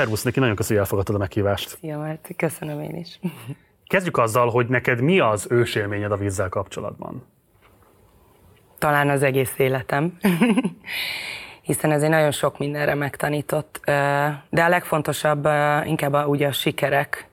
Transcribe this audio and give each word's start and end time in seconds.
Szervusz, 0.00 0.22
neki 0.22 0.38
nagyon 0.40 0.54
köszönjük, 0.54 0.86
hogy 0.86 0.96
elfogadtad 0.96 1.14
a 1.14 1.18
meghívást. 1.18 1.68
Szia, 1.68 1.98
Márci, 1.98 2.34
köszönöm 2.34 2.80
én 2.80 2.96
is. 2.96 3.20
Kezdjük 3.86 4.16
azzal, 4.16 4.50
hogy 4.50 4.66
neked 4.66 5.00
mi 5.00 5.18
az 5.18 5.46
ősélményed 5.50 6.12
a 6.12 6.16
vízzel 6.16 6.48
kapcsolatban? 6.48 7.26
Talán 8.78 9.08
az 9.08 9.22
egész 9.22 9.54
életem. 9.56 10.18
hiszen 11.62 11.92
ez 11.92 12.02
egy 12.02 12.08
nagyon 12.08 12.30
sok 12.30 12.58
mindenre 12.58 12.94
megtanított. 12.94 13.80
De 14.50 14.64
a 14.64 14.68
legfontosabb 14.68 15.48
inkább 15.84 16.12
a, 16.12 16.26
ugye 16.26 16.46
a 16.46 16.52
sikerek, 16.52 17.28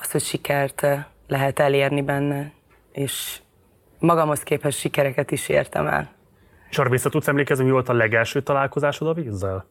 az, 0.00 0.10
hogy 0.10 0.22
sikert 0.22 0.86
lehet 1.26 1.58
elérni 1.58 2.02
benne, 2.02 2.52
és 2.92 3.40
magamhoz 3.98 4.42
képest 4.42 4.78
sikereket 4.78 5.30
is 5.30 5.48
értem 5.48 5.86
el. 5.86 6.10
És 6.70 6.78
arra 6.78 6.90
vissza 6.90 7.10
tudsz 7.10 7.28
emlékezni, 7.28 7.64
mi 7.64 7.70
volt 7.70 7.88
a 7.88 7.92
legelső 7.92 8.42
találkozásod 8.42 9.08
a 9.08 9.12
vízzel? 9.12 9.66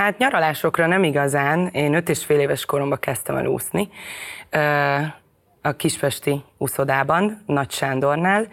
Hát 0.00 0.18
nyaralásokra 0.18 0.86
nem 0.86 1.04
igazán. 1.04 1.66
Én 1.66 1.94
öt 1.94 2.08
és 2.08 2.24
fél 2.24 2.40
éves 2.40 2.64
koromban 2.64 2.98
kezdtem 2.98 3.36
el 3.36 3.46
úszni 3.46 3.88
a 5.62 5.72
Kispesti 5.76 6.44
úszodában, 6.58 7.42
Nagy 7.46 7.70
Sándornál. 7.70 8.46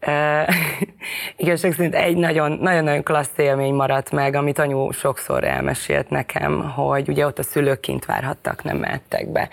igazság 1.36 1.72
szerint 1.72 1.94
egy 1.94 2.16
nagyon-nagyon 2.16 3.02
klassz 3.02 3.38
élmény 3.38 3.74
maradt 3.74 4.10
meg, 4.10 4.34
amit 4.34 4.58
anyu 4.58 4.90
sokszor 4.90 5.44
elmesélt 5.44 6.10
nekem, 6.10 6.70
hogy 6.70 7.08
ugye 7.08 7.26
ott 7.26 7.38
a 7.38 7.42
szülők 7.42 7.80
kint 7.80 8.04
várhattak, 8.04 8.62
nem 8.62 8.76
mehettek 8.76 9.28
be. 9.28 9.48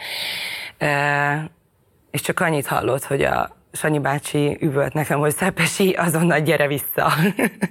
és 2.11 2.21
csak 2.21 2.39
annyit 2.39 2.67
hallott, 2.67 3.03
hogy 3.03 3.23
a 3.23 3.55
Sanyi 3.71 3.99
bácsi 3.99 4.57
üvölt 4.61 4.93
nekem, 4.93 5.19
hogy 5.19 5.35
Szepesi, 5.35 5.91
azonnal 5.91 6.39
gyere 6.39 6.67
vissza. 6.67 7.13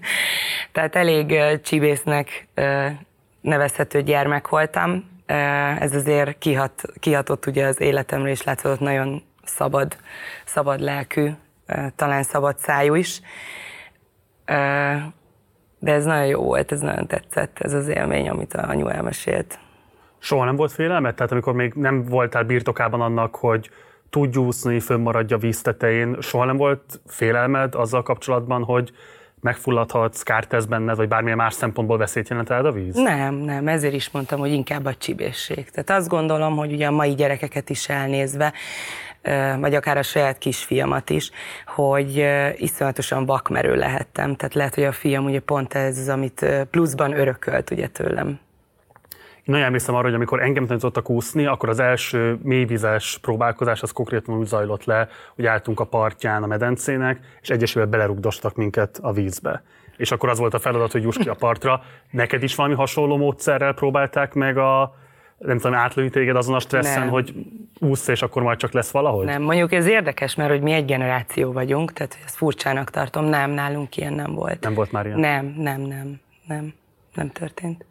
Tehát 0.73 0.97
elég 0.97 1.39
csibésznek 1.61 2.49
nevezhető 3.43 4.03
gyermek 4.03 4.48
voltam. 4.48 5.11
Ez 5.79 5.95
azért 5.95 6.39
kihat, 6.39 6.83
kihatott 7.01 7.47
ugye 7.47 7.67
az 7.67 7.81
életemre, 7.81 8.31
és 8.31 8.43
látszott 8.43 8.81
nagyon 8.81 9.23
szabad, 9.45 9.97
szabad 10.45 10.81
lelkű, 10.81 11.31
talán 11.97 12.23
szabad 12.23 12.59
szájú 12.59 12.95
is. 12.95 13.20
De 15.79 15.93
ez 15.93 16.05
nagyon 16.05 16.27
jó 16.27 16.43
volt, 16.43 16.73
ez 16.73 16.81
nagyon 16.81 17.07
tetszett, 17.07 17.59
ez 17.59 17.73
az 17.73 17.89
élmény, 17.89 18.29
amit 18.29 18.55
a 18.55 18.69
anyu 18.69 18.87
elmesélt. 18.89 19.59
Soha 20.19 20.45
nem 20.45 20.57
volt 20.57 20.73
félelmet? 20.73 21.15
Tehát 21.15 21.33
amikor 21.33 21.53
még 21.53 21.73
nem 21.75 22.05
voltál 22.05 22.45
birtokában 22.45 23.01
annak, 23.01 23.37
hogy 23.37 23.70
tudj 24.11 24.39
úszni, 24.39 24.81
fönnmaradj 24.81 25.35
víz 25.35 25.63
tetején, 25.63 26.17
soha 26.20 26.45
nem 26.45 26.57
volt 26.57 27.01
félelmed 27.07 27.75
azzal 27.75 28.03
kapcsolatban, 28.03 28.65
hogy 28.65 28.93
megfulladhatsz, 29.43 30.23
kárt 30.23 30.48
tesz 30.48 30.65
benned, 30.65 30.97
vagy 30.97 31.09
bármilyen 31.09 31.37
más 31.37 31.55
szempontból 31.55 31.98
veszélyt 31.98 32.29
jelent 32.29 32.51
el 32.51 32.67
a 32.67 32.73
víz? 32.73 32.95
Nem, 32.95 33.35
nem, 33.35 33.69
ezért 33.69 33.95
is 33.95 34.11
mondtam, 34.11 34.39
hogy 34.39 34.53
inkább 34.53 34.85
a 34.85 34.95
csibészség. 34.95 35.71
Tehát 35.71 36.01
azt 36.01 36.09
gondolom, 36.09 36.57
hogy 36.57 36.73
ugye 36.73 36.87
a 36.87 36.91
mai 36.91 37.15
gyerekeket 37.15 37.70
is 37.70 37.89
elnézve, 37.89 38.53
vagy 39.59 39.75
akár 39.75 39.97
a 39.97 40.03
saját 40.03 40.39
kisfiamat 40.39 41.11
is, 41.11 41.31
hogy 41.67 42.27
iszonyatosan 42.57 43.27
vakmerő 43.27 43.75
lehettem. 43.75 44.37
Tehát 44.37 44.55
lehet, 44.55 44.75
hogy 44.75 44.85
a 44.85 44.93
fiam 44.93 45.25
ugye 45.25 45.41
pont 45.41 45.75
ez 45.75 45.98
az, 45.98 46.09
amit 46.09 46.47
pluszban 46.70 47.13
örökölt 47.19 47.70
ugye 47.70 47.87
tőlem. 47.87 48.39
Én 49.45 49.55
nagyon 49.55 49.67
emlékszem 49.67 49.95
arra, 49.95 50.05
hogy 50.05 50.15
amikor 50.15 50.43
engem 50.43 50.67
tanítottak 50.67 51.11
úszni, 51.11 51.47
akkor 51.47 51.69
az 51.69 51.79
első 51.79 52.39
mélyvizes 52.43 53.19
próbálkozás 53.23 53.83
az 53.83 53.91
konkrétan 53.91 54.39
úgy 54.39 54.47
zajlott 54.47 54.85
le, 54.85 55.09
hogy 55.35 55.47
álltunk 55.47 55.81
a 55.81 55.85
partján 55.85 56.43
a 56.43 56.47
medencének, 56.47 57.21
és 57.41 57.51
egyesével 57.51 57.87
belerugdostak 57.87 58.57
minket 58.57 58.98
a 59.03 59.13
vízbe. 59.13 59.63
És 59.97 60.11
akkor 60.11 60.29
az 60.29 60.39
volt 60.39 60.55
a 60.55 60.59
feladat, 60.59 60.93
hogy 60.93 61.03
juss 61.03 61.17
ki 61.17 61.29
a 61.29 61.35
partra. 61.35 61.83
Neked 62.11 62.43
is 62.43 62.55
valami 62.55 62.75
hasonló 62.75 63.17
módszerrel 63.17 63.75
próbálták 63.75 64.35
meg 64.35 64.58
a, 64.58 64.95
nem 65.39 65.59
tudom, 65.59 65.74
átlőni 65.74 66.11
téged 66.11 66.36
azon 66.36 66.55
a 66.55 66.61
stresszen, 66.61 67.01
nem. 67.01 67.09
hogy 67.09 67.35
úsz, 67.79 68.09
és 68.09 68.23
akkor 68.23 68.42
majd 68.42 68.59
csak 68.59 68.73
lesz 68.73 68.91
valahogy? 68.91 69.24
Nem, 69.24 69.42
mondjuk 69.42 69.73
ez 69.73 69.86
érdekes, 69.86 70.35
mert 70.35 70.51
hogy 70.51 70.61
mi 70.61 70.73
egy 70.73 70.85
generáció 70.85 71.53
vagyunk, 71.53 71.92
tehát 71.92 72.19
ezt 72.24 72.36
furcsának 72.36 72.91
tartom, 72.91 73.24
nem, 73.24 73.51
nálunk 73.51 73.97
ilyen 73.97 74.13
nem 74.13 74.35
volt. 74.35 74.61
Nem 74.61 74.74
volt 74.74 74.92
már 74.92 75.07
ilyen? 75.07 75.19
Nem, 75.19 75.55
nem, 75.57 75.80
nem, 75.80 76.20
nem, 76.47 76.74
nem 77.14 77.30
történt. 77.30 77.85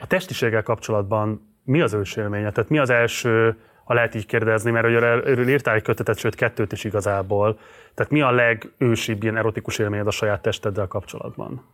A 0.00 0.06
testiséggel 0.06 0.62
kapcsolatban 0.62 1.54
mi 1.64 1.80
az 1.80 1.92
ősélménye? 1.92 2.50
Tehát 2.50 2.70
mi 2.70 2.78
az 2.78 2.90
első, 2.90 3.56
ha 3.84 3.94
lehet 3.94 4.14
így 4.14 4.26
kérdezni, 4.26 4.70
mert 4.70 4.84
hogy 4.84 4.94
erről 4.94 5.48
írtál 5.48 5.74
egy 5.74 5.82
kötetet, 5.82 6.18
sőt 6.18 6.34
kettőt 6.34 6.72
is 6.72 6.84
igazából. 6.84 7.58
Tehát 7.94 8.12
mi 8.12 8.20
a 8.20 8.30
legősibb 8.30 9.22
ilyen 9.22 9.36
erotikus 9.36 9.78
élményed 9.78 10.06
a 10.06 10.10
saját 10.10 10.42
testeddel 10.42 10.86
kapcsolatban? 10.86 11.64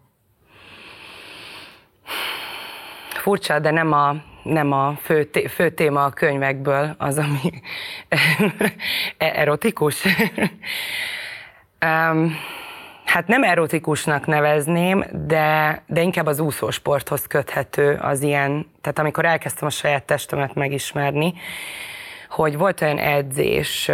Furcsa, 3.09 3.59
de 3.59 3.71
nem 3.71 3.93
a, 3.93 4.15
nem 4.43 4.73
a 4.73 4.97
fő, 5.03 5.25
té- 5.25 5.51
fő 5.51 5.71
téma 5.71 6.05
a 6.05 6.11
könyvekből 6.11 6.95
az, 6.99 7.19
ami 7.19 7.63
erotikus. 9.19 10.05
um, 11.87 12.35
hát 13.13 13.27
nem 13.27 13.43
erotikusnak 13.43 14.27
nevezném, 14.27 15.05
de, 15.27 15.83
de 15.87 16.03
inkább 16.03 16.27
az 16.27 16.41
úszósporthoz 16.41 17.27
köthető 17.27 17.99
az 18.03 18.23
ilyen, 18.23 18.67
tehát 18.81 18.99
amikor 18.99 19.25
elkezdtem 19.25 19.69
a 19.69 19.71
saját 19.71 20.05
testemet 20.05 20.55
megismerni, 20.55 21.35
hogy 22.29 22.57
volt 22.57 22.81
olyan 22.81 22.99
edzés, 22.99 23.91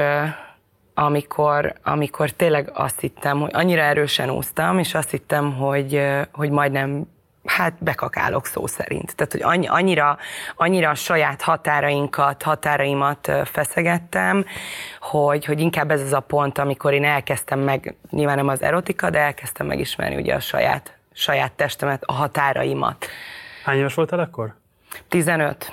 amikor, 0.94 1.74
amikor 1.82 2.30
tényleg 2.30 2.70
azt 2.74 3.00
hittem, 3.00 3.40
hogy 3.40 3.50
annyira 3.52 3.82
erősen 3.82 4.30
úsztam, 4.30 4.78
és 4.78 4.94
azt 4.94 5.10
hittem, 5.10 5.54
hogy, 5.54 6.02
hogy 6.32 6.50
majdnem 6.50 7.06
hát 7.44 7.75
bekakálok 7.78 8.47
szó 8.47 8.66
szerint. 8.66 9.15
Tehát, 9.16 9.32
hogy 9.32 9.66
annyira, 9.69 10.19
annyira 10.56 10.91
a 10.91 10.94
saját 10.94 11.43
határainkat, 11.43 12.43
határaimat 12.43 13.32
feszegettem, 13.44 14.44
hogy, 15.00 15.44
hogy 15.44 15.60
inkább 15.60 15.91
ez 15.91 16.00
az 16.00 16.12
a 16.12 16.21
pont, 16.21 16.59
amikor 16.59 16.93
én 16.93 17.04
elkezdtem 17.04 17.60
meg, 17.60 17.97
nyilván 18.10 18.37
nem 18.37 18.49
az 18.49 18.62
erotika, 18.62 19.10
de 19.10 19.19
elkezdtem 19.19 19.66
megismerni 19.66 20.16
ugye 20.16 20.34
a 20.34 20.41
saját, 20.41 20.97
saját 21.12 21.53
testemet, 21.53 22.03
a 22.04 22.12
határaimat. 22.12 23.06
Hány 23.65 23.78
éves 23.78 23.94
voltál 23.94 24.19
akkor? 24.19 24.55
15. 25.09 25.72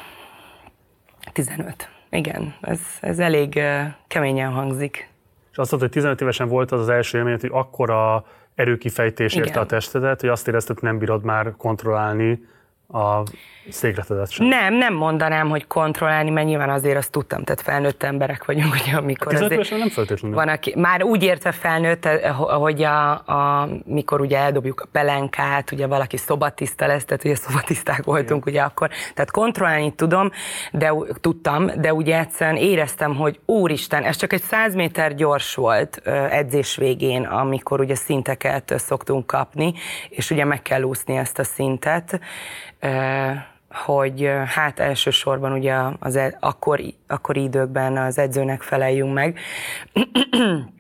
15. 1.34 1.90
Igen, 2.10 2.56
ez, 2.62 2.80
ez 3.02 3.20
elég 3.20 3.62
keményen 4.08 4.52
hangzik. 4.52 5.10
És 5.52 5.58
azt 5.58 5.72
mondta, 5.72 5.90
hogy 5.90 5.90
15 5.90 6.22
évesen 6.22 6.48
volt 6.48 6.72
az 6.72 6.80
az 6.80 6.90
első 6.90 7.18
élmény, 7.18 7.38
hogy 7.40 7.50
akkora 7.54 8.26
erőkifejtés 8.56 9.36
érte 9.36 9.60
a 9.60 9.66
testedet, 9.66 10.22
hogy 10.22 10.30
azt 10.30 10.48
érezted, 10.48 10.82
nem 10.82 10.98
bírod 10.98 11.24
már 11.24 11.56
kontrollálni 11.58 12.46
a 12.88 13.24
székletedet 13.70 14.32
sem. 14.32 14.48
Nem, 14.48 14.74
nem 14.74 14.94
mondanám, 14.94 15.50
hogy 15.50 15.68
kontrollálni, 15.68 16.30
mert 16.30 16.48
nyilván 16.48 16.70
azért 16.70 16.98
azt 16.98 17.12
tudtam, 17.12 17.44
tehát 17.44 17.62
felnőtt 17.62 18.04
emberek 18.04 18.46
vagyunk, 18.46 18.74
ugye, 18.74 18.96
amikor 18.98 19.34
hát 19.34 19.42
azért 19.42 19.70
nem 19.70 19.90
feltétlenül. 19.90 20.38
Van, 20.38 20.48
aki 20.48 20.74
már 20.78 21.04
úgy 21.04 21.24
érte 21.24 21.52
felnőtt, 21.52 22.06
eh, 22.06 22.36
hogy 22.38 22.84
a, 22.84 23.12
a, 23.12 23.70
mikor 23.86 24.22
ugye 24.22 24.38
eldobjuk 24.38 24.82
a 24.82 24.88
pelenkát, 24.92 25.72
ugye 25.72 25.88
valaki 25.88 26.18
szobatiszta 26.18 26.88
lesz, 26.88 27.06
tehát 27.06 27.26
ugye 27.26 27.36
szobatiszták 27.36 28.04
voltunk 28.04 28.46
Igen. 28.46 28.54
ugye 28.54 28.62
akkor, 28.62 28.90
tehát 29.14 29.32
kontrollálni 29.32 29.94
tudom, 29.96 30.32
de 30.72 30.92
tudtam, 31.22 31.72
de 31.78 31.94
ugye 31.94 32.20
egyszerűen 32.20 32.58
éreztem, 32.58 33.16
hogy 33.16 33.40
úristen, 33.46 34.04
ez 34.04 34.16
csak 34.16 34.34
egy 34.34 34.42
száz 34.42 34.76
méter 34.76 35.16
gyors 35.16 35.56
volt 35.56 35.98
edzés 36.30 36.76
végén, 36.76 37.24
amikor 37.24 37.80
ugye 37.80 37.96
szinteket 37.96 38.74
szoktunk 38.78 39.28
kapni, 39.28 39.74
és 40.10 40.32
ugye 40.32 40.46
meg 40.46 40.62
kell 40.62 40.82
úszni 40.82 41.18
ezt 41.18 41.40
a 41.40 41.44
szintet, 41.44 42.20
hogy 43.70 44.32
hát 44.46 44.80
elsősorban 44.80 45.52
ugye 45.52 45.76
az 46.00 46.16
e, 46.16 46.38
akkori, 46.40 46.96
akkori 47.08 47.44
időkben 47.44 47.98
az 47.98 48.18
edzőnek 48.18 48.62
feleljünk 48.62 49.14
meg. 49.14 49.40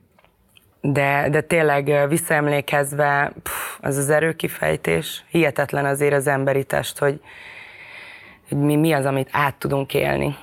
De, 0.81 1.28
de 1.29 1.41
tényleg 1.41 2.07
visszaemlékezve, 2.09 3.34
pff, 3.43 3.78
az 3.81 3.97
az 3.97 4.09
erőkifejtés, 4.09 5.23
hihetetlen 5.29 5.85
azért 5.85 6.13
az 6.13 6.28
emberi 6.28 6.63
test, 6.63 6.97
hogy, 6.97 7.22
hogy 8.49 8.57
mi, 8.57 8.75
mi 8.75 8.91
az, 8.91 9.05
amit 9.05 9.29
át 9.31 9.55
tudunk 9.55 9.93
élni. 9.93 10.35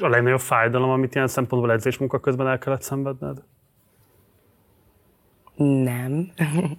A 0.00 0.08
legnagyobb 0.08 0.40
fájdalom, 0.40 0.90
amit 0.90 1.14
ilyen 1.14 1.26
szempontból 1.26 1.72
edzésmunka 1.72 2.20
közben 2.20 2.48
el 2.48 2.58
kellett 2.58 2.82
szenvedned? 2.82 3.38
Nem. 5.56 6.32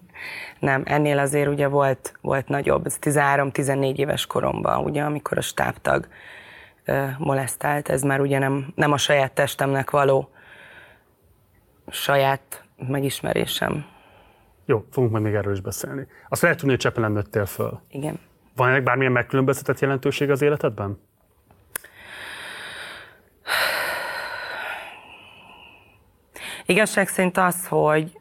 nem, 0.60 0.81
ennél 0.86 1.20
azért 1.20 1.48
ugye 1.48 1.68
volt, 1.68 2.18
volt 2.22 2.48
nagyobb, 2.48 2.86
ez 2.86 2.98
13-14 3.02 3.98
éves 3.98 4.25
koromban, 4.25 4.84
ugye, 4.84 5.04
amikor 5.04 5.38
a 5.38 5.42
stábtag 5.42 6.08
ö, 6.86 7.06
molesztált, 7.18 7.90
ez 7.90 8.02
már 8.02 8.22
ugye 8.22 8.40
nem, 8.40 8.74
nem 8.75 8.92
a 8.92 8.98
saját 8.98 9.31
testemnek 9.31 9.92
való 9.92 10.30
saját 11.88 12.64
megismerésem. 12.88 13.86
Jó, 14.66 14.86
fogunk 14.92 15.12
majd 15.12 15.24
még 15.24 15.34
erről 15.34 15.54
is 15.54 15.62
beszélni. 15.62 16.08
Azt 16.30 16.42
lehet 16.42 16.58
tudni, 16.58 16.72
hogy 16.72 16.81
Csepelen 16.81 17.12
nőttél 17.12 17.46
föl. 17.46 17.81
Igen. 17.90 18.19
Van 18.56 18.69
ennek 18.69 18.84
bármilyen 18.84 19.12
megkülönböztetett 19.12 19.80
jelentőség 19.80 20.30
az 20.30 20.42
életedben? 20.42 21.00
Igazság 26.66 27.08
szerint 27.08 27.38
az, 27.38 27.68
hogy 27.68 28.19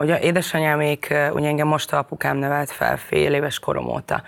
ugye 0.00 0.20
édesanyámék, 0.20 1.14
ugye 1.32 1.48
engem 1.48 1.66
most 1.66 1.92
a 1.92 1.98
apukám 1.98 2.36
nevelt 2.36 2.70
fel 2.70 2.96
fél 2.96 3.34
éves 3.34 3.58
korom 3.58 3.88
óta. 3.88 4.22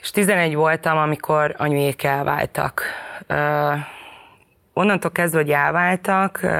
És 0.00 0.10
11 0.10 0.54
voltam, 0.54 0.98
amikor 0.98 1.54
anyuék 1.58 2.02
elváltak. 2.04 2.82
Uh, 3.28 3.78
onnantól 4.72 5.10
kezdve, 5.10 5.38
hogy 5.38 5.50
elváltak, 5.50 6.40
uh, 6.42 6.50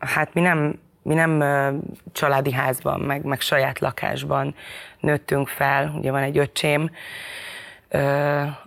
hát 0.00 0.34
mi 0.34 0.40
nem, 0.40 0.78
mi 1.02 1.14
nem 1.14 1.40
uh, 1.40 1.82
családi 2.12 2.52
házban, 2.52 3.00
meg, 3.00 3.24
meg 3.24 3.40
saját 3.40 3.78
lakásban 3.78 4.54
nőttünk 5.00 5.48
fel, 5.48 5.94
ugye 5.98 6.10
van 6.10 6.22
egy 6.22 6.38
öcsém, 6.38 6.90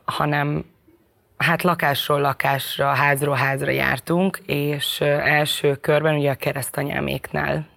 hanem 0.06 0.66
hát 1.38 1.64
lakásról 1.64 2.20
lakásra, 2.20 2.94
házról 2.94 3.36
házra 3.36 3.72
jártunk, 3.72 4.38
és 4.46 5.02
első 5.02 5.76
körben 5.76 6.16
ugye 6.16 6.32
a 6.32 6.36
keresztanyáméknál 6.36 7.77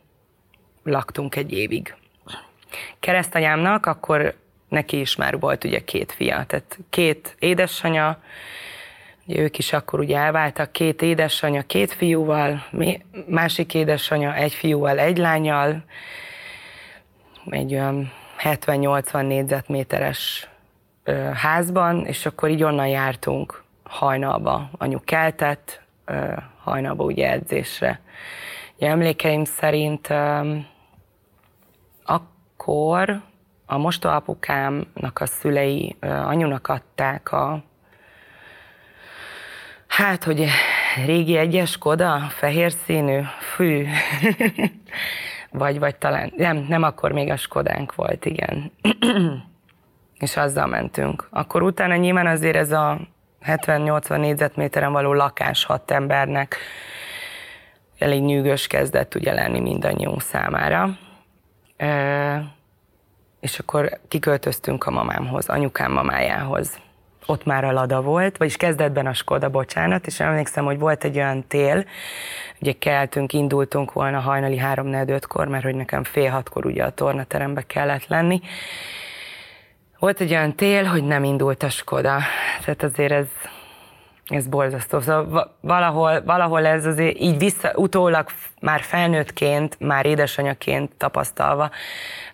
laktunk 0.82 1.36
egy 1.36 1.52
évig. 1.52 1.94
Keresztanyámnak 3.00 3.86
akkor 3.86 4.34
neki 4.68 5.00
is 5.00 5.16
már 5.16 5.38
volt 5.38 5.64
ugye 5.64 5.84
két 5.84 6.12
fia, 6.12 6.44
tehát 6.46 6.78
két 6.90 7.36
édesanya, 7.38 8.18
ugye 9.26 9.40
ők 9.40 9.58
is 9.58 9.72
akkor 9.72 9.98
ugye 9.98 10.18
elváltak, 10.18 10.72
két 10.72 11.02
édesanya, 11.02 11.62
két 11.62 11.92
fiúval, 11.92 12.66
másik 13.26 13.74
édesanya 13.74 14.34
egy 14.34 14.52
fiúval, 14.52 14.98
egy 14.98 15.18
lányjal, 15.18 15.84
egy 17.46 17.72
olyan 17.72 18.12
70-80 18.38 19.26
négyzetméteres 19.26 20.48
házban, 21.34 22.06
és 22.06 22.26
akkor 22.26 22.50
így 22.50 22.62
onnan 22.62 22.88
jártunk 22.88 23.62
hajnalba. 23.82 24.70
Anyu 24.78 25.00
keltett, 25.04 25.80
hajnalba 26.62 27.04
ugye 27.04 27.30
edzésre. 27.30 28.00
Ugye 28.76 28.88
emlékeim 28.88 29.44
szerint 29.44 30.08
akkor 32.60 33.22
a 33.66 33.78
mostoapukámnak 33.78 35.20
a 35.20 35.26
szülei 35.26 35.96
anyunak 36.00 36.68
adták 36.68 37.32
a 37.32 37.62
Hát, 39.86 40.24
hogy 40.24 40.46
régi 41.04 41.36
egyes 41.36 41.78
Koda, 41.78 42.18
fehér 42.28 42.72
színű, 42.72 43.20
fű, 43.54 43.86
vagy, 45.50 45.78
vagy 45.78 45.96
talán, 45.96 46.32
nem, 46.36 46.66
nem 46.68 46.82
akkor 46.82 47.12
még 47.12 47.30
a 47.30 47.36
Skodánk 47.36 47.94
volt, 47.94 48.24
igen 48.24 48.72
és 50.24 50.36
azzal 50.36 50.66
mentünk. 50.66 51.28
Akkor 51.30 51.62
utána 51.62 51.96
nyilván 51.96 52.26
azért 52.26 52.56
ez 52.56 52.72
a 52.72 53.00
70-80 53.46 54.16
négyzetméteren 54.16 54.92
való 54.92 55.12
lakás 55.12 55.64
hat 55.64 55.90
embernek 55.90 56.56
elég 57.98 58.22
nyűgös 58.22 58.66
kezdett 58.66 59.14
ugye 59.14 59.32
lenni 59.32 59.60
mindannyiunk 59.60 60.22
számára. 60.22 60.98
És 63.40 63.58
akkor 63.58 63.98
kiköltöztünk 64.08 64.86
a 64.86 64.90
mamámhoz, 64.90 65.48
anyukám 65.48 65.92
mamájához. 65.92 66.78
Ott 67.26 67.44
már 67.44 67.64
a 67.64 67.72
Lada 67.72 68.02
volt, 68.02 68.36
vagyis 68.36 68.56
kezdetben 68.56 69.06
a 69.06 69.12
Skoda, 69.12 69.48
bocsánat, 69.48 70.06
és 70.06 70.20
emlékszem, 70.20 70.64
hogy 70.64 70.78
volt 70.78 71.04
egy 71.04 71.16
olyan 71.16 71.46
tél, 71.46 71.84
ugye 72.60 72.72
keltünk, 72.78 73.32
indultunk 73.32 73.92
volna 73.92 74.18
hajnali 74.18 74.56
3 74.56 74.92
5 74.92 75.26
kor 75.26 75.48
mert 75.48 75.64
hogy 75.64 75.74
nekem 75.74 76.04
fél 76.04 76.30
hatkor 76.30 76.66
ugye 76.66 76.84
a 76.84 76.90
tornaterembe 76.90 77.62
kellett 77.66 78.06
lenni, 78.06 78.40
volt 79.98 80.20
egy 80.20 80.30
olyan 80.30 80.54
tél, 80.54 80.84
hogy 80.84 81.04
nem 81.04 81.24
indult 81.24 81.62
a 81.62 81.68
Skoda. 81.68 82.18
Tehát 82.64 82.82
azért 82.82 83.12
ez, 83.12 83.26
ez 84.36 84.46
borzasztó. 84.46 85.00
Szóval 85.00 85.56
valahol, 85.60 86.22
valahol 86.22 86.66
ez 86.66 86.86
azért 86.86 87.18
így 87.18 87.38
vissza, 87.38 87.72
utólag 87.74 88.26
már 88.60 88.80
felnőttként, 88.80 89.76
már 89.80 90.06
édesanyaként 90.06 90.92
tapasztalva, 90.96 91.70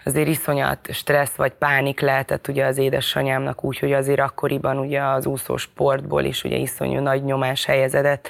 azért 0.04 0.28
iszonyat 0.28 0.88
stressz 0.92 1.34
vagy 1.34 1.52
pánik 1.52 2.00
lehetett 2.00 2.48
ugye 2.48 2.64
az 2.64 2.78
édesanyámnak 2.78 3.64
úgy, 3.64 3.78
hogy 3.78 3.92
azért 3.92 4.20
akkoriban 4.20 4.78
ugye 4.78 5.02
az 5.02 5.26
úszó 5.26 5.56
sportból 5.56 6.24
is 6.24 6.44
ugye 6.44 6.56
iszonyú 6.56 7.00
nagy 7.00 7.24
nyomás 7.24 7.64
helyezedett 7.64 8.28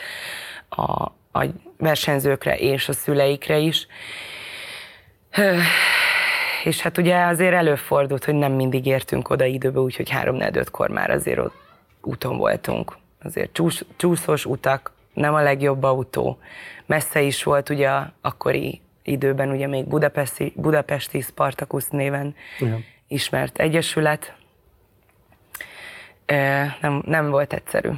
a, 0.69 1.03
a 1.39 1.45
versenyzőkre 1.79 2.57
és 2.57 2.89
a 2.89 2.93
szüleikre 2.93 3.57
is 3.57 3.87
és 6.65 6.81
hát 6.81 6.99
ugye 6.99 7.25
azért 7.25 7.55
előfordult, 7.55 8.25
hogy 8.25 8.35
nem 8.35 8.53
mindig 8.53 8.87
értünk 8.87 9.31
oda 9.31 9.45
időbe, 9.45 9.81
úgyhogy 9.81 10.11
három 10.11 10.37
4 10.37 10.71
kor 10.71 10.89
már 10.89 11.11
azért 11.11 11.39
ott 11.39 11.55
úton 12.03 12.37
voltunk. 12.37 12.97
Azért 13.27 13.53
csúsz, 13.53 13.85
csúszós 13.97 14.45
utak, 14.45 14.93
nem 15.15 15.35
a 15.35 15.43
legjobb 15.43 15.83
autó. 15.83 16.39
Messze 16.87 17.21
is 17.21 17.43
volt 17.43 17.69
ugye 17.69 17.91
akkori 18.21 18.81
időben 19.03 19.51
ugye 19.51 19.67
még 19.67 19.87
Budapesti, 19.87 20.53
Budapesti 20.57 21.21
Spartacus 21.21 21.89
néven 21.89 22.35
Igen. 22.59 22.85
ismert 23.09 23.59
egyesület. 23.59 24.35
Nem, 26.81 27.03
nem 27.07 27.31
volt 27.31 27.53
egyszerű. 27.53 27.91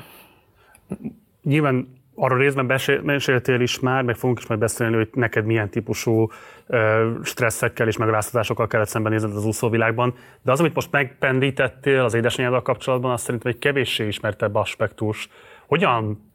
Nyilván 1.42 1.97
arról 2.18 2.38
részben 2.38 2.80
meséltél 3.02 3.60
is 3.60 3.80
már, 3.80 4.02
meg 4.02 4.16
fogunk 4.16 4.38
is 4.38 4.46
majd 4.46 4.60
beszélni, 4.60 4.96
hogy 4.96 5.08
neked 5.12 5.44
milyen 5.44 5.70
típusú 5.70 6.30
stresszekkel 7.22 7.86
és 7.86 7.96
megaláztatásokkal 7.96 8.66
kellett 8.66 8.88
szembenézned 8.88 9.36
az 9.36 9.44
úszóvilágban. 9.44 10.14
De 10.42 10.52
az, 10.52 10.60
amit 10.60 10.74
most 10.74 10.90
megpendítettél 10.90 12.00
az 12.00 12.14
édesanyáddal 12.14 12.62
kapcsolatban, 12.62 13.10
azt 13.10 13.24
szerintem 13.24 13.50
egy 13.50 13.58
kevéssé 13.58 14.06
ismertebb 14.06 14.54
aspektus. 14.54 15.28
Hogyan 15.66 16.32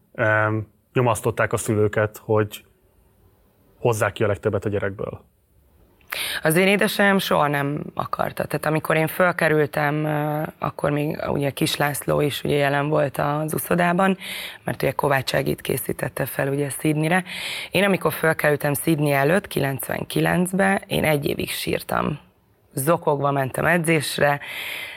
nyomasztották 0.93 1.53
a 1.53 1.57
szülőket, 1.57 2.17
hogy 2.17 2.65
hozzák 3.79 4.11
ki 4.11 4.23
a 4.23 4.27
legtöbbet 4.27 4.65
a 4.65 4.69
gyerekből? 4.69 5.32
Az 6.41 6.55
én 6.55 6.67
édesanyám 6.67 7.17
soha 7.17 7.47
nem 7.47 7.83
akarta. 7.93 8.45
Tehát 8.45 8.65
amikor 8.65 8.95
én 8.95 9.07
fölkerültem, 9.07 10.05
akkor 10.59 10.91
még 10.91 11.19
ugye 11.27 11.49
Kis 11.49 11.75
László 11.75 12.21
is 12.21 12.43
ugye 12.43 12.55
jelen 12.55 12.89
volt 12.89 13.17
az 13.17 13.53
uszodában, 13.53 14.17
mert 14.63 14.81
ugye 14.81 14.91
Kovács 14.91 15.35
Egit 15.35 15.61
készítette 15.61 16.25
fel 16.25 16.47
ugye 16.47 16.69
Sydneyre. 16.69 17.23
Én 17.71 17.83
amikor 17.83 18.13
fölkerültem 18.13 18.73
Sydney 18.73 19.11
előtt, 19.11 19.47
99-be, 19.53 20.81
én 20.87 21.03
egy 21.03 21.25
évig 21.25 21.49
sírtam. 21.49 22.19
Zokogva 22.73 23.31
mentem 23.31 23.65
edzésre. 23.65 24.39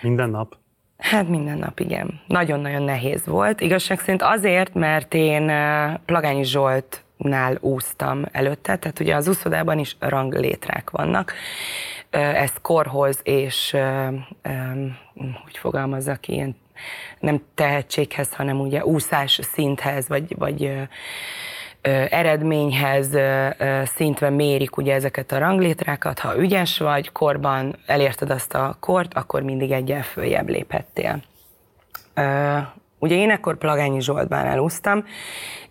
Minden 0.01 0.31
nap? 0.31 0.57
Hát 0.99 1.29
minden 1.29 1.59
nap, 1.59 1.81
igen. 1.81 2.21
Nagyon-nagyon 2.27 2.83
nehéz 2.83 3.27
volt. 3.27 3.61
Igazság 3.61 4.01
szerint 4.01 4.23
azért, 4.23 4.75
mert 4.75 5.15
én 5.15 5.53
Plagányi 6.05 6.45
Zsolt 6.45 7.05
nál 7.17 7.57
úsztam 7.61 8.25
előtte, 8.33 8.77
tehát 8.77 9.01
ugye 9.01 9.15
az 9.15 9.29
úszodában 9.29 9.79
is 9.79 9.97
ranglétrák 9.99 10.91
vannak. 10.91 11.33
Ez 12.11 12.53
korhoz 12.63 13.21
és, 13.23 13.77
hogy 15.45 15.59
fogalmazzak, 15.59 16.29
ilyen 16.29 16.57
nem 17.21 17.43
tehetséghez, 17.55 18.35
hanem 18.35 18.61
ugye 18.61 18.85
úszás 18.85 19.41
szinthez, 19.43 20.09
vagy, 20.09 20.37
vagy 20.39 20.89
eredményhez 22.11 23.11
szintve 23.85 24.31
mérik 24.31 24.77
ugye 24.77 24.95
ezeket 24.95 25.33
a 25.33 25.39
ranglétrákat. 25.39 26.19
Ha 26.19 26.39
ügyes 26.39 26.79
vagy, 26.79 27.13
korban 27.13 27.77
elérted 27.87 28.31
azt 28.31 28.55
a 28.55 28.77
kort, 28.81 29.15
akkor 29.15 29.43
mindig 29.43 29.71
egyen 29.71 30.03
följebb 30.03 30.49
léphettél. 30.49 31.23
Ugye 32.99 33.15
én 33.15 33.31
ekkor 33.31 33.59
Plagányi 33.59 34.01
Zsoltbán 34.01 34.47
elúsztam, 34.47 35.05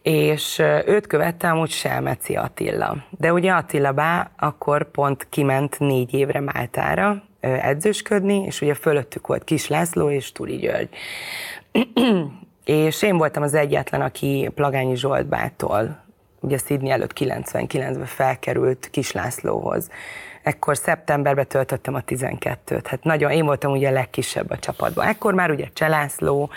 és 0.06 0.60
őt 0.86 1.08
követtem 1.08 1.60
úgy 1.60 1.70
Selmeci 1.70 2.36
Attila. 2.36 2.96
De 3.10 3.34
ugye 3.34 3.52
Attila 3.52 3.92
bá 3.92 4.30
akkor 4.38 4.92
pont 4.92 5.28
kiment 5.30 5.80
négy 5.80 6.14
évre 6.14 6.40
Máltára 6.40 7.24
edzősködni, 7.40 8.44
és 8.44 8.62
ugye 8.62 8.74
fölöttük 8.74 9.28
volt 9.28 9.44
Kis 9.44 9.68
László 9.68 10.10
és 10.10 10.32
Turi 10.32 10.56
György. 10.56 10.90
és 12.66 13.02
én 13.02 13.18
voltam 13.18 13.44
az 13.44 13.54
egyetlen, 13.54 14.02
aki 14.02 14.50
Plagányi 14.56 14.96
Zsoltbától, 14.96 16.04
ugye 16.40 16.58
Szidni 16.58 16.90
előtt 16.90 17.14
99-ben 17.16 18.06
felkerült 18.06 18.90
Kis 18.92 19.12
Lászlóhoz. 19.12 19.90
Ekkor 20.44 20.78
szeptemberben 20.78 21.48
töltöttem 21.48 21.94
a 21.94 22.04
12-t. 22.04 22.84
Hát 22.84 23.04
nagyon, 23.04 23.32
én 23.32 23.46
voltam 23.46 23.72
ugye 23.72 23.90
a 23.90 23.92
legkisebb 23.92 24.52
a 24.52 24.58
csapatban. 24.58 25.08
Ekkor 25.08 25.34
már 25.34 25.52
ugye 25.52 25.68
Cselászló, 25.74 26.50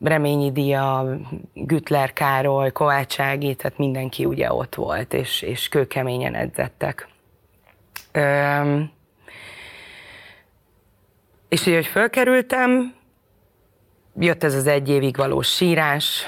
Reményi 0.00 0.52
Dia, 0.52 1.06
Gütler 1.54 2.12
Károly, 2.12 2.72
Kovács 2.72 3.20
Ági, 3.20 3.54
tehát 3.54 3.78
mindenki 3.78 4.24
ugye 4.24 4.52
ott 4.52 4.74
volt, 4.74 5.14
és, 5.14 5.42
és 5.42 5.68
kőkeményen 5.68 6.34
edzettek. 6.34 7.08
És 11.48 11.66
ugye, 11.66 11.74
hogy 11.74 11.86
fölkerültem, 11.86 12.94
jött 14.18 14.44
ez 14.44 14.54
az 14.54 14.66
egy 14.66 14.88
évig 14.88 15.16
való 15.16 15.40
sírás, 15.40 16.22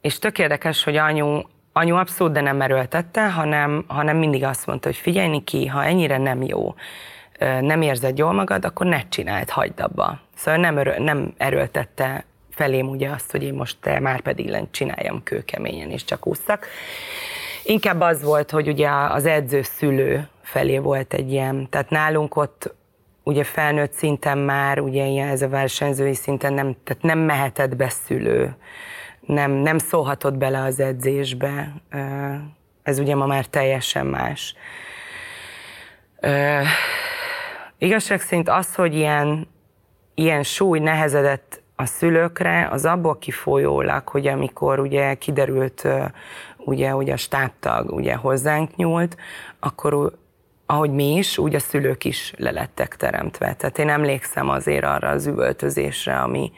és 0.00 0.18
tök 0.18 0.38
érdekes, 0.38 0.84
hogy 0.84 0.96
anyu, 0.96 1.40
anyu 1.72 1.96
abszolút 1.96 2.32
de 2.32 2.40
nem 2.40 2.60
erőltette, 2.60 3.30
hanem, 3.30 3.84
hanem 3.86 4.16
mindig 4.16 4.44
azt 4.44 4.66
mondta, 4.66 4.88
hogy 4.88 4.96
figyelj 4.96 5.40
ki, 5.44 5.66
ha 5.66 5.84
ennyire 5.84 6.18
nem 6.18 6.42
jó, 6.42 6.74
nem 7.38 7.82
érzed 7.82 8.18
jól 8.18 8.32
magad, 8.32 8.64
akkor 8.64 8.86
ne 8.86 9.08
csináld, 9.08 9.50
hagyd 9.50 9.80
abba. 9.80 10.20
Szóval 10.36 10.60
nem, 10.60 10.78
erő, 10.78 10.98
nem 10.98 11.34
erőltette 11.36 12.24
felém 12.50 12.88
ugye 12.88 13.10
azt, 13.10 13.30
hogy 13.30 13.42
én 13.42 13.54
most 13.54 13.76
már 14.00 14.20
pedig 14.20 14.48
lent 14.48 14.72
csináljam 14.72 15.22
kőkeményen, 15.22 15.90
és 15.90 16.04
csak 16.04 16.26
ússzak. 16.26 16.66
Inkább 17.64 18.00
az 18.00 18.22
volt, 18.22 18.50
hogy 18.50 18.68
ugye 18.68 18.88
az 18.90 19.26
edző 19.26 19.62
szülő 19.62 20.28
felé 20.42 20.78
volt 20.78 21.14
egy 21.14 21.32
ilyen, 21.32 21.68
tehát 21.70 21.90
nálunk 21.90 22.36
ott 22.36 22.74
ugye 23.22 23.44
felnőtt 23.44 23.92
szinten 23.92 24.38
már, 24.38 24.80
ugye 24.80 25.04
ilyen 25.04 25.28
ez 25.28 25.42
a 25.42 25.48
versenyzői 25.48 26.14
szinten 26.14 26.52
nem, 26.52 26.76
tehát 26.84 27.02
nem 27.02 27.18
mehetett 27.18 27.76
be 27.76 27.88
szülő, 27.88 28.56
nem, 29.20 29.50
nem 29.50 29.78
szólhatott 29.78 30.34
bele 30.34 30.62
az 30.62 30.80
edzésbe. 30.80 31.72
Ez 32.82 32.98
ugye 32.98 33.14
ma 33.14 33.26
már 33.26 33.46
teljesen 33.46 34.06
más. 34.06 34.54
Igazság 37.78 38.20
szerint 38.20 38.48
az, 38.48 38.74
hogy 38.74 38.94
ilyen, 38.94 39.48
ilyen 40.14 40.42
súly 40.42 40.78
nehezedett 40.78 41.62
a 41.76 41.86
szülőkre, 41.86 42.68
az 42.70 42.84
abból 42.84 43.18
kifolyólag, 43.18 44.08
hogy 44.08 44.26
amikor 44.26 44.78
ugye 44.78 45.14
kiderült, 45.14 45.88
ugye, 46.58 46.90
hogy 46.90 47.10
a 47.10 47.16
stábtag 47.16 47.90
ugye 47.90 48.14
hozzánk 48.14 48.76
nyúlt, 48.76 49.16
akkor 49.58 50.12
ahogy 50.66 50.90
mi 50.90 51.16
is, 51.16 51.38
úgy 51.38 51.54
a 51.54 51.58
szülők 51.58 52.04
is 52.04 52.32
lelettek 52.36 52.96
teremtve. 52.96 53.54
Tehát 53.54 53.78
én 53.78 53.88
emlékszem 53.88 54.48
azért 54.48 54.84
arra 54.84 55.08
az 55.08 55.26
üvöltözésre, 55.26 56.20
ami, 56.20 56.52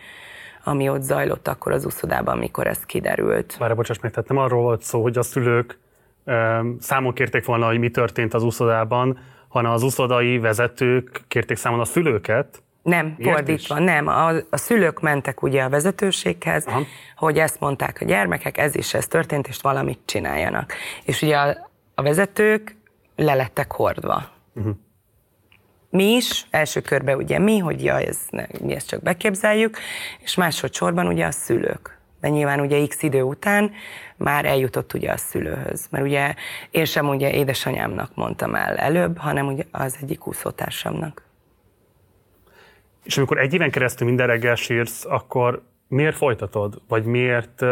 ami 0.64 0.88
ott 0.88 1.02
zajlott 1.02 1.48
akkor 1.48 1.72
az 1.72 1.84
úszodában, 1.86 2.36
amikor 2.36 2.66
ez 2.66 2.78
kiderült. 2.78 3.56
Várj, 3.56 3.74
bocsáss 3.74 3.98
meg, 3.98 4.10
tehát 4.10 4.28
nem 4.28 4.38
arról 4.38 4.62
volt 4.62 4.82
szó, 4.82 5.02
hogy 5.02 5.18
a 5.18 5.22
szülők 5.22 5.78
számon 6.78 7.12
kérték 7.12 7.44
volna, 7.44 7.66
hogy 7.66 7.78
mi 7.78 7.90
történt 7.90 8.34
az 8.34 8.42
úszodában, 8.42 9.18
hanem 9.56 9.72
az 9.72 9.82
úszodai 9.82 10.38
vezetők 10.38 11.24
kérték 11.28 11.56
számon 11.56 11.80
a 11.80 11.84
szülőket, 11.84 12.62
nem, 12.86 13.14
Miért 13.18 13.34
fordítva, 13.34 13.78
is? 13.78 13.84
nem. 13.84 14.06
A, 14.06 14.28
a 14.50 14.56
szülők 14.56 15.00
mentek 15.00 15.42
ugye 15.42 15.62
a 15.62 15.68
vezetőséghez, 15.68 16.66
Aha. 16.66 16.82
hogy 17.16 17.38
ezt 17.38 17.60
mondták 17.60 17.98
a 18.00 18.04
gyermekek, 18.04 18.58
ez 18.58 18.74
is 18.74 18.94
ez 18.94 19.06
történt, 19.06 19.48
és 19.48 19.58
valamit 19.60 19.98
csináljanak. 20.04 20.72
És 21.04 21.22
ugye 21.22 21.36
a, 21.36 21.70
a 21.94 22.02
vezetők 22.02 22.76
lelettek 23.16 23.72
hordva. 23.72 24.28
Uh-huh. 24.54 24.74
Mi 25.90 26.04
is, 26.04 26.46
első 26.50 26.80
körben 26.80 27.16
ugye 27.16 27.38
mi, 27.38 27.58
hogy 27.58 27.84
ja, 27.84 28.00
ez, 28.00 28.18
ne, 28.30 28.46
mi 28.60 28.74
ezt 28.74 28.88
csak 28.88 29.02
beképzeljük, 29.02 29.78
és 30.18 30.34
másodszorban 30.34 31.06
ugye 31.06 31.26
a 31.26 31.30
szülők. 31.30 31.95
De 32.26 32.32
nyilván 32.32 32.60
ugye 32.60 32.86
x 32.86 33.02
idő 33.02 33.22
után 33.22 33.72
már 34.16 34.44
eljutott 34.44 34.92
ugye 34.92 35.10
a 35.10 35.16
szülőhöz. 35.16 35.86
Mert 35.90 36.04
ugye 36.04 36.34
én 36.70 36.84
sem 36.84 37.08
ugye 37.08 37.32
édesanyámnak 37.32 38.14
mondtam 38.14 38.54
el 38.54 38.76
előbb, 38.76 39.18
hanem 39.18 39.46
ugye 39.46 39.64
az 39.70 39.96
egyik 40.02 40.26
úszótársamnak. 40.26 41.22
És 43.04 43.16
amikor 43.16 43.38
egy 43.38 43.54
éven 43.54 43.70
keresztül 43.70 44.06
minden 44.06 44.26
reggel 44.26 44.54
sírsz, 44.54 45.04
akkor 45.04 45.62
miért 45.88 46.16
folytatod? 46.16 46.82
Vagy 46.88 47.04
miért 47.04 47.64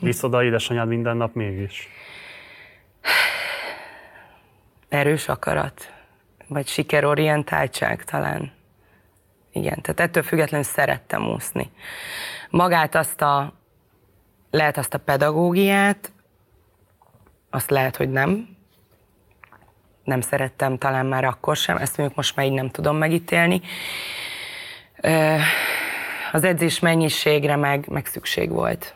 viszod 0.00 0.34
a 0.34 0.44
édesanyád 0.44 0.88
minden 0.88 1.16
nap 1.16 1.34
mégis? 1.34 1.88
Erős 4.88 5.28
akarat. 5.28 5.92
Vagy 6.48 6.66
sikerorientáltság 6.66 8.04
talán. 8.04 8.52
Igen, 9.52 9.82
tehát 9.82 10.00
ettől 10.00 10.22
függetlenül 10.22 10.66
szerettem 10.66 11.28
úszni. 11.28 11.70
Magát 12.50 12.94
azt 12.94 13.22
a, 13.22 13.57
lehet 14.50 14.76
azt 14.76 14.94
a 14.94 14.98
pedagógiát, 14.98 16.12
azt 17.50 17.70
lehet, 17.70 17.96
hogy 17.96 18.10
nem. 18.10 18.56
Nem 20.04 20.20
szerettem 20.20 20.78
talán 20.78 21.06
már 21.06 21.24
akkor 21.24 21.56
sem, 21.56 21.76
ezt 21.76 21.96
mondjuk 21.96 22.18
most 22.18 22.36
már 22.36 22.46
így 22.46 22.52
nem 22.52 22.68
tudom 22.68 22.96
megítélni 22.96 23.60
az 26.32 26.44
edzés 26.44 26.78
mennyiségre 26.78 27.56
meg, 27.56 27.88
meg 27.88 28.06
szükség 28.06 28.50
volt. 28.50 28.94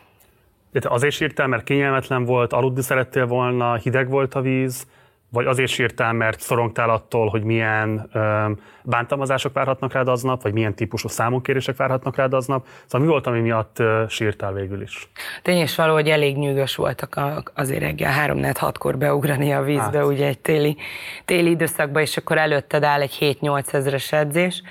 De 0.71 0.79
te 0.79 0.89
azért 0.89 1.15
sírtál, 1.15 1.47
mert 1.47 1.63
kényelmetlen 1.63 2.25
volt, 2.25 2.53
aludni 2.53 2.81
szerettél 2.81 3.25
volna, 3.25 3.75
hideg 3.75 4.09
volt 4.09 4.33
a 4.33 4.41
víz, 4.41 4.87
vagy 5.33 5.45
azért 5.45 5.71
sírtál, 5.71 6.13
mert 6.13 6.39
szorongtál 6.39 6.89
attól, 6.89 7.27
hogy 7.27 7.43
milyen 7.43 8.09
ö, 8.13 8.51
bántalmazások 8.83 9.53
várhatnak 9.53 9.93
rád 9.93 10.07
aznap, 10.07 10.41
vagy 10.41 10.53
milyen 10.53 10.75
típusú 10.75 11.07
számonkérések 11.07 11.75
várhatnak 11.75 12.15
rád 12.15 12.33
aznap. 12.33 12.67
Szóval 12.85 13.07
mi 13.07 13.11
volt, 13.11 13.27
ami 13.27 13.39
miatt 13.39 13.79
ö, 13.79 14.03
sírtál 14.07 14.53
végül 14.53 14.81
is? 14.81 15.09
Tény 15.41 15.57
és 15.57 15.75
való, 15.75 15.93
hogy 15.93 16.09
elég 16.09 16.37
nyűgös 16.37 16.75
voltak 16.75 17.15
a, 17.15 17.43
azért 17.55 17.81
reggel 17.81 18.11
3 18.11 18.37
4 18.37 18.57
6 18.57 18.77
kor 18.77 18.97
beugrani 18.97 19.53
a 19.53 19.61
vízbe, 19.61 19.97
hát. 19.97 20.05
ugye 20.05 20.27
egy 20.27 20.39
téli, 20.39 20.77
téli 21.25 21.49
időszakban, 21.49 22.01
és 22.01 22.17
akkor 22.17 22.37
előtted 22.37 22.83
áll 22.83 23.01
egy 23.01 23.37
7-8 23.41 23.73
ezres 23.73 24.11
edzés. 24.11 24.61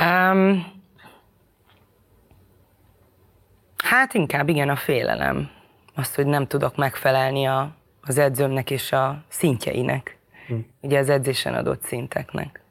Um, 0.00 0.72
hát 3.84 4.14
inkább 4.14 4.48
igen 4.48 4.68
a 4.68 4.76
félelem. 4.76 5.50
Az, 5.94 6.14
hogy 6.14 6.26
nem 6.26 6.46
tudok 6.46 6.76
megfelelni 6.76 7.46
a, 7.46 7.76
az 8.08 8.18
edzőmnek 8.18 8.70
és 8.70 8.92
a 8.92 9.22
szintjeinek. 9.28 10.18
Hm. 10.46 10.54
Ugye 10.80 10.98
az 10.98 11.08
edzésen 11.08 11.54
adott 11.54 11.82
szinteknek. 11.82 12.62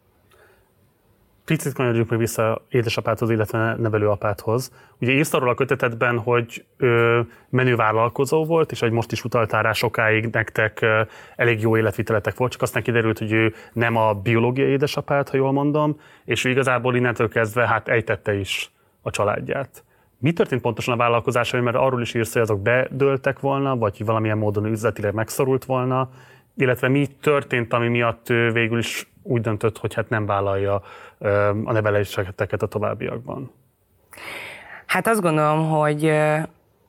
Picit 1.45 1.73
kanyarodjunk 1.73 2.09
meg 2.09 2.19
vissza 2.19 2.61
édesapádhoz, 2.69 3.29
illetve 3.29 3.75
nevelőapádhoz. 3.75 4.71
Ugye 4.99 5.11
írsz 5.11 5.33
arról 5.33 5.49
a 5.49 5.53
kötetetben, 5.53 6.19
hogy 6.19 6.65
ö, 6.77 7.21
menő 7.49 7.75
vállalkozó 7.75 8.45
volt, 8.45 8.71
és 8.71 8.79
hogy 8.79 8.91
most 8.91 9.11
is 9.11 9.23
utaltál 9.23 9.63
rá 9.63 9.71
sokáig 9.71 10.25
nektek 10.25 10.81
ö, 10.81 11.01
elég 11.35 11.61
jó 11.61 11.77
életviteletek 11.77 12.35
volt, 12.37 12.51
csak 12.51 12.61
aztán 12.61 12.83
kiderült, 12.83 13.17
hogy 13.17 13.31
ő 13.31 13.53
nem 13.73 13.95
a 13.95 14.13
biológiai 14.13 14.69
édesapád, 14.69 15.29
ha 15.29 15.37
jól 15.37 15.51
mondom, 15.51 15.99
és 16.25 16.45
ő 16.45 16.49
igazából 16.49 16.95
innentől 16.95 17.29
kezdve 17.29 17.67
hát 17.67 17.87
ejtette 17.87 18.33
is 18.33 18.71
a 19.01 19.09
családját. 19.09 19.83
Mi 20.19 20.33
történt 20.33 20.61
pontosan 20.61 20.93
a 20.93 20.97
vállalkozásai, 20.97 21.59
mert 21.59 21.75
arról 21.75 22.01
is 22.01 22.13
írsz, 22.13 22.33
hogy 22.33 22.41
azok 22.41 22.61
bedőltek 22.61 23.39
volna, 23.39 23.77
vagy 23.77 24.05
valamilyen 24.05 24.37
módon 24.37 24.65
üzletileg 24.65 25.13
megszorult 25.13 25.65
volna, 25.65 26.09
illetve 26.55 26.87
mi 26.87 27.07
történt, 27.21 27.73
ami 27.73 27.87
miatt 27.87 28.29
ő 28.29 28.51
végül 28.51 28.77
is 28.77 29.09
úgy 29.23 29.41
döntött, 29.41 29.77
hogy 29.77 29.93
hát 29.93 30.09
nem 30.09 30.25
vállalja 30.25 30.81
a 31.63 31.71
neveléseket 31.71 32.61
a 32.61 32.67
továbbiakban? 32.67 33.51
Hát 34.85 35.07
azt 35.07 35.21
gondolom, 35.21 35.69
hogy 35.69 36.13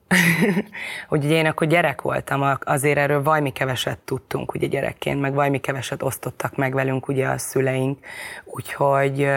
hogy 1.08 1.24
ugye 1.24 1.36
én 1.36 1.46
akkor 1.46 1.66
gyerek 1.66 2.02
voltam, 2.02 2.56
azért 2.60 2.98
erről 2.98 3.22
vajmi 3.22 3.50
keveset 3.50 3.98
tudtunk 3.98 4.54
ugye 4.54 4.66
gyerekként, 4.66 5.20
meg 5.20 5.34
vajmi 5.34 5.60
keveset 5.60 6.02
osztottak 6.02 6.56
meg 6.56 6.74
velünk 6.74 7.08
ugye 7.08 7.26
a 7.26 7.38
szüleink, 7.38 7.98
úgyhogy 8.44 9.28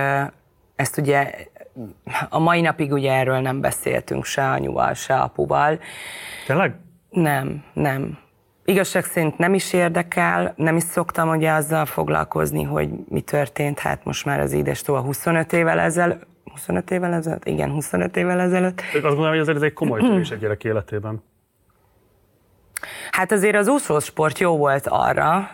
ezt 0.76 0.98
ugye 0.98 1.34
a 2.30 2.40
mai 2.40 2.62
napig 2.62 2.92
ugye 2.92 3.14
erről 3.14 3.40
nem 3.40 3.62
beszéltünk 3.62 4.26
se 4.26 4.50
anyuval, 4.50 4.94
se 4.94 5.16
apuval. 5.20 5.80
Tényleg? 6.46 6.76
Nem, 7.10 7.64
nem 7.74 8.18
igazság 8.66 9.04
szerint 9.04 9.38
nem 9.38 9.54
is 9.54 9.74
érdekel, 9.74 10.54
nem 10.56 10.76
is 10.76 10.84
szoktam 10.84 11.30
ugye 11.30 11.52
azzal 11.52 11.86
foglalkozni, 11.86 12.64
hogy 12.64 12.90
mi 13.10 13.22
történt, 13.22 13.80
hát 13.80 14.06
most 14.06 14.26
már 14.26 14.40
az 14.40 14.52
édestől 14.52 14.96
a 14.96 15.02
25 15.02 15.54
évvel 15.54 15.80
ezelőtt, 15.80 16.28
25 16.52 16.92
évvel 16.92 17.14
ezelőtt? 17.14 17.46
Igen, 17.46 17.72
25 17.72 18.18
évvel 18.18 18.40
ezelőtt. 18.40 18.82
Azt 18.94 19.02
gondolom, 19.02 19.30
hogy 19.30 19.40
azért 19.40 19.58
ez 19.58 19.64
egy 19.64 19.74
komoly 19.74 20.00
törés 20.10 20.32
egy 20.32 20.40
gyerek 20.40 20.64
életében. 20.64 21.24
Hát 23.12 23.32
azért 23.32 23.56
az 23.56 23.68
úszósport 23.68 24.40
jó 24.40 24.58
volt 24.58 24.88
arra, 24.88 25.50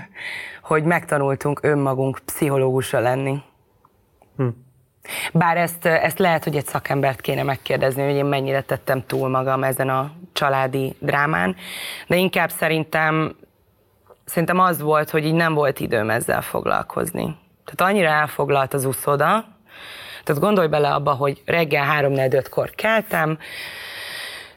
hogy 0.62 0.84
megtanultunk 0.84 1.60
önmagunk 1.62 2.18
pszichológusra 2.24 3.00
lenni. 3.00 3.42
Hm. 4.36 4.48
Bár 5.32 5.56
ezt, 5.56 5.86
ezt 5.86 6.18
lehet, 6.18 6.44
hogy 6.44 6.56
egy 6.56 6.66
szakembert 6.66 7.20
kéne 7.20 7.42
megkérdezni, 7.42 8.04
hogy 8.04 8.14
én 8.14 8.24
mennyire 8.24 8.60
tettem 8.60 9.06
túl 9.06 9.28
magam 9.28 9.64
ezen 9.64 9.88
a 9.88 10.10
családi 10.32 10.96
drámán, 10.98 11.56
de 12.06 12.16
inkább 12.16 12.50
szerintem, 12.50 13.36
szerintem 14.24 14.58
az 14.58 14.80
volt, 14.80 15.10
hogy 15.10 15.24
így 15.24 15.34
nem 15.34 15.54
volt 15.54 15.80
időm 15.80 16.10
ezzel 16.10 16.42
foglalkozni. 16.42 17.36
Tehát 17.64 17.92
annyira 17.92 18.08
elfoglalt 18.08 18.74
az 18.74 18.84
úszoda, 18.84 19.44
tehát 20.24 20.40
gondolj 20.40 20.68
bele 20.68 20.88
abba, 20.88 21.12
hogy 21.12 21.42
reggel 21.44 21.84
3 21.84 22.12
4 22.12 22.48
kor 22.48 22.70
keltem, 22.70 23.38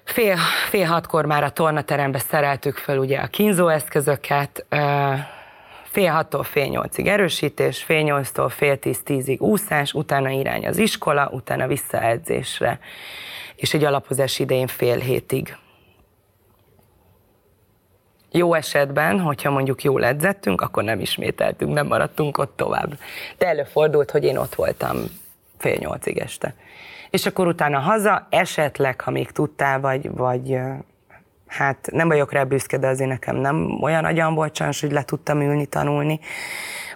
fél, 0.03 0.37
fél 0.69 0.85
hatkor 0.85 1.25
már 1.25 1.43
a 1.43 1.49
tornaterembe 1.49 2.19
szereltük 2.19 2.77
fel 2.77 2.97
ugye 2.97 3.19
a 3.19 3.27
kínzóeszközöket, 3.27 4.65
fél 5.97 6.11
hattól 6.11 6.43
fél 6.43 6.65
nyolcig 6.65 7.07
erősítés, 7.07 7.83
fél 7.83 8.01
nyolctól 8.01 8.49
fél 8.49 8.77
tíz 8.77 9.03
tízig 9.03 9.41
úszás, 9.41 9.93
utána 9.93 10.29
irány 10.29 10.67
az 10.67 10.77
iskola, 10.77 11.29
utána 11.31 11.67
visszaedzésre, 11.67 12.79
és 13.55 13.73
egy 13.73 13.83
alapozás 13.83 14.39
idején 14.39 14.67
fél 14.67 14.99
hétig. 14.99 15.57
Jó 18.31 18.53
esetben, 18.53 19.19
hogyha 19.19 19.51
mondjuk 19.51 19.83
jól 19.83 20.05
edzettünk, 20.05 20.61
akkor 20.61 20.83
nem 20.83 20.99
ismételtünk, 20.99 21.73
nem 21.73 21.87
maradtunk 21.87 22.37
ott 22.37 22.55
tovább. 22.55 22.97
De 23.37 23.47
előfordult, 23.47 24.11
hogy 24.11 24.23
én 24.23 24.37
ott 24.37 24.55
voltam 24.55 24.97
fél 25.57 25.75
nyolcig 25.79 26.17
este. 26.17 26.55
És 27.09 27.25
akkor 27.25 27.47
utána 27.47 27.79
haza, 27.79 28.27
esetleg, 28.29 29.01
ha 29.01 29.11
még 29.11 29.31
tudtál, 29.31 29.79
vagy, 29.79 30.11
vagy 30.11 30.59
hát 31.47 31.87
nem 31.91 32.07
vagyok 32.07 32.31
rá 32.31 32.43
büszke, 32.43 32.77
de 32.77 32.87
azért 32.87 33.09
nekem 33.09 33.35
nem 33.35 33.81
olyan 33.81 34.05
agyam 34.05 34.33
volt 34.33 34.53
csans, 34.53 34.81
hogy 34.81 34.91
le 34.91 35.03
tudtam 35.03 35.41
ülni, 35.41 35.65
tanulni. 35.65 36.19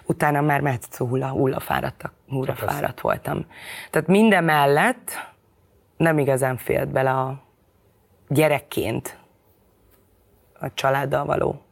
Utána 0.06 0.40
már 0.40 0.60
mert 0.60 0.96
hulla, 0.96 1.28
hulla, 1.28 1.60
fáradtak, 1.60 2.12
hulla 2.28 2.54
fáradt 2.54 3.00
voltam. 3.00 3.46
Tehát 3.90 4.08
minden 4.08 4.44
mellett 4.44 5.10
nem 5.96 6.18
igazán 6.18 6.56
félt 6.56 6.88
bele 6.88 7.10
a 7.10 7.42
gyerekként 8.28 9.18
a 10.60 10.74
családdal 10.74 11.24
való 11.24 11.62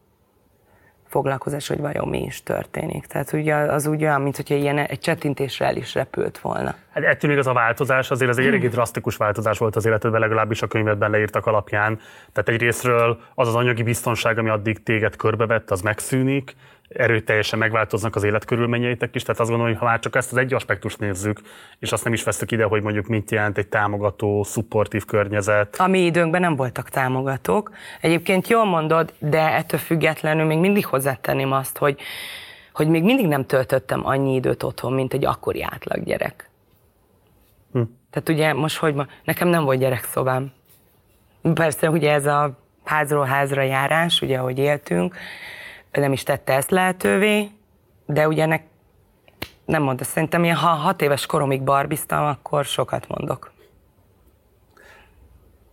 foglalkozás, 1.11 1.69
hogy 1.69 1.81
vajon 1.81 2.09
mi 2.09 2.23
is 2.23 2.43
történik. 2.43 3.07
Tehát 3.07 3.33
ugye 3.33 3.55
az 3.55 3.87
úgy 3.87 4.03
olyan, 4.03 4.21
mint 4.21 4.37
hogyha 4.37 4.55
ilyen 4.55 4.79
egy 4.79 4.99
csettintésre 4.99 5.67
el 5.67 5.77
is 5.77 5.95
repült 5.95 6.39
volna. 6.39 6.75
Hát 6.93 7.05
ettől 7.05 7.31
még 7.31 7.39
az 7.39 7.47
a 7.47 7.53
változás, 7.53 8.11
azért 8.11 8.31
ez 8.31 8.39
egy 8.39 8.47
eléggé 8.47 8.69
drasztikus 8.69 9.17
változás 9.17 9.59
volt 9.59 9.77
az 9.77 9.87
életedben, 9.87 10.21
legalábbis 10.21 10.63
a 10.63 10.67
könyvedben 10.67 11.11
leírtak 11.11 11.47
alapján. 11.47 11.99
Tehát 12.33 12.49
egyrésztről 12.49 13.21
az 13.35 13.49
az 13.49 13.55
anyagi 13.55 13.83
biztonság, 13.83 14.39
ami 14.39 14.49
addig 14.49 14.83
téged 14.83 15.17
körbevett, 15.17 15.71
az 15.71 15.81
megszűnik, 15.81 16.55
erőteljesen 16.95 17.59
megváltoznak 17.59 18.17
az 18.17 18.23
életkörülményeitek 18.23 19.15
is, 19.15 19.23
tehát 19.23 19.41
azt 19.41 19.49
gondolom, 19.49 19.73
hogy 19.73 19.83
ha 19.83 19.89
már 19.89 19.99
csak 19.99 20.17
ezt 20.17 20.33
az 20.33 20.39
egy 20.39 20.55
aspektust 20.55 20.99
nézzük, 20.99 21.41
és 21.79 21.93
azt 21.93 22.05
nem 22.05 22.13
is 22.13 22.23
vesztük 22.23 22.53
ide, 22.53 22.65
hogy 22.65 22.83
mondjuk 22.83 23.07
mit 23.07 23.31
jelent 23.31 23.59
egy 23.59 23.69
támogató, 23.69 24.43
szupportív 24.43 25.05
környezet. 25.05 25.77
A 25.77 25.87
mi 25.87 26.05
időnkben 26.05 26.41
nem 26.41 26.57
voltak 26.57 26.89
támogatók. 26.89 27.71
Egyébként 28.01 28.49
jól 28.49 28.65
mondod, 28.65 29.13
de 29.19 29.55
ettől 29.55 29.81
függetlenül 29.81 30.45
még 30.45 30.59
mindig 30.59 30.87
hozzátenném 30.87 31.53
azt, 31.53 31.79
hogy, 31.79 32.01
hogy 32.73 32.89
még 32.89 33.03
mindig 33.03 33.27
nem 33.27 33.47
töltöttem 33.47 34.07
annyi 34.07 34.35
időt 34.35 34.63
otthon, 34.63 34.93
mint 34.93 35.13
egy 35.13 35.25
akkori 35.25 35.63
átlag 35.63 36.19
Hm. 37.73 37.83
Tehát 38.11 38.29
ugye 38.29 38.53
most, 38.53 38.77
hogy 38.77 38.95
ma, 38.95 39.07
nekem 39.25 39.49
nem 39.49 39.65
volt 39.65 39.79
gyerekszobám. 39.79 40.53
Persze, 41.55 41.91
ugye 41.91 42.13
ez 42.13 42.27
a 42.27 42.59
házról 42.85 43.25
házra 43.25 43.63
járás, 43.63 44.21
ugye, 44.21 44.39
ahogy 44.39 44.59
éltünk, 44.59 45.17
nem 45.93 46.13
is 46.13 46.23
tette 46.23 46.53
ezt 46.53 46.71
lehetővé, 46.71 47.51
de 48.07 48.29
ugye 48.29 48.43
ennek 48.43 48.63
nem 49.65 49.83
mondta, 49.83 50.05
szerintem 50.05 50.45
én 50.45 50.55
ha 50.55 50.69
hat 50.69 51.03
éves 51.03 51.27
koromig 51.27 51.63
barbiztam, 51.63 52.25
akkor 52.25 52.65
sokat 52.65 53.09
mondok. 53.09 53.53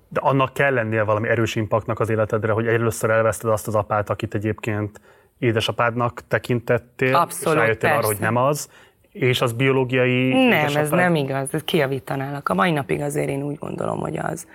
De 0.10 0.20
annak 0.20 0.54
kell 0.54 0.74
lennie 0.74 1.04
valami 1.04 1.28
erős 1.28 1.56
impaktnak 1.56 2.00
az 2.00 2.10
életedre, 2.10 2.52
hogy 2.52 2.68
először 2.68 3.10
elveszted 3.10 3.50
azt 3.50 3.68
az 3.68 3.76
apát, 3.76 4.10
akit 4.10 4.36
egyébként 4.36 5.02
édesapádnak 5.38 6.22
tekintettél, 6.28 7.16
Abszolút, 7.16 7.58
és 7.58 7.64
rájöttél 7.64 7.92
arra, 7.92 8.06
hogy 8.06 8.20
nem 8.20 8.36
az, 8.36 8.70
és 9.12 9.42
az 9.42 9.54
biológiai 9.54 10.30
Nem, 10.30 10.52
édesapád? 10.52 10.84
ez 10.84 10.90
nem 10.90 11.16
igaz, 11.16 11.54
ez 11.54 11.64
kiavítanálak. 11.64 12.50
A 12.50 12.54
mai 12.54 12.72
napig 12.72 13.02
azért 13.02 13.30
én 13.30 13.44
úgy 13.44 13.58
gondolom, 13.58 14.00
hogy 14.00 14.18
az. 14.18 14.48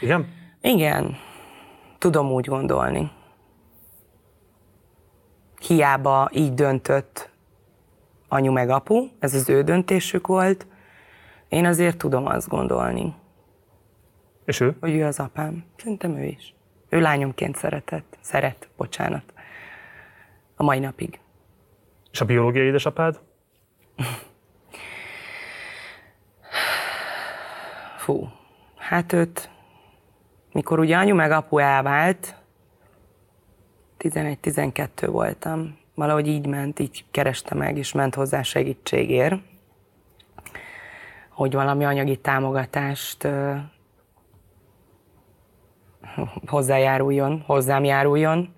Igen? 0.00 0.28
Igen, 0.60 1.16
tudom 1.98 2.30
úgy 2.30 2.46
gondolni 2.46 3.10
hiába 5.66 6.28
így 6.32 6.54
döntött 6.54 7.30
anyu 8.28 8.52
meg 8.52 8.70
apu, 8.70 9.08
ez 9.18 9.34
az 9.34 9.48
ő 9.48 9.62
döntésük 9.62 10.26
volt, 10.26 10.66
én 11.48 11.66
azért 11.66 11.96
tudom 11.96 12.26
azt 12.26 12.48
gondolni. 12.48 13.14
És 14.44 14.60
ő? 14.60 14.76
Hogy 14.80 14.94
ő 14.94 15.04
az 15.04 15.20
apám. 15.20 15.64
Szerintem 15.76 16.16
ő 16.16 16.24
is. 16.24 16.54
Ő 16.88 17.00
lányomként 17.00 17.56
szeretett. 17.56 18.18
Szeret, 18.20 18.68
bocsánat. 18.76 19.32
A 20.56 20.62
mai 20.62 20.78
napig. 20.78 21.20
És 22.12 22.20
a 22.20 22.24
biológiai 22.24 22.66
édesapád? 22.66 23.20
Fú, 27.96 28.28
hát 28.76 29.12
őt, 29.12 29.50
mikor 30.52 30.78
ugye 30.78 30.96
anyu 30.96 31.14
meg 31.14 31.30
apu 31.30 31.58
elvált, 31.58 32.41
11-12 34.02 34.88
voltam. 35.06 35.78
Valahogy 35.94 36.26
így 36.26 36.46
ment, 36.46 36.78
így 36.78 37.04
kereste 37.10 37.54
meg, 37.54 37.76
és 37.76 37.92
ment 37.92 38.14
hozzá 38.14 38.42
segítségért, 38.42 39.34
hogy 41.28 41.52
valami 41.52 41.84
anyagi 41.84 42.16
támogatást 42.16 43.28
hozzájáruljon, 46.46 47.42
hozzám 47.46 47.84
járuljon. 47.84 48.54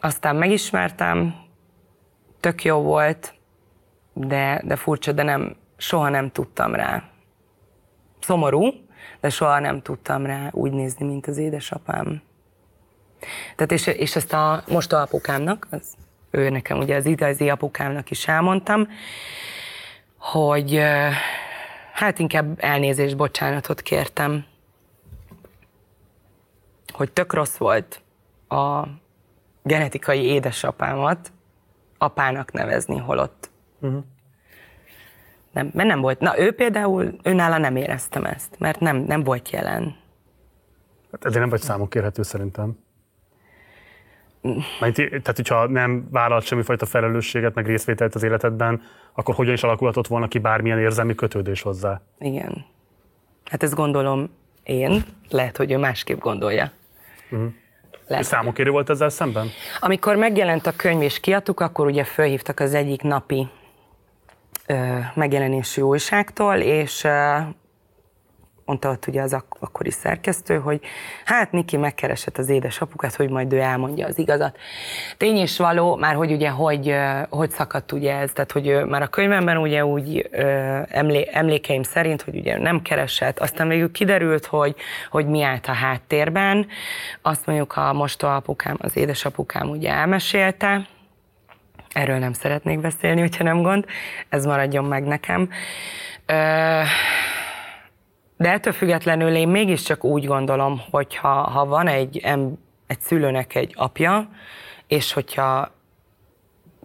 aztán 0.00 0.36
megismertem, 0.36 1.34
tök 2.40 2.64
jó 2.64 2.82
volt, 2.82 3.34
de, 4.12 4.60
de 4.64 4.76
furcsa, 4.76 5.12
de 5.12 5.22
nem, 5.22 5.56
soha 5.76 6.08
nem 6.08 6.30
tudtam 6.30 6.74
rá. 6.74 7.02
Szomorú, 8.20 8.72
de 9.20 9.30
soha 9.30 9.58
nem 9.58 9.82
tudtam 9.82 10.26
rá 10.26 10.48
úgy 10.50 10.72
nézni, 10.72 11.06
mint 11.06 11.26
az 11.26 11.36
édesapám. 11.36 12.22
Tehát 13.56 13.72
és, 13.72 13.86
és 13.86 14.16
ezt 14.16 14.32
a 14.32 14.62
most 14.68 14.92
a 14.92 15.00
apukámnak, 15.00 15.66
az, 15.70 15.94
ő 16.30 16.50
nekem 16.50 16.78
ugye 16.78 16.96
az 16.96 17.06
igazi 17.06 17.50
apukámnak 17.50 18.10
is 18.10 18.28
elmondtam, 18.28 18.88
hogy 20.18 20.82
hát 21.92 22.18
inkább 22.18 22.56
elnézést, 22.58 23.16
bocsánatot 23.16 23.80
kértem, 23.80 24.44
hogy 26.92 27.12
tök 27.12 27.32
rossz 27.32 27.56
volt 27.56 28.02
a 28.48 28.84
genetikai 29.62 30.24
édesapámat 30.24 31.32
apának 31.98 32.52
nevezni, 32.52 32.98
holott 32.98 33.50
uh-huh. 33.80 34.04
Nem, 35.52 35.70
mert 35.74 35.88
nem 35.88 36.00
volt. 36.00 36.20
Na 36.20 36.38
ő 36.38 36.52
például, 36.52 37.14
őnála 37.22 37.58
nem 37.58 37.76
éreztem 37.76 38.24
ezt, 38.24 38.58
mert 38.58 38.80
nem, 38.80 38.96
nem 38.96 39.24
volt 39.24 39.50
jelen. 39.50 39.96
Hát 41.12 41.24
ezért 41.24 41.40
nem 41.40 41.48
vagy 41.48 41.60
számok 41.60 41.90
kérhető 41.90 42.22
szerintem. 42.22 42.78
Mert, 44.80 44.94
tehát, 44.94 45.36
hogyha 45.36 45.66
nem 45.66 46.08
vállalt 46.10 46.44
semmifajta 46.44 46.86
felelősséget, 46.86 47.54
meg 47.54 47.66
részvételt 47.66 48.14
az 48.14 48.22
életedben, 48.22 48.82
akkor 49.12 49.34
hogyan 49.34 49.52
is 49.52 49.62
alakulhatott 49.62 50.06
volna 50.06 50.28
ki 50.28 50.38
bármilyen 50.38 50.78
érzelmi 50.78 51.14
kötődés 51.14 51.62
hozzá? 51.62 52.00
Igen. 52.18 52.64
Hát 53.44 53.62
ezt 53.62 53.74
gondolom 53.74 54.30
én, 54.62 55.04
lehet, 55.28 55.56
hogy 55.56 55.72
ő 55.72 55.76
másképp 55.76 56.18
gondolja. 56.18 56.70
Uh-huh. 57.30 57.52
És 58.18 58.26
számokérő 58.26 58.70
volt 58.70 58.90
ezzel 58.90 59.08
szemben? 59.08 59.48
Amikor 59.80 60.16
megjelent 60.16 60.66
a 60.66 60.72
könyv 60.76 61.02
és 61.02 61.20
kiadtuk, 61.20 61.60
akkor 61.60 61.86
ugye 61.86 62.04
fölhívtak 62.04 62.60
az 62.60 62.74
egyik 62.74 63.02
napi 63.02 63.48
megjelenésű 65.14 65.82
újságtól, 65.82 66.56
és 66.56 67.06
mondta 68.70 68.90
ott 68.90 69.06
ugye 69.06 69.22
az 69.22 69.32
ak- 69.32 69.56
akkori 69.60 69.90
szerkesztő, 69.90 70.58
hogy 70.58 70.80
hát 71.24 71.52
Niki 71.52 71.76
megkeresett 71.76 72.38
az 72.38 72.48
édesapukát, 72.48 73.14
hogy 73.14 73.30
majd 73.30 73.52
ő 73.52 73.58
elmondja 73.58 74.06
az 74.06 74.18
igazat. 74.18 74.58
Tény 75.16 75.36
is 75.36 75.58
való, 75.58 75.96
már 75.96 76.14
hogy 76.14 76.32
ugye 76.32 76.48
hogy, 76.48 76.94
hogy 77.30 77.50
szakadt 77.50 77.92
ugye 77.92 78.16
ez, 78.16 78.32
tehát 78.32 78.52
hogy 78.52 78.84
már 78.86 79.02
a 79.02 79.06
könyvemben 79.06 79.56
ugye 79.56 79.84
úgy 79.84 80.28
emlé, 80.88 81.28
emlékeim 81.32 81.82
szerint, 81.82 82.22
hogy 82.22 82.36
ugye 82.36 82.58
nem 82.58 82.82
keresett, 82.82 83.38
aztán 83.38 83.68
végül 83.68 83.90
kiderült, 83.90 84.46
hogy, 84.46 84.74
hogy 85.10 85.26
mi 85.26 85.42
állt 85.42 85.66
a 85.66 85.72
háttérben. 85.72 86.66
Azt 87.22 87.46
mondjuk 87.46 87.76
a 87.76 88.08
apukám, 88.20 88.76
az 88.78 88.96
édesapukám 88.96 89.68
ugye 89.68 89.90
elmesélte, 89.90 90.86
Erről 91.92 92.18
nem 92.18 92.32
szeretnék 92.32 92.80
beszélni, 92.80 93.20
hogyha 93.20 93.44
nem 93.44 93.62
gond. 93.62 93.84
Ez 94.28 94.44
maradjon 94.46 94.84
meg 94.84 95.04
nekem. 95.04 95.48
De 98.36 98.50
ettől 98.50 98.72
függetlenül 98.72 99.34
én 99.34 99.48
mégiscsak 99.48 100.04
úgy 100.04 100.26
gondolom, 100.26 100.82
hogy 100.90 101.16
ha, 101.16 101.28
ha 101.28 101.64
van 101.66 101.86
egy, 101.86 102.26
egy 102.86 103.00
szülőnek 103.00 103.54
egy 103.54 103.72
apja, 103.76 104.28
és 104.86 105.12
hogyha 105.12 105.70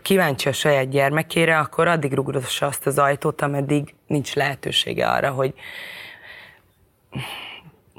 kíváncsi 0.01 0.49
a 0.49 0.53
saját 0.53 0.89
gyermekére, 0.89 1.57
akkor 1.57 1.87
addig 1.87 2.13
rugdossa 2.13 2.65
azt 2.65 2.85
az 2.85 2.97
ajtót, 2.97 3.41
ameddig 3.41 3.95
nincs 4.07 4.35
lehetősége 4.35 5.07
arra, 5.07 5.29
hogy, 5.31 5.53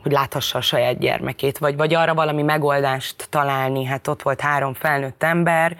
hogy 0.03 0.13
láthassa 0.13 0.59
a 0.59 0.61
saját 0.61 0.99
gyermekét, 0.99 1.59
vagy, 1.59 1.77
vagy 1.77 1.95
arra 1.95 2.15
valami 2.15 2.43
megoldást 2.43 3.27
találni. 3.31 3.85
Hát 3.85 4.07
ott 4.09 4.23
volt 4.23 4.41
három 4.41 4.75
felnőtt 4.75 5.23
ember, 5.23 5.77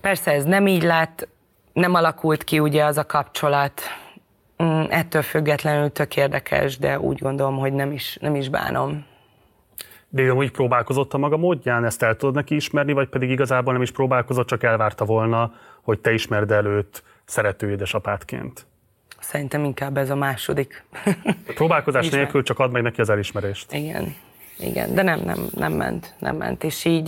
Persze 0.00 0.32
ez 0.32 0.44
nem 0.44 0.66
így 0.66 0.82
lett, 0.82 1.28
nem 1.72 1.94
alakult 1.94 2.44
ki 2.44 2.58
ugye 2.58 2.84
az 2.84 2.98
a 2.98 3.06
kapcsolat, 3.06 3.80
mm, 4.62 4.82
ettől 4.88 5.22
függetlenül 5.22 5.92
tök 5.92 6.16
érdekes, 6.16 6.78
de 6.78 7.00
úgy 7.00 7.18
gondolom, 7.18 7.58
hogy 7.58 7.72
nem 7.72 7.92
is, 7.92 8.18
nem 8.20 8.34
is 8.34 8.48
bánom. 8.48 9.04
De 10.08 10.32
úgy 10.32 10.50
próbálkozott 10.50 11.14
a 11.14 11.18
maga 11.18 11.36
módján, 11.36 11.84
ezt 11.84 12.02
el 12.02 12.16
tudod 12.16 12.34
neki 12.34 12.54
ismerni, 12.54 12.92
vagy 12.92 13.08
pedig 13.08 13.30
igazából 13.30 13.72
nem 13.72 13.82
is 13.82 13.90
próbálkozott, 13.90 14.46
csak 14.46 14.62
elvárta 14.62 15.04
volna, 15.04 15.52
hogy 15.82 15.98
te 15.98 16.12
ismerd 16.12 16.50
előtt 16.50 17.02
szerető 17.24 17.70
édesapátként? 17.70 18.66
Szerintem 19.20 19.64
inkább 19.64 19.96
ez 19.96 20.10
a 20.10 20.14
második. 20.14 20.84
A 21.24 21.52
próbálkozás 21.54 22.08
nélkül 22.18 22.42
csak 22.42 22.58
ad 22.58 22.70
meg 22.70 22.82
neki 22.82 23.00
az 23.00 23.10
elismerést. 23.10 23.72
Igen. 23.72 24.14
Igen, 24.62 24.94
de 24.94 25.02
nem, 25.02 25.20
nem, 25.24 25.38
nem 25.54 25.72
ment, 25.72 26.14
nem 26.18 26.36
ment, 26.36 26.64
és 26.64 26.84
így... 26.84 27.06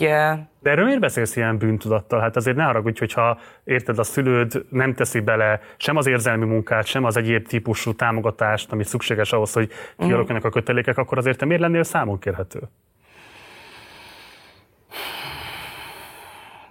De 0.60 0.70
erről 0.70 0.84
miért 0.84 1.00
beszélsz 1.00 1.36
ilyen 1.36 1.58
bűntudattal? 1.58 2.20
Hát 2.20 2.36
azért 2.36 2.56
ne 2.56 2.64
haragudj, 2.64 2.98
hogyha 2.98 3.38
érted, 3.64 3.98
a 3.98 4.02
szülőd 4.02 4.64
nem 4.68 4.94
teszi 4.94 5.20
bele 5.20 5.60
sem 5.76 5.96
az 5.96 6.06
érzelmi 6.06 6.44
munkát, 6.44 6.86
sem 6.86 7.04
az 7.04 7.16
egyéb 7.16 7.46
típusú 7.46 7.94
támogatást, 7.94 8.72
ami 8.72 8.84
szükséges 8.84 9.32
ahhoz, 9.32 9.52
hogy 9.52 9.70
kialakuljanak 9.98 10.44
a 10.44 10.50
kötelékek, 10.50 10.98
akkor 10.98 11.18
azért 11.18 11.38
te 11.38 11.44
miért 11.44 11.60
lennél 11.60 11.82
számon 11.82 12.18
kérhető? 12.18 12.60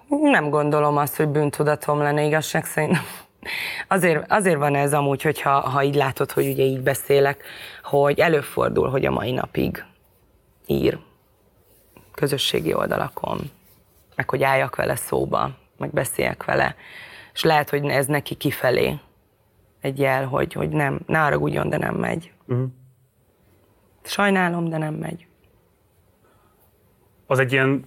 Nem 0.07 0.49
gondolom 0.49 0.97
azt, 0.97 1.17
hogy 1.17 1.27
bűntudatom 1.27 1.99
lenne 1.99 2.23
igazság 2.23 2.65
szerint. 2.65 2.97
Azért, 3.87 4.31
azért 4.31 4.57
van 4.57 4.75
ez 4.75 4.93
amúgy, 4.93 5.21
hogyha 5.21 5.49
ha 5.49 5.83
így 5.83 5.95
látod, 5.95 6.31
hogy 6.31 6.47
ugye 6.47 6.63
így 6.63 6.81
beszélek, 6.81 7.43
hogy 7.83 8.19
előfordul, 8.19 8.89
hogy 8.89 9.05
a 9.05 9.11
mai 9.11 9.31
napig 9.31 9.83
ír 10.71 10.99
közösségi 12.13 12.73
oldalakon, 12.73 13.39
meg 14.15 14.29
hogy 14.29 14.43
álljak 14.43 14.75
vele 14.75 14.95
szóba, 14.95 15.51
meg 15.77 15.91
beszéljek 15.93 16.45
vele, 16.45 16.75
és 17.33 17.43
lehet, 17.43 17.69
hogy 17.69 17.85
ez 17.85 18.05
neki 18.05 18.35
kifelé 18.35 18.99
egy 19.81 19.99
jel, 19.99 20.25
hogy, 20.25 20.53
hogy 20.53 20.69
nem, 20.69 20.99
ne 21.07 21.17
haragudjon, 21.17 21.69
de 21.69 21.77
nem 21.77 21.95
megy. 21.95 22.31
Uh-huh. 22.47 22.67
Sajnálom, 24.03 24.69
de 24.69 24.77
nem 24.77 24.93
megy. 24.93 25.27
Az 27.25 27.39
egy 27.39 27.51
ilyen 27.51 27.85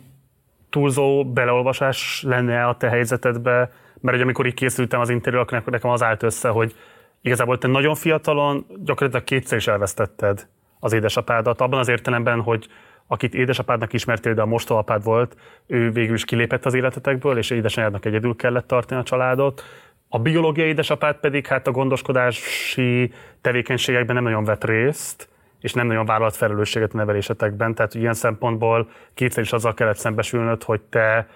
túlzó 0.70 1.24
beleolvasás 1.32 2.22
lenne 2.22 2.66
a 2.66 2.76
te 2.76 2.88
helyzetedbe, 2.88 3.70
mert 4.00 4.16
hogy 4.16 4.20
amikor 4.20 4.46
így 4.46 4.54
készültem 4.54 5.00
az 5.00 5.08
interjú, 5.08 5.38
akkor 5.38 5.62
nekem 5.64 5.90
az 5.90 6.02
állt 6.02 6.22
össze, 6.22 6.48
hogy 6.48 6.74
igazából 7.20 7.58
te 7.58 7.68
nagyon 7.68 7.94
fiatalon 7.94 8.66
gyakorlatilag 8.84 9.24
kétszer 9.24 9.58
is 9.58 9.66
elvesztetted 9.66 10.48
az 10.84 10.92
édesapádat, 10.92 11.60
abban 11.60 11.78
az 11.78 11.88
értelemben, 11.88 12.40
hogy 12.40 12.68
akit 13.06 13.34
édesapádnak 13.34 13.92
ismertél, 13.92 14.34
de 14.34 14.42
a 14.42 14.46
mostoapád 14.46 15.02
volt, 15.02 15.36
ő 15.66 15.90
végül 15.90 16.14
is 16.14 16.24
kilépett 16.24 16.64
az 16.64 16.74
életetekből, 16.74 17.38
és 17.38 17.50
édesanyádnak 17.50 18.04
egyedül 18.04 18.36
kellett 18.36 18.66
tartani 18.66 19.00
a 19.00 19.04
családot. 19.04 19.62
A 20.08 20.18
biológiai 20.18 20.68
édesapád 20.68 21.16
pedig 21.16 21.46
hát 21.46 21.66
a 21.66 21.70
gondoskodási 21.70 23.12
tevékenységekben 23.40 24.14
nem 24.14 24.24
nagyon 24.24 24.44
vett 24.44 24.64
részt, 24.64 25.28
és 25.60 25.72
nem 25.72 25.86
nagyon 25.86 26.06
vállalt 26.06 26.36
felelősséget 26.36 26.94
a 26.94 26.96
nevelésetekben. 26.96 27.74
Tehát 27.74 27.94
ilyen 27.94 28.14
szempontból 28.14 28.90
kétszer 29.14 29.42
is 29.42 29.52
azzal 29.52 29.74
kellett 29.74 29.96
szembesülnöd, 29.96 30.62
hogy 30.62 30.80
te 30.80 31.28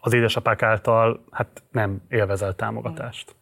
az 0.00 0.12
édesapák 0.12 0.62
által 0.62 1.24
hát 1.30 1.62
nem 1.70 2.02
élvezel 2.08 2.54
támogatást. 2.54 3.35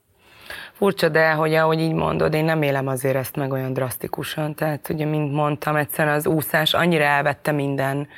Furcsa, 0.72 1.08
de 1.08 1.32
hogy 1.32 1.54
ahogy 1.54 1.80
így 1.80 1.92
mondod, 1.92 2.34
én 2.34 2.44
nem 2.44 2.62
élem 2.62 2.86
azért 2.86 3.16
ezt 3.16 3.36
meg 3.36 3.52
olyan 3.52 3.72
drasztikusan. 3.72 4.54
Tehát 4.54 4.88
ugye, 4.88 5.04
mint 5.04 5.32
mondtam, 5.32 5.76
egyszerűen 5.76 6.14
az 6.14 6.26
úszás 6.26 6.74
annyira 6.74 7.04
elvette 7.04 7.52
minden, 7.52 8.08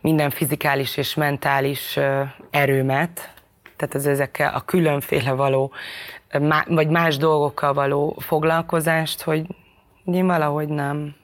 minden 0.00 0.30
fizikális 0.30 0.96
és 0.96 1.14
mentális 1.14 1.98
erőmet, 2.50 3.34
tehát 3.76 3.94
az 3.94 4.06
ezekkel 4.06 4.54
a 4.54 4.60
különféle 4.60 5.32
való, 5.32 5.72
vagy 6.66 6.88
más 6.88 7.16
dolgokkal 7.16 7.72
való 7.72 8.16
foglalkozást, 8.18 9.22
hogy 9.22 9.46
én 10.04 10.26
valahogy 10.26 10.68
nem. 10.68 11.14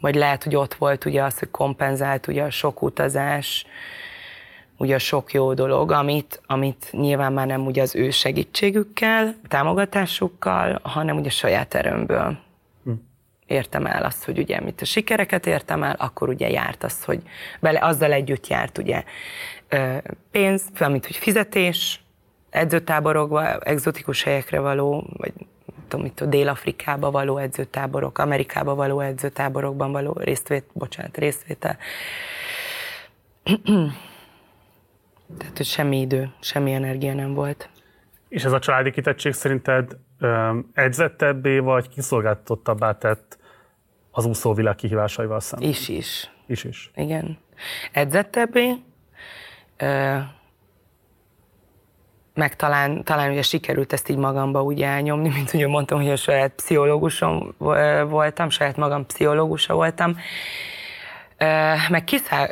Vagy 0.00 0.14
lehet, 0.14 0.44
hogy 0.44 0.56
ott 0.56 0.74
volt 0.74 1.04
ugye 1.04 1.22
az, 1.22 1.38
hogy 1.38 1.50
kompenzált 1.50 2.26
ugye 2.26 2.42
a 2.42 2.50
sok 2.50 2.82
utazás, 2.82 3.66
ugye 4.76 4.94
a 4.94 4.98
sok 4.98 5.32
jó 5.32 5.54
dolog, 5.54 5.90
amit, 5.90 6.42
amit 6.46 6.88
nyilván 6.90 7.32
már 7.32 7.46
nem 7.46 7.66
ugye 7.66 7.82
az 7.82 7.94
ő 7.94 8.10
segítségükkel, 8.10 9.34
támogatásukkal, 9.48 10.80
hanem 10.82 11.16
ugye 11.16 11.28
a 11.28 11.30
saját 11.30 11.74
erőmből 11.74 12.38
hm. 12.84 12.92
értem 13.46 13.86
el 13.86 14.04
azt, 14.04 14.24
hogy 14.24 14.38
ugye 14.38 14.60
mit 14.60 14.80
a 14.80 14.84
sikereket 14.84 15.46
értem 15.46 15.82
el, 15.82 15.96
akkor 15.98 16.28
ugye 16.28 16.50
járt 16.50 16.84
az, 16.84 17.04
hogy 17.04 17.22
bele, 17.60 17.78
azzal 17.82 18.12
együtt 18.12 18.46
járt 18.46 18.78
ugye 18.78 19.04
pénz, 20.30 20.62
mint 20.78 21.06
hogy 21.06 21.16
fizetés, 21.16 22.00
edzőtáborokba, 22.50 23.58
egzotikus 23.58 24.22
helyekre 24.22 24.60
való, 24.60 25.06
vagy 25.16 25.32
tudom, 25.88 26.04
itt 26.06 26.20
a 26.20 26.26
Dél-Afrikába 26.26 27.10
való 27.10 27.36
edzőtáborok, 27.38 28.18
Amerikába 28.18 28.74
való 28.74 29.00
edzőtáborokban 29.00 29.92
való 29.92 30.12
résztvét, 30.18 30.64
bocsánat, 30.72 31.16
részvétel. 31.16 31.76
Tehát, 35.38 35.56
hogy 35.56 35.66
semmi 35.66 36.00
idő, 36.00 36.32
semmi 36.40 36.72
energia 36.72 37.14
nem 37.14 37.34
volt. 37.34 37.68
És 38.28 38.44
ez 38.44 38.52
a 38.52 38.58
családi 38.58 38.90
kitettség 38.90 39.32
szerinted 39.32 39.96
edzettebbé 40.72 41.58
vagy 41.58 41.88
kiszolgáltatottabbá 41.88 42.92
tett 42.92 43.38
az 44.10 44.24
úszóvilág 44.24 44.74
kihívásaival 44.74 45.40
szemben? 45.40 45.68
Is 45.68 45.88
is. 45.88 46.30
Is 46.46 46.64
is. 46.64 46.90
Igen. 46.94 47.38
Edzettebbé, 47.92 48.74
meg 52.34 52.56
talán, 52.56 53.04
talán 53.04 53.30
ugye 53.30 53.42
sikerült 53.42 53.92
ezt 53.92 54.08
így 54.08 54.16
magamba 54.16 54.62
úgy 54.62 54.82
elnyomni, 54.82 55.28
mint 55.28 55.52
ugye 55.54 55.66
mondtam, 55.66 56.00
hogy 56.00 56.10
a 56.10 56.16
saját 56.16 56.52
pszichológusom 56.52 57.54
voltam, 58.08 58.50
saját 58.50 58.76
magam 58.76 59.06
pszichológusa 59.06 59.74
voltam, 59.74 60.16
meg 61.88 62.04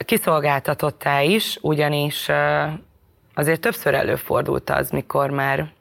kiszolgáltatottá 0.05 1.21
is, 1.21 1.59
ugyanis 1.61 2.29
azért 3.35 3.61
többször 3.61 3.95
előfordult 3.95 4.71
az, 4.71 4.91
mikor 4.91 5.31
már, 5.31 5.73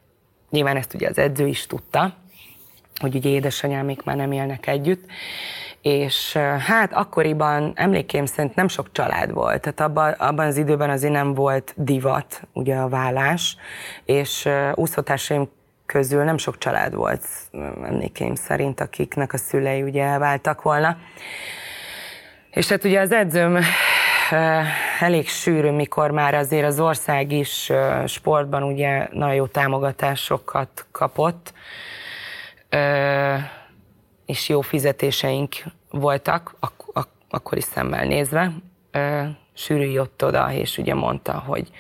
nyilván 0.50 0.78
ezt 0.78 0.94
ugye 0.94 1.08
az 1.10 1.18
edző 1.18 1.48
is 1.48 1.66
tudta, 1.66 2.14
hogy 3.00 3.16
ugye 3.16 3.30
édesanyámik 3.30 4.04
már 4.04 4.16
nem 4.16 4.32
élnek 4.32 4.68
együtt, 4.68 5.06
és 5.82 6.34
hát 6.60 6.94
akkoriban 6.94 7.72
emlékeim 7.76 8.26
szerint 8.26 8.56
nem 8.56 8.68
sok 8.68 8.92
család 8.92 9.32
volt, 9.32 9.62
tehát 9.62 9.80
abban, 9.80 10.12
abban 10.12 10.46
az 10.46 10.58
időben 10.58 10.90
azért 10.90 11.14
nem 11.14 11.34
volt 11.34 11.74
divat 11.78 12.42
ugye 12.54 12.76
a 12.76 12.90
vállás, 12.90 13.58
és 14.06 14.50
úszótársaim 14.74 15.50
közül 15.86 16.24
nem 16.24 16.38
sok 16.38 16.58
család 16.58 16.96
volt 16.96 17.26
emlékeim 17.84 18.36
szerint, 18.36 18.80
akiknek 18.80 19.34
a 19.34 19.38
szülei 19.38 19.82
ugye 19.82 20.04
elváltak 20.04 20.62
volna. 20.62 20.98
És 22.54 22.70
hát 22.70 22.84
ugye 22.84 23.00
az 23.00 23.12
edzőm 23.12 23.58
elég 25.00 25.28
sűrű, 25.28 25.70
mikor 25.70 26.12
már 26.12 26.34
azért 26.34 26.66
az 26.66 26.80
ország 26.80 27.32
is 27.32 27.72
sportban 28.06 28.64
ugye 28.64 29.08
nagyon 29.12 29.36
jó 29.36 29.46
támogatásokat 29.46 30.86
kapott, 30.92 31.54
és 34.26 34.50
jó 34.50 34.62
fizetéseink 34.62 35.56
voltak, 35.90 36.56
ak- 36.60 36.90
ak- 36.94 37.10
akkor 37.30 37.58
is 37.58 37.64
szemmel 37.64 38.06
nézve. 38.06 38.52
Sűrű 39.54 39.90
jött 39.90 40.24
oda, 40.24 40.52
és 40.52 40.78
ugye 40.78 40.94
mondta, 40.94 41.40
hogy 41.40 41.72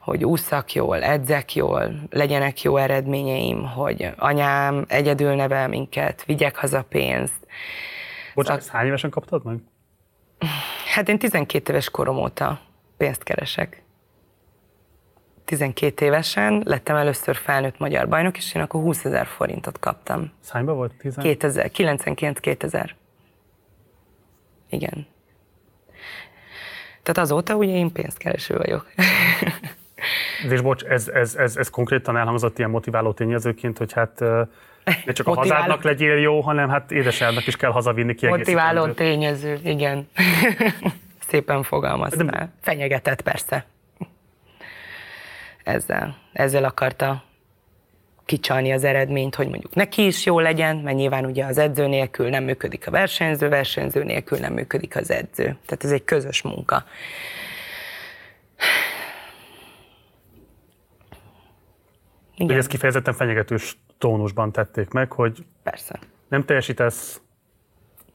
hogy 0.00 0.24
ússzak 0.24 0.72
jól, 0.72 1.02
edzek 1.02 1.54
jól, 1.54 1.92
legyenek 2.10 2.62
jó 2.62 2.76
eredményeim, 2.76 3.64
hogy 3.64 4.10
anyám 4.16 4.84
egyedül 4.88 5.34
nevel 5.34 5.68
minket, 5.68 6.24
vigyek 6.24 6.56
haza 6.56 6.82
pénzt. 6.88 7.46
Bocsánat, 8.34 8.62
szóval... 8.62 8.78
hány 8.78 8.86
évesen 8.86 9.10
kaptad 9.10 9.44
meg? 9.44 9.58
Hát 10.94 11.08
én 11.08 11.18
12 11.18 11.72
éves 11.72 11.90
korom 11.90 12.16
óta 12.16 12.60
pénzt 12.96 13.22
keresek. 13.22 13.82
12 15.44 16.04
évesen 16.04 16.62
lettem 16.64 16.96
először 16.96 17.36
felnőtt 17.36 17.78
magyar 17.78 18.08
bajnok, 18.08 18.36
és 18.36 18.54
én 18.54 18.62
akkor 18.62 18.80
20 18.80 19.04
ezer 19.04 19.26
forintot 19.26 19.78
kaptam. 19.78 20.32
Szányba 20.40 20.72
volt? 20.72 20.92
10? 20.98 21.14
2000, 21.14 21.70
99-2000. 21.74 22.90
Igen. 24.70 25.06
Tehát 27.02 27.18
azóta 27.18 27.54
ugye 27.54 27.72
én 27.72 27.92
pénzkereső 27.92 28.56
vagyok. 28.56 28.90
És 30.50 30.60
bocs, 30.60 30.82
ez, 30.82 31.08
ez, 31.08 31.34
ez, 31.34 31.56
ez 31.56 31.70
konkrétan 31.70 32.16
elhangzott 32.16 32.58
ilyen 32.58 32.70
motiváló 32.70 33.12
tényezőként, 33.12 33.78
hogy 33.78 33.92
hát 33.92 34.24
ne 35.04 35.12
csak 35.12 35.26
a 35.26 35.34
hazádnak 35.34 35.82
legyél 35.82 36.18
jó, 36.18 36.40
hanem 36.40 36.68
hát 36.68 36.90
édesanyádnak 36.90 37.46
is 37.46 37.56
kell 37.56 37.70
hazavinni 37.70 38.14
kiegészítendő. 38.14 38.62
Motiváló 38.62 38.92
tényező, 38.92 39.60
igen. 39.64 40.08
Szépen 41.28 41.62
fogalmaztál. 41.62 42.26
De... 42.26 42.52
Fenyegetett 42.62 43.20
persze. 43.22 43.66
Ezzel, 45.64 46.16
ezzel 46.32 46.64
akarta 46.64 47.24
kicsalni 48.24 48.72
az 48.72 48.84
eredményt, 48.84 49.34
hogy 49.34 49.48
mondjuk 49.48 49.74
neki 49.74 50.06
is 50.06 50.24
jó 50.24 50.40
legyen, 50.40 50.76
mert 50.76 50.96
nyilván 50.96 51.24
ugye 51.24 51.44
az 51.44 51.58
edző 51.58 51.86
nélkül 51.86 52.28
nem 52.28 52.44
működik 52.44 52.86
a 52.86 52.90
versenyző, 52.90 53.48
versenyző 53.48 54.04
nélkül 54.04 54.38
nem 54.38 54.52
működik 54.52 54.96
az 54.96 55.10
edző. 55.10 55.44
Tehát 55.44 55.84
ez 55.84 55.90
egy 55.90 56.04
közös 56.04 56.42
munka. 56.42 56.84
Igen. 62.34 62.46
Hogy 62.46 62.56
ez 62.56 62.66
kifejezetten 62.66 63.14
fenyegetős 63.14 63.76
tónusban 63.98 64.52
tették 64.52 64.90
meg, 64.90 65.12
hogy 65.12 65.44
Persze. 65.62 65.98
nem 66.28 66.44
teljesítesz, 66.44 67.20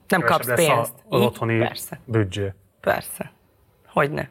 nem 0.07 0.21
kapsz 0.21 0.53
pénzt. 0.53 0.93
Az 1.09 1.21
otthoni 1.21 1.57
Persze. 1.57 1.99
büdzsé. 2.05 2.53
Persze. 2.81 3.31
Hogyne. 3.87 4.29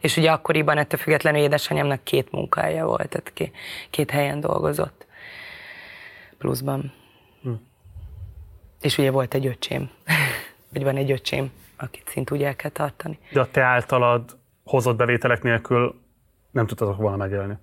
És 0.00 0.16
ugye 0.16 0.30
akkoriban 0.30 0.78
ettől 0.78 1.00
függetlenül 1.00 1.40
édesanyámnak 1.40 2.04
két 2.04 2.30
munkája 2.30 2.86
volt, 2.86 3.08
tehát 3.08 3.32
két, 3.32 3.56
két 3.90 4.10
helyen 4.10 4.40
dolgozott 4.40 5.06
pluszban. 6.38 6.92
Hm. 7.42 7.52
És 8.80 8.98
ugye 8.98 9.10
volt 9.10 9.34
egy 9.34 9.46
öcsém, 9.46 9.90
vagy 10.72 10.82
van 10.82 10.96
egy 10.96 11.10
öcsém, 11.10 11.52
akit 11.76 12.08
szint 12.08 12.30
úgy 12.30 12.42
el 12.42 12.56
kell 12.56 12.70
tartani. 12.70 13.18
De 13.32 13.40
a 13.40 13.50
te 13.50 13.62
általad 13.62 14.36
hozott 14.64 14.96
bevételek 14.96 15.42
nélkül 15.42 16.00
nem 16.50 16.66
tudtatok 16.66 16.96
volna 16.96 17.16
megélni? 17.16 17.56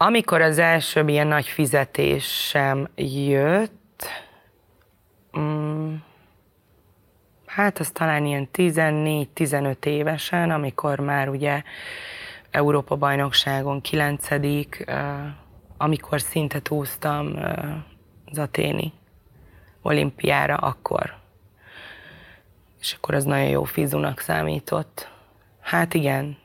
Amikor 0.00 0.40
az 0.40 0.58
első 0.58 1.04
ilyen 1.06 1.26
nagy 1.26 1.46
fizetésem 1.46 2.88
jött, 2.96 4.06
mm, 5.38 5.94
hát 7.46 7.78
az 7.78 7.90
talán 7.90 8.24
ilyen 8.24 8.48
14-15 8.52 9.84
évesen, 9.84 10.50
amikor 10.50 10.98
már 10.98 11.28
ugye 11.28 11.62
Európa 12.50 12.96
bajnokságon 12.96 13.80
9 13.80 14.28
amikor 15.76 16.20
szintet 16.20 16.70
úsztam 16.70 17.38
az 18.24 18.38
aténi 18.38 18.92
olimpiára, 19.82 20.56
akkor 20.56 21.16
És 22.80 22.92
akkor 22.92 23.14
az 23.14 23.24
nagyon 23.24 23.48
jó 23.48 23.64
fizunak 23.64 24.20
számított. 24.20 25.10
Hát 25.60 25.94
igen, 25.94 26.36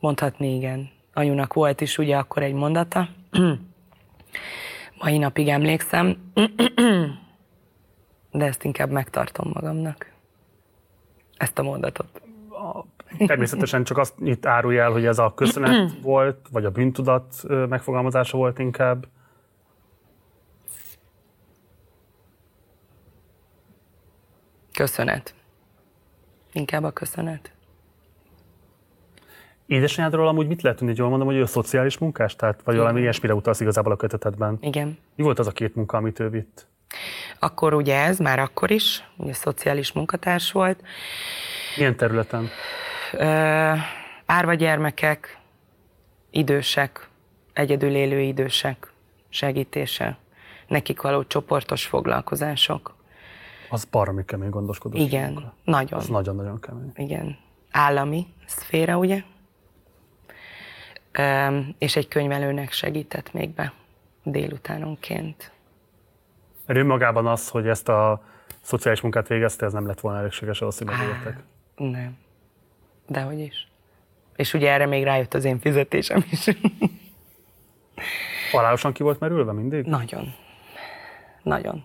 mondhatni 0.00 0.54
igen. 0.54 0.93
Anyunak 1.14 1.52
volt 1.52 1.80
is 1.80 1.98
ugye 1.98 2.16
akkor 2.16 2.42
egy 2.42 2.52
mondata. 2.54 3.08
Mai 5.00 5.18
napig 5.18 5.48
emlékszem, 5.48 6.32
de 8.30 8.44
ezt 8.44 8.64
inkább 8.64 8.90
megtartom 8.90 9.50
magamnak. 9.54 10.12
Ezt 11.36 11.58
a 11.58 11.62
mondatot. 11.62 12.22
Természetesen 13.26 13.84
csak 13.84 13.98
azt 13.98 14.14
itt 14.18 14.46
árulja 14.46 14.82
el, 14.82 14.90
hogy 14.90 15.06
ez 15.06 15.18
a 15.18 15.34
köszönet 15.34 15.92
volt, 16.02 16.48
vagy 16.50 16.64
a 16.64 16.70
bűntudat 16.70 17.42
megfogalmazása 17.48 18.36
volt 18.36 18.58
inkább. 18.58 19.06
Köszönet. 24.72 25.34
Inkább 26.52 26.82
a 26.82 26.90
köszönet. 26.90 27.53
Édesanyádról 29.66 30.28
amúgy 30.28 30.46
mit 30.46 30.62
lehet 30.62 30.78
tudni, 30.78 30.92
hogy 30.92 31.00
jól 31.00 31.10
mondom, 31.10 31.28
hogy 31.28 31.36
ő 31.36 31.42
a 31.42 31.46
szociális 31.46 31.98
munkás? 31.98 32.36
Tehát, 32.36 32.60
vagy 32.64 32.76
valami 32.76 33.00
ilyesmire 33.00 33.34
utalsz 33.34 33.60
igazából 33.60 33.92
a 33.92 33.96
kötetedben? 33.96 34.58
Igen. 34.60 34.98
Mi 35.14 35.22
volt 35.22 35.38
az 35.38 35.46
a 35.46 35.50
két 35.50 35.74
munka, 35.74 35.96
amit 35.96 36.20
ő 36.20 36.28
vitt? 36.28 36.66
Akkor 37.38 37.74
ugye 37.74 37.96
ez, 37.96 38.18
már 38.18 38.38
akkor 38.38 38.70
is, 38.70 39.04
ugye 39.16 39.32
szociális 39.32 39.92
munkatárs 39.92 40.52
volt. 40.52 40.82
Milyen 41.76 41.96
területen? 41.96 42.48
Ö, 43.12 43.26
árva 44.26 44.54
gyermekek, 44.54 45.38
idősek, 46.30 47.08
egyedül 47.52 47.94
élő 47.94 48.20
idősek 48.20 48.92
segítése, 49.28 50.16
nekik 50.68 51.00
való 51.00 51.24
csoportos 51.24 51.86
foglalkozások. 51.86 52.94
Az 53.70 53.84
baromi 53.84 54.24
kemény 54.24 54.50
gondoskodó. 54.50 54.98
Igen, 54.98 55.32
munka. 55.32 55.54
nagyon. 55.64 55.98
Az 55.98 56.08
nagyon-nagyon 56.08 56.60
kemény. 56.60 56.92
Igen. 56.94 57.36
Állami 57.70 58.26
szféra, 58.46 58.98
ugye? 58.98 59.22
És 61.78 61.96
egy 61.96 62.08
könyvelőnek 62.08 62.72
segített 62.72 63.32
még 63.32 63.50
be 63.50 63.72
délutánonként. 64.22 65.52
Mert 66.66 66.78
önmagában 66.78 67.26
az, 67.26 67.48
hogy 67.48 67.68
ezt 67.68 67.88
a 67.88 68.22
szociális 68.60 69.00
munkát 69.00 69.28
végezte, 69.28 69.66
ez 69.66 69.72
nem 69.72 69.86
lett 69.86 70.00
volna 70.00 70.18
elégséges 70.18 70.60
ahhoz, 70.60 70.78
hogy 70.78 70.86
megéltek. 70.86 71.38
Nem. 71.76 72.16
Dehogy 73.06 73.38
is. 73.38 73.68
És 74.36 74.54
ugye 74.54 74.70
erre 74.70 74.86
még 74.86 75.04
rájött 75.04 75.34
az 75.34 75.44
én 75.44 75.58
fizetésem 75.58 76.24
is. 76.30 76.46
Halálosan 78.52 78.92
ki 78.92 79.02
volt 79.02 79.20
merülve 79.20 79.52
mindig? 79.52 79.84
Nagyon. 79.84 80.34
Nagyon. 81.42 81.84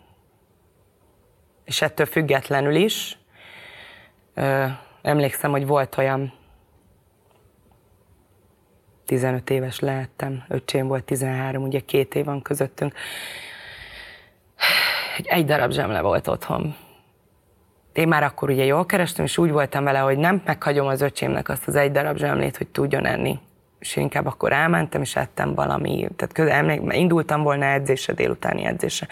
És 1.63 1.81
ettől 1.81 2.05
függetlenül 2.05 2.75
is, 2.75 3.17
ö, 4.33 4.65
emlékszem, 5.01 5.51
hogy 5.51 5.65
volt 5.65 5.97
olyan 5.97 6.33
15 9.09 9.49
éves 9.49 9.79
lehettem, 9.79 10.43
öcsém 10.47 10.87
volt 10.87 11.03
13, 11.03 11.63
ugye 11.63 11.79
két 11.79 12.15
év 12.15 12.25
van 12.25 12.41
közöttünk, 12.41 12.93
egy 15.23 15.45
darab 15.45 15.71
zsemle 15.71 16.01
volt 16.01 16.27
otthon. 16.27 16.75
Én 17.93 18.07
már 18.07 18.23
akkor 18.23 18.49
ugye 18.49 18.63
jól 18.63 18.85
kerestem, 18.85 19.25
és 19.25 19.37
úgy 19.37 19.51
voltam 19.51 19.83
vele, 19.83 19.99
hogy 19.99 20.17
nem 20.17 20.41
meghagyom 20.45 20.87
az 20.87 21.01
öcsémnek 21.01 21.49
azt 21.49 21.67
az 21.67 21.75
egy 21.75 21.91
darab 21.91 22.17
zsemlét, 22.17 22.57
hogy 22.57 22.67
tudjon 22.67 23.05
enni. 23.05 23.39
És 23.79 23.95
inkább 23.95 24.25
akkor 24.25 24.51
elmentem, 24.51 25.01
és 25.01 25.15
ettem 25.15 25.55
valami, 25.55 26.07
tehát 26.15 26.33
közel, 26.33 26.69
indultam 26.91 27.43
volna 27.43 27.65
edzésre, 27.65 28.13
délutáni 28.13 28.65
edzésre, 28.65 29.07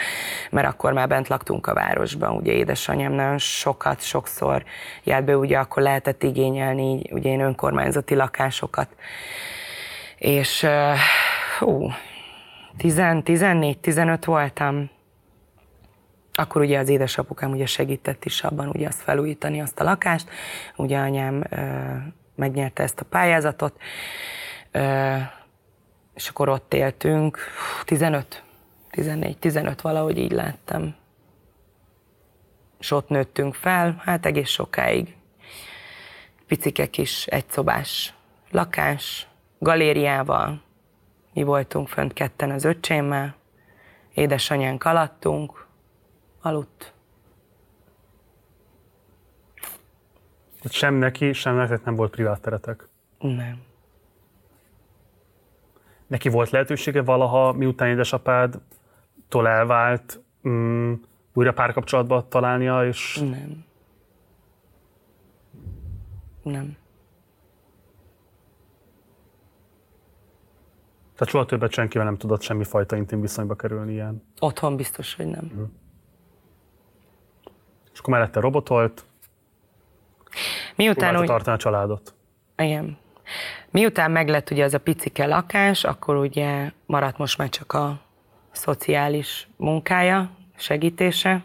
mert 0.50 0.68
akkor 0.68 0.94
már 0.94 1.08
bent 1.08 1.28
laktunk 1.28 1.68
a 1.68 1.74
városban, 1.74 2.36
ugye 2.36 2.52
édesanyám 2.52 3.12
nagyon 3.12 3.38
sokat, 3.38 4.02
sokszor 4.02 4.64
járt 5.04 5.26
be, 5.26 5.38
ugye 5.38 5.58
akkor 5.58 5.84
lehetett 5.84 6.24
igényelni, 6.24 7.02
ugye 7.12 7.30
én 7.30 7.40
önkormányzati 7.40 8.16
lakásokat. 8.16 8.88
És 10.18 10.66
hú, 11.60 11.90
14-15 12.78 14.22
voltam, 14.26 14.90
akkor 16.34 16.62
ugye 16.62 16.80
az 16.80 16.90
édesapukám 16.90 17.52
ugye 17.52 17.66
segített 17.66 18.26
is 18.26 18.44
abban 18.44 18.70
ugye 18.70 18.88
azt 18.88 19.02
felújítani 19.02 19.62
azt 19.62 19.80
a 19.80 19.84
lakást, 19.84 20.30
ugye 20.76 20.98
anyám 20.98 21.44
ö, 21.50 21.58
megnyerte 22.36 22.84
ezt 22.84 23.00
a 23.00 23.06
pályázatot, 23.06 23.82
ö, 24.72 25.16
és 26.14 26.30
akkor 26.30 26.50
ott 26.50 26.74
éltünk, 26.74 27.38
15, 27.86 28.44
14, 28.90 29.38
15 29.38 29.82
valahogy 29.82 30.18
így 30.18 30.32
láttam. 30.32 30.96
És 32.80 32.92
ott 32.92 33.10
nőttünk 33.10 33.54
fel, 33.54 34.02
hát 34.06 34.26
egész 34.26 34.50
sokáig. 34.50 35.16
Picike 36.48 36.90
kis 36.90 37.26
egyszobás 37.26 38.14
lakás, 38.52 39.27
galériával, 39.60 40.62
mi 41.34 41.44
voltunk 41.44 41.88
fönt 41.88 42.14
ketten 42.14 42.52
az 42.52 42.64
öcsémmel, 42.64 43.36
édesanyánk 44.14 44.84
alattunk, 44.84 45.68
aludt. 46.42 46.94
Tehát 50.56 50.72
sem 50.72 50.94
neki, 50.94 51.34
sem 51.34 51.56
nektek 51.56 51.84
nem 51.84 51.96
volt 51.96 52.12
privát 52.12 52.42
teretek. 52.42 52.88
Nem. 53.20 53.62
Neki 56.08 56.30
volt 56.30 56.50
lehetősége 56.50 57.02
valaha, 57.02 57.52
miután 57.52 57.90
édesapádtól 57.90 59.48
elvált, 59.48 60.24
mm, 60.48 60.94
újra 61.34 61.54
párkapcsolatba 61.54 62.28
találnia, 62.28 62.88
és 62.88 63.18
Nem. 63.18 63.66
Nem. 66.44 66.78
Tehát 71.18 71.34
soha 71.34 71.46
többet 71.46 71.72
senkivel 71.72 72.06
nem 72.06 72.18
tudott 72.18 72.42
semmifajta 72.42 72.96
intim 72.96 73.22
viszonyba 73.22 73.56
kerülni 73.56 73.94
ilyen. 73.94 74.24
Otthon 74.40 74.76
biztos, 74.76 75.16
hogy 75.16 75.26
nem. 75.26 75.72
És 77.94 78.00
akkor 78.00 78.14
mellette 78.14 78.40
robotolt, 78.40 79.06
Miután 80.76 81.20
úgy, 81.20 81.26
tartani 81.26 81.56
a 81.56 81.60
családot. 81.60 82.14
igen. 82.58 82.98
Miután 83.70 84.12
meglett 84.12 84.50
ugye 84.50 84.64
az 84.64 84.74
a 84.74 84.80
picike 84.80 85.26
lakás, 85.26 85.84
akkor 85.84 86.16
ugye 86.16 86.72
maradt 86.86 87.18
most 87.18 87.38
már 87.38 87.50
csak 87.50 87.74
a 87.74 88.00
szociális 88.52 89.48
munkája, 89.56 90.30
segítése. 90.56 91.44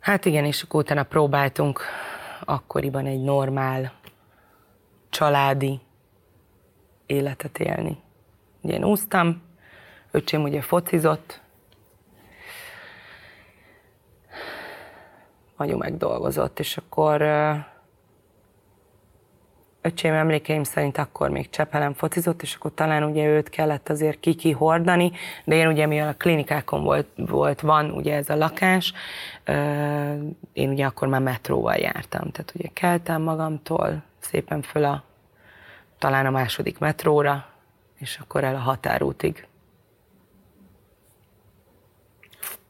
Hát 0.00 0.24
igen, 0.24 0.44
és 0.44 0.62
akkor 0.62 0.80
utána 0.80 1.02
próbáltunk 1.02 1.80
akkoriban 2.44 3.06
egy 3.06 3.22
normál, 3.22 3.92
családi 5.08 5.80
életet 7.10 7.58
élni. 7.58 7.98
Ugye 8.60 8.74
én 8.74 8.84
úsztam, 8.84 9.42
öcsém 10.10 10.42
ugye 10.42 10.60
focizott, 10.60 11.40
anyu 15.56 15.76
megdolgozott, 15.76 16.58
és 16.58 16.76
akkor 16.76 17.22
öcsém 19.80 20.12
emlékeim 20.12 20.62
szerint 20.62 20.98
akkor 20.98 21.30
még 21.30 21.50
Csepelen 21.50 21.94
focizott, 21.94 22.42
és 22.42 22.54
akkor 22.54 22.70
talán 22.74 23.02
ugye 23.02 23.26
őt 23.26 23.48
kellett 23.48 23.88
azért 23.88 24.20
kiki 24.20 24.50
hordani, 24.50 25.12
de 25.44 25.54
én 25.54 25.66
ugye 25.66 25.86
mivel 25.86 26.08
a 26.08 26.14
klinikákon 26.14 26.82
volt, 26.82 27.06
volt 27.16 27.60
van 27.60 27.90
ugye 27.90 28.14
ez 28.14 28.30
a 28.30 28.36
lakás, 28.36 28.92
én 30.52 30.68
ugye 30.68 30.86
akkor 30.86 31.08
már 31.08 31.20
metróval 31.20 31.74
jártam, 31.74 32.30
tehát 32.30 32.52
ugye 32.54 32.68
keltem 32.72 33.22
magamtól 33.22 34.02
szépen 34.18 34.62
föl 34.62 34.84
a 34.84 35.08
talán 36.00 36.26
a 36.26 36.30
második 36.30 36.78
metróra, 36.78 37.44
és 37.94 38.18
akkor 38.22 38.44
el 38.44 38.54
a 38.54 38.58
határútig. 38.58 39.46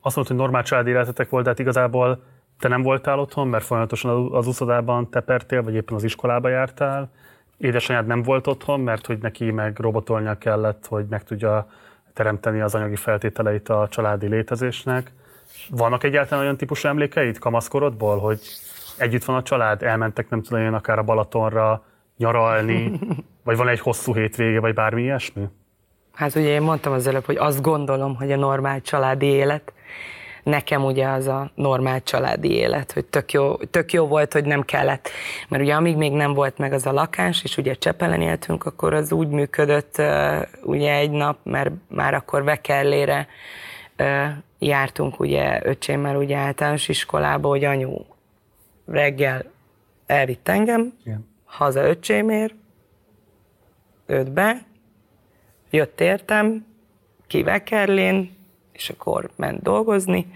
Azt 0.00 0.16
mondta, 0.16 0.34
hogy 0.34 0.42
normál 0.42 0.62
családi 0.62 0.90
életetek 0.90 1.28
volt, 1.28 1.44
de 1.44 1.50
hát 1.50 1.58
igazából 1.58 2.22
te 2.58 2.68
nem 2.68 2.82
voltál 2.82 3.18
otthon, 3.18 3.48
mert 3.48 3.64
folyamatosan 3.64 4.32
az 4.32 4.46
úszodában 4.46 5.10
tepertél, 5.10 5.62
vagy 5.62 5.74
éppen 5.74 5.96
az 5.96 6.04
iskolába 6.04 6.48
jártál. 6.48 7.10
Édesanyád 7.56 8.06
nem 8.06 8.22
volt 8.22 8.46
otthon, 8.46 8.80
mert 8.80 9.06
hogy 9.06 9.18
neki 9.18 9.50
meg 9.50 9.78
robotolnia 9.78 10.38
kellett, 10.38 10.86
hogy 10.86 11.06
meg 11.08 11.24
tudja 11.24 11.68
teremteni 12.12 12.60
az 12.60 12.74
anyagi 12.74 12.96
feltételeit 12.96 13.68
a 13.68 13.88
családi 13.90 14.26
létezésnek. 14.26 15.12
Vannak 15.68 16.04
egyáltalán 16.04 16.44
olyan 16.44 16.56
típusú 16.56 16.88
emlékeid 16.88 17.38
kamaszkorodból, 17.38 18.18
hogy 18.18 18.40
együtt 18.98 19.24
van 19.24 19.36
a 19.36 19.42
család, 19.42 19.82
elmentek 19.82 20.28
nem 20.28 20.42
tudom 20.42 20.62
én 20.62 20.74
akár 20.74 20.98
a 20.98 21.02
Balatonra 21.02 21.82
nyaralni, 22.20 22.98
vagy 23.44 23.56
van 23.56 23.68
egy 23.68 23.80
hosszú 23.80 24.14
hétvége, 24.14 24.60
vagy 24.60 24.74
bármi 24.74 25.02
ilyesmi? 25.02 25.42
Hát 26.12 26.34
ugye 26.34 26.48
én 26.48 26.62
mondtam 26.62 26.92
az 26.92 27.06
előbb, 27.06 27.24
hogy 27.24 27.36
azt 27.36 27.62
gondolom, 27.62 28.14
hogy 28.16 28.32
a 28.32 28.36
normál 28.36 28.80
családi 28.80 29.26
élet, 29.26 29.72
nekem 30.42 30.84
ugye 30.84 31.08
az 31.08 31.26
a 31.26 31.50
normál 31.54 32.02
családi 32.02 32.52
élet, 32.52 32.92
hogy 32.92 33.04
tök 33.04 33.32
jó, 33.32 33.56
tök 33.56 33.92
jó 33.92 34.06
volt, 34.06 34.32
hogy 34.32 34.44
nem 34.44 34.62
kellett. 34.62 35.08
Mert 35.48 35.62
ugye 35.62 35.74
amíg 35.74 35.96
még 35.96 36.12
nem 36.12 36.34
volt 36.34 36.58
meg 36.58 36.72
az 36.72 36.86
a 36.86 36.92
lakás, 36.92 37.44
és 37.44 37.56
ugye 37.56 37.74
Csepelen 37.74 38.20
éltünk, 38.20 38.64
akkor 38.66 38.94
az 38.94 39.12
úgy 39.12 39.28
működött 39.28 40.02
ugye 40.62 40.94
egy 40.94 41.10
nap, 41.10 41.38
mert 41.42 41.70
már 41.88 42.14
akkor 42.14 42.44
Vekellére 42.44 43.26
jártunk 44.58 45.20
ugye 45.20 45.60
öcsémmel 45.62 46.16
ugye 46.16 46.36
általános 46.36 46.88
iskolába, 46.88 47.48
hogy 47.48 47.64
anyu 47.64 48.04
reggel 48.86 49.44
elvitt 50.06 50.48
engem, 50.48 50.92
Igen. 51.04 51.29
Haza 51.50 51.82
öcsémér, 51.82 52.54
ötbe, 54.06 54.62
jött 55.70 56.00
értem, 56.00 56.66
kivekerlén, 57.26 58.36
és 58.72 58.90
akkor 58.90 59.30
ment 59.36 59.62
dolgozni, 59.62 60.26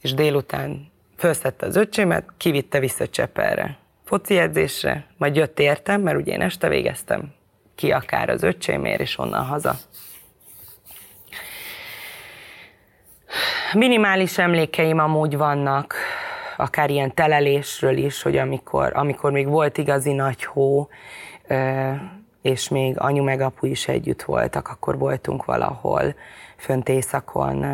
és 0.00 0.14
délután 0.14 0.90
felszette 1.16 1.66
az 1.66 1.76
öcsémet, 1.76 2.24
kivitte 2.36 2.78
vissza 2.78 3.08
Csepelre, 3.08 3.78
foci 4.04 4.38
edzésre, 4.38 5.06
majd 5.16 5.36
jött 5.36 5.58
értem, 5.58 6.00
mert 6.00 6.18
ugye 6.18 6.32
én 6.32 6.40
este 6.40 6.68
végeztem 6.68 7.34
ki 7.74 7.92
akár 7.92 8.28
az 8.28 8.42
öcsémér, 8.42 9.00
és 9.00 9.18
onnan 9.18 9.44
haza. 9.44 9.76
Minimális 13.72 14.38
emlékeim 14.38 14.98
amúgy 14.98 15.36
vannak, 15.36 15.94
akár 16.58 16.90
ilyen 16.90 17.14
telelésről 17.14 17.96
is, 17.96 18.22
hogy 18.22 18.36
amikor, 18.36 18.92
amikor 18.94 19.30
még 19.30 19.48
volt 19.48 19.78
igazi 19.78 20.12
nagy 20.12 20.44
hó, 20.44 20.88
és 22.42 22.68
még 22.68 23.00
anyu 23.00 23.22
meg 23.22 23.40
apu 23.40 23.66
is 23.66 23.88
együtt 23.88 24.22
voltak, 24.22 24.68
akkor 24.68 24.98
voltunk 24.98 25.44
valahol 25.44 26.14
fönt 26.56 26.88
éjszakon 26.88 27.66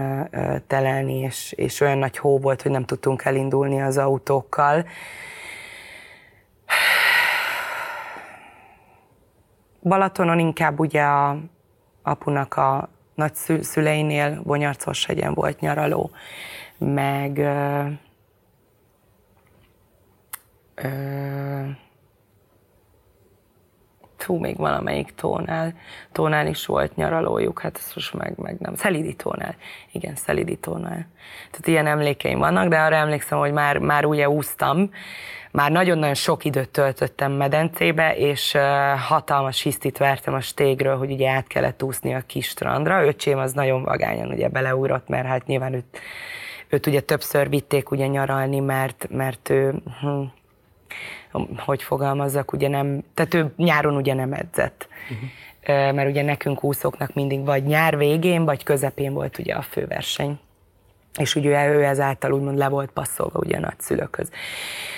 telelni, 0.66 1.18
és, 1.18 1.52
és 1.52 1.80
olyan 1.80 1.98
nagy 1.98 2.18
hó 2.18 2.38
volt, 2.38 2.62
hogy 2.62 2.70
nem 2.70 2.84
tudtunk 2.84 3.24
elindulni 3.24 3.82
az 3.82 3.98
autókkal. 3.98 4.86
Balatonon 9.82 10.38
inkább 10.38 10.78
ugye 10.78 11.02
a 11.02 11.36
apunak 12.02 12.56
a 12.56 12.88
nagy 13.14 13.34
szüleinél 13.60 14.42
hegyen 15.06 15.34
volt 15.34 15.60
nyaraló, 15.60 16.10
meg 16.78 17.38
ö, 20.74 21.68
Hú, 24.24 24.38
még 24.38 24.56
valamelyik 24.56 25.14
tónál, 25.14 25.74
tónál 26.12 26.46
is 26.46 26.66
volt 26.66 26.96
nyaralójuk, 26.96 27.60
hát 27.60 27.76
ezt 27.76 27.94
most 27.94 28.14
meg, 28.14 28.32
meg 28.36 28.56
nem. 28.58 28.74
Szelidi 28.74 29.14
tónál. 29.14 29.54
Igen, 29.92 30.14
Szelidi 30.14 30.56
tónál. 30.56 31.06
Tehát 31.50 31.66
ilyen 31.66 31.86
emlékeim 31.86 32.38
vannak, 32.38 32.68
de 32.68 32.78
arra 32.78 32.94
emlékszem, 32.94 33.38
hogy 33.38 33.52
már, 33.52 33.78
már 33.78 34.04
ugye 34.04 34.28
úsztam, 34.28 34.90
már 35.50 35.70
nagyon-nagyon 35.70 36.14
sok 36.14 36.44
időt 36.44 36.68
töltöttem 36.68 37.32
medencébe, 37.32 38.16
és 38.16 38.54
uh, 38.54 38.62
hatalmas 38.98 39.62
hisztit 39.62 39.98
vertem 39.98 40.34
a 40.34 40.40
stégről, 40.40 40.96
hogy 40.96 41.12
ugye 41.12 41.30
át 41.30 41.46
kellett 41.46 41.82
úszni 41.82 42.14
a 42.14 42.22
kis 42.26 42.46
strandra. 42.46 43.04
Öcsém 43.04 43.38
az 43.38 43.52
nagyon 43.52 43.82
vagányan 43.82 44.28
ugye 44.28 44.48
beleugrott, 44.48 45.08
mert 45.08 45.26
hát 45.26 45.46
nyilván 45.46 45.74
őt, 45.74 45.98
őt 46.68 46.86
ugye 46.86 47.00
többször 47.00 47.48
vitték 47.48 47.90
ugye 47.90 48.06
nyaralni, 48.06 48.60
mert, 48.60 49.06
mert 49.10 49.48
ő, 49.48 49.74
hm, 50.00 50.22
hogy 51.56 51.82
fogalmazzak, 51.82 52.52
ugye 52.52 52.68
nem, 52.68 53.02
tehát 53.14 53.34
ő 53.34 53.52
nyáron 53.56 53.96
ugye 53.96 54.14
nem 54.14 54.32
edzett. 54.32 54.88
Uh-huh. 55.10 55.94
Mert 55.94 56.08
ugye 56.08 56.22
nekünk 56.22 56.64
úszóknak 56.64 57.14
mindig 57.14 57.44
vagy 57.44 57.64
nyár 57.64 57.96
végén, 57.96 58.44
vagy 58.44 58.62
közepén 58.62 59.12
volt 59.12 59.38
ugye 59.38 59.54
a 59.54 59.62
főverseny 59.62 60.38
és 61.18 61.34
ugye 61.34 61.68
ő 61.68 61.84
ezáltal 61.84 62.32
úgymond 62.32 62.58
le 62.58 62.68
volt 62.68 62.90
passzolva 62.90 63.38
ugye 63.38 63.56
a 63.56 63.60
nagyszülőköz. 63.60 64.30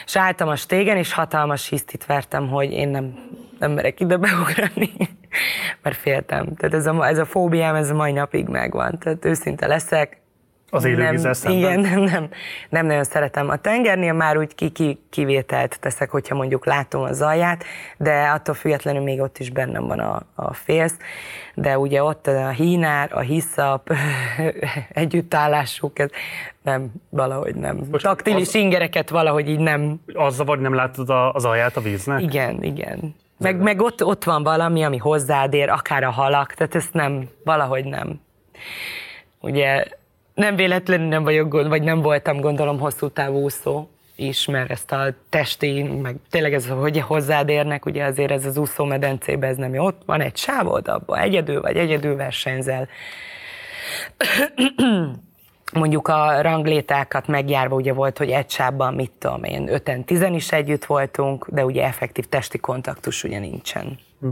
És 0.04 0.16
álltam 0.16 0.48
a 0.48 0.56
stégen, 0.56 0.96
és 0.96 1.12
hatalmas 1.12 1.68
hisztit 1.68 2.06
vertem, 2.06 2.48
hogy 2.48 2.72
én 2.72 2.88
nem, 2.88 3.18
nem 3.58 3.72
merek 3.72 4.00
ide 4.00 4.16
beugrani, 4.16 4.92
mert 5.82 5.96
féltem. 5.96 6.54
Tehát 6.54 6.74
ez 6.74 6.86
a, 6.86 7.06
ez 7.06 7.18
a 7.18 7.24
fóbiám, 7.24 7.74
ez 7.74 7.90
a 7.90 7.94
mai 7.94 8.12
napig 8.12 8.48
megvan. 8.48 8.98
Tehát 8.98 9.24
őszinte 9.24 9.66
leszek, 9.66 10.20
az 10.70 10.84
élővízzel 10.84 11.32
szemben? 11.32 11.60
Igen, 11.60 11.80
nem, 11.80 12.00
nem, 12.00 12.28
nem 12.68 12.86
nagyon 12.86 13.04
szeretem. 13.04 13.48
A 13.48 13.56
tengernél 13.56 14.12
már 14.12 14.36
úgy 14.38 14.54
ki, 14.54 14.70
ki, 14.70 15.00
kivételt 15.10 15.80
teszek, 15.80 16.10
hogyha 16.10 16.34
mondjuk 16.34 16.66
látom 16.66 17.02
a 17.02 17.12
zaját, 17.12 17.64
de 17.96 18.28
attól 18.28 18.54
függetlenül 18.54 19.02
még 19.02 19.20
ott 19.20 19.38
is 19.38 19.50
bennem 19.50 19.86
van 19.86 19.98
a, 19.98 20.22
a 20.34 20.52
félsz. 20.52 20.96
De 21.54 21.78
ugye 21.78 22.02
ott 22.02 22.26
a 22.26 22.48
hínár, 22.48 23.10
a 23.12 23.20
hiszap, 23.20 23.92
együttállásuk, 24.92 25.98
ez 25.98 26.10
nem, 26.62 26.92
valahogy 27.10 27.54
nem. 27.54 27.80
Most 27.90 28.04
Taktilis 28.04 28.46
az, 28.46 28.54
ingereket 28.54 29.10
valahogy 29.10 29.48
így 29.48 29.60
nem. 29.60 30.00
Az 30.14 30.34
zavar, 30.34 30.58
nem 30.58 30.74
látod 30.74 31.10
a, 31.10 31.32
az 31.32 31.44
alját 31.44 31.76
a 31.76 31.80
víznek? 31.80 32.22
Igen, 32.22 32.62
igen. 32.62 33.14
Meg, 33.38 33.56
meg 33.56 33.80
ott, 33.80 34.04
ott 34.04 34.24
van 34.24 34.42
valami, 34.42 34.84
ami 34.84 34.96
hozzád 34.96 35.54
ér, 35.54 35.68
akár 35.68 36.04
a 36.04 36.10
halak, 36.10 36.54
tehát 36.54 36.74
ezt 36.74 36.92
nem, 36.92 37.28
valahogy 37.44 37.84
nem. 37.84 38.20
Ugye 39.40 39.84
nem 40.36 40.56
véletlenül 40.56 41.06
nem 41.06 41.22
vagyok, 41.22 41.68
vagy 41.68 41.82
nem 41.82 42.00
voltam 42.00 42.40
gondolom 42.40 42.78
hosszú 42.78 43.08
távú 43.08 43.42
úszó 43.42 43.88
is, 44.16 44.46
mert 44.46 44.70
ezt 44.70 44.92
a 44.92 45.14
testi, 45.28 45.82
meg 45.82 46.16
tényleg 46.30 46.54
ez, 46.54 46.66
hogy 46.66 47.00
hozzád 47.00 47.48
érnek, 47.48 47.86
ugye 47.86 48.04
azért 48.04 48.30
ez 48.30 48.44
az 48.44 48.56
úszó 48.56 48.84
medencébe 48.84 49.46
ez 49.46 49.56
nem 49.56 49.74
jó. 49.74 49.84
Ott 49.84 50.02
van 50.06 50.20
egy 50.20 50.36
sávod, 50.36 50.88
abban 50.88 51.18
egyedül 51.18 51.60
vagy 51.60 51.76
egyedül 51.76 52.16
versenyzel. 52.16 52.88
Mondjuk 55.72 56.08
a 56.08 56.40
ranglétákat 56.40 57.26
megjárva 57.26 57.74
ugye 57.74 57.92
volt, 57.92 58.18
hogy 58.18 58.30
egy 58.30 58.50
sávban, 58.50 58.94
mit 58.94 59.10
tudom 59.18 59.44
én, 59.44 59.68
öten, 59.68 60.04
tizen 60.04 60.34
is 60.34 60.52
együtt 60.52 60.84
voltunk, 60.84 61.46
de 61.48 61.64
ugye 61.64 61.84
effektív 61.84 62.24
testi 62.24 62.58
kontaktus 62.58 63.24
ugye 63.24 63.38
nincsen. 63.38 63.98
Hm. 64.20 64.28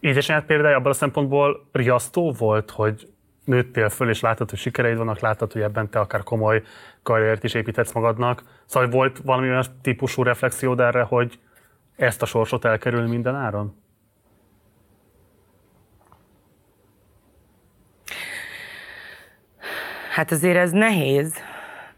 Édesanyád 0.00 0.44
például 0.44 0.74
abban 0.74 0.90
a 0.90 0.94
szempontból 0.94 1.68
riasztó 1.72 2.32
volt, 2.32 2.70
hogy 2.70 3.08
nőttél 3.44 3.88
föl, 3.88 4.08
és 4.08 4.20
látod, 4.20 4.50
hogy 4.50 4.58
sikereid 4.58 4.96
vannak, 4.96 5.20
látod, 5.20 5.52
hogy 5.52 5.62
ebben 5.62 5.90
te 5.90 5.98
akár 5.98 6.22
komoly 6.22 6.62
karriert 7.02 7.44
is 7.44 7.54
építhetsz 7.54 7.92
magadnak. 7.92 8.42
Szóval 8.66 8.88
volt 8.88 9.18
valami 9.18 9.48
olyan 9.48 9.64
típusú 9.82 10.22
reflexiód 10.22 10.80
erre, 10.80 11.02
hogy 11.02 11.38
ezt 11.96 12.22
a 12.22 12.26
sorsot 12.26 12.64
elkerül 12.64 13.06
minden 13.06 13.34
áron? 13.34 13.76
Hát 20.10 20.30
azért 20.30 20.56
ez 20.56 20.70
nehéz 20.70 21.34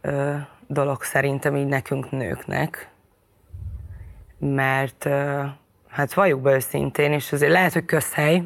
ö, 0.00 0.34
dolog 0.66 1.02
szerintem 1.02 1.56
így 1.56 1.66
nekünk 1.66 2.10
nőknek, 2.10 2.90
mert 4.38 5.04
ö, 5.04 5.44
hát 5.90 6.14
valljuk 6.14 6.40
be 6.40 6.55
őszintén, 6.55 7.12
és 7.12 7.33
azért 7.33 7.53
lehet, 7.53 7.72
hogy 7.72 7.85
közhely, 7.85 8.42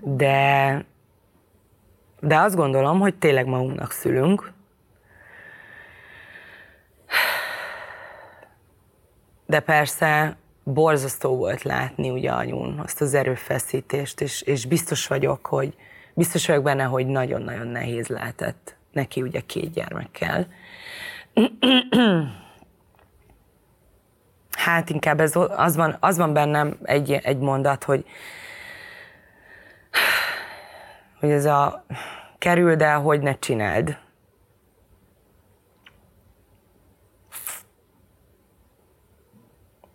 de, 0.00 0.84
de 2.20 2.36
azt 2.36 2.56
gondolom, 2.56 3.00
hogy 3.00 3.14
tényleg 3.14 3.46
magunknak 3.46 3.90
szülünk. 3.90 4.52
De 9.46 9.60
persze 9.60 10.36
borzasztó 10.64 11.36
volt 11.36 11.62
látni 11.62 12.10
ugye 12.10 12.30
anyun 12.30 12.78
azt 12.78 13.00
az 13.00 13.14
erőfeszítést, 13.14 14.20
és, 14.20 14.42
és 14.42 14.66
biztos 14.66 15.06
vagyok, 15.06 15.46
hogy 15.46 15.74
biztos 16.14 16.46
vagyok 16.46 16.62
benne, 16.62 16.84
hogy 16.84 17.06
nagyon-nagyon 17.06 17.66
nehéz 17.66 18.06
lehetett 18.06 18.76
neki 18.92 19.22
ugye 19.22 19.40
két 19.40 19.72
gyermekkel. 19.72 20.46
Hát 24.56 24.90
inkább 24.90 25.20
ez, 25.20 25.32
az, 25.56 25.76
van, 25.76 25.96
az 26.00 26.16
van 26.16 26.32
bennem 26.32 26.78
egy, 26.82 27.12
egy 27.12 27.38
mondat, 27.38 27.84
hogy, 27.84 28.04
hogy 31.20 31.30
ez 31.30 31.44
a 31.44 31.84
kerüld 32.38 32.82
el, 32.82 33.00
hogy 33.00 33.20
ne 33.20 33.38
csináld. 33.38 33.98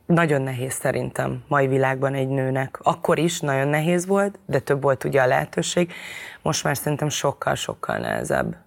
Nagyon 0.05 0.41
nehéz 0.41 0.73
szerintem 0.73 1.43
mai 1.47 1.67
világban 1.67 2.13
egy 2.13 2.27
nőnek. 2.27 2.79
Akkor 2.81 3.19
is 3.19 3.39
nagyon 3.39 3.67
nehéz 3.67 4.05
volt, 4.05 4.39
de 4.45 4.59
több 4.59 4.81
volt 4.81 5.03
ugye 5.03 5.21
a 5.21 5.25
lehetőség. 5.25 5.93
Most 6.41 6.63
már 6.63 6.77
szerintem 6.77 7.09
sokkal-sokkal 7.09 7.97
nehezebb 7.97 8.57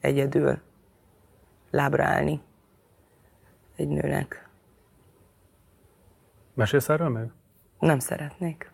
egyedül 0.00 0.58
lábra 1.70 2.04
állni 2.04 2.40
egy 3.76 3.88
nőnek. 3.88 4.43
Mesélsz 6.54 6.88
erről 6.88 7.08
meg? 7.08 7.32
Nem 7.78 7.98
szeretnék. 7.98 8.72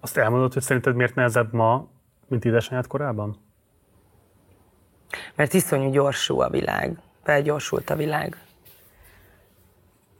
Azt 0.00 0.16
elmondod, 0.16 0.52
hogy 0.52 0.62
szerinted 0.62 0.94
miért 0.94 1.14
nehezebb 1.14 1.52
ma, 1.52 1.88
mint 2.26 2.44
édesanyád 2.44 2.86
korában? 2.86 3.38
Mert 5.34 5.52
iszonyú 5.52 5.90
gyorsú 5.90 6.40
a 6.40 6.48
világ. 6.48 6.98
Felgyorsult 7.22 7.90
a 7.90 7.96
világ. 7.96 8.36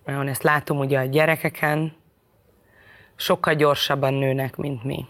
Mert 0.05 0.29
ezt 0.29 0.43
látom 0.43 0.79
ugye 0.79 0.99
a 0.99 1.05
gyerekeken, 1.05 1.97
sokkal 3.17 3.55
gyorsabban 3.55 4.15
nőnek, 4.15 4.57
mint 4.57 4.85
mi. 4.85 5.07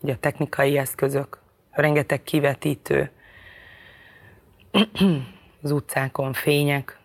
Ugye 0.00 0.12
a 0.12 0.18
technikai 0.18 0.78
eszközök, 0.78 1.38
rengeteg 1.70 2.22
kivetítő, 2.22 3.10
az 5.62 5.70
utcákon 5.70 6.32
fények. 6.32 6.98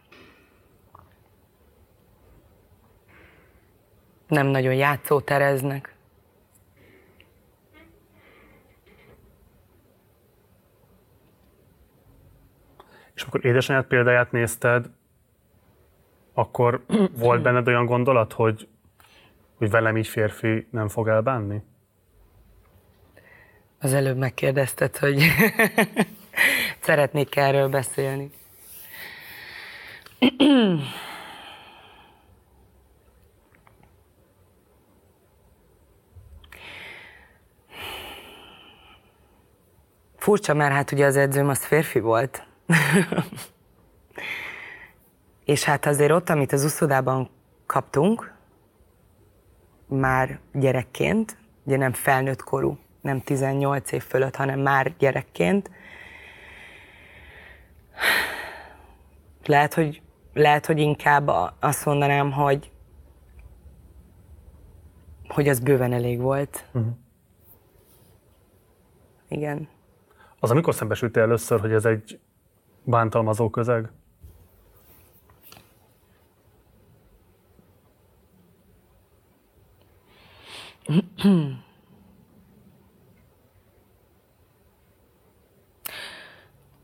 Nem 4.28 4.48
nagyon 4.48 4.74
játszótereznek. 4.74 5.94
És 13.14 13.22
akkor 13.22 13.46
édesanyád 13.46 13.86
példáját 13.86 14.32
nézted, 14.32 14.90
akkor 16.34 16.86
volt 17.18 17.42
benned 17.42 17.68
olyan 17.68 17.86
gondolat, 17.86 18.34
hogy, 18.34 18.68
hogy 19.56 19.70
velem 19.70 19.98
így 19.98 20.08
férfi 20.08 20.68
nem 20.70 20.88
fog 20.88 21.08
elbánni? 21.08 21.64
Az 23.80 23.94
előbb 23.94 24.18
megkérdezted, 24.18 24.98
hogy 24.98 25.24
szeretnék 26.80 27.36
erről 27.36 27.70
beszélni. 27.70 28.32
Furcsa, 40.18 40.54
mert 40.54 40.74
hát 40.74 40.92
ugye 40.92 41.06
az 41.06 41.18
edzőm 41.18 41.50
az 41.50 41.66
férfi 41.66 42.00
volt. 42.00 42.48
És 45.46 45.64
hát 45.64 45.86
azért 45.86 46.12
ott, 46.12 46.30
amit 46.30 46.54
az 46.54 46.64
uszodában 46.64 47.30
kaptunk, 47.66 48.34
már 49.88 50.40
gyerekként, 50.54 51.38
ugye 51.64 51.78
nem 51.78 51.94
felnőtt 51.94 52.44
korú, 52.44 52.78
nem 53.02 53.22
18 53.22 53.92
év 53.92 54.04
fölött, 54.04 54.36
hanem 54.36 54.60
már 54.60 54.94
gyerekként, 54.98 55.70
lehet, 59.46 59.74
hogy, 59.74 60.02
lehet, 60.36 60.66
hogy 60.66 60.80
inkább 60.80 61.32
azt 61.60 61.86
mondanám, 61.86 62.32
hogy 62.32 62.72
hogy 65.28 65.48
az 65.48 65.60
bőven 65.60 65.94
elég 65.94 66.20
volt. 66.20 66.66
Uh-huh. 66.74 66.94
Igen. 69.28 69.68
Az 70.40 70.52
amikor 70.52 70.74
szembesültél 70.74 71.24
először, 71.24 71.60
hogy 71.60 71.72
ez 71.72 71.86
egy 71.86 72.20
bántalmazó 72.84 73.50
közeg? 73.50 73.92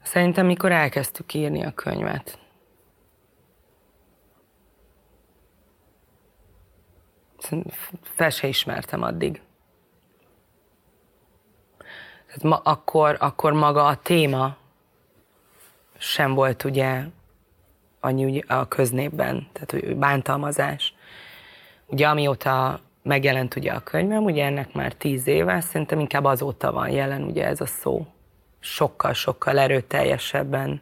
Szerintem, 0.02 0.46
mikor 0.46 0.72
elkezdtük 0.72 1.34
írni 1.34 1.64
a 1.64 1.72
könyvet. 1.72 2.41
Fel 8.02 8.30
se 8.30 8.48
ismertem 8.48 9.04
addig. 9.04 9.42
Tehát 12.26 12.44
ma, 12.44 12.56
akkor, 12.58 13.18
akkor 13.20 13.54
maga 13.54 13.86
a 13.86 13.96
téma 13.96 14.58
sem 15.98 16.34
volt 16.34 16.64
ugye 16.64 17.04
annyi 18.00 18.44
a 18.48 18.68
köznépben, 18.68 19.48
tehát 19.54 19.72
hogy 19.72 19.96
bántalmazás. 19.96 20.94
Ugye 21.86 22.08
amióta 22.08 22.80
megjelent 23.04 23.56
ugye 23.56 23.72
a 23.72 23.80
könyvem, 23.80 24.24
ugye 24.24 24.46
ennek 24.46 24.74
már 24.74 24.94
tíz 24.94 25.28
éve, 25.28 25.62
szerintem 25.62 26.00
inkább 26.00 26.24
azóta 26.24 26.72
van 26.72 26.90
jelen 26.90 27.24
ugye 27.24 27.46
ez 27.46 27.62
a 27.62 27.66
szó. 27.66 28.08
Sokkal-sokkal 28.60 29.60
erőteljesebben 29.60 30.82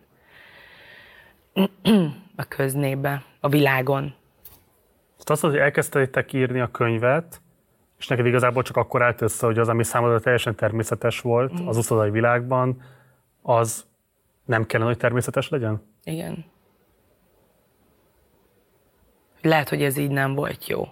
a 2.36 2.44
köznépbe, 2.48 3.24
a 3.40 3.50
világon. 3.50 4.14
Azt 5.24 5.42
hogy 5.42 5.58
elkezdtétek 5.58 6.34
írni 6.34 6.60
a 6.60 6.72
könyvet, 6.72 7.42
és 8.00 8.08
neked 8.08 8.26
igazából 8.26 8.64
csak 8.64 8.78
akkor 8.78 9.02
állt 9.02 9.22
össze, 9.22 9.46
hogy 9.46 9.60
az, 9.60 9.70
ami 9.70 9.84
számodra 9.84 10.20
teljesen 10.20 10.56
természetes 10.56 11.22
volt 11.22 11.62
mm. 11.62 11.68
az 11.68 11.78
uszodai 11.78 12.10
világban, 12.10 12.82
az 13.42 13.86
nem 14.46 14.66
kellene, 14.66 14.90
hogy 14.90 15.00
természetes 15.00 15.50
legyen? 15.50 15.82
Igen. 16.04 16.46
Lehet, 19.42 19.70
hogy 19.70 19.84
ez 19.84 19.98
így 19.98 20.12
nem 20.12 20.34
volt 20.34 20.68
jó. 20.68 20.88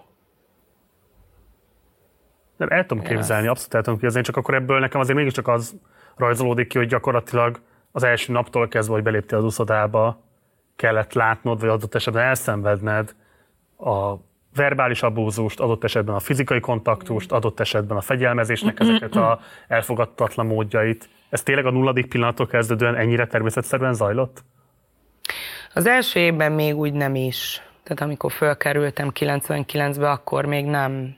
Nem, 2.56 2.68
el 2.68 2.86
tudom 2.86 3.04
képzelni, 3.04 3.46
abszolút 3.46 3.74
el 3.74 3.82
tudom 3.82 3.98
képzelni, 3.98 4.26
csak 4.26 4.36
akkor 4.36 4.54
ebből 4.54 4.78
nekem 4.78 5.00
azért 5.00 5.16
mégiscsak 5.16 5.48
az 5.48 5.76
rajzolódik 6.16 6.68
ki, 6.68 6.78
hogy 6.78 6.88
gyakorlatilag 6.88 7.60
az 7.92 8.02
első 8.02 8.32
naptól 8.32 8.68
kezdve, 8.68 8.94
hogy 8.94 9.02
beléptél 9.02 9.38
az 9.38 9.44
uszodába, 9.44 10.20
kellett 10.76 11.12
látnod, 11.12 11.60
vagy 11.60 11.68
adott 11.68 11.94
esetben 11.94 12.22
elszenvedned 12.22 13.14
a 13.78 14.14
verbális 14.54 15.02
abúzust, 15.02 15.60
adott 15.60 15.84
esetben 15.84 16.14
a 16.14 16.20
fizikai 16.20 16.60
kontaktust, 16.60 17.32
adott 17.32 17.60
esetben 17.60 17.96
a 17.96 18.00
fegyelmezésnek 18.00 18.80
ezeket 18.80 19.16
a 19.16 19.40
elfogadtatlan 19.68 20.46
módjait. 20.46 21.08
Ez 21.28 21.42
tényleg 21.42 21.66
a 21.66 21.70
nulladik 21.70 22.06
pillanattól 22.06 22.46
kezdődően 22.46 22.96
ennyire 22.96 23.26
természetszerűen 23.26 23.94
zajlott? 23.94 24.44
Az 25.74 25.86
első 25.86 26.20
évben 26.20 26.52
még 26.52 26.76
úgy 26.76 26.92
nem 26.92 27.14
is. 27.14 27.62
Tehát 27.82 28.02
amikor 28.02 28.32
fölkerültem 28.32 29.10
99-be, 29.14 30.10
akkor 30.10 30.44
még 30.44 30.64
nem, 30.64 31.16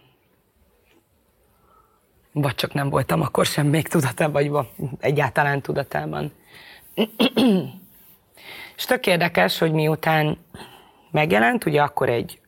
vagy 2.32 2.54
csak 2.54 2.72
nem 2.72 2.88
voltam 2.88 3.20
akkor 3.20 3.46
sem 3.46 3.66
még 3.66 3.88
tudatában, 3.88 4.48
vagy 4.48 4.68
egyáltalán 5.00 5.60
tudatában. 5.60 6.32
És 8.76 8.84
tök 8.84 9.06
érdekes, 9.06 9.58
hogy 9.58 9.72
miután 9.72 10.38
megjelent, 11.10 11.64
ugye 11.64 11.82
akkor 11.82 12.08
egy 12.08 12.39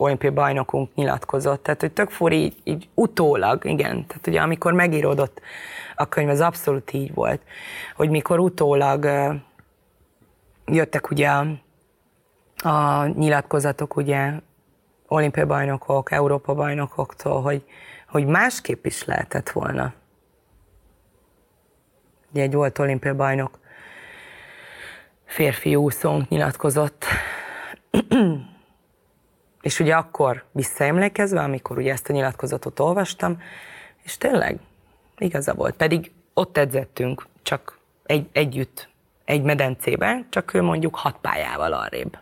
olimpiai 0.00 0.32
bajnokunk 0.32 0.94
nyilatkozott, 0.94 1.62
tehát 1.62 1.80
hogy 1.80 1.92
tök 1.92 2.10
furi 2.10 2.42
így, 2.42 2.56
így 2.64 2.88
utólag, 2.94 3.64
igen, 3.64 4.06
tehát 4.06 4.26
ugye 4.26 4.40
amikor 4.40 4.72
megíródott 4.72 5.40
a 5.94 6.08
könyv, 6.08 6.28
az 6.28 6.40
abszolút 6.40 6.92
így 6.92 7.14
volt, 7.14 7.42
hogy 7.96 8.10
mikor 8.10 8.38
utólag 8.38 9.04
uh, 9.04 9.34
jöttek 10.64 11.10
ugye 11.10 11.28
a, 11.28 11.46
a 12.68 13.06
nyilatkozatok 13.06 13.96
ugye 13.96 14.32
olimpiai 15.08 15.46
bajnokok, 15.46 16.10
Európa 16.10 16.54
bajnokoktól, 16.54 17.42
hogy, 17.42 17.64
hogy 18.08 18.26
másképp 18.26 18.84
is 18.84 19.04
lehetett 19.04 19.50
volna. 19.50 19.92
Ugye 22.30 22.42
egy 22.42 22.54
volt 22.54 22.78
olimpiai 22.78 23.14
bajnok 23.14 23.58
férfi 25.24 25.76
úszónk 25.76 26.28
nyilatkozott, 26.28 27.04
és 29.60 29.80
ugye 29.80 29.94
akkor 29.94 30.44
visszaemlékezve, 30.52 31.40
amikor 31.40 31.78
ugye 31.78 31.92
ezt 31.92 32.08
a 32.08 32.12
nyilatkozatot 32.12 32.80
olvastam, 32.80 33.42
és 34.02 34.16
tényleg 34.16 34.58
igaza 35.18 35.54
volt. 35.54 35.76
Pedig 35.76 36.12
ott 36.34 36.56
edzettünk, 36.56 37.26
csak 37.42 37.78
egy, 38.04 38.28
együtt, 38.32 38.88
egy 39.24 39.42
medencében, 39.42 40.26
csak 40.30 40.54
ő 40.54 40.62
mondjuk 40.62 40.96
hat 40.96 41.16
pályával 41.20 41.72
arrébb. 41.72 42.18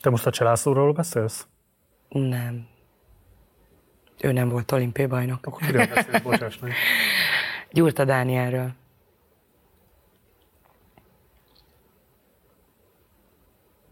Te 0.00 0.10
most 0.10 0.26
a 0.26 0.30
Cselászóról 0.30 0.92
beszélsz? 0.92 1.46
Nem. 2.08 2.66
Ő 4.20 4.32
nem 4.32 4.48
volt 4.48 4.72
olimpiai 4.72 5.06
bajnok. 5.06 5.46
Akkor 5.46 5.66
kiről 5.66 5.86
beszélsz, 5.86 6.22
bocsáss 6.22 6.58
meg. 6.58 6.72
Gyurta 7.70 8.04
Dánielről. 8.04 8.70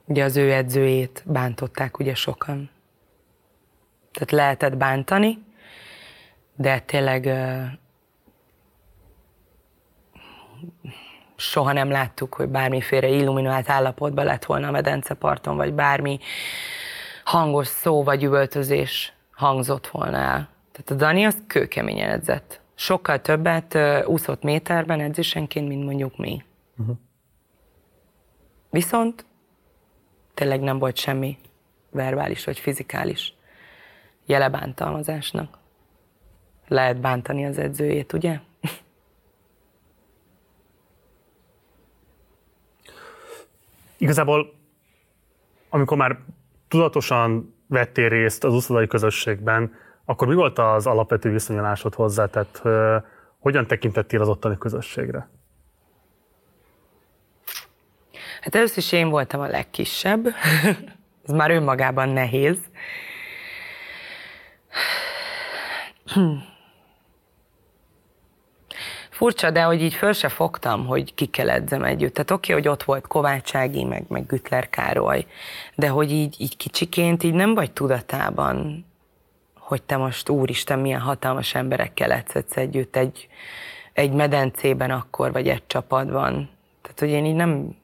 Ugye 0.07 0.25
az 0.25 0.37
ő 0.37 0.53
edzőjét 0.53 1.23
bántották 1.27 1.99
ugye 1.99 2.15
sokan. 2.15 2.71
Tehát 4.13 4.31
lehetett 4.31 4.77
bántani, 4.77 5.45
de 6.57 6.81
tényleg 6.81 7.29
soha 11.37 11.73
nem 11.73 11.91
láttuk, 11.91 12.35
hogy 12.35 12.49
bármiféle 12.49 13.09
illuminált 13.09 13.71
állapotban 13.71 14.25
lett 14.25 14.45
volna 14.45 14.69
a 14.69 14.71
medenceparton, 14.71 15.57
vagy 15.57 15.75
bármi 15.75 16.19
hangos 17.25 17.67
szó 17.67 18.03
vagy 18.03 18.25
üvöltözés 18.25 19.13
hangzott 19.33 19.87
volna 19.87 20.17
el. 20.17 20.49
Tehát 20.73 20.91
a 20.91 20.95
Dani 20.95 21.25
az 21.25 21.37
kőkeményen 21.47 22.11
edzett. 22.11 22.61
Sokkal 22.75 23.21
többet 23.21 23.75
uh, 23.75 24.09
úszott 24.09 24.43
méterben 24.43 25.01
edzésenként, 25.01 25.69
mint 25.69 25.85
mondjuk 25.85 26.17
mi. 26.17 26.45
Uh-huh. 26.77 26.97
Viszont 28.71 29.25
tényleg 30.37 30.61
nem 30.61 30.79
volt 30.79 30.97
semmi 30.97 31.39
verbális 31.91 32.45
vagy 32.45 32.59
fizikális 32.59 33.35
jele 34.27 34.49
bántalmazásnak. 34.49 35.59
Lehet 36.69 37.01
bántani 37.01 37.47
az 37.47 37.59
edzőjét, 37.59 38.13
ugye? 38.13 38.41
Igazából, 43.97 44.55
amikor 45.69 45.97
már 45.97 46.19
tudatosan 46.69 47.55
vettél 47.67 48.09
részt 48.09 48.45
az 48.45 48.55
uszodai 48.55 48.87
közösségben, 48.87 49.75
akkor 50.05 50.29
mi 50.29 50.35
volt 50.35 50.59
az 50.59 50.87
alapvető 50.87 51.31
viszonyulásod 51.31 51.95
hozzá? 51.95 52.27
Tehát 52.27 52.63
hogyan 53.39 53.67
tekintettél 53.67 54.21
az 54.21 54.29
ottani 54.29 54.59
közösségre? 54.59 55.29
Hát 58.47 58.55
először 58.55 58.79
is 58.79 58.93
én 58.93 59.09
voltam 59.09 59.41
a 59.41 59.47
legkisebb, 59.47 60.27
ez 61.27 61.33
már 61.35 61.51
önmagában 61.51 62.09
nehéz. 62.09 62.59
Furcsa, 69.11 69.51
de 69.51 69.63
hogy 69.63 69.83
így 69.83 69.95
föl 69.95 70.13
se 70.13 70.29
fogtam, 70.29 70.87
hogy 70.87 71.15
ki 71.15 71.27
kell 71.27 71.51
edzem 71.51 71.85
együtt. 71.85 72.15
Tehát 72.15 72.31
oké, 72.31 72.53
hogy 72.53 72.69
ott 72.69 72.83
volt 72.83 73.07
Kovácsági, 73.07 73.85
meg, 73.85 74.05
meg 74.09 74.27
Gütler 74.27 74.71
Károly, 74.71 75.27
de 75.75 75.89
hogy 75.89 76.11
így, 76.11 76.35
így 76.39 76.57
kicsiként 76.57 77.23
így 77.23 77.35
nem 77.35 77.55
vagy 77.55 77.73
tudatában, 77.73 78.87
hogy 79.59 79.83
te 79.83 79.97
most 79.97 80.29
úristen, 80.29 80.79
milyen 80.79 81.01
hatalmas 81.01 81.55
emberekkel 81.55 82.13
edzetsz 82.13 82.57
együtt 82.57 82.97
egy, 82.97 83.29
egy 83.93 84.13
medencében 84.13 84.91
akkor, 84.91 85.33
vagy 85.33 85.49
egy 85.49 85.67
csapatban. 85.67 86.51
Tehát, 86.83 87.01
hogy 87.01 87.11
én 87.11 87.25
így 87.25 87.35
nem, 87.35 87.77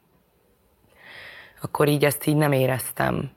akkor 1.63 1.89
így 1.89 2.05
ezt 2.05 2.27
így 2.27 2.37
nem 2.37 2.53
éreztem. 2.53 3.31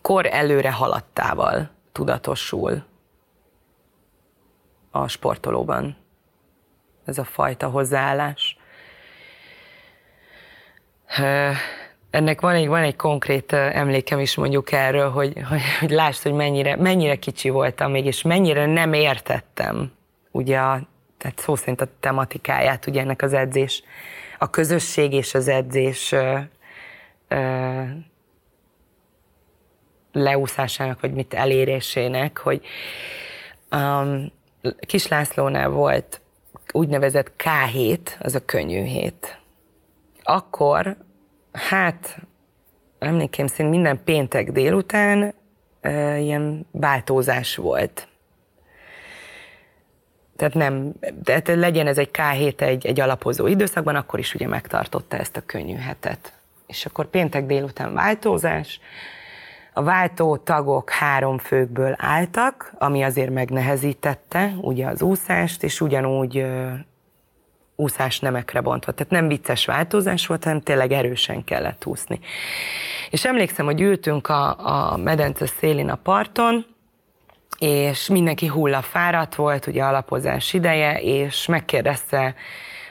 Kor 0.00 0.26
előre 0.26 0.72
haladtával 0.72 1.70
tudatosul 1.92 2.84
a 4.90 5.08
sportolóban 5.08 5.96
ez 7.04 7.18
a 7.18 7.24
fajta 7.24 7.68
hozzáállás. 7.68 8.56
Ennek 12.10 12.40
van 12.40 12.54
egy, 12.54 12.66
van 12.66 12.82
egy 12.82 12.96
konkrét 12.96 13.52
emlékem 13.52 14.18
is 14.18 14.34
mondjuk 14.34 14.72
erről, 14.72 15.10
hogy, 15.10 15.32
hogy, 15.48 15.60
hogy 15.80 15.90
lásd, 15.90 16.22
hogy 16.22 16.32
mennyire, 16.32 16.76
mennyire 16.76 17.16
kicsi 17.16 17.48
voltam 17.48 17.90
még, 17.90 18.06
és 18.06 18.22
mennyire 18.22 18.66
nem 18.66 18.92
értettem 18.92 19.92
ugye 20.30 20.58
a, 20.58 20.80
tehát 21.18 21.38
szó 21.38 21.56
szerint 21.56 21.80
a 21.80 21.88
tematikáját 22.00 22.86
ugye 22.86 23.00
ennek 23.00 23.22
az 23.22 23.32
edzés, 23.32 23.82
a 24.38 24.50
közösség 24.50 25.12
és 25.12 25.34
az 25.34 25.48
edzés 25.48 26.14
ö, 27.32 27.82
leúszásának, 30.12 31.00
vagy 31.00 31.12
mit 31.12 31.34
elérésének, 31.34 32.38
hogy 32.38 32.66
um, 33.70 34.32
Kis 34.80 35.08
Lászlónál 35.08 35.68
volt 35.68 36.20
úgynevezett 36.72 37.32
K7, 37.38 37.98
az 38.18 38.34
a 38.34 38.44
könnyű 38.44 38.82
hét. 38.82 39.40
Akkor, 40.22 40.96
hát 41.52 42.18
emlékeim 42.98 43.46
szerint 43.46 43.70
minden 43.70 44.04
péntek 44.04 44.52
délután 44.52 45.34
e, 45.80 46.18
ilyen 46.18 46.66
váltózás 46.70 47.56
volt. 47.56 48.08
Tehát 50.36 50.54
nem, 50.54 50.92
tehát 51.24 51.48
legyen 51.48 51.86
ez 51.86 51.98
egy 51.98 52.10
K7 52.12 52.60
egy, 52.60 52.86
egy 52.86 53.00
alapozó 53.00 53.46
időszakban, 53.46 53.96
akkor 53.96 54.18
is 54.18 54.34
ugye 54.34 54.48
megtartotta 54.48 55.16
ezt 55.16 55.36
a 55.36 55.42
könnyű 55.46 55.74
hetet. 55.74 56.32
És 56.66 56.86
akkor 56.86 57.06
péntek 57.06 57.46
délután 57.46 57.94
váltózás, 57.94 58.80
a 59.72 59.82
váltó 59.82 60.36
tagok 60.36 60.90
három 60.90 61.38
főkből 61.38 61.94
álltak, 61.98 62.72
ami 62.78 63.02
azért 63.02 63.30
megnehezítette 63.30 64.52
ugye 64.60 64.86
az 64.86 65.02
úszást, 65.02 65.62
és 65.62 65.80
ugyanúgy 65.80 66.46
úszás 67.76 68.20
nemekre 68.20 68.60
bontva. 68.60 68.92
Tehát 68.92 69.12
nem 69.12 69.28
vicces 69.28 69.64
változás 69.64 70.26
volt, 70.26 70.44
hanem 70.44 70.60
tényleg 70.60 70.92
erősen 70.92 71.44
kellett 71.44 71.86
úszni. 71.86 72.20
És 73.10 73.24
emlékszem, 73.24 73.64
hogy 73.64 73.80
ültünk 73.80 74.28
a, 74.28 74.66
a 74.92 74.96
medence 74.96 75.46
szélén 75.46 75.88
a 75.88 75.96
parton, 75.96 76.66
és 77.58 78.08
mindenki 78.08 78.46
hullafáradt 78.46 79.34
volt, 79.34 79.66
ugye 79.66 79.84
alapozás 79.84 80.52
ideje, 80.52 81.00
és 81.00 81.46
megkérdezte 81.46 82.34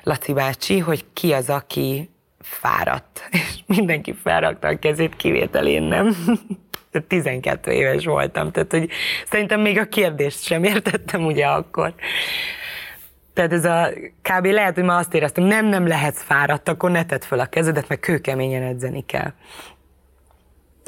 Laci 0.03 0.33
bácsi, 0.33 0.79
hogy 0.79 1.05
ki 1.13 1.33
az, 1.33 1.49
aki 1.49 2.09
fáradt. 2.51 3.27
És 3.31 3.59
mindenki 3.65 4.13
felrakta 4.23 4.67
a 4.67 4.79
kezét, 4.79 5.15
kivétel 5.15 5.67
én 5.67 5.83
nem. 5.83 6.15
12 7.07 7.71
éves 7.71 8.05
voltam, 8.05 8.51
tehát 8.51 8.71
hogy 8.71 8.89
szerintem 9.29 9.61
még 9.61 9.77
a 9.77 9.85
kérdést 9.85 10.43
sem 10.43 10.63
értettem 10.63 11.25
ugye 11.25 11.45
akkor. 11.45 11.93
Tehát 13.33 13.53
ez 13.53 13.65
a 13.65 13.89
kb. 14.21 14.45
lehet, 14.45 14.75
hogy 14.75 14.83
ma 14.83 14.95
azt 14.95 15.13
éreztem, 15.13 15.43
nem, 15.43 15.65
nem 15.65 15.87
lehetsz 15.87 16.23
fáradt, 16.23 16.69
akkor 16.69 16.91
ne 16.91 17.05
tedd 17.05 17.21
fel 17.21 17.39
a 17.39 17.45
kezedet, 17.45 17.87
meg 17.87 17.99
kőkeményen 17.99 18.63
edzeni 18.63 19.05
kell 19.05 19.33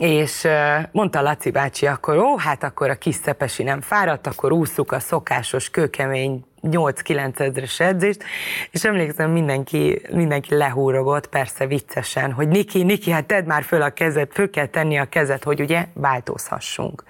és 0.04 0.48
mondta 0.92 1.22
Laci 1.22 1.52
bácsi 1.52 1.88
akkor, 1.88 2.18
ó, 2.18 2.38
hát 2.38 2.64
akkor 2.64 2.90
a 2.90 2.96
kis 2.96 3.16
szepesi 3.16 3.64
nem 3.64 3.82
fáradt, 3.82 4.28
akkor 4.28 4.52
ússzuk 4.52 4.92
a 4.92 5.00
szokásos, 5.00 5.70
kőkemény 5.70 6.46
8-9 6.62 7.40
ezres 7.40 7.80
edzést, 7.80 8.24
és 8.72 8.84
emlékszem, 8.84 9.32
mindenki, 9.32 10.02
mindenki 10.12 10.56
lehúrogott, 10.56 11.28
persze 11.28 11.68
viccesen, 11.68 12.32
hogy 12.32 12.48
Niki, 12.48 12.84
Niki, 12.84 13.12
hát 13.12 13.26
tedd 13.26 13.46
már 13.46 13.64
föl 13.64 13.82
a 13.82 13.90
kezed, 13.90 14.32
föl 14.32 14.50
kell 14.50 14.66
tenni 14.66 14.98
a 14.98 15.06
kezed, 15.06 15.44
hogy 15.44 15.62
ugye 15.62 15.86
változhassunk. 15.94 17.04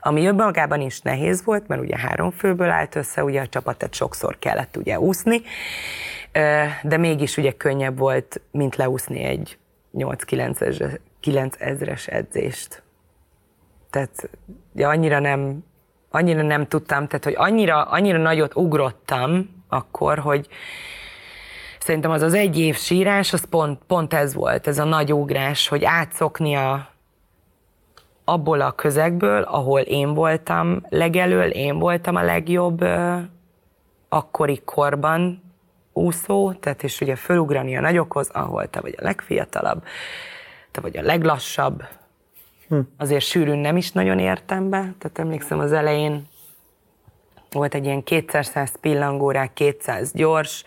Ami 0.00 0.30
magában 0.30 0.80
is 0.80 1.00
nehéz 1.00 1.44
volt, 1.44 1.68
mert 1.68 1.80
ugye 1.80 1.98
három 1.98 2.30
főből 2.30 2.70
állt 2.70 2.94
össze, 2.96 3.24
ugye 3.24 3.40
a 3.40 3.46
csapatet 3.46 3.94
sokszor 3.94 4.38
kellett 4.38 4.76
ugye 4.76 5.00
úszni, 5.00 5.42
de 6.82 6.96
mégis 6.96 7.36
ugye 7.36 7.52
könnyebb 7.52 7.98
volt, 7.98 8.40
mint 8.50 8.76
leúszni 8.76 9.22
egy 9.22 9.58
8-9-es 9.94 10.98
9000-es 11.22 12.08
edzést. 12.08 12.82
Tehát 13.90 14.30
ja, 14.74 14.88
annyira 14.88 15.18
nem 15.18 15.64
annyira 16.12 16.42
nem 16.42 16.66
tudtam, 16.66 17.06
tehát 17.06 17.24
hogy 17.24 17.34
annyira, 17.36 17.82
annyira 17.82 18.18
nagyot 18.18 18.56
ugrottam 18.56 19.48
akkor, 19.68 20.18
hogy 20.18 20.48
szerintem 21.78 22.10
az 22.10 22.22
az 22.22 22.34
egy 22.34 22.58
év 22.58 22.76
sírás, 22.76 23.32
az 23.32 23.44
pont, 23.44 23.80
pont 23.86 24.14
ez 24.14 24.34
volt, 24.34 24.66
ez 24.66 24.78
a 24.78 24.84
nagy 24.84 25.12
ugrás, 25.12 25.68
hogy 25.68 25.84
átszokni 25.84 26.54
a, 26.54 26.88
abból 28.24 28.60
a 28.60 28.72
közegből, 28.72 29.42
ahol 29.42 29.80
én 29.80 30.14
voltam 30.14 30.82
legelől, 30.88 31.50
én 31.50 31.78
voltam 31.78 32.16
a 32.16 32.22
legjobb 32.22 32.84
akkori 34.08 34.60
korban 34.64 35.42
úszó, 35.92 36.52
tehát 36.52 36.82
és 36.82 37.00
ugye 37.00 37.16
fölugrani 37.16 37.76
a 37.76 37.80
nagyokhoz, 37.80 38.28
ahol 38.28 38.66
te 38.66 38.80
vagy 38.80 38.94
a 38.98 39.04
legfiatalabb, 39.04 39.84
te 40.72 40.80
vagy 40.80 40.96
a 40.96 41.02
leglassabb, 41.02 41.82
Hm. 42.72 42.80
Azért 42.96 43.24
sűrűn 43.24 43.58
nem 43.58 43.76
is 43.76 43.92
nagyon 43.92 44.18
értem 44.18 44.70
be, 44.70 44.78
tehát 44.78 45.18
emlékszem 45.18 45.58
az 45.58 45.72
elején 45.72 46.28
volt 47.50 47.74
egy 47.74 47.84
ilyen 47.84 48.02
200 48.02 48.76
pillangórák, 48.80 49.52
200 49.52 50.12
gyors 50.12 50.64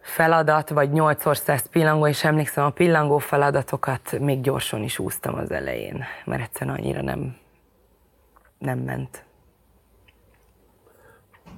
feladat, 0.00 0.68
vagy 0.68 0.90
8 0.90 1.36
100 1.36 1.66
pillangó, 1.66 2.06
és 2.06 2.24
emlékszem 2.24 2.64
a 2.64 2.70
pillangó 2.70 3.18
feladatokat 3.18 4.18
még 4.18 4.40
gyorsan 4.40 4.82
is 4.82 4.98
úsztam 4.98 5.34
az 5.34 5.50
elején, 5.50 6.04
mert 6.24 6.42
egyszerűen 6.42 6.76
annyira 6.76 7.02
nem, 7.02 7.36
nem 8.58 8.78
ment. 8.78 9.24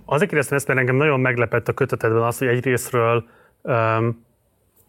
Azért 0.04 0.28
kérdeztem 0.28 0.56
ezt, 0.56 0.66
mert 0.66 0.78
engem 0.78 0.96
nagyon 0.96 1.20
meglepett 1.20 1.68
a 1.68 1.72
kötetedben 1.72 2.22
az, 2.22 2.38
hogy 2.38 2.48
egyrésztről 2.48 3.28
um, 3.62 4.24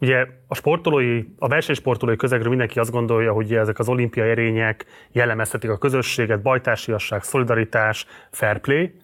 Ugye 0.04 0.26
a 0.48 0.54
sportolói, 0.54 1.22
a 1.38 1.48
versenysportolói 1.48 2.16
közegről 2.16 2.48
mindenki 2.48 2.78
azt 2.78 2.90
gondolja, 2.90 3.32
hogy 3.32 3.54
ezek 3.54 3.78
az 3.78 3.88
olimpiai 3.88 4.28
erények 4.28 4.84
jellemezhetik 5.12 5.70
a 5.70 5.78
közösséget, 5.78 6.42
bajtársiasság, 6.42 7.22
szolidaritás, 7.22 8.06
fair 8.30 8.58
play, 8.58 8.94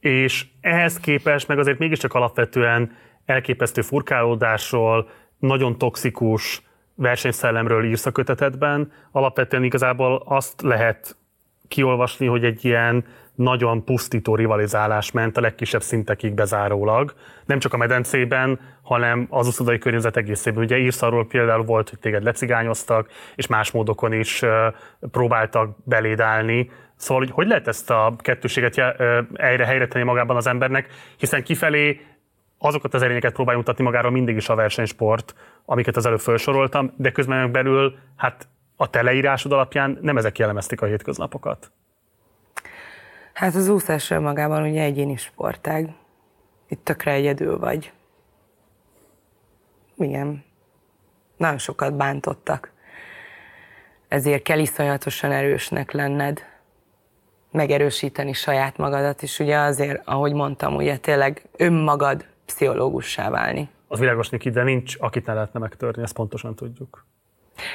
és 0.00 0.46
ehhez 0.60 1.00
képest 1.00 1.48
meg 1.48 1.58
azért 1.58 1.78
mégiscsak 1.78 2.14
alapvetően 2.14 2.96
elképesztő 3.24 3.82
furkálódásról, 3.82 5.08
nagyon 5.38 5.78
toxikus 5.78 6.62
versenyszellemről 6.94 7.84
írsz 7.84 8.06
a 8.06 8.12
kötetedben. 8.12 8.92
Alapvetően 9.10 9.64
igazából 9.64 10.22
azt 10.26 10.62
lehet 10.62 11.16
kiolvasni, 11.68 12.26
hogy 12.26 12.44
egy 12.44 12.64
ilyen 12.64 13.04
nagyon 13.34 13.84
pusztító 13.84 14.34
rivalizálás 14.34 15.10
ment 15.10 15.36
a 15.36 15.40
legkisebb 15.40 15.82
szintekig 15.82 16.34
bezárólag. 16.34 17.14
Nem 17.44 17.58
csak 17.58 17.72
a 17.72 17.76
medencében, 17.76 18.60
hanem 18.82 19.26
az 19.30 19.46
uszodai 19.46 19.78
környezet 19.78 20.16
egészében. 20.16 20.62
Ugye 20.62 20.78
írsz 20.78 21.02
arról 21.02 21.26
például 21.26 21.64
volt, 21.64 21.88
hogy 21.88 21.98
téged 21.98 22.22
lecigányoztak, 22.22 23.08
és 23.34 23.46
más 23.46 23.70
módokon 23.70 24.12
is 24.12 24.42
próbáltak 25.10 25.76
beléd 25.84 26.20
állni. 26.20 26.70
Szóval, 26.96 27.22
hogy 27.22 27.32
hogy 27.32 27.46
lehet 27.46 27.68
ezt 27.68 27.90
a 27.90 28.14
kettőséget 28.18 28.74
helyre 29.38 29.64
helyre 29.64 29.88
tenni 29.88 30.04
magában 30.04 30.36
az 30.36 30.46
embernek, 30.46 30.88
hiszen 31.16 31.42
kifelé 31.42 32.00
azokat 32.58 32.94
az 32.94 33.02
erényeket 33.02 33.32
próbálja 33.32 33.58
mutatni 33.58 33.84
magáról 33.84 34.10
mindig 34.10 34.36
is 34.36 34.48
a 34.48 34.54
versenysport, 34.54 35.34
amiket 35.64 35.96
az 35.96 36.06
előbb 36.06 36.20
felsoroltam, 36.20 36.92
de 36.96 37.10
közben 37.10 37.52
belül 37.52 37.94
hát 38.16 38.48
a 38.76 38.90
te 38.90 39.02
leírásod 39.02 39.52
alapján 39.52 39.98
nem 40.00 40.16
ezek 40.16 40.38
jellemezték 40.38 40.80
a 40.80 40.86
hétköznapokat. 40.86 41.72
Hát 43.32 43.54
az 43.54 43.68
úszás 43.68 44.08
magában 44.08 44.62
ugye 44.62 44.82
egyéni 44.82 45.16
sportág. 45.16 45.94
Itt 46.68 46.84
tökre 46.84 47.12
egyedül 47.12 47.58
vagy. 47.58 47.92
Igen. 49.96 50.44
Nagyon 51.36 51.58
sokat 51.58 51.96
bántottak. 51.96 52.72
Ezért 54.08 54.42
kell 54.42 54.58
iszonyatosan 54.58 55.32
erősnek 55.32 55.90
lenned, 55.90 56.44
megerősíteni 57.50 58.32
saját 58.32 58.76
magadat, 58.76 59.22
és 59.22 59.38
ugye 59.38 59.58
azért, 59.58 60.02
ahogy 60.04 60.32
mondtam, 60.32 60.74
ugye 60.74 60.96
tényleg 60.96 61.42
önmagad 61.56 62.26
pszichológussá 62.46 63.30
válni. 63.30 63.68
Az 63.88 63.98
világos, 63.98 64.28
Niki, 64.28 64.50
de 64.50 64.62
nincs, 64.62 64.96
akit 64.98 65.26
ne 65.26 65.34
lehetne 65.34 65.60
megtörni, 65.60 66.02
ezt 66.02 66.14
pontosan 66.14 66.54
tudjuk. 66.54 67.06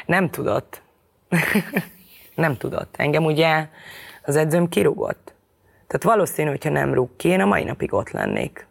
Nem 0.06 0.30
tudott. 0.30 0.82
nem 2.36 2.58
tudott. 2.58 2.96
Engem 2.98 3.26
ugye 3.26 3.68
az 4.24 4.36
edzőm 4.36 4.70
kirúgott. 4.70 5.34
Tehát 5.88 6.04
valószínű, 6.04 6.50
hogyha 6.50 6.70
nem 6.70 6.94
rúg 6.94 7.16
ki, 7.16 7.28
én 7.28 7.42
a 7.42 7.46
mai 7.46 7.64
napig 7.64 7.94
ott 7.94 8.12
lennék. 8.12 8.68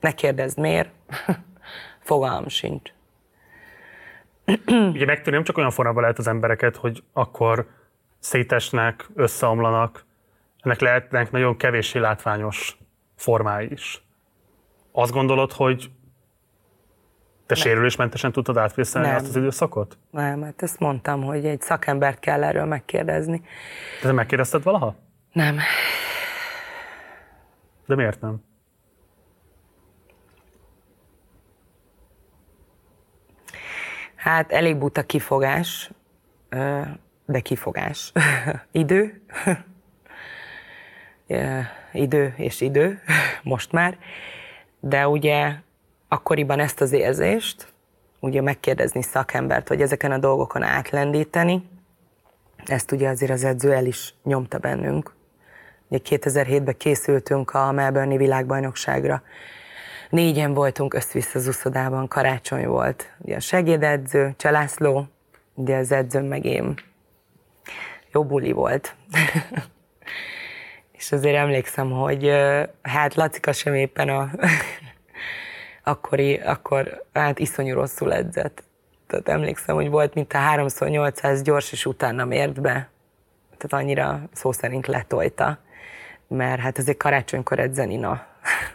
Ne 0.00 0.12
kérdezd 0.12 0.58
miért. 0.58 0.90
Fogalm 2.00 2.48
sincs. 2.48 2.90
Ugye 4.66 5.04
megtűnni 5.04 5.30
nem 5.30 5.44
csak 5.44 5.56
olyan 5.56 5.70
formában 5.70 6.00
lehet 6.02 6.18
az 6.18 6.26
embereket, 6.26 6.76
hogy 6.76 7.02
akkor 7.12 7.66
szétesnek, 8.18 9.06
összeomlanak, 9.14 10.04
ennek 10.60 10.80
lehetnek 10.80 11.30
nagyon 11.30 11.56
kevéssé 11.56 11.98
látványos 11.98 12.78
formái 13.16 13.70
is. 13.70 14.02
Azt 14.92 15.12
gondolod, 15.12 15.52
hogy 15.52 15.90
te 17.46 17.54
nem. 17.54 17.64
sérülésmentesen 17.64 18.32
tudtad 18.32 18.56
átvészelni 18.56 19.08
azt 19.08 19.28
az 19.28 19.36
időszakot? 19.36 19.98
Nem, 20.10 20.42
hát 20.42 20.62
ezt 20.62 20.78
mondtam, 20.78 21.22
hogy 21.22 21.44
egy 21.46 21.60
szakembert 21.60 22.18
kell 22.18 22.44
erről 22.44 22.64
megkérdezni. 22.64 23.42
Te 24.02 24.12
megkérdezted 24.12 24.62
valaha? 24.62 24.94
Nem. 25.36 25.58
De 27.86 27.94
miért 27.94 28.20
nem? 28.20 28.42
Hát 34.14 34.52
elég 34.52 34.76
buta 34.76 35.02
kifogás, 35.02 35.90
de 37.26 37.40
kifogás. 37.42 38.12
idő. 38.70 39.22
idő 41.92 42.34
és 42.36 42.60
idő, 42.60 43.00
most 43.42 43.72
már. 43.72 43.98
De 44.80 45.08
ugye 45.08 45.54
akkoriban 46.08 46.58
ezt 46.58 46.80
az 46.80 46.92
érzést, 46.92 47.72
ugye 48.20 48.40
megkérdezni 48.40 49.02
szakembert, 49.02 49.68
hogy 49.68 49.82
ezeken 49.82 50.12
a 50.12 50.18
dolgokon 50.18 50.62
átlendíteni, 50.62 51.68
ezt 52.64 52.92
ugye 52.92 53.08
azért 53.08 53.32
az 53.32 53.44
edző 53.44 53.72
el 53.72 53.86
is 53.86 54.14
nyomta 54.22 54.58
bennünk. 54.58 55.15
Ugye 55.88 56.18
2007-ben 56.18 56.76
készültünk 56.76 57.50
a 57.50 57.72
Melbourne 57.72 58.16
világbajnokságra. 58.16 59.22
Négyen 60.10 60.54
voltunk 60.54 60.94
össz-vissza 60.94 61.38
az 61.38 61.68
karácsony 62.08 62.66
volt. 62.66 63.12
Ugye 63.18 63.36
a 63.36 63.40
segédedző, 63.40 64.34
Cselászló, 64.36 65.06
ugye 65.54 65.76
az 65.76 65.92
edzőm 65.92 66.24
meg 66.24 66.44
én. 66.44 66.74
Jó 68.12 68.24
buli 68.24 68.52
volt. 68.52 68.94
és 70.98 71.12
azért 71.12 71.36
emlékszem, 71.36 71.90
hogy 71.90 72.32
hát 72.82 73.14
Lacika 73.14 73.52
sem 73.52 73.74
éppen 73.74 74.08
a 74.08 74.30
akkori, 75.82 76.34
akkor 76.34 77.04
hát 77.12 77.38
iszonyú 77.38 77.74
rosszul 77.74 78.12
edzett. 78.12 78.62
Tehát 79.06 79.28
emlékszem, 79.28 79.74
hogy 79.74 79.88
volt 79.88 80.14
mint 80.14 80.32
a 80.32 80.38
3x800 80.38 81.40
gyors, 81.42 81.72
és 81.72 81.86
utána 81.86 82.24
mért 82.24 82.60
be. 82.60 82.88
Tehát 83.56 83.84
annyira 83.84 84.20
szó 84.32 84.52
szerint 84.52 84.86
letolta. 84.86 85.58
Mert 86.28 86.60
hát 86.60 86.78
azért 86.78 86.96
karácsonykor 86.96 87.58
edzeni, 87.58 87.96
na. 87.96 88.26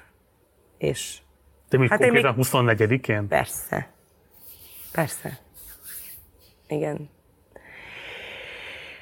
és... 0.77 1.17
De 1.69 1.77
még 1.77 1.89
hát 1.89 1.99
konkrétan 1.99 2.35
még... 2.35 2.45
24-én? 2.51 3.27
Persze. 3.27 3.89
Persze. 4.91 5.39
Igen. 6.67 7.09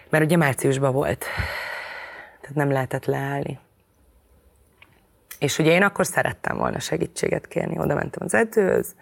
Mert 0.09 0.23
ugye 0.23 0.37
márciusban 0.37 0.93
volt. 0.93 1.25
Tehát 2.41 2.55
nem 2.55 2.71
lehetett 2.71 3.05
leállni. 3.05 3.59
És 5.39 5.59
ugye 5.59 5.71
én 5.71 5.83
akkor 5.83 6.05
szerettem 6.05 6.57
volna 6.57 6.79
segítséget 6.79 7.47
kérni, 7.47 7.79
oda 7.79 7.95
mentem 7.95 8.23
az 8.25 8.33
edzőhöz, 8.33 8.95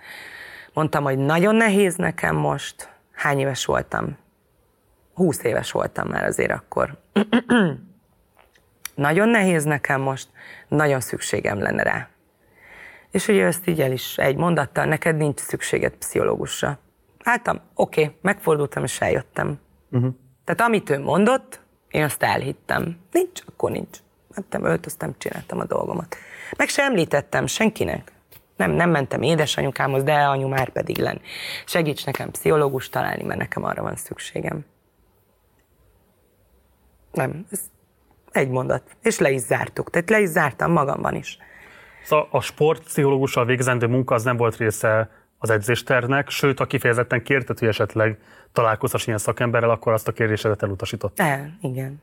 mondtam, 0.73 1.03
hogy 1.03 1.17
nagyon 1.17 1.55
nehéz 1.55 1.95
nekem 1.95 2.35
most, 2.35 2.89
hány 3.11 3.39
éves 3.39 3.65
voltam? 3.65 4.17
Húsz 5.13 5.43
éves 5.43 5.71
voltam 5.71 6.07
már 6.07 6.23
azért 6.23 6.51
akkor. 6.51 6.97
nagyon 8.97 9.29
nehéz 9.29 9.63
nekem 9.63 10.01
most, 10.01 10.29
nagyon 10.67 10.99
szükségem 10.99 11.59
lenne 11.59 11.83
rá. 11.83 12.09
És 13.11 13.27
ugye 13.27 13.45
ezt 13.45 13.67
így 13.67 13.81
el 13.81 13.91
is 13.91 14.17
egy 14.17 14.35
mondattal, 14.35 14.85
neked 14.85 15.17
nincs 15.17 15.39
szükséged 15.39 15.93
pszichológusra. 15.93 16.79
Álltam, 17.23 17.61
oké, 17.73 18.03
okay, 18.03 18.15
megfordultam 18.21 18.83
és 18.83 19.01
eljöttem. 19.01 19.59
Uh-huh. 19.91 20.13
Tehát 20.43 20.61
amit 20.61 20.89
ő 20.89 20.99
mondott, 20.99 21.61
én 21.89 22.03
azt 22.03 22.23
elhittem. 22.23 22.97
Nincs, 23.11 23.41
akkor 23.45 23.71
nincs. 23.71 23.97
Mentem, 24.35 24.65
öltöztem, 24.65 25.15
csináltam 25.17 25.59
a 25.59 25.65
dolgomat. 25.65 26.15
Meg 26.57 26.67
se 26.67 26.83
említettem 26.83 27.45
senkinek. 27.45 28.11
Nem, 28.55 28.71
nem 28.71 28.89
mentem 28.89 29.21
édesanyukámhoz, 29.21 30.03
de 30.03 30.13
anyu 30.13 30.47
már 30.47 30.69
pedig 30.69 30.97
len. 30.97 31.21
Segíts 31.65 32.05
nekem 32.05 32.31
pszichológus 32.31 32.89
találni, 32.89 33.23
mert 33.23 33.39
nekem 33.39 33.63
arra 33.63 33.81
van 33.81 33.95
szükségem. 33.95 34.65
Nem, 37.11 37.45
ez 37.51 37.59
egy 38.31 38.49
mondat. 38.49 38.83
És 39.01 39.19
le 39.19 39.31
is 39.31 39.41
zártuk. 39.41 39.89
Tehát 39.89 40.09
le 40.09 40.19
is 40.19 40.29
zártam 40.29 40.71
magamban 40.71 41.15
is. 41.15 41.37
Szóval 42.03 42.27
a 42.31 42.41
sportpszichológussal 42.41 43.45
végzendő 43.45 43.87
munka 43.87 44.15
az 44.15 44.23
nem 44.23 44.37
volt 44.37 44.57
része 44.57 45.09
az 45.37 45.49
edzésternek, 45.49 46.29
sőt, 46.29 46.57
ha 46.57 46.65
kifejezetten 46.65 47.23
kérted, 47.23 47.59
hogy 47.59 47.67
esetleg 47.67 48.19
találkozhass 48.51 49.05
ilyen 49.07 49.17
szakemberrel, 49.17 49.69
akkor 49.69 49.93
azt 49.93 50.07
a 50.07 50.11
kérdésedet 50.11 50.63
elutasított. 50.63 51.19
El, 51.19 51.57
igen. 51.61 52.01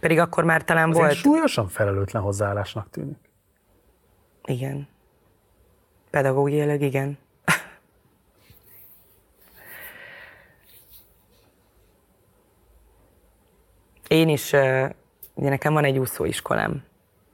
Pedig 0.00 0.18
akkor 0.18 0.44
már 0.44 0.64
talán 0.64 0.90
az 0.90 0.96
volt... 0.96 1.14
súlyosan 1.14 1.68
felelőtlen 1.68 2.22
hozzáállásnak 2.22 2.90
tűnik. 2.90 3.18
Igen. 4.44 4.88
Pedagógiailag 6.10 6.80
igen. 6.80 7.18
Én 14.08 14.28
is, 14.28 14.52
ugye 15.34 15.48
nekem 15.48 15.72
van 15.72 15.84
egy 15.84 15.98
úszóiskolám, 15.98 16.82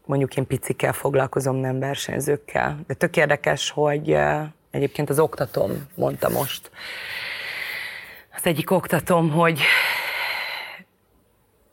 mondjuk 0.05 0.37
én 0.37 0.47
picikkel 0.47 0.93
foglalkozom, 0.93 1.57
nem 1.57 1.79
versenyzőkkel, 1.79 2.81
de 2.87 2.95
tök 2.95 3.17
érdekes, 3.17 3.71
hogy 3.71 4.17
egyébként 4.71 5.11
az 5.11 5.19
oktatom 5.19 5.87
mondta 5.95 6.29
most, 6.29 6.71
az 8.37 8.47
egyik 8.47 8.71
oktatom, 8.71 9.31
hogy 9.31 9.61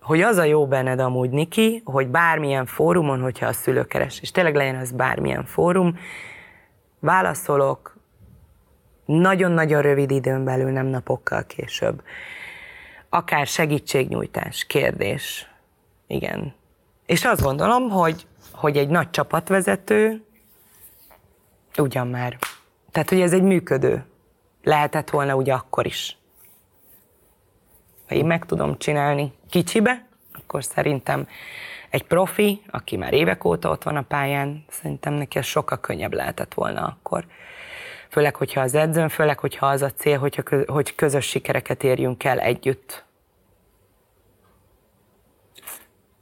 hogy 0.01 0.21
az 0.21 0.38
a 0.38 0.43
jó 0.43 0.67
benned 0.67 0.99
amúgy, 0.99 1.30
Niki, 1.30 1.82
hogy 1.86 2.07
bármilyen 2.07 2.65
fórumon, 2.65 3.21
hogyha 3.21 3.45
a 3.45 3.53
szülő 3.53 3.86
keres, 3.86 4.21
és 4.21 4.32
tényleg 4.32 4.55
legyen 4.55 4.75
az 4.75 4.91
bármilyen 4.91 5.45
fórum, 5.45 5.99
válaszolok 6.99 7.97
nagyon-nagyon 9.05 9.82
rövid 9.82 10.11
időn 10.11 10.43
belül, 10.43 10.71
nem 10.71 10.86
napokkal 10.86 11.45
később. 11.45 12.01
Akár 13.09 13.47
segítségnyújtás, 13.47 14.65
kérdés. 14.65 15.47
Igen. 16.08 16.53
És 17.05 17.26
azt 17.26 17.41
gondolom, 17.41 17.89
hogy, 17.89 18.28
hogy 18.51 18.78
egy 18.78 18.89
nagy 18.89 19.10
csapatvezető 19.10 20.26
ugyan 21.78 22.08
már. 22.08 22.38
Tehát, 22.91 23.10
hogy 23.10 23.22
ez 23.22 23.34
egy 23.34 23.41
működő. 23.41 24.05
Lehetett 24.64 25.10
volna 25.10 25.36
ugye 25.36 25.53
akkor 25.53 25.86
is 25.86 26.18
ha 28.08 28.16
én 28.16 28.26
meg 28.26 28.45
tudom 28.45 28.78
csinálni 28.78 29.34
kicsibe, 29.49 30.05
akkor 30.34 30.64
szerintem 30.64 31.28
egy 31.89 32.03
profi, 32.03 32.62
aki 32.72 32.97
már 32.97 33.14
évek 33.14 33.43
óta 33.43 33.70
ott 33.70 33.84
van 33.84 33.95
a 33.95 34.01
pályán, 34.01 34.66
szerintem 34.70 35.14
neki 35.14 35.38
ez 35.38 35.45
sokkal 35.45 35.80
könnyebb 35.80 36.14
lehetett 36.14 36.53
volna 36.53 36.86
akkor. 36.86 37.26
Főleg, 38.10 38.36
hogyha 38.36 38.62
az 38.62 38.76
edzőn, 38.76 39.10
főleg, 39.10 39.39
hogyha 39.39 39.66
az 39.66 39.82
a 39.82 39.91
cél, 39.91 40.18
hogyha, 40.18 40.43
hogy 40.66 40.95
közös 40.95 41.26
sikereket 41.26 41.84
érjünk 41.84 42.24
el 42.24 42.39
együtt. 42.39 43.05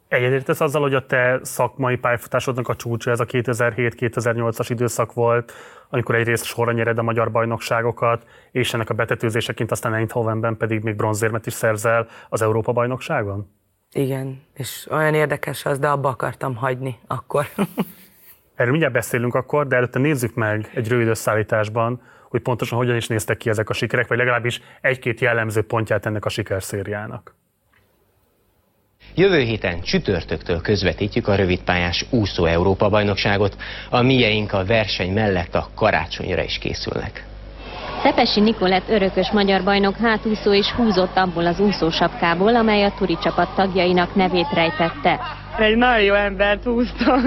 Egyetértesz 0.08 0.62
azzal, 0.62 0.82
hogy 0.82 0.93
a 0.93 1.06
te 1.06 1.39
szakmai 1.41 1.95
pályafutásodnak 1.95 2.68
a 2.68 2.76
csúcsa 2.76 3.12
ez 3.12 3.20
a 3.20 3.26
2007-2008-as 3.26 4.66
időszak 4.70 5.14
volt, 5.14 5.53
amikor 5.89 6.16
egyrészt 6.16 6.43
sorra 6.43 6.72
nyered 6.72 6.97
a 6.97 7.03
magyar 7.03 7.32
bajnokságokat, 7.32 8.26
és 8.51 8.74
ennek 8.74 8.89
a 8.89 8.93
betetőzéseként 8.93 9.72
aztán 9.72 9.93
Eindhovenben 9.93 10.58
pedig 10.58 10.84
még 10.84 10.95
bronzérmet 10.95 11.45
is 11.45 11.53
szerzel 11.53 12.08
az 12.30 12.41
Európa 12.41 12.72
bajnokságon? 12.72 13.51
Igen, 13.91 14.41
és 14.53 14.88
olyan 14.91 15.14
érdekes 15.14 15.66
az, 15.66 15.80
de 15.80 15.88
abba 15.88 16.10
akartam 16.10 16.56
hagyni 16.56 16.99
akkor. 17.08 17.45
Erről 18.56 18.72
mindjárt 18.72 18.93
beszélünk 18.93 19.36
akkor, 19.36 19.68
de 19.68 19.76
előtte 19.76 19.99
nézzük 19.99 20.34
meg 20.34 20.72
egy 20.74 20.88
rövid 20.88 21.08
összeállításban, 21.08 22.01
hogy 22.30 22.41
pontosan 22.41 22.78
hogyan 22.78 22.95
is 22.95 23.08
néztek 23.08 23.38
ki 23.38 23.49
ezek 23.49 23.70
a 23.70 23.74
sikerek, 23.74 24.08
vagy 24.08 24.18
legalábbis 24.18 24.62
egy-két 24.82 25.20
jellemző 25.20 25.62
pontját 25.62 26.06
ennek 26.06 26.26
a 26.26 26.30
sikerszériának. 26.30 27.36
Jövő 29.18 29.39
héten 29.39 29.82
csütörtöktől 29.82 30.61
közvetítjük 30.61 31.28
a 31.28 31.36
rövidpályás 31.36 32.05
úszó 32.09 32.45
Európa 32.45 32.89
bajnokságot. 32.89 33.55
A 33.89 34.01
mieink 34.01 34.53
a 34.53 34.66
verseny 34.66 35.13
mellett 35.13 35.55
a 35.55 35.70
karácsonyra 35.76 36.43
is 36.43 36.57
készülnek. 36.57 37.26
Szepesi 38.03 38.39
Nikolett 38.39 38.89
örökös 38.89 39.32
magyar 39.32 39.63
bajnok 39.63 39.95
hátúszó 39.97 40.53
és 40.53 40.72
húzott 40.72 41.18
abból 41.18 41.45
az 41.45 41.59
úszósapkából, 41.59 42.55
amely 42.55 42.84
a 42.84 42.93
turi 42.97 43.18
csapat 43.24 43.55
tagjainak 43.55 44.16
nevét 44.16 44.49
rejtette. 44.53 45.20
Egy 45.58 45.76
nagyon 45.76 46.03
jó 46.03 46.14
embert 46.14 46.64
húztam, 46.64 47.20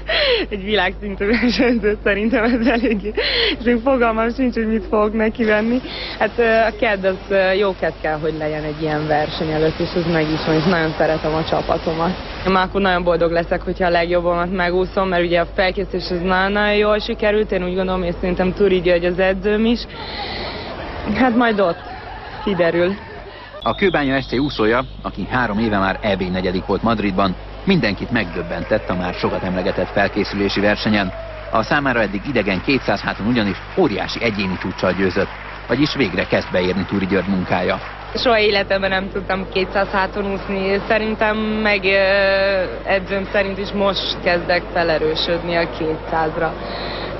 egy 0.50 0.64
világszintű 0.64 1.26
versenyzőt 1.26 1.98
szerintem 2.04 2.44
ez 2.44 2.66
eléggé, 2.66 3.12
és 3.58 3.64
még 3.64 3.80
fogalmam 3.84 4.30
sincs, 4.30 4.54
hogy 4.54 4.68
mit 4.68 4.86
fogok 4.90 5.12
neki 5.12 5.44
venni. 5.44 5.80
Hát 6.18 6.38
a 6.72 6.76
kedd 6.78 7.06
az 7.06 7.36
jó 7.58 7.74
kedd 7.80 7.92
kell, 8.00 8.18
hogy 8.18 8.34
legyen 8.38 8.62
egy 8.62 8.82
ilyen 8.82 9.06
verseny 9.06 9.50
előtt, 9.50 9.78
és 9.78 9.88
az 9.94 10.06
meg 10.12 10.30
is 10.30 10.44
van, 10.46 10.54
és 10.54 10.64
nagyon 10.64 10.94
szeretem 10.98 11.34
a 11.34 11.44
csapatomat. 11.44 12.10
Már 12.52 12.64
akkor 12.64 12.80
nagyon 12.80 13.02
boldog 13.02 13.30
leszek, 13.30 13.62
hogyha 13.62 13.86
a 13.86 13.90
legjobbamat 13.90 14.52
megúszom, 14.52 15.08
mert 15.08 15.24
ugye 15.24 15.40
a 15.40 15.46
felkészülés 15.54 16.10
az 16.10 16.20
nagyon-nagyon 16.20 16.76
jól 16.76 16.98
sikerült, 16.98 17.52
én 17.52 17.64
úgy 17.64 17.74
gondolom, 17.74 18.02
és 18.02 18.14
szerintem 18.20 18.52
Turi 18.52 18.80
György 18.80 19.04
az 19.04 19.18
edzőm 19.18 19.64
is. 19.64 19.80
Hát 21.14 21.36
majd 21.36 21.60
ott 21.60 21.80
kiderül. 22.44 22.94
A 23.62 23.74
Kőbánya 23.74 24.20
SC 24.20 24.32
úszója, 24.32 24.84
aki 25.02 25.26
három 25.30 25.58
éve 25.58 25.78
már 25.78 25.98
EB 26.02 26.22
negyedik 26.22 26.66
volt 26.66 26.82
Madridban, 26.82 27.36
mindenkit 27.66 28.10
megdöbbentett 28.10 28.88
a 28.88 28.94
már 28.94 29.14
sokat 29.14 29.42
emlegetett 29.42 29.88
felkészülési 29.88 30.60
versenyen. 30.60 31.12
A 31.50 31.62
számára 31.62 32.00
eddig 32.00 32.20
idegen 32.28 32.62
200 32.64 33.00
háton 33.00 33.26
ugyanis 33.26 33.56
óriási 33.76 34.22
egyéni 34.22 34.58
csúccsal 34.58 34.92
győzött, 34.92 35.28
vagyis 35.68 35.94
végre 35.94 36.26
kezd 36.26 36.50
beérni 36.52 36.84
Túri 36.84 37.06
György 37.06 37.28
munkája. 37.28 37.80
Soha 38.14 38.38
életemben 38.38 38.90
nem 38.90 39.10
tudtam 39.10 39.46
200 39.52 39.88
háton 39.88 40.32
úszni. 40.32 40.80
Szerintem 40.88 41.36
meg 41.36 41.84
edzőm 42.84 43.28
szerint 43.32 43.58
is 43.58 43.72
most 43.72 44.16
kezdek 44.22 44.62
felerősödni 44.72 45.56
a 45.56 45.68
200-ra 45.68 46.50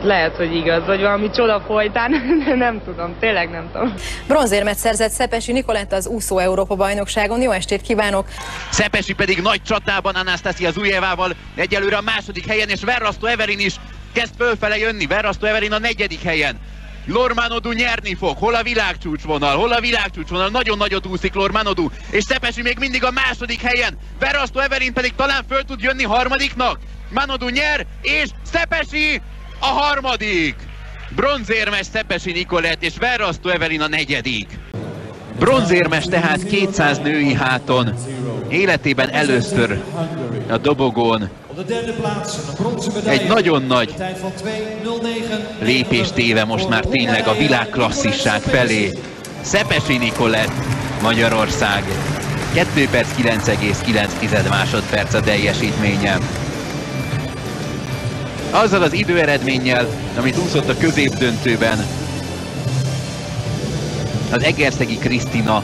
lehet, 0.06 0.36
hogy 0.36 0.54
igaz, 0.54 0.86
vagy 0.86 1.00
valami 1.00 1.30
csoda 1.30 1.62
folytán, 1.66 2.10
de 2.46 2.54
nem 2.54 2.82
tudom, 2.84 3.16
tényleg 3.20 3.50
nem 3.50 3.70
tudom. 3.72 3.94
Bronzérmet 4.26 4.76
szerzett 4.76 5.10
Szepesi 5.10 5.52
Nikolett 5.52 5.92
az 5.92 6.06
úszó 6.06 6.38
Európa 6.38 6.74
bajnokságon. 6.74 7.40
Jó 7.40 7.50
estét 7.50 7.82
kívánok! 7.82 8.28
Szepesi 8.70 9.12
pedig 9.12 9.42
nagy 9.42 9.62
csatában 9.62 10.14
Anastasia 10.14 10.70
Zujevával 10.70 11.32
egyelőre 11.54 11.96
a 11.96 12.00
második 12.00 12.46
helyen, 12.46 12.68
és 12.68 12.84
Verrasztó 12.84 13.26
Everin 13.26 13.58
is 13.58 13.74
kezd 14.12 14.34
fölfele 14.38 14.78
jönni. 14.78 15.06
Verrasztó 15.06 15.46
Everin 15.46 15.72
a 15.72 15.78
negyedik 15.78 16.22
helyen. 16.22 16.60
Lormanodú 17.06 17.72
nyerni 17.72 18.14
fog. 18.14 18.36
Hol 18.36 18.54
a 18.54 18.62
világcsúcsvonal? 18.62 19.56
Hol 19.56 19.72
a 19.72 19.80
világcsúcsvonal? 19.80 20.48
Nagyon 20.48 20.76
nagyot 20.78 21.06
úszik 21.06 21.34
Lormanodú. 21.34 21.90
És 22.10 22.24
Szepesi 22.24 22.62
még 22.62 22.78
mindig 22.78 23.04
a 23.04 23.10
második 23.10 23.60
helyen. 23.60 23.98
Verrasztó 24.18 24.60
Everin 24.60 24.92
pedig 24.92 25.14
talán 25.14 25.44
föl 25.48 25.62
tud 25.62 25.80
jönni 25.80 26.02
harmadiknak. 26.02 26.78
Manodú 27.10 27.48
nyer, 27.48 27.86
és 28.02 28.28
Szepesi 28.52 29.20
a 29.58 29.66
harmadik. 29.66 30.54
Bronzérmes 31.14 31.86
Szepesi 31.92 32.32
Nikolett 32.32 32.82
és 32.82 32.92
Verrasztó 32.98 33.48
Evelin 33.48 33.80
a 33.80 33.88
negyedik. 33.88 34.58
Bronzérmes 35.38 36.04
tehát 36.04 36.44
200 36.44 36.98
női 36.98 37.34
háton. 37.34 37.94
Életében 38.48 39.08
először 39.10 39.82
a 40.48 40.56
dobogón 40.56 41.30
egy 43.06 43.28
nagyon 43.28 43.62
nagy 43.62 43.94
lépést 45.60 46.14
téve 46.14 46.44
most 46.44 46.68
már 46.68 46.84
tényleg 46.84 47.26
a 47.26 47.34
világklasszisság 47.34 48.40
felé. 48.40 48.92
Szepesi 49.40 49.96
Nikolett, 49.96 50.52
Magyarország. 51.02 51.84
2 52.54 52.88
perc 52.90 53.08
9,9 53.20 54.48
másodperc 54.48 55.14
a 55.14 55.20
teljesítménye 55.20 56.18
azzal 58.50 58.82
az 58.82 58.92
időeredménnyel, 58.92 59.86
amit 60.18 60.36
úszott 60.36 60.68
a 60.68 60.76
középdöntőben, 60.76 61.78
az 64.32 64.42
Egerszegi 64.42 64.96
Krisztina 64.98 65.62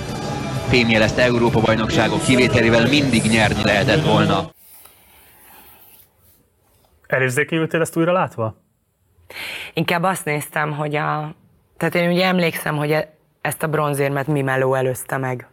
fémjelezte 0.69 1.23
Európa-bajnokságok 1.23 2.23
kivételével 2.23 2.89
mindig 2.89 3.23
nyerni 3.23 3.63
lehetett 3.65 4.05
volna. 4.05 4.51
Elérzékenyültél 7.07 7.81
ezt 7.81 7.97
újra 7.97 8.13
látva? 8.13 8.57
Inkább 9.73 10.03
azt 10.03 10.25
néztem, 10.25 10.73
hogy 10.73 10.95
a... 10.97 11.35
Tehát 11.77 11.95
én 11.95 12.11
ugye 12.11 12.25
emlékszem, 12.25 12.77
hogy 12.77 12.91
e- 12.91 13.15
ezt 13.41 13.63
a 13.63 13.67
bronzérmet 13.67 14.27
mi 14.27 14.43
meló 14.43 14.75
előzte 14.75 15.17
meg. 15.17 15.47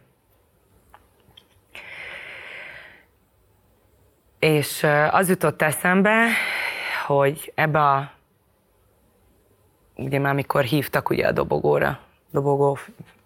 És 4.38 4.86
az 5.10 5.28
jutott 5.28 5.62
eszembe, 5.62 6.26
hogy 7.14 7.52
ebbe 7.54 7.80
a, 7.80 8.10
ugye 9.96 10.18
már 10.18 10.34
mikor 10.34 10.62
hívtak 10.62 11.10
ugye 11.10 11.26
a 11.26 11.32
dobogóra, 11.32 11.98
dobogó 12.30 12.78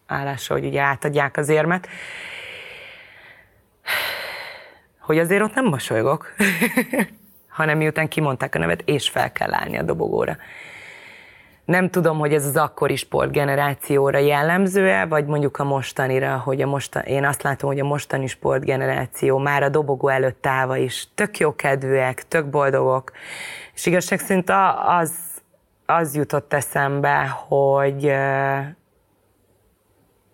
állásra, 0.07 0.55
hogy 0.55 0.65
ugye 0.65 0.81
átadják 0.81 1.37
az 1.37 1.49
érmet, 1.49 1.89
hogy 4.99 5.19
azért 5.19 5.43
ott 5.43 5.55
nem 5.55 5.65
mosolygok, 5.65 6.35
hanem 7.59 7.79
miután 7.79 8.09
kimondták 8.09 8.55
a 8.55 8.59
nevet, 8.59 8.83
és 8.85 9.09
fel 9.09 9.33
kell 9.33 9.55
állni 9.55 9.79
a 9.79 9.83
dobogóra. 9.83 10.37
Nem 11.65 11.91
tudom, 11.91 12.19
hogy 12.19 12.35
ez 12.35 12.47
az 12.47 12.57
akkori 12.57 12.97
sportgenerációra 12.97 14.19
jellemző-e, 14.19 15.07
vagy 15.07 15.27
mondjuk 15.27 15.59
a 15.59 15.65
mostanira, 15.65 16.37
hogy 16.37 16.63
a 16.63 16.67
mostan, 16.67 17.03
én 17.03 17.25
azt 17.25 17.43
látom, 17.43 17.71
hogy 17.71 17.81
a 17.81 17.85
mostani 17.85 18.27
sportgeneráció 18.27 19.39
már 19.39 19.63
a 19.63 19.69
dobogó 19.69 20.09
előtt 20.09 20.47
állva 20.47 20.77
is 20.77 21.09
tök 21.15 21.39
jó 21.39 21.55
kedvűek, 21.55 22.29
tök 22.29 22.47
boldogok, 22.47 23.13
és 23.75 23.87
igazság 23.87 24.19
szerint 24.19 24.51
az, 24.87 25.13
az 25.87 26.15
jutott 26.15 26.53
eszembe, 26.53 27.27
hogy, 27.29 28.13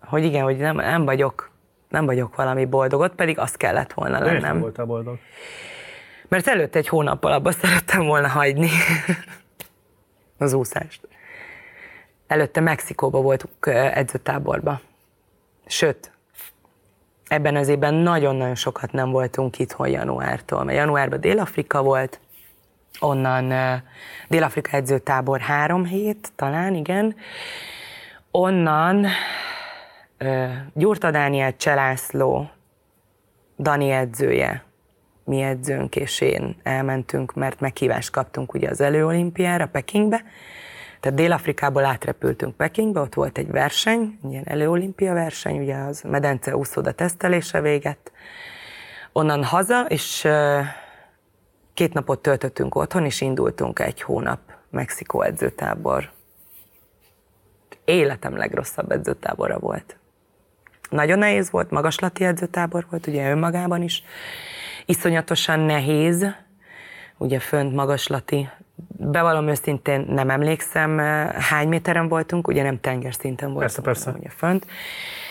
hogy 0.01 0.23
igen, 0.23 0.43
hogy 0.43 0.57
nem, 0.57 0.75
nem 0.75 1.05
vagyok 1.05 1.51
nem 1.91 2.05
vagyok 2.05 2.35
valami 2.35 2.65
boldogot, 2.65 3.15
pedig 3.15 3.39
azt 3.39 3.57
kellett 3.57 3.93
volna 3.93 4.19
De 4.19 4.25
lennem. 4.25 4.41
Nem 4.41 4.59
voltál 4.59 4.85
boldog? 4.85 5.17
Mert 6.27 6.47
előtte 6.47 6.79
egy 6.79 6.87
hónappal 6.87 7.31
abba 7.31 7.51
szerettem 7.61 8.05
volna 8.05 8.27
hagyni 8.27 8.69
az 10.37 10.53
úszást. 10.53 11.07
Előtte 12.27 12.59
Mexikóba 12.59 13.21
voltunk 13.21 13.65
edzőtáborba. 13.93 14.79
Sőt, 15.65 16.11
ebben 17.27 17.55
az 17.55 17.67
évben 17.67 17.93
nagyon-nagyon 17.93 18.55
sokat 18.55 18.91
nem 18.91 19.11
voltunk 19.11 19.59
itthon 19.59 19.87
januártól, 19.87 20.63
mert 20.63 20.77
januárban 20.77 21.19
Dél-Afrika 21.19 21.81
volt, 21.81 22.19
onnan 22.99 23.53
Dél-Afrika 24.27 24.77
edzőtábor 24.77 25.39
három 25.39 25.85
hét, 25.85 26.31
talán, 26.35 26.75
igen. 26.75 27.15
Onnan 28.31 29.07
Gyurta 30.73 31.11
Dániel 31.11 31.55
Cselászló, 31.57 32.49
Dani 33.59 33.89
edzője, 33.89 34.63
mi 35.23 35.41
edzőnk 35.41 35.95
és 35.95 36.21
én 36.21 36.55
elmentünk, 36.63 37.33
mert 37.33 37.59
meghívást 37.59 38.11
kaptunk 38.11 38.53
ugye 38.53 38.69
az 38.69 38.81
előolimpiára 38.81 39.67
Pekingbe, 39.67 40.23
tehát 40.99 41.17
Dél-Afrikából 41.17 41.85
átrepültünk 41.85 42.55
Pekingbe, 42.55 42.99
ott 42.99 43.13
volt 43.13 43.37
egy 43.37 43.51
verseny, 43.51 44.19
ilyen 44.29 44.43
előolimpia 44.47 45.13
verseny, 45.13 45.59
ugye 45.59 45.75
az 45.75 46.01
medence 46.01 46.55
úszoda 46.55 46.91
tesztelése 46.91 47.61
véget. 47.61 48.11
Onnan 49.11 49.43
haza, 49.43 49.85
és 49.87 50.27
két 51.73 51.93
napot 51.93 52.21
töltöttünk 52.21 52.75
otthon, 52.75 53.05
és 53.05 53.21
indultunk 53.21 53.79
egy 53.79 54.01
hónap 54.01 54.39
Mexikó 54.69 55.21
edzőtábor. 55.21 56.11
Életem 57.85 58.37
legrosszabb 58.37 58.91
edzőtábora 58.91 59.59
volt. 59.59 59.95
Nagyon 60.89 61.17
nehéz 61.17 61.51
volt, 61.51 61.69
magaslati 61.69 62.23
edzőtábor 62.23 62.85
volt, 62.89 63.07
ugye 63.07 63.29
önmagában 63.29 63.81
is. 63.81 64.03
Iszonyatosan 64.85 65.59
nehéz, 65.59 66.25
ugye 67.17 67.39
fönt 67.39 67.73
magaslati 67.73 68.49
bevallom 68.97 69.47
őszintén 69.47 70.05
nem 70.09 70.29
emlékszem, 70.29 70.97
hány 71.33 71.67
méteren 71.67 72.07
voltunk, 72.07 72.47
ugye 72.47 72.63
nem 72.63 72.79
tengerszinten 72.79 73.53
voltunk. 73.53 73.73
Persze, 73.73 73.81
persze. 73.81 74.19
Ugye 74.19 74.29
fönt. 74.29 74.65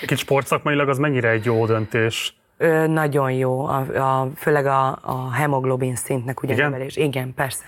Egy 0.07 0.19
sportszakmailag 0.19 0.89
az 0.89 0.99
mennyire 0.99 1.29
egy 1.29 1.45
jó 1.45 1.67
döntés? 1.67 2.40
Ö, 2.63 2.87
nagyon 2.87 3.33
jó, 3.33 3.65
a, 3.65 3.79
a, 3.79 4.31
főleg 4.37 4.67
a, 4.67 4.99
a 5.03 5.33
hemoglobin 5.33 5.97
szintnek 5.97 6.43
ugye 6.43 6.53
Igen? 6.53 6.71
nevelés. 6.71 6.97
Igen, 6.97 7.35
persze. 7.35 7.65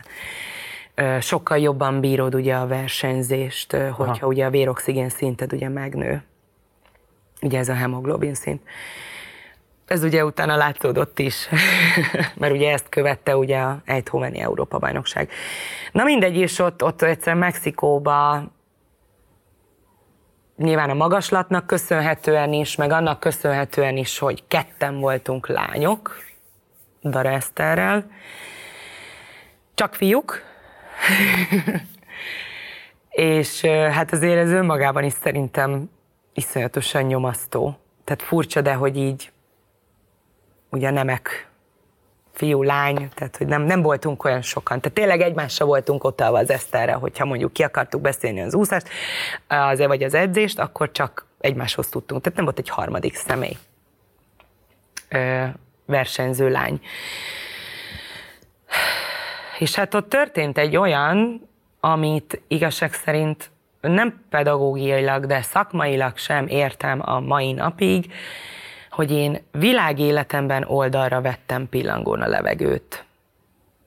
Ö, 0.94 1.16
sokkal 1.20 1.58
jobban 1.58 2.00
bírod 2.00 2.34
ugye 2.34 2.54
a 2.54 2.66
versenyzést, 2.66 3.72
hogyha 3.72 4.02
Aha. 4.02 4.26
ugye 4.26 4.44
a 4.44 4.50
véroxigén 4.50 5.08
szinted 5.08 5.52
ugye 5.52 5.68
megnő. 5.68 6.22
Ugye 7.42 7.58
ez 7.58 7.68
a 7.68 7.74
hemoglobin 7.74 8.34
szint. 8.34 8.62
Ez 9.86 10.02
ugye 10.02 10.24
utána 10.24 10.56
látszódott 10.56 11.18
is, 11.18 11.48
mert 12.40 12.52
ugye 12.52 12.72
ezt 12.72 12.88
követte 12.88 13.36
ugye 13.36 13.58
a 13.58 13.80
Eindhoveni 13.84 14.40
Európa 14.40 14.78
bajnokság. 14.78 15.30
Na 15.92 16.04
mindegy, 16.04 16.36
és 16.36 16.58
ott, 16.58 16.84
ott 16.84 17.02
egyszer 17.02 17.34
Mexikóba 17.34 18.42
nyilván 20.56 20.90
a 20.90 20.94
magaslatnak 20.94 21.66
köszönhetően 21.66 22.52
is, 22.52 22.76
meg 22.76 22.90
annak 22.90 23.20
köszönhetően 23.20 23.96
is, 23.96 24.18
hogy 24.18 24.44
ketten 24.48 25.00
voltunk 25.00 25.48
lányok, 25.48 26.16
Dara 27.02 27.30
Eszterrel, 27.30 28.10
csak 29.74 29.94
fiúk, 29.94 30.42
és 33.10 33.60
hát 33.64 34.12
azért 34.12 34.38
ez 34.38 34.50
önmagában 34.50 35.04
is 35.04 35.12
szerintem 35.12 35.90
iszonyatosan 36.32 37.02
nyomasztó. 37.02 37.76
Tehát 38.04 38.22
furcsa, 38.22 38.60
de 38.60 38.74
hogy 38.74 38.96
így 38.96 39.32
ugye 40.70 40.90
nemek 40.90 41.51
fiú, 42.32 42.62
lány, 42.62 43.08
tehát 43.14 43.36
hogy 43.36 43.46
nem, 43.46 43.62
nem 43.62 43.82
voltunk 43.82 44.24
olyan 44.24 44.42
sokan. 44.42 44.80
Tehát 44.80 44.96
tényleg 44.96 45.20
egymással 45.20 45.66
voltunk 45.66 46.04
ott 46.04 46.20
az 46.20 46.50
Eszterre, 46.50 46.92
hogyha 46.92 47.24
mondjuk 47.24 47.52
ki 47.52 47.62
akartuk 47.62 48.00
beszélni 48.00 48.40
az 48.40 48.54
úszást, 48.54 48.88
az, 49.46 49.78
vagy 49.78 50.02
az 50.02 50.14
edzést, 50.14 50.58
akkor 50.58 50.92
csak 50.92 51.26
egymáshoz 51.40 51.88
tudtunk. 51.88 52.22
Tehát 52.22 52.36
nem 52.36 52.44
volt 52.44 52.58
egy 52.58 52.68
harmadik 52.68 53.14
személy 53.14 53.56
ö, 55.08 55.44
versenyző 55.86 56.50
lány. 56.50 56.80
És 59.58 59.74
hát 59.74 59.94
ott 59.94 60.08
történt 60.08 60.58
egy 60.58 60.76
olyan, 60.76 61.48
amit 61.80 62.42
igazság 62.48 62.92
szerint 62.92 63.50
nem 63.80 64.24
pedagógiailag, 64.30 65.26
de 65.26 65.42
szakmailag 65.42 66.16
sem 66.16 66.46
értem 66.46 67.00
a 67.04 67.20
mai 67.20 67.52
napig, 67.52 68.12
hogy 68.92 69.10
én 69.10 69.38
világéletemben 69.52 70.64
oldalra 70.64 71.20
vettem 71.20 71.68
pillangón 71.68 72.20
a 72.20 72.28
levegőt. 72.28 73.04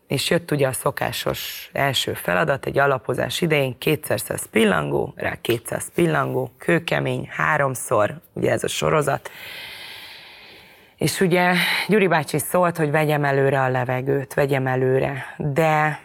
És 0.08 0.30
jött 0.30 0.52
ugye 0.52 0.68
a 0.68 0.74
szokásos 0.74 1.70
első 1.74 2.14
feladat, 2.14 2.66
egy 2.66 2.78
alapozás 2.78 3.42
idején, 3.42 3.78
kétszer 3.78 4.20
száz 4.20 4.50
pillangó, 4.50 5.14
rá 5.16 5.34
200 5.42 5.92
pillangó, 5.94 6.52
kőkemény, 6.58 7.28
háromszor, 7.32 8.22
ugye 8.34 8.52
ez 8.52 8.64
a 8.64 8.68
sorozat. 8.68 9.30
És 10.98 11.22
ugye 11.22 11.54
Gyuri 11.88 12.08
bácsi 12.08 12.38
szólt, 12.38 12.78
hogy 12.78 12.92
vegyem 12.92 13.24
előre 13.24 13.62
a 13.62 13.70
levegőt, 13.70 14.34
vegyem 14.34 14.68
előre, 14.68 15.36
de 15.38 16.00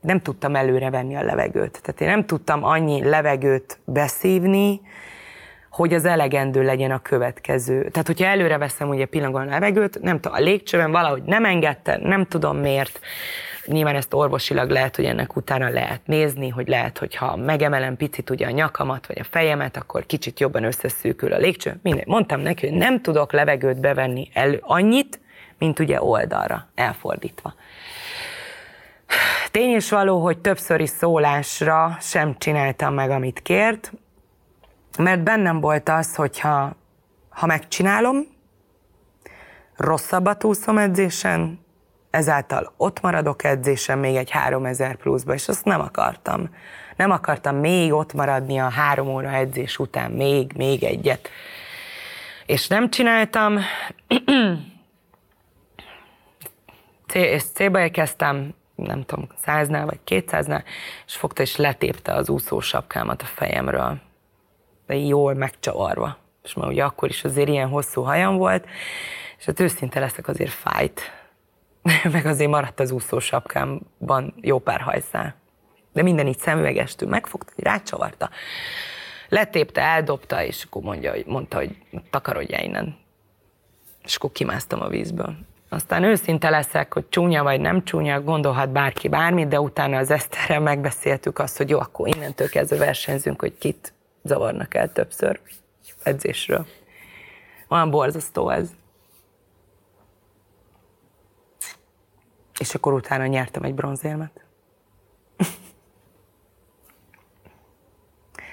nem 0.00 0.20
tudtam 0.20 0.56
előre 0.56 0.90
venni 0.90 1.16
a 1.16 1.22
levegőt. 1.22 1.80
Tehát 1.82 2.00
én 2.00 2.08
nem 2.08 2.26
tudtam 2.26 2.64
annyi 2.64 3.04
levegőt 3.04 3.78
beszívni, 3.84 4.80
hogy 5.70 5.94
az 5.94 6.04
elegendő 6.04 6.62
legyen 6.62 6.90
a 6.90 6.98
következő. 6.98 7.88
Tehát, 7.88 8.06
hogyha 8.06 8.26
előre 8.26 8.58
veszem 8.58 8.88
ugye 8.88 9.06
pillangon 9.06 9.42
a 9.42 9.50
levegőt, 9.50 10.00
nem 10.00 10.20
tudom, 10.20 10.38
a 10.38 10.40
légcsőben 10.40 10.90
valahogy 10.90 11.22
nem 11.22 11.44
engedte, 11.44 11.98
nem 12.02 12.24
tudom 12.26 12.56
miért. 12.56 13.00
Nyilván 13.66 13.94
ezt 13.94 14.14
orvosilag 14.14 14.70
lehet, 14.70 14.96
hogy 14.96 15.04
ennek 15.04 15.36
utána 15.36 15.68
lehet 15.68 16.00
nézni, 16.04 16.48
hogy 16.48 16.68
lehet, 16.68 16.98
hogy 16.98 17.14
ha 17.14 17.36
megemelem 17.36 17.96
picit 17.96 18.30
ugye 18.30 18.46
a 18.46 18.50
nyakamat 18.50 19.06
vagy 19.06 19.18
a 19.18 19.24
fejemet, 19.24 19.76
akkor 19.76 20.06
kicsit 20.06 20.40
jobban 20.40 20.64
összeszűkül 20.64 21.32
a 21.32 21.38
légcső. 21.38 21.78
Mindegy. 21.82 22.06
Mondtam 22.06 22.40
neki, 22.40 22.68
hogy 22.68 22.76
nem 22.76 23.00
tudok 23.00 23.32
levegőt 23.32 23.80
bevenni 23.80 24.30
elő 24.32 24.58
annyit, 24.62 25.20
mint 25.58 25.78
ugye 25.78 26.02
oldalra, 26.02 26.68
elfordítva. 26.74 27.54
Tény 29.50 29.76
is 29.76 29.90
való, 29.90 30.22
hogy 30.22 30.38
többszöri 30.38 30.86
szólásra 30.86 31.96
sem 32.00 32.36
csináltam 32.38 32.94
meg, 32.94 33.10
amit 33.10 33.42
kért, 33.42 33.92
mert 34.98 35.22
bennem 35.22 35.60
volt 35.60 35.88
az, 35.88 36.14
hogyha 36.14 36.76
ha 37.28 37.46
megcsinálom, 37.46 38.16
rosszabbat 39.76 40.44
úszom 40.44 40.78
edzésen, 40.78 41.66
ezáltal 42.10 42.72
ott 42.76 43.00
maradok 43.00 43.44
edzésen 43.44 43.98
még 43.98 44.16
egy 44.16 44.30
3000 44.30 44.96
pluszba, 44.96 45.34
és 45.34 45.48
azt 45.48 45.64
nem 45.64 45.80
akartam. 45.80 46.54
Nem 46.96 47.10
akartam 47.10 47.56
még 47.56 47.92
ott 47.92 48.12
maradni 48.12 48.58
a 48.58 48.68
három 48.68 49.08
óra 49.08 49.30
edzés 49.30 49.78
után, 49.78 50.10
még, 50.10 50.52
még 50.56 50.82
egyet. 50.82 51.28
És 52.46 52.68
nem 52.68 52.90
csináltam, 52.90 53.58
és 57.12 57.42
C-ba 57.42 57.80
érkeztem, 57.80 58.54
nem 58.74 59.04
tudom, 59.04 59.28
száznál 59.44 59.86
vagy 59.86 60.00
kétszáznál, 60.04 60.64
és 61.06 61.16
fogta 61.16 61.42
és 61.42 61.56
letépte 61.56 62.14
az 62.14 62.28
úszósapkámat 62.28 63.22
a 63.22 63.26
fejemről 63.26 64.06
jól 64.94 65.34
megcsavarva. 65.34 66.16
És 66.42 66.54
már 66.54 66.68
ugye 66.68 66.84
akkor 66.84 67.08
is 67.08 67.24
azért 67.24 67.48
ilyen 67.48 67.68
hosszú 67.68 68.02
hajam 68.02 68.36
volt, 68.36 68.66
és 69.38 69.44
hát 69.44 69.60
őszinte 69.60 70.00
leszek, 70.00 70.28
azért 70.28 70.50
fájt. 70.50 71.00
meg 72.12 72.26
azért 72.26 72.50
maradt 72.50 72.80
az 72.80 72.90
úszósapkámban 72.90 74.34
jó 74.40 74.58
pár 74.58 74.80
hajszál. 74.80 75.34
De 75.92 76.02
minden 76.02 76.26
így 76.26 76.38
szemüvegestül 76.38 77.08
megfogta, 77.08 77.52
hogy 77.54 77.64
rácsavarta. 77.64 78.30
Letépte, 79.28 79.80
eldobta, 79.80 80.44
és 80.44 80.64
akkor 80.64 80.82
mondja, 80.82 81.10
hogy, 81.10 81.26
mondta, 81.26 81.56
hogy 81.56 81.76
takarodjál 82.10 82.64
innen. 82.64 82.96
És 84.04 84.16
akkor 84.16 84.32
kimásztam 84.32 84.82
a 84.82 84.88
vízből. 84.88 85.36
Aztán 85.68 86.02
őszinte 86.02 86.50
leszek, 86.50 86.92
hogy 86.92 87.08
csúnya 87.08 87.42
vagy 87.42 87.60
nem 87.60 87.84
csúnya, 87.84 88.22
gondolhat 88.22 88.70
bárki 88.70 89.08
bármit, 89.08 89.48
de 89.48 89.60
utána 89.60 89.96
az 89.96 90.10
Eszterrel 90.10 90.60
megbeszéltük 90.60 91.38
azt, 91.38 91.56
hogy 91.56 91.68
jó, 91.68 91.78
akkor 91.78 92.08
innentől 92.08 92.48
kezdve 92.48 92.76
versenyzünk, 92.76 93.40
hogy 93.40 93.58
kit 93.58 93.92
zavarnak 94.28 94.74
el 94.74 94.92
többször 94.92 95.40
edzésről. 96.02 96.66
Olyan 97.68 97.90
borzasztó 97.90 98.50
ez. 98.50 98.70
És 102.58 102.74
akkor 102.74 102.92
utána 102.92 103.26
nyertem 103.26 103.62
egy 103.62 103.74
bronzérmet. 103.74 104.44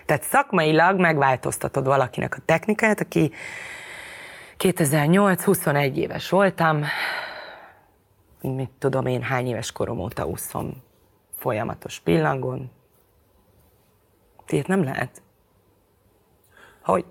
Tehát 0.06 0.24
szakmailag 0.24 1.00
megváltoztatod 1.00 1.86
valakinek 1.86 2.36
a 2.36 2.42
technikáját, 2.46 3.00
aki 3.00 3.32
2008-21 4.58 5.96
éves 5.96 6.30
voltam, 6.30 6.84
mit 8.42 8.72
tudom 8.80 9.06
én, 9.06 9.22
hány 9.22 9.48
éves 9.48 9.72
korom 9.72 10.00
óta 10.00 10.26
úszom 10.26 10.84
folyamatos 11.38 12.00
pillangon. 12.00 12.72
Ilyet 14.48 14.68
nem 14.68 14.84
lehet. 14.84 15.22
Hogy? 16.86 17.06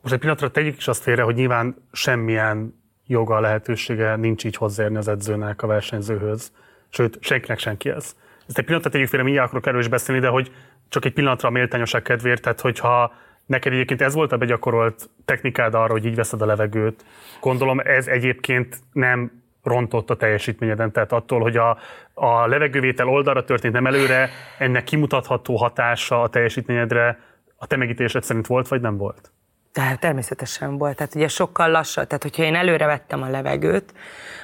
Most 0.00 0.14
egy 0.14 0.18
pillanatra 0.18 0.50
tegyük 0.50 0.76
is 0.76 0.88
azt 0.88 1.02
félre, 1.02 1.22
hogy 1.22 1.34
nyilván 1.34 1.88
semmilyen 1.92 2.82
joga, 3.06 3.40
lehetősége 3.40 4.16
nincs 4.16 4.44
így 4.44 4.56
hozzáérni 4.56 4.96
az 4.96 5.08
edzőnek 5.08 5.62
a 5.62 5.66
versenyzőhöz, 5.66 6.52
sőt, 6.88 7.18
senkinek 7.20 7.58
senki 7.58 7.88
ez. 7.88 8.16
Ezt 8.48 8.58
egy 8.58 8.64
pillanatra 8.64 8.90
tegyük 8.90 9.08
félre, 9.08 9.24
mindjárt 9.24 9.48
akarok 9.48 9.66
erről 9.66 9.80
is 9.80 9.88
beszélni, 9.88 10.20
de 10.20 10.28
hogy 10.28 10.52
csak 10.88 11.04
egy 11.04 11.12
pillanatra 11.12 11.48
a 11.48 11.52
méltányosság 11.52 12.02
kedvéért, 12.02 12.42
tehát 12.42 12.60
hogyha 12.60 13.12
neked 13.46 13.72
egyébként 13.72 14.02
ez 14.02 14.14
volt 14.14 14.32
a 14.32 14.36
begyakorolt 14.36 15.10
technikád 15.24 15.74
arra, 15.74 15.92
hogy 15.92 16.04
így 16.04 16.14
veszed 16.14 16.42
a 16.42 16.46
levegőt, 16.46 17.04
gondolom 17.40 17.80
ez 17.80 18.06
egyébként 18.06 18.78
nem 18.92 19.39
rontott 19.62 20.10
a 20.10 20.16
teljesítményeden, 20.16 20.92
tehát 20.92 21.12
attól, 21.12 21.40
hogy 21.40 21.56
a, 21.56 21.78
a 22.14 22.46
levegővétel 22.46 23.08
oldalra 23.08 23.44
történt, 23.44 23.74
nem 23.74 23.86
előre, 23.86 24.30
ennek 24.58 24.84
kimutatható 24.84 25.56
hatása 25.56 26.22
a 26.22 26.28
teljesítményedre 26.28 27.18
a 27.56 27.66
te 27.66 27.76
megítélésed 27.76 28.22
szerint 28.22 28.46
volt, 28.46 28.68
vagy 28.68 28.80
nem 28.80 28.96
volt? 28.96 29.30
Tehát 29.72 30.00
természetesen 30.00 30.78
volt. 30.78 30.96
Tehát 30.96 31.14
ugye 31.14 31.28
sokkal 31.28 31.70
lassabb. 31.70 32.06
Tehát 32.06 32.22
hogyha 32.22 32.42
én 32.42 32.54
előre 32.54 32.86
vettem 32.86 33.22
a 33.22 33.28
levegőt, 33.28 33.94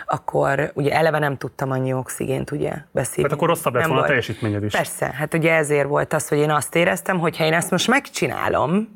akkor 0.07 0.71
ugye 0.75 0.93
eleve 0.93 1.19
nem 1.19 1.37
tudtam 1.37 1.71
annyi 1.71 1.93
oxigént 1.93 2.51
ugye 2.51 2.73
beszélni. 2.91 3.23
Tehát 3.23 3.33
akkor 3.33 3.49
rosszabb 3.49 3.75
lett 3.75 3.87
volna 3.87 4.03
a 4.03 4.07
teljesítményed 4.07 4.65
is. 4.65 4.73
Persze, 4.73 5.07
hát 5.07 5.35
ugye 5.35 5.55
ezért 5.55 5.89
volt 5.89 6.13
az, 6.13 6.29
hogy 6.29 6.39
én 6.39 6.51
azt 6.51 6.75
éreztem, 6.75 7.19
hogy 7.19 7.37
ha 7.37 7.45
én 7.45 7.53
ezt 7.53 7.71
most 7.71 7.89
megcsinálom, 7.89 8.89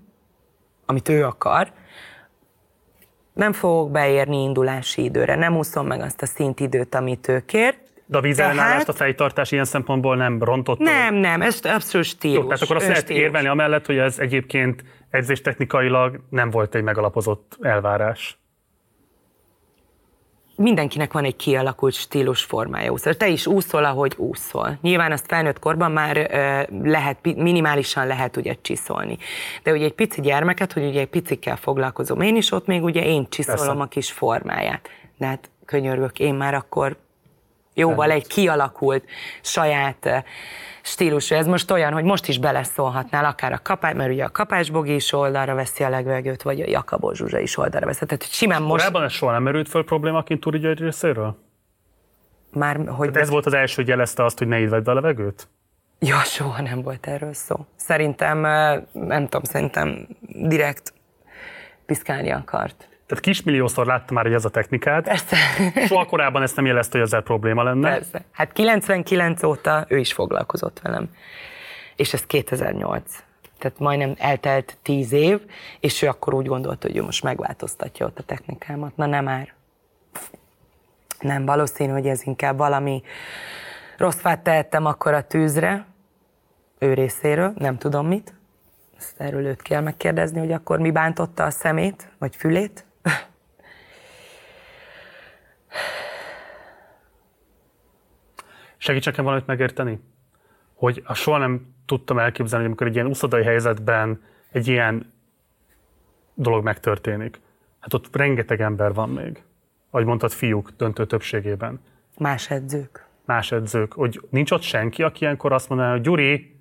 amit 0.87 1.09
ő 1.09 1.25
akar, 1.25 1.73
nem 3.33 3.53
fogok 3.53 3.91
beérni 3.91 4.43
indulási 4.43 5.05
időre, 5.05 5.35
nem 5.35 5.57
úszom 5.57 5.87
meg 5.87 6.01
azt 6.01 6.23
a 6.23 6.27
szintidőt, 6.27 6.95
amit 6.95 7.29
ő 7.29 7.43
kér. 7.47 7.75
De 8.07 8.19
a 8.19 8.21
vízellenállást, 8.21 8.89
a 8.89 8.93
fejtartás 8.93 9.53
ilyen 9.53 9.65
szempontból 9.65 10.17
nem 10.17 10.43
rontott? 10.43 10.79
Nem, 10.79 11.15
nem, 11.15 11.43
ez 11.43 11.61
abszolút 11.63 12.07
stílus. 12.07 12.37
Jó, 12.37 12.45
tehát 12.45 12.63
akkor 12.63 12.77
azt 12.77 12.87
lehet 12.87 13.11
érvelni 13.11 13.49
amellett, 13.49 13.87
hogy 13.87 13.99
ez 13.99 14.19
egyébként 14.19 14.85
edzéstechnikailag 15.11 16.21
nem 16.31 16.51
volt 16.51 16.75
egy 16.75 16.83
megalapozott 16.83 17.59
elvárás 17.61 18.40
mindenkinek 20.61 21.13
van 21.13 21.25
egy 21.25 21.37
kialakult 21.37 21.95
stílus 21.95 22.43
formája 22.43 22.91
úszol. 22.91 23.15
Te 23.15 23.29
is 23.29 23.47
úszol, 23.47 23.85
ahogy 23.85 24.15
úszol. 24.17 24.79
Nyilván 24.83 25.13
azt 25.13 25.27
felnőtt 25.27 25.59
korban 25.59 25.93
már 25.93 26.17
lehet, 26.83 27.19
minimálisan 27.23 28.07
lehet 28.07 28.37
ugye 28.37 28.57
csiszolni. 28.63 29.19
De 29.63 29.73
ugye 29.73 29.85
egy 29.85 29.93
pici 29.95 30.21
gyermeket, 30.21 30.73
hogy 30.73 30.85
ugye 30.85 31.01
egy 31.01 31.09
picikkel 31.09 31.57
foglalkozom 31.57 32.21
én 32.21 32.37
is, 32.37 32.53
ott 32.53 32.67
még 32.67 32.83
ugye 32.83 33.05
én 33.05 33.27
csiszolom 33.29 33.67
Persze. 33.67 33.83
a 33.83 33.87
kis 33.87 34.13
formáját. 34.13 34.89
De 35.19 35.27
hát 35.27 35.51
könyörgök, 35.65 36.19
én 36.19 36.35
már 36.35 36.55
akkor 36.55 36.97
jóval 37.75 38.11
egy 38.11 38.27
kialakult 38.27 39.05
saját 39.43 40.25
stílusú. 40.83 41.35
Ez 41.35 41.47
most 41.47 41.71
olyan, 41.71 41.93
hogy 41.93 42.05
most 42.05 42.29
is 42.29 42.39
beleszólhatnál 42.39 43.25
akár 43.25 43.53
a 43.53 43.61
kapás, 43.63 43.95
mert 43.95 44.11
ugye 44.11 44.25
a 44.25 44.31
kapásbogi 44.31 44.95
is 44.95 45.13
oldalra 45.13 45.55
veszi 45.55 45.85
a 45.85 45.89
legvegőt, 45.89 46.43
vagy 46.43 46.61
a 46.61 46.69
Jakabó 46.69 47.13
Zsuzsa 47.13 47.39
is 47.39 47.57
oldalra 47.57 47.87
veszi. 47.87 48.07
Tehát 48.07 48.23
simán 48.23 48.63
most... 48.63 48.85
Korábban 48.85 49.03
ez 49.03 49.13
soha 49.13 49.33
nem 49.33 49.43
merült 49.43 49.69
föl 49.69 49.85
problémaként 49.85 50.41
Turi 50.41 50.59
György 50.59 50.81
részéről? 50.81 51.37
Már, 52.53 52.77
hogy... 52.77 53.11
Tehát 53.11 53.17
ez 53.17 53.31
volt 53.31 53.47
az 53.47 53.55
első, 53.55 53.75
hogy 53.75 53.89
jelezte 53.89 54.25
azt, 54.25 54.39
hogy 54.39 54.49
ne 54.49 54.61
így 54.61 54.73
a 54.73 54.95
levegőt? 54.95 55.49
Ja, 55.99 56.19
soha 56.19 56.63
nem 56.63 56.83
volt 56.83 57.07
erről 57.07 57.33
szó. 57.33 57.67
Szerintem, 57.77 58.41
nem 58.93 59.25
tudom, 59.25 59.43
szerintem 59.43 60.09
direkt 60.29 60.93
piszkálni 61.87 62.31
akart. 62.31 62.89
Tehát 63.11 63.25
kismilliószor 63.25 63.87
láttam 63.87 64.15
már, 64.15 64.25
hogy 64.25 64.35
ez 64.35 64.45
a 64.45 64.49
technikát. 64.49 65.05
Persze. 65.05 65.37
Soha 65.87 66.05
korábban 66.05 66.43
ezt 66.43 66.57
nem 66.57 66.67
jelezte, 66.67 66.99
hogy 66.99 67.07
ezzel 67.07 67.21
probléma 67.21 67.63
lenne. 67.63 67.91
Persze. 67.91 68.25
Hát 68.33 68.53
99 68.53 69.43
óta 69.43 69.85
ő 69.89 69.99
is 69.99 70.13
foglalkozott 70.13 70.81
velem. 70.83 71.11
És 71.97 72.13
ez 72.13 72.27
2008. 72.27 73.25
tehát 73.59 73.79
majdnem 73.79 74.15
eltelt 74.19 74.77
tíz 74.83 75.13
év, 75.13 75.41
és 75.81 76.03
ő 76.03 76.09
akkor 76.09 76.35
úgy 76.35 76.47
gondolta, 76.47 76.87
hogy 76.87 76.97
ő 76.97 77.03
most 77.03 77.23
megváltoztatja 77.23 78.07
ott 78.07 78.19
a 78.19 78.23
technikámat. 78.23 78.97
Na 78.97 79.07
nem 79.07 79.25
már. 79.25 79.53
Nem, 81.21 81.45
valószínű, 81.45 81.93
hogy 81.93 82.07
ez 82.07 82.27
inkább 82.27 82.57
valami 82.57 83.03
rossz 83.97 84.21
fát 84.21 84.41
tehettem 84.41 84.87
akkor 84.87 85.15
a 85.15 85.27
tűzre, 85.27 85.87
ő 86.79 86.95
részéről, 86.95 87.53
nem 87.57 87.79
tudom 87.79 88.07
mit. 88.07 88.35
Ezt 88.99 89.21
erről 89.21 89.47
őt 89.47 89.63
kell 89.63 89.81
megkérdezni, 89.81 90.39
hogy 90.39 90.53
akkor 90.53 90.79
mi 90.79 90.91
bántotta 90.91 91.45
a 91.45 91.51
szemét, 91.51 92.09
vagy 92.19 92.37
fülét. 92.37 92.85
Segíts 98.83 99.07
nekem 99.07 99.25
valamit 99.25 99.47
megérteni? 99.47 100.01
Hogy 100.75 101.03
a 101.07 101.15
soha 101.15 101.39
nem 101.39 101.75
tudtam 101.87 102.19
elképzelni, 102.19 102.65
hogy 102.65 102.65
amikor 102.65 102.87
egy 102.87 102.95
ilyen 102.95 103.07
uszodai 103.07 103.43
helyzetben 103.43 104.23
egy 104.51 104.69
ilyen 104.69 105.13
dolog 106.35 106.65
megtörténik. 106.65 107.41
Hát 107.79 107.95
ott 107.95 108.17
rengeteg 108.17 108.61
ember 108.61 108.95
van 108.95 109.09
még. 109.09 109.43
Ahogy 109.91 110.07
mondtad, 110.07 110.31
fiúk 110.31 110.71
döntő 110.77 111.07
többségében. 111.07 111.81
Más 112.19 112.51
edzők. 112.51 113.07
Más 113.25 113.53
edzők. 113.53 113.93
Hogy 113.93 114.21
nincs 114.31 114.51
ott 114.51 114.63
senki, 114.63 115.03
aki 115.03 115.23
ilyenkor 115.23 115.53
azt 115.53 115.69
mondaná, 115.69 115.91
hogy 115.91 116.01
Gyuri, 116.01 116.57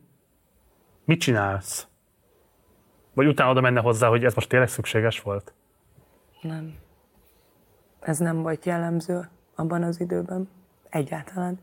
mit 1.05 1.19
csinálsz? 1.19 1.87
Vagy 3.13 3.27
utána 3.27 3.51
oda 3.51 3.61
menne 3.61 3.79
hozzá, 3.79 4.07
hogy 4.07 4.25
ez 4.25 4.33
most 4.33 4.49
tényleg 4.49 4.69
szükséges 4.69 5.21
volt? 5.21 5.53
Nem. 6.41 6.75
Ez 7.99 8.17
nem 8.17 8.41
volt 8.41 8.65
jellemző 8.65 9.29
abban 9.55 9.83
az 9.83 9.99
időben. 9.99 10.49
Egyáltalán. 10.89 11.59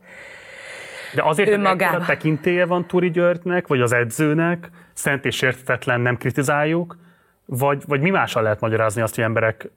De 1.13 1.23
azért, 1.23 1.49
hogy 1.49 1.59
magába. 1.59 2.05
tekintélye 2.05 2.65
van 2.65 2.87
Turi 2.87 3.11
Györgynek, 3.11 3.67
vagy 3.67 3.81
az 3.81 3.93
edzőnek, 3.93 4.69
szent 4.93 5.25
és 5.25 5.41
értetetlen 5.41 6.01
nem 6.01 6.17
kritizáljuk, 6.17 6.97
vagy, 7.45 7.83
vagy 7.87 8.01
mi 8.01 8.09
mással 8.09 8.43
lehet 8.43 8.59
magyarázni 8.59 9.01
azt, 9.01 9.15
hogy 9.15 9.23
emberek 9.23 9.69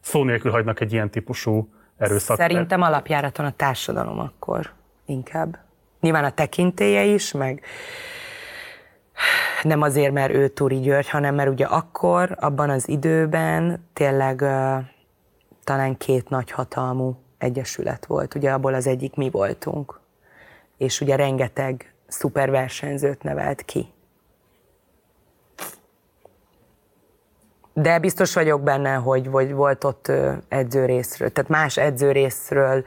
szó 0.00 0.24
nélkül 0.24 0.50
hagynak 0.50 0.80
egy 0.80 0.92
ilyen 0.92 1.10
típusú 1.10 1.68
erőszak? 1.96 2.36
Szerintem 2.36 2.82
alapjáraton 2.82 3.46
a 3.46 3.50
társadalom 3.50 4.18
akkor 4.18 4.70
inkább. 5.06 5.58
Nyilván 6.00 6.24
a 6.24 6.30
tekintélye 6.30 7.04
is, 7.04 7.32
meg 7.32 7.62
nem 9.62 9.82
azért, 9.82 10.12
mert 10.12 10.32
ő 10.32 10.48
Turi 10.48 10.80
György, 10.80 11.08
hanem 11.08 11.34
mert 11.34 11.48
ugye 11.48 11.64
akkor, 11.64 12.36
abban 12.40 12.70
az 12.70 12.88
időben 12.88 13.88
tényleg 13.92 14.40
uh, 14.40 14.84
talán 15.64 15.96
két 15.96 16.28
nagy 16.28 16.50
hatalmú 16.50 17.16
egyesület 17.38 18.06
volt. 18.06 18.34
Ugye 18.34 18.52
abból 18.52 18.74
az 18.74 18.86
egyik 18.86 19.14
mi 19.14 19.30
voltunk. 19.30 20.00
És 20.82 21.00
ugye 21.00 21.16
rengeteg 21.16 21.94
szuper 22.06 22.50
versenyzőt 22.50 23.22
nevelt 23.22 23.64
ki. 23.64 23.92
De 27.72 27.98
biztos 27.98 28.34
vagyok 28.34 28.62
benne, 28.62 28.94
hogy, 28.94 29.26
hogy 29.26 29.52
volt 29.52 29.84
ott 29.84 30.08
ö, 30.08 30.32
edzőrészről, 30.48 31.32
tehát 31.32 31.50
más 31.50 31.76
edzőrészről 31.76 32.84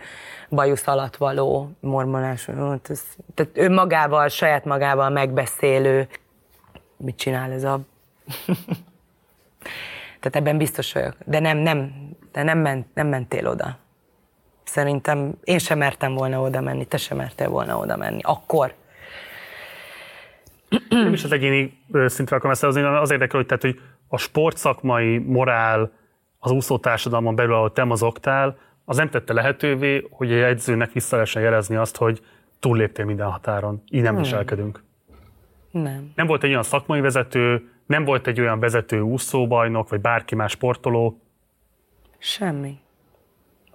bajusz 0.50 0.88
alatt 0.88 1.16
való 1.16 1.72
mormonás. 1.80 2.46
hát 2.46 2.92
Tehát 3.34 3.58
ő 3.58 3.70
magával, 3.70 4.28
saját 4.28 4.66
magával 4.66 5.10
megbeszélő, 5.10 6.08
mit 6.98 7.16
csinál 7.16 7.52
ez 7.52 7.64
a... 7.64 7.80
tehát 10.20 10.36
ebben 10.36 10.58
biztos 10.58 10.94
vagyok. 10.94 11.16
De 11.26 11.40
nem, 11.40 11.58
nem, 11.58 11.92
de 12.32 12.44
nem, 12.44 12.58
ment, 12.58 12.88
nem 12.94 13.08
mentél 13.08 13.48
oda. 13.48 13.78
Szerintem 14.66 15.34
én 15.44 15.60
sem 15.60 15.78
mertem 15.78 16.14
volna 16.14 16.42
oda 16.42 16.62
menni, 16.62 16.86
te 16.86 16.98
sem 16.98 17.18
mertél 17.18 17.50
volna 17.50 17.78
oda 17.78 17.98
menni. 17.98 18.20
Akkor. 18.22 18.74
Nem 20.90 21.14
is 21.14 21.24
az 21.24 21.32
egyéni 21.32 21.78
ö, 21.92 22.08
szintre 22.08 22.36
akarom 22.36 22.52
ezt 22.54 22.64
elhozni, 22.64 22.88
az 22.88 23.12
érdekel, 23.12 23.38
hogy, 23.38 23.46
tehát, 23.46 23.62
hogy 23.62 23.80
a 24.08 24.18
sportszakmai 24.18 25.18
morál 25.18 25.92
az 26.40 26.52
úszó 26.52 26.78
társadalmon 26.78 27.36
belül, 27.36 27.54
ahol 27.54 27.72
te 27.72 27.84
mozogtál, 27.84 28.58
az 28.86 28.98
nem 28.98 29.10
tette 29.10 29.34
lehetővé, 29.34 30.08
hogy 30.10 30.32
egy 30.32 30.42
edzőnek 30.42 30.92
vissza 30.92 31.16
lehessen 31.16 31.42
jelezni 31.42 31.76
azt, 31.76 31.98
hogy 31.98 32.22
túlléptél 32.60 33.06
minden 33.06 33.32
határon. 33.32 33.84
Így 33.90 34.02
nem 34.02 34.16
viselkedünk. 34.16 34.84
Nem. 35.72 36.12
Nem 36.16 36.28
volt 36.28 36.44
egy 36.44 36.50
olyan 36.50 36.64
szakmai 36.64 37.02
vezető, 37.02 37.70
nem 37.86 38.04
volt 38.04 38.28
egy 38.28 38.40
olyan 38.40 38.60
vezető 38.60 39.00
úszóbajnok, 39.00 39.90
vagy 39.90 40.02
bárki 40.02 40.36
más 40.36 40.52
sportoló. 40.52 41.20
Semmi. 42.18 42.78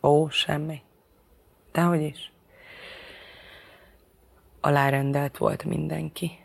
Ó, 0.03 0.29
semmi. 0.29 0.83
Dehogy 1.73 2.03
is. 2.03 2.33
Alárendelt 4.61 5.39
volt 5.39 5.65
mindenki. 5.65 6.39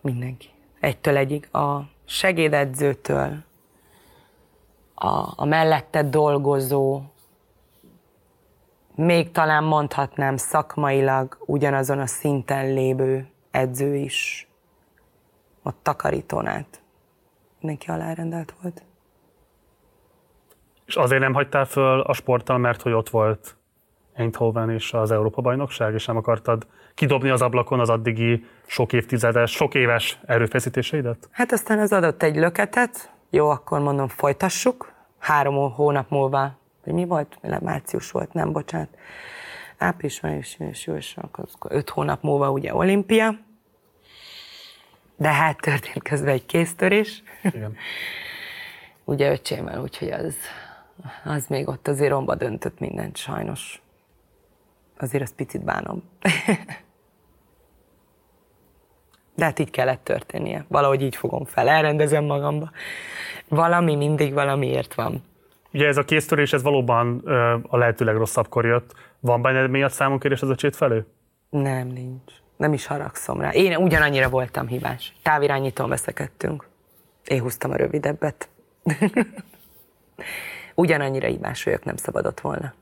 Mindenki. 0.00 0.48
Egytől 0.80 1.16
egyig. 1.16 1.54
A 1.54 1.80
segédedzőtől, 2.04 3.44
a, 4.94 5.32
a 5.36 5.44
mellette 5.44 6.02
dolgozó, 6.02 7.02
még 8.94 9.30
talán 9.30 9.64
mondhatnám 9.64 10.36
szakmailag 10.36 11.42
ugyanazon 11.46 11.98
a 11.98 12.06
szinten 12.06 12.72
lévő 12.72 13.30
edző 13.50 13.94
is. 13.94 14.48
Ott 15.62 15.78
takarítón 15.82 16.46
át. 16.46 16.82
Mindenki 17.60 17.90
alárendelt 17.90 18.54
volt. 18.60 18.82
És 20.84 20.96
azért 20.96 21.20
nem 21.20 21.34
hagytál 21.34 21.64
föl 21.64 22.00
a 22.00 22.12
sporttal, 22.12 22.58
mert 22.58 22.82
hogy 22.82 22.92
ott 22.92 23.08
volt 23.08 23.56
Eindhoven 24.14 24.70
és 24.70 24.92
az 24.92 25.10
Európa-bajnokság, 25.10 25.94
és 25.94 26.06
nem 26.06 26.16
akartad 26.16 26.66
kidobni 26.94 27.30
az 27.30 27.42
ablakon 27.42 27.80
az 27.80 27.88
addigi 27.88 28.46
sok 28.66 28.92
évtizedes, 28.92 29.50
sok 29.50 29.74
éves 29.74 30.18
erőfeszítéseidet? 30.26 31.28
Hát 31.30 31.52
aztán 31.52 31.78
az 31.78 31.92
adott 31.92 32.22
egy 32.22 32.36
löketet, 32.36 33.12
jó, 33.30 33.48
akkor 33.48 33.80
mondom, 33.80 34.08
folytassuk. 34.08 34.92
Három 35.18 35.72
hónap 35.72 36.10
múlva, 36.10 36.58
vagy 36.84 36.94
mi 36.94 37.04
volt? 37.04 37.38
Március 37.60 38.10
volt, 38.10 38.32
nem, 38.32 38.52
bocsánat. 38.52 38.88
Április, 39.78 40.20
május, 40.20 40.56
június, 40.58 40.86
július, 40.86 41.16
akkor 41.16 41.44
öt 41.68 41.90
hónap 41.90 42.22
múlva 42.22 42.50
ugye 42.50 42.74
olimpia. 42.74 43.34
De 45.16 45.28
hát 45.28 45.60
történt 45.60 46.02
közben 46.02 46.32
egy 46.32 46.46
kéztörés, 46.46 47.22
Igen. 47.42 47.76
ugye 49.04 49.30
öcsémmel, 49.30 49.80
úgyhogy 49.80 50.10
az, 50.10 50.36
az 51.24 51.46
még 51.46 51.68
ott 51.68 51.88
azért 51.88 52.10
romba 52.10 52.34
döntött 52.34 52.78
mindent 52.78 53.16
sajnos. 53.16 53.82
Azért 54.98 55.22
azt 55.22 55.34
picit 55.34 55.64
bánom. 55.64 56.02
De 59.34 59.44
hát 59.44 59.58
így 59.58 59.70
kellett 59.70 60.04
történnie. 60.04 60.64
Valahogy 60.68 61.02
így 61.02 61.16
fogom 61.16 61.44
fel, 61.44 61.68
elrendezem 61.68 62.24
magamba. 62.24 62.70
Valami 63.48 63.96
mindig 63.96 64.32
valamiért 64.32 64.94
van. 64.94 65.22
Ugye 65.72 65.86
ez 65.86 65.96
a 65.96 66.04
kéztörés, 66.04 66.52
ez 66.52 66.62
valóban 66.62 67.20
ö, 67.24 67.56
a 67.68 67.76
lehető 67.76 68.04
legrosszabbkor 68.04 68.64
jött. 68.64 68.94
Van 69.20 69.42
benned 69.42 69.70
miatt 69.70 69.92
számonkérés 69.92 70.42
az 70.42 70.48
öcsét 70.48 70.76
felé? 70.76 71.04
Nem, 71.50 71.86
nincs. 71.86 72.32
Nem 72.56 72.72
is 72.72 72.86
haragszom 72.86 73.40
rá. 73.40 73.50
Én 73.50 73.76
ugyanannyira 73.76 74.28
voltam 74.28 74.66
hibás. 74.66 75.12
Távirányítón 75.22 75.88
veszekedtünk. 75.88 76.68
Én 77.24 77.40
húztam 77.40 77.70
a 77.70 77.76
rövidebbet. 77.76 78.48
ugyanannyira 80.74 81.26
hibás 81.26 81.64
vagyok, 81.64 81.84
nem 81.84 81.96
szabadott 81.96 82.40
volna. 82.40 82.72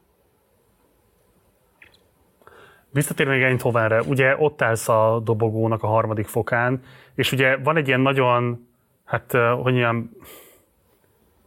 Visszatérve 2.92 3.32
még 3.32 3.42
Eindhovenre, 3.42 4.02
ugye 4.02 4.36
ott 4.38 4.62
állsz 4.62 4.88
a 4.88 5.20
dobogónak 5.24 5.82
a 5.82 5.86
harmadik 5.86 6.26
fokán, 6.26 6.82
és 7.14 7.32
ugye 7.32 7.56
van 7.56 7.76
egy 7.76 7.86
ilyen 7.86 8.00
nagyon, 8.00 8.68
hát 9.04 9.32
hogy 9.62 9.74
ilyen 9.74 10.10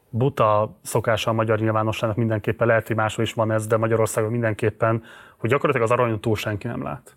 buta 0.10 0.78
szokása 0.82 1.30
a 1.30 1.34
magyar 1.34 1.60
nyilvánosságnak 1.60 2.18
mindenképpen, 2.18 2.68
lehet, 2.68 2.88
hogy 2.88 2.96
máshol 2.96 3.26
is 3.26 3.34
van 3.34 3.52
ez, 3.52 3.68
de 3.68 3.78
Magyarországon 3.78 4.32
mindenképpen, 4.32 5.04
hogy 5.38 5.50
gyakorlatilag 5.50 5.92
az 5.92 5.98
aranyon 5.98 6.22
túl 6.22 6.36
senki 6.36 6.68
nem 6.68 6.84
lát. 6.84 7.16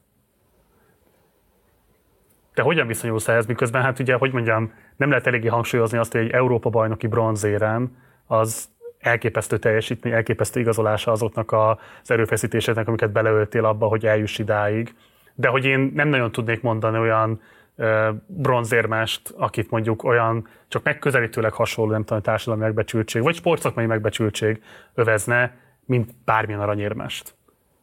Te 2.55 2.62
hogyan 2.62 2.87
viszonyulsz 2.87 3.29
ehhez, 3.29 3.47
miközben 3.47 3.83
hát 3.83 3.99
ugye, 3.99 4.14
hogy 4.14 4.33
mondjam, 4.33 4.72
nem 4.97 5.09
lehet 5.09 5.27
eléggé 5.27 5.49
hangsúlyozni 5.49 5.99
azt, 5.99 6.12
hogy 6.12 6.20
egy 6.20 6.31
Európa-bajnoki 6.31 7.07
bronzérem 7.07 7.97
az 8.27 8.68
elképesztő 9.07 9.59
teljesítmény, 9.59 10.12
elképesztő 10.12 10.61
igazolása 10.61 11.11
azoknak 11.11 11.52
az 11.52 12.11
erőfeszítéseknek, 12.11 12.88
amiket 12.88 13.12
beleöltél 13.12 13.64
abba, 13.64 13.86
hogy 13.86 14.07
eljuss 14.07 14.38
idáig. 14.38 14.94
De 15.34 15.48
hogy 15.48 15.64
én 15.64 15.92
nem 15.94 16.09
nagyon 16.09 16.32
tudnék 16.32 16.62
mondani 16.62 16.98
olyan 16.98 17.40
ö, 17.76 18.11
bronzérmest, 18.26 19.34
akit 19.36 19.70
mondjuk 19.70 20.04
olyan 20.04 20.48
csak 20.68 20.82
megközelítőleg 20.82 21.52
hasonló, 21.52 21.90
nem 21.90 22.04
tudom, 22.04 22.22
társadalmi 22.22 22.64
megbecsültség, 22.64 23.22
vagy 23.22 23.34
sportszakmai 23.34 23.86
megbecsültség 23.86 24.62
övezne, 24.94 25.57
mint 25.84 26.11
bármilyen 26.24 26.61
aranyérmest. 26.61 27.34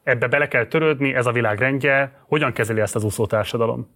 Ebbe 0.04 0.28
bele 0.28 0.48
kell 0.48 0.66
törődni, 0.66 1.14
ez 1.14 1.26
a 1.26 1.32
világ 1.32 1.60
rendje. 1.60 2.24
Hogyan 2.28 2.54
kezeli 2.54 2.80
ezt 2.80 2.96
az 2.96 3.04
úszó 3.04 3.26
társadalom? 3.26 3.88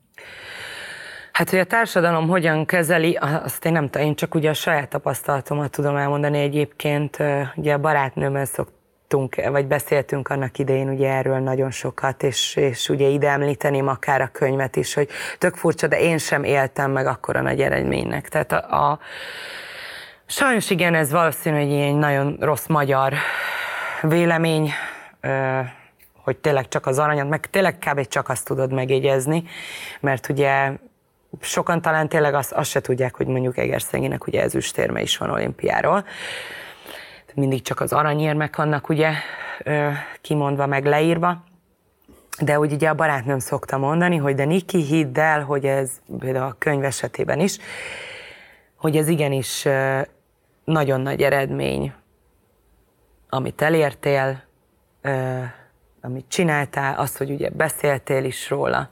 Hát, 1.38 1.50
hogy 1.50 1.60
a 1.60 1.64
társadalom 1.64 2.28
hogyan 2.28 2.66
kezeli, 2.66 3.16
azt 3.44 3.66
én 3.66 3.72
nem 3.72 3.90
tudom, 3.90 4.08
én 4.08 4.16
csak 4.16 4.36
ugye 4.36 4.50
a 4.50 4.54
saját 4.54 4.90
tapasztalatomat 4.90 5.72
tudom 5.72 5.96
elmondani 5.96 6.40
egyébként. 6.40 7.18
Ugye 7.56 7.74
a 7.74 7.78
barátnőmmel 7.78 8.46
szok, 8.46 8.70
vagy 9.50 9.66
beszéltünk 9.68 10.28
annak 10.28 10.58
idején 10.58 10.90
ugye 10.90 11.10
erről 11.10 11.40
nagyon 11.40 11.72
sokat, 11.72 12.24
és, 12.24 12.56
és 12.56 12.90
ugye 12.90 13.08
ide 13.08 13.30
említeném 13.30 13.88
akár 13.88 14.22
a 14.22 14.28
könyvet 14.32 14.76
is, 14.76 14.94
hogy 14.94 15.10
tök 15.38 15.56
furcsa, 15.56 15.88
de 15.88 16.00
én 16.00 16.18
sem 16.18 16.44
éltem 16.44 16.92
meg 16.92 17.06
akkora 17.06 17.42
nagy 17.42 17.62
eredménynek. 17.62 18.30
Tehát 18.30 18.52
a, 18.52 18.92
a 18.92 19.00
sajnos 20.26 20.70
igen, 20.70 20.94
ez 20.94 21.12
valószínű, 21.12 21.64
hogy 21.64 21.74
egy 21.74 21.96
nagyon 21.96 22.38
rossz 22.40 22.68
magyar 22.68 23.14
vélemény, 24.02 24.72
hogy 26.24 26.38
tényleg 26.38 26.68
csak 26.68 26.86
az 26.86 27.00
aranyat, 27.00 27.30
meg 27.30 27.46
tényleg 27.46 27.78
kb. 27.78 28.08
csak 28.08 28.30
azt 28.30 28.46
tudod 28.46 28.74
megjegyezni, 28.74 29.44
mert 30.00 30.30
ugye 30.30 30.72
sokan 31.40 31.82
talán 31.82 32.10
tényleg 32.10 32.34
azt, 32.34 32.52
azt 32.52 32.70
se 32.70 32.82
tudják, 32.82 33.16
hogy 33.16 33.28
mondjuk 33.28 33.58
Egerszenginek 33.58 34.28
ugye 34.28 34.42
ezüstérme 34.42 35.02
is 35.02 35.18
van 35.18 35.30
olimpiáról. 35.30 36.06
Mindig 37.34 37.62
csak 37.62 37.80
az 37.80 37.94
aranyérmek 37.94 38.56
vannak 38.56 38.90
ugye 38.90 39.12
kimondva, 40.22 40.66
meg 40.66 40.86
leírva. 40.86 41.44
De 42.40 42.60
úgy 42.60 42.72
ugye 42.74 42.90
a 42.90 42.94
barátnőm 42.94 43.40
szokta 43.40 43.78
mondani, 43.78 44.18
hogy 44.18 44.36
de 44.36 44.46
Niki, 44.46 44.82
hidd 44.84 45.20
el, 45.20 45.44
hogy 45.44 45.66
ez 45.66 45.92
például 46.20 46.46
a 46.46 46.56
könyv 46.58 46.84
esetében 46.84 47.40
is, 47.40 47.58
hogy 48.76 48.98
ez 48.98 49.08
igenis 49.08 49.68
nagyon 50.64 51.02
nagy 51.02 51.22
eredmény, 51.22 51.94
amit 53.30 53.62
elértél, 53.62 54.44
amit 56.02 56.26
csináltál, 56.28 57.00
azt, 57.00 57.18
hogy 57.18 57.32
ugye 57.32 57.50
beszéltél 57.50 58.24
is 58.24 58.50
róla. 58.50 58.90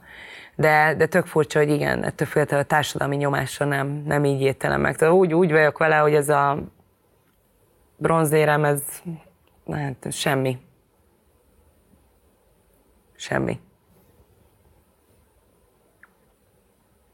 De, 0.56 0.94
de 0.94 1.06
tök 1.06 1.26
furcsa, 1.26 1.58
hogy 1.58 1.70
igen, 1.70 2.04
ettől 2.04 2.26
féltől 2.26 2.58
a 2.58 2.62
társadalmi 2.62 3.16
nyomásra 3.16 3.66
nem, 3.66 3.86
nem 3.88 4.24
így 4.24 4.40
értelem 4.40 4.80
meg. 4.80 4.96
Tehát 4.96 5.14
úgy, 5.14 5.34
úgy 5.34 5.50
vagyok 5.50 5.78
vele, 5.78 5.96
hogy 5.96 6.14
ez 6.14 6.28
a 6.28 6.58
bronzérem, 7.96 8.64
ez 8.64 8.82
hát, 9.70 10.12
semmi. 10.12 10.58
Semmi. 13.16 13.60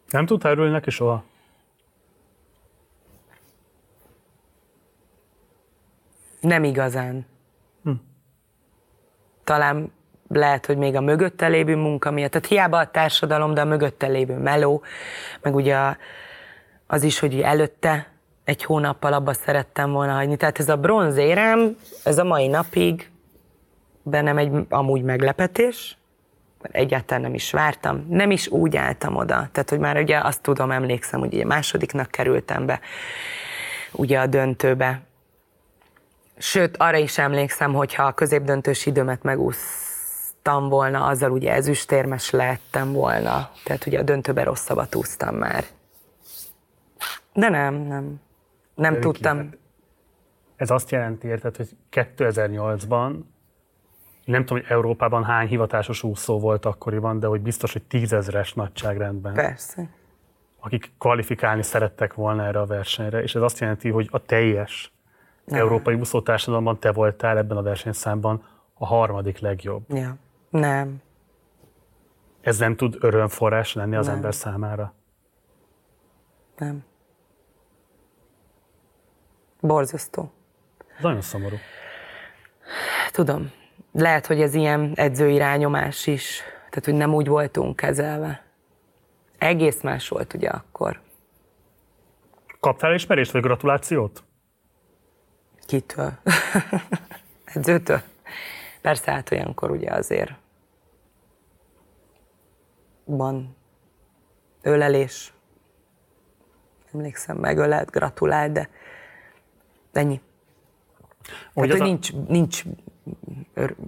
Nem 0.08 0.26
tudtál 0.26 0.52
örülni 0.52 0.72
neki 0.72 0.90
soha? 0.90 1.24
Nem 6.40 6.64
igazán. 6.64 7.26
Hm. 7.82 7.92
Talán 9.44 9.92
lehet, 10.36 10.66
hogy 10.66 10.76
még 10.76 10.96
a 10.96 11.00
mögötte 11.00 11.46
lévő 11.46 11.76
munka 11.76 12.10
miatt. 12.10 12.30
Tehát 12.30 12.48
hiába 12.48 12.78
a 12.78 12.90
társadalom, 12.90 13.54
de 13.54 13.60
a 13.60 13.64
mögötte 13.64 14.06
lévő 14.06 14.34
meló, 14.34 14.82
meg 15.40 15.54
ugye 15.54 15.96
az 16.86 17.02
is, 17.02 17.18
hogy 17.18 17.40
előtte 17.40 18.06
egy 18.44 18.64
hónappal 18.64 19.12
abba 19.12 19.32
szerettem 19.32 19.92
volna 19.92 20.12
hagyni. 20.12 20.36
Tehát 20.36 20.58
ez 20.58 20.68
a 20.68 20.76
bronzérem, 20.76 21.76
ez 22.04 22.18
a 22.18 22.24
mai 22.24 22.46
napig 22.46 23.10
bennem 24.02 24.38
egy 24.38 24.50
amúgy 24.68 25.02
meglepetés, 25.02 25.96
egyáltalán 26.70 27.22
nem 27.22 27.34
is 27.34 27.50
vártam, 27.50 28.06
nem 28.08 28.30
is 28.30 28.48
úgy 28.48 28.76
álltam 28.76 29.16
oda. 29.16 29.48
Tehát, 29.52 29.70
hogy 29.70 29.78
már 29.78 29.96
ugye 29.96 30.18
azt 30.18 30.42
tudom, 30.42 30.70
emlékszem, 30.70 31.20
hogy 31.20 31.34
ugye 31.34 31.44
másodiknak 31.44 32.10
kerültem 32.10 32.66
be, 32.66 32.80
ugye 33.92 34.18
a 34.18 34.26
döntőbe. 34.26 35.00
Sőt, 36.38 36.76
arra 36.76 36.96
is 36.96 37.18
emlékszem, 37.18 37.72
hogy 37.74 37.94
ha 37.94 38.02
a 38.02 38.12
középdöntős 38.12 38.86
időmet 38.86 39.22
megúsztam 40.42 40.68
volna, 40.68 41.04
azzal 41.06 41.30
ugye 41.30 41.52
ezüstérmes 41.52 42.30
lehettem 42.30 42.92
volna. 42.92 43.50
Tehát 43.64 43.86
ugye 43.86 43.98
a 43.98 44.02
döntőbe 44.02 44.42
rosszabbat 44.44 44.94
úsztam 44.94 45.34
már. 45.34 45.64
De 47.32 47.48
nem, 47.48 47.74
nem. 47.74 48.20
Nem 48.74 49.00
tudtam. 49.00 49.50
Ez 50.56 50.70
azt 50.70 50.90
jelenti, 50.90 51.26
érted, 51.26 51.56
hogy 51.56 51.68
2008-ban 51.92 53.18
nem 54.24 54.44
tudom, 54.44 54.62
hogy 54.62 54.70
Európában 54.70 55.24
hány 55.24 55.46
hivatásos 55.46 56.02
úszó 56.02 56.38
volt 56.38 56.64
akkoriban, 56.64 57.18
de 57.18 57.26
hogy 57.26 57.40
biztos, 57.40 57.72
hogy 57.72 57.82
tízezres 57.82 58.52
nagyságrendben. 58.52 59.34
Persze. 59.34 59.88
Akik 60.60 60.92
kvalifikálni 60.98 61.62
szerettek 61.62 62.14
volna 62.14 62.44
erre 62.46 62.60
a 62.60 62.66
versenyre, 62.66 63.22
és 63.22 63.34
ez 63.34 63.42
azt 63.42 63.58
jelenti, 63.58 63.90
hogy 63.90 64.08
a 64.10 64.18
teljes 64.18 64.92
nem. 65.44 65.60
európai 65.60 65.94
úszótársadalomban 65.94 66.78
te 66.78 66.92
voltál 66.92 67.38
ebben 67.38 67.56
a 67.56 67.62
versenyszámban 67.62 68.44
a 68.74 68.86
harmadik 68.86 69.38
legjobb. 69.38 69.82
Ja. 69.88 70.16
Nem. 70.52 71.02
Ez 72.40 72.58
nem 72.58 72.76
tud 72.76 72.96
örömforrás 73.00 73.74
lenni 73.74 73.96
az 73.96 74.06
nem. 74.06 74.14
ember 74.14 74.34
számára? 74.34 74.94
Nem. 76.56 76.84
Borzasztó. 79.60 80.32
Nagyon 81.00 81.20
szomorú. 81.20 81.56
Tudom. 83.10 83.52
Lehet, 83.92 84.26
hogy 84.26 84.40
ez 84.40 84.54
ilyen 84.54 84.92
edzőirányomás 84.94 86.06
is. 86.06 86.40
Tehát, 86.68 86.84
hogy 86.84 86.94
nem 86.94 87.14
úgy 87.14 87.26
voltunk 87.26 87.76
kezelve. 87.76 88.44
Egész 89.38 89.82
más 89.82 90.08
volt 90.08 90.34
ugye 90.34 90.48
akkor. 90.48 91.00
Kaptál 92.60 92.94
ismerést 92.94 93.32
vagy 93.32 93.42
gratulációt? 93.42 94.24
Kitől? 95.66 96.12
Edzőtől? 97.54 98.00
Persze, 98.80 99.10
hát 99.10 99.30
olyankor 99.30 99.70
ugye 99.70 99.90
azért 99.90 100.41
van 103.04 103.56
ölelés. 104.62 105.32
Emlékszem, 106.92 107.36
megölelt, 107.36 107.90
gratulált, 107.90 108.52
de 108.52 108.68
Ennyi. 109.92 110.20
Hogy 111.54 111.68
tehát, 111.68 111.70
hogy 111.70 111.80
a... 111.80 111.84
nincs, 111.84 112.12
nincs 112.28 112.64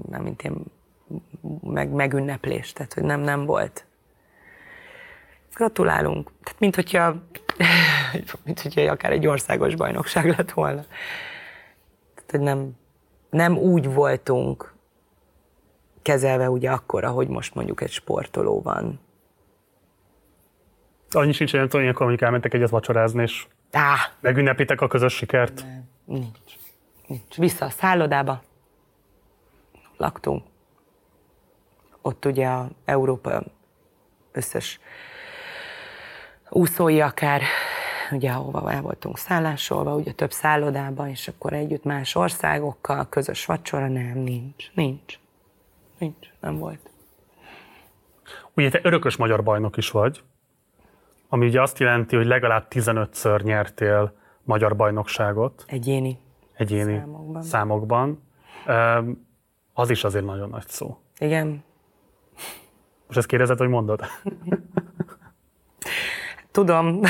nem 0.09 0.23
mint 0.23 0.43
én, 0.43 0.65
meg, 1.63 1.91
megünneplés, 1.91 2.73
tehát 2.73 2.93
hogy 2.93 3.03
nem, 3.03 3.21
nem 3.21 3.45
volt. 3.45 3.87
Gratulálunk. 5.55 6.31
Tehát 6.43 6.61
mint 6.61 6.75
hogyha, 6.75 7.15
mint 8.45 8.61
hogyha 8.61 8.91
akár 8.91 9.13
egy 9.13 9.27
országos 9.27 9.75
bajnokság 9.75 10.27
lett 10.27 10.51
volna. 10.51 10.85
Tehát, 12.15 12.31
hogy 12.31 12.41
nem, 12.41 12.77
nem 13.31 13.57
úgy 13.57 13.93
voltunk 13.93 14.75
kezelve 16.03 16.51
ugye 16.51 16.71
akkor, 16.71 17.05
ahogy 17.05 17.29
most 17.29 17.55
mondjuk 17.55 17.81
egy 17.81 17.91
sportoló 17.91 18.63
van. 18.63 19.01
Annyi 21.15 21.33
sincs, 21.33 21.51
hogy 21.51 21.59
nem 21.59 21.69
tudom, 21.69 21.83
ilyenkor 21.83 22.07
mondjuk 22.07 22.27
elmentek 22.27 22.55
egyet 22.55 22.71
vacsorázni, 22.71 23.23
és 23.23 23.47
Á. 23.73 23.95
megünnepitek 24.21 24.81
a 24.81 24.87
közös 24.87 25.15
sikert. 25.15 25.63
Nem. 25.63 25.89
Nincs. 26.05 26.53
Nincs. 27.07 27.37
Vissza 27.37 27.65
a 27.65 27.71
szállodába 27.71 28.43
laktunk. 29.97 30.43
Ott 32.03 32.25
ugye 32.25 32.47
a 32.47 32.69
Európa 32.85 33.43
összes 34.33 34.81
úszói 36.49 37.01
akár, 37.01 37.43
ugye 38.11 38.31
ahova 38.31 38.73
el 38.73 38.83
voltunk 38.83 39.19
szállásolva, 39.19 39.95
ugye 39.95 40.13
több 40.13 40.33
szállodában, 40.33 41.09
és 41.09 41.29
akkor 41.29 41.53
együtt 41.53 41.85
más 41.85 42.15
országokkal, 42.15 43.09
közös 43.09 43.47
vacsora, 43.47 43.89
nem, 43.89 44.19
nincs, 44.19 44.71
nincs. 44.75 45.19
Nincs, 45.99 46.29
nem 46.41 46.59
volt. 46.59 46.91
Ugye 48.55 48.71
te 48.71 48.81
örökös 48.83 49.17
magyar 49.17 49.43
bajnok 49.43 49.77
is 49.77 49.91
vagy, 49.91 50.23
ami 51.29 51.47
ugye 51.47 51.63
azt 51.63 51.79
jelenti, 51.79 52.17
hogy 52.17 52.27
legalább 52.27 52.67
15-ször 52.71 53.43
nyertél 53.43 54.13
magyar 54.43 54.77
bajnokságot. 54.77 55.65
Egyéni. 55.67 56.19
Egyéni 56.57 56.99
számokban. 56.99 57.43
számokban. 57.43 58.23
Az 59.73 59.91
is 59.91 60.05
azért 60.05 60.25
nagyon 60.25 60.49
nagy 60.49 60.69
szó. 60.69 60.99
Igen. 61.19 61.65
Most 63.07 63.19
ezt 63.19 63.27
kérdezed, 63.27 63.59
hogy 63.59 63.69
mondod? 63.69 64.01
Tudom. 66.51 67.01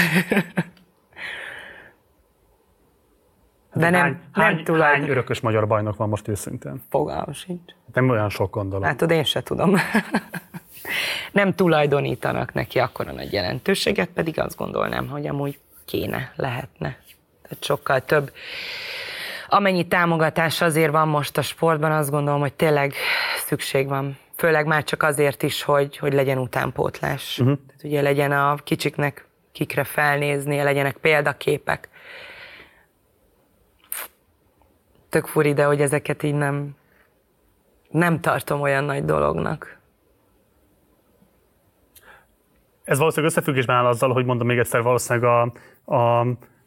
De 3.74 3.90
nem, 3.90 4.00
hány, 4.00 4.10
nem 4.10 4.44
hány, 4.44 4.64
tulajdon... 4.64 5.00
hány 5.00 5.10
örökös 5.10 5.40
magyar 5.40 5.66
bajnok 5.66 5.96
van 5.96 6.08
most 6.08 6.28
őszintén? 6.28 6.82
Fogalmam 6.88 7.32
sincs. 7.32 7.72
Nem 7.92 8.08
olyan 8.08 8.28
sok 8.28 8.54
gondolom. 8.54 8.84
Hát 8.84 9.10
én 9.10 9.24
se 9.24 9.42
tudom. 9.42 9.76
Nem 11.32 11.54
tulajdonítanak 11.54 12.52
neki 12.52 12.78
akkora 12.78 13.12
nagy 13.12 13.32
jelentőséget, 13.32 14.08
pedig 14.08 14.38
azt 14.40 14.56
gondolnám, 14.56 15.08
hogy 15.08 15.26
amúgy 15.26 15.58
kéne, 15.84 16.32
lehetne. 16.36 16.98
Tehát 17.42 17.64
sokkal 17.64 18.04
több. 18.04 18.32
Amennyi 19.48 19.88
támogatás 19.88 20.60
azért 20.60 20.92
van 20.92 21.08
most 21.08 21.38
a 21.38 21.42
sportban, 21.42 21.92
azt 21.92 22.10
gondolom, 22.10 22.40
hogy 22.40 22.54
tényleg 22.54 22.94
szükség 23.46 23.88
van. 23.88 24.18
Főleg 24.36 24.66
már 24.66 24.84
csak 24.84 25.02
azért 25.02 25.42
is, 25.42 25.62
hogy, 25.62 25.96
hogy 25.96 26.12
legyen 26.12 26.38
utánpótlás. 26.38 27.38
Uh-huh. 27.38 27.58
Tehát 27.66 27.84
ugye 27.84 28.02
legyen 28.02 28.32
a 28.32 28.54
kicsiknek 28.54 29.26
kikre 29.52 29.84
felnézni, 29.84 30.62
legyenek 30.62 30.96
példaképek. 30.96 31.88
Tök 35.08 35.26
furi, 35.26 35.52
de 35.52 35.64
hogy 35.64 35.80
ezeket 35.80 36.22
így 36.22 36.34
nem, 36.34 36.76
nem 37.90 38.20
tartom 38.20 38.60
olyan 38.60 38.84
nagy 38.84 39.04
dolognak. 39.04 39.78
Ez 42.84 42.98
valószínűleg 42.98 43.30
összefüggésben 43.30 43.76
áll 43.76 43.86
azzal, 43.86 44.12
hogy 44.12 44.24
mondom 44.24 44.46
még 44.46 44.58
egyszer, 44.58 44.82
valószínűleg 44.82 45.30
a, 45.30 45.42
a 45.96 46.26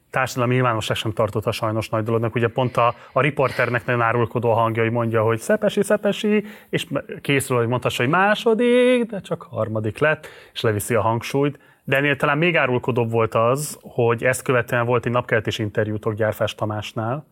társadalmi 0.09 0.53
nyilvánosság 0.53 0.97
sem 0.97 1.11
tartotta 1.11 1.51
sajnos 1.51 1.89
nagy 1.89 2.03
dolognak. 2.03 2.35
Ugye 2.35 2.47
pont 2.47 2.77
a, 2.77 2.95
a 3.11 3.21
riporternek 3.21 3.85
nagyon 3.85 4.01
árulkodó 4.01 4.53
hangja, 4.53 4.83
hogy 4.83 4.91
mondja, 4.91 5.23
hogy 5.23 5.39
szepesi, 5.39 5.83
szepesi, 5.83 6.43
és 6.69 6.87
készül, 7.21 7.57
hogy 7.57 7.67
mondhassa, 7.67 8.03
hogy 8.03 8.11
második, 8.11 9.03
de 9.03 9.19
csak 9.19 9.47
harmadik 9.49 9.97
lett, 9.97 10.27
és 10.53 10.61
leviszi 10.61 10.95
a 10.95 11.01
hangsúlyt. 11.01 11.59
De 11.83 11.95
ennél 11.95 12.15
talán 12.15 12.37
még 12.37 12.55
árulkodóbb 12.55 13.11
volt 13.11 13.35
az, 13.35 13.77
hogy 13.81 14.23
ezt 14.23 14.41
követően 14.41 14.85
volt 14.85 15.05
egy 15.05 15.11
napkeltés 15.11 15.59
interjútok 15.59 16.13
Gyárfás 16.13 16.55
Tamásnál, 16.55 17.25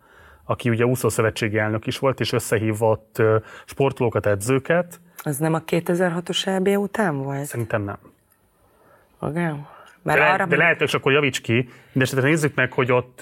aki 0.43 0.69
ugye 0.69 0.85
úszószövetségi 0.85 1.57
elnök 1.57 1.87
is 1.87 1.99
volt, 1.99 2.19
és 2.19 2.31
összehívott 2.31 3.21
sportolókat, 3.65 4.25
edzőket. 4.25 4.99
Az 5.23 5.37
nem 5.37 5.53
a 5.53 5.59
2006-os 5.59 6.47
EB 6.47 6.67
után 6.67 7.17
volt? 7.23 7.45
Szerintem 7.45 7.83
nem. 7.83 7.97
Igen. 9.21 9.67
Mert 10.01 10.19
de, 10.19 10.25
arra... 10.25 10.45
de 10.45 10.55
lehet, 10.55 10.79
hogy 10.79 10.89
akkor 10.93 11.11
javíts 11.11 11.41
ki. 11.41 11.69
De 11.91 12.01
esetleg 12.01 12.25
nézzük 12.25 12.55
meg, 12.55 12.71
hogy 12.71 12.91
ott 12.91 13.19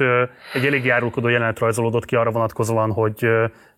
egy 0.53 0.65
elég 0.65 0.89
árulkodó 0.89 1.27
jelenet 1.27 1.59
rajzolódott 1.59 2.05
ki 2.05 2.15
arra 2.15 2.31
vonatkozóan, 2.31 2.91
hogy 2.91 3.27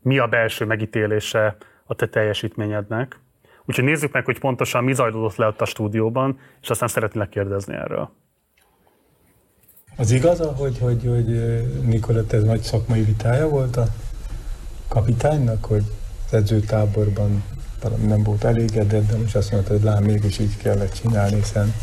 mi 0.02 0.18
a 0.18 0.28
belső 0.28 0.66
megítélése 0.66 1.56
a 1.86 1.96
te 1.96 2.08
teljesítményednek. 2.08 3.20
Úgyhogy 3.66 3.84
nézzük 3.84 4.12
meg, 4.12 4.26
hogy 4.26 4.40
pontosan 4.40 4.84
mi 4.84 4.94
zajlódott 4.94 5.36
le 5.36 5.48
ott 5.48 5.62
a 5.62 5.66
stúdióban, 5.66 6.40
és 6.62 6.70
aztán 6.70 6.88
szeretnélek 6.88 7.30
kérdezni 7.30 7.74
erről. 7.74 8.12
Az 9.98 10.12
igaz, 10.12 10.40
hogy, 10.58 10.80
hogy, 10.80 11.06
hogy 11.06 11.26
Nikolett 11.86 12.34
ez 12.34 12.44
nagy 12.44 12.62
szakmai 12.62 13.02
vitája 13.02 13.50
volt 13.50 13.78
a 13.78 13.86
kapitánynak, 14.88 15.66
hogy 15.66 15.84
az 16.26 16.34
edzőtáborban 16.34 17.44
nem 18.08 18.24
volt 18.24 18.44
elégedett, 18.44 19.08
de 19.08 19.18
most 19.18 19.36
azt 19.36 19.52
mondta, 19.52 19.74
hogy 19.74 19.84
lám, 19.84 20.04
mégis 20.04 20.40
így 20.40 20.58
kellett 20.58 20.94
csinálni, 20.94 21.36
hiszen 21.36 21.74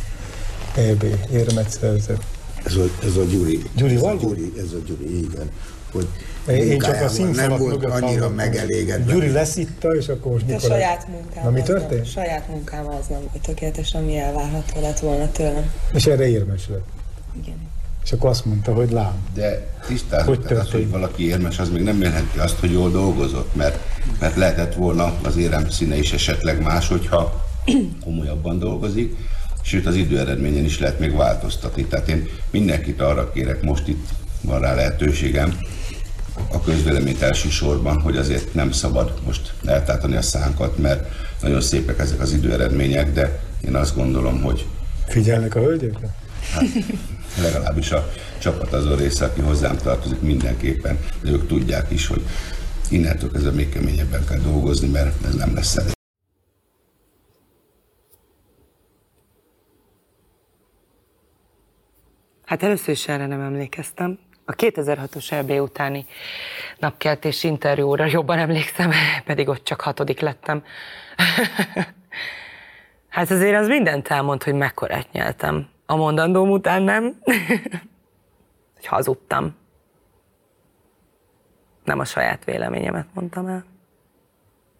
EB 0.76 1.04
érmet 1.32 1.70
szerzett. 1.70 2.22
Ez 2.64 2.74
a, 2.74 2.84
ez 3.04 3.16
a 3.16 3.24
Gyuri. 3.24 3.62
Gyuri 3.76 3.94
ez 3.94 4.02
a 4.02 4.14
Gyuri, 4.20 4.52
ez 4.56 4.72
a 4.72 4.78
Gyuri, 4.86 5.18
igen. 5.18 5.50
Hogy 5.92 6.06
én 6.46 6.78
csak 6.78 7.00
a 7.00 7.22
nem 7.32 7.56
volt 7.56 7.84
annyira 7.84 8.28
megelégedve. 8.28 9.12
Gyuri 9.12 9.30
leszitta, 9.30 9.94
és 9.94 10.08
akkor 10.08 10.32
most 10.32 10.46
Nikolaj... 10.46 10.78
A 10.78 10.80
saját 10.80 11.08
munkával. 11.08 11.42
Na 11.42 11.50
mi 11.50 11.62
történt? 11.62 12.06
Saját 12.06 12.48
munkával 12.48 12.96
az 13.00 13.06
nem 13.06 13.18
volt 13.18 13.42
tökéletes, 13.42 13.94
ami 13.94 14.18
elvárható 14.18 14.80
lett 14.80 14.98
volna 14.98 15.30
tőlem. 15.30 15.72
És 15.94 16.06
erre 16.06 16.28
érmes 16.28 16.68
lett. 16.68 16.86
Igen. 17.42 17.70
És 18.04 18.12
akkor 18.12 18.30
azt 18.30 18.44
mondta, 18.44 18.74
hogy 18.74 18.90
lám. 18.90 19.28
De 19.34 19.66
tisztázott, 19.86 20.46
hogy 20.46 20.56
az, 20.56 20.70
hogy 20.70 20.90
valaki 20.90 21.26
érmes, 21.26 21.58
az 21.58 21.70
még 21.70 21.82
nem 21.82 22.00
jelenti 22.00 22.38
azt, 22.38 22.58
hogy 22.58 22.72
jól 22.72 22.90
dolgozott, 22.90 23.54
mert, 23.54 23.78
mert 24.20 24.36
lehetett 24.36 24.74
volna 24.74 25.14
az 25.22 25.36
érem 25.36 25.70
színe 25.70 25.96
is 25.96 26.12
esetleg 26.12 26.62
más, 26.62 26.88
hogyha 26.88 27.44
komolyabban 28.04 28.58
dolgozik, 28.58 29.16
sőt 29.62 29.86
az 29.86 29.94
idő 29.94 30.18
eredményen 30.18 30.64
is 30.64 30.78
lehet 30.78 30.98
még 30.98 31.16
változtatni. 31.16 31.84
Tehát 31.84 32.08
én 32.08 32.28
mindenkit 32.50 33.00
arra 33.00 33.32
kérek, 33.32 33.62
most 33.62 33.88
itt 33.88 34.08
van 34.40 34.60
rá 34.60 34.74
lehetőségem, 34.74 35.58
a 36.52 36.60
közvéleményt 36.60 37.22
elsősorban, 37.22 38.00
hogy 38.00 38.16
azért 38.16 38.54
nem 38.54 38.72
szabad 38.72 39.12
most 39.26 39.52
eltátani 39.64 40.16
a 40.16 40.22
szánkat, 40.22 40.78
mert 40.78 41.08
nagyon 41.42 41.60
szépek 41.60 41.98
ezek 41.98 42.20
az 42.20 42.32
időeredmények, 42.32 43.12
de 43.12 43.40
én 43.64 43.74
azt 43.74 43.96
gondolom, 43.96 44.42
hogy... 44.42 44.66
Figyelnek 45.06 45.54
a 45.54 45.60
hölgyekre? 45.60 46.14
Hát, 46.52 46.64
legalábbis 47.42 47.90
a 47.90 48.12
csapat 48.38 48.72
azon 48.72 48.96
része, 48.96 49.24
aki 49.24 49.40
hozzám 49.40 49.76
tartozik 49.76 50.20
mindenképpen, 50.20 50.98
de 51.22 51.30
ők 51.30 51.46
tudják 51.46 51.90
is, 51.90 52.06
hogy 52.06 52.22
innentől 52.88 53.30
kezdve 53.30 53.50
még 53.50 53.68
keményebben 53.68 54.24
kell 54.24 54.38
dolgozni, 54.38 54.88
mert 54.88 55.26
ez 55.26 55.34
nem 55.34 55.54
lesz 55.54 55.76
elég. 55.76 55.92
Hát 62.52 62.62
először 62.62 62.88
is 62.88 63.08
erre 63.08 63.26
nem 63.26 63.40
emlékeztem. 63.40 64.18
A 64.44 64.52
2006-os 64.52 65.32
EB 65.32 65.50
utáni 65.50 66.06
napkeltés 66.78 67.44
interjúra 67.44 68.04
jobban 68.04 68.38
emlékszem, 68.38 68.90
pedig 69.24 69.48
ott 69.48 69.64
csak 69.64 69.80
hatodik 69.80 70.20
lettem. 70.20 70.64
hát 73.08 73.30
azért 73.30 73.60
az 73.60 73.68
mindent 73.68 74.08
elmond, 74.08 74.42
hogy 74.42 74.54
mekkorát 74.54 75.12
nyeltem. 75.12 75.68
A 75.86 75.96
mondandóm 75.96 76.50
után 76.50 76.82
nem, 76.82 77.16
hogy 78.74 78.86
hazudtam. 78.86 79.56
Nem 81.84 81.98
a 81.98 82.04
saját 82.04 82.44
véleményemet 82.44 83.06
mondtam 83.14 83.46
el. 83.46 83.64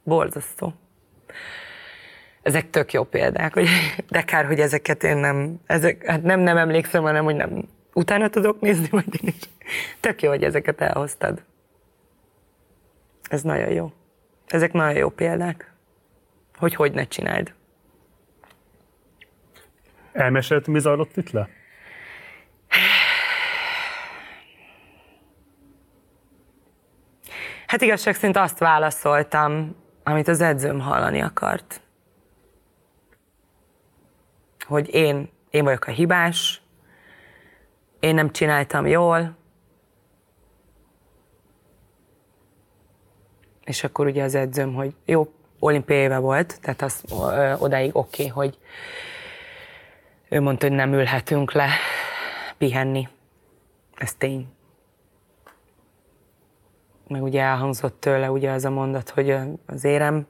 Borzasztó. 0.03 0.73
Ezek 2.43 2.71
tök 2.71 2.93
jó 2.93 3.05
példák, 3.05 3.55
hogy, 3.55 3.69
de 4.09 4.23
kár, 4.23 4.47
hogy 4.47 4.61
ezeket 4.61 5.05
én 5.05 5.17
nem, 5.17 5.61
ezek, 5.67 6.07
hát 6.07 6.23
nem, 6.23 6.41
nem 6.41 6.57
emlékszem, 6.57 7.03
hanem 7.03 7.25
hogy 7.25 7.37
nem, 7.37 7.69
utána 7.93 8.29
tudok 8.29 8.61
nézni, 8.61 8.89
majd 8.91 9.15
én 9.23 9.29
is. 9.37 9.49
Tök 10.01 10.23
jó, 10.23 10.29
hogy 10.29 10.43
ezeket 10.43 10.81
elhoztad. 10.81 11.43
Ez 13.23 13.43
nagyon 13.43 13.71
jó. 13.71 13.93
Ezek 14.47 14.73
nagyon 14.73 14.97
jó 14.97 15.09
példák, 15.09 15.73
hogy 16.57 16.75
hogy 16.75 16.93
ne 16.93 17.05
csináld. 17.05 17.55
Elmesélt, 20.13 20.67
mi 20.67 20.79
zajlott 20.79 21.17
itt 21.17 21.31
le? 21.31 21.49
Hát 27.67 27.83
igazság 27.83 28.15
szerint 28.15 28.37
azt 28.37 28.59
válaszoltam, 28.59 29.77
amit 30.03 30.29
az 30.29 30.41
edzőm 30.41 30.81
hallani 30.81 31.21
akart. 31.21 31.82
Hogy 34.73 34.95
én, 34.95 35.31
én 35.51 35.65
vagyok 35.65 35.87
a 35.87 35.91
hibás, 35.91 36.63
én 38.01 38.15
nem 38.15 38.31
csináltam 38.31 38.87
jól, 38.87 39.37
és 43.65 43.85
akkor 43.85 44.07
ugye 44.07 44.23
az 44.23 44.35
edzőm, 44.35 44.75
hogy 44.75 44.95
jó, 45.05 45.33
olimpiai 45.59 45.99
éve 45.99 46.19
volt, 46.19 46.61
tehát 46.61 46.83
az 46.83 47.05
ö, 47.11 47.55
odáig 47.59 47.97
oké, 47.97 48.23
okay, 48.23 48.29
hogy 48.29 48.59
ő 50.29 50.41
mondta, 50.41 50.67
hogy 50.67 50.77
nem 50.77 50.93
ülhetünk 50.93 51.53
le 51.53 51.69
pihenni. 52.59 53.09
Ez 53.95 54.15
tény. 54.15 54.53
Meg 57.09 57.23
ugye 57.23 57.43
elhangzott 57.43 58.01
tőle 58.01 58.31
ugye 58.31 58.51
az 58.51 58.65
a 58.65 58.71
mondat, 58.71 59.11
hogy 59.11 59.37
az 59.67 59.85
érem, 59.85 60.27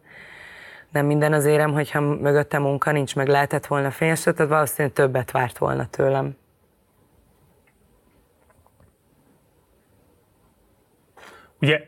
nem 0.92 1.06
minden 1.06 1.32
az 1.32 1.44
érem, 1.44 1.72
hogyha 1.72 2.00
mögötte 2.00 2.58
munka 2.58 2.92
nincs, 2.92 3.16
meg 3.16 3.28
lehetett 3.28 3.66
volna 3.66 3.90
fényes, 3.90 4.22
tehát 4.22 4.48
valószínűleg 4.48 4.92
többet 4.96 5.30
várt 5.30 5.58
volna 5.58 5.86
tőlem. 5.86 6.36
Ugye 11.60 11.86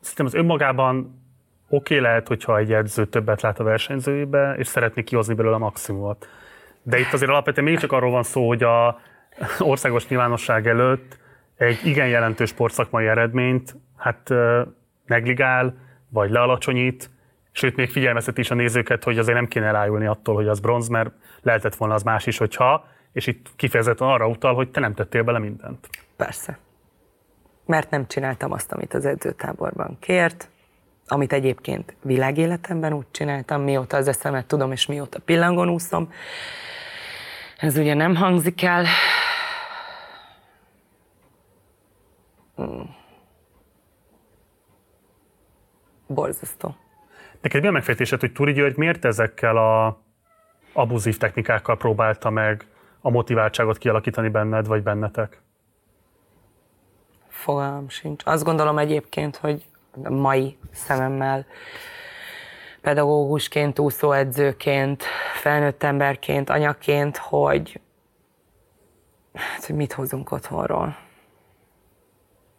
szerintem 0.00 0.26
az 0.26 0.34
önmagában 0.34 1.22
oké 1.68 1.94
okay 1.94 2.06
lehet, 2.06 2.28
hogyha 2.28 2.58
egy 2.58 2.72
edző 2.72 3.06
többet 3.06 3.40
lát 3.40 3.58
a 3.58 3.64
versenyzőjébe, 3.64 4.54
és 4.58 4.66
szeretné 4.66 5.02
kihozni 5.02 5.34
belőle 5.34 5.54
a 5.54 5.58
maximumot. 5.58 6.28
De 6.82 6.98
itt 6.98 7.12
azért 7.12 7.30
alapvetően 7.30 7.66
mégiscsak 7.66 7.92
arról 7.92 8.10
van 8.10 8.22
szó, 8.22 8.46
hogy 8.46 8.62
a 8.62 9.00
országos 9.58 10.08
nyilvánosság 10.08 10.66
előtt 10.66 11.18
egy 11.56 11.80
igen 11.84 12.08
jelentős 12.08 12.48
sportszakmai 12.48 13.06
eredményt 13.06 13.76
hát 13.96 14.30
negligál, 15.06 15.74
vagy 16.08 16.30
lealacsonyít, 16.30 17.10
sőt 17.52 17.76
még 17.76 17.90
figyelmeztet 17.90 18.38
is 18.38 18.50
a 18.50 18.54
nézőket, 18.54 19.04
hogy 19.04 19.18
azért 19.18 19.36
nem 19.36 19.48
kéne 19.48 19.66
elájulni 19.66 20.06
attól, 20.06 20.34
hogy 20.34 20.48
az 20.48 20.60
bronz, 20.60 20.88
mert 20.88 21.10
lehetett 21.42 21.74
volna 21.74 21.94
az 21.94 22.02
más 22.02 22.26
is, 22.26 22.38
hogyha, 22.38 22.86
és 23.12 23.26
itt 23.26 23.46
kifejezetten 23.56 24.08
arra 24.08 24.28
utal, 24.28 24.54
hogy 24.54 24.70
te 24.70 24.80
nem 24.80 24.94
tettél 24.94 25.22
bele 25.22 25.38
mindent. 25.38 25.88
Persze. 26.16 26.58
Mert 27.66 27.90
nem 27.90 28.06
csináltam 28.06 28.52
azt, 28.52 28.72
amit 28.72 28.94
az 28.94 29.04
edzőtáborban 29.04 29.96
kért, 30.00 30.50
amit 31.06 31.32
egyébként 31.32 31.94
világéletemben 32.02 32.92
úgy 32.92 33.10
csináltam, 33.10 33.62
mióta 33.62 33.96
az 33.96 34.08
eszemet 34.08 34.46
tudom, 34.46 34.72
és 34.72 34.86
mióta 34.86 35.20
pillangon 35.20 35.68
úszom. 35.68 36.12
Ez 37.56 37.76
ugye 37.76 37.94
nem 37.94 38.14
hangzik 38.14 38.62
el. 38.62 38.84
Hmm. 42.54 42.94
Borzasztó. 46.06 46.74
Neked 47.40 47.60
mi 47.60 47.68
a 47.68 47.70
megfejtésed, 47.70 48.20
hogy 48.20 48.32
Turi 48.32 48.52
György 48.52 48.76
miért 48.76 49.04
ezekkel 49.04 49.56
a 49.56 50.00
abuzív 50.72 51.16
technikákkal 51.16 51.76
próbálta 51.76 52.30
meg 52.30 52.66
a 53.00 53.10
motiváltságot 53.10 53.78
kialakítani 53.78 54.28
benned, 54.28 54.66
vagy 54.66 54.82
bennetek? 54.82 55.40
Fogalmam 57.28 57.88
sincs. 57.88 58.22
Azt 58.26 58.44
gondolom 58.44 58.78
egyébként, 58.78 59.36
hogy 59.36 59.64
mai 60.08 60.58
szememmel 60.72 61.46
pedagógusként, 62.80 63.78
úszóedzőként, 63.78 65.04
felnőtt 65.34 65.82
emberként, 65.82 66.50
anyaként, 66.50 67.16
hogy, 67.16 67.80
hát, 69.34 69.64
hogy 69.64 69.76
mit 69.76 69.92
hozunk 69.92 70.32
otthonról. 70.32 70.96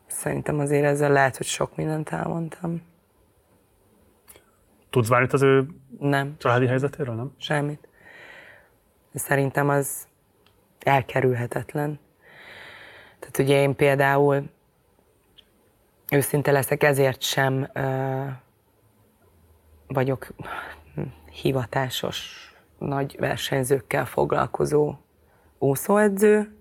Szerintem 0.08 0.60
azért 0.60 0.86
ezzel 0.86 1.12
lehet, 1.12 1.38
hogy 1.38 1.45
sok 1.45 1.76
mindent 1.76 2.10
elmondtam. 2.10 2.90
Tudsz 4.91 5.09
bármit 5.09 5.34
az 5.34 5.41
ő 5.41 5.68
nem. 5.99 6.35
családi 6.38 6.65
helyzetéről, 6.65 7.15
nem? 7.15 7.34
Semmit. 7.38 7.88
Szerintem 9.13 9.69
az 9.69 10.07
elkerülhetetlen. 10.80 11.99
Tehát 13.19 13.38
ugye 13.38 13.61
én 13.61 13.76
például 13.76 14.49
őszinte 16.11 16.51
leszek, 16.51 16.84
ezért 16.84 17.22
sem 17.22 17.69
ö, 17.73 18.23
vagyok 19.88 20.27
hivatásos 21.31 22.51
nagy 22.77 23.15
versenyzőkkel 23.19 24.05
foglalkozó 24.05 24.95
úszóedző, 25.57 26.55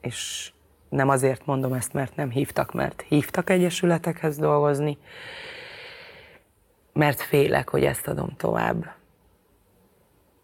és 0.00 0.52
nem 0.88 1.08
azért 1.08 1.46
mondom 1.46 1.72
ezt, 1.72 1.92
mert 1.92 2.16
nem 2.16 2.30
hívtak, 2.30 2.72
mert 2.72 3.04
hívtak 3.08 3.50
egyesületekhez 3.50 4.36
dolgozni, 4.36 4.98
mert 6.98 7.20
félek, 7.20 7.68
hogy 7.68 7.84
ezt 7.84 8.08
adom 8.08 8.36
tovább. 8.36 8.94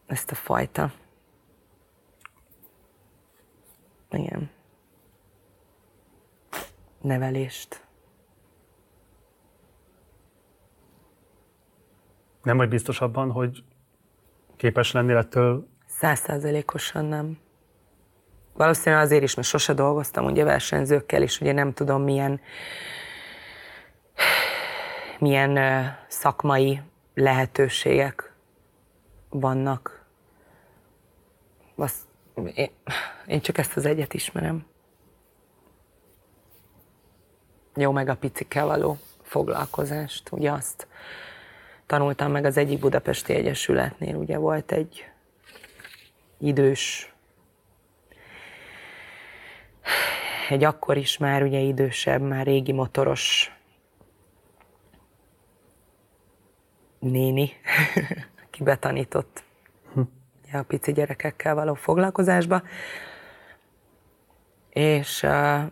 Ezt 0.07 0.31
a 0.31 0.35
fajta. 0.35 0.93
Igen. 4.11 4.51
Nevelést. 7.01 7.87
Nem 12.43 12.57
vagy 12.57 12.69
biztos 12.69 13.01
abban, 13.01 13.31
hogy 13.31 13.65
képes 14.57 14.93
lennél 14.93 15.17
ettől? 15.17 15.69
Százszázalékosan 15.87 17.05
nem. 17.05 17.39
Valószínűleg 18.53 19.05
azért 19.05 19.23
is, 19.23 19.35
mert 19.35 19.49
sose 19.49 19.73
dolgoztam 19.73 20.25
ugye 20.25 20.45
versenyzőkkel, 20.45 21.23
és 21.23 21.41
ugye 21.41 21.53
nem 21.53 21.73
tudom 21.73 22.03
milyen 22.03 22.41
milyen 25.19 25.59
szakmai 26.09 26.81
lehetőségek 27.15 28.33
vannak. 29.29 30.05
Azt, 31.75 32.01
én, 32.55 32.71
én 33.27 33.41
csak 33.41 33.59
ezt 33.59 33.77
az 33.77 33.87
egyet 33.87 34.15
ismerem. 34.15 34.67
Jó 37.77 37.93
meg 37.93 38.09
a 38.09 38.17
picikkel 38.17 38.67
való 38.67 38.99
foglalkozást, 39.23 40.33
ugye 40.33 40.53
azt 40.53 40.87
tanultam 41.87 42.31
meg 42.31 42.45
az 42.45 42.57
egyik 42.57 42.79
Budapesti 42.79 43.35
Egyesületnél, 43.35 44.15
ugye 44.15 44.39
volt 44.39 44.73
egy 44.73 45.05
idős, 46.39 47.15
egy 50.49 50.65
akkor 50.65 50.97
is 50.97 51.19
már 51.19 51.43
ugye 51.43 51.59
idősebb, 51.59 52.21
már 52.21 52.47
régi 52.47 52.73
motoros 52.73 53.53
néni, 57.05 57.53
aki 58.47 58.63
betanított 58.63 59.43
hm. 59.95 60.01
a 60.53 60.63
pici 60.63 60.93
gyerekekkel 60.93 61.55
való 61.55 61.75
foglalkozásba. 61.75 62.63
És 64.71 65.23
uh, 65.23 65.63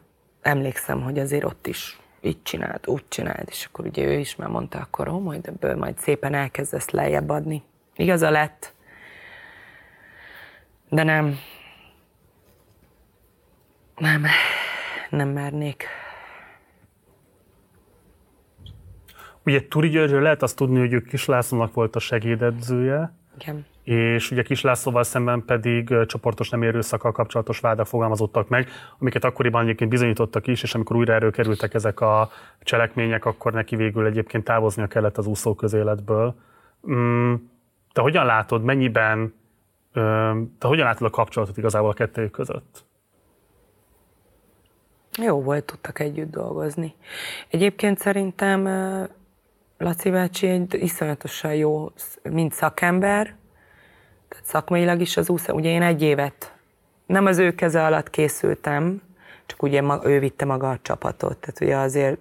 emlékszem, 0.42 1.02
hogy 1.02 1.18
azért 1.18 1.44
ott 1.44 1.66
is 1.66 2.00
így 2.20 2.42
csináld, 2.42 2.86
úgy 2.86 3.04
csináld, 3.08 3.48
és 3.48 3.64
akkor 3.64 3.86
ugye 3.86 4.04
ő 4.04 4.18
is 4.18 4.36
már 4.36 4.48
mondta, 4.48 4.78
akkor 4.78 5.08
ó, 5.08 5.18
majd 5.18 5.46
ebből 5.46 5.76
majd 5.76 5.98
szépen 5.98 6.34
elkezdesz 6.34 6.90
lejjebb 6.90 7.28
adni. 7.28 7.62
Igaza 7.96 8.30
lett, 8.30 8.72
de 10.88 11.02
nem, 11.02 11.38
nem, 13.96 14.26
nem 15.10 15.28
mernék. 15.28 15.86
Ugye 19.44 19.60
Turi 19.68 19.88
Györgyről 19.88 20.22
lehet 20.22 20.42
azt 20.42 20.56
tudni, 20.56 20.78
hogy 20.78 20.92
ő 20.92 21.00
Kis 21.00 21.26
Lászlónak 21.26 21.74
volt 21.74 21.96
a 21.96 21.98
segédedzője. 21.98 23.12
Igen. 23.38 23.66
És 23.82 24.30
ugye 24.30 24.42
Kis 24.42 24.60
Lászlóval 24.60 25.02
szemben 25.02 25.44
pedig 25.44 25.94
csoportos 26.06 26.48
nem 26.48 26.62
erőszakkal 26.62 27.12
kapcsolatos 27.12 27.60
vádak 27.60 27.86
fogalmazottak 27.86 28.48
meg, 28.48 28.68
amiket 28.98 29.24
akkoriban 29.24 29.62
egyébként 29.62 29.90
bizonyítottak 29.90 30.46
is, 30.46 30.62
és 30.62 30.74
amikor 30.74 30.96
újra 30.96 31.30
kerültek 31.30 31.74
ezek 31.74 32.00
a 32.00 32.30
cselekmények, 32.60 33.24
akkor 33.24 33.52
neki 33.52 33.76
végül 33.76 34.06
egyébként 34.06 34.44
távoznia 34.44 34.86
kellett 34.86 35.18
az 35.18 35.26
úszó 35.26 35.54
közéletből. 35.54 36.34
Mm, 36.90 37.34
te 37.92 38.00
hogyan 38.00 38.26
látod, 38.26 38.62
mennyiben, 38.62 39.34
te 40.58 40.66
hogyan 40.66 40.86
látod 40.86 41.06
a 41.06 41.10
kapcsolatot 41.10 41.56
igazából 41.56 41.90
a 41.90 41.94
kettőjük 41.94 42.30
között? 42.30 42.84
Jó 45.18 45.42
volt, 45.42 45.64
tudtak 45.64 45.98
együtt 45.98 46.30
dolgozni. 46.30 46.94
Egyébként 47.48 47.98
szerintem 47.98 48.66
Laci 49.82 50.10
bácsi 50.10 50.46
egy 50.46 50.74
iszonyatosan 50.74 51.54
jó, 51.54 51.90
mint 52.22 52.52
szakember, 52.52 53.34
tehát 54.28 54.44
szakmailag 54.44 55.00
is 55.00 55.16
az 55.16 55.28
úszó. 55.28 55.54
Ugye 55.54 55.70
én 55.70 55.82
egy 55.82 56.02
évet 56.02 56.54
nem 57.06 57.26
az 57.26 57.38
ő 57.38 57.54
keze 57.54 57.84
alatt 57.84 58.10
készültem, 58.10 59.02
csak 59.46 59.62
ugye 59.62 59.82
ő 60.04 60.18
vitte 60.18 60.44
maga 60.44 60.70
a 60.70 60.78
csapatot. 60.82 61.36
Tehát 61.36 61.60
ugye 61.60 61.76
azért 61.76 62.18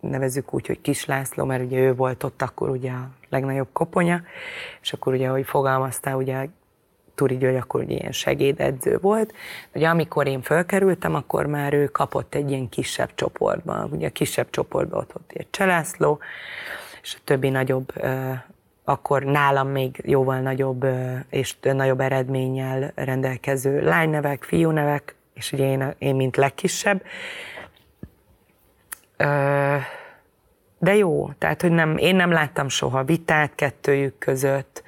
nevezük 0.00 0.54
úgy, 0.54 0.66
hogy 0.66 0.80
Kis 0.80 1.04
László, 1.04 1.44
mert 1.44 1.64
ugye 1.64 1.78
ő 1.78 1.94
volt 1.94 2.22
ott 2.22 2.42
akkor 2.42 2.68
ugye 2.68 2.90
a 2.90 3.08
legnagyobb 3.28 3.68
koponya, 3.72 4.22
és 4.82 4.92
akkor 4.92 5.12
ugye, 5.12 5.28
ahogy 5.28 5.46
fogalmaztál, 5.46 6.16
ugye 6.16 6.46
Turi 7.14 7.36
György 7.36 7.56
akkor 7.56 7.80
ugye 7.80 7.94
ilyen 7.94 8.12
segédedző 8.12 8.98
volt. 9.00 9.34
Ugye 9.74 9.88
amikor 9.88 10.26
én 10.26 10.42
fölkerültem, 10.42 11.14
akkor 11.14 11.46
már 11.46 11.72
ő 11.72 11.86
kapott 11.86 12.34
egy 12.34 12.50
ilyen 12.50 12.68
kisebb 12.68 13.10
csoportban. 13.14 13.92
Ugye 13.92 14.06
a 14.06 14.10
kisebb 14.10 14.50
csoportban 14.50 15.00
ott 15.00 15.12
volt 15.12 15.32
egy 15.32 15.50
Cselászló, 15.50 16.18
és 17.08 17.14
a 17.14 17.20
többi 17.24 17.48
nagyobb, 17.48 17.92
akkor 18.84 19.22
nálam 19.22 19.68
még 19.68 20.00
jóval 20.04 20.40
nagyobb 20.40 20.86
és 21.30 21.56
nagyobb 21.60 22.00
eredménnyel 22.00 22.92
rendelkező 22.94 23.80
lánynevek, 23.80 24.42
fiúnevek, 24.42 25.14
és 25.34 25.52
ugye 25.52 25.64
én, 25.64 25.94
én 25.98 26.14
mint 26.14 26.36
legkisebb. 26.36 27.02
De 30.78 30.94
jó, 30.96 31.30
tehát 31.38 31.60
hogy 31.60 31.70
nem, 31.70 31.96
én 31.96 32.16
nem 32.16 32.30
láttam 32.30 32.68
soha 32.68 33.04
vitát 33.04 33.54
kettőjük 33.54 34.18
között. 34.18 34.82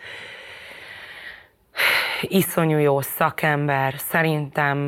Iszonyú 2.23 2.79
jó 2.79 3.01
szakember, 3.01 3.95
szerintem 3.99 4.79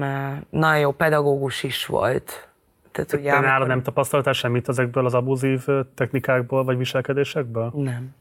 nagyon 0.50 0.78
jó 0.78 0.90
pedagógus 0.90 1.62
is 1.62 1.86
volt 1.86 2.51
tehát, 2.93 3.12
ugye, 3.12 3.32
amikor... 3.32 3.66
nem 3.66 3.82
tapasztaltál 3.82 4.32
semmit 4.32 4.69
ezekből 4.69 5.06
az 5.06 5.14
abuzív 5.14 5.66
technikákból, 5.94 6.64
vagy 6.64 6.77
viselkedésekből? 6.77 7.70
Nem. 7.74 8.14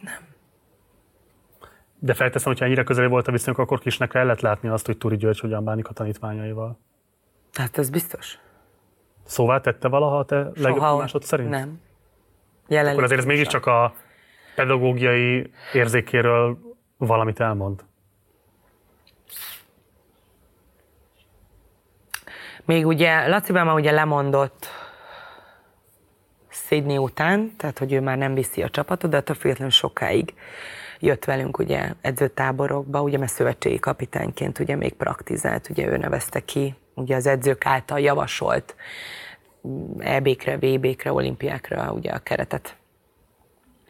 Nem. 0.00 0.26
De 1.98 2.14
felteszem, 2.14 2.52
hogyha 2.52 2.64
ennyire 2.64 2.82
közeli 2.82 3.06
volt 3.06 3.28
a 3.28 3.32
viszonyok, 3.32 3.58
akkor 3.58 3.78
kisnek 3.78 4.08
kellett 4.08 4.40
látni 4.40 4.68
azt, 4.68 4.86
hogy 4.86 4.98
Turi 4.98 5.16
György 5.16 5.40
hogyan 5.40 5.64
bánik 5.64 5.88
a 5.88 5.92
tanítványaival. 5.92 6.78
Hát 7.52 7.78
ez 7.78 7.90
biztos. 7.90 8.38
Szóval 9.24 9.60
tette 9.60 9.88
valaha 9.88 10.18
a 10.18 10.24
te 10.24 10.50
legjobb 10.54 10.98
másod 10.98 11.22
szerint? 11.22 11.50
Nem. 11.50 11.80
Jelenleg 12.68 12.92
akkor 12.92 13.04
azért 13.04 13.20
ez 13.20 13.26
mégiscsak 13.26 13.66
a 13.66 13.94
pedagógiai 14.54 15.52
érzékéről 15.72 16.58
valamit 16.96 17.40
elmond. 17.40 17.84
Még 22.68 22.86
ugye 22.86 23.28
Laci 23.28 23.52
már 23.52 23.74
ugye 23.74 23.90
lemondott 23.90 24.66
Sydney 26.48 26.96
után, 26.96 27.52
tehát 27.56 27.78
hogy 27.78 27.92
ő 27.92 28.00
már 28.00 28.18
nem 28.18 28.34
viszi 28.34 28.62
a 28.62 28.68
csapatot, 28.68 29.10
de 29.10 29.16
attól 29.16 29.34
függetlenül 29.34 29.72
sokáig 29.72 30.34
jött 30.98 31.24
velünk 31.24 31.58
ugye 31.58 31.92
edzőtáborokba, 32.00 33.02
ugye 33.02 33.18
mert 33.18 33.32
szövetségi 33.32 33.78
kapitányként 33.78 34.58
ugye 34.58 34.76
még 34.76 34.92
praktizált, 34.92 35.68
ugye 35.68 35.86
ő 35.86 35.96
nevezte 35.96 36.44
ki 36.44 36.74
ugye 36.94 37.16
az 37.16 37.26
edzők 37.26 37.66
által 37.66 38.00
javasolt 38.00 38.74
EB-kre, 39.98 40.56
VB-kre, 40.56 41.12
olimpiákra 41.12 41.92
ugye 41.92 42.10
a 42.10 42.18
keretet. 42.18 42.76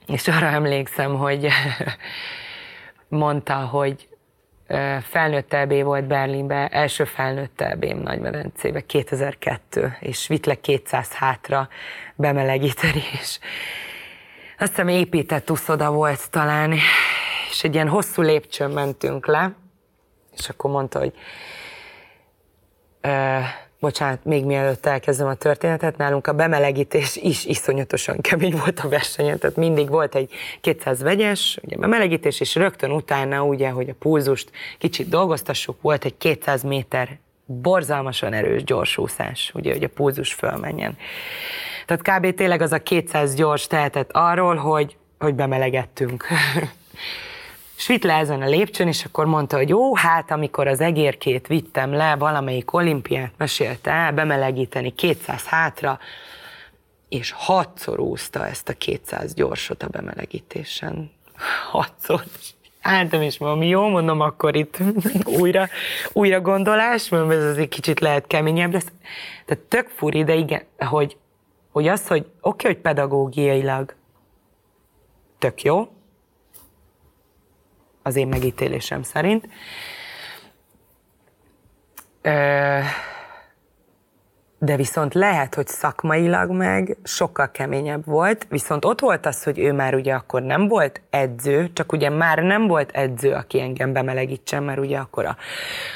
És 0.06 0.28
arra 0.28 0.46
emlékszem, 0.46 1.14
hogy 1.14 1.48
mondta, 3.08 3.54
hogy 3.54 4.08
felnőtt 5.02 5.52
EB 5.52 5.82
volt 5.82 6.06
Berlinbe, 6.06 6.68
első 6.68 7.04
felnőtt 7.04 7.60
EB-m 7.60 7.98
Nagymedencébe 7.98 8.80
2002, 8.80 9.96
és 10.00 10.26
vitt 10.26 10.46
le 10.46 10.54
200 10.54 11.12
hátra 11.12 11.68
bemelegíteni, 12.14 13.02
és 13.20 13.38
azt 14.58 14.70
hiszem 14.70 14.88
épített 14.88 15.50
uszoda 15.50 15.90
volt 15.90 16.30
talán, 16.30 16.72
és 17.50 17.64
egy 17.64 17.74
ilyen 17.74 17.88
hosszú 17.88 18.22
lépcsőn 18.22 18.70
mentünk 18.70 19.26
le, 19.26 19.54
és 20.36 20.48
akkor 20.48 20.70
mondta, 20.70 20.98
hogy 20.98 21.12
bocsánat, 23.80 24.24
még 24.24 24.44
mielőtt 24.44 24.86
elkezdem 24.86 25.26
a 25.26 25.34
történetet, 25.34 25.96
nálunk 25.96 26.26
a 26.26 26.32
bemelegítés 26.32 27.16
is 27.16 27.44
iszonyatosan 27.44 28.20
kemény 28.20 28.56
volt 28.56 28.80
a 28.80 28.88
versenyen, 28.88 29.38
tehát 29.38 29.56
mindig 29.56 29.88
volt 29.88 30.14
egy 30.14 30.30
200 30.60 31.02
vegyes, 31.02 31.58
ugye 31.62 31.76
bemelegítés, 31.76 32.40
és 32.40 32.54
rögtön 32.54 32.90
utána 32.90 33.44
ugye, 33.44 33.68
hogy 33.68 33.88
a 33.88 33.94
pulzust 33.98 34.50
kicsit 34.78 35.08
dolgoztassuk, 35.08 35.82
volt 35.82 36.04
egy 36.04 36.16
200 36.16 36.62
méter 36.62 37.18
borzalmasan 37.44 38.32
erős 38.32 38.64
gyorsúszás, 38.64 39.50
ugye, 39.54 39.72
hogy 39.72 39.84
a 39.84 39.88
pulzus 39.88 40.32
fölmenjen. 40.32 40.96
Tehát 41.86 42.02
kb. 42.02 42.34
tényleg 42.34 42.60
az 42.60 42.72
a 42.72 42.82
200 42.82 43.34
gyors 43.34 43.66
tehetett 43.66 44.10
arról, 44.12 44.54
hogy, 44.54 44.96
hogy 45.18 45.34
bemelegettünk. 45.34 46.26
és 47.78 47.86
vitt 47.86 48.02
le 48.02 48.14
ezen 48.14 48.42
a 48.42 48.48
lépcsőn, 48.48 48.88
és 48.88 49.04
akkor 49.04 49.26
mondta, 49.26 49.56
hogy 49.56 49.68
jó, 49.68 49.94
hát 49.96 50.30
amikor 50.30 50.66
az 50.66 50.80
egérkét 50.80 51.46
vittem 51.46 51.92
le, 51.92 52.16
valamelyik 52.16 52.72
olimpiát 52.72 53.32
mesélte 53.36 53.90
el, 53.90 54.12
bemelegíteni 54.12 54.94
200 54.94 55.44
hátra, 55.44 55.98
és 57.08 57.30
hatszor 57.36 58.00
úszta 58.00 58.46
ezt 58.46 58.68
a 58.68 58.72
200 58.72 59.34
gyorsot 59.34 59.82
a 59.82 59.88
bemelegítésen. 59.88 61.10
Hatszor. 61.70 62.22
Álltam 62.80 63.22
és 63.22 63.38
mondom, 63.38 63.62
jó, 63.62 63.88
mondom, 63.88 64.20
akkor 64.20 64.56
itt 64.56 64.78
újra, 65.40 65.68
újra 66.12 66.40
gondolás, 66.40 67.08
mondom, 67.08 67.30
ez 67.30 67.44
azért 67.44 67.68
kicsit 67.68 68.00
lehet 68.00 68.26
keményebb 68.26 68.72
lesz. 68.72 68.92
Tehát 69.44 69.64
tök 69.64 69.88
furi, 69.88 70.24
de 70.24 70.34
igen, 70.34 70.62
hogy, 70.78 71.16
hogy 71.70 71.88
az, 71.88 72.06
hogy 72.06 72.20
oké, 72.20 72.30
okay, 72.40 72.72
hogy 72.72 72.82
pedagógiailag 72.82 73.94
tök 75.38 75.62
jó, 75.62 75.88
az 78.08 78.16
én 78.16 78.28
megítélésem 78.28 79.02
szerint. 79.02 79.48
De 84.60 84.76
viszont 84.76 85.14
lehet, 85.14 85.54
hogy 85.54 85.66
szakmailag 85.66 86.50
meg 86.50 86.96
sokkal 87.04 87.50
keményebb 87.50 88.04
volt, 88.04 88.46
viszont 88.50 88.84
ott 88.84 89.00
volt 89.00 89.26
az, 89.26 89.42
hogy 89.42 89.58
ő 89.58 89.72
már 89.72 89.94
ugye 89.94 90.14
akkor 90.14 90.42
nem 90.42 90.68
volt 90.68 91.00
edző, 91.10 91.72
csak 91.72 91.92
ugye 91.92 92.10
már 92.10 92.38
nem 92.38 92.66
volt 92.66 92.90
edző, 92.90 93.32
aki 93.32 93.60
engem 93.60 93.92
bemelegítsen, 93.92 94.62
mert 94.62 94.78
ugye 94.78 94.98
akkor 94.98 95.24
a 95.24 95.36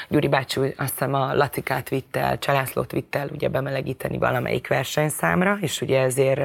Gyuri 0.09 0.27
bácsi 0.27 0.59
azt 0.59 0.91
hiszem 0.91 1.13
a 1.13 1.33
Latikát 1.33 1.89
vitte 1.89 2.19
el, 2.19 2.39
Csalászlót 2.39 2.91
vitte 2.91 3.19
el 3.19 3.29
ugye 3.31 3.47
bemelegíteni 3.47 4.17
valamelyik 4.17 4.67
versenyszámra, 4.67 5.57
és 5.61 5.81
ugye 5.81 6.01
ezért 6.01 6.41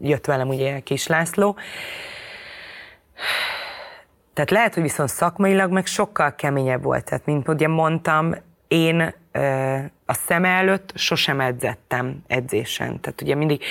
jött 0.00 0.26
velem 0.26 0.48
ugye 0.48 0.80
Kis 0.80 1.06
László. 1.06 1.56
Tehát 4.40 4.54
lehet, 4.54 4.74
hogy 4.74 4.82
viszont 4.82 5.08
szakmailag 5.08 5.72
meg 5.72 5.86
sokkal 5.86 6.34
keményebb 6.34 6.82
volt. 6.82 7.04
Tehát, 7.04 7.26
mint 7.26 7.48
ugye 7.48 7.68
mondtam, 7.68 8.34
én 8.68 9.14
a 10.06 10.14
szem 10.14 10.44
előtt 10.44 10.92
sosem 10.94 11.40
edzettem 11.40 12.22
edzésen. 12.26 13.00
Tehát 13.00 13.20
ugye 13.20 13.34
mindig 13.34 13.62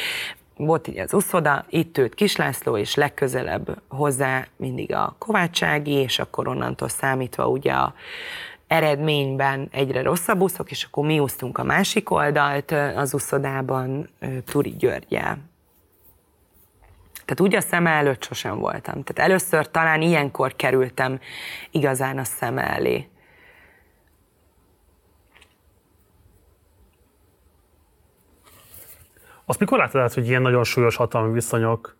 volt 0.56 0.88
így 0.88 0.98
az 1.00 1.14
uszoda, 1.14 1.66
itt 1.70 1.98
ült 1.98 2.16
Kislászló, 2.16 2.78
és 2.78 2.96
legközelebb 2.96 3.82
hozzá 3.88 4.46
mindig 4.56 4.94
a 4.94 5.16
Kovácsági, 5.18 5.92
és 5.92 6.20
akkor 6.20 6.48
onnantól 6.48 6.90
számítva 6.90 7.48
ugye 7.48 7.72
a 7.72 7.94
eredményben 8.68 9.68
egyre 9.72 10.02
rosszabb 10.02 10.42
úszok, 10.42 10.72
és 10.72 10.84
akkor 10.84 11.06
mi 11.06 11.20
úsztunk 11.20 11.58
a 11.58 11.64
másik 11.64 12.12
oldalt 12.12 12.72
az 12.96 13.14
uszodában 13.14 14.10
Turi 14.46 14.76
Györgyel. 14.78 15.38
Tehát 17.30 17.54
úgy 17.54 17.56
a 17.56 17.62
szem 17.62 17.88
előtt 17.88 18.24
sosem 18.24 18.58
voltam. 18.58 19.04
Tehát 19.04 19.32
először 19.32 19.72
talán 19.72 20.02
ilyenkor 20.02 20.56
kerültem 20.56 21.20
igazán 21.72 22.18
a 22.18 22.24
szem 22.24 22.58
elé. 22.58 23.10
Azt 29.46 29.60
mikor 29.60 29.78
láttad 29.78 30.02
át, 30.02 30.14
hogy 30.14 30.28
ilyen 30.28 30.42
nagyon 30.42 30.64
súlyos 30.64 30.96
hatalmi 30.96 31.34
viszonyok 31.34 31.98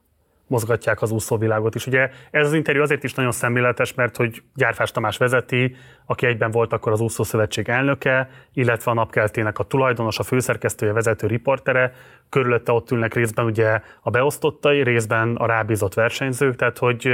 mozgatják 0.50 1.02
az 1.02 1.12
úszóvilágot 1.12 1.76
is. 1.76 1.88
Ugye 1.88 2.10
ez 2.32 2.48
az 2.48 2.54
interjú 2.54 2.82
azért 2.82 3.04
is 3.04 3.14
nagyon 3.14 3.32
szemléletes, 3.32 3.94
mert 3.94 4.16
hogy 4.16 4.44
Gyárfás 4.56 4.92
Tamás 4.92 5.18
vezeti, 5.18 5.76
aki 6.06 6.26
egyben 6.26 6.52
volt 6.52 6.74
akkor 6.74 6.92
az 6.92 7.00
úszószövetség 7.00 7.70
elnöke, 7.70 8.30
illetve 8.54 8.92
a 8.92 8.94
napkeltének 8.94 9.60
a 9.60 9.64
tulajdonos, 9.64 10.20
a 10.20 10.24
főszerkesztője, 10.24 10.94
vezető 10.94 11.28
riportere, 11.28 11.94
körülötte 12.30 12.72
ott 12.72 12.92
ülnek 12.92 13.14
részben 13.14 13.46
ugye 13.46 13.82
a 14.02 14.10
beosztottai, 14.10 14.84
részben 14.84 15.36
a 15.36 15.46
rábízott 15.46 15.94
versenyzők, 15.94 16.56
tehát 16.56 16.78
hogy 16.78 17.10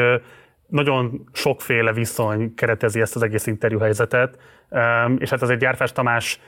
nagyon 0.67 1.29
sokféle 1.33 1.93
viszony 1.93 2.53
keretezi 2.55 3.01
ezt 3.01 3.15
az 3.15 3.21
egész 3.21 3.47
interjú 3.47 3.79
helyzetet, 3.79 4.37
és 5.17 5.29
hát 5.29 5.41
azért 5.41 5.59
Gyárfás 5.59 5.91
Tamás 5.91 6.39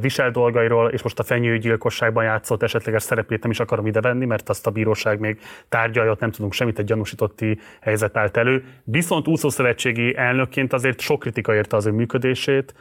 visel 0.00 0.30
dolgairól, 0.30 0.90
és 0.90 1.02
most 1.02 1.18
a 1.18 1.22
fenyőgyilkosságban 1.22 2.24
játszott 2.24 2.62
esetleges 2.62 3.02
szerepét 3.02 3.42
nem 3.42 3.50
is 3.50 3.60
akarom 3.60 3.90
venni, 3.92 4.24
mert 4.24 4.48
azt 4.48 4.66
a 4.66 4.70
bíróság 4.70 5.20
még 5.20 5.40
tárgyalja, 5.68 6.10
ott 6.10 6.20
nem 6.20 6.30
tudunk 6.30 6.52
semmit, 6.52 6.78
egy 6.78 6.84
gyanúsítotti 6.84 7.58
helyzet 7.80 8.16
állt 8.16 8.36
elő. 8.36 8.64
Viszont 8.84 9.28
úszószövetségi 9.28 10.16
elnökként 10.16 10.72
azért 10.72 11.00
sok 11.00 11.18
kritika 11.18 11.54
érte 11.54 11.76
az 11.76 11.86
ő 11.86 11.90
működését, 11.90 12.74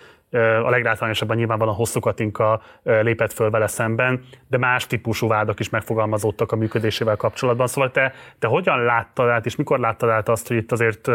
a 0.63 0.69
legrátványosabban 0.69 1.35
nyilvánvalóan 1.35 1.75
hosszú 1.75 1.99
Katinka 1.99 2.61
lépett 2.83 3.33
föl 3.33 3.49
vele 3.49 3.67
szemben, 3.67 4.23
de 4.47 4.57
más 4.57 4.87
típusú 4.87 5.27
vádak 5.27 5.59
is 5.59 5.69
megfogalmazódtak 5.69 6.51
a 6.51 6.55
működésével 6.55 7.15
kapcsolatban. 7.15 7.67
Szóval 7.67 7.91
te, 7.91 8.13
te 8.39 8.47
hogyan 8.47 8.83
láttad 8.83 9.29
át, 9.29 9.45
és 9.45 9.55
mikor 9.55 9.79
láttad 9.79 10.09
át 10.09 10.29
azt, 10.29 10.47
hogy 10.47 10.57
itt 10.57 10.71
azért 10.71 11.07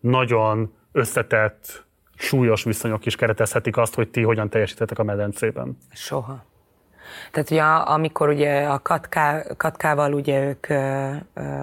nagyon 0.00 0.74
összetett, 0.92 1.84
súlyos 2.16 2.64
viszonyok 2.64 3.06
is 3.06 3.16
keretezhetik 3.16 3.76
azt, 3.76 3.94
hogy 3.94 4.08
ti 4.08 4.22
hogyan 4.22 4.48
teljesítettek 4.48 4.98
a 4.98 5.02
medencében? 5.02 5.78
Soha. 5.92 6.44
Tehát 7.30 7.50
ugye 7.50 7.62
amikor 7.62 8.28
ugye 8.28 8.66
a 8.66 8.78
Katká, 8.78 9.42
Katkával 9.56 10.12
ugye 10.12 10.44
ők, 10.44 10.66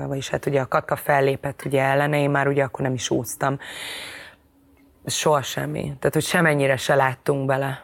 vagyis 0.07 0.29
hát 0.29 0.45
ugye 0.45 0.61
a 0.61 0.67
Katka 0.67 0.95
fellépett 0.95 1.65
ugye 1.65 1.81
ellene, 1.81 2.19
én 2.19 2.29
már 2.29 2.47
ugye 2.47 2.63
akkor 2.63 2.81
nem 2.81 2.93
is 2.93 3.09
úsztam 3.09 3.59
soha 5.05 5.41
semmi. 5.41 5.81
Tehát, 5.81 6.13
hogy 6.13 6.23
semennyire 6.23 6.77
se 6.77 6.95
láttunk 6.95 7.45
bele. 7.45 7.83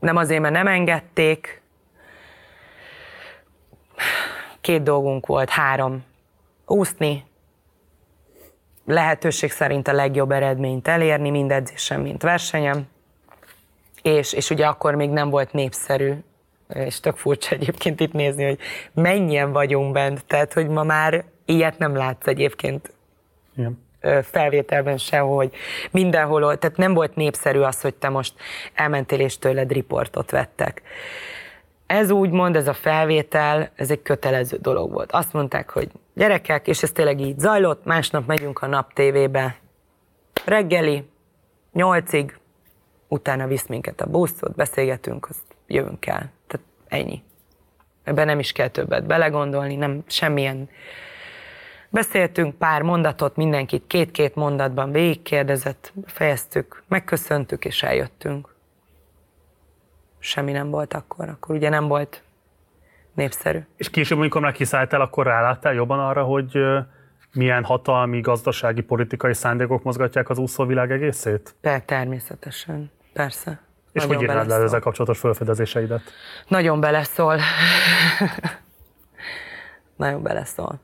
Nem 0.00 0.16
azért, 0.16 0.40
mert 0.40 0.54
nem 0.54 0.66
engedték. 0.66 1.62
Két 4.60 4.82
dolgunk 4.82 5.26
volt, 5.26 5.50
három. 5.50 6.04
Úszni, 6.66 7.24
lehetőség 8.86 9.50
szerint 9.50 9.88
a 9.88 9.92
legjobb 9.92 10.30
eredményt 10.30 10.88
elérni, 10.88 11.30
mind 11.30 11.50
edzésen, 11.50 12.00
mint 12.00 12.22
versenyem. 12.22 12.86
És, 14.02 14.32
és 14.32 14.50
ugye 14.50 14.66
akkor 14.66 14.94
még 14.94 15.10
nem 15.10 15.30
volt 15.30 15.52
népszerű, 15.52 16.12
és 16.68 17.00
tök 17.00 17.16
furcsa 17.16 17.54
egyébként 17.54 18.00
itt 18.00 18.12
nézni, 18.12 18.44
hogy 18.44 18.58
mennyien 18.92 19.52
vagyunk 19.52 19.92
bent, 19.92 20.24
tehát 20.24 20.52
hogy 20.52 20.68
ma 20.68 20.82
már 20.82 21.24
ilyet 21.44 21.78
nem 21.78 21.96
látsz 21.96 22.26
egyébként. 22.26 22.92
Igen 23.56 23.90
felvételben 24.22 24.98
hogy 25.20 25.50
mindenhol, 25.90 26.58
tehát 26.58 26.76
nem 26.76 26.94
volt 26.94 27.16
népszerű 27.16 27.58
az, 27.58 27.80
hogy 27.80 27.94
te 27.94 28.08
most 28.08 28.34
elmentél 28.74 29.20
és 29.20 29.38
tőled 29.38 29.72
riportot 29.72 30.30
vettek. 30.30 30.82
Ez 31.92 32.10
úgy 32.10 32.30
mond, 32.30 32.56
ez 32.56 32.68
a 32.68 32.72
felvétel, 32.72 33.70
ez 33.74 33.90
egy 33.90 34.02
kötelező 34.02 34.56
dolog 34.56 34.92
volt. 34.92 35.12
Azt 35.12 35.32
mondták, 35.32 35.70
hogy 35.70 35.90
gyerekek, 36.14 36.66
és 36.66 36.82
ez 36.82 36.90
tényleg 36.90 37.20
így 37.20 37.38
zajlott, 37.38 37.84
másnap 37.84 38.26
megyünk 38.26 38.62
a 38.62 38.66
nap 38.66 38.92
tévébe, 38.92 39.56
reggeli, 40.44 41.08
nyolcig, 41.72 42.38
utána 43.08 43.46
visz 43.46 43.66
minket 43.66 44.00
a 44.00 44.06
buszot, 44.06 44.54
beszélgetünk, 44.54 45.28
azt 45.28 45.56
jövünk 45.66 46.06
el. 46.06 46.30
Tehát 46.46 46.66
ennyi. 46.88 47.22
Ebben 48.04 48.26
nem 48.26 48.38
is 48.38 48.52
kell 48.52 48.68
többet 48.68 49.06
belegondolni, 49.06 49.76
nem 49.76 50.02
semmilyen 50.06 50.68
Beszéltünk 51.88 52.54
pár 52.54 52.82
mondatot, 52.82 53.36
mindenkit 53.36 53.86
két-két 53.86 54.34
mondatban 54.34 54.92
végigkérdezett, 54.92 55.92
fejeztük, 56.06 56.82
megköszöntük 56.88 57.64
és 57.64 57.82
eljöttünk. 57.82 58.51
Semmi 60.24 60.52
nem 60.52 60.70
volt 60.70 60.94
akkor, 60.94 61.28
akkor 61.28 61.54
ugye 61.54 61.68
nem 61.68 61.88
volt 61.88 62.22
népszerű. 63.14 63.58
És 63.76 63.90
később, 63.90 64.18
amikor 64.18 64.40
már 64.40 64.52
kiszálltál, 64.52 65.00
akkor 65.00 65.26
ráláttál 65.26 65.74
jobban 65.74 65.98
arra, 65.98 66.22
hogy 66.22 66.58
milyen 67.32 67.64
hatalmi, 67.64 68.20
gazdasági, 68.20 68.80
politikai 68.80 69.34
szándékok 69.34 69.82
mozgatják 69.82 70.30
az 70.30 70.38
úszóvilág 70.38 70.90
egészét? 70.90 71.54
Per, 71.60 71.82
természetesen, 71.82 72.90
persze. 73.12 73.60
És 73.92 74.02
Nagyon 74.02 74.16
hogy 74.16 74.24
írnád 74.24 74.48
le 74.48 74.54
ezzel 74.54 74.80
kapcsolatos 74.80 75.18
felfedezéseidet? 75.18 76.02
Nagyon 76.48 76.80
beleszól. 76.80 77.38
Nagyon 79.96 80.22
beleszól 80.22 80.80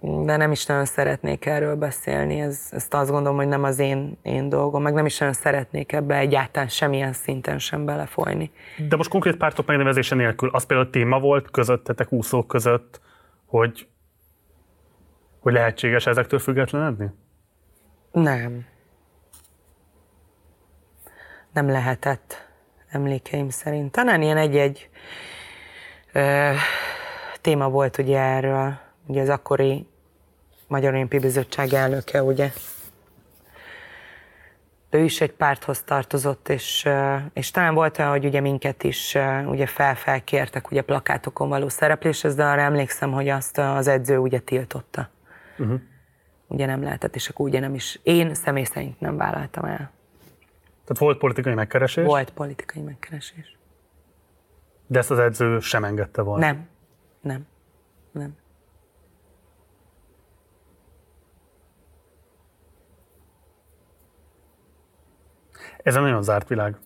de 0.00 0.36
nem 0.36 0.50
is 0.50 0.66
nagyon 0.66 0.84
szeretnék 0.84 1.46
erről 1.46 1.74
beszélni, 1.74 2.40
ez, 2.40 2.68
ezt 2.70 2.94
azt 2.94 3.10
gondolom, 3.10 3.36
hogy 3.36 3.48
nem 3.48 3.64
az 3.64 3.78
én, 3.78 4.18
én 4.22 4.48
dolgom, 4.48 4.82
meg 4.82 4.94
nem 4.94 5.06
is 5.06 5.18
nagyon 5.18 5.34
szeretnék 5.34 5.92
ebbe 5.92 6.16
egyáltalán 6.16 6.68
semmilyen 6.68 7.12
szinten 7.12 7.58
sem 7.58 7.84
belefolyni. 7.84 8.50
De 8.88 8.96
most 8.96 9.10
konkrét 9.10 9.36
pártok 9.36 9.66
megnevezése 9.66 10.14
nélkül, 10.14 10.48
az 10.52 10.64
például 10.64 10.90
téma 10.90 11.20
volt 11.20 11.50
közöttetek 11.50 12.12
úszók 12.12 12.46
között, 12.46 13.00
hogy, 13.46 13.88
hogy 15.40 15.52
lehetséges 15.52 16.06
ezektől 16.06 16.38
függetlenedni? 16.38 17.10
Nem. 18.12 18.66
Nem 21.52 21.68
lehetett 21.68 22.48
emlékeim 22.88 23.48
szerint. 23.48 23.92
Talán 23.92 24.22
ilyen 24.22 24.36
egy-egy 24.36 24.88
ö, 26.12 26.50
téma 27.40 27.68
volt 27.68 27.98
ugye 27.98 28.18
erről, 28.18 28.78
ugye 29.06 29.20
az 29.20 29.28
akkori 29.28 29.86
Magyar 30.70 30.94
Olimpiai 30.94 31.22
Bizottság 31.22 31.72
elnöke, 31.72 32.22
ugye? 32.22 32.52
de 34.90 34.98
ő 34.98 35.04
is 35.04 35.20
egy 35.20 35.32
párthoz 35.32 35.82
tartozott, 35.82 36.48
és, 36.48 36.88
és 37.32 37.50
talán 37.50 37.74
volt 37.74 37.98
olyan, 37.98 38.10
hogy 38.10 38.24
ugye 38.24 38.40
minket 38.40 38.82
is 38.82 39.16
ugye 39.46 39.66
fel-felkértek 39.66 40.70
ugye 40.70 40.82
plakátokon 40.82 41.48
való 41.48 41.68
szerepléshez, 41.68 42.34
de 42.34 42.44
arra 42.44 42.60
emlékszem, 42.60 43.12
hogy 43.12 43.28
azt 43.28 43.58
az 43.58 43.86
edző 43.86 44.18
ugye 44.18 44.38
tiltotta. 44.38 45.08
Uh-huh. 45.58 45.80
Ugye 46.46 46.66
nem 46.66 46.82
lehetett, 46.82 47.14
és 47.14 47.28
akkor 47.28 47.46
ugye 47.46 47.60
nem 47.60 47.74
is, 47.74 48.00
én 48.02 48.34
személy 48.34 48.64
szerint 48.64 49.00
nem 49.00 49.16
vállaltam 49.16 49.64
el. 49.64 49.90
Tehát 50.84 50.98
volt 50.98 51.18
politikai 51.18 51.54
megkeresés? 51.54 52.04
Volt 52.04 52.30
politikai 52.30 52.82
megkeresés. 52.82 53.56
De 54.86 54.98
ezt 54.98 55.10
az 55.10 55.18
edző 55.18 55.60
sem 55.60 55.84
engedte 55.84 56.22
volna? 56.22 56.46
Nem, 56.46 56.68
nem, 57.20 57.46
nem. 58.10 58.36
Ez 65.82 65.96
egy 65.96 66.02
nagyon 66.02 66.22
zárt 66.22 66.48
világ. 66.48 66.76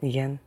Igen. 0.00 0.40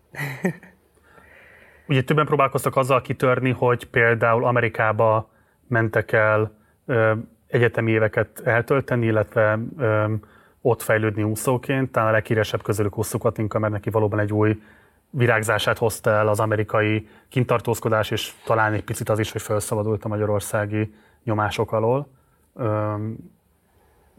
Ugye 1.88 2.04
többen 2.04 2.26
próbálkoztak 2.26 2.76
azzal 2.76 3.02
kitörni, 3.02 3.52
hogy 3.52 3.86
például 3.86 4.46
Amerikába 4.46 5.30
mentek 5.68 6.12
el 6.12 6.52
ö, 6.86 7.14
egyetemi 7.48 7.92
éveket 7.92 8.42
eltölteni, 8.44 9.06
illetve 9.06 9.60
ö, 9.78 10.14
ott 10.62 10.82
fejlődni 10.82 11.24
úszóként. 11.24 11.92
Talán 11.92 12.10
a 12.10 12.12
leghíresebb 12.12 12.62
közülük 12.64 12.94
Hosszú 12.94 13.18
Katinka, 13.18 13.60
mert 13.60 13.74
neki 13.74 13.90
valóban 13.90 14.20
egy 14.20 14.34
új 14.34 14.62
virágzását 15.10 15.78
hozta 15.78 16.10
el 16.10 16.28
az 16.28 16.40
amerikai 16.40 17.08
kintartózkodás, 17.30 18.12
és 18.12 18.34
talán 18.46 18.74
egy 18.74 18.84
picit 18.84 19.10
az 19.10 19.20
is, 19.20 19.32
hogy 19.32 19.42
felszabadult 19.42 20.04
a 20.04 20.08
magyarországi 20.08 20.94
nyomások 21.24 21.72
alól. 21.72 22.08
Ö, 22.56 22.96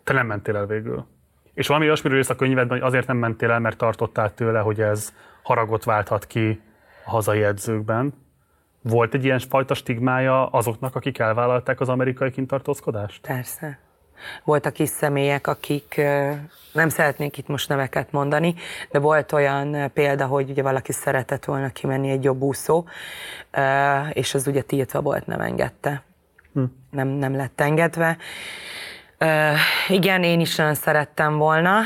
te 0.04 0.12
nem 0.12 0.26
mentél 0.26 0.56
el 0.56 0.66
végül. 0.66 1.06
És 1.54 1.66
valami 1.66 1.86
olyasmiről 1.86 2.18
írsz 2.18 2.30
a 2.30 2.36
könyvedben, 2.36 2.78
hogy 2.78 2.86
azért 2.86 3.06
nem 3.06 3.16
mentél 3.16 3.50
el, 3.50 3.60
mert 3.60 3.76
tartottál 3.76 4.34
tőle, 4.34 4.60
hogy 4.60 4.80
ez 4.80 5.12
haragot 5.42 5.84
válthat 5.84 6.26
ki 6.26 6.60
a 7.04 7.10
hazai 7.10 7.42
edzőkben. 7.42 8.14
Volt 8.82 9.14
egy 9.14 9.24
ilyen 9.24 9.38
fajta 9.38 9.74
stigmája 9.74 10.46
azoknak, 10.46 10.94
akik 10.94 11.18
elvállalták 11.18 11.80
az 11.80 11.88
amerikai 11.88 12.30
kintartózkodást? 12.30 13.26
Persze. 13.26 13.78
Voltak 14.44 14.78
is 14.78 14.88
személyek, 14.88 15.46
akik, 15.46 16.00
nem 16.72 16.88
szeretnék 16.88 17.38
itt 17.38 17.46
most 17.46 17.68
neveket 17.68 18.12
mondani, 18.12 18.54
de 18.90 18.98
volt 18.98 19.32
olyan 19.32 19.92
példa, 19.92 20.26
hogy 20.26 20.50
ugye 20.50 20.62
valaki 20.62 20.92
szeretett 20.92 21.44
volna 21.44 21.68
kimenni 21.68 22.10
egy 22.10 22.24
jobb 22.24 22.40
úszó, 22.40 22.84
és 24.12 24.34
az 24.34 24.46
ugye 24.46 24.62
tiltva 24.62 25.00
volt, 25.00 25.26
nem 25.26 25.40
engedte. 25.40 26.02
Hm. 26.52 26.62
Nem, 26.90 27.08
nem 27.08 27.36
lett 27.36 27.60
engedve. 27.60 28.16
Uh, 29.22 29.58
igen, 29.88 30.22
én 30.22 30.40
is 30.40 30.56
nagyon 30.56 30.74
szerettem 30.74 31.36
volna. 31.38 31.80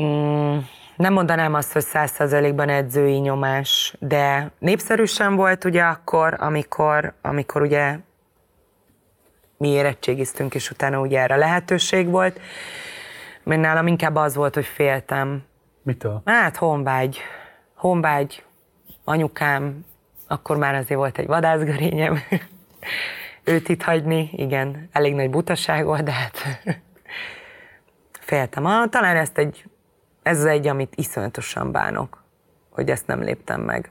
mm, 0.00 0.58
nem 0.96 1.12
mondanám 1.12 1.54
azt, 1.54 1.72
hogy 1.72 1.82
százszerzelékben 1.82 2.68
edzői 2.68 3.18
nyomás, 3.18 3.94
de 3.98 4.50
népszerűsen 4.58 5.34
volt 5.36 5.64
ugye 5.64 5.82
akkor, 5.82 6.36
amikor, 6.38 7.14
amikor 7.22 7.62
ugye 7.62 7.98
mi 9.56 9.68
érettségiztünk, 9.68 10.54
és 10.54 10.70
utána 10.70 11.00
ugye 11.00 11.20
erre 11.20 11.36
lehetőség 11.36 12.08
volt. 12.08 12.40
Mert 13.42 13.60
nálam 13.60 13.86
inkább 13.86 14.16
az 14.16 14.34
volt, 14.34 14.54
hogy 14.54 14.66
féltem. 14.66 15.44
Mitől? 15.82 16.22
Hát 16.24 16.56
honvágy. 16.56 17.18
Honvágy, 17.74 18.44
anyukám, 19.04 19.84
akkor 20.28 20.56
már 20.56 20.74
azért 20.74 20.98
volt 20.98 21.18
egy 21.18 21.26
vadászgörényem, 21.26 22.18
őt 23.44 23.68
itt 23.68 23.82
hagyni, 23.82 24.30
igen, 24.32 24.88
elég 24.92 25.14
nagy 25.14 25.30
butaság 25.30 25.84
volt, 25.84 26.02
de 26.02 26.12
hát 26.12 26.38
féltem. 28.20 28.64
Ah, 28.64 28.88
talán 28.88 29.16
ezt 29.16 29.38
egy, 29.38 29.64
ez 30.22 30.38
az 30.38 30.44
egy, 30.44 30.66
amit 30.66 30.92
iszonyatosan 30.96 31.72
bánok, 31.72 32.22
hogy 32.70 32.90
ezt 32.90 33.06
nem 33.06 33.22
léptem 33.22 33.60
meg. 33.60 33.90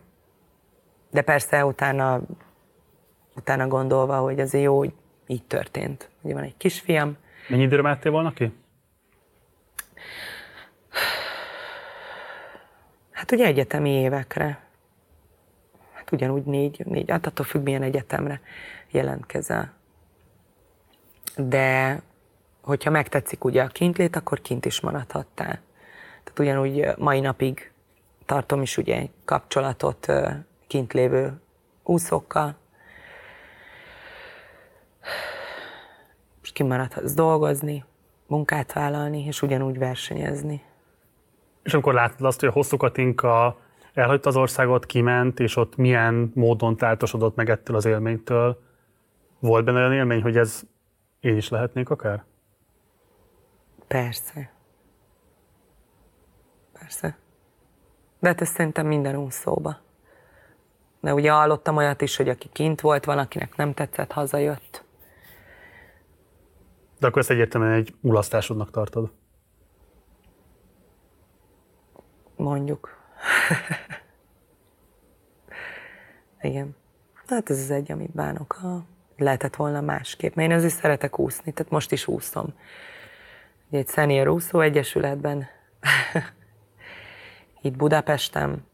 De 1.12 1.22
persze 1.22 1.66
utána, 1.66 2.22
utána 3.36 3.68
gondolva, 3.68 4.18
hogy 4.18 4.40
azért 4.40 4.64
jó, 4.64 4.78
hogy 4.78 4.94
így 5.28 5.44
történt. 5.44 6.10
Ugye 6.22 6.34
van 6.34 6.44
egy 6.44 6.58
kisfiam. 6.58 7.18
Mennyi 7.48 7.64
időre 7.64 7.82
mehettél 7.82 8.12
volna 8.12 8.32
ki? 8.32 8.54
Hát 13.12 13.32
ugye 13.32 13.46
egyetemi 13.46 13.90
évekre 13.90 14.67
hát 16.08 16.20
ugyanúgy 16.20 16.44
négy, 16.44 16.86
négy 16.86 17.10
hát 17.10 17.26
attól 17.26 17.46
függ, 17.46 17.64
milyen 17.64 17.82
egyetemre 17.82 18.42
jelentkezel. 18.92 19.74
De 21.36 22.02
hogyha 22.62 22.90
megtetszik 22.90 23.44
ugye 23.44 23.64
a 23.64 23.68
kintlét, 23.68 24.16
akkor 24.16 24.42
kint 24.42 24.66
is 24.66 24.80
maradhattál. 24.80 25.60
Tehát 26.24 26.40
ugyanúgy 26.40 26.98
mai 26.98 27.20
napig 27.20 27.72
tartom 28.26 28.62
is 28.62 28.78
ugye 28.78 28.96
egy 28.96 29.10
kapcsolatot 29.26 30.08
kint 30.68 30.94
lévő 30.94 31.42
úszókkal. 31.84 32.56
És 36.44 36.52
kimaradhatsz 36.52 37.14
dolgozni, 37.14 37.86
munkát 38.28 38.74
vállalni, 38.74 39.26
és 39.26 39.42
ugyanúgy 39.42 39.78
versenyezni. 39.78 40.64
És 41.64 41.74
amikor 41.74 41.94
látod 41.94 42.26
azt, 42.26 42.40
hogy 42.40 42.50
a 42.50 42.52
hosszú 42.52 42.78
Katinka 42.78 43.58
elhagyta 43.98 44.30
az 44.30 44.36
országot, 44.36 44.86
kiment, 44.86 45.40
és 45.40 45.56
ott 45.56 45.76
milyen 45.76 46.32
módon 46.36 46.78
táltosodott 46.78 47.36
meg 47.36 47.50
ettől 47.50 47.76
az 47.76 47.86
élménytől. 47.86 48.62
Volt 49.40 49.66
benne 49.66 49.78
olyan 49.78 49.94
élmény, 49.94 50.22
hogy 50.22 50.38
ez 50.38 50.62
én 51.20 51.38
is 51.38 51.50
lehetnék 51.50 51.90
akár? 51.90 52.24
Persze. 53.88 54.54
Persze. 56.80 57.18
De 58.20 58.28
hát 58.28 58.42
ez 58.42 58.50
szerintem 58.50 58.88
minden 58.88 59.16
úszóba. 59.16 59.78
De 61.00 61.14
ugye 61.14 61.32
hallottam 61.32 61.78
olyat 61.78 62.02
is, 62.02 62.16
hogy 62.16 62.30
aki 62.30 62.50
kint 62.52 62.82
volt, 62.82 63.06
van, 63.06 63.18
akinek 63.18 63.56
nem 63.56 63.74
tetszett, 63.74 64.12
hazajött. 64.12 64.84
De 67.00 67.08
akkor 67.08 67.22
ezt 67.22 67.30
egyértelműen 67.30 67.74
egy 67.74 67.96
mulasztásodnak 68.02 68.72
tartod? 68.72 69.12
Mondjuk. 72.36 72.97
Igen. 76.42 76.76
Hát 77.28 77.50
ez 77.50 77.60
az 77.60 77.72
egy, 77.72 77.92
amit 77.92 78.12
bánok. 78.12 78.52
Ha 78.52 78.86
lehetett 79.18 79.56
volna 79.56 79.82
másképp. 79.82 80.36
Mert 80.36 80.50
én 80.50 80.58
azért 80.58 80.74
szeretek 80.74 81.20
úszni, 81.20 81.52
tehát 81.52 81.72
most 81.72 81.92
is 81.92 82.08
úszom. 82.08 82.54
Ugye 83.68 83.78
egy 83.78 83.90
Senior 83.90 84.28
Úszó 84.28 84.60
Egyesületben, 84.60 85.48
itt 87.62 87.76
Budapesten, 87.76 88.66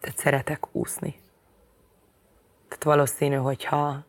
tehát 0.00 0.18
szeretek 0.18 0.74
úszni. 0.74 1.14
Tehát 2.68 2.84
valószínű, 2.84 3.36
hogyha 3.36 4.04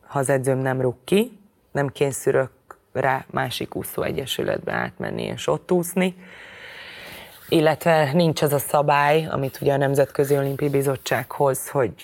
ha 0.00 0.18
az 0.18 0.28
edzőm 0.28 0.58
nem 0.58 0.80
rúg 0.80 0.96
ki, 1.04 1.38
nem 1.72 1.88
kényszerülök 1.88 2.50
rá 2.92 3.24
másik 3.30 3.74
úszó 3.74 4.02
egyesületbe 4.02 4.72
átmenni 4.72 5.22
és 5.22 5.46
ott 5.46 5.72
úszni, 5.72 6.16
illetve 7.48 8.12
nincs 8.12 8.42
az 8.42 8.52
a 8.52 8.58
szabály, 8.58 9.26
amit 9.26 9.58
ugye 9.60 9.72
a 9.72 9.76
Nemzetközi 9.76 10.36
Olimpiai 10.36 10.70
Bizottság 10.70 11.30
hoz, 11.30 11.68
hogy 11.68 11.94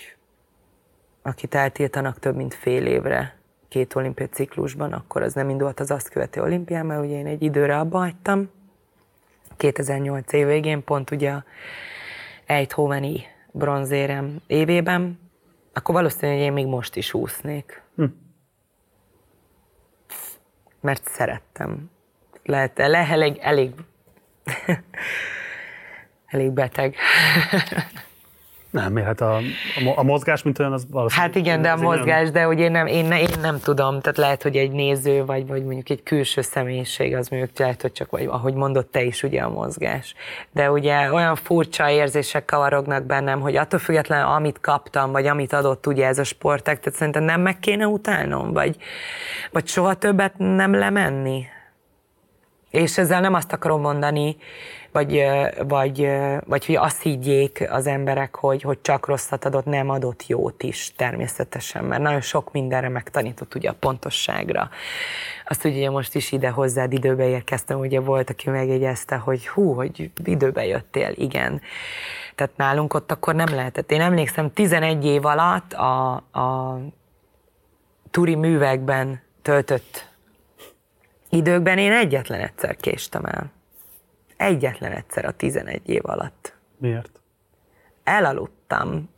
akit 1.22 1.54
eltiltanak 1.54 2.18
több 2.18 2.36
mint 2.36 2.54
fél 2.54 2.86
évre 2.86 3.38
két 3.68 3.94
olimpiai 3.94 4.28
ciklusban, 4.28 4.92
akkor 4.92 5.22
az 5.22 5.34
nem 5.34 5.48
indult 5.48 5.80
az 5.80 5.90
azt 5.90 6.08
követő 6.08 6.40
olimpián, 6.42 6.86
mert 6.86 7.04
ugye 7.04 7.18
én 7.18 7.26
egy 7.26 7.42
időre 7.42 7.78
abba 7.78 7.98
hagytam, 7.98 8.50
2008 9.56 10.32
év 10.32 10.46
végén, 10.46 10.84
pont 10.84 11.10
ugye 11.10 11.30
a 11.30 11.44
Eindhoveni 12.46 13.22
bronzérem 13.52 14.40
évében, 14.46 15.20
akkor 15.72 15.94
valószínűleg 15.94 16.40
én 16.40 16.52
még 16.52 16.66
most 16.66 16.96
is 16.96 17.14
úsznék. 17.14 17.82
Hm. 17.96 18.04
Mert 20.80 21.08
szerettem. 21.08 21.90
Lehet, 22.44 22.78
le, 22.78 22.98
elég, 22.98 23.38
elég 23.40 23.72
elég 26.32 26.50
beteg. 26.50 26.94
Nem, 28.70 28.96
hát 28.96 29.20
a, 29.20 29.38
a 29.94 30.02
mozgás, 30.02 30.42
mint 30.42 30.58
olyan, 30.58 30.72
az 30.72 30.86
valószínűleg... 30.90 31.32
Hát 31.32 31.42
igen, 31.42 31.62
de 31.62 31.70
a 31.70 31.76
mozgás, 31.76 32.20
olyan... 32.20 32.32
de 32.32 32.42
hogy 32.42 32.58
én 32.58 32.70
nem, 32.70 32.86
én, 32.86 33.12
én 33.12 33.28
nem 33.40 33.60
tudom, 33.60 34.00
tehát 34.00 34.18
lehet, 34.18 34.42
hogy 34.42 34.56
egy 34.56 34.70
néző, 34.70 35.24
vagy, 35.24 35.46
vagy 35.46 35.64
mondjuk 35.64 35.90
egy 35.90 36.02
külső 36.02 36.40
személyiség, 36.40 37.14
az 37.14 37.28
mondjuk 37.28 37.58
lehet, 37.58 37.82
hogy 37.82 37.92
csak, 37.92 38.10
vagy 38.10 38.26
ahogy 38.26 38.54
mondott 38.54 38.90
te 38.90 39.02
is, 39.02 39.22
ugye 39.22 39.42
a 39.42 39.48
mozgás. 39.48 40.14
De 40.52 40.70
ugye 40.70 41.12
olyan 41.12 41.34
furcsa 41.34 41.90
érzések 41.90 42.44
kavarognak 42.44 43.04
bennem, 43.04 43.40
hogy 43.40 43.56
attól 43.56 43.78
függetlenül, 43.78 44.32
amit 44.32 44.60
kaptam, 44.60 45.12
vagy 45.12 45.26
amit 45.26 45.52
adott 45.52 45.86
ugye 45.86 46.06
ez 46.06 46.18
a 46.18 46.24
sportek, 46.24 46.80
tehát 46.80 46.98
szerintem 46.98 47.22
nem 47.22 47.40
meg 47.40 47.58
kéne 47.58 47.86
utálnom, 47.86 48.52
vagy, 48.52 48.76
vagy 49.50 49.66
soha 49.66 49.94
többet 49.94 50.34
nem 50.38 50.74
lemenni. 50.74 51.44
És 52.70 52.98
ezzel 52.98 53.20
nem 53.20 53.34
azt 53.34 53.52
akarom 53.52 53.80
mondani, 53.80 54.36
vagy, 54.92 55.26
vagy, 55.68 56.08
vagy 56.46 56.66
hogy 56.66 56.76
azt 56.76 57.02
higgyék 57.02 57.66
az 57.70 57.86
emberek, 57.86 58.34
hogy, 58.36 58.62
hogy 58.62 58.78
csak 58.82 59.06
rosszat 59.06 59.44
adott, 59.44 59.64
nem 59.64 59.88
adott 59.90 60.26
jót 60.26 60.62
is 60.62 60.92
természetesen, 60.96 61.84
mert 61.84 62.02
nagyon 62.02 62.20
sok 62.20 62.52
mindenre 62.52 62.88
megtanított 62.88 63.54
ugye 63.54 63.68
a 63.68 63.74
pontosságra. 63.78 64.70
Azt 65.46 65.64
ugye 65.64 65.90
most 65.90 66.14
is 66.14 66.32
ide 66.32 66.48
hozzád 66.48 66.92
időbe 66.92 67.28
érkeztem, 67.28 67.78
ugye 67.78 68.00
volt, 68.00 68.30
aki 68.30 68.50
megjegyezte, 68.50 69.16
hogy 69.16 69.48
hú, 69.48 69.72
hogy 69.72 70.10
időbe 70.24 70.66
jöttél, 70.66 71.12
igen. 71.14 71.60
Tehát 72.34 72.56
nálunk 72.56 72.94
ott 72.94 73.10
akkor 73.10 73.34
nem 73.34 73.54
lehetett. 73.54 73.90
Én 73.90 74.00
emlékszem, 74.00 74.52
11 74.52 75.04
év 75.04 75.24
alatt 75.24 75.72
a, 75.72 76.12
a 76.14 76.78
turi 78.10 78.34
művekben 78.34 79.20
töltött 79.42 80.09
időkben 81.30 81.78
én 81.78 81.92
egyetlen 81.92 82.40
egyszer 82.40 82.76
késtem 82.76 83.24
el. 83.24 83.52
Egyetlen 84.36 84.92
egyszer 84.92 85.24
a 85.24 85.30
11 85.30 85.88
év 85.88 86.00
alatt. 86.04 86.54
Miért? 86.76 87.20
Elaludtam. 88.04 89.10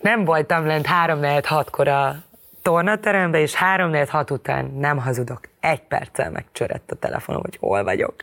nem 0.00 0.24
voltam 0.24 0.66
lent 0.66 0.86
3 0.86 1.18
4 1.18 1.46
6 1.46 1.70
kor 1.70 1.88
a 1.88 2.22
tornaterembe, 2.62 3.40
és 3.40 3.54
3 3.54 3.90
4 3.90 4.08
6 4.08 4.30
után 4.30 4.64
nem 4.64 4.98
hazudok. 4.98 5.40
Egy 5.60 5.82
perccel 5.82 6.30
megcsörett 6.30 6.90
a 6.90 6.94
telefonom, 6.94 7.42
hogy 7.42 7.56
hol 7.56 7.84
vagyok. 7.84 8.14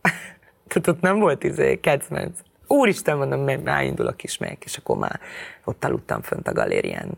Tehát 0.68 0.86
ott 0.86 1.00
nem 1.00 1.18
volt 1.18 1.44
izé, 1.44 1.80
kecmenc. 1.80 2.38
Úristen, 2.66 3.16
mondom, 3.16 3.62
már 3.62 3.84
indulok 3.84 4.22
is 4.22 4.38
meg, 4.38 4.58
és 4.64 4.76
akkor 4.76 4.96
már 4.96 5.20
ott 5.64 5.84
aludtam 5.84 6.22
fönt 6.22 6.48
a 6.48 6.52
galérián. 6.52 7.10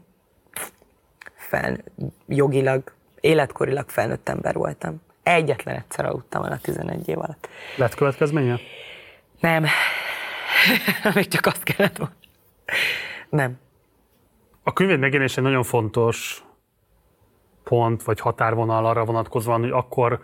Fel, 1.34 1.76
jogilag, 2.26 2.95
életkorilag 3.26 3.88
felnőtt 3.88 4.28
ember 4.28 4.54
voltam. 4.54 5.02
Egyetlen 5.22 5.76
egyszer 5.76 6.04
aludtam 6.04 6.44
el 6.44 6.52
a 6.52 6.58
11 6.62 7.08
év 7.08 7.18
alatt. 7.18 7.48
Lett 7.76 7.94
következménye? 7.94 8.58
Nem. 9.40 9.64
Még 11.14 11.28
csak 11.28 11.46
azt 11.46 11.62
kellett 11.62 11.96
volna. 11.96 12.14
Nem. 13.28 13.58
A 14.62 14.72
könyved 14.72 14.98
megjelenése 14.98 15.40
nagyon 15.40 15.62
fontos 15.62 16.44
pont, 17.64 18.02
vagy 18.02 18.20
határvonal 18.20 18.86
arra 18.86 19.04
vonatkozóan, 19.04 19.60
hogy 19.60 19.70
akkor 19.70 20.20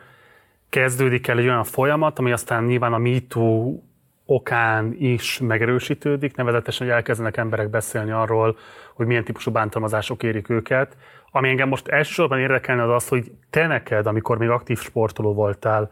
kezdődik 0.68 1.26
el 1.26 1.38
egy 1.38 1.44
olyan 1.44 1.64
folyamat, 1.64 2.18
ami 2.18 2.32
aztán 2.32 2.64
nyilván 2.64 2.92
a 2.92 2.98
MeToo 2.98 3.80
okán 4.26 4.94
is 4.98 5.38
megerősítődik, 5.38 6.36
nevezetesen, 6.36 6.86
hogy 6.86 6.96
elkezdenek 6.96 7.36
emberek 7.36 7.68
beszélni 7.68 8.10
arról, 8.10 8.58
hogy 8.94 9.06
milyen 9.06 9.24
típusú 9.24 9.50
bántalmazások 9.50 10.22
érik 10.22 10.48
őket. 10.48 10.96
Ami 11.34 11.48
engem 11.48 11.68
most 11.68 11.88
elsősorban 11.88 12.38
érdekelne 12.38 12.82
az 12.82 12.90
az, 12.90 13.08
hogy 13.08 13.32
te 13.50 13.66
neked, 13.66 14.06
amikor 14.06 14.38
még 14.38 14.48
aktív 14.48 14.78
sportoló 14.78 15.34
voltál, 15.34 15.90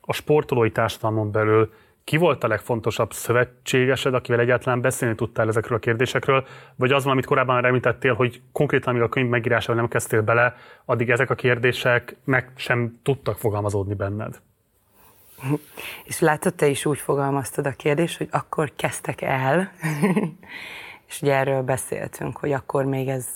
a 0.00 0.12
sportolói 0.12 0.70
társadalmon 0.70 1.30
belül 1.30 1.72
ki 2.04 2.16
volt 2.16 2.44
a 2.44 2.48
legfontosabb 2.48 3.12
szövetségesed, 3.12 4.14
akivel 4.14 4.40
egyáltalán 4.40 4.80
beszélni 4.80 5.14
tudtál 5.14 5.48
ezekről 5.48 5.78
a 5.78 5.80
kérdésekről, 5.80 6.46
vagy 6.76 6.92
az, 6.92 7.06
amit 7.06 7.26
korábban 7.26 7.64
említettél, 7.64 8.14
hogy 8.14 8.42
konkrétan, 8.52 8.88
amíg 8.88 9.02
a 9.02 9.08
könyv 9.08 9.28
megírásával 9.28 9.76
nem 9.76 9.88
kezdtél 9.88 10.22
bele, 10.22 10.56
addig 10.84 11.10
ezek 11.10 11.30
a 11.30 11.34
kérdések 11.34 12.16
meg 12.24 12.50
sem 12.56 13.00
tudtak 13.02 13.38
fogalmazódni 13.38 13.94
benned? 13.94 14.40
És 16.04 16.20
látod, 16.20 16.54
te 16.54 16.66
is 16.66 16.84
úgy 16.86 16.98
fogalmaztad 16.98 17.66
a 17.66 17.70
kérdést, 17.70 18.18
hogy 18.18 18.28
akkor 18.30 18.72
kezdtek 18.76 19.20
el, 19.20 19.72
és 21.08 21.22
ugye 21.22 21.34
erről 21.34 21.62
beszéltünk, 21.62 22.36
hogy 22.36 22.52
akkor 22.52 22.84
még 22.84 23.08
ez 23.08 23.26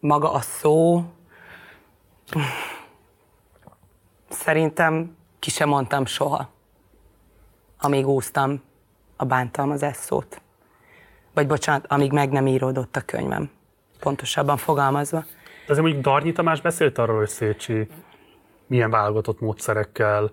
maga 0.00 0.32
a 0.32 0.40
szó, 0.40 1.04
szerintem 4.28 5.16
ki 5.38 5.50
sem 5.50 5.68
mondtam 5.68 6.06
soha, 6.06 6.48
amíg 7.78 8.06
úsztam 8.06 8.62
a 9.16 9.24
bántalmazás 9.24 9.96
szót. 9.96 10.40
Vagy 11.34 11.46
bocsánat, 11.46 11.86
amíg 11.86 12.12
meg 12.12 12.30
nem 12.30 12.46
íródott 12.46 12.96
a 12.96 13.00
könyvem. 13.00 13.50
Pontosabban 14.00 14.56
fogalmazva. 14.56 15.18
De 15.66 15.72
azért 15.72 15.82
mondjuk 15.82 16.04
Darnyi 16.04 16.32
Tamás 16.32 16.60
beszélt 16.60 16.98
arról, 16.98 17.16
hogy 17.16 17.28
Szécsi 17.28 17.88
milyen 18.66 18.90
válogatott 18.90 19.40
módszerekkel 19.40 20.32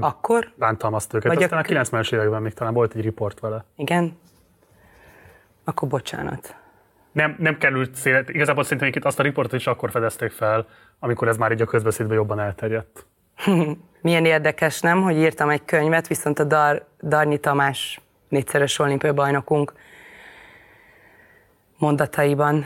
akkor? 0.00 0.52
Bántalmazta 0.56 1.16
őket. 1.16 1.34
Vagy 1.34 1.42
Aztán 1.42 1.58
a, 1.58 1.62
a 1.62 1.82
90-es 1.82 2.12
években 2.12 2.42
még 2.42 2.52
talán 2.54 2.74
volt 2.74 2.94
egy 2.94 3.00
riport 3.00 3.40
vele. 3.40 3.64
Igen? 3.76 4.18
Akkor 5.64 5.88
bocsánat. 5.88 6.56
Nem, 7.14 7.36
nem 7.38 7.58
került 7.58 7.94
szélet. 7.94 8.28
Igazából 8.28 8.64
szerintem 8.64 8.88
itt 8.88 9.04
azt 9.04 9.18
a 9.18 9.22
riportot 9.22 9.60
is 9.60 9.66
akkor 9.66 9.90
fedezték 9.90 10.30
fel, 10.30 10.66
amikor 10.98 11.28
ez 11.28 11.36
már 11.36 11.52
így 11.52 11.62
a 11.62 11.66
közbeszédben 11.66 12.16
jobban 12.16 12.40
elterjedt. 12.40 13.06
Milyen 14.02 14.24
érdekes, 14.24 14.80
nem, 14.80 15.02
hogy 15.02 15.16
írtam 15.16 15.48
egy 15.48 15.64
könyvet, 15.64 16.06
viszont 16.06 16.38
a 16.38 16.44
Dar, 16.44 16.86
Darnyi 17.02 17.38
Tamás 17.38 18.00
négyszeres 18.28 18.78
olimpiai 18.78 19.12
bajnokunk 19.12 19.72
mondataiban 21.78 22.64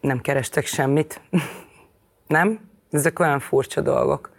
nem 0.00 0.20
kerestek 0.20 0.66
semmit. 0.66 1.20
nem? 2.26 2.70
Ezek 2.90 3.18
olyan 3.18 3.40
furcsa 3.40 3.80
dolgok. 3.80 4.30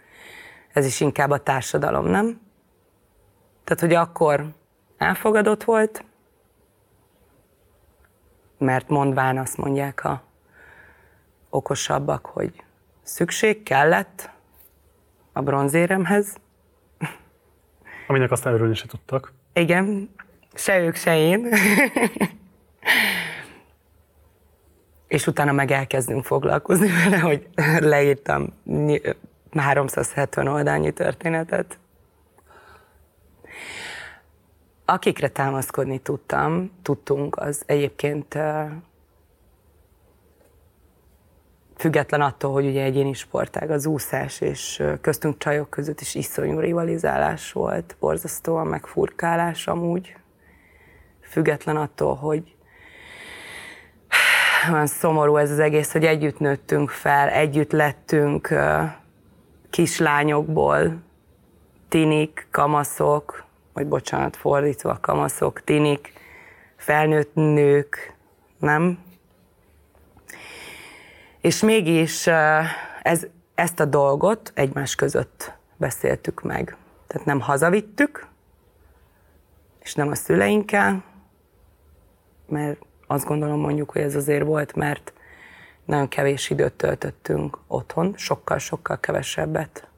Ez 0.72 0.86
is 0.86 1.00
inkább 1.00 1.30
a 1.30 1.38
társadalom, 1.38 2.06
nem? 2.06 2.40
Tehát, 3.64 3.80
hogy 3.80 3.94
akkor 3.94 4.44
elfogadott 4.96 5.64
volt, 5.64 6.04
mert 8.58 8.88
mondván 8.88 9.38
azt 9.38 9.56
mondják 9.56 10.04
a 10.04 10.22
okosabbak, 11.50 12.26
hogy 12.26 12.62
szükség 13.02 13.62
kellett 13.62 14.30
a 15.32 15.42
bronzéremhez. 15.42 16.36
Aminek 18.06 18.30
aztán 18.30 18.52
örülni 18.52 18.74
se 18.74 18.86
tudtak. 18.86 19.32
Igen, 19.52 20.10
se 20.54 20.78
ők, 20.78 20.94
se 20.94 21.18
én. 21.18 21.48
és 25.08 25.26
utána 25.26 25.52
meg 25.52 25.70
elkezdünk 25.70 26.24
foglalkozni 26.24 26.88
vele, 27.04 27.18
hogy 27.18 27.48
leírtam 27.78 28.52
370 29.54 30.46
oldalnyi 30.46 30.92
történetet. 30.92 31.78
Akikre 34.90 35.28
támaszkodni 35.28 35.98
tudtam, 35.98 36.70
tudtunk, 36.82 37.36
az 37.36 37.62
egyébként 37.66 38.38
független 41.76 42.20
attól, 42.20 42.52
hogy 42.52 42.66
ugye 42.66 42.82
egyéni 42.82 43.12
sportág 43.12 43.70
az 43.70 43.86
úszás, 43.86 44.40
és 44.40 44.82
köztünk 45.00 45.38
csajok 45.38 45.70
között 45.70 46.00
is 46.00 46.14
iszonyú 46.14 46.58
rivalizálás 46.58 47.52
volt, 47.52 47.96
borzasztóan 48.00 48.66
megfurkálás 48.66 49.66
amúgy, 49.66 50.16
független 51.20 51.76
attól, 51.76 52.14
hogy 52.14 52.56
olyan 54.72 54.86
szomorú 54.86 55.36
ez 55.36 55.50
az 55.50 55.58
egész, 55.58 55.92
hogy 55.92 56.04
együtt 56.04 56.38
nőttünk 56.38 56.90
fel, 56.90 57.28
együtt 57.28 57.72
lettünk 57.72 58.54
kislányokból, 59.70 61.02
tinik, 61.88 62.46
kamaszok, 62.50 63.46
vagy 63.78 63.88
bocsánat, 63.88 64.36
fordítva, 64.36 64.98
kamaszok, 65.00 65.64
tinik, 65.64 66.12
felnőtt 66.76 67.34
nők, 67.34 68.14
nem? 68.58 68.98
És 71.40 71.60
mégis 71.60 72.26
ez, 73.02 73.26
ezt 73.54 73.80
a 73.80 73.84
dolgot 73.84 74.52
egymás 74.54 74.94
között 74.94 75.52
beszéltük 75.76 76.42
meg. 76.42 76.76
Tehát 77.06 77.26
nem 77.26 77.40
hazavittük, 77.40 78.26
és 79.78 79.94
nem 79.94 80.08
a 80.08 80.14
szüleinkkel, 80.14 81.04
mert 82.46 82.80
azt 83.06 83.26
gondolom 83.26 83.60
mondjuk, 83.60 83.90
hogy 83.90 84.02
ez 84.02 84.14
azért 84.14 84.44
volt, 84.44 84.74
mert 84.74 85.12
nagyon 85.84 86.08
kevés 86.08 86.50
időt 86.50 86.72
töltöttünk 86.72 87.58
otthon, 87.66 88.14
sokkal-sokkal 88.16 89.00
kevesebbet. 89.00 89.88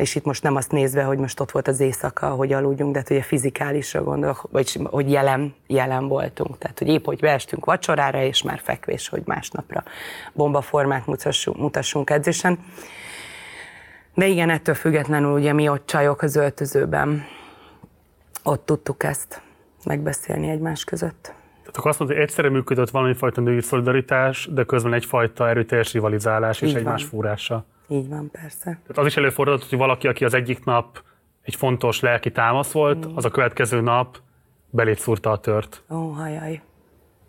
És 0.00 0.14
itt 0.14 0.24
most 0.24 0.42
nem 0.42 0.56
azt 0.56 0.72
nézve, 0.72 1.02
hogy 1.02 1.18
most 1.18 1.40
ott 1.40 1.50
volt 1.50 1.68
az 1.68 1.80
éjszaka, 1.80 2.28
hogy 2.28 2.52
aludjunk, 2.52 2.92
de 2.92 2.98
hát 2.98 3.10
ugye 3.10 3.22
fizikálisra 3.22 4.02
gondolok, 4.02 4.48
vagy 4.50 4.78
hogy 4.84 5.10
jelen, 5.10 5.54
jelen 5.66 6.08
voltunk. 6.08 6.58
Tehát, 6.58 6.78
hogy 6.78 6.88
épp, 6.88 7.04
hogy 7.04 7.20
beestünk 7.20 7.64
vacsorára, 7.64 8.22
és 8.22 8.42
már 8.42 8.60
fekvés, 8.62 9.08
hogy 9.08 9.22
másnapra 9.24 9.82
bombaformát 10.32 11.06
mutassunk, 11.06 11.56
mutassunk 11.56 12.10
edzésen. 12.10 12.58
De 14.14 14.26
igen, 14.26 14.50
ettől 14.50 14.74
függetlenül 14.74 15.32
ugye 15.32 15.52
mi 15.52 15.68
ott 15.68 15.86
csajok 15.86 16.22
az 16.22 16.36
öltözőben, 16.36 17.24
ott 18.42 18.66
tudtuk 18.66 19.02
ezt 19.02 19.42
megbeszélni 19.84 20.48
egymás 20.48 20.84
között. 20.84 21.22
Tehát 21.60 21.76
akkor 21.76 21.90
azt 21.90 21.98
mondod, 21.98 22.16
hogy 22.16 22.26
egyszerre 22.26 22.50
működött 22.50 22.90
valami 22.90 23.14
fajta 23.14 23.40
női 23.40 23.60
szolidaritás, 23.60 24.48
de 24.52 24.64
közben 24.64 24.92
egyfajta 24.92 25.48
erőteljes 25.48 25.92
rivalizálás 25.92 26.60
Így 26.60 26.68
és 26.68 26.74
van. 26.74 26.82
egymás 26.82 27.04
fúrása. 27.04 27.64
Így 27.92 28.08
van, 28.08 28.30
persze. 28.30 28.64
Tehát 28.64 28.98
az 28.98 29.06
is 29.06 29.16
előfordulhat, 29.16 29.68
hogy 29.68 29.78
valaki, 29.78 30.08
aki 30.08 30.24
az 30.24 30.34
egyik 30.34 30.64
nap 30.64 31.02
egy 31.42 31.54
fontos 31.54 32.00
lelki 32.00 32.32
támasz 32.32 32.72
volt, 32.72 33.06
mm. 33.06 33.16
az 33.16 33.24
a 33.24 33.30
következő 33.30 33.80
nap 33.80 34.18
beléd 34.70 34.98
szúrta 34.98 35.30
a 35.30 35.38
tört. 35.38 35.82
Ó, 35.90 35.96
oh, 35.96 36.16
hajaj. 36.16 36.62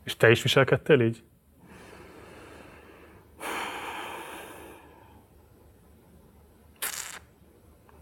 És 0.03 0.17
te 0.17 0.29
is 0.29 0.41
viselkedtél 0.43 0.99
így? 0.99 1.23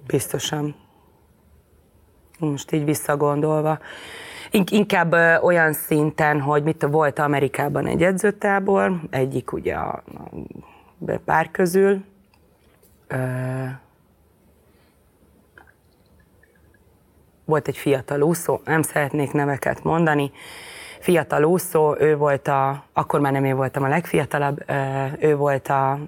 Biztosan. 0.08 0.76
Most 2.40 2.72
így 2.72 2.86
visszagondolva. 2.86 3.80
Inkább 4.52 5.14
olyan 5.44 5.74
szinten, 5.74 6.42
hogy 6.42 6.64
mit 6.64 6.82
volt 6.90 7.20
Amerikában 7.20 7.86
egy 7.86 8.04
edzőtábor, 8.04 9.00
egyik 9.10 9.52
ugye 9.52 9.76
a 9.76 10.04
pár 11.26 11.52
közül, 11.52 12.04
volt 17.46 17.68
egy 17.68 17.78
fiatal 17.78 18.22
úszó, 18.22 18.60
nem 18.66 18.82
szeretnék 18.82 19.32
neveket 19.32 19.84
mondani, 19.84 20.32
fiatal 21.00 21.44
úszó, 21.44 21.96
ő 22.00 22.18
volt 22.18 22.48
a, 22.48 22.84
akkor 22.94 23.20
már 23.20 23.32
nem 23.32 23.46
én 23.46 23.56
voltam 23.56 23.84
a 23.84 23.88
legfiatalabb, 23.88 24.66
ő 25.20 25.36
volt 25.36 25.68
a 25.68 26.00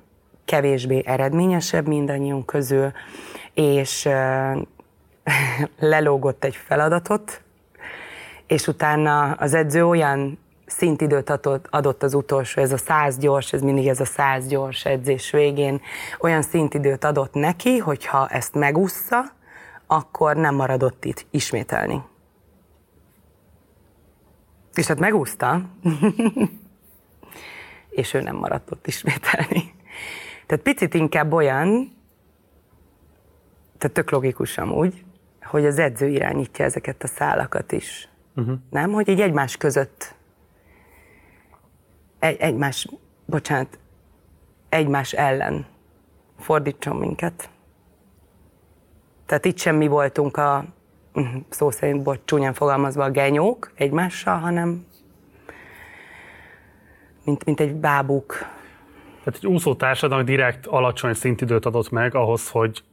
kevésbé 0.45 1.03
eredményesebb 1.05 1.87
mindannyiunk 1.87 2.45
közül, 2.45 2.91
és 3.53 4.09
lelógott 5.79 6.43
egy 6.43 6.55
feladatot, 6.55 7.41
és 8.47 8.67
utána 8.67 9.31
az 9.31 9.53
edző 9.53 9.85
olyan 9.85 10.39
szintidőt 10.71 11.29
adott, 11.29 11.67
adott 11.69 12.03
az 12.03 12.13
utolsó, 12.13 12.61
ez 12.61 12.71
a 12.71 12.77
száz 12.77 13.17
gyors, 13.17 13.53
ez 13.53 13.61
mindig 13.61 13.87
ez 13.87 13.99
a 13.99 14.05
száz 14.05 14.47
gyors 14.47 14.85
edzés 14.85 15.31
végén, 15.31 15.81
olyan 16.19 16.41
szintidőt 16.41 17.03
adott 17.03 17.33
neki, 17.33 17.77
hogyha 17.77 18.27
ezt 18.27 18.53
megúszza, 18.53 19.23
akkor 19.87 20.35
nem 20.35 20.55
maradott 20.55 21.05
itt 21.05 21.25
ismételni. 21.29 22.01
És 24.73 24.87
hát 24.87 24.99
megúszta, 24.99 25.61
és 27.89 28.13
ő 28.13 28.21
nem 28.21 28.35
maradt 28.35 28.71
ott 28.71 28.87
ismételni. 28.87 29.73
Tehát 30.45 30.63
picit 30.63 30.93
inkább 30.93 31.33
olyan, 31.33 31.95
tehát 33.77 33.95
tök 33.95 34.09
logikus 34.09 34.57
úgy, 34.57 35.03
hogy 35.41 35.65
az 35.65 35.79
edző 35.79 36.07
irányítja 36.07 36.65
ezeket 36.65 37.03
a 37.03 37.07
szálakat 37.07 37.71
is. 37.71 38.09
Uh-huh. 38.35 38.55
Nem? 38.69 38.91
Hogy 38.91 39.07
így 39.07 39.21
egymás 39.21 39.57
között 39.57 40.15
egy, 42.21 42.37
egymás, 42.39 42.87
bocsánat, 43.25 43.79
egymás 44.69 45.13
ellen 45.13 45.65
fordítson 46.39 46.95
minket. 46.95 47.49
Tehát 49.25 49.45
itt 49.45 49.57
sem 49.57 49.75
mi 49.75 49.87
voltunk 49.87 50.37
a, 50.37 50.65
mhm, 51.13 51.37
szó 51.49 51.71
szerint, 51.71 52.03
bocs, 52.03 52.19
csúnyán 52.25 52.53
fogalmazva 52.53 53.03
a 53.03 53.09
genyók 53.09 53.71
egymással, 53.75 54.37
hanem 54.37 54.85
mint, 57.25 57.45
mint 57.45 57.59
egy 57.59 57.75
bábuk. 57.75 58.37
Tehát 59.23 59.39
egy 59.43 59.47
úszó 59.47 59.75
társadalom 59.75 60.25
direkt 60.25 60.65
alacsony 60.65 61.13
szintidőt 61.13 61.65
adott 61.65 61.89
meg 61.89 62.15
ahhoz, 62.15 62.49
hogy 62.49 62.83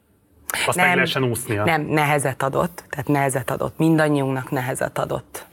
azt 0.66 0.76
nem, 0.76 0.86
meg 0.86 0.94
lehessen 0.94 1.24
úsznia. 1.24 1.64
Nem, 1.64 1.82
nehezet 1.82 2.42
adott, 2.42 2.84
tehát 2.88 3.09
nehezet 3.09 3.50
adott. 3.50 3.78
Mindannyiunknak 3.78 4.50
nehezet 4.50 4.98
adott 4.98 5.46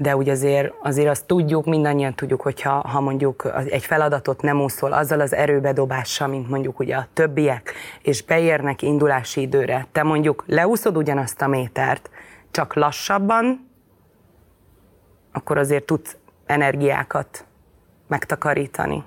de 0.00 0.16
úgy 0.16 0.28
azért, 0.28 0.72
azért 0.82 1.08
azt 1.08 1.26
tudjuk, 1.26 1.64
mindannyian 1.64 2.14
tudjuk, 2.14 2.40
hogyha 2.40 2.70
ha 2.70 3.00
mondjuk 3.00 3.52
egy 3.66 3.84
feladatot 3.84 4.42
nem 4.42 4.60
úszol 4.60 4.92
azzal 4.92 5.20
az 5.20 5.34
erőbedobással, 5.34 6.28
mint 6.28 6.48
mondjuk 6.48 6.78
ugye 6.78 6.96
a 6.96 7.06
többiek, 7.12 7.72
és 8.02 8.22
beérnek 8.22 8.82
indulási 8.82 9.40
időre, 9.40 9.86
te 9.92 10.02
mondjuk 10.02 10.44
leúszod 10.46 10.96
ugyanazt 10.96 11.42
a 11.42 11.46
métert, 11.46 12.10
csak 12.50 12.74
lassabban, 12.74 13.68
akkor 15.32 15.58
azért 15.58 15.84
tudsz 15.84 16.16
energiákat 16.46 17.44
megtakarítani. 18.08 19.04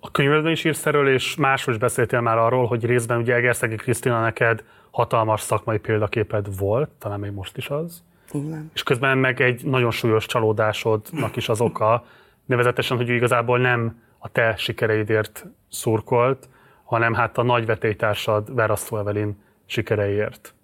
A 0.00 0.10
könyvedben 0.10 0.52
is 0.52 0.64
írsz 0.64 0.86
erről, 0.86 1.08
és 1.08 1.36
máshol 1.36 1.74
is 1.74 1.80
beszéltél 1.80 2.20
már 2.20 2.38
arról, 2.38 2.66
hogy 2.66 2.84
részben 2.84 3.18
ugye 3.18 3.34
Egerszegi 3.34 3.76
Krisztina 3.76 4.20
neked 4.20 4.64
hatalmas 4.90 5.40
szakmai 5.40 5.78
példaképed 5.78 6.58
volt, 6.58 6.90
talán 6.98 7.20
még 7.20 7.30
most 7.30 7.56
is 7.56 7.68
az. 7.68 8.05
Igen. 8.32 8.70
És 8.74 8.82
közben 8.82 9.18
meg 9.18 9.40
egy 9.40 9.64
nagyon 9.64 9.90
súlyos 9.90 10.26
csalódásodnak 10.26 11.36
is 11.36 11.48
az 11.48 11.60
oka, 11.60 12.04
nevezetesen, 12.44 12.96
hogy 12.96 13.08
igazából 13.08 13.58
nem 13.58 14.02
a 14.18 14.28
te 14.28 14.54
sikereidért 14.56 15.46
szurkolt, 15.68 16.48
hanem 16.84 17.14
hát 17.14 17.38
a 17.38 17.42
nagy 17.42 17.66
vetélytársad 17.66 18.54
Verasztó 18.54 18.96
Evelin 18.96 19.42
sikereiért. 19.66 20.54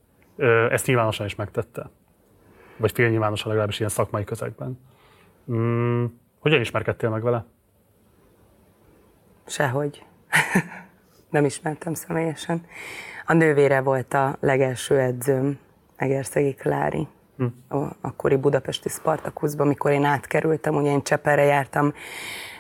Ezt 0.71 0.87
nyilvánosan 0.87 1.27
is 1.27 1.35
megtette. 1.35 1.91
Vagy 2.77 2.93
fél 2.93 3.09
nyilvánosan 3.09 3.49
legalábbis 3.49 3.79
ilyen 3.79 3.91
szakmai 3.91 4.25
közegben. 4.25 4.81
Hmm, 5.47 6.21
hogyan 6.39 6.61
ismerkedtél 6.61 7.11
meg 7.11 7.23
vele? 7.23 7.45
Sehogy. 9.47 10.05
nem 11.31 11.45
ismertem 11.45 11.95
személyesen. 11.95 12.65
A 13.27 13.33
nővére 13.33 13.81
volt 13.81 14.15
a 14.15 14.37
legelső 14.41 14.99
edzőm, 14.99 15.59
Egerszegi 15.97 16.55
Klári 16.55 17.09
a 17.69 17.77
akkori 18.01 18.37
budapesti 18.37 18.89
Spartakuszban, 18.89 19.67
amikor 19.67 19.91
én 19.91 20.05
átkerültem, 20.05 20.75
ugye 20.75 20.91
én 20.91 21.03
Cseperre 21.03 21.45
jártam 21.45 21.93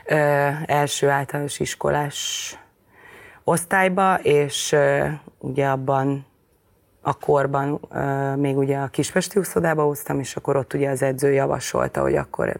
ö, 0.06 0.14
első 0.66 1.08
általános 1.08 1.60
iskolás 1.60 2.58
osztályba, 3.44 4.14
és 4.14 4.72
ö, 4.72 5.06
ugye 5.38 5.66
abban 5.66 6.26
a 7.00 7.18
korban 7.18 7.80
ö, 7.90 8.34
még 8.36 8.56
ugye 8.56 8.78
a 8.78 8.88
Kispesti 8.88 9.38
úszodába 9.38 9.86
úsztam, 9.86 10.18
és 10.18 10.36
akkor 10.36 10.56
ott 10.56 10.74
ugye 10.74 10.90
az 10.90 11.02
edző 11.02 11.32
javasolta, 11.32 12.00
hogy 12.00 12.16
akkor 12.16 12.56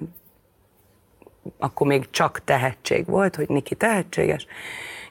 akkor 1.59 1.87
még 1.87 2.11
csak 2.11 2.45
tehetség 2.45 3.07
volt, 3.07 3.37
hogy 3.37 3.49
Niki 3.49 3.75
tehetséges, 3.75 4.47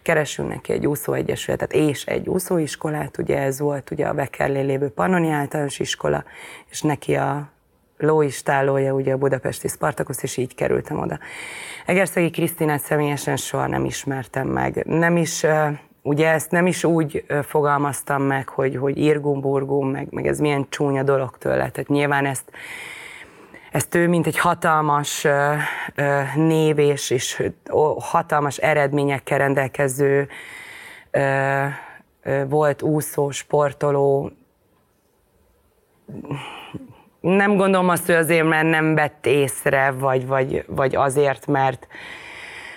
keresünk 0.01 0.49
neki 0.49 0.73
egy 0.73 0.87
úszóegyesületet 0.87 1.73
és 1.73 2.05
egy 2.05 2.27
úszóiskolát, 2.27 3.17
ugye 3.17 3.37
ez 3.37 3.59
volt 3.59 3.91
ugye 3.91 4.05
a 4.05 4.13
Vekerlé 4.13 4.61
lévő 4.61 4.89
Pannoni 4.89 5.29
általános 5.29 5.79
iskola, 5.79 6.23
és 6.69 6.81
neki 6.81 7.15
a 7.15 7.49
lóistálója, 7.97 8.93
ugye 8.93 9.13
a 9.13 9.17
budapesti 9.17 9.67
Spartakusz, 9.67 10.23
és 10.23 10.37
így 10.37 10.55
kerültem 10.55 10.99
oda. 10.99 11.19
Egerszegi 11.85 12.29
Krisztinát 12.29 12.81
személyesen 12.81 13.37
soha 13.37 13.67
nem 13.67 13.85
ismertem 13.85 14.47
meg. 14.47 14.85
Nem 14.85 15.17
is, 15.17 15.45
ugye 16.01 16.27
ezt 16.27 16.51
nem 16.51 16.67
is 16.67 16.83
úgy 16.83 17.25
fogalmaztam 17.47 18.23
meg, 18.23 18.49
hogy, 18.49 18.75
hogy 18.75 18.97
irgum-burgum, 18.97 19.89
meg, 19.89 20.07
meg 20.11 20.27
ez 20.27 20.39
milyen 20.39 20.65
csúnya 20.69 21.03
dolog 21.03 21.37
tőle. 21.37 21.69
Tehát 21.69 21.87
nyilván 21.87 22.25
ezt 22.25 22.51
ezt 23.71 23.95
ő, 23.95 24.07
mint 24.07 24.27
egy 24.27 24.37
hatalmas 24.37 25.27
név 26.35 26.77
és, 26.77 27.09
és 27.09 27.43
hatalmas 27.99 28.57
eredményekkel 28.57 29.37
rendelkező 29.37 30.29
volt 32.47 32.81
úszó, 32.81 33.29
sportoló, 33.29 34.31
nem 37.19 37.55
gondolom 37.55 37.89
azt, 37.89 38.05
hogy 38.05 38.15
azért, 38.15 38.47
mert 38.47 38.69
nem 38.69 38.95
vett 38.95 39.25
észre, 39.25 39.91
vagy, 39.91 40.27
vagy, 40.27 40.65
vagy 40.67 40.95
azért, 40.95 41.47
mert, 41.47 41.87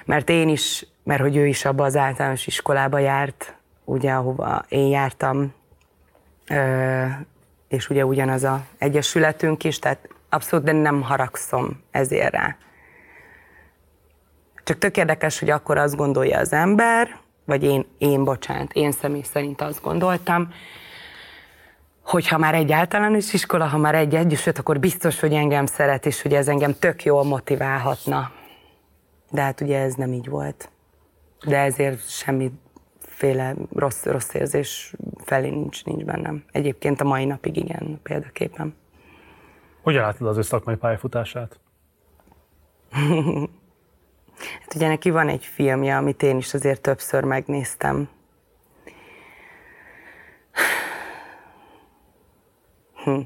mert 0.05 0.29
én 0.29 0.49
is, 0.49 0.87
mert 1.03 1.21
hogy 1.21 1.37
ő 1.37 1.47
is 1.47 1.65
abba 1.65 1.85
az 1.85 1.97
általános 1.97 2.47
iskolába 2.47 2.99
járt, 2.99 3.57
ugye, 3.85 4.13
ahova 4.13 4.65
én 4.69 4.89
jártam, 4.89 5.55
és 7.69 7.91
ugye 7.91 8.07
ugyanaz 8.07 8.45
a 8.45 8.61
egyesületünk 8.79 9.65
is, 9.65 9.79
tehát 9.79 10.09
abszolút, 10.35 10.65
de 10.65 10.73
nem 10.73 11.03
haragszom 11.03 11.83
ezért 11.91 12.33
rá. 12.33 12.57
Csak 14.65 14.79
tök 14.79 14.97
érdekes, 14.97 15.39
hogy 15.39 15.51
akkor 15.51 15.79
azt 15.79 15.97
gondolja 15.97 16.39
az 16.39 16.53
ember, 16.53 17.17
vagy 17.45 17.65
én, 17.65 17.87
én 17.99 18.25
bocsánat, 18.25 18.73
én 18.73 18.93
személy 18.93 19.23
szerint 19.23 19.61
azt 19.61 19.83
gondoltam, 19.83 20.49
hogy 22.03 22.29
ha 22.29 22.39
már 22.39 22.55
egy 22.55 22.73
általános 22.73 23.33
iskola, 23.33 23.67
ha 23.67 23.79
már 23.79 23.95
egy 23.95 24.15
egyesület, 24.15 24.59
akkor 24.59 24.79
biztos, 24.81 25.21
hogy 25.21 25.33
engem 25.33 25.67
szeret, 25.67 26.07
és 26.07 26.23
hogy 26.23 26.35
ez 26.35 26.49
engem 26.49 26.75
tök 26.79 27.05
jól 27.05 27.25
motiválhatna. 27.25 28.31
De 29.31 29.43
hát 29.43 29.61
ugye 29.61 29.79
ez 29.79 29.95
nem 29.95 30.13
így 30.13 30.29
volt. 30.29 30.71
De 31.47 31.59
ezért 31.59 32.11
semmiféle 32.11 33.55
rossz, 33.75 34.05
rossz 34.05 34.35
érzés 34.35 34.95
felé 35.25 35.49
nincs, 35.49 35.85
nincs 35.85 36.05
bennem. 36.05 36.45
Egyébként 36.53 37.01
a 37.01 37.05
mai 37.05 37.25
napig 37.25 37.57
igen, 37.57 38.01
példaképpen. 38.03 38.75
Hogyan 39.85 40.03
látod 40.03 40.27
az 40.27 40.37
ő 40.37 40.43
szakmai 40.43 40.77
pályafutását? 40.77 41.61
hát 44.61 44.75
ugye 44.75 44.89
neki 44.89 45.11
van 45.11 45.29
egy 45.29 45.45
filmje, 45.45 45.97
amit 45.97 46.23
én 46.23 46.37
is 46.37 46.55
azért 46.55 46.81
többször 46.81 47.25
megnéztem. 47.25 48.09
Hm. 52.95 53.21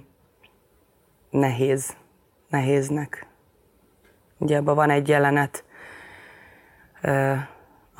Nehéz. 1.30 1.96
Nehéznek. 2.48 3.26
Ugye 4.38 4.56
abban 4.56 4.74
van 4.74 4.90
egy 4.90 5.08
jelenet, 5.08 5.64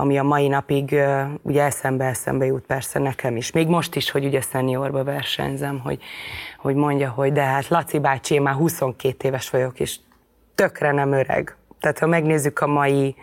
ami 0.00 0.18
a 0.18 0.22
mai 0.22 0.48
napig 0.48 0.96
ugye 1.42 1.62
eszembe-eszembe 1.62 2.44
jut 2.44 2.66
persze 2.66 2.98
nekem 2.98 3.36
is. 3.36 3.52
Még 3.52 3.68
most 3.68 3.96
is, 3.96 4.10
hogy 4.10 4.24
ugye 4.24 4.40
szeniorba 4.40 5.04
versenyzem, 5.04 5.78
hogy, 5.78 6.02
hogy 6.58 6.74
mondja, 6.74 7.10
hogy 7.10 7.32
de 7.32 7.42
hát 7.42 7.68
Laci 7.68 7.98
bácsi, 7.98 8.34
én 8.34 8.42
már 8.42 8.54
22 8.54 9.28
éves 9.28 9.50
vagyok, 9.50 9.80
és 9.80 9.96
tökre 10.54 10.92
nem 10.92 11.12
öreg. 11.12 11.56
Tehát 11.80 11.98
ha 11.98 12.06
megnézzük 12.06 12.60
a 12.60 12.66
mai 12.66 13.16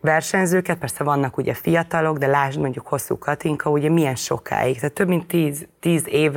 versenyzőket, 0.00 0.78
persze 0.78 1.04
vannak 1.04 1.36
ugye 1.36 1.54
fiatalok, 1.54 2.18
de 2.18 2.26
lásd 2.26 2.58
mondjuk 2.58 2.86
hosszú 2.86 3.18
Katinka, 3.18 3.70
ugye 3.70 3.88
milyen 3.88 4.16
sokáig, 4.16 4.74
tehát 4.74 4.92
több 4.92 5.08
mint 5.08 5.26
tíz, 5.26 5.66
tíz 5.80 6.08
év 6.08 6.32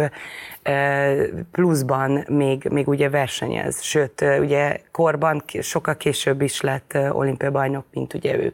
pluszban 1.51 2.25
még, 2.27 2.67
még 2.71 2.87
ugye 2.87 3.09
versenyez, 3.09 3.81
sőt, 3.81 4.25
ugye 4.39 4.81
korban 4.91 5.43
sokkal 5.61 5.97
később 5.97 6.41
is 6.41 6.61
lett 6.61 6.97
olimpiai 7.11 7.51
bajnok, 7.51 7.85
mint 7.91 8.13
ugye 8.13 8.37
ő. 8.37 8.53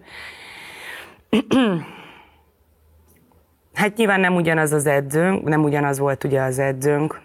Hát 3.74 3.96
nyilván 3.96 4.20
nem 4.20 4.36
ugyanaz 4.36 4.72
az 4.72 4.86
edzőnk, 4.86 5.44
nem 5.44 5.64
ugyanaz 5.64 6.00
volt 6.00 6.24
ugye 6.24 6.42
az 6.42 6.60
edzőnk, 6.60 7.22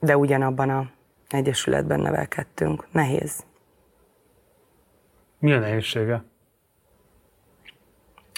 de 0.00 0.16
ugyanabban 0.16 0.70
a 0.70 0.90
egyesületben 1.28 2.00
nevelkedtünk. 2.00 2.86
Nehéz. 2.92 3.44
Mi 5.38 5.52
a 5.52 5.58
nehézsége? 5.58 6.24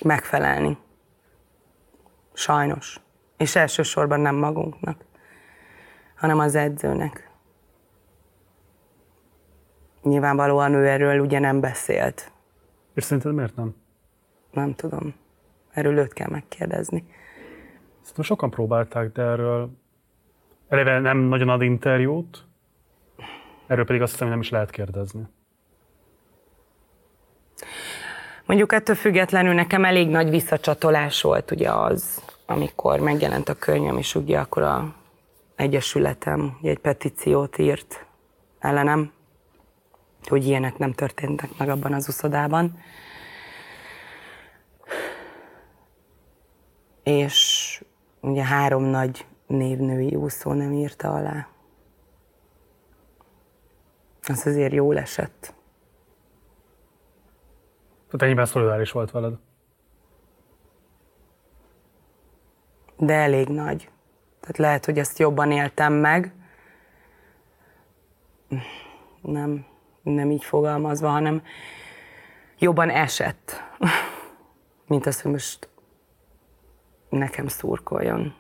Megfelelni. 0.05 0.78
Sajnos. 2.32 3.01
És 3.37 3.57
elsősorban 3.57 4.20
nem 4.20 4.35
magunknak, 4.35 5.05
hanem 6.16 6.39
az 6.39 6.55
edzőnek. 6.55 7.31
Nyilvánvalóan 10.03 10.74
ő 10.74 10.89
erről 10.89 11.20
ugye 11.20 11.39
nem 11.39 11.61
beszélt. 11.61 12.32
És 13.01 13.07
szerinted 13.07 13.35
miért 13.35 13.57
nem? 13.57 13.75
Nem 14.53 14.75
tudom. 14.75 15.15
Erről 15.71 15.99
őt 15.99 16.13
kell 16.13 16.29
megkérdezni. 16.31 17.05
Szerintem 18.01 18.25
sokan 18.25 18.51
próbálták, 18.51 19.13
de 19.13 19.23
erről 19.23 19.71
eleve 20.69 20.99
nem 20.99 21.19
nagyon 21.19 21.49
ad 21.49 21.63
interjút, 21.63 22.45
erről 23.67 23.85
pedig 23.85 24.03
azt 24.03 24.11
hiszem, 24.11 24.27
hogy 24.27 24.37
nem 24.37 24.45
is 24.45 24.51
lehet 24.51 24.71
kérdezni. 24.71 25.23
Mondjuk 28.47 28.73
ettől 28.73 28.97
függetlenül 28.97 29.55
nekem 29.55 29.85
elég 29.85 30.09
nagy 30.09 30.31
visszacsatolás 30.31 31.23
volt 31.23 31.51
ugye 31.51 31.73
az, 31.73 32.23
amikor 32.47 33.01
megjelent 33.01 33.49
a 33.49 33.55
könyvem, 33.55 33.97
és 33.97 34.15
ugye 34.15 34.39
akkor 34.39 34.63
a 34.63 34.95
Egyesületem 35.57 36.59
egy 36.63 36.79
petíciót 36.79 37.59
írt 37.59 38.07
ellenem, 38.59 39.13
hogy 40.29 40.45
ilyenek 40.45 40.79
nem 40.79 40.93
történtek 40.93 41.51
meg 41.59 41.69
abban 41.69 41.93
az 41.93 42.09
uszodában. 42.09 42.79
És 47.03 47.85
ugye 48.21 48.45
három 48.45 48.83
nagy 48.83 49.27
névnői 49.47 50.15
úszó 50.15 50.53
nem 50.53 50.73
írta 50.73 51.15
alá. 51.15 51.49
Az 54.23 54.47
azért 54.47 54.73
jól 54.73 54.99
esett. 54.99 55.55
Tehát 58.07 58.23
ennyiben 58.23 58.47
szolidáris 58.47 58.93
volt 58.93 59.11
veled. 59.11 59.35
De 62.97 63.15
elég 63.15 63.49
nagy. 63.49 63.91
Tehát 64.41 64.59
lehet, 64.59 64.85
hogy 64.85 64.99
ezt 64.99 65.19
jobban 65.19 65.51
éltem 65.51 65.93
meg. 65.93 66.35
Nem, 69.23 69.67
nem 70.03 70.31
így 70.31 70.45
fogalmazva, 70.45 71.09
hanem 71.09 71.43
jobban 72.59 72.91
esett, 72.91 73.63
mint 74.87 75.07
az, 75.07 75.21
hogy 75.21 75.31
most 75.33 75.69
nekem 77.09 77.49
szurkoljon. 77.49 78.35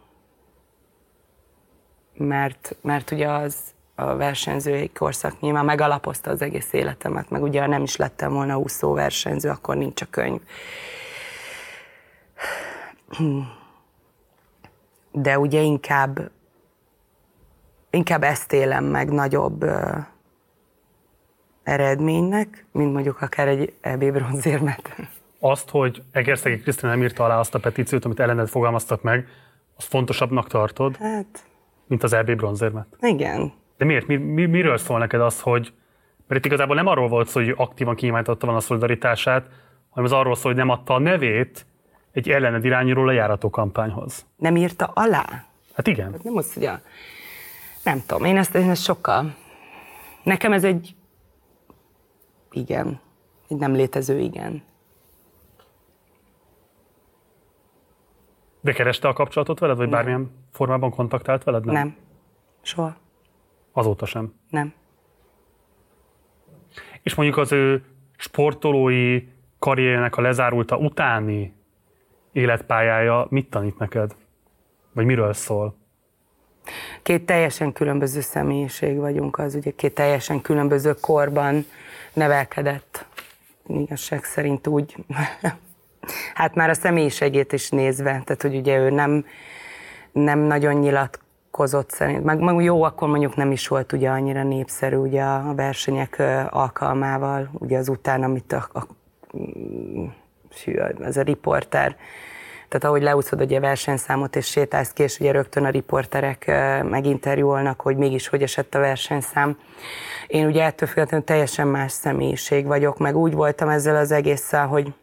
Mert, 2.14 2.76
mert 2.82 3.10
ugye 3.10 3.28
az 3.28 3.56
a 3.94 4.16
versenyzői 4.16 4.88
korszak 4.88 5.40
nyilván 5.40 5.64
megalapozta 5.64 6.30
az 6.30 6.42
egész 6.42 6.72
életemet, 6.72 7.30
meg 7.30 7.42
ugye 7.42 7.66
nem 7.66 7.82
is 7.82 7.96
lettem 7.96 8.32
volna 8.32 8.58
úszó 8.58 8.92
versenyző, 8.92 9.48
akkor 9.48 9.76
nincs 9.76 10.02
a 10.02 10.06
könyv. 10.10 10.40
De 15.12 15.38
ugye 15.38 15.60
inkább, 15.60 16.30
inkább 17.90 18.22
ezt 18.22 18.52
élem 18.52 18.84
meg 18.84 19.10
nagyobb 19.10 19.64
eredménynek, 21.70 22.64
mint 22.72 22.92
mondjuk 22.92 23.20
akár 23.20 23.48
egy 23.48 23.72
EB 23.80 24.04
bronzérmet. 24.12 24.96
Azt, 25.38 25.70
hogy 25.70 26.02
Egerszegi 26.12 26.58
Krisztina 26.58 26.90
nem 26.92 27.02
írta 27.02 27.24
alá 27.24 27.38
azt 27.38 27.54
a 27.54 27.58
petíciót, 27.58 28.04
amit 28.04 28.20
ellened 28.20 28.48
fogalmaztak 28.48 29.02
meg, 29.02 29.28
azt 29.76 29.88
fontosabbnak 29.88 30.48
tartod, 30.48 30.96
hát, 30.96 31.44
mint 31.86 32.02
az 32.02 32.12
EB 32.12 32.36
bronzérmet? 32.36 32.86
Igen. 33.00 33.52
De 33.76 33.84
miért? 33.84 34.06
Mi, 34.06 34.16
mi, 34.16 34.46
miről 34.46 34.78
szól 34.78 34.98
neked 34.98 35.20
az, 35.20 35.40
hogy 35.40 35.72
mert 36.26 36.44
itt 36.44 36.50
igazából 36.50 36.76
nem 36.76 36.86
arról 36.86 37.08
volt 37.08 37.28
szó, 37.28 37.40
hogy 37.40 37.54
aktívan 37.56 37.94
kinyilvánította 37.94 38.46
van 38.46 38.56
a 38.56 38.60
szolidaritását, 38.60 39.46
hanem 39.90 40.04
az 40.04 40.12
arról 40.12 40.34
szól, 40.34 40.52
hogy 40.52 40.60
nem 40.60 40.68
adta 40.68 40.94
a 40.94 40.98
nevét 40.98 41.66
egy 42.12 42.30
ellened 42.30 42.64
irányuló 42.64 43.04
lejárató 43.04 43.50
kampányhoz. 43.50 44.26
Nem 44.36 44.56
írta 44.56 44.90
alá? 44.94 45.44
Hát 45.72 45.86
igen. 45.86 46.14
Nem 46.22 46.36
azt, 46.36 46.54
hogy 46.54 46.64
a... 46.64 46.80
Nem 47.84 48.02
tudom, 48.06 48.24
én 48.24 48.36
ezt, 48.36 48.54
én 48.54 48.70
ezt 48.70 48.82
sokkal... 48.82 49.34
Nekem 50.22 50.52
ez 50.52 50.64
egy... 50.64 50.94
Igen. 52.50 53.00
Egy 53.48 53.56
nem 53.56 53.72
létező 53.72 54.18
igen. 54.18 54.62
De 58.60 58.72
kereste 58.72 59.08
a 59.08 59.12
kapcsolatot 59.12 59.58
veled, 59.58 59.76
vagy 59.76 59.88
nem. 59.88 59.96
bármilyen 59.96 60.30
formában 60.50 60.90
kontaktált 60.90 61.44
veled? 61.44 61.64
Nem. 61.64 61.74
nem. 61.74 61.96
Soha. 62.60 62.96
Azóta 63.72 64.06
sem? 64.06 64.34
Nem. 64.50 64.72
És 67.02 67.14
mondjuk 67.14 67.36
az 67.38 67.52
ő 67.52 67.84
sportolói 68.16 69.28
karriernek 69.58 70.16
a 70.16 70.20
lezárulta 70.20 70.76
utáni 70.76 71.54
életpályája 72.32 73.26
mit 73.30 73.50
tanít 73.50 73.78
neked? 73.78 74.16
Vagy 74.92 75.04
miről 75.04 75.32
szól? 75.32 75.74
Két 77.02 77.26
teljesen 77.26 77.72
különböző 77.72 78.20
személyiség 78.20 78.96
vagyunk, 78.96 79.38
az 79.38 79.54
ugye 79.54 79.70
két 79.76 79.94
teljesen 79.94 80.40
különböző 80.40 80.94
korban 81.00 81.66
nevelkedett. 82.12 83.04
Igazság 83.66 84.24
szerint 84.24 84.66
úgy, 84.66 84.96
hát 86.34 86.54
már 86.54 86.68
a 86.68 86.74
személyiségét 86.74 87.52
is 87.52 87.70
nézve, 87.70 88.10
tehát 88.10 88.42
hogy 88.42 88.56
ugye 88.56 88.78
ő 88.78 88.90
nem, 88.90 89.24
nem 90.12 90.38
nagyon 90.38 90.74
nyilatkozott 90.74 91.90
szerint, 91.90 92.24
meg, 92.24 92.38
meg 92.38 92.62
jó, 92.62 92.82
akkor 92.82 93.08
mondjuk 93.08 93.36
nem 93.36 93.52
is 93.52 93.68
volt 93.68 93.92
ugye 93.92 94.08
annyira 94.08 94.42
népszerű 94.42 94.96
ugye 94.96 95.22
a 95.22 95.52
versenyek 95.54 96.22
alkalmával, 96.50 97.50
ugye 97.52 97.78
az 97.78 97.88
után, 97.88 98.22
amit 98.22 98.52
a, 98.52 98.68
a 98.72 98.86
ez 101.00 101.16
a 101.16 101.22
riporter, 101.22 101.96
tehát 102.70 102.86
ahogy 102.86 103.02
leúszod 103.02 103.40
ugye 103.40 103.56
a 103.56 103.60
versenyszámot 103.60 104.36
és 104.36 104.46
sétálsz 104.46 104.92
ki, 104.92 105.02
és 105.02 105.18
ugye 105.18 105.32
rögtön 105.32 105.64
a 105.64 105.70
riporterek 105.70 106.46
meginterjúolnak, 106.84 107.80
hogy 107.80 107.96
mégis 107.96 108.28
hogy 108.28 108.42
esett 108.42 108.74
a 108.74 108.78
versenyszám. 108.78 109.58
Én 110.26 110.46
ugye 110.46 110.64
ettől 110.64 110.88
függetlenül 110.88 111.26
teljesen 111.26 111.68
más 111.68 111.92
személyiség 111.92 112.66
vagyok, 112.66 112.98
meg 112.98 113.16
úgy 113.16 113.32
voltam 113.32 113.68
ezzel 113.68 113.96
az 113.96 114.10
egésszel, 114.10 114.66
hogy 114.66 114.94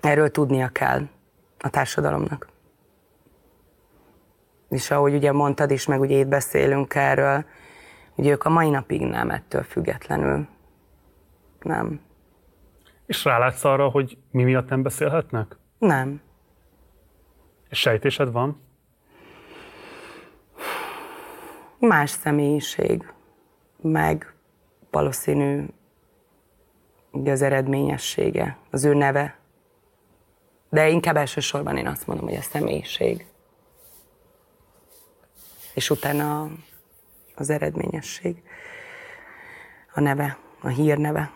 erről 0.00 0.30
tudnia 0.30 0.68
kell 0.68 1.02
a 1.58 1.70
társadalomnak. 1.70 2.48
És 4.68 4.90
ahogy 4.90 5.14
ugye 5.14 5.32
mondtad 5.32 5.70
is, 5.70 5.86
meg 5.86 6.00
ugye 6.00 6.16
itt 6.18 6.26
beszélünk 6.26 6.94
erről, 6.94 7.44
hogy 8.14 8.26
ők 8.26 8.44
a 8.44 8.50
mai 8.50 8.70
napig 8.70 9.00
nem 9.00 9.30
ettől 9.30 9.62
függetlenül. 9.62 10.46
Nem. 11.60 12.00
És 13.06 13.24
rálátsz 13.24 13.64
arra, 13.64 13.88
hogy 13.88 14.18
mi 14.30 14.42
miatt 14.42 14.68
nem 14.68 14.82
beszélhetnek? 14.82 15.56
Nem. 15.78 16.20
És 17.68 17.78
sejtésed 17.78 18.32
van? 18.32 18.60
Más 21.78 22.10
személyiség, 22.10 23.12
meg 23.80 24.34
valószínű 24.90 25.64
ugye 27.10 27.32
az 27.32 27.42
eredményessége, 27.42 28.58
az 28.70 28.84
ő 28.84 28.94
neve. 28.94 29.38
De 30.70 30.88
inkább 30.88 31.16
elsősorban 31.16 31.76
én 31.76 31.86
azt 31.86 32.06
mondom, 32.06 32.26
hogy 32.26 32.36
a 32.36 32.42
személyiség. 32.42 33.26
És 35.74 35.90
utána 35.90 36.50
az 37.34 37.50
eredményesség. 37.50 38.42
A 39.94 40.00
neve, 40.00 40.38
a 40.60 40.68
hírneve. 40.68 41.30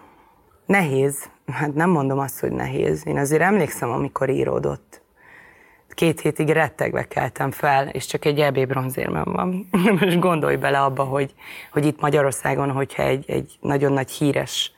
Nehéz, 0.67 1.31
hát 1.47 1.75
nem 1.75 1.91
mondom 1.91 2.19
azt, 2.19 2.41
hogy 2.41 2.53
nehéz. 2.53 3.07
Én 3.07 3.19
azért 3.19 3.43
emlékszem, 3.43 3.91
amikor 3.91 4.31
íródott. 4.31 5.02
Két 5.95 6.21
hétig 6.21 6.49
rettegve 6.49 7.09
keltem 7.09 7.51
fel, 7.51 7.89
és 7.89 8.07
csak 8.07 8.25
egy 8.25 8.41
EB 8.41 8.67
bronzérmem 8.67 9.25
van. 9.25 9.69
Most 10.01 10.19
gondolj 10.19 10.57
bele 10.57 10.81
abba, 10.81 11.05
hogy, 11.05 11.35
hogy 11.73 11.87
itt 11.87 12.01
Magyarországon, 12.01 12.71
hogyha 12.71 13.03
egy, 13.03 13.25
egy 13.31 13.59
nagyon 13.61 13.93
nagy 13.93 14.11
híres, 14.11 14.73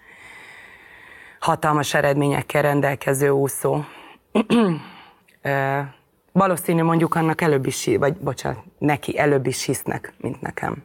hatalmas 1.39 1.95
eredményekkel 1.95 2.63
rendelkező 2.63 3.29
úszó, 3.29 3.81
valószínű 6.33 6.83
mondjuk 6.83 7.15
annak 7.15 7.41
előbb 7.41 7.67
is, 7.67 7.91
vagy 7.99 8.15
bocsánat, 8.15 8.63
neki 8.79 9.19
előbb 9.19 9.47
is 9.47 9.65
hisznek, 9.65 10.13
mint 10.21 10.41
nekem. 10.41 10.83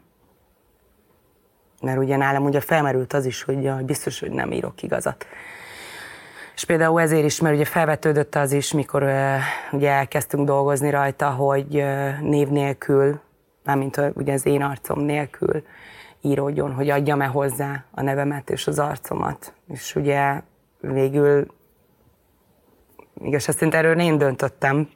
mert 1.82 1.98
ugye 1.98 2.18
nálam 2.18 2.44
ugye 2.44 2.60
felmerült 2.60 3.14
az 3.14 3.26
is, 3.26 3.44
hogy 3.44 3.64
jaj, 3.64 3.84
biztos, 3.84 4.20
hogy 4.20 4.32
nem 4.32 4.52
írok 4.52 4.84
igazat. 4.84 5.26
És 6.60 6.66
például 6.66 7.02
ezért 7.02 7.26
is, 7.26 7.42
mert 7.42 7.56
ugye 7.56 7.66
felvetődött 7.66 8.36
az 8.36 8.52
is, 8.52 8.74
mikor 8.74 9.04
ugye 9.72 9.90
elkezdtünk 9.90 10.46
dolgozni 10.46 10.90
rajta, 10.90 11.30
hogy 11.30 11.84
név 12.22 12.48
nélkül, 12.48 13.20
mármint 13.64 14.02
ugye 14.14 14.34
az 14.34 14.46
én 14.46 14.62
arcom 14.62 15.00
nélkül 15.00 15.64
íródjon, 16.22 16.74
hogy 16.74 16.90
adjam-e 16.90 17.26
hozzá 17.26 17.84
a 17.92 18.02
nevemet 18.02 18.50
és 18.50 18.68
az 18.68 18.80
arcomat. 18.80 19.54
És 19.68 19.96
ugye 19.96 20.42
végül, 20.80 21.46
igaz, 23.22 23.44
szerint 23.44 23.74
erről 23.74 24.00
én 24.00 24.18
döntöttem, 24.18 24.90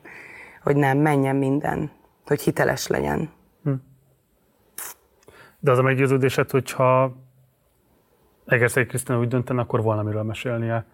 hogy 0.63 0.75
nem, 0.75 0.97
menjen 0.97 1.35
minden, 1.35 1.91
hogy 2.25 2.41
hiteles 2.41 2.87
legyen. 2.87 3.29
Hm. 3.63 3.73
De 5.59 5.71
az 5.71 5.77
a 5.77 5.81
meggyőződésed, 5.81 6.49
hogyha 6.49 7.15
Egerszegi 8.45 8.87
Krisztina 8.87 9.19
úgy 9.19 9.27
döntene, 9.27 9.61
akkor 9.61 9.81
volna 9.81 10.03
miről 10.03 10.23
mesélnie 10.23 10.85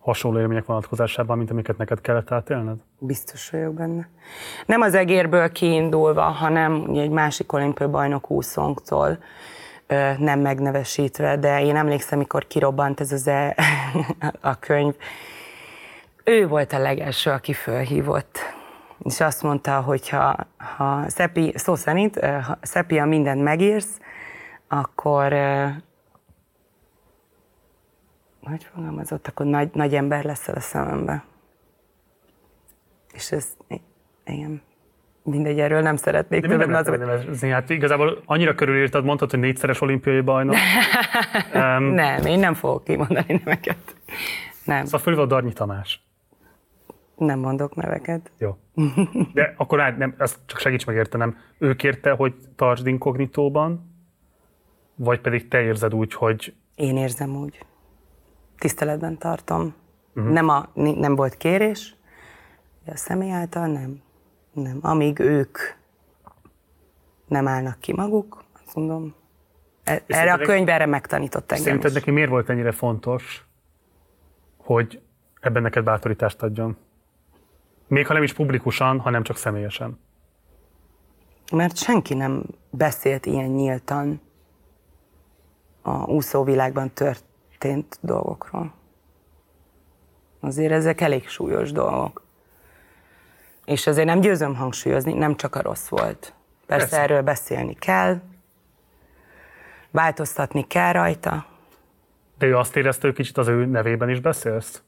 hasonló 0.00 0.40
élmények 0.40 0.64
vonatkozásában, 0.64 1.36
mint 1.38 1.50
amiket 1.50 1.76
neked 1.76 2.00
kellett 2.00 2.30
átélned? 2.30 2.76
Biztos 2.98 3.50
vagyok 3.50 3.74
benne. 3.74 4.08
Nem 4.66 4.80
az 4.80 4.94
egérből 4.94 5.52
kiindulva, 5.52 6.22
hanem 6.22 6.90
egy 6.94 7.10
másik 7.10 7.52
olimpiai 7.52 7.90
bajnok 7.90 8.30
úszónktól 8.30 9.18
nem 10.18 10.40
megnevesítve, 10.40 11.36
de 11.36 11.62
én 11.62 11.76
emlékszem, 11.76 12.18
mikor 12.18 12.46
kirobbant 12.46 13.00
ez 13.00 13.12
az 13.12 13.26
e, 13.26 13.54
a 14.40 14.58
könyv, 14.58 14.94
ő 16.24 16.48
volt 16.48 16.72
a 16.72 16.78
legelső, 16.78 17.30
aki 17.30 17.52
fölhívott. 17.52 18.38
És 18.98 19.20
azt 19.20 19.42
mondta, 19.42 19.80
hogy 19.80 20.08
ha, 20.08 20.36
ha 20.76 21.08
Szepi, 21.08 21.52
szó 21.56 21.74
szerint, 21.74 22.18
ha 22.20 22.58
Szepi, 22.62 22.96
ha 22.96 23.06
mindent 23.06 23.42
megírsz, 23.42 24.00
akkor 24.68 25.32
hogy 28.50 28.68
fogalmazott, 28.74 29.26
akkor 29.26 29.46
nagy, 29.46 29.70
nagy 29.72 29.94
ember 29.94 30.24
leszel 30.24 30.54
a 30.54 30.60
szemembe. 30.60 31.24
És 33.12 33.32
ez, 33.32 33.56
igen, 34.24 34.62
mindegy, 35.22 35.60
erről 35.60 35.80
nem 35.80 35.96
szeretnék 35.96 36.46
többet. 36.46 36.66
Nem 36.66 37.18
az... 37.30 37.40
hát 37.40 37.70
igazából 37.70 38.22
annyira 38.24 38.54
körülírtad, 38.54 39.04
mondtad, 39.04 39.30
hogy 39.30 39.38
négyszeres 39.38 39.80
olimpiai 39.80 40.20
bajnok. 40.20 40.56
um, 41.54 41.82
nem, 41.82 42.26
én 42.26 42.38
nem 42.38 42.54
fogok 42.54 42.84
kimondani 42.84 43.40
neveket. 43.44 43.96
Nem. 44.64 44.84
Szóval 44.84 45.00
fölül 45.00 45.20
a 45.20 45.26
Darnyi 45.26 45.52
Tamás. 45.52 46.02
Nem 47.16 47.38
mondok 47.38 47.74
neveket. 47.74 48.30
Jó. 48.38 48.56
De 49.32 49.54
akkor 49.56 49.80
át, 49.80 49.98
nem, 49.98 50.14
azt 50.18 50.38
csak 50.46 50.58
segíts 50.58 50.86
megértenem. 50.86 51.38
Ő 51.58 51.74
kérte, 51.74 52.10
hogy 52.10 52.34
tartsd 52.56 52.86
inkognitóban, 52.86 53.94
vagy 54.94 55.20
pedig 55.20 55.48
te 55.48 55.60
érzed 55.60 55.94
úgy, 55.94 56.14
hogy... 56.14 56.54
Én 56.74 56.96
érzem 56.96 57.36
úgy 57.36 57.64
tiszteletben 58.60 59.18
tartom. 59.18 59.74
Uh-huh. 60.14 60.32
Nem, 60.32 60.48
a, 60.48 60.68
nem 60.74 61.14
volt 61.14 61.36
kérés, 61.36 61.96
a 62.86 62.96
személy 62.96 63.30
által 63.30 63.66
nem. 63.66 64.02
Nem. 64.52 64.78
Amíg 64.80 65.18
ők 65.18 65.58
nem 67.26 67.48
állnak 67.48 67.80
ki 67.80 67.92
maguk, 67.92 68.44
azt 68.64 68.74
mondom, 68.74 69.14
e, 69.84 70.02
erre 70.06 70.32
a 70.32 70.38
könyv 70.38 70.68
erre 70.68 70.86
megtanított 70.86 71.50
engem 71.50 71.64
Szerinted 71.64 71.92
neki 71.92 72.10
miért 72.10 72.30
volt 72.30 72.48
ennyire 72.48 72.72
fontos, 72.72 73.44
hogy 74.56 75.00
ebben 75.40 75.62
neked 75.62 75.84
bátorítást 75.84 76.42
adjon? 76.42 76.76
Még 77.86 78.06
ha 78.06 78.12
nem 78.12 78.22
is 78.22 78.32
publikusan, 78.32 78.98
hanem 78.98 79.22
csak 79.22 79.36
személyesen. 79.36 80.00
Mert 81.52 81.76
senki 81.76 82.14
nem 82.14 82.42
beszélt 82.70 83.26
ilyen 83.26 83.50
nyíltan 83.50 84.20
a 85.82 86.04
úszóvilágban 86.04 86.92
tört, 86.92 87.24
történt 87.60 87.98
dolgokról. 88.00 88.72
Azért 90.40 90.72
ezek 90.72 91.00
elég 91.00 91.28
súlyos 91.28 91.72
dolgok. 91.72 92.22
És 93.64 93.86
azért 93.86 94.06
nem 94.06 94.20
győzöm 94.20 94.54
hangsúlyozni, 94.54 95.12
nem 95.12 95.36
csak 95.36 95.54
a 95.54 95.62
rossz 95.62 95.88
volt. 95.88 96.34
Persze, 96.66 96.86
Persze. 96.86 97.00
erről 97.00 97.22
beszélni 97.22 97.74
kell, 97.74 98.20
változtatni 99.90 100.66
kell 100.66 100.92
rajta. 100.92 101.46
De 102.38 102.46
ő 102.46 102.56
azt 102.56 102.76
érezte, 102.76 103.06
hogy 103.06 103.16
kicsit 103.16 103.38
az 103.38 103.48
ő 103.48 103.64
nevében 103.64 104.08
is 104.08 104.20
beszélsz? 104.20 104.82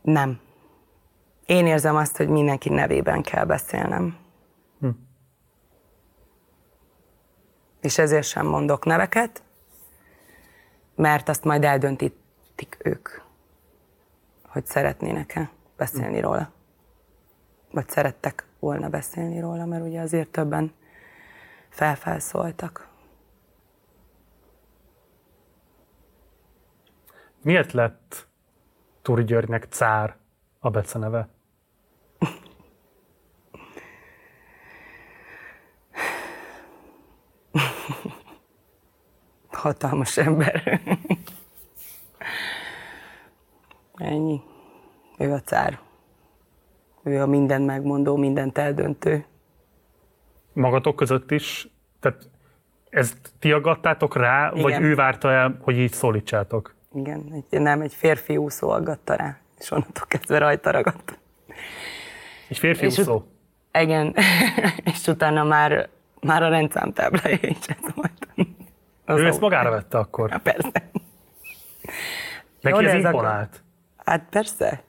Nem. 0.00 0.40
Én 1.46 1.66
érzem 1.66 1.96
azt, 1.96 2.16
hogy 2.16 2.28
mindenki 2.28 2.68
nevében 2.68 3.22
kell 3.22 3.44
beszélnem. 3.44 4.16
Hm. 4.80 4.88
És 7.80 7.98
ezért 7.98 8.26
sem 8.26 8.46
mondok 8.46 8.84
neveket, 8.84 9.42
mert 10.98 11.28
azt 11.28 11.44
majd 11.44 11.64
eldöntítik 11.64 12.78
ők, 12.78 13.08
hogy 14.46 14.66
szeretnének-e 14.66 15.50
beszélni 15.76 16.20
róla. 16.20 16.52
Vagy 17.70 17.88
szerettek 17.88 18.46
volna 18.58 18.88
beszélni 18.88 19.40
róla, 19.40 19.64
mert 19.64 19.84
ugye 19.84 20.00
azért 20.00 20.30
többen 20.30 20.72
felfelszóltak. 21.68 22.88
Miért 27.42 27.72
lett 27.72 28.28
Turi 29.02 29.24
Györgynek 29.24 29.66
cár 29.68 30.16
a 30.58 30.70
beceneve? 30.70 31.28
Hatalmas 39.58 40.16
ember. 40.16 40.80
Ennyi. 43.96 44.40
Ő 45.18 45.32
a 45.32 45.40
cár. 45.40 45.78
Ő 47.02 47.22
a 47.22 47.26
minden 47.26 47.62
megmondó, 47.62 48.16
mindent 48.16 48.58
eldöntő. 48.58 49.24
Magatok 50.52 50.96
között 50.96 51.30
is? 51.30 51.68
Tehát 52.00 52.30
ezt 52.90 53.32
ti 53.38 53.52
aggattátok 53.52 54.16
rá, 54.16 54.50
Igen. 54.54 54.62
vagy 54.62 54.82
ő 54.82 54.94
várta 54.94 55.30
el, 55.32 55.58
hogy 55.60 55.78
így 55.78 55.92
szólítsátok? 55.92 56.74
Igen, 56.94 57.44
egy, 57.50 57.60
nem, 57.60 57.80
egy 57.80 57.94
férfi 57.94 58.36
úszó 58.36 58.68
aggatta 58.70 59.14
rá, 59.14 59.38
és 59.58 59.70
onnantól 59.70 60.04
kezdve 60.08 60.38
rajta 60.38 60.70
ragadt. 60.70 61.18
Egy 62.48 62.58
férfi 62.58 62.84
és 62.84 62.98
úszó? 62.98 63.14
Ut- 63.14 63.26
igen, 63.72 64.14
és 64.94 65.06
utána 65.06 65.44
már, 65.44 65.88
már 66.20 66.42
a 66.42 66.48
rendszámtáblája 66.48 67.38
is 67.40 67.66
ez 67.66 67.94
volt. 67.94 68.17
Az 69.08 69.20
ő 69.20 69.26
ezt 69.26 69.40
magára 69.40 69.70
vette 69.70 69.98
akkor? 69.98 70.30
Ja, 70.30 70.38
persze. 70.38 70.90
Neki 72.60 72.84
Jó, 72.84 72.90
ez 72.90 73.04
imponált? 73.04 73.62
A... 73.96 74.02
Hát 74.10 74.26
persze. 74.30 74.82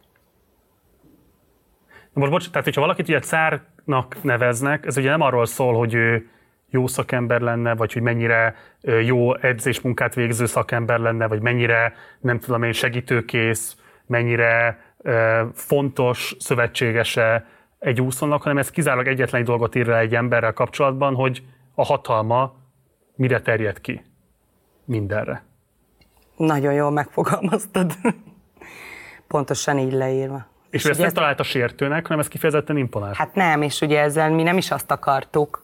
Most 2.13 2.31
bocs, 2.31 2.49
tehát 2.49 2.63
hogyha 2.63 2.81
valakit 2.81 3.07
ugye 3.07 3.19
cárnak 3.19 4.23
neveznek, 4.23 4.85
ez 4.85 4.97
ugye 4.97 5.09
nem 5.09 5.21
arról 5.21 5.45
szól, 5.45 5.73
hogy 5.73 5.93
ő 5.93 6.29
jó 6.69 6.87
szakember 6.87 7.41
lenne, 7.41 7.75
vagy 7.75 7.93
hogy 7.93 8.01
mennyire 8.01 8.55
jó 8.81 9.35
edzésmunkát 9.35 10.13
végző 10.13 10.45
szakember 10.45 10.99
lenne, 10.99 11.27
vagy 11.27 11.41
mennyire, 11.41 11.93
nem 12.19 12.39
tudom 12.39 12.63
én, 12.63 12.71
segítőkész, 12.71 13.75
mennyire 14.05 14.79
fontos 15.53 16.35
szövetségese 16.39 17.45
egy 17.79 18.01
úszónak, 18.01 18.41
hanem 18.41 18.57
ez 18.57 18.71
kizárólag 18.71 19.07
egyetlen 19.07 19.43
dolgot 19.43 19.75
ír 19.75 19.85
rá 19.85 19.99
egy 19.99 20.15
emberrel 20.15 20.53
kapcsolatban, 20.53 21.15
hogy 21.15 21.43
a 21.75 21.85
hatalma 21.85 22.55
mire 23.15 23.41
terjed 23.41 23.81
ki 23.81 24.08
mindenre. 24.89 25.43
Nagyon 26.37 26.73
jól 26.73 26.91
megfogalmaztad. 26.91 27.93
Pontosan 29.27 29.77
így 29.77 29.93
leírva. 29.93 30.45
És, 30.69 30.83
és 30.83 30.89
ezt 30.89 30.99
nem 30.99 31.09
találta 31.09 31.43
sértőnek, 31.43 32.03
hanem 32.03 32.19
ez 32.19 32.27
kifejezetten 32.27 32.77
imponált. 32.77 33.15
Hát 33.15 33.35
nem, 33.35 33.61
és 33.61 33.81
ugye 33.81 33.99
ezzel 33.99 34.29
mi 34.31 34.43
nem 34.43 34.57
is 34.57 34.71
azt 34.71 34.91
akartuk, 34.91 35.63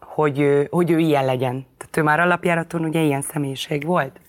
hogy 0.00 0.38
ő, 0.38 0.66
hogy 0.70 0.90
ő 0.90 0.98
ilyen 0.98 1.24
legyen. 1.24 1.66
Tehát 1.76 1.96
ő 1.96 2.02
már 2.02 2.20
alapjáraton 2.20 2.84
ugye 2.84 3.00
ilyen 3.00 3.22
személyiség 3.22 3.84
volt. 3.84 4.20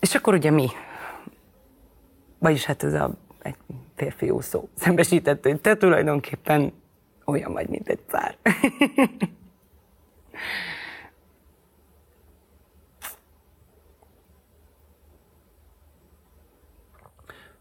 És 0.00 0.14
akkor 0.14 0.34
ugye 0.34 0.50
mi? 0.50 0.68
Vagyis 2.38 2.64
hát 2.64 2.82
ez 2.82 2.94
a 2.94 3.10
egy 3.42 3.56
férfi 3.96 4.32
szó 4.38 4.68
szembesített, 4.74 5.42
hogy 5.42 5.60
te 5.60 5.76
tulajdonképpen 5.76 6.72
olyan 7.24 7.52
vagy, 7.52 7.68
mint 7.68 7.88
egy 7.88 8.00
cár. 8.08 8.36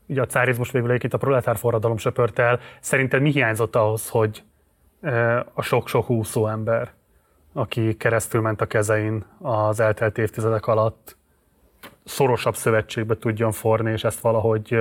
ugye 0.07 0.21
a 0.21 0.25
cárizmus 0.25 0.71
végül 0.71 0.93
itt 0.93 1.13
a 1.13 1.17
proletár 1.17 1.57
forradalom 1.57 1.97
söpört 1.97 2.39
el. 2.39 2.59
Szerinted 2.79 3.21
mi 3.21 3.31
hiányzott 3.31 3.75
ahhoz, 3.75 4.09
hogy 4.09 4.43
a 5.53 5.61
sok-sok 5.61 6.09
úszó 6.09 6.47
ember, 6.47 6.93
aki 7.53 7.97
keresztül 7.97 8.41
ment 8.41 8.61
a 8.61 8.65
kezein 8.65 9.25
az 9.41 9.79
eltelt 9.79 10.17
évtizedek 10.17 10.67
alatt, 10.67 11.17
szorosabb 12.03 12.55
szövetségbe 12.55 13.17
tudjon 13.17 13.51
forni, 13.51 13.91
és 13.91 14.03
ezt 14.03 14.19
valahogy 14.19 14.79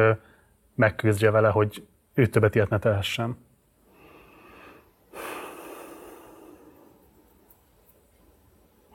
megküzdje 0.74 1.30
vele, 1.30 1.48
hogy 1.48 1.86
ő 2.14 2.26
többet 2.26 2.54
ilyet 2.54 2.68
ne 2.68 2.78
tehessen? 2.78 3.43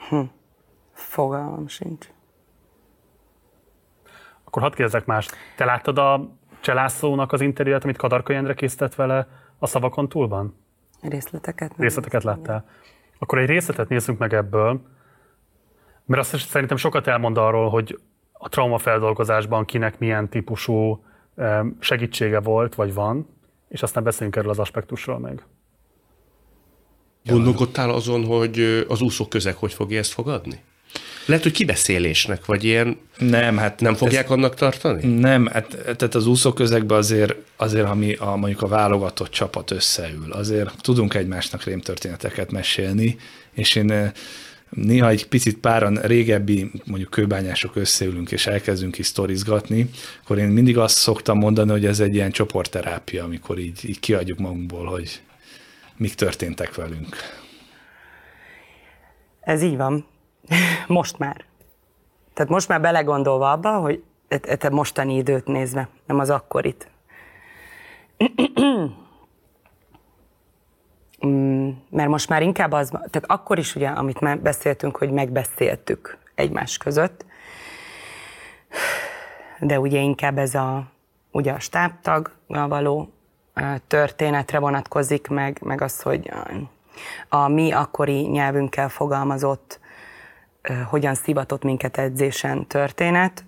Hm. 0.10 0.22
Fogalmam 0.92 1.68
sincs. 1.68 2.10
Akkor 4.44 4.62
hadd 4.62 4.74
kérdezzek 4.74 5.06
más. 5.06 5.28
Te 5.56 5.66
láttad 5.66 5.98
a 5.98 6.30
Cselászlónak 6.60 7.32
az 7.32 7.42
interjúját, 7.42 7.84
amit 7.84 7.98
Kadarka 7.98 8.34
Jendre 8.34 8.54
készített 8.54 8.96
vele 8.96 9.28
a 9.60 9.68
szavakon 9.68 10.10
túlban? 10.10 10.56
Részleteket? 11.02 11.70
Nem 11.70 11.80
Részleteket 11.80 12.24
láttál. 12.24 12.66
Akkor 13.20 13.38
egy 13.38 13.48
részletet 13.48 13.90
nézzünk 13.90 14.18
meg 14.18 14.34
ebből, 14.34 14.82
mert 16.06 16.22
azt 16.22 16.38
szerintem 16.38 16.78
sokat 16.78 17.08
elmond 17.08 17.38
arról, 17.38 17.70
hogy 17.70 18.00
a 18.32 18.50
traumafeldolgozásban 18.50 19.66
kinek 19.66 20.00
milyen 20.00 20.30
típusú 20.30 21.04
segítsége 21.80 22.40
volt, 22.40 22.76
vagy 22.76 22.94
van, 22.94 23.28
és 23.68 23.84
aztán 23.84 24.04
beszéljünk 24.04 24.36
erről 24.36 24.50
az 24.50 24.60
aspektusról 24.60 25.20
meg. 25.20 25.46
Gondolkodtál 27.26 27.90
azon, 27.90 28.26
hogy 28.26 28.86
az 28.88 29.02
úszó 29.02 29.28
közeg 29.28 29.56
hogy 29.56 29.74
fogja 29.74 30.00
ezt 30.00 30.12
fogadni? 30.12 30.60
Lehet, 31.26 31.44
hogy 31.44 31.52
kibeszélésnek, 31.54 32.46
vagy 32.46 32.64
ilyen 32.64 32.98
nem, 33.18 33.58
hát 33.58 33.80
nem 33.80 33.96
fogják 33.96 34.26
ez, 34.26 34.32
annak 34.32 34.56
tartani? 34.56 35.20
Nem, 35.20 35.46
hát, 35.46 35.68
tehát 35.68 36.16
az 36.16 36.28
úszóközegben 36.28 36.98
azért, 36.98 37.36
azért 37.56 37.86
ami 37.86 38.14
a, 38.14 38.36
mondjuk 38.36 38.62
a 38.62 38.68
válogatott 38.68 39.30
csapat 39.30 39.72
összeül, 39.72 40.32
azért 40.32 40.82
tudunk 40.82 41.14
egymásnak 41.14 41.64
rémtörténeteket 41.64 42.52
mesélni, 42.52 43.18
és 43.54 43.76
én 43.76 44.12
néha 44.70 45.10
egy 45.10 45.28
picit 45.28 45.58
páran 45.58 45.96
régebbi 45.96 46.72
mondjuk 46.86 47.10
kőbányások 47.10 47.76
összeülünk 47.76 48.32
és 48.32 48.48
elkezdünk 48.48 48.98
is 48.98 49.06
sztorizgatni, 49.06 49.90
akkor 50.24 50.38
én 50.38 50.48
mindig 50.48 50.78
azt 50.78 50.98
szoktam 50.98 51.38
mondani, 51.38 51.72
hogy 51.72 51.86
ez 51.86 52.00
egy 52.00 52.14
ilyen 52.14 52.32
csoportterápia, 52.32 53.24
amikor 53.24 53.60
így, 53.60 53.90
így 53.90 54.00
kiadjuk 54.00 54.40
magunkból, 54.40 54.86
hogy 54.86 55.22
mik 56.00 56.14
történtek 56.14 56.76
velünk. 56.76 57.16
Ez 59.40 59.62
így 59.62 59.78
van. 59.78 60.06
Most 60.88 61.18
már. 61.18 61.46
Tehát 62.34 62.52
most 62.52 62.68
már 62.68 62.82
belegondolva 62.82 63.52
abba, 63.52 63.78
hogy 63.78 64.04
te 64.58 64.70
mostani 64.70 65.16
időt 65.16 65.46
nézve, 65.46 65.90
nem 66.06 66.20
az 66.20 66.30
akkorit. 66.30 66.88
Mm, 71.26 71.70
mert 71.90 72.10
most 72.10 72.30
már 72.30 72.42
inkább 72.42 72.72
az, 72.72 72.90
tehát 72.90 73.24
akkor 73.26 73.58
is 73.58 73.76
ugye, 73.76 73.88
amit 73.88 74.20
már 74.20 74.40
beszéltünk, 74.40 74.98
hogy 74.98 75.12
megbeszéltük 75.12 76.18
egymás 76.36 76.78
között, 76.78 77.26
de 79.60 79.80
ugye 79.80 80.00
inkább 80.00 80.38
ez 80.38 80.56
a, 80.56 80.92
ugye 81.32 81.52
a 81.52 81.60
stábtag 81.60 82.32
való 82.48 83.14
történetre 83.88 84.60
vonatkozik, 84.60 85.28
meg, 85.28 85.58
meg 85.62 85.82
az, 85.82 86.02
hogy 86.02 86.32
a 87.30 87.48
mi 87.48 87.72
akkori 87.72 88.22
nyelvünkkel 88.22 88.90
fogalmazott, 88.90 89.80
hogyan 90.90 91.16
szivatott 91.16 91.64
minket 91.64 91.98
edzésen 91.98 92.68
történet, 92.68 93.46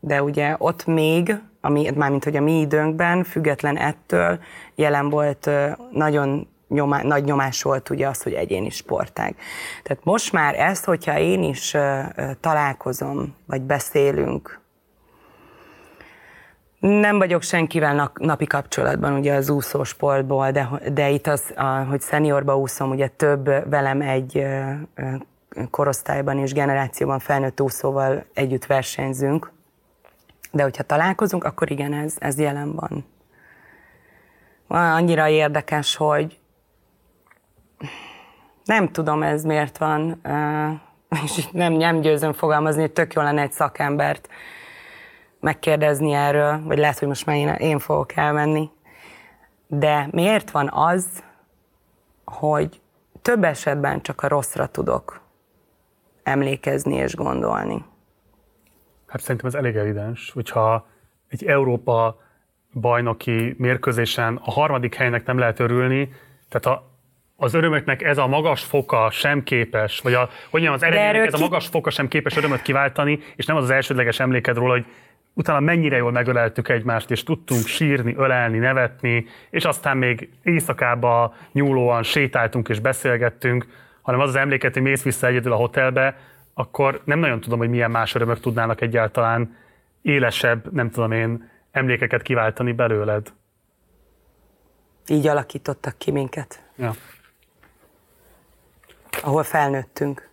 de 0.00 0.22
ugye 0.22 0.54
ott 0.58 0.86
még, 0.86 1.36
ami, 1.60 1.90
mármint 1.94 2.24
hogy 2.24 2.36
a 2.36 2.40
mi 2.40 2.60
időnkben, 2.60 3.24
független 3.24 3.76
ettől 3.76 4.38
jelen 4.74 5.08
volt 5.08 5.50
nagyon 5.92 6.48
nyomá, 6.68 7.02
nagy 7.02 7.24
nyomás 7.24 7.62
volt 7.62 7.90
ugye 7.90 8.08
az, 8.08 8.22
hogy 8.22 8.32
egyéni 8.32 8.70
sportág. 8.70 9.36
Tehát 9.82 10.04
most 10.04 10.32
már 10.32 10.58
ezt, 10.58 10.84
hogyha 10.84 11.18
én 11.18 11.42
is 11.42 11.76
találkozom, 12.40 13.34
vagy 13.46 13.62
beszélünk, 13.62 14.60
nem 16.82 17.18
vagyok 17.18 17.42
senkivel 17.42 18.12
napi 18.14 18.46
kapcsolatban 18.46 19.12
ugye 19.12 19.34
az 19.34 19.50
úszósportból, 19.50 20.50
de, 20.50 20.68
de 20.92 21.10
itt 21.10 21.26
az, 21.26 21.52
a, 21.56 21.64
hogy 21.64 22.00
szeniorba 22.00 22.58
úszom, 22.58 22.90
ugye 22.90 23.08
több 23.08 23.70
velem 23.70 24.00
egy 24.00 24.46
korosztályban 25.70 26.38
és 26.38 26.52
generációban 26.52 27.18
felnőtt 27.18 27.60
úszóval 27.60 28.24
együtt 28.34 28.66
versenyzünk, 28.66 29.52
de 30.50 30.62
hogyha 30.62 30.82
találkozunk, 30.82 31.44
akkor 31.44 31.70
igen, 31.70 31.92
ez, 31.92 32.14
ez 32.18 32.38
jelen 32.38 32.74
van. 32.74 33.04
Annyira 34.68 35.28
érdekes, 35.28 35.96
hogy 35.96 36.38
nem 38.64 38.88
tudom 38.88 39.22
ez 39.22 39.44
miért 39.44 39.78
van, 39.78 40.20
és 41.24 41.48
nem, 41.50 41.72
nem 41.72 42.00
győzöm 42.00 42.32
fogalmazni, 42.32 42.80
hogy 42.80 42.92
tök 42.92 43.12
jó 43.12 43.22
lenne 43.22 43.42
egy 43.42 43.52
szakembert 43.52 44.28
megkérdezni 45.42 46.12
erről, 46.12 46.60
vagy 46.64 46.78
lehet, 46.78 46.98
hogy 46.98 47.08
most 47.08 47.26
már 47.26 47.36
én, 47.36 47.48
én 47.48 47.78
fogok 47.78 48.16
elmenni. 48.16 48.70
De 49.66 50.08
miért 50.10 50.50
van 50.50 50.70
az, 50.72 51.24
hogy 52.24 52.80
több 53.22 53.44
esetben 53.44 54.02
csak 54.02 54.22
a 54.22 54.28
rosszra 54.28 54.66
tudok 54.66 55.20
emlékezni 56.22 56.94
és 56.94 57.14
gondolni? 57.14 57.84
Hát 59.06 59.20
szerintem 59.20 59.46
ez 59.46 59.54
elég 59.54 59.76
evidens, 59.76 60.30
hogyha 60.30 60.86
egy 61.28 61.44
Európa 61.44 62.20
bajnoki 62.72 63.54
mérkőzésen 63.58 64.40
a 64.44 64.50
harmadik 64.50 64.94
helynek 64.94 65.26
nem 65.26 65.38
lehet 65.38 65.60
örülni, 65.60 66.12
tehát 66.48 66.78
a, 66.78 66.90
az 67.36 67.54
örömöknek 67.54 68.02
ez 68.02 68.18
a 68.18 68.26
magas 68.26 68.64
foka 68.64 69.10
sem 69.10 69.42
képes, 69.42 70.00
vagy 70.00 70.14
a, 70.14 70.18
hogy 70.18 70.60
mondjam, 70.60 70.72
az 70.72 70.82
eredménynek 70.82 71.26
ez 71.26 71.34
ki... 71.34 71.40
a 71.40 71.44
magas 71.44 71.66
foka 71.66 71.90
sem 71.90 72.08
képes 72.08 72.36
örömöt 72.36 72.62
kiváltani, 72.62 73.18
és 73.36 73.46
nem 73.46 73.56
az 73.56 73.62
az 73.62 73.70
elsődleges 73.70 74.20
emléked 74.20 74.56
róla, 74.56 74.72
hogy 74.72 74.86
utána 75.34 75.60
mennyire 75.60 75.96
jól 75.96 76.12
megöleltük 76.12 76.68
egymást, 76.68 77.10
és 77.10 77.22
tudtunk 77.22 77.66
sírni, 77.66 78.14
ölelni, 78.16 78.58
nevetni, 78.58 79.26
és 79.50 79.64
aztán 79.64 79.96
még 79.96 80.28
éjszakába 80.42 81.34
nyúlóan 81.52 82.02
sétáltunk 82.02 82.68
és 82.68 82.80
beszélgettünk, 82.80 83.66
hanem 84.02 84.20
az 84.20 84.28
az 84.28 84.36
emléket, 84.36 84.72
hogy 84.72 84.82
mész 84.82 85.02
vissza 85.02 85.26
egyedül 85.26 85.52
a 85.52 85.56
hotelbe, 85.56 86.16
akkor 86.54 87.00
nem 87.04 87.18
nagyon 87.18 87.40
tudom, 87.40 87.58
hogy 87.58 87.68
milyen 87.68 87.90
más 87.90 88.14
örömök 88.14 88.40
tudnának 88.40 88.80
egyáltalán 88.80 89.56
élesebb, 90.02 90.72
nem 90.72 90.90
tudom 90.90 91.12
én, 91.12 91.50
emlékeket 91.70 92.22
kiváltani 92.22 92.72
belőled. 92.72 93.32
Így 95.08 95.26
alakítottak 95.26 95.98
ki 95.98 96.10
minket. 96.10 96.62
Ja. 96.76 96.92
Ahol 99.22 99.42
felnőttünk. 99.42 100.30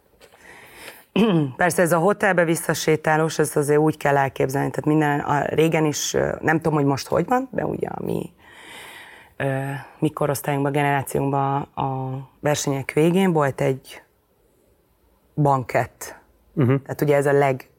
Persze 1.58 1.82
ez 1.82 1.91
a 1.91 1.98
hotelbe 1.98 2.44
visszasétálós, 2.44 3.40
ez 3.40 3.56
azért 3.56 3.80
úgy 3.80 3.98
kell 3.98 4.18
elképzelni, 4.18 4.70
tehát 4.70 4.86
minden, 4.86 5.20
a 5.20 5.46
régen 5.46 5.86
is, 5.86 6.12
nem 6.41 6.56
tudom, 6.56 6.74
hogy 6.74 6.86
most 6.86 7.08
hogy 7.08 7.26
van, 7.26 7.50
de 7.52 7.66
ugye 7.66 7.88
a 7.88 8.04
mi, 8.04 8.34
mi 10.00 10.10
korosztályunkban, 10.10 10.72
generációnkban 10.72 11.62
a 11.62 12.20
versenyek 12.40 12.91
végén 12.91 13.34
volt 13.34 13.62
egy 13.62 14.02
bankett. 15.36 16.18
Uh-huh. 16.56 16.82
Tehát 16.82 17.02
ugye 17.02 17.16
ez 17.16 17.26
a 17.26 17.32
leg, 17.32 17.70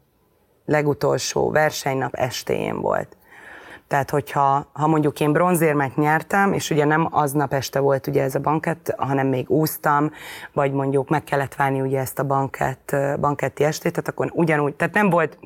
legutolsó 0.65 1.51
versenynap 1.51 2.15
estéjén 2.15 2.81
volt. 2.81 3.17
Tehát, 3.91 4.11
hogyha 4.11 4.67
ha 4.73 4.87
mondjuk 4.87 5.21
én 5.21 5.33
bronzérmet 5.33 5.97
nyertem, 5.97 6.53
és 6.53 6.71
ugye 6.71 6.85
nem 6.85 7.09
aznap 7.11 7.53
este 7.53 7.79
volt 7.79 8.07
ugye 8.07 8.23
ez 8.23 8.35
a 8.35 8.41
bankett, 8.41 8.95
hanem 8.97 9.27
még 9.27 9.51
úsztam, 9.51 10.11
vagy 10.53 10.73
mondjuk 10.73 11.09
meg 11.09 11.25
kellett 11.25 11.55
várni 11.55 11.81
ugye 11.81 11.99
ezt 11.99 12.19
a 12.19 12.25
bankett, 12.25 12.97
banketti 13.21 13.65
estét, 13.65 13.93
tehát 13.93 14.09
akkor 14.09 14.31
ugyanúgy, 14.35 14.75
tehát 14.75 14.95
nem 14.95 15.11
volt 15.11 15.39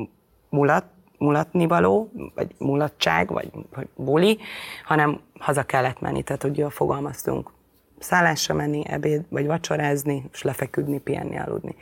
mulat, 0.48 0.84
mulatnivaló, 1.18 2.10
vagy 2.34 2.54
mulatság, 2.58 3.30
vagy, 3.30 3.50
vagy 3.74 3.88
buli, 3.96 4.38
hanem 4.84 5.20
haza 5.38 5.62
kellett 5.62 6.00
menni, 6.00 6.22
tehát 6.22 6.44
ugye 6.44 6.70
fogalmaztunk 6.70 7.50
szállásra 7.98 8.54
menni, 8.54 8.82
ebéd, 8.86 9.24
vagy 9.28 9.46
vacsorázni, 9.46 10.28
és 10.32 10.42
lefeküdni, 10.42 10.98
pihenni, 10.98 11.38
aludni. 11.38 11.74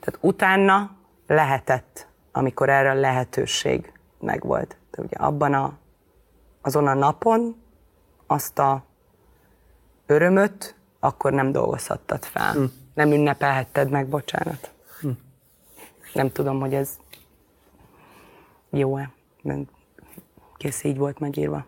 Tehát 0.00 0.18
utána 0.20 0.90
lehetett, 1.26 2.08
amikor 2.32 2.68
erre 2.68 2.90
a 2.90 2.94
lehetőség 2.94 3.92
megvolt. 4.20 4.76
Tehát 4.90 5.12
ugye 5.12 5.26
abban 5.26 5.54
a 5.54 5.78
azon 6.66 6.86
a 6.86 6.94
napon 6.94 7.56
azt 8.26 8.58
a 8.58 8.84
örömöt 10.06 10.76
akkor 11.00 11.32
nem 11.32 11.52
dolgozhattad 11.52 12.24
fel. 12.24 12.52
Hm. 12.52 12.64
Nem 12.94 13.12
ünnepelhetted 13.12 13.90
meg, 13.90 14.08
bocsánat. 14.08 14.72
Hm. 15.00 15.08
Nem 16.14 16.32
tudom, 16.32 16.60
hogy 16.60 16.74
ez 16.74 16.98
jó-e. 18.70 19.10
Kész 20.56 20.84
így 20.84 20.96
volt 20.96 21.18
megírva. 21.18 21.66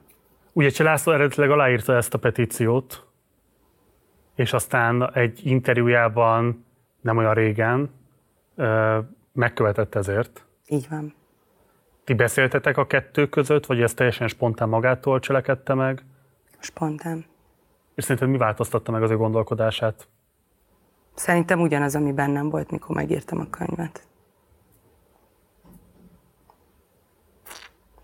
Ugye 0.53 0.69
Cselászló 0.69 1.13
eredetileg 1.13 1.51
aláírta 1.51 1.97
ezt 1.97 2.15
a 2.15 2.19
petíciót, 2.19 3.07
és 4.35 4.53
aztán 4.53 5.11
egy 5.15 5.47
interjújában 5.47 6.65
nem 7.01 7.17
olyan 7.17 7.35
régen 7.35 7.91
megkövetett 9.33 9.95
ezért. 9.95 10.45
Így 10.67 10.89
van. 10.89 11.15
Ti 12.09 12.15
beszéltetek 12.15 12.77
a 12.77 12.87
kettő 12.87 13.29
között, 13.29 13.67
vagy 13.67 13.83
ez 13.83 13.95
teljesen 13.95 14.29
spontán 14.29 14.69
magától 14.69 15.21
cselekedte 15.21 15.75
meg? 15.75 16.05
Spontán. 16.59 17.25
És 17.95 18.05
szerinted 18.05 18.29
mi 18.29 18.37
változtatta 18.37 18.93
meg 18.93 19.03
az 19.03 19.11
ő 19.11 19.17
gondolkodását? 19.17 20.09
Szerintem 21.15 21.61
ugyanaz, 21.61 21.95
ami 21.95 22.13
bennem 22.13 22.49
volt, 22.51 22.71
mikor 22.71 22.97
megírtam 22.97 23.41
a 23.41 23.51
könyvet. 23.51 24.07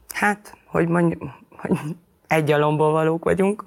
Hát, 0.09 0.57
hogy 0.67 0.89
mondjuk, 0.89 1.23
hogy 1.51 1.79
egy 2.27 2.51
alomból 2.51 2.91
valók 2.93 3.25
vagyunk. 3.25 3.65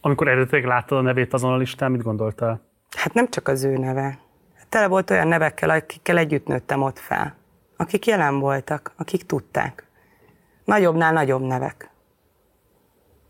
Amikor 0.00 0.28
eredetileg 0.28 0.64
láttad 0.64 0.98
a 0.98 1.02
nevét 1.02 1.32
azon 1.32 1.52
a 1.52 1.56
listán, 1.56 1.90
mit 1.90 2.02
gondoltál? 2.02 2.60
Hát 2.96 3.14
nem 3.14 3.28
csak 3.28 3.48
az 3.48 3.64
ő 3.64 3.76
neve. 3.76 4.18
Tele 4.72 4.86
volt 4.86 5.10
olyan 5.10 5.28
nevekkel, 5.28 5.70
akikkel 5.70 6.18
együtt 6.18 6.46
nőttem 6.46 6.82
ott 6.82 6.98
fel. 6.98 7.36
Akik 7.76 8.06
jelen 8.06 8.38
voltak, 8.38 8.92
akik 8.96 9.26
tudták. 9.26 9.86
Nagyobbnál 10.64 11.12
nagyobb 11.12 11.40
nevek. 11.40 11.90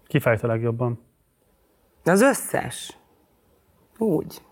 Ki 0.06 0.20
fájt 0.20 0.42
a 0.42 0.46
legjobban? 0.46 1.04
Az 2.04 2.20
összes. 2.20 2.96
Úgy. 3.98 4.42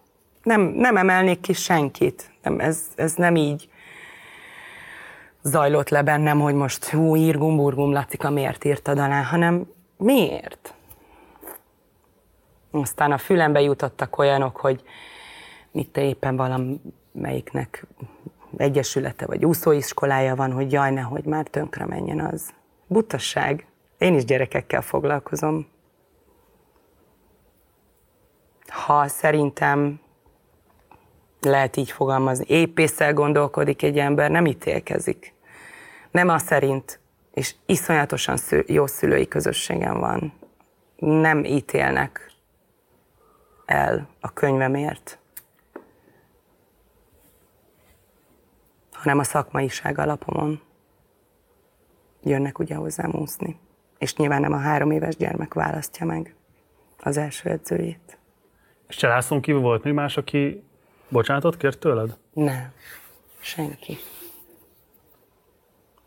Nem, 0.43 0.61
nem 0.61 0.97
emelnék 0.97 1.41
ki 1.41 1.53
senkit. 1.53 2.31
Nem, 2.43 2.61
ez, 2.61 2.87
ez 2.95 3.15
nem 3.15 3.37
így 3.37 3.69
zajlott 5.43 5.89
le 5.89 6.03
bennem, 6.03 6.41
hogy 6.41 6.55
most 6.55 6.85
hú, 6.85 7.17
írgum, 7.17 7.57
burgum, 7.57 7.93
Lacika, 7.93 8.31
miért 8.31 8.65
írtad 8.65 8.99
alá, 8.99 9.23
hanem 9.23 9.67
miért? 9.97 10.75
Aztán 12.71 13.13
a 13.13 13.19
fülembe 13.19 13.61
jutottak 13.61 14.19
olyanok, 14.19 14.57
hogy 14.57 14.83
mit 15.73 15.91
te 15.91 16.03
éppen 16.03 16.37
valamelyiknek 16.37 17.87
egyesülete 18.57 19.27
vagy 19.27 19.45
úszóiskolája 19.45 20.35
van, 20.35 20.53
hogy 20.53 20.73
jaj, 20.73 20.91
nehogy 20.91 21.25
már 21.25 21.47
tönkre 21.47 21.87
menjen 21.87 22.21
az. 22.21 22.51
Butasság. 22.87 23.67
Én 23.99 24.15
is 24.15 24.25
gyerekekkel 24.25 24.83
foglalkozom. 24.83 25.67
Ha 28.67 29.09
szerintem 29.09 30.01
lehet 31.41 31.77
így 31.77 31.91
fogalmazni, 31.91 32.45
épészel 32.49 33.13
gondolkodik 33.13 33.83
egy 33.83 33.99
ember, 33.99 34.31
nem 34.31 34.47
ítélkezik. 34.47 35.35
Nem 36.11 36.29
az 36.29 36.43
szerint, 36.43 37.01
és 37.33 37.55
iszonyatosan 37.67 38.37
sző, 38.37 38.65
jó 38.67 38.87
szülői 38.87 39.29
közösségem 39.29 39.99
van. 39.99 40.33
Nem 40.97 41.45
ítélnek 41.45 42.33
el 43.67 44.09
a 44.21 44.33
könyvemért, 44.33 45.20
hanem 49.01 49.19
a 49.19 49.23
szakmaiság 49.23 49.99
alapomon 49.99 50.61
jönnek 52.23 52.59
ugye 52.59 52.75
hozzám 52.75 53.15
úszni. 53.15 53.59
És 53.99 54.17
nyilván 54.17 54.41
nem 54.41 54.53
a 54.53 54.59
három 54.59 54.91
éves 54.91 55.17
gyermek 55.17 55.55
választja 55.55 56.07
meg 56.07 56.35
az 56.99 57.17
első 57.17 57.51
edzőjét. 57.51 58.19
És 58.89 58.97
Cselászon 58.97 59.41
kívül 59.41 59.61
volt 59.61 59.85
még 59.85 59.93
más, 59.93 60.17
aki 60.17 60.65
bocsánatot 61.09 61.57
kért 61.57 61.79
tőled? 61.79 62.19
Nem. 62.33 62.73
Senki. 63.41 63.97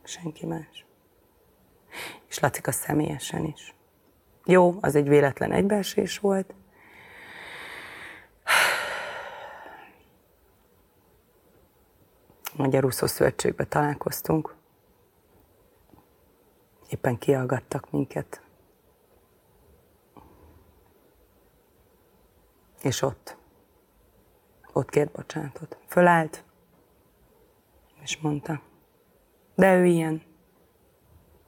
Senki 0.04 0.46
más. 0.46 0.86
És 2.28 2.40
Lacika 2.40 2.72
személyesen 2.72 3.46
is. 3.46 3.76
Jó, 4.46 4.78
az 4.82 4.96
egy 4.96 5.08
véletlen 5.08 5.52
egybeesés 5.52 6.20
volt. 6.20 6.54
Magyar 12.56 12.86
Úszó 12.86 13.06
Szövetségbe 13.06 13.66
találkoztunk. 13.66 14.56
Éppen 16.90 17.18
kiallgattak 17.18 17.92
minket. 17.92 18.42
És 22.82 23.02
ott, 23.02 23.38
ott 24.74 24.90
kért 24.90 25.12
bocsánatot. 25.12 25.78
Fölállt, 25.88 26.44
és 28.02 28.18
mondta, 28.18 28.62
de 29.56 29.76
ő 29.76 29.86
ilyen. 29.86 30.22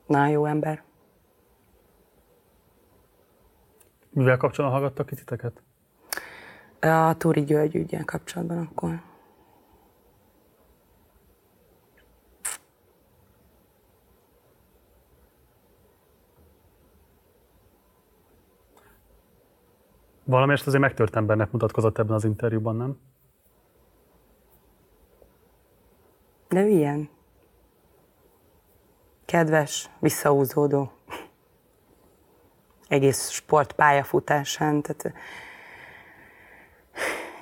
Na, 0.06 0.28
jó 0.28 0.46
ember. 0.46 0.84
Mivel 4.10 4.38
kapcsolatban 4.38 4.80
hallgattak 4.80 5.06
ki 5.06 5.16
titeket? 5.16 5.62
A 6.80 7.18
Túri 7.18 7.44
György 7.44 7.76
ügyel 7.76 8.06
kapcsolatban 8.06 8.58
akkor. 8.58 9.02
Valamelyest 20.26 20.68
azért 20.68 20.82
megtört 20.82 21.16
embernek 21.16 21.52
mutatkozott 21.52 21.98
ebben 21.98 22.16
az 22.16 22.24
interjúban, 22.24 22.76
nem? 22.76 23.00
De 26.48 26.68
ilyen. 26.68 27.10
Kedves, 29.26 29.90
visszahúzódó. 30.00 30.92
Egész 32.88 33.30
sport 33.30 33.74
pályafutásán, 33.74 34.82
tehát 34.82 35.14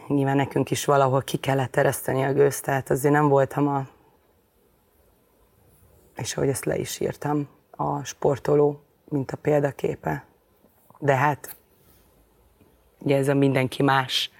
nyilván 0.07 0.35
nekünk 0.35 0.71
is 0.71 0.85
valahol 0.85 1.21
ki 1.21 1.37
kellett 1.37 1.75
ereszteni 1.75 2.23
a 2.23 2.33
gőzt, 2.33 2.63
tehát 2.63 2.89
azért 2.89 3.13
nem 3.13 3.27
voltam 3.27 3.67
a, 3.67 3.87
és 6.15 6.37
ahogy 6.37 6.49
ezt 6.49 6.65
le 6.65 6.77
is 6.77 6.99
írtam, 6.99 7.47
a 7.71 8.03
sportoló, 8.03 8.83
mint 9.09 9.31
a 9.31 9.37
példaképe. 9.37 10.25
De 10.99 11.15
hát 11.15 11.55
ugye 13.03 13.17
ez 13.17 13.27
a 13.27 13.33
mindenki 13.33 13.83
más. 13.83 14.31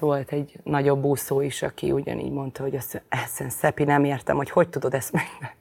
Volt 0.00 0.32
egy 0.32 0.58
nagyobb 0.62 1.04
úszó 1.04 1.40
is, 1.40 1.62
aki 1.62 1.92
ugyanígy 1.92 2.32
mondta, 2.32 2.62
hogy 2.62 2.76
azt, 2.76 3.02
ezt 3.08 3.50
Szepi 3.50 3.84
nem 3.84 4.04
értem, 4.04 4.36
hogy 4.36 4.50
hogy 4.50 4.68
tudod 4.68 4.94
ezt 4.94 5.12
meg, 5.12 5.56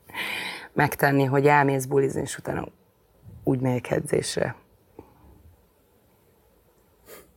megtenni, 0.74 1.24
hogy 1.24 1.48
elmész 1.48 1.86
bulizni, 1.86 2.22
és 2.22 2.38
utána 2.38 2.68
úgy 3.44 3.60
megyek 3.60 3.92
edzésre 3.92 4.56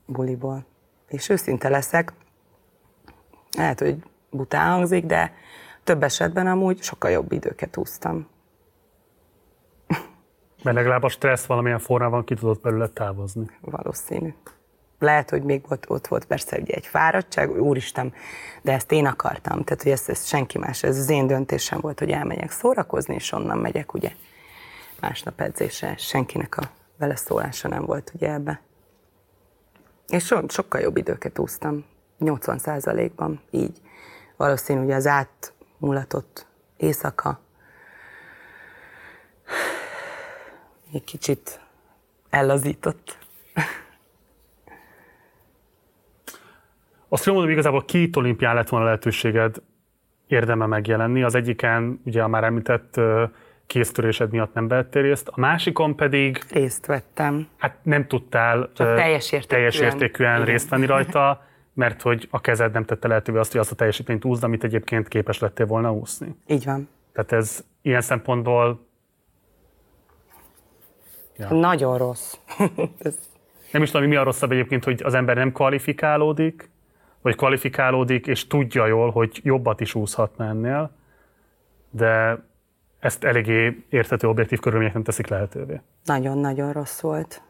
buliból. 0.07 0.67
És 1.09 1.29
őszinte 1.29 1.69
leszek, 1.69 2.13
lehet, 3.57 3.79
hogy 3.79 3.97
bután 4.31 4.73
hangzik, 4.73 5.05
de 5.05 5.35
több 5.85 6.03
esetben 6.03 6.47
amúgy 6.47 6.83
sokkal 6.83 7.11
jobb 7.11 7.33
időket 7.33 7.77
úsztam. 7.77 8.29
Mert 10.63 10.77
legalább 10.77 11.03
a 11.03 11.09
stressz 11.09 11.47
valamilyen 11.47 11.79
formában 11.79 12.25
ki 12.25 12.35
tudott 12.35 12.61
belőle 12.61 12.89
távozni. 12.89 13.47
Valószínű. 13.61 14.35
Lehet, 14.99 15.31
hogy 15.31 15.43
még 15.43 15.65
ott, 15.69 15.91
ott 15.91 16.07
volt 16.07 16.25
persze 16.25 16.59
ugye 16.59 16.75
egy 16.75 16.87
fáradtság, 16.87 17.63
úristen, 17.63 18.13
de 18.63 18.73
ezt 18.73 18.93
én 18.93 19.07
akartam, 19.07 19.65
tehát 19.65 19.83
hogy 19.83 19.93
ezt, 19.93 20.09
ezt 20.09 20.27
senki 20.27 20.59
más, 20.59 20.83
ez 20.83 20.99
az 20.99 21.09
én 21.09 21.27
döntésem 21.27 21.81
volt, 21.81 21.99
hogy 21.99 22.11
elmegyek 22.11 22.51
szórakozni, 22.51 23.15
és 23.15 23.33
onnan 23.33 23.59
megyek 23.59 23.95
ugye 23.95 24.13
másnap 25.01 25.41
edzésre, 25.41 25.97
senkinek 25.97 26.57
a 26.57 26.71
beleszólása 26.99 27.69
nem 27.69 27.85
volt 27.85 28.13
ugye 28.15 28.33
ebbe. 28.33 28.61
És 30.09 30.25
so, 30.25 30.49
sokkal 30.49 30.81
jobb 30.81 30.97
időket 30.97 31.39
úsztam, 31.39 31.85
80 32.19 33.11
ban 33.17 33.41
így. 33.51 33.81
Valószínű, 34.37 34.81
hogy 34.81 34.93
az 34.93 35.07
átmulatott 35.07 36.47
éjszaka 36.77 37.41
egy 40.93 41.05
kicsit 41.05 41.61
ellazított. 42.31 43.19
Azt 47.15 47.27
mondom, 47.27 47.49
igazából 47.49 47.85
két 47.85 48.17
olimpián 48.17 48.55
lett 48.55 48.69
volna 48.69 48.85
lehetőséged 48.85 49.57
érdeme 50.27 50.67
megjelenni. 50.67 51.23
Az 51.23 51.35
egyiken, 51.35 52.01
ugye 52.05 52.23
a 52.23 52.29
már 52.29 52.45
említett 52.45 53.01
kéztörésed 53.67 54.31
miatt 54.31 54.55
nem 54.55 54.69
vettél 54.69 55.03
részt, 55.03 55.29
a 55.29 55.41
másikon 55.41 55.97
pedig... 55.97 56.43
Részt 56.51 56.87
vettem. 56.87 57.49
Hát 57.57 57.77
nem 57.83 58.07
tudtál 58.07 58.71
Csak 58.73 58.97
teljes 58.97 59.33
értékűen, 59.33 59.71
teljes 59.71 59.79
értékűen 59.79 60.45
részt 60.45 60.69
venni 60.69 60.87
rajta, 60.87 61.47
mert 61.73 62.03
hogy 62.03 62.29
a 62.31 62.41
kezed 62.41 62.73
nem 62.73 62.85
tette 62.85 63.09
lehetővé 63.09 63.39
azt, 63.39 63.51
hogy 63.51 63.61
azt 63.61 63.73
a 63.73 63.75
teljesítményt 63.75 64.25
úszd, 64.25 64.45
amit 64.45 64.65
egyébként 64.65 65.09
képes 65.09 65.39
lettél 65.39 65.67
volna 65.67 65.93
úszni. 65.93 66.37
Így 66.47 66.65
van. 66.65 66.89
Tehát 67.13 67.33
ez 67.33 67.65
ilyen 67.83 68.01
szempontból... 68.01 68.87
Ja. 71.37 71.55
Nagyon 71.55 71.99
rossz. 71.99 72.35
ez... 72.99 73.19
Nem 73.73 73.83
is 73.83 73.91
tudom, 73.91 74.09
mi 74.09 74.17
a 74.17 74.23
rosszabb 74.23 74.53
egyébként, 74.53 74.85
hogy 74.85 75.01
az 75.05 75.15
ember 75.15 75.37
nem 75.37 75.53
kvalifikálódik, 75.53 76.73
vagy 77.25 77.37
kvalifikálódik, 77.37 78.27
és 78.27 78.47
tudja 78.47 78.87
jól, 78.87 79.11
hogy 79.11 79.41
jobbat 79.43 79.81
is 79.81 79.95
úszhatna 79.95 80.45
ennél, 80.45 80.91
de 81.91 82.45
ezt 83.01 83.25
eléggé 83.25 83.85
érthető 83.89 84.29
objektív 84.29 84.61
körülmények 84.61 84.93
nem 84.95 85.03
teszik 85.03 85.27
lehetővé. 85.27 85.81
Nagyon-nagyon 86.05 86.73
rossz 86.73 87.01
volt. 87.01 87.43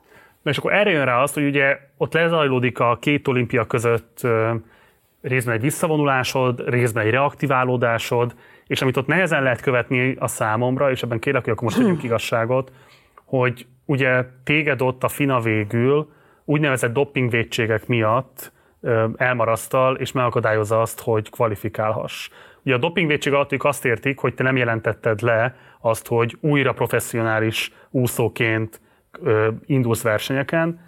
Na 0.42 0.50
és 0.50 0.58
akkor 0.58 0.72
erre 0.72 0.90
jön 0.90 1.04
rá 1.04 1.22
azt, 1.22 1.34
hogy 1.34 1.44
ugye 1.44 1.78
ott 1.96 2.12
lezajlódik 2.12 2.78
a 2.78 2.98
két 3.00 3.28
olimpia 3.28 3.64
között 3.64 4.26
részben 5.20 5.54
egy 5.54 5.60
visszavonulásod, 5.60 6.68
részben 6.68 7.04
egy 7.04 7.10
reaktiválódásod, 7.10 8.34
és 8.66 8.82
amit 8.82 8.96
ott 8.96 9.06
nehezen 9.06 9.42
lehet 9.42 9.60
követni 9.60 10.16
a 10.18 10.26
számomra, 10.26 10.90
és 10.90 11.02
ebben 11.02 11.18
kérlek, 11.18 11.42
hogy 11.42 11.52
akkor 11.52 11.64
most 11.64 11.76
tegyünk 11.76 12.02
igazságot, 12.10 12.72
hogy 13.24 13.66
ugye 13.84 14.24
téged 14.44 14.82
ott 14.82 15.04
a 15.04 15.08
FINA 15.08 15.40
végül 15.40 16.12
úgynevezett 16.44 16.92
dopingvédségek 16.92 17.86
miatt 17.86 18.52
elmarasztal, 19.16 19.96
és 19.96 20.12
megakadályozza 20.12 20.80
azt, 20.80 21.00
hogy 21.00 21.30
kvalifikálhass. 21.30 22.28
Ugye 22.62 22.74
a 22.74 22.78
dopingvédség 22.78 23.32
alatt 23.32 23.52
ők 23.52 23.64
azt 23.64 23.84
értik, 23.84 24.18
hogy 24.18 24.34
te 24.34 24.42
nem 24.42 24.56
jelentetted 24.56 25.20
le 25.20 25.56
azt, 25.80 26.06
hogy 26.06 26.36
újra 26.40 26.72
professzionális 26.72 27.72
úszóként 27.90 28.80
indulsz 29.66 30.02
versenyeken, 30.02 30.80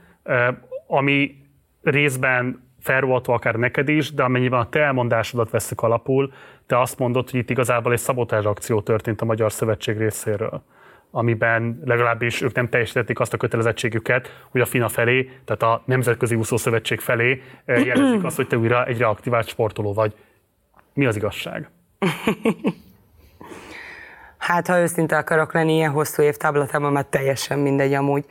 ami 0.87 1.35
részben 1.83 2.65
felruható 2.81 3.33
akár 3.33 3.55
neked 3.55 3.89
is, 3.89 4.13
de 4.13 4.23
amennyiben 4.23 4.61
a 4.61 4.69
te 4.69 4.81
elmondásodat 4.81 5.51
veszük 5.51 5.83
alapul, 5.83 6.33
te 6.67 6.81
azt 6.81 6.99
mondod, 6.99 7.31
hogy 7.31 7.41
itt 7.41 7.51
igazából 7.51 7.93
egy 7.93 7.99
szabotás 7.99 8.45
akció 8.45 8.81
történt 8.81 9.21
a 9.21 9.25
Magyar 9.25 9.53
Szövetség 9.53 9.99
részéről 9.99 10.63
amiben 11.11 11.81
legalábbis 11.85 12.41
ők 12.41 12.55
nem 12.55 12.69
teljesítették 12.69 13.21
azt 13.21 13.33
a 13.33 13.37
kötelezettségüket, 13.37 14.47
hogy 14.51 14.61
a 14.61 14.67
FINA 14.67 14.89
felé, 14.89 15.31
tehát 15.45 15.63
a 15.63 15.83
Nemzetközi 15.85 16.35
Úszószövetség 16.35 17.01
felé 17.01 17.43
eh, 17.65 17.85
jelezik 17.87 18.25
azt, 18.25 18.37
hogy 18.37 18.47
te 18.47 18.59
újra 18.59 18.85
egy 18.85 18.99
reaktivált 18.99 19.49
sportoló 19.49 19.93
vagy. 19.93 20.15
Mi 20.93 21.07
az 21.07 21.17
igazság? 21.17 21.71
Hát, 24.39 24.67
ha 24.67 24.79
őszinte 24.79 25.17
akarok 25.17 25.53
lenni, 25.53 25.75
ilyen 25.75 25.91
hosszú 25.91 26.23
év 26.23 26.37
táblatában 26.37 26.93
már 26.93 27.05
teljesen 27.05 27.59
mindegy 27.59 27.95
amúgy. 27.95 28.25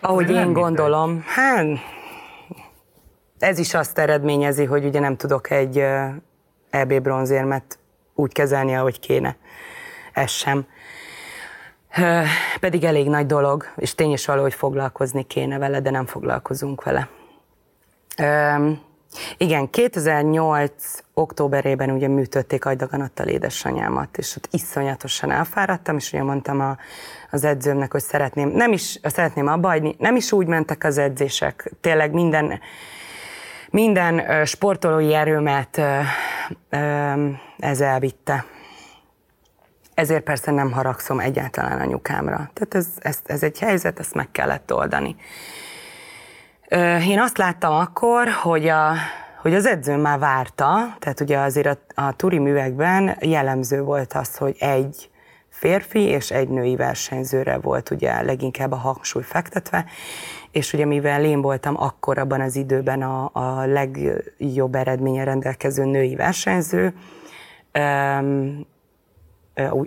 Ahogy 0.00 0.30
én 0.30 0.52
gondolom, 0.52 1.24
hát 1.26 1.66
ez 3.38 3.58
is 3.58 3.74
azt 3.74 3.98
eredményezi, 3.98 4.64
hogy 4.64 4.84
ugye 4.84 5.00
nem 5.00 5.16
tudok 5.16 5.50
egy 5.50 5.84
EB 6.70 7.00
bronzérmet 7.02 7.78
úgy 8.14 8.32
kezelni, 8.32 8.74
ahogy 8.74 9.00
kéne. 9.00 9.36
Ez 10.12 10.30
sem. 10.30 10.66
Pedig 12.60 12.84
elég 12.84 13.08
nagy 13.08 13.26
dolog, 13.26 13.66
és 13.76 13.94
tény 13.94 14.12
is 14.12 14.26
való, 14.26 14.42
hogy 14.42 14.54
foglalkozni 14.54 15.22
kéne 15.22 15.58
vele, 15.58 15.80
de 15.80 15.90
nem 15.90 16.06
foglalkozunk 16.06 16.82
vele. 16.82 17.08
Igen, 19.36 19.70
2008. 19.70 20.72
októberében 21.14 21.90
ugye 21.90 22.08
műtötték 22.08 22.64
agydaganattal 22.64 23.26
édesanyámat, 23.26 24.18
és 24.18 24.36
ott 24.36 24.48
iszonyatosan 24.50 25.30
elfáradtam, 25.30 25.96
és 25.96 26.12
ugye 26.12 26.22
mondtam 26.22 26.60
a, 26.60 26.76
az 27.30 27.44
edzőmnek, 27.44 27.92
hogy 27.92 28.02
szeretném, 28.02 28.48
nem 28.48 28.72
is 28.72 28.98
szeretném 29.02 29.46
abba 29.46 29.68
hagyni, 29.68 29.94
nem 29.98 30.16
is 30.16 30.32
úgy 30.32 30.46
mentek 30.46 30.84
az 30.84 30.98
edzések, 30.98 31.72
tényleg 31.80 32.12
minden, 32.12 32.60
minden 33.70 34.44
sportolói 34.44 35.14
erőmet 35.14 35.80
ez 37.58 37.80
elvitte. 37.80 38.44
Ezért 39.94 40.22
persze 40.22 40.50
nem 40.50 40.72
haragszom 40.72 41.20
egyáltalán 41.20 41.80
anyukámra. 41.80 42.36
Tehát 42.36 42.74
ez, 42.74 42.86
ez, 42.98 43.18
ez 43.24 43.42
egy 43.42 43.58
helyzet, 43.58 43.98
ezt 43.98 44.14
meg 44.14 44.30
kellett 44.30 44.74
oldani. 44.74 45.16
Én 47.08 47.20
azt 47.20 47.38
láttam 47.38 47.72
akkor, 47.72 48.28
hogy, 48.28 48.68
a, 48.68 48.92
hogy 49.40 49.54
az 49.54 49.66
edzőm 49.66 50.00
már 50.00 50.18
várta, 50.18 50.96
tehát 50.98 51.20
ugye 51.20 51.38
azért 51.38 51.66
a, 51.66 52.02
a 52.02 52.12
turi 52.12 52.38
művekben 52.38 53.16
jellemző 53.20 53.82
volt 53.82 54.12
az, 54.12 54.36
hogy 54.36 54.56
egy 54.58 55.10
férfi 55.48 56.00
és 56.00 56.30
egy 56.30 56.48
női 56.48 56.76
versenyzőre 56.76 57.58
volt 57.58 57.90
ugye 57.90 58.22
leginkább 58.22 58.72
a 58.72 58.76
hangsúly 58.76 59.22
fektetve, 59.22 59.84
és 60.50 60.72
ugye 60.72 60.84
mivel 60.84 61.24
én 61.24 61.42
voltam 61.42 61.82
akkor 61.82 62.18
abban 62.18 62.40
az 62.40 62.56
időben 62.56 63.02
a, 63.02 63.30
a 63.32 63.66
legjobb 63.66 64.74
eredménye 64.74 65.24
rendelkező 65.24 65.84
női 65.84 66.14
versenyző, 66.14 66.94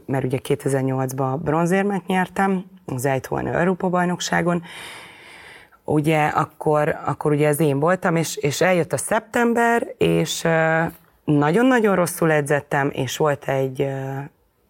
mert 0.06 0.24
ugye 0.24 0.40
2008-ban 0.44 1.40
bronzérmet 1.44 2.06
nyertem 2.06 2.66
az 2.86 3.06
Eindhoven 3.06 3.48
Európa-bajnokságon, 3.48 4.64
ugye 5.84 6.26
akkor, 6.26 6.98
akkor 7.06 7.32
ugye 7.32 7.48
ez 7.48 7.60
én 7.60 7.80
voltam, 7.80 8.16
és, 8.16 8.36
és 8.36 8.62
eljött 8.62 8.94
a 8.94 8.98
szeptember, 8.98 9.88
és 9.98 10.48
nagyon-nagyon 11.24 11.96
rosszul 11.96 12.32
edzettem, 12.32 12.90
és 12.94 13.18
volt 13.18 13.48
egy, 13.48 13.88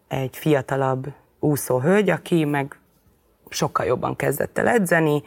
egy 0.08 0.36
fiatalabb 0.36 1.06
úszó 1.40 1.80
hölgy, 1.80 2.10
aki 2.10 2.44
meg 2.44 2.78
sokkal 3.48 3.86
jobban 3.86 4.16
kezdett 4.16 4.58
el 4.58 4.68
edzeni, 4.68 5.22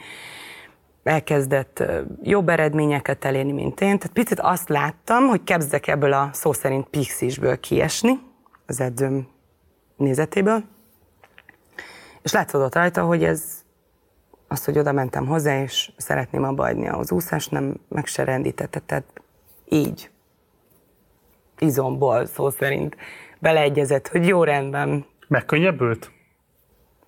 elkezdett 1.03 1.83
jobb 2.23 2.49
eredményeket 2.49 3.25
elérni, 3.25 3.51
mint 3.51 3.81
én. 3.81 3.97
Tehát 3.97 4.13
picit 4.13 4.39
azt 4.39 4.69
láttam, 4.69 5.27
hogy 5.27 5.43
kezdek 5.43 5.87
ebből 5.87 6.13
a 6.13 6.29
szó 6.33 6.53
szerint 6.53 6.87
pixisből 6.87 7.59
kiesni, 7.59 8.19
az 8.65 8.79
edzőm 8.79 9.27
nézetéből, 9.99 10.63
és 12.21 12.31
látszódott 12.31 12.75
rajta, 12.75 13.03
hogy 13.03 13.23
ez 13.23 13.43
az, 14.47 14.65
hogy 14.65 14.77
oda 14.77 14.91
mentem 14.91 15.25
hozzá, 15.25 15.61
és 15.61 15.91
szeretném 15.97 16.43
abba 16.43 16.63
adni 16.63 16.87
az 16.87 17.11
úszást, 17.11 17.51
nem 17.51 17.79
meg 17.87 18.05
se 18.05 18.23
rendítette, 18.23 18.79
tehát 18.79 19.21
így, 19.69 20.09
izomból 21.59 22.25
szó 22.25 22.49
szerint 22.49 22.95
beleegyezett, 23.39 24.07
hogy 24.07 24.27
jó 24.27 24.43
rendben. 24.43 25.05
Megkönnyebbült? 25.27 26.11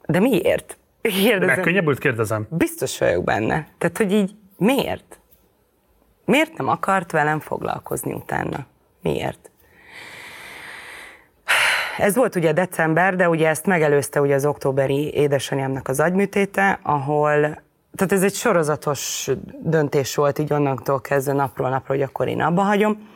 De 0.06 0.20
miért? 0.20 0.78
Kérdezem. 1.02 1.56
Megkönnyebbült, 1.56 2.00
kérdezem. 2.00 2.48
Biztos 2.50 2.98
vagyok 2.98 3.24
benne. 3.24 3.68
Tehát, 3.78 3.98
hogy 3.98 4.12
így 4.12 4.36
miért? 4.58 5.20
Miért 6.26 6.58
nem 6.58 6.68
akart 6.68 7.12
velem 7.12 7.40
foglalkozni 7.40 8.14
utána? 8.14 8.66
Miért? 9.02 9.51
Ez 11.98 12.16
volt 12.16 12.36
ugye 12.36 12.54
december, 12.54 13.16
de 13.16 13.30
ugye 13.30 13.48
ezt 13.48 13.66
megelőzte 13.66 14.22
ugye 14.22 14.36
az 14.36 14.46
októberi 14.46 15.14
édesanyámnak 15.14 15.88
az 15.88 16.00
agyműtéte, 16.00 16.80
ahol, 16.84 17.40
tehát 17.96 18.12
ez 18.12 18.24
egy 18.24 18.34
sorozatos 18.34 19.30
döntés 19.62 20.16
volt 20.16 20.40
így 20.40 20.54
onnantól 20.54 21.02
kezdve 21.02 21.34
napról 21.34 21.70
napra, 21.70 21.94
hogy 21.94 22.02
akkor 22.02 22.28
én 22.28 22.42
abba 22.42 22.62
hagyom. 22.62 23.10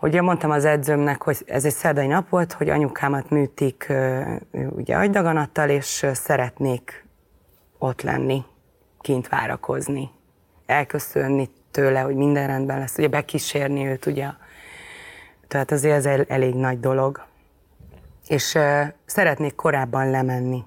Ugye 0.00 0.22
mondtam 0.22 0.50
az 0.50 0.64
edzőmnek, 0.64 1.22
hogy 1.22 1.36
ez 1.46 1.64
egy 1.64 1.72
szerdai 1.72 2.06
nap 2.06 2.28
volt, 2.28 2.52
hogy 2.52 2.68
anyukámat 2.68 3.30
műtik 3.30 3.92
ugye 4.70 4.96
agydaganattal, 4.96 5.68
és 5.68 6.06
szeretnék 6.12 7.04
ott 7.78 8.02
lenni, 8.02 8.44
kint 9.00 9.28
várakozni, 9.28 10.10
elköszönni 10.66 11.50
tőle, 11.70 12.00
hogy 12.00 12.14
minden 12.14 12.46
rendben 12.46 12.78
lesz, 12.78 12.98
ugye 12.98 13.08
bekísérni 13.08 13.86
őt, 13.86 14.06
ugye. 14.06 14.28
Tehát 15.48 15.70
azért 15.70 15.94
ez 15.94 16.06
el, 16.06 16.24
elég 16.28 16.54
nagy 16.54 16.80
dolog. 16.80 17.26
És 18.28 18.58
szeretnék 19.04 19.54
korábban 19.54 20.10
lemenni 20.10 20.64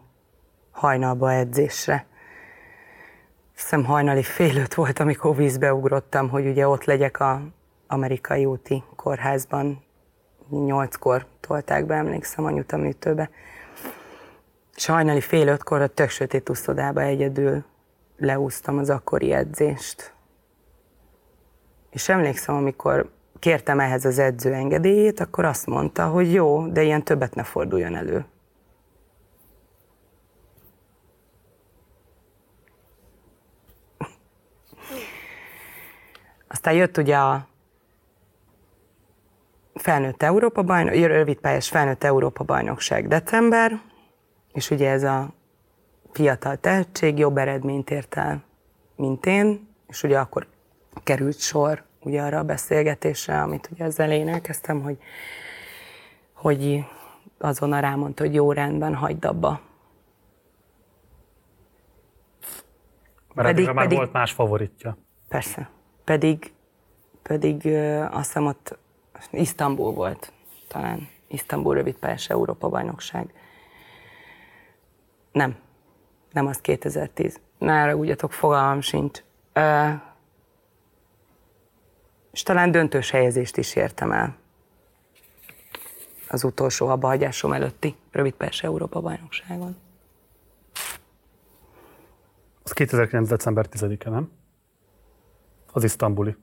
hajnalba 0.71 1.33
edzésre. 1.33 2.05
Hiszem 3.53 3.85
hajnali 3.85 4.23
fél 4.23 4.57
öt 4.57 4.73
volt, 4.73 4.99
amikor 4.99 5.35
vízbe 5.35 5.73
ugrottam, 5.73 6.29
hogy 6.29 6.47
ugye 6.47 6.67
ott 6.67 6.83
legyek 6.83 7.19
a 7.19 7.41
amerikai 7.88 8.45
úti 8.45 8.83
kórházban. 8.95 9.83
Nyolckor 10.49 11.25
tolták 11.39 11.85
be, 11.85 11.95
emlékszem, 11.95 12.45
anyut 12.45 12.71
a 12.71 12.77
műtőbe. 12.77 13.29
És 14.75 14.85
hajnali 14.85 15.21
fél 15.21 15.47
ötkor 15.47 15.81
a 15.81 15.88
tök 15.88 16.09
sötét 16.09 16.49
uszodába 16.49 17.01
egyedül 17.01 17.63
leúztam 18.17 18.77
az 18.77 18.89
akkori 18.89 19.31
edzést. 19.31 20.13
És 21.89 22.09
emlékszem, 22.09 22.55
amikor 22.55 23.11
kértem 23.41 23.80
ehhez 23.80 24.05
az 24.05 24.19
edző 24.19 24.53
engedélyét, 24.53 25.19
akkor 25.19 25.45
azt 25.45 25.65
mondta, 25.65 26.07
hogy 26.07 26.34
jó, 26.34 26.68
de 26.68 26.84
ilyen 26.84 27.03
többet 27.03 27.35
ne 27.35 27.43
forduljon 27.43 27.95
elő. 27.95 28.26
Aztán 36.47 36.73
jött 36.73 36.97
ugye 36.97 37.18
a 37.18 37.47
felnőtt 39.73 40.23
Európa 40.23 40.63
bajnok, 40.63 40.93
rövidpályás 40.93 41.69
felnőtt 41.69 42.03
Európa 42.03 42.43
bajnokság 42.43 43.07
december, 43.07 43.81
és 44.53 44.69
ugye 44.69 44.89
ez 44.89 45.03
a 45.03 45.34
fiatal 46.11 46.57
tehetség 46.57 47.18
jobb 47.18 47.38
eredményt 47.38 47.89
ért 47.89 48.15
el, 48.15 48.43
mint 48.95 49.26
én, 49.26 49.68
és 49.88 50.03
ugye 50.03 50.19
akkor 50.19 50.47
került 51.03 51.39
sor 51.39 51.89
ugye 52.03 52.22
arra 52.22 52.38
a 52.40 52.44
beszélgetésre, 52.44 53.41
amit 53.41 53.69
ugye 53.72 53.86
az 53.86 53.99
elején 53.99 54.28
elkezdtem, 54.28 54.82
hogy, 54.82 54.98
hogy 56.34 56.86
azonnal 57.38 57.82
rámondta, 57.82 58.23
hogy 58.23 58.34
jó 58.34 58.52
rendben, 58.52 58.95
hagyd 58.95 59.26
abba. 59.26 59.61
Mert 63.34 63.48
pedig, 63.48 63.65
már 63.65 63.76
pedig, 63.76 63.98
volt 63.98 64.11
más 64.11 64.32
favoritja. 64.32 64.98
Persze. 65.28 65.69
Pedig, 66.03 66.53
pedig 67.22 67.65
ö, 67.65 68.03
azt 68.03 68.26
hiszem 68.26 68.45
ott 68.45 68.80
Isztambul 69.32 69.94
volt 69.94 70.34
talán. 70.68 71.07
Isztambul 71.28 71.76
rövidpályás 71.76 72.30
Európa 72.30 72.69
bajnokság. 72.69 73.34
Nem. 75.32 75.56
Nem 76.32 76.48
az 76.48 76.57
2010. 76.57 77.40
Ne 77.57 77.80
haragudjatok, 77.80 78.32
fogalmam 78.32 78.82
sincs. 78.82 79.23
Ö, 79.53 79.90
és 82.31 82.43
talán 82.43 82.71
döntős 82.71 83.09
helyezést 83.09 83.57
is 83.57 83.75
értem 83.75 84.11
el. 84.11 84.37
Az 86.27 86.43
utolsó 86.43 86.87
abbahagyásom 86.87 87.53
előtti 87.53 87.95
rövidpályás 88.11 88.63
Európa 88.63 89.01
bajnokságon. 89.01 89.75
Az 92.63 92.71
2009. 92.71 93.29
december 93.29 93.65
10-e, 93.71 94.09
nem? 94.09 94.31
Az 95.71 95.83
isztambuli. 95.83 96.35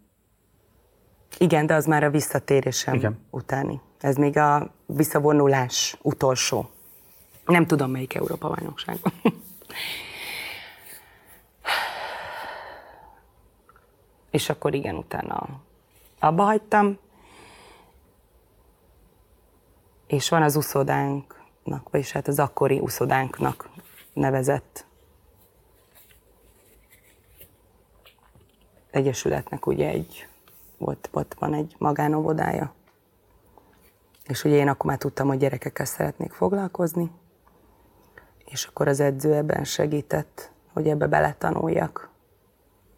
Igen, 1.39 1.67
de 1.67 1.75
az 1.75 1.87
már 1.87 2.05
a 2.05 2.11
visszatérésem 2.11 2.95
Igen. 2.95 3.19
utáni. 3.31 3.81
Ez 4.01 4.17
még 4.17 4.37
a 4.37 4.75
visszavonulás 4.87 5.99
utolsó. 6.03 6.71
Nem 7.45 7.67
tudom, 7.67 7.91
melyik 7.91 8.15
Európa 8.15 8.49
bajnokságban. 8.49 9.13
És 14.31 14.49
akkor 14.49 14.75
igen, 14.75 14.95
utána 14.95 15.61
abba 16.19 16.43
hagytam, 16.43 16.99
és 20.07 20.29
van 20.29 20.43
az 20.43 20.57
uszodánknak, 20.57 21.91
vagyis 21.91 22.13
hát 22.13 22.29
az 22.29 22.39
akkori 22.39 22.79
uszodánknak 22.79 23.69
nevezett 24.13 24.87
egyesületnek 28.91 29.67
ugye 29.67 29.89
egy, 29.89 30.29
volt, 30.79 31.09
volt 31.13 31.37
van 31.39 31.55
egy 31.55 31.75
magánovodája. 31.79 32.73
És 34.25 34.45
ugye 34.45 34.57
én 34.57 34.69
akkor 34.69 34.91
már 34.91 34.99
tudtam, 34.99 35.29
hogy 35.29 35.39
gyerekekkel 35.39 35.87
szeretnék 35.87 36.33
foglalkozni, 36.33 37.11
és 38.45 38.65
akkor 38.65 38.89
az 38.89 39.01
edző 39.01 39.35
ebben 39.35 39.65
segített, 39.65 40.51
hogy 40.73 40.89
ebbe 40.89 41.07
beletanuljak. 41.07 42.11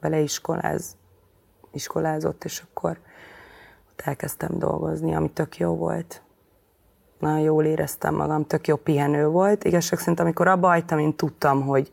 Beleiskoláz, 0.00 0.96
iskolázott, 1.72 2.44
és 2.44 2.62
akkor 2.70 2.98
ott 3.90 4.00
elkezdtem 4.04 4.58
dolgozni, 4.58 5.14
ami 5.14 5.30
tök 5.30 5.58
jó 5.58 5.76
volt. 5.76 6.22
Nagyon 7.18 7.40
jól 7.40 7.64
éreztem 7.64 8.14
magam, 8.14 8.46
tök 8.46 8.66
jó 8.66 8.76
pihenő 8.76 9.26
volt. 9.26 9.64
Igazság 9.64 9.98
szerint, 9.98 10.20
amikor 10.20 10.48
abba 10.48 10.68
hagytam, 10.68 10.98
én 10.98 11.16
tudtam, 11.16 11.66
hogy 11.66 11.92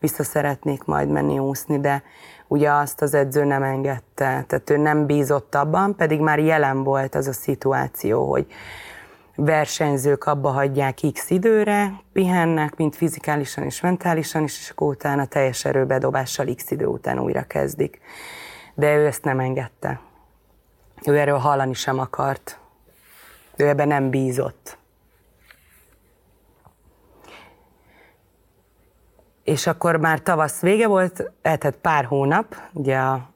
vissza 0.00 0.22
szeretnék 0.22 0.84
majd 0.84 1.08
menni 1.08 1.38
úszni, 1.38 1.80
de 1.80 2.02
ugye 2.46 2.70
azt 2.70 3.02
az 3.02 3.14
edző 3.14 3.44
nem 3.44 3.62
engedte, 3.62 4.44
tehát 4.46 4.70
ő 4.70 4.76
nem 4.76 5.06
bízott 5.06 5.54
abban, 5.54 5.96
pedig 5.96 6.20
már 6.20 6.38
jelen 6.38 6.82
volt 6.82 7.14
az 7.14 7.26
a 7.26 7.32
szituáció, 7.32 8.30
hogy 8.30 8.46
versenyzők 9.34 10.24
abba 10.24 10.50
hagyják 10.50 10.98
x 11.12 11.30
időre, 11.30 12.00
pihennek, 12.12 12.76
mint 12.76 12.96
fizikálisan 12.96 13.64
és 13.64 13.80
mentálisan 13.80 14.42
is, 14.42 14.58
és 14.58 14.70
akkor 14.70 14.88
utána 14.88 15.26
teljes 15.26 15.64
erőbedobással 15.64 16.54
x 16.54 16.70
idő 16.70 16.86
után 16.86 17.18
újra 17.18 17.42
kezdik. 17.42 18.00
De 18.78 18.96
ő 18.96 19.06
ezt 19.06 19.24
nem 19.24 19.40
engedte. 19.40 20.00
Ő 21.06 21.18
erről 21.18 21.38
hallani 21.38 21.74
sem 21.74 21.98
akart. 21.98 22.58
Ő 23.56 23.68
ebben 23.68 23.88
nem 23.88 24.10
bízott. 24.10 24.78
És 29.44 29.66
akkor 29.66 29.96
már 29.96 30.20
tavasz 30.20 30.60
vége 30.60 30.86
volt, 30.86 31.30
eltett 31.42 31.76
pár 31.76 32.04
hónap, 32.04 32.56
ugye 32.72 32.98
a, 32.98 33.30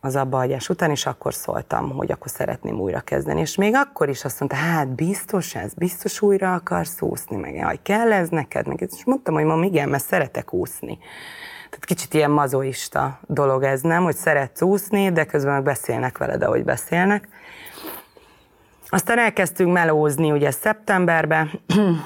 az 0.00 0.16
abbahagyás 0.16 0.68
után, 0.68 0.90
és 0.90 1.06
akkor 1.06 1.34
szóltam, 1.34 1.90
hogy 1.90 2.12
akkor 2.12 2.30
szeretném 2.30 2.80
újra 2.80 3.00
kezdeni. 3.00 3.40
És 3.40 3.54
még 3.54 3.74
akkor 3.74 4.08
is 4.08 4.24
azt 4.24 4.40
mondta, 4.40 4.58
hát 4.58 4.88
biztos 4.88 5.54
ez, 5.54 5.74
biztos 5.74 6.22
újra 6.22 6.54
akarsz 6.54 7.02
úszni, 7.02 7.36
meg 7.36 7.64
hogy 7.64 7.82
kell 7.82 8.12
ez 8.12 8.28
neked, 8.28 8.66
meg 8.66 8.80
és 8.80 9.04
mondtam, 9.04 9.34
hogy 9.34 9.44
ma 9.44 9.64
igen, 9.64 9.88
mert 9.88 10.04
szeretek 10.04 10.52
úszni. 10.52 10.98
Tehát 11.68 11.84
kicsit 11.84 12.14
ilyen 12.14 12.30
mazoista 12.30 13.18
dolog 13.26 13.62
ez, 13.62 13.80
nem, 13.80 14.02
hogy 14.02 14.16
szeretsz 14.16 14.62
úszni, 14.62 15.12
de 15.12 15.24
közben 15.24 15.52
meg 15.52 15.62
beszélnek 15.62 16.18
veled, 16.18 16.42
ahogy 16.42 16.64
beszélnek. 16.64 17.28
Aztán 18.88 19.18
elkezdtünk 19.18 19.72
melózni 19.72 20.30
ugye 20.30 20.50
szeptemberben, 20.50 21.60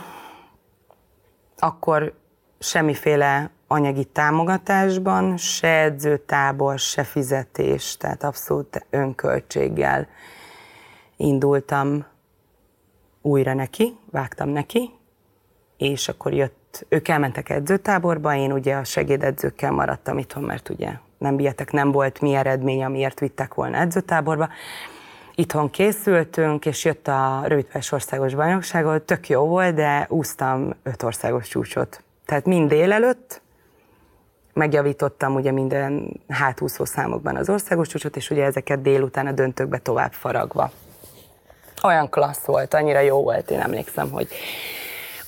akkor 1.59 2.15
semmiféle 2.59 3.51
anyagi 3.67 4.05
támogatásban, 4.05 5.37
se 5.37 5.69
edzőtábor, 5.69 6.79
se 6.79 7.05
fizetés, 7.05 7.97
tehát 7.97 8.25
abszolút 8.25 8.87
önköltséggel 8.91 10.09
indultam 11.17 12.07
újra 13.23 13.55
neki, 13.55 13.99
vágtam 14.11 14.49
neki, 14.49 14.91
és 15.77 16.09
akkor 16.09 16.33
jött, 16.33 16.60
ők 16.89 17.09
elmentek 17.09 17.49
edzőtáborba, 17.49 18.35
én 18.35 18.53
ugye 18.53 18.75
a 18.75 18.85
segédedzőkkel 18.85 19.71
maradtam 19.71 20.19
itthon, 20.19 20.43
mert 20.43 20.69
ugye 20.69 20.91
nem 21.19 21.37
bietek, 21.37 21.73
nem 21.73 21.93
volt 21.93 22.21
mi 22.21 22.35
eredmény, 22.35 22.85
amiért 22.85 23.21
vittek 23.21 23.55
volna 23.55 23.77
edzőtáborba. 23.77 24.49
Itthon 25.35 25.71
készültünk, 25.71 26.67
és 26.67 26.85
jött 26.85 27.09
a 27.09 27.43
rövidpályás 27.45 27.93
országos 27.93 28.35
bajnokságot, 28.35 29.03
tök 29.03 29.29
jó 29.29 29.47
volt, 29.47 29.75
de 29.75 30.07
úsztam 30.09 30.75
öt 30.83 31.03
országos 31.03 31.49
csúcsot 31.49 32.03
tehát 32.31 32.47
mind 32.47 32.69
délelőtt 32.69 33.43
megjavítottam 34.53 35.35
ugye 35.35 35.51
minden 35.51 36.21
hátúszó 36.29 36.85
számokban 36.85 37.37
az 37.37 37.49
országos 37.49 37.89
csúcsot, 37.89 38.17
és 38.17 38.31
ugye 38.31 38.45
ezeket 38.45 38.83
délután 38.83 39.27
a 39.27 39.33
döntőkbe 39.33 39.79
tovább 39.79 40.13
faragva. 40.13 40.71
Olyan 41.83 42.09
klassz 42.09 42.45
volt, 42.45 42.75
annyira 42.75 43.01
jó 43.01 43.23
volt, 43.23 43.51
én 43.51 43.61
emlékszem, 43.61 44.11
hogy 44.11 44.29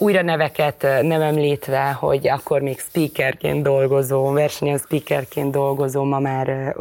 újra 0.03 0.23
neveket 0.23 0.83
nem 1.03 1.21
említve, 1.21 1.93
hogy 1.93 2.29
akkor 2.29 2.61
még 2.61 2.81
speakerként 2.81 3.63
dolgozó, 3.63 4.33
versenyen 4.33 4.79
speakerként 4.79 5.51
dolgozó, 5.51 6.05
ma 6.05 6.19
már 6.19 6.77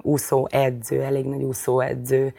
úszó 0.00 0.48
edző, 0.50 1.02
elég 1.02 1.24
nagy 1.24 1.42
úszó 1.42 1.80
edző, 1.80 2.34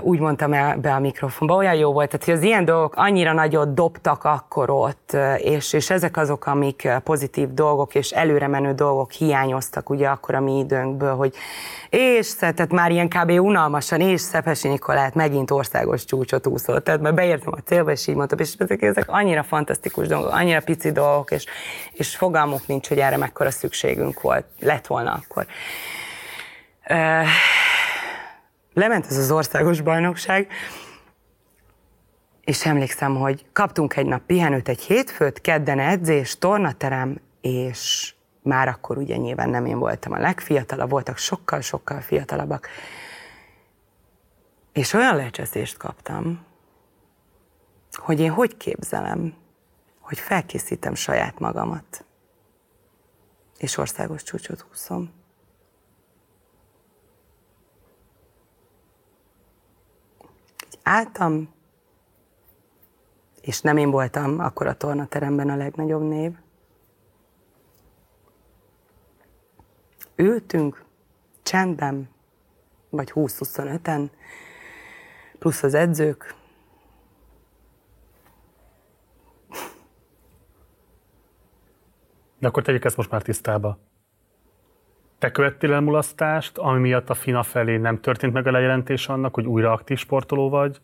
úgy 0.00 0.18
mondtam 0.18 0.52
el 0.52 0.76
be 0.76 0.94
a 0.94 0.98
mikrofonba, 0.98 1.54
olyan 1.54 1.74
jó 1.74 1.92
volt, 1.92 2.10
tehát 2.10 2.24
hogy 2.26 2.34
az 2.34 2.42
ilyen 2.42 2.64
dolgok 2.64 2.94
annyira 2.96 3.32
nagyot 3.32 3.74
dobtak 3.74 4.24
akkor 4.24 4.70
ott, 4.70 5.16
és, 5.36 5.72
és 5.72 5.90
ezek 5.90 6.16
azok, 6.16 6.46
amik 6.46 6.88
pozitív 7.04 7.52
dolgok 7.54 7.94
és 7.94 8.10
előre 8.10 8.46
menő 8.46 8.72
dolgok 8.72 9.10
hiányoztak 9.10 9.90
ugye 9.90 10.08
akkor 10.08 10.34
a 10.34 10.40
mi 10.40 10.58
időnkből, 10.58 11.14
hogy 11.14 11.34
és 11.90 12.34
tehát 12.34 12.72
már 12.72 12.90
ilyen 12.90 13.08
kb. 13.08 13.30
unalmasan, 13.30 14.00
és 14.00 14.20
Szepesi 14.20 14.68
Nikolát 14.68 15.14
megint 15.14 15.50
országos 15.50 16.04
csúcsot 16.04 16.46
úszott, 16.46 16.84
tehát 16.84 17.00
már 17.00 17.14
beértem 17.14 17.52
a 17.52 17.60
célba, 17.64 17.90
és 17.90 18.06
így 18.06 18.14
mondtam, 18.14 18.38
és 18.38 18.54
ezek, 18.58 18.82
ezek 18.82 19.08
annyira 19.08 19.42
fantasztikus 19.42 20.06
dolgok, 20.06 20.32
annyira 20.32 20.60
pici 20.60 20.92
dolgok, 20.92 21.30
és, 21.30 21.44
és 21.92 22.16
fogalmuk 22.16 22.66
nincs, 22.66 22.88
hogy 22.88 22.98
erre 22.98 23.16
mekkora 23.16 23.50
szükségünk 23.50 24.20
volt, 24.20 24.44
lett 24.60 24.86
volna 24.86 25.20
akkor. 25.22 25.46
Uh, 26.88 27.26
lement 28.76 29.06
ez 29.06 29.16
az 29.16 29.30
országos 29.30 29.80
bajnokság, 29.80 30.48
és 32.40 32.66
emlékszem, 32.66 33.16
hogy 33.16 33.46
kaptunk 33.52 33.96
egy 33.96 34.06
nap 34.06 34.22
pihenőt, 34.26 34.68
egy 34.68 34.80
hétfőt, 34.80 35.40
kedden 35.40 35.78
edzés, 35.78 36.38
tornaterem, 36.38 37.20
és 37.40 38.14
már 38.42 38.68
akkor 38.68 38.98
ugye 38.98 39.16
nyilván 39.16 39.48
nem 39.48 39.66
én 39.66 39.78
voltam 39.78 40.12
a 40.12 40.18
legfiatalabb, 40.18 40.90
voltak 40.90 41.16
sokkal-sokkal 41.16 42.00
fiatalabbak. 42.00 42.68
És 44.72 44.92
olyan 44.92 45.16
lecseszést 45.16 45.76
kaptam, 45.76 46.44
hogy 47.92 48.20
én 48.20 48.30
hogy 48.30 48.56
képzelem, 48.56 49.34
hogy 50.00 50.18
felkészítem 50.18 50.94
saját 50.94 51.38
magamat, 51.38 52.04
és 53.58 53.76
országos 53.76 54.22
csúcsot 54.22 54.60
húzom. 54.60 55.24
Álltam, 60.86 61.54
és 63.40 63.60
nem 63.60 63.76
én 63.76 63.90
voltam 63.90 64.38
akkor 64.38 64.66
a 64.66 64.76
tornateremben 64.76 65.50
a 65.50 65.56
legnagyobb 65.56 66.02
név. 66.02 66.32
Ültünk 70.16 70.84
csendben, 71.42 72.08
vagy 72.90 73.12
20-25-en, 73.14 74.10
plusz 75.38 75.62
az 75.62 75.74
edzők. 75.74 76.34
De 82.38 82.46
akkor 82.46 82.62
tegyük 82.62 82.84
ezt 82.84 82.96
most 82.96 83.10
már 83.10 83.22
tisztába. 83.22 83.78
Te 85.26 85.32
követtél 85.32 85.72
el 85.72 85.80
mulasztást, 85.80 86.58
ami 86.58 86.80
miatt 86.80 87.10
a 87.10 87.14
FINA 87.14 87.42
felé 87.42 87.76
nem 87.76 88.00
történt 88.00 88.32
meg 88.32 88.46
a 88.46 88.50
lejelentés 88.50 89.08
annak, 89.08 89.34
hogy 89.34 89.46
újra 89.46 89.72
aktív 89.72 89.98
sportoló 89.98 90.48
vagy? 90.48 90.80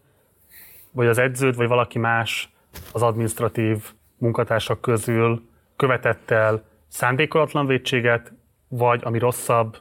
Vagy 0.92 1.06
az 1.06 1.18
edződ, 1.18 1.56
vagy 1.56 1.68
valaki 1.68 1.98
más 1.98 2.52
az 2.92 3.02
administratív 3.02 3.92
munkatársak 4.18 4.80
közül 4.80 5.48
követett 5.76 6.30
el 6.30 6.62
szándékolatlan 6.88 7.66
védséget, 7.66 8.32
vagy 8.68 9.00
ami 9.04 9.18
rosszabb, 9.18 9.76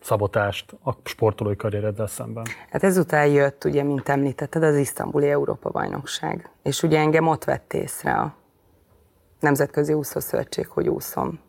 szabotást 0.00 0.76
a 0.84 0.92
sportolói 1.04 1.56
karriereddel 1.56 2.06
szemben? 2.06 2.44
Hát 2.70 2.82
ezután 2.82 3.26
jött, 3.26 3.64
ugye, 3.64 3.82
mint 3.82 4.08
említetted, 4.08 4.62
az 4.62 4.76
isztambuli 4.76 5.30
Európa-bajnokság. 5.30 6.50
És 6.62 6.82
ugye 6.82 6.98
engem 6.98 7.26
ott 7.26 7.44
vett 7.44 7.72
észre 7.72 8.12
a 8.12 8.34
Nemzetközi 9.40 9.92
Úszószövetség, 9.92 10.66
hogy 10.66 10.88
úszom 10.88 11.46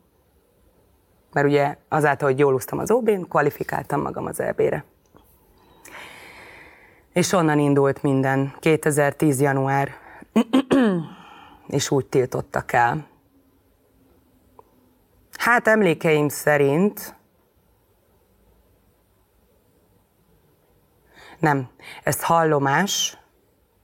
mert 1.31 1.47
ugye 1.47 1.77
azáltal, 1.87 2.29
hogy 2.29 2.39
jól 2.39 2.53
úsztam 2.53 2.79
az 2.79 2.91
OB-n, 2.91 3.21
kvalifikáltam 3.21 4.01
magam 4.01 4.25
az 4.25 4.39
EB-re. 4.39 4.83
És 7.13 7.31
onnan 7.31 7.59
indult 7.59 8.03
minden. 8.03 8.53
2010. 8.59 9.41
január, 9.41 9.89
és 11.67 11.91
úgy 11.91 12.05
tiltottak 12.05 12.71
el. 12.71 13.07
Hát 15.37 15.67
emlékeim 15.67 16.29
szerint 16.29 17.15
nem, 21.39 21.69
ez 22.03 22.23
hallomás, 22.23 23.17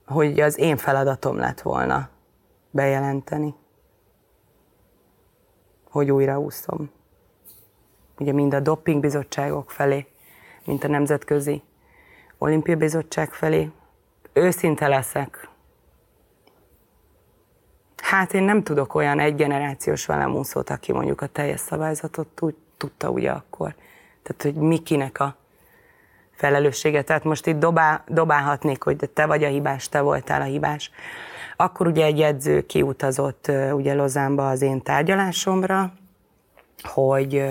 hogy 0.06 0.40
az 0.40 0.58
én 0.58 0.76
feladatom 0.76 1.36
lett 1.36 1.60
volna 1.60 2.08
bejelenteni, 2.70 3.54
hogy 5.90 6.10
újra 6.10 6.38
úszom 6.38 6.90
ugye 8.18 8.32
mind 8.32 8.54
a 8.54 8.60
dopingbizottságok 8.60 9.70
felé, 9.70 10.06
mint 10.64 10.84
a 10.84 10.88
nemzetközi 10.88 11.62
olimpiai 12.38 12.76
bizottság 12.76 13.32
felé. 13.32 13.70
Őszinte 14.32 14.88
leszek. 14.88 15.48
Hát 17.96 18.34
én 18.34 18.42
nem 18.42 18.62
tudok 18.62 18.94
olyan 18.94 19.20
egy 19.20 19.34
generációs 19.34 20.06
velemúszót, 20.06 20.70
aki 20.70 20.92
mondjuk 20.92 21.20
a 21.20 21.26
teljes 21.26 21.60
szabályzatot 21.60 22.40
úgy 22.40 22.54
tudta 22.76 23.10
ugye 23.10 23.30
akkor. 23.30 23.74
Tehát, 24.22 24.42
hogy 24.42 24.54
mi 24.54 24.78
kinek 24.78 25.20
a 25.20 25.36
felelőssége. 26.32 27.02
Tehát 27.02 27.24
most 27.24 27.46
itt 27.46 27.58
dobál, 27.58 28.04
dobálhatnék, 28.08 28.82
hogy 28.82 29.10
te 29.14 29.26
vagy 29.26 29.44
a 29.44 29.48
hibás, 29.48 29.88
te 29.88 30.00
voltál 30.00 30.40
a 30.40 30.44
hibás. 30.44 30.90
Akkor 31.56 31.86
ugye 31.86 32.04
egy 32.04 32.20
edző 32.20 32.66
kiutazott 32.66 33.50
ugye 33.72 33.94
Lozánba 33.94 34.48
az 34.48 34.62
én 34.62 34.82
tárgyalásomra, 34.82 35.92
hogy 36.82 37.44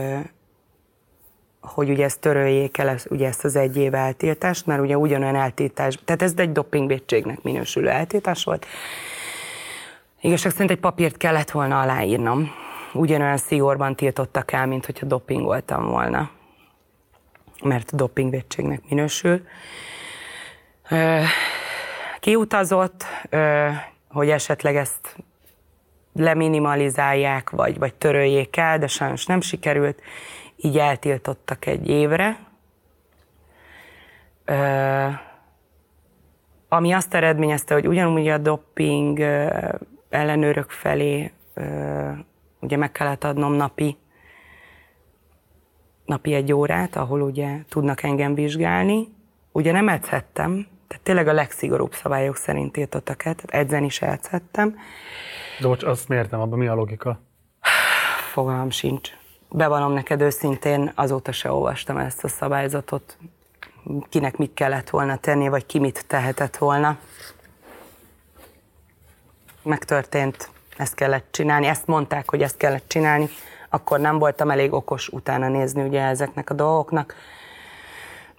hogy 1.66 1.90
ugye 1.90 2.04
ezt 2.04 2.20
töröljék 2.20 2.78
el, 2.78 2.98
ugye 3.10 3.28
ezt 3.28 3.44
az 3.44 3.56
egy 3.56 3.78
év 3.78 3.94
eltiltást, 3.94 4.66
mert 4.66 4.82
ugye 4.82 4.98
ugyanolyan 4.98 5.36
eltiltás, 5.36 6.00
tehát 6.06 6.22
ez 6.22 6.34
egy 6.36 6.52
dopingvédségnek 6.52 7.42
minősülő 7.42 7.90
eltiltás 7.90 8.44
volt. 8.44 8.66
Igazság 10.22 10.52
szerint 10.52 10.72
egy 10.72 10.80
papírt 10.80 11.18
kellett 11.18 11.52
volna 11.52 11.82
aláírnom. 11.82 12.52
Ugyanolyan 12.94 13.38
szigorban 13.38 13.96
tiltottak 13.96 14.52
el, 14.52 14.66
mint 14.66 14.86
hogyha 14.86 15.06
dopingoltam 15.06 15.86
volna. 15.86 16.30
Mert 17.64 17.96
dopingvédségnek 17.96 18.82
minősül. 18.90 19.42
Kiutazott, 22.20 23.06
hogy 24.10 24.30
esetleg 24.30 24.76
ezt 24.76 25.16
leminimalizálják, 26.14 27.50
vagy, 27.50 27.78
vagy 27.78 27.94
töröljék 27.94 28.58
el, 28.58 28.80
de 28.80 28.88
sajnos 28.88 29.26
nem 29.26 29.42
sikerült 29.42 30.02
így 30.57 30.77
eltiltottak 30.77 31.65
egy 31.65 31.90
évre. 31.90 32.40
Ami 36.69 36.91
azt 36.91 37.14
eredményezte, 37.14 37.73
hogy 37.73 37.88
ugyanúgy 37.88 38.27
a 38.27 38.38
doping 38.38 39.19
ö, 39.19 39.48
ellenőrök 40.10 40.69
felé 40.69 41.32
ugye 42.60 42.77
meg 42.77 42.91
kellett 42.91 43.23
adnom 43.23 43.53
napi 43.53 43.98
napi 46.06 46.34
egy 46.34 46.53
órát, 46.53 46.95
ahol 46.95 47.22
ugye 47.22 47.60
tudnak 47.69 48.03
engem 48.03 48.34
vizsgálni. 48.34 49.07
Ugye 49.52 49.72
nem 49.72 49.90
edzhettem, 49.90 50.68
tehát 50.88 51.03
tényleg 51.03 51.27
a 51.27 51.34
legszigorúbb 51.34 51.94
szabályok 51.94 52.36
szerint 52.36 52.72
tiltottak 52.72 53.26
el, 53.26 53.36
tehát 53.36 53.65
edzeni 53.65 53.86
is 53.86 54.02
edzhettem. 54.02 54.76
De 55.60 55.68
bocs, 55.68 55.84
azt 55.84 56.07
miért 56.07 56.32
nem, 56.32 56.40
abban 56.40 56.57
mi 56.57 56.68
a 56.68 56.73
logika? 56.73 57.19
Fogalmam 58.32 58.69
sincs 58.69 59.11
bevallom 59.56 59.94
neked 59.94 60.22
őszintén, 60.22 60.91
azóta 60.95 61.32
se 61.32 61.52
olvastam 61.52 61.98
ezt 61.98 62.23
a 62.23 62.27
szabályzatot, 62.27 63.18
kinek 64.10 64.38
mit 64.38 64.53
kellett 64.53 64.90
volna 64.90 65.15
tenni, 65.15 65.48
vagy 65.48 65.65
ki 65.65 65.80
mit 65.80 66.06
tehetett 66.07 66.57
volna. 66.57 66.98
Megtörtént, 69.64 70.49
ezt 70.77 70.95
kellett 70.95 71.26
csinálni, 71.32 71.65
ezt 71.65 71.88
mondták, 71.88 72.30
hogy 72.30 72.41
ezt 72.41 72.57
kellett 72.57 72.88
csinálni, 72.88 73.30
akkor 73.69 73.99
nem 73.99 74.18
voltam 74.19 74.49
elég 74.52 74.73
okos 74.73 75.07
utána 75.07 75.48
nézni 75.48 75.84
ugye 75.84 76.02
ezeknek 76.02 76.49
a 76.49 76.53
dolgoknak. 76.53 77.15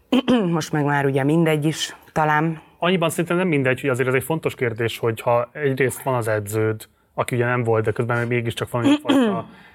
Most 0.52 0.72
meg 0.72 0.84
már 0.84 1.05
ugye 1.05 1.24
mindegy 1.24 1.64
is, 1.64 1.97
talán. 2.12 2.60
Annyiban 2.78 3.10
szerintem 3.10 3.36
nem 3.36 3.48
mindegy, 3.48 3.80
hogy 3.80 3.90
azért 3.90 4.09
ez 4.09 4.14
egy 4.14 4.24
fontos 4.24 4.55
kérdés, 4.55 4.98
hogy 4.98 5.20
ha 5.20 5.48
egyrészt 5.52 6.02
van 6.02 6.14
az 6.14 6.28
edződ, 6.28 6.88
aki 7.14 7.34
ugye 7.34 7.44
nem 7.44 7.62
volt, 7.62 7.84
de 7.84 7.90
közben 7.90 8.26
mégiscsak 8.26 8.70
van 8.70 8.84
egyfajta 8.84 9.47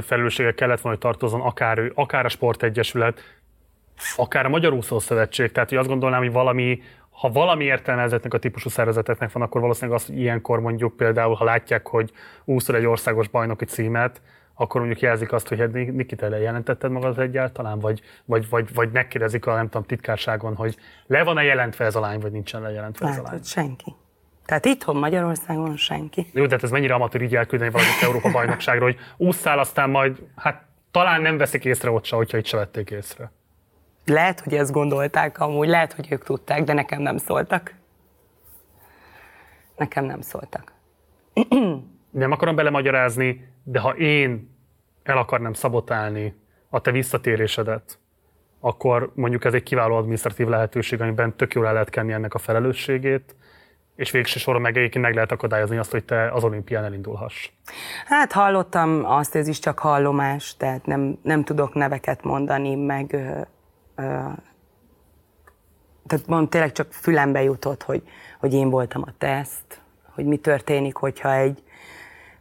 felelőssége 0.00 0.54
kellett 0.54 0.80
volna, 0.80 0.98
hogy 0.98 1.10
tartozon 1.10 1.40
akár 1.40 1.78
ő, 1.78 1.92
akár 1.94 2.24
a 2.24 2.28
sportegyesület, 2.28 3.20
akár 4.16 4.46
a 4.46 4.48
Magyar 4.48 4.72
Úszó 4.72 4.98
Szövetség. 4.98 5.52
Tehát, 5.52 5.68
hogy 5.68 5.78
azt 5.78 5.88
gondolnám, 5.88 6.20
hogy 6.20 6.32
valami, 6.32 6.82
ha 7.10 7.28
valami 7.30 7.64
értelme 7.64 8.02
ezeknek 8.02 8.34
a 8.34 8.38
típusú 8.38 8.68
szervezeteknek 8.68 9.32
van, 9.32 9.42
akkor 9.42 9.60
valószínűleg 9.60 10.00
az, 10.00 10.06
hogy 10.06 10.18
ilyenkor 10.18 10.60
mondjuk 10.60 10.96
például, 10.96 11.34
ha 11.34 11.44
látják, 11.44 11.86
hogy 11.86 12.12
úszol 12.44 12.76
egy 12.76 12.86
országos 12.86 13.28
bajnoki 13.28 13.64
címet, 13.64 14.20
akkor 14.54 14.80
mondjuk 14.80 15.02
jelzik 15.02 15.32
azt, 15.32 15.48
hogy 15.48 15.58
hát 15.58 15.72
Nikita 15.72 16.36
jelentetted 16.36 16.90
magad 16.90 17.18
egyáltalán, 17.18 17.78
vagy, 17.78 18.00
vagy, 18.24 18.48
vagy, 18.48 18.74
vagy 18.74 18.90
megkérdezik 18.92 19.46
a 19.46 19.54
nem 19.54 19.68
tudom, 19.68 19.82
titkárságon, 19.82 20.54
hogy 20.54 20.76
le 21.06 21.24
van-e 21.24 21.42
jelentve 21.42 21.84
ez 21.84 21.94
a 21.94 22.00
lány, 22.00 22.20
vagy 22.20 22.32
nincsen 22.32 22.62
lejelentve 22.62 23.08
ez 23.08 23.18
a 23.18 23.22
lány. 23.22 23.42
senki. 23.42 23.94
Tehát 24.46 24.64
itthon 24.64 24.96
Magyarországon 24.96 25.76
senki. 25.76 26.26
Jó, 26.32 26.46
de 26.46 26.54
hát 26.54 26.62
ez 26.62 26.70
mennyire 26.70 26.94
amatőr 26.94 27.22
így 27.22 27.36
elküldeni 27.36 27.70
valamit 27.70 28.02
Európa 28.02 28.30
bajnokságra, 28.30 28.84
hogy 28.84 28.96
ússzál, 29.16 29.58
aztán 29.58 29.90
majd, 29.90 30.22
hát 30.36 30.62
talán 30.90 31.20
nem 31.20 31.36
veszik 31.36 31.64
észre 31.64 31.90
ott 31.90 32.04
se, 32.04 32.16
hogyha 32.16 32.38
itt 32.38 32.46
se 32.46 32.56
vették 32.56 32.90
észre. 32.90 33.32
Lehet, 34.04 34.40
hogy 34.40 34.54
ezt 34.54 34.72
gondolták 34.72 35.40
amúgy, 35.40 35.68
lehet, 35.68 35.92
hogy 35.92 36.06
ők 36.10 36.24
tudták, 36.24 36.64
de 36.64 36.72
nekem 36.72 37.02
nem 37.02 37.16
szóltak. 37.16 37.74
Nekem 39.76 40.04
nem 40.04 40.20
szóltak. 40.20 40.72
nem 42.10 42.32
akarom 42.32 42.54
belemagyarázni, 42.54 43.48
de 43.62 43.78
ha 43.78 43.96
én 43.96 44.56
el 45.02 45.18
akarnám 45.18 45.52
szabotálni 45.52 46.34
a 46.68 46.80
te 46.80 46.90
visszatérésedet, 46.90 47.98
akkor 48.60 49.12
mondjuk 49.14 49.44
ez 49.44 49.54
egy 49.54 49.62
kiváló 49.62 49.94
administratív 49.94 50.46
lehetőség, 50.46 51.00
amiben 51.00 51.36
tök 51.36 51.54
jól 51.54 51.66
el 51.66 51.72
lehet 51.72 51.90
kenni 51.90 52.12
ennek 52.12 52.34
a 52.34 52.38
felelősségét, 52.38 53.34
és 53.96 54.10
végső 54.10 54.38
soron 54.38 54.60
meg 54.60 54.76
egyébként 54.76 55.04
meg 55.04 55.14
lehet 55.14 55.32
akadályozni 55.32 55.76
azt, 55.76 55.90
hogy 55.90 56.04
te 56.04 56.30
az 56.30 56.44
olimpián 56.44 56.84
elindulhass. 56.84 57.50
Hát 58.06 58.32
hallottam 58.32 59.04
azt, 59.04 59.34
ez 59.34 59.48
is 59.48 59.58
csak 59.58 59.78
hallomás, 59.78 60.56
tehát 60.56 60.86
nem, 60.86 61.18
nem 61.22 61.44
tudok 61.44 61.74
neveket 61.74 62.22
mondani, 62.22 62.74
meg 62.74 63.12
ö, 63.12 63.40
ö, 64.02 64.18
tehát 66.06 66.26
mond, 66.26 66.48
tényleg 66.48 66.72
csak 66.72 66.92
fülembe 66.92 67.42
jutott, 67.42 67.82
hogy, 67.82 68.02
hogy 68.38 68.54
én 68.54 68.70
voltam 68.70 69.02
a 69.06 69.12
teszt, 69.18 69.80
hogy 70.14 70.24
mi 70.24 70.36
történik, 70.36 70.96
hogyha 70.96 71.34
egy 71.34 71.62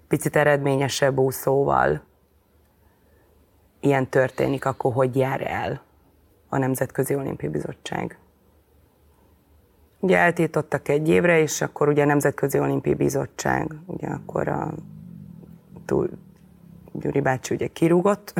picit 0.07 0.36
eredményesebb 0.36 1.18
úszóval 1.18 2.02
ilyen 3.80 4.10
történik, 4.10 4.65
akkor 4.65 4.94
hogy 4.94 5.15
jár 5.15 5.41
el 5.41 5.82
a 6.49 6.57
Nemzetközi 6.57 7.15
Olimpiai 7.15 7.52
Bizottság. 7.52 8.18
Ugye 10.06 10.18
eltiltottak 10.18 10.88
egy 10.88 11.10
évre, 11.10 11.40
és 11.40 11.61
akkor 11.61 11.88
ugye 11.88 12.03
a 12.03 12.06
Nemzetközi 12.06 12.60
Olimpiai 12.60 12.95
Bizottság, 12.95 13.76
ugye 13.86 14.07
akkor 14.07 14.48
a 14.48 14.73
túl, 15.86 16.10
Gyuri 16.91 17.22
bácsi 17.22 17.53
ugye 17.53 17.68
kirúgott, 17.68 18.34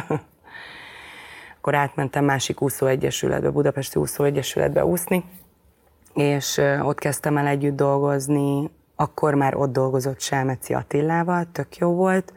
akkor 1.58 1.76
átmentem 1.76 2.26
másik 2.26 2.62
úszóegyesületbe, 2.62 3.50
Budapesti 3.50 4.00
Úszóegyesületbe 4.00 4.86
úszni, 4.86 5.24
és 6.14 6.62
ott 6.82 7.00
kezdtem 7.00 7.38
el 7.38 7.48
együtt 7.48 7.76
dolgozni, 7.76 8.70
akkor 8.96 9.34
már 9.34 9.56
ott 9.56 9.72
dolgozott 9.72 10.20
Selmeci 10.20 10.74
Attilával, 10.74 11.46
tök 11.52 11.78
jó 11.78 11.94
volt, 11.94 12.34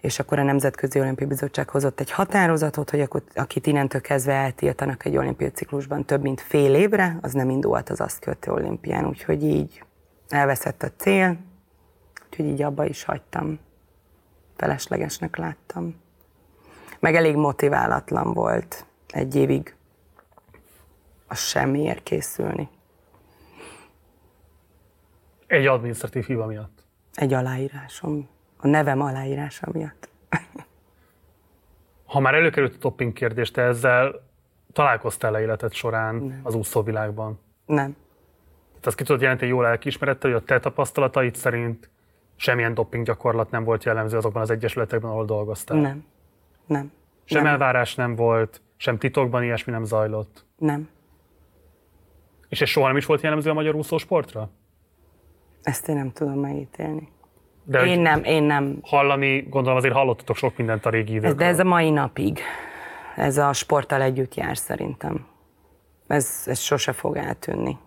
és 0.00 0.18
akkor 0.18 0.38
a 0.38 0.42
Nemzetközi 0.42 1.00
Olimpiai 1.00 1.28
Bizottság 1.28 1.68
hozott 1.68 2.00
egy 2.00 2.10
határozatot, 2.10 2.90
hogy 2.90 3.00
akkor, 3.00 3.22
akit 3.34 3.66
innentől 3.66 4.00
kezdve 4.00 4.32
eltiltanak 4.32 5.04
egy 5.04 5.16
olimpiai 5.16 5.50
ciklusban 5.50 6.04
több 6.04 6.22
mint 6.22 6.40
fél 6.40 6.74
évre, 6.74 7.18
az 7.20 7.32
nem 7.32 7.50
indult 7.50 7.90
az 7.90 8.00
azt 8.00 8.18
követő 8.18 8.50
olimpián, 8.50 9.06
úgyhogy 9.06 9.42
így 9.42 9.84
elveszett 10.28 10.82
a 10.82 10.90
cél, 10.96 11.36
úgyhogy 12.26 12.46
így 12.46 12.62
abba 12.62 12.84
is 12.84 13.04
hagytam. 13.04 13.58
Feleslegesnek 14.56 15.36
láttam. 15.36 16.00
Meg 16.98 17.14
elég 17.14 17.36
motiválatlan 17.36 18.32
volt 18.32 18.86
egy 19.08 19.34
évig 19.34 19.74
a 21.26 21.34
semmiért 21.34 22.02
készülni. 22.02 22.68
Egy 25.46 25.66
adminisztratív 25.66 26.24
hiba 26.24 26.46
miatt? 26.46 26.84
Egy 27.14 27.32
aláírásom 27.32 28.28
a 28.66 28.68
nevem 28.68 29.00
aláírása 29.00 29.68
miatt. 29.72 30.08
ha 32.04 32.20
már 32.20 32.34
előkerült 32.34 32.74
a 32.74 32.78
topping 32.78 33.12
kérdés, 33.12 33.50
te 33.50 33.62
ezzel 33.62 34.24
találkoztál-e 34.72 35.40
életed 35.40 35.72
során 35.72 36.14
Nem. 36.14 36.40
az 36.42 36.54
úszóvilágban? 36.54 37.40
Nem. 37.66 37.96
Tehát 38.68 38.86
azt 38.86 38.96
ki 38.96 39.04
tudod 39.04 39.20
jelenteni 39.20 39.50
jól 39.50 39.62
lelkiismerettel, 39.62 40.30
hogy 40.30 40.40
a 40.40 40.44
te 40.44 40.60
tapasztalataid 40.60 41.34
szerint 41.34 41.90
semmilyen 42.36 42.74
dopping 42.74 43.04
gyakorlat 43.04 43.50
nem 43.50 43.64
volt 43.64 43.84
jellemző 43.84 44.16
azokban 44.16 44.42
az 44.42 44.50
egyesületekben, 44.50 45.10
ahol 45.10 45.24
dolgoztál? 45.24 45.80
Nem. 45.80 46.04
Nem. 46.66 46.92
Sem 47.24 47.42
nem. 47.42 47.52
elvárás 47.52 47.94
nem 47.94 48.14
volt, 48.14 48.62
sem 48.76 48.98
titokban 48.98 49.42
ilyesmi 49.42 49.72
nem 49.72 49.84
zajlott? 49.84 50.44
Nem. 50.56 50.88
És 52.48 52.60
ez 52.60 52.68
soha 52.68 52.86
nem 52.86 52.96
is 52.96 53.06
volt 53.06 53.20
jellemző 53.20 53.50
a 53.50 53.54
magyar 53.54 53.74
úszósportra? 53.74 54.50
Ezt 55.62 55.88
én 55.88 55.96
nem 55.96 56.12
tudom 56.12 56.38
megítélni. 56.38 57.14
De 57.68 57.84
én 57.84 58.00
nem, 58.00 58.24
én 58.24 58.42
nem. 58.42 58.78
Hallani, 58.82 59.40
gondolom 59.40 59.78
azért 59.78 59.94
hallottatok 59.94 60.36
sok 60.36 60.56
mindent 60.56 60.86
a 60.86 60.90
régi 60.90 61.12
időkről. 61.12 61.34
De 61.34 61.44
ez 61.44 61.58
a 61.58 61.64
mai 61.64 61.90
napig. 61.90 62.40
Ez 63.16 63.38
a 63.38 63.52
sporttal 63.52 64.02
együtt 64.02 64.34
jár 64.34 64.56
szerintem. 64.56 65.26
Ez, 66.06 66.42
ez 66.46 66.58
sose 66.58 66.92
fog 66.92 67.16
eltűnni. 67.16 67.78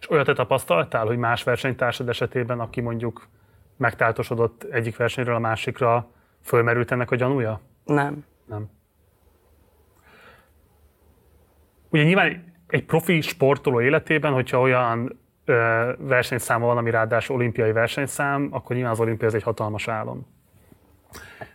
És 0.00 0.10
olyat 0.10 0.26
te 0.26 0.32
tapasztaltál, 0.32 1.06
hogy 1.06 1.16
más 1.16 1.42
versenytársad 1.42 2.08
esetében, 2.08 2.60
aki 2.60 2.80
mondjuk 2.80 3.28
megtáltosodott 3.76 4.62
egyik 4.62 4.96
versenyről 4.96 5.34
a 5.34 5.38
másikra, 5.38 6.10
fölmerült 6.42 6.92
ennek 6.92 7.10
a 7.10 7.16
gyanúja? 7.16 7.60
Nem. 7.84 8.24
Nem. 8.44 8.70
Ugye 11.90 12.02
nyilván 12.02 12.54
egy 12.66 12.84
profi 12.84 13.20
sportoló 13.20 13.80
életében, 13.80 14.32
hogyha 14.32 14.60
olyan 14.60 15.20
versenyszáma 15.98 16.66
van, 16.66 16.76
ami 16.76 16.90
ráadásul 16.90 17.36
olimpiai 17.36 17.72
versenyszám, 17.72 18.48
akkor 18.50 18.76
nyilván 18.76 18.92
az 18.92 19.00
olimpia 19.00 19.26
ez 19.26 19.34
egy 19.34 19.42
hatalmas 19.42 19.88
álom. 19.88 20.26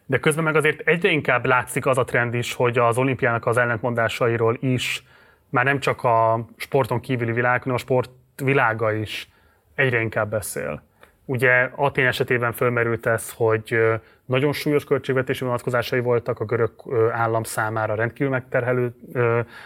De 0.06 0.20
közben 0.20 0.44
meg 0.44 0.56
azért 0.56 0.88
egyre 0.88 1.10
inkább 1.10 1.46
látszik 1.46 1.86
az 1.86 1.98
a 1.98 2.04
trend 2.04 2.34
is, 2.34 2.54
hogy 2.54 2.78
az 2.78 2.98
olimpiának 2.98 3.46
az 3.46 3.58
ellentmondásairól 3.58 4.58
is 4.60 5.04
már 5.50 5.66
nem 5.66 5.80
csak 5.80 6.04
a 6.04 6.46
sporton 6.56 7.00
kívüli 7.00 7.32
világ, 7.32 7.60
hanem 7.60 7.76
a 7.76 7.80
sport 7.80 8.10
világa 8.44 8.94
is 8.94 9.30
egyre 9.76 10.02
inkább 10.02 10.30
beszél. 10.30 10.84
Ugye 11.26 11.70
Atén 11.76 12.06
esetében 12.06 12.52
fölmerült 12.52 13.06
ez, 13.06 13.34
hogy 13.36 13.78
nagyon 14.26 14.54
súlyos 14.54 14.84
költségvetési 14.84 15.44
vonatkozásai 15.44 16.00
voltak, 16.00 16.40
a 16.40 16.46
görög 16.46 16.72
állam 17.12 17.44
számára 17.44 17.96
rendkívül 17.96 18.32
megterhelő 18.32 18.96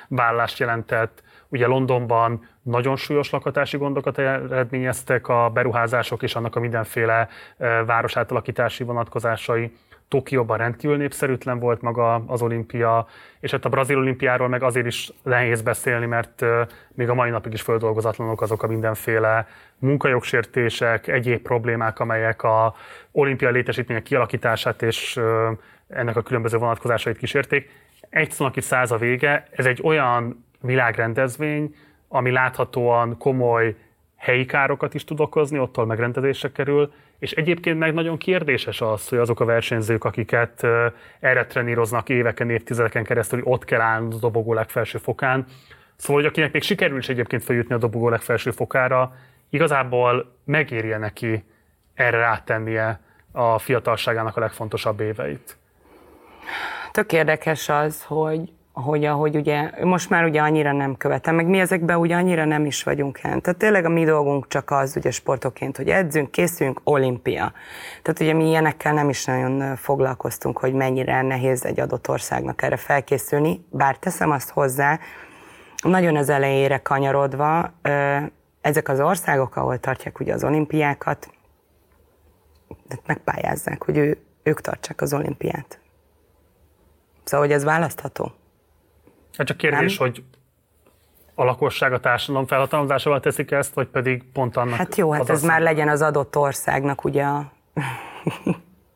vállást 0.07 0.59
jelentett. 0.59 1.23
Ugye 1.47 1.67
Londonban 1.67 2.47
nagyon 2.61 2.95
súlyos 2.95 3.29
lakatási 3.29 3.77
gondokat 3.77 4.17
eredményeztek 4.17 5.27
a 5.27 5.49
beruházások 5.53 6.23
és 6.23 6.35
annak 6.35 6.55
a 6.55 6.59
mindenféle 6.59 7.27
városátalakítási 7.85 8.83
vonatkozásai. 8.83 9.71
Tokióban 10.07 10.57
rendkívül 10.57 10.97
népszerűtlen 10.97 11.59
volt 11.59 11.81
maga 11.81 12.23
az 12.27 12.41
olimpia, 12.41 13.07
és 13.39 13.51
hát 13.51 13.65
a 13.65 13.69
brazil 13.69 13.97
olimpiáról 13.97 14.47
meg 14.47 14.63
azért 14.63 14.85
is 14.85 15.11
nehéz 15.23 15.61
beszélni, 15.61 16.05
mert 16.05 16.45
még 16.93 17.09
a 17.09 17.13
mai 17.13 17.29
napig 17.29 17.53
is 17.53 17.61
földolgozatlanok 17.61 18.41
azok 18.41 18.63
a 18.63 18.67
mindenféle 18.67 19.47
munkajogsértések, 19.77 21.07
egyéb 21.07 21.41
problémák, 21.41 21.99
amelyek 21.99 22.43
a 22.43 22.75
olimpiai 23.11 23.51
létesítmények 23.51 24.03
kialakítását 24.03 24.81
és 24.81 25.19
ennek 25.87 26.15
a 26.15 26.21
különböző 26.21 26.57
vonatkozásait 26.57 27.17
kísérték. 27.17 27.69
Egy 28.09 28.31
szónak 28.31 28.55
itt 28.55 28.63
száz 28.63 28.91
a 28.91 28.97
vége, 28.97 29.47
ez 29.51 29.65
egy 29.65 29.79
olyan 29.83 30.45
világrendezvény, 30.65 31.75
ami 32.07 32.31
láthatóan 32.31 33.17
komoly 33.17 33.75
helyi 34.15 34.45
károkat 34.45 34.93
is 34.93 35.03
tud 35.03 35.19
okozni, 35.19 35.59
ottól 35.59 35.85
megrendezésre 35.85 36.51
kerül, 36.51 36.93
és 37.19 37.31
egyébként 37.31 37.79
meg 37.79 37.93
nagyon 37.93 38.17
kérdéses 38.17 38.81
az, 38.81 39.09
hogy 39.09 39.17
azok 39.17 39.39
a 39.39 39.45
versenyzők, 39.45 40.03
akiket 40.03 40.63
erre 41.19 41.45
treníroznak 41.45 42.09
éveken, 42.09 42.49
évtizedeken 42.49 43.03
keresztül, 43.03 43.41
hogy 43.41 43.53
ott 43.53 43.65
kell 43.65 43.81
állni 43.81 44.13
a 44.15 44.17
dobogó 44.17 44.53
legfelső 44.53 44.97
fokán, 44.97 45.45
Szóval, 45.95 46.21
hogy 46.21 46.31
akinek 46.31 46.51
még 46.51 46.61
sikerül 46.61 46.97
is 46.97 47.09
egyébként 47.09 47.43
feljutni 47.43 47.75
a 47.75 47.77
dobogó 47.77 48.09
legfelső 48.09 48.51
fokára, 48.51 49.15
igazából 49.49 50.35
megérje 50.45 50.97
neki 50.97 51.43
erre 51.93 52.17
rátennie 52.17 52.99
a 53.31 53.59
fiatalságának 53.59 54.37
a 54.37 54.39
legfontosabb 54.39 54.99
éveit. 54.99 55.57
Tök 56.91 57.13
érdekes 57.13 57.69
az, 57.69 58.03
hogy 58.03 58.51
hogy 58.75 59.05
ahogy 59.05 59.35
ugye, 59.35 59.71
most 59.83 60.09
már 60.09 60.23
ugye 60.23 60.41
annyira 60.41 60.71
nem 60.71 60.97
követem, 60.97 61.35
meg 61.35 61.47
mi 61.47 61.59
ezekben 61.59 61.97
ugye 61.97 62.15
annyira 62.15 62.45
nem 62.45 62.65
is 62.65 62.83
vagyunk 62.83 63.19
el. 63.21 63.41
Tehát 63.41 63.59
tényleg 63.59 63.85
a 63.85 63.89
mi 63.89 64.03
dolgunk 64.03 64.47
csak 64.47 64.71
az 64.71 64.95
ugye 64.95 65.11
sportoként, 65.11 65.77
hogy 65.77 65.89
edzünk, 65.89 66.31
készülünk, 66.31 66.81
olimpia. 66.83 67.53
Tehát 68.01 68.19
ugye 68.19 68.33
mi 68.33 68.47
ilyenekkel 68.47 68.93
nem 68.93 69.09
is 69.09 69.25
nagyon 69.25 69.75
foglalkoztunk, 69.75 70.57
hogy 70.57 70.73
mennyire 70.73 71.21
nehéz 71.21 71.65
egy 71.65 71.79
adott 71.79 72.09
országnak 72.09 72.61
erre 72.61 72.77
felkészülni, 72.77 73.65
bár 73.69 73.97
teszem 73.97 74.31
azt 74.31 74.49
hozzá, 74.49 74.99
nagyon 75.83 76.15
az 76.15 76.29
elejére 76.29 76.77
kanyarodva, 76.77 77.73
ezek 78.61 78.89
az 78.89 78.99
országok, 78.99 79.55
ahol 79.55 79.79
tartják 79.79 80.19
ugye 80.19 80.33
az 80.33 80.43
olimpiákat, 80.43 81.29
megpályázzák, 83.05 83.83
hogy 83.83 83.97
ő, 83.97 84.17
ők 84.43 84.61
tartsák 84.61 85.01
az 85.01 85.13
olimpiát. 85.13 85.79
Szóval, 87.23 87.45
hogy 87.45 87.55
ez 87.55 87.63
választható. 87.63 88.31
Hát 89.37 89.47
csak 89.47 89.57
kérdés, 89.57 89.97
nem? 89.97 90.07
hogy 90.07 90.23
a 91.35 91.43
lakosság 91.43 91.93
a 91.93 91.99
társadalom 91.99 92.47
felhatalmazásával 92.47 93.19
teszik 93.19 93.51
ezt, 93.51 93.73
vagy 93.73 93.87
pedig 93.87 94.23
pont 94.33 94.57
annak... 94.57 94.75
Hát 94.75 94.95
jó, 94.95 95.11
hát 95.11 95.29
ez 95.29 95.43
már 95.43 95.61
legyen 95.61 95.89
az 95.89 96.01
adott 96.01 96.37
országnak 96.37 97.03
ugye 97.03 97.23
a... 97.23 97.51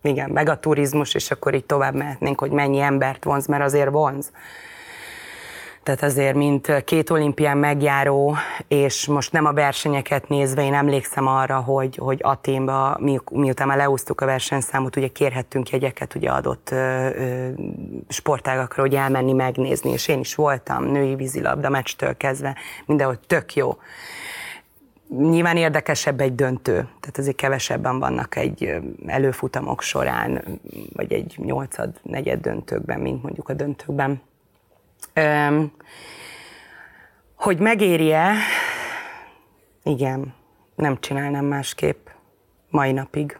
Igen, 0.02 0.30
meg 0.30 0.50
a 0.50 0.60
turizmus, 0.60 1.14
és 1.14 1.32
akkor 1.32 1.54
így 1.54 1.66
tovább 1.66 1.94
mehetnénk, 1.94 2.40
hogy 2.40 2.52
mennyi 2.52 2.80
embert 2.80 3.24
vonz, 3.24 3.48
mert 3.48 3.64
azért 3.64 3.90
vonz 3.90 4.32
tehát 5.90 6.04
azért, 6.04 6.36
mint 6.36 6.84
két 6.84 7.10
olimpián 7.10 7.58
megjáró, 7.58 8.36
és 8.68 9.08
most 9.08 9.32
nem 9.32 9.46
a 9.46 9.54
versenyeket 9.54 10.28
nézve, 10.28 10.64
én 10.64 10.74
emlékszem 10.74 11.28
arra, 11.28 11.60
hogy, 11.60 11.96
hogy 11.96 12.20
Aténba, 12.22 12.98
mi, 13.00 13.20
miután 13.32 13.68
már 13.68 13.78
leúztuk 13.78 14.22
a 14.22 14.26
versenyszámot, 14.26 14.96
ugye 14.96 15.08
kérhettünk 15.08 15.70
jegyeket 15.70 16.16
ugye 16.16 16.30
adott 16.30 16.70
ö, 16.72 16.76
ö, 16.76 17.48
sportágakra, 18.08 18.82
hogy 18.82 18.96
elmenni 18.96 19.34
megnézni, 19.34 19.92
és 19.92 20.08
én 20.08 20.20
is 20.20 20.36
voltam 20.36 20.84
női 20.84 21.16
vízilabda 21.16 21.70
meccstől 21.70 22.18
kezdve, 22.18 22.56
mindenhol 22.86 23.20
tök 23.28 23.56
jó. 23.56 23.78
Nyilván 25.08 25.58
érdekesebb 25.58 26.22
egy 26.22 26.36
döntő, 26.36 26.74
tehát 26.74 27.18
azért 27.18 27.36
kevesebben 27.36 28.00
vannak 28.00 28.36
egy 28.36 28.80
előfutamok 29.06 29.82
során, 29.82 30.60
vagy 30.94 31.14
egy 31.14 31.36
nyolcad, 31.38 32.00
negyed 32.04 32.42
döntőkben, 32.42 33.00
mint 33.00 33.24
mondjuk 33.24 33.50
a 33.50 33.54
döntőkben 33.54 34.22
hogy 37.36 37.60
megérje, 37.60 38.34
igen, 39.84 40.34
nem 40.76 41.00
csinálnám 41.00 41.46
másképp 41.46 42.08
mai 42.70 42.92
napig. 42.92 43.40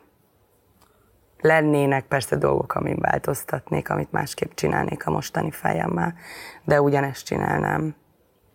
Lennének 1.42 2.06
persze 2.06 2.36
dolgok, 2.36 2.76
amin 2.76 2.98
változtatnék, 3.00 3.90
amit 3.90 4.12
másképp 4.12 4.52
csinálnék 4.54 5.08
a 5.08 5.12
mostani 5.12 5.52
fejemmel, 5.52 6.14
de 6.64 6.82
ugyanezt 6.82 7.26
csinálnám. 7.26 7.96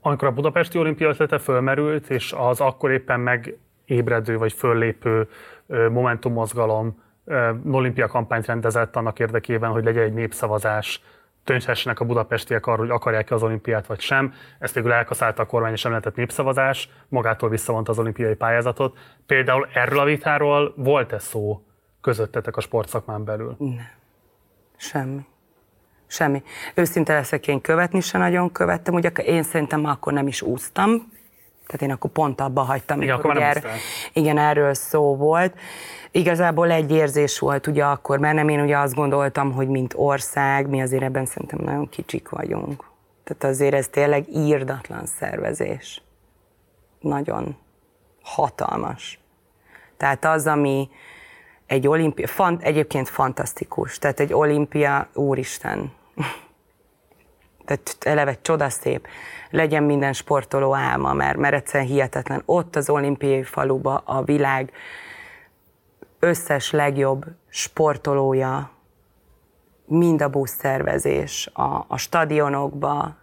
Amikor 0.01 0.28
a 0.28 0.33
budapesti 0.33 0.78
olimpia 0.78 1.09
ötlete 1.09 1.39
fölmerült, 1.39 2.10
és 2.10 2.34
az 2.36 2.60
akkor 2.60 2.91
éppen 2.91 3.20
megébredő 3.20 4.39
vagy 4.39 4.52
föllépő 4.52 5.28
Momentum 5.91 6.33
mozgalom 6.33 7.02
olimpia 7.70 8.07
kampányt 8.07 8.47
rendezett 8.47 8.97
annak 8.97 9.18
érdekében, 9.18 9.70
hogy 9.70 9.84
legyen 9.84 10.02
egy 10.02 10.12
népszavazás 10.12 11.02
dönthessenek 11.44 12.00
a 12.00 12.05
budapestiek 12.05 12.66
arról, 12.66 12.86
hogy 12.86 12.94
akarják-e 12.94 13.34
az 13.34 13.42
olimpiát 13.42 13.86
vagy 13.86 14.00
sem. 14.00 14.34
Ezt 14.58 14.74
végül 14.74 14.92
elkaszálta 14.92 15.42
a 15.42 15.47
kormány, 15.47 15.73
és 15.73 15.82
nem 15.82 15.92
lehetett 15.92 16.16
népszavazás, 16.16 16.89
magától 17.08 17.48
visszavonta 17.48 17.90
az 17.90 17.98
olimpiai 17.98 18.34
pályázatot. 18.34 18.98
Például 19.26 19.68
erről 19.73 19.98
a 19.98 20.05
vitáról 20.05 20.74
volt-e 20.76 21.18
szó 21.18 21.62
közöttetek 22.00 22.56
a 22.56 22.60
sportszakmán 22.60 23.24
belül? 23.24 23.56
Nem. 23.58 23.89
Semmi. 24.76 25.26
Semmi. 26.06 26.42
Őszinte 26.74 27.12
leszek, 27.12 27.48
én 27.48 27.60
követni 27.60 28.00
se 28.00 28.18
nagyon 28.18 28.52
követtem, 28.52 28.94
ugye 28.94 29.08
én 29.08 29.42
szerintem 29.42 29.84
akkor 29.84 30.12
nem 30.12 30.26
is 30.26 30.42
úsztam, 30.42 31.12
tehát 31.66 31.82
én 31.82 31.90
akkor 31.90 32.10
pont 32.10 32.40
abba 32.40 32.60
hagytam, 32.60 33.02
igen, 33.02 33.16
akkor 33.16 33.42
er, 33.42 33.64
igen, 34.12 34.39
erről 34.39 34.74
szó 34.74 35.16
volt. 35.16 35.58
Igazából 36.17 36.70
egy 36.70 36.91
érzés 36.91 37.39
volt 37.39 37.67
ugye 37.67 37.84
akkor, 37.84 38.18
mert 38.18 38.34
nem 38.34 38.49
én 38.49 38.60
ugye 38.60 38.78
azt 38.78 38.94
gondoltam, 38.94 39.52
hogy 39.52 39.68
mint 39.68 39.94
ország, 39.97 40.68
mi 40.68 40.83
azért 40.83 41.02
ebben 41.02 41.26
szerintem 41.26 41.59
nagyon 41.62 41.89
kicsik 41.89 42.28
vagyunk. 42.28 42.84
Tehát 43.25 43.55
azért 43.55 43.75
ez 43.75 43.89
tényleg 43.89 44.28
írdatlan 44.28 45.07
szervezés. 45.07 46.02
Nagyon 47.01 47.57
hatalmas. 48.23 49.20
Tehát 49.97 50.25
az, 50.25 50.47
ami 50.47 50.89
egy 51.67 51.86
olimpia, 51.86 52.26
fant, 52.26 52.62
egyébként 52.62 53.09
fantasztikus, 53.09 53.99
tehát 53.99 54.20
egy 54.20 54.33
olimpia, 54.33 55.09
úristen, 55.15 55.93
tehát 57.67 57.97
eleve 58.01 58.39
csodaszép, 58.43 59.07
legyen 59.51 59.83
minden 59.83 60.12
sportoló 60.12 60.75
álma, 60.75 61.12
mert, 61.12 61.36
mert 61.36 61.55
egyszerűen 61.55 61.91
hihetetlen. 61.91 62.43
Ott 62.44 62.76
az 62.76 62.91
olimpiai 62.91 63.43
faluba 63.43 64.02
a 64.05 64.23
világ 64.23 64.73
összes 66.24 66.70
legjobb 66.70 67.24
sportolója, 67.48 68.70
mind 69.86 70.22
a 70.22 70.28
buszszervezés, 70.28 71.50
a, 71.52 71.84
a 71.88 71.96
stadionokba 71.96 73.16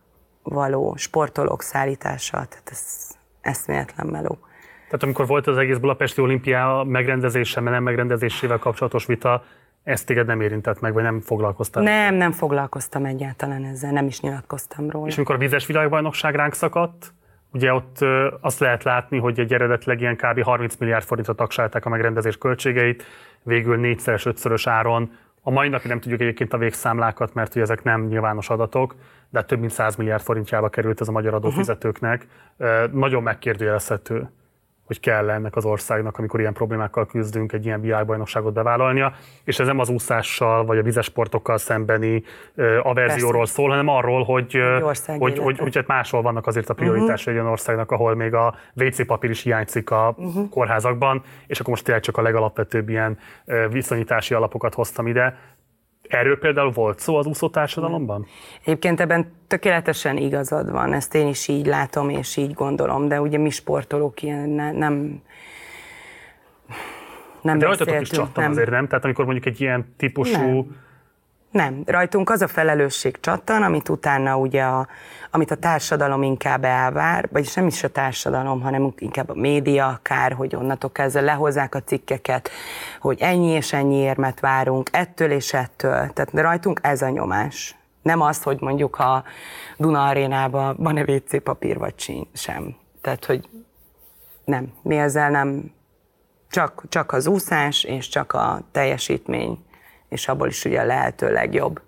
való 0.44 0.96
sportolók 0.96 1.62
szállítása, 1.62 2.32
tehát 2.32 2.70
ez 2.72 3.10
eszméletlen 3.42 4.08
meló. 4.08 4.38
Tehát 4.86 5.04
amikor 5.04 5.28
volt 5.28 5.48
az 5.48 5.58
egész 5.58 5.78
Budapesti 5.78 6.22
olimpia 6.22 6.84
megrendezése, 6.88 7.62
nem 7.62 7.84
megrendezésével 7.84 8.58
kapcsolatos 8.58 9.06
vita, 9.06 9.44
ezt 9.84 10.06
téged 10.06 10.26
nem 10.26 10.42
érintett 10.42 10.80
meg, 10.80 10.94
vagy 10.94 11.04
nem 11.04 11.20
foglalkoztál? 11.20 11.84
Nem, 11.84 12.16
nem 12.16 12.32
foglalkoztam 12.32 13.06
egyáltalán 13.06 13.66
ezzel, 13.66 13.92
nem 13.92 14.08
is 14.08 14.20
nyilatkoztam 14.20 14.90
róla. 14.90 15.08
És 15.08 15.16
amikor 15.16 15.36
a 15.36 15.38
vízes 15.38 15.66
világbajnokság 15.66 16.36
ránk 16.36 16.54
szakadt, 16.54 17.14
ugye 17.54 17.74
ott 17.74 17.98
azt 18.42 18.60
lehet 18.60 18.84
látni, 18.84 19.18
hogy 19.18 19.40
egy 19.40 19.54
eredetileg 19.54 20.02
ilyen 20.02 20.16
kb. 20.16 20.44
30 20.44 20.76
milliárd 20.76 21.04
forintra 21.04 21.34
tagsálták 21.34 21.86
a 21.86 21.90
megrendezés 21.90 22.38
költségeit, 22.38 23.04
végül 23.44 23.78
négyszeres, 23.78 24.26
ötszörös 24.26 24.68
áron. 24.68 25.12
A 25.42 25.52
mai 25.52 25.70
napig 25.70 25.88
nem 25.88 26.00
tudjuk 26.00 26.22
egyébként 26.22 26.54
a 26.54 26.58
végszámlákat, 26.58 27.34
mert 27.34 27.56
ugye 27.56 27.62
ezek 27.62 27.84
nem 27.84 28.06
nyilvános 28.06 28.50
adatok, 28.50 28.96
de 29.30 29.44
több 29.44 29.60
mint 29.60 29.72
100 29.72 29.96
milliárd 29.96 30.22
forintjába 30.22 30.70
került 30.70 31.02
ez 31.02 31.08
a 31.08 31.12
magyar 31.12 31.34
adófizetőknek. 31.34 32.28
Uh-huh. 32.58 32.92
Nagyon 32.92 33.24
megkérdőjelezhető 33.24 34.30
hogy 34.92 35.00
kell 35.00 35.30
ennek 35.30 35.56
az 35.56 35.66
országnak, 35.66 36.18
amikor 36.18 36.40
ilyen 36.40 36.54
problémákkal 36.54 37.06
küzdünk, 37.06 37.52
egy 37.52 37.66
ilyen 37.66 37.82
világbajnokságot 37.82 38.54
bevállalnia, 38.54 39.14
és 39.44 39.60
ez 39.60 39.68
nem 39.68 39.80
az 39.80 39.90
úszással 39.90 40.66
vagy 40.66 40.78
a 40.78 40.82
vizesportokkal 40.82 41.58
szembeni 41.58 42.24
uh, 42.56 42.78
averzióról 42.84 43.40
Persze. 43.40 43.54
szól, 43.54 43.70
hanem 43.70 43.88
arról, 43.88 44.24
hogy, 44.24 44.58
hogy, 44.82 45.00
hogy, 45.18 45.38
hogy, 45.38 45.58
hogy 45.58 45.76
hát 45.76 45.88
máshol 45.88 46.22
vannak 46.22 46.48
azért 46.48 46.70
a 46.70 46.74
prioritásai 46.74 47.14
uh-huh. 47.14 47.34
egy 47.34 47.40
olyan 47.40 47.52
országnak, 47.52 47.92
ahol 47.92 48.16
még 48.16 48.34
a 48.34 48.56
WC 48.76 49.06
papír 49.06 49.30
is 49.30 49.42
hiányzik 49.42 49.90
a 49.92 50.14
uh-huh. 50.18 50.50
kórházakban, 50.50 51.24
és 51.48 51.60
akkor 51.60 51.70
most 51.70 51.84
tényleg 51.84 52.04
csak 52.04 52.18
a 52.18 52.22
legalapvetőbb 52.22 52.90
ilyen 52.90 53.18
viszonyítási 53.70 54.34
alapokat 54.34 54.74
hoztam 54.74 55.08
ide. 55.08 55.38
Erről 56.12 56.40
például 56.40 56.72
volt 56.72 57.00
szó 57.00 57.16
az 57.16 57.26
úszó 57.26 57.50
társadalomban? 57.50 58.26
Egyébként 58.64 59.00
ebben 59.00 59.32
tökéletesen 59.48 60.18
igazad 60.18 60.72
van, 60.72 60.94
ezt 60.94 61.16
én 61.16 61.28
is 61.28 61.48
így 61.48 61.66
látom 61.66 62.10
és 62.10 62.38
így 62.38 62.54
gondolom, 62.54 63.08
de 63.08 63.22
ugye 63.22 63.38
mi 63.38 63.50
sportolók 63.50 64.22
ilyen 64.22 64.50
ne, 64.50 64.72
nem 64.72 65.22
nem 67.42 67.58
De 67.58 67.66
rajtatok 67.66 68.02
is 68.02 68.10
csattan 68.10 68.44
nem. 68.44 68.52
azért, 68.52 68.70
nem? 68.70 68.88
Tehát 68.88 69.04
amikor 69.04 69.26
mondjuk 69.26 69.46
egy 69.46 69.62
ilyen 69.62 69.94
típusú 69.98 70.38
nem 70.38 70.76
nem, 71.52 71.84
rajtunk 71.86 72.30
az 72.30 72.42
a 72.42 72.48
felelősség 72.48 73.20
csattan, 73.20 73.64
amit 73.64 73.90
utána 73.90 74.38
ugye, 74.38 74.64
a, 74.64 74.88
amit 75.32 75.52
a 75.52 75.56
társadalom 75.56 76.24
inkább 76.24 76.64
elvár, 76.64 77.30
vagyis 77.32 77.54
nem 77.54 77.68
is 77.68 77.84
a 77.84 77.90
társadalom, 77.90 78.62
hanem 78.62 78.94
inkább 78.98 79.30
a 79.30 79.34
média 79.34 79.88
akár, 79.88 80.34
hogy 80.34 80.56
onnantól 80.56 80.92
kezdve 80.92 81.22
lehozzák 81.22 81.76
a 81.76 81.84
cikkeket, 81.84 82.50
hogy 83.00 83.22
ennyi 83.22 83.48
és 83.48 83.74
ennyi 83.74 83.96
érmet 83.96 84.40
várunk, 84.40 84.90
ettől 84.92 85.32
és 85.32 85.54
ettől. 85.54 86.10
Tehát 86.14 86.32
rajtunk 86.32 86.80
ez 86.84 87.02
a 87.02 87.10
nyomás. 87.10 87.76
Nem 88.02 88.22
az, 88.22 88.44
hogy 88.44 88.58
mondjuk 88.60 89.00
a 89.00 89.24
Duna 89.78 90.08
arénában 90.08 90.76
van-e 90.80 91.02
WC 91.02 91.44
papír, 91.44 91.78
vagy 91.78 92.28
sem. 92.34 92.76
Tehát, 93.02 93.26
hogy 93.26 93.50
nem, 94.46 94.72
mi 94.82 94.98
ezzel 94.98 95.30
nem, 95.30 95.72
csak, 96.50 96.84
csak 96.90 97.12
az 97.12 97.28
úszás 97.28 97.84
és 97.84 98.08
csak 98.08 98.34
a 98.34 98.62
teljesítmény 98.72 99.66
és 100.12 100.28
abból 100.28 100.48
is 100.48 100.66
ugye 100.66 100.80
a 100.80 100.86
lehető 100.86 101.32
legjobb. 101.32 101.82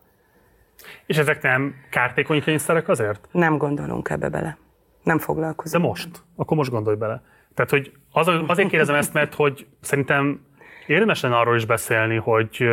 És 1.06 1.18
ezek 1.18 1.42
nem 1.42 1.76
kártékony 1.90 2.42
kényszerek 2.42 2.88
azért? 2.88 3.28
Nem 3.32 3.58
gondolunk 3.58 4.10
ebbe 4.10 4.30
bele. 4.30 4.58
Nem 5.04 5.20
foglalkozunk. 5.20 5.84
De 5.84 5.90
most? 5.90 6.10
Akkor 6.36 6.58
most 6.58 6.72
gondolj 6.72 6.96
bele. 6.96 7.22
Tehát, 7.54 7.72
hogy 7.72 7.92
az, 8.12 8.28
azért 8.48 8.70
kérdezem 8.70 8.96
ezt, 8.96 9.14
mert 9.14 9.34
hogy 9.34 9.68
szerintem 9.82 10.46
érdemes 10.88 11.22
lenne 11.22 11.38
arról 11.38 11.56
is 11.56 11.66
beszélni, 11.66 12.16
hogy 12.16 12.68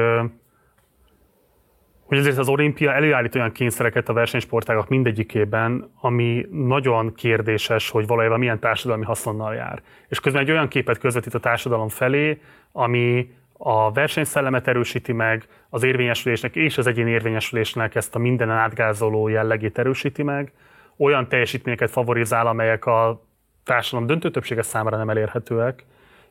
hogy 2.05 2.19
azért 2.19 2.39
az 2.39 2.49
olimpia 2.49 2.93
előállít 2.93 3.35
olyan 3.35 3.53
kényszereket 3.53 4.09
a 4.09 4.13
versenysportágak 4.13 4.89
mindegyikében, 4.89 5.91
ami 6.01 6.47
nagyon 6.51 7.15
kérdéses, 7.15 7.91
hogy 7.91 8.07
valójában 8.07 8.39
milyen 8.39 8.59
társadalmi 8.59 9.05
haszonnal 9.05 9.55
jár. 9.55 9.83
És 10.09 10.21
közben 10.21 10.43
egy 10.43 10.51
olyan 10.51 10.69
képet 10.69 10.99
közvetít 10.99 11.35
a 11.35 11.39
társadalom 11.39 11.89
felé, 11.89 12.41
ami 12.73 13.31
a 13.63 13.93
versenyszellemet 13.93 14.69
erősíti 14.69 15.13
meg, 15.13 15.47
az 15.69 15.83
érvényesülésnek 15.83 16.57
és 16.57 16.79
az 16.79 16.87
egyéni 16.87 17.11
érvényesülésnek 17.11 17.95
ezt 17.95 18.15
a 18.15 18.19
mindenen 18.19 18.57
átgázoló 18.57 19.29
jellegét 19.29 19.79
erősíti 19.79 20.23
meg, 20.23 20.53
olyan 20.97 21.29
teljesítményeket 21.29 21.91
favorizál, 21.91 22.47
amelyek 22.47 22.87
a 22.87 23.23
társadalom 23.65 24.07
döntő 24.07 24.31
többsége 24.31 24.63
számára 24.63 24.97
nem 24.97 25.11
elérhetőek, 25.11 25.85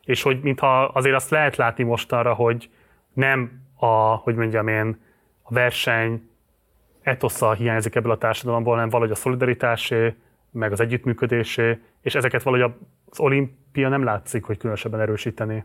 és 0.04 0.22
hogy 0.22 0.40
mintha 0.42 0.84
azért 0.84 1.14
azt 1.14 1.30
lehet 1.30 1.56
látni 1.56 1.84
mostanra, 1.84 2.34
hogy 2.34 2.70
nem 3.12 3.62
a, 3.76 3.86
hogy 3.96 4.34
mondjam 4.34 4.68
én, 4.68 5.00
a 5.42 5.54
verseny 5.54 6.28
etosza 7.02 7.52
hiányzik 7.52 7.94
ebből 7.94 8.12
a 8.12 8.18
társadalomból, 8.18 8.74
hanem 8.74 8.88
valahogy 8.88 9.12
a 9.12 9.14
szolidaritásé, 9.14 10.14
meg 10.50 10.72
az 10.72 10.80
együttműködésé, 10.80 11.78
és 12.00 12.14
ezeket 12.14 12.42
valahogy 12.42 12.72
az 13.10 13.20
olimpia 13.20 13.88
nem 13.88 14.04
látszik, 14.04 14.44
hogy 14.44 14.56
különösebben 14.56 15.00
erősíteni. 15.00 15.64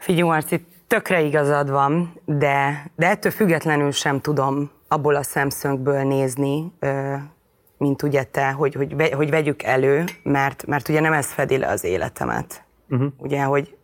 Figyelj, 0.00 0.28
Marci, 0.28 0.66
tökre 0.86 1.20
igazad 1.20 1.70
van, 1.70 2.20
de, 2.24 2.90
de 2.96 3.08
ettől 3.08 3.32
függetlenül 3.32 3.90
sem 3.90 4.20
tudom 4.20 4.70
abból 4.88 5.14
a 5.14 5.22
szemszögből 5.22 6.02
nézni, 6.02 6.72
mint 7.78 8.02
ugye 8.02 8.22
te, 8.22 8.50
hogy, 8.50 8.74
hogy, 8.74 9.12
hogy 9.12 9.30
vegyük 9.30 9.62
elő, 9.62 10.04
mert, 10.22 10.66
mert 10.66 10.88
ugye 10.88 11.00
nem 11.00 11.12
ez 11.12 11.32
fedi 11.32 11.58
le 11.58 11.66
az 11.66 11.84
életemet. 11.84 12.64
Uh-huh. 12.88 13.12
Ugye, 13.16 13.42
hogy, 13.42 13.76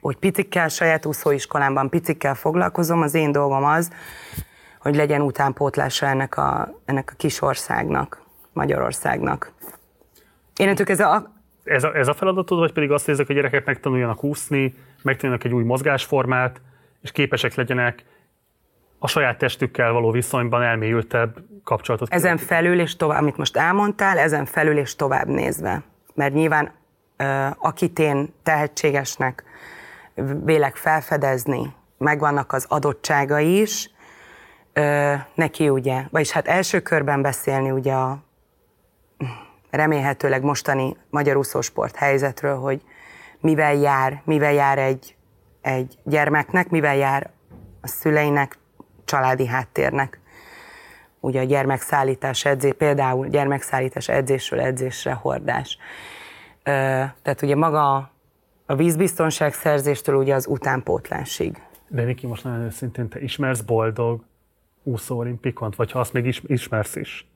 hogy 0.00 0.16
picikkel, 0.16 0.68
saját 0.68 1.06
úszóiskolámban 1.06 1.88
picikkel 1.88 2.34
foglalkozom, 2.34 3.02
az 3.02 3.14
én 3.14 3.32
dolgom 3.32 3.64
az, 3.64 3.90
hogy 4.80 4.96
legyen 4.96 5.20
utánpótlása 5.20 6.06
ennek 6.06 6.36
a, 6.36 6.74
ennek 6.84 7.10
a 7.12 7.16
kis 7.16 7.42
országnak, 7.42 8.22
Magyarországnak. 8.52 9.52
Én 10.56 10.68
ez 10.68 11.00
a... 11.00 11.34
Ez 11.64 11.84
a, 11.84 11.96
ez 11.96 12.08
a 12.08 12.14
feladatod, 12.14 12.58
vagy 12.58 12.72
pedig 12.72 12.90
azt 12.90 13.06
nézek, 13.06 13.26
hogy 13.26 13.36
a 13.36 13.38
gyerekek 13.38 13.66
megtanuljanak 13.66 14.24
úszni, 14.24 14.74
megtanuljanak 15.02 15.46
egy 15.46 15.52
új 15.52 15.64
mozgásformát, 15.64 16.60
és 17.02 17.12
képesek 17.12 17.54
legyenek 17.54 18.04
a 18.98 19.08
saját 19.08 19.38
testükkel 19.38 19.92
való 19.92 20.10
viszonyban 20.10 20.62
elmélyültebb 20.62 21.36
kapcsolatot. 21.64 22.12
Ezen 22.12 22.36
felül 22.36 22.80
és 22.80 22.96
tovább, 22.96 23.20
amit 23.20 23.36
most 23.36 23.56
elmondtál, 23.56 24.18
ezen 24.18 24.44
felül 24.44 24.78
és 24.78 24.96
tovább 24.96 25.26
nézve. 25.26 25.82
Mert 26.14 26.34
nyilván 26.34 26.72
akit 27.58 27.98
én 27.98 28.34
tehetségesnek 28.42 29.44
vélek 30.44 30.76
felfedezni, 30.76 31.74
megvannak 31.98 32.52
az 32.52 32.66
adottságai 32.68 33.60
is, 33.60 33.90
neki 35.34 35.68
ugye, 35.68 36.02
vagyis 36.10 36.30
hát 36.30 36.48
első 36.48 36.80
körben 36.80 37.22
beszélni 37.22 37.70
ugye 37.70 37.92
a 37.92 38.18
remélhetőleg 39.70 40.42
mostani 40.42 40.96
magyar 41.10 41.36
úszósport 41.36 41.96
helyzetről, 41.96 42.56
hogy 42.56 42.82
mivel 43.46 43.74
jár, 43.74 44.22
mivel 44.24 44.52
jár 44.52 44.78
egy, 44.78 45.16
egy 45.60 45.98
gyermeknek, 46.04 46.68
mivel 46.68 46.96
jár 46.96 47.30
a 47.80 47.86
szüleinek, 47.86 48.58
családi 49.04 49.46
háttérnek. 49.46 50.20
Ugye 51.20 51.40
a 51.40 51.44
gyermekszállítás 51.44 52.44
edzés, 52.44 52.72
például 52.72 53.26
gyermekszállítás 53.26 54.08
edzésről 54.08 54.60
edzésre 54.60 55.12
hordás. 55.12 55.78
Tehát 56.62 57.42
ugye 57.42 57.56
maga 57.56 58.10
a 58.66 58.74
vízbiztonság 58.74 59.52
szerzéstől 59.52 60.14
ugye 60.16 60.34
az 60.34 60.46
utánpótlásig. 60.46 61.62
De 61.88 62.04
Niki, 62.04 62.26
most 62.26 62.44
nagyon 62.44 62.60
őszintén, 62.60 63.08
te 63.08 63.20
ismersz 63.20 63.60
boldog 63.60 64.24
úszó 64.82 65.18
olimpikont, 65.18 65.76
vagy 65.76 65.90
ha 65.90 66.00
azt 66.00 66.12
még 66.12 66.42
ismersz 66.46 66.96
is? 66.96 67.28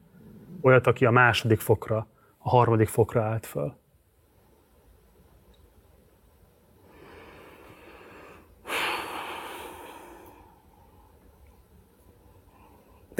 Olyat, 0.60 0.86
aki 0.86 1.04
a 1.04 1.10
második 1.10 1.60
fokra, 1.60 2.06
a 2.38 2.48
harmadik 2.48 2.88
fokra 2.88 3.22
állt 3.22 3.46
föl. 3.46 3.79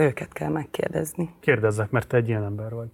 Őket 0.01 0.33
kell 0.33 0.49
megkérdezni. 0.49 1.35
Kérdezzek, 1.41 1.91
mert 1.91 2.09
te 2.09 2.17
egy 2.17 2.29
ilyen 2.29 2.45
ember 2.45 2.75
vagy. 2.75 2.89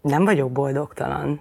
Nem 0.00 0.24
vagyok 0.24 0.52
boldogtalan, 0.52 1.40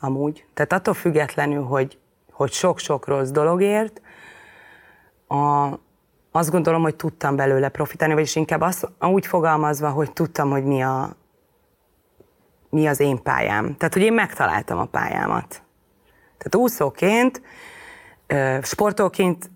amúgy. 0.00 0.46
Tehát 0.54 0.72
attól 0.72 0.94
függetlenül, 0.94 1.62
hogy, 1.62 1.98
hogy 2.30 2.52
sok-sok 2.52 3.06
rossz 3.06 3.30
dologért, 3.30 4.00
a, 5.28 5.68
azt 6.30 6.50
gondolom, 6.50 6.82
hogy 6.82 6.96
tudtam 6.96 7.36
belőle 7.36 7.68
profitálni, 7.68 8.14
vagyis 8.14 8.36
inkább 8.36 8.60
azt, 8.60 8.88
úgy 9.00 9.26
fogalmazva, 9.26 9.90
hogy 9.90 10.12
tudtam, 10.12 10.50
hogy 10.50 10.64
mi 10.64 10.82
a, 10.82 11.16
mi 12.70 12.86
az 12.86 13.00
én 13.00 13.22
pályám. 13.22 13.76
Tehát, 13.76 13.94
hogy 13.94 14.02
én 14.02 14.12
megtaláltam 14.12 14.78
a 14.78 14.84
pályámat. 14.84 15.62
Tehát 16.38 16.54
úszóként, 16.56 17.42
sportóként 18.62 19.50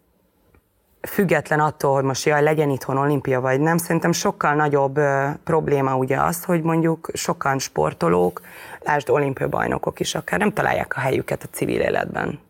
független 1.09 1.61
attól, 1.61 1.95
hogy 1.95 2.05
most 2.05 2.27
jaj, 2.27 2.43
legyen 2.43 2.71
itthon 2.71 2.97
olimpia 2.97 3.41
vagy 3.41 3.61
nem, 3.61 3.77
szerintem 3.77 4.13
sokkal 4.13 4.55
nagyobb 4.55 5.01
probléma 5.45 5.97
ugye 5.97 6.21
az, 6.21 6.45
hogy 6.45 6.63
mondjuk 6.63 7.11
sokan 7.13 7.59
sportolók, 7.59 8.41
lásd 8.81 9.11
olimpiai 9.11 9.49
bajnokok 9.49 10.01
is 10.01 10.15
akár, 10.15 10.39
nem 10.39 10.53
találják 10.53 10.97
a 10.97 11.01
helyüket 11.01 11.43
a 11.43 11.47
civil 11.51 11.81
életben. 11.81 12.41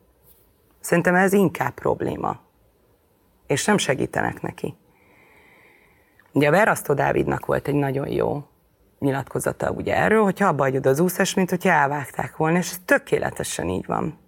Szerintem 0.80 1.14
ez 1.14 1.32
inkább 1.32 1.72
probléma. 1.72 2.36
És 3.46 3.64
nem 3.64 3.78
segítenek 3.78 4.42
neki. 4.42 4.74
Ugye 6.32 6.48
a 6.48 6.50
Verasztó 6.50 6.94
Dávidnak 6.94 7.46
volt 7.46 7.68
egy 7.68 7.74
nagyon 7.74 8.08
jó 8.08 8.44
nyilatkozata 9.02 9.70
ugye 9.70 9.96
erről, 9.96 10.22
hogyha 10.22 10.46
abba 10.48 10.62
hagyod 10.62 10.86
az 10.86 11.00
úszás, 11.00 11.34
mint 11.34 11.50
hogyha 11.50 11.70
elvágták 11.70 12.36
volna, 12.36 12.58
és 12.58 12.70
ez 12.70 12.80
tökéletesen 12.84 13.68
így 13.68 13.86
van. 13.86 14.18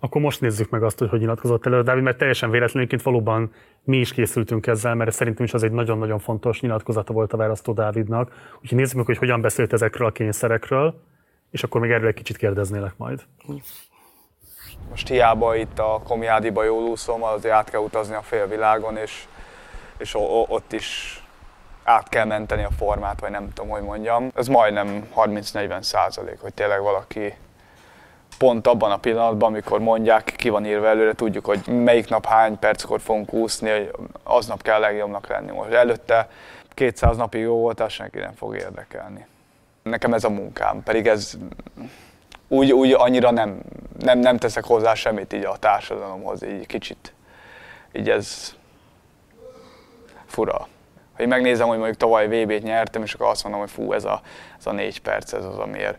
Akkor 0.00 0.20
most 0.20 0.40
nézzük 0.40 0.70
meg 0.70 0.82
azt, 0.82 0.98
hogy 0.98 1.08
hogy 1.08 1.20
nyilatkozott 1.20 1.66
elő 1.66 1.82
Dávid, 1.82 2.02
mert 2.02 2.18
teljesen 2.18 2.50
véletlenül 2.50 2.88
valóban 3.02 3.52
mi 3.84 3.96
is 3.96 4.12
készültünk 4.12 4.66
ezzel, 4.66 4.94
mert 4.94 5.12
szerintem 5.12 5.44
is 5.44 5.54
az 5.54 5.62
egy 5.62 5.72
nagyon-nagyon 5.72 6.18
fontos 6.18 6.60
nyilatkozata 6.60 7.12
volt 7.12 7.32
a 7.32 7.36
választó 7.36 7.72
Dávidnak. 7.72 8.32
Úgyhogy 8.60 8.78
nézzük 8.78 8.96
meg, 8.96 9.06
hogy 9.06 9.16
hogyan 9.16 9.40
beszélt 9.40 9.72
ezekről 9.72 10.08
a 10.08 10.12
kényszerekről, 10.12 11.02
és 11.50 11.62
akkor 11.62 11.80
még 11.80 11.90
erről 11.90 12.08
egy 12.08 12.14
kicsit 12.14 12.36
kérdeznélek 12.36 12.92
majd. 12.96 13.20
Most 14.90 15.08
hiába 15.08 15.56
itt 15.56 15.78
a 15.78 16.00
Komiádiba 16.04 16.64
jól 16.64 16.82
úszom, 16.82 17.22
azért 17.22 17.54
át 17.54 17.70
kell 17.70 17.80
utazni 17.80 18.14
a 18.14 18.22
félvilágon, 18.22 18.96
és, 18.96 19.24
és 19.98 20.14
ott 20.48 20.72
is 20.72 21.21
át 21.84 22.08
kell 22.08 22.24
menteni 22.24 22.62
a 22.62 22.70
formát, 22.78 23.20
vagy 23.20 23.30
nem 23.30 23.52
tudom, 23.52 23.70
hogy 23.70 23.82
mondjam. 23.82 24.30
Ez 24.34 24.46
majdnem 24.46 25.08
30-40 25.16 25.82
százalék, 25.82 26.40
hogy 26.40 26.54
tényleg 26.54 26.80
valaki 26.80 27.34
pont 28.38 28.66
abban 28.66 28.90
a 28.90 28.96
pillanatban, 28.96 29.48
amikor 29.48 29.80
mondják, 29.80 30.34
ki 30.36 30.48
van 30.48 30.66
írva 30.66 30.86
előre, 30.86 31.12
tudjuk, 31.12 31.44
hogy 31.44 31.66
melyik 31.66 32.08
nap 32.08 32.26
hány 32.26 32.58
perckor 32.58 33.00
fogunk 33.00 33.32
úszni, 33.32 33.70
hogy 33.70 33.90
aznap 34.22 34.62
kell 34.62 34.80
legjobbnak 34.80 35.26
lenni. 35.26 35.50
Most 35.50 35.70
előtte 35.70 36.28
200 36.74 37.16
napig 37.16 37.40
jó 37.40 37.56
volt, 37.56 37.80
az 37.80 37.92
senki 37.92 38.18
nem 38.18 38.32
fog 38.34 38.56
érdekelni. 38.56 39.26
Nekem 39.82 40.14
ez 40.14 40.24
a 40.24 40.30
munkám, 40.30 40.82
pedig 40.82 41.06
ez 41.06 41.32
úgy, 42.48 42.72
úgy 42.72 42.92
annyira 42.92 43.30
nem, 43.30 43.60
nem, 43.98 44.18
nem 44.18 44.36
teszek 44.36 44.64
hozzá 44.64 44.94
semmit 44.94 45.32
így 45.32 45.44
a 45.44 45.56
társadalomhoz, 45.56 46.44
így 46.44 46.66
kicsit. 46.66 47.12
Így 47.92 48.10
ez 48.10 48.54
fura. 50.26 50.68
Ha 51.16 51.22
én 51.22 51.28
megnézem, 51.28 51.66
hogy 51.66 51.76
mondjuk 51.76 51.98
tavaly 51.98 52.26
VB-t 52.26 52.62
nyertem, 52.62 53.02
és 53.02 53.14
akkor 53.14 53.26
azt 53.26 53.42
mondom, 53.42 53.60
hogy 53.60 53.70
fú, 53.70 53.92
ez 53.92 54.04
a, 54.04 54.20
ez 54.58 54.66
a 54.66 54.72
négy 54.72 55.00
perc, 55.00 55.32
ez 55.32 55.44
az, 55.44 55.58
amiért 55.58 55.98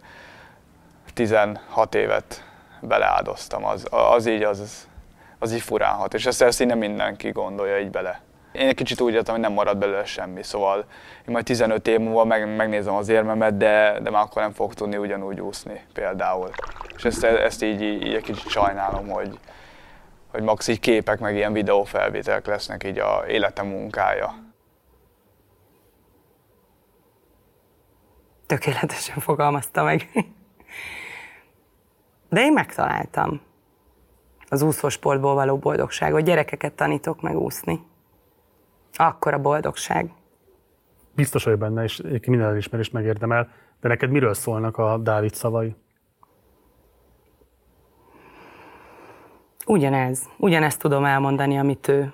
16 1.13 1.95
évet 1.95 2.43
beleáldoztam, 2.79 3.65
az, 3.65 3.87
az 3.89 4.25
így, 4.25 4.43
az, 4.43 4.87
az 5.39 5.53
így 5.53 5.61
furánhat, 5.61 6.13
és 6.13 6.25
ezt, 6.25 6.41
ezt 6.41 6.61
így 6.61 6.67
nem 6.67 6.77
mindenki 6.77 7.29
gondolja 7.29 7.79
így 7.79 7.89
bele. 7.89 8.21
Én 8.51 8.67
egy 8.67 8.75
kicsit 8.75 9.01
úgy 9.01 9.13
értem, 9.13 9.33
hogy 9.33 9.43
nem 9.43 9.53
marad 9.53 9.77
belőle 9.77 10.05
semmi, 10.05 10.43
szóval 10.43 10.77
én 11.27 11.33
majd 11.33 11.45
15 11.45 11.87
év 11.87 11.99
múlva 11.99 12.23
meg, 12.23 12.55
megnézem 12.55 12.93
az 12.93 13.09
érmemet, 13.09 13.57
de, 13.57 13.99
de 14.01 14.09
már 14.09 14.21
akkor 14.21 14.41
nem 14.41 14.51
fog 14.51 14.73
tudni 14.73 14.97
ugyanúgy 14.97 15.39
úszni 15.39 15.81
például. 15.93 16.49
És 16.95 17.05
ezt, 17.05 17.23
ezt 17.23 17.63
így, 17.63 17.81
így 17.81 18.13
egy 18.13 18.21
kicsit 18.21 18.49
sajnálom, 18.49 19.07
hogy, 19.07 19.39
hogy 20.31 20.41
max 20.41 20.67
így 20.67 20.79
képek, 20.79 21.19
meg 21.19 21.35
ilyen 21.35 21.53
videófelvételek 21.53 22.45
lesznek 22.45 22.83
így 22.83 22.97
a 22.97 23.23
életem 23.27 23.67
munkája. 23.67 24.42
Tökéletesen 28.53 29.19
fogalmazta 29.19 29.83
meg. 29.83 30.09
De 32.29 32.41
én 32.41 32.53
megtaláltam 32.53 33.41
az 34.49 34.61
úszósportból 34.61 35.33
való 35.33 35.57
boldogságot. 35.57 36.23
Gyerekeket 36.23 36.73
tanítok 36.73 37.21
meg 37.21 37.37
úszni. 37.37 37.85
Akkor 38.93 39.33
a 39.33 39.39
boldogság. 39.39 40.11
Biztos 41.15 41.43
vagy 41.43 41.57
benne, 41.57 41.83
és 41.83 42.01
minden 42.25 42.49
elismerést 42.49 42.93
megérdemel, 42.93 43.49
de 43.81 43.87
neked 43.87 44.09
miről 44.09 44.33
szólnak 44.33 44.77
a 44.77 44.97
Dávid 44.97 45.33
szavai? 45.33 45.75
Ugyanez. 49.65 50.29
Ugyanezt 50.37 50.79
tudom 50.79 51.05
elmondani, 51.05 51.57
amit 51.57 51.87
ő. 51.87 52.13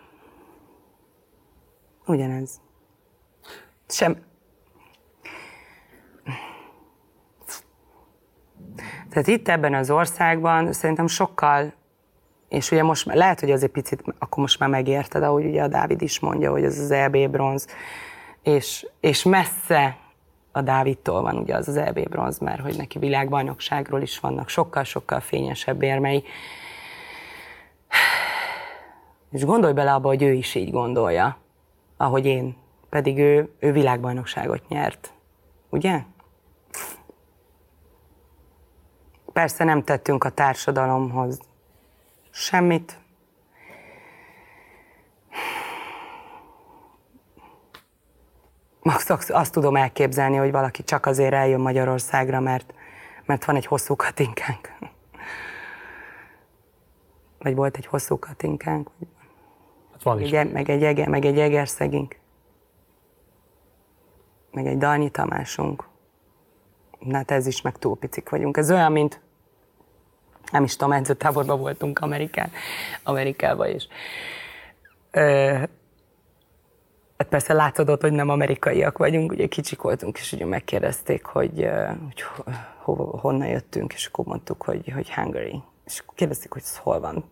Ugyanez. 2.05 2.61
Sem, 3.87 4.27
Tehát 9.09 9.27
itt 9.27 9.47
ebben 9.47 9.73
az 9.73 9.91
országban 9.91 10.73
szerintem 10.73 11.07
sokkal, 11.07 11.73
és 12.49 12.71
ugye 12.71 12.83
most 12.83 13.05
lehet, 13.05 13.39
hogy 13.39 13.51
az 13.51 13.63
egy 13.63 13.69
picit, 13.69 14.03
akkor 14.19 14.37
most 14.37 14.59
már 14.59 14.69
megérted, 14.69 15.23
ahogy 15.23 15.45
ugye 15.45 15.63
a 15.63 15.67
Dávid 15.67 16.01
is 16.01 16.19
mondja, 16.19 16.51
hogy 16.51 16.63
ez 16.63 16.79
az 16.79 16.91
EB 16.91 17.17
bronz, 17.17 17.67
és, 18.43 18.87
és 18.99 19.23
messze 19.23 19.97
a 20.51 20.61
Dávidtól 20.61 21.21
van 21.21 21.37
ugye 21.37 21.55
az 21.55 21.67
az 21.67 21.77
EB 21.77 22.09
bronz, 22.09 22.37
mert 22.37 22.61
hogy 22.61 22.77
neki 22.77 22.99
világbajnokságról 22.99 24.01
is 24.01 24.19
vannak 24.19 24.49
sokkal-sokkal 24.49 25.19
fényesebb 25.19 25.81
érmei. 25.81 26.23
És 29.31 29.45
gondolj 29.45 29.73
bele 29.73 29.93
abba, 29.93 30.07
hogy 30.07 30.23
ő 30.23 30.33
is 30.33 30.55
így 30.55 30.71
gondolja, 30.71 31.37
ahogy 31.97 32.25
én. 32.25 32.55
Pedig 32.89 33.17
ő, 33.17 33.53
ő 33.59 33.71
világbajnokságot 33.71 34.67
nyert. 34.67 35.13
Ugye? 35.69 36.01
Persze 39.39 39.63
nem 39.63 39.83
tettünk 39.83 40.23
a 40.23 40.29
társadalomhoz 40.29 41.39
semmit. 42.29 42.97
Max 48.81 49.29
azt 49.29 49.51
tudom 49.51 49.75
elképzelni, 49.75 50.35
hogy 50.35 50.51
valaki 50.51 50.83
csak 50.83 51.05
azért 51.05 51.33
eljön 51.33 51.59
Magyarországra, 51.59 52.39
mert, 52.39 52.73
mert 53.25 53.45
van 53.45 53.55
egy 53.55 53.65
hosszú 53.65 53.95
katinkánk. 53.95 54.73
Vagy 57.37 57.55
volt 57.55 57.77
egy 57.77 57.85
hosszú 57.85 58.19
katinkánk. 58.19 58.89
Hát 59.91 60.03
van 60.03 60.21
is. 60.21 60.31
Egy, 60.31 60.51
meg, 60.51 60.69
egy 60.69 60.83
eger, 60.83 61.07
meg 61.07 61.25
egy 61.25 61.39
egerszegink. 61.39 62.19
Meg 64.51 64.67
egy 64.67 64.77
Dalnyi 64.77 65.09
Tamásunk. 65.09 65.87
Na, 66.99 67.15
hát 67.15 67.31
ez 67.31 67.47
is 67.47 67.61
meg 67.61 67.77
túl 67.77 67.97
picik 67.97 68.29
vagyunk. 68.29 68.57
Ez 68.57 68.71
olyan, 68.71 68.91
mint 68.91 69.27
nem 70.51 70.63
is 70.63 70.75
tudom, 70.75 70.93
edzőtáborban 70.93 71.59
voltunk 71.59 71.99
Amerikán, 71.99 72.51
Amerikában 73.03 73.69
is. 73.69 73.87
Ö, 75.11 75.53
hát 77.17 77.27
persze 77.29 77.53
látod 77.53 77.89
ott, 77.89 78.01
hogy 78.01 78.11
nem 78.11 78.29
amerikaiak 78.29 78.97
vagyunk, 78.97 79.31
ugye 79.31 79.47
kicsik 79.47 79.81
voltunk, 79.81 80.17
és 80.17 80.31
ugye 80.31 80.45
megkérdezték, 80.45 81.25
hogy, 81.25 81.69
hogy 82.03 82.23
ho, 82.83 82.93
honnan 82.93 83.47
jöttünk, 83.47 83.93
és 83.93 84.05
akkor 84.05 84.25
mondtuk, 84.25 84.63
hogy, 84.63 84.91
hogy 84.93 85.13
Hungary. 85.13 85.61
És 85.85 85.99
akkor 85.99 86.13
kérdezték, 86.15 86.51
hogy 86.51 86.61
ez 86.65 86.77
hol 86.77 86.99
van. 86.99 87.23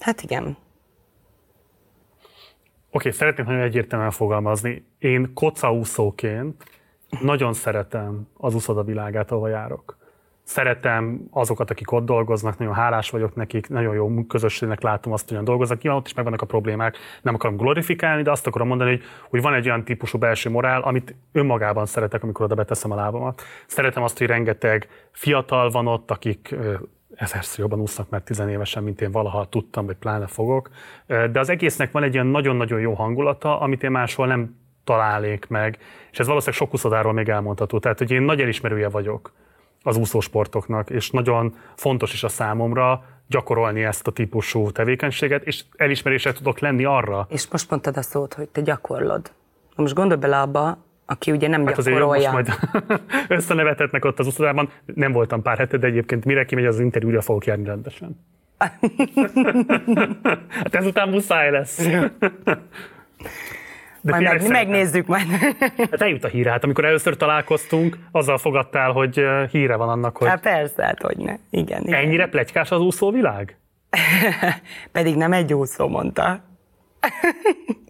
hát 0.00 0.22
igen. 0.22 0.56
Oké, 2.96 3.08
okay, 3.08 3.18
szeretném 3.18 3.46
nagyon 3.46 3.62
egyértelműen 3.62 4.10
fogalmazni. 4.10 4.86
Én 4.98 5.30
kocaúszóként 5.34 6.64
nagyon 7.20 7.52
szeretem 7.52 8.28
az 8.36 8.54
uszoda 8.54 8.82
világát, 8.82 9.30
ahol 9.30 9.48
járok. 9.48 9.96
Szeretem 10.42 11.26
azokat, 11.30 11.70
akik 11.70 11.92
ott 11.92 12.04
dolgoznak, 12.04 12.58
nagyon 12.58 12.74
hálás 12.74 13.10
vagyok 13.10 13.34
nekik, 13.34 13.68
nagyon 13.68 13.94
jó 13.94 14.24
közösségnek 14.28 14.82
látom 14.82 15.12
azt, 15.12 15.28
hogyan 15.28 15.44
dolgoznak. 15.44 15.82
Nyilván 15.82 16.00
ott 16.00 16.06
is 16.06 16.14
megvannak 16.14 16.42
a 16.42 16.46
problémák, 16.46 16.96
nem 17.22 17.34
akarom 17.34 17.56
glorifikálni, 17.56 18.22
de 18.22 18.30
azt 18.30 18.46
akarom 18.46 18.68
mondani, 18.68 18.90
hogy, 18.90 19.02
hogy 19.30 19.42
van 19.42 19.54
egy 19.54 19.66
olyan 19.66 19.84
típusú 19.84 20.18
belső 20.18 20.50
morál, 20.50 20.82
amit 20.82 21.14
önmagában 21.32 21.86
szeretek, 21.86 22.22
amikor 22.22 22.44
oda 22.44 22.54
beteszem 22.54 22.90
a 22.90 22.94
lábamat. 22.94 23.42
Szeretem 23.66 24.02
azt, 24.02 24.18
hogy 24.18 24.26
rengeteg 24.26 24.88
fiatal 25.12 25.70
van 25.70 25.86
ott, 25.86 26.10
akik 26.10 26.54
ezerszer 27.16 27.58
jobban 27.58 27.80
úsznak 27.80 28.08
már 28.08 28.20
tizenévesen, 28.20 28.82
mint 28.82 29.00
én 29.00 29.10
valaha 29.10 29.48
tudtam, 29.48 29.86
vagy 29.86 29.96
pláne 29.96 30.26
fogok. 30.26 30.70
De 31.06 31.40
az 31.40 31.48
egésznek 31.48 31.92
van 31.92 32.02
egy 32.02 32.14
ilyen 32.14 32.26
nagyon-nagyon 32.26 32.80
jó 32.80 32.94
hangulata, 32.94 33.60
amit 33.60 33.82
én 33.82 33.90
máshol 33.90 34.26
nem 34.26 34.56
találék 34.84 35.46
meg, 35.48 35.78
és 36.10 36.18
ez 36.18 36.26
valószínűleg 36.26 36.60
sok 36.60 36.74
úszodáról 36.74 37.12
még 37.12 37.28
elmondható. 37.28 37.78
Tehát, 37.78 37.98
hogy 37.98 38.10
én 38.10 38.22
nagy 38.22 38.40
elismerője 38.40 38.88
vagyok 38.88 39.32
az 39.82 39.96
úszósportoknak, 39.96 40.90
és 40.90 41.10
nagyon 41.10 41.54
fontos 41.74 42.12
is 42.12 42.24
a 42.24 42.28
számomra 42.28 43.04
gyakorolni 43.28 43.84
ezt 43.84 44.06
a 44.06 44.10
típusú 44.10 44.70
tevékenységet, 44.70 45.44
és 45.44 45.64
elismerésre 45.76 46.32
tudok 46.32 46.58
lenni 46.58 46.84
arra. 46.84 47.26
És 47.30 47.48
most 47.50 47.70
mondtad 47.70 47.96
a 47.96 48.02
szót, 48.02 48.34
hogy 48.34 48.48
te 48.48 48.60
gyakorlod. 48.60 49.32
Most 49.76 49.94
gondolj 49.94 50.20
bele 50.20 50.40
abba, 50.40 50.78
aki 51.06 51.30
ugye 51.30 51.48
nem 51.48 51.66
hát 51.66 51.76
gyakorolja. 51.76 52.32
most 52.32 52.48
majd 52.48 52.72
összenevetetnek 53.38 54.04
ott 54.04 54.18
az 54.18 54.26
uszodában. 54.26 54.70
Nem 54.94 55.12
voltam 55.12 55.42
pár 55.42 55.58
hete, 55.58 55.76
de 55.76 55.86
egyébként 55.86 56.24
mire 56.24 56.44
kimegy 56.44 56.66
az 56.66 56.80
interjúra, 56.80 57.20
fogok 57.20 57.44
járni 57.44 57.64
rendesen. 57.64 58.20
hát 60.48 60.74
ezután 60.74 61.08
muszáj 61.08 61.50
lesz. 61.50 61.88
De 64.00 64.12
majd 64.12 64.22
meg, 64.22 64.48
megnézzük 64.48 65.06
majd. 65.06 65.26
Hát 65.90 66.02
eljut 66.02 66.24
a 66.24 66.28
híre. 66.28 66.50
Hát 66.50 66.64
amikor 66.64 66.84
először 66.84 67.16
találkoztunk, 67.16 67.98
azzal 68.10 68.38
fogadtál, 68.38 68.92
hogy 68.92 69.20
híre 69.50 69.76
van 69.76 69.88
annak, 69.88 70.16
hogy... 70.16 70.28
Hát 70.28 70.40
persze, 70.40 70.84
hát 70.84 71.02
hogy 71.02 71.16
ne. 71.16 71.34
Igen, 71.50 71.82
igen. 71.82 72.00
Ennyire 72.00 72.26
plegykás 72.26 72.70
az 72.70 72.80
úszóvilág? 72.80 73.56
Pedig 74.92 75.16
nem 75.16 75.32
egy 75.32 75.54
úszó 75.54 75.88
mondta. 75.88 76.40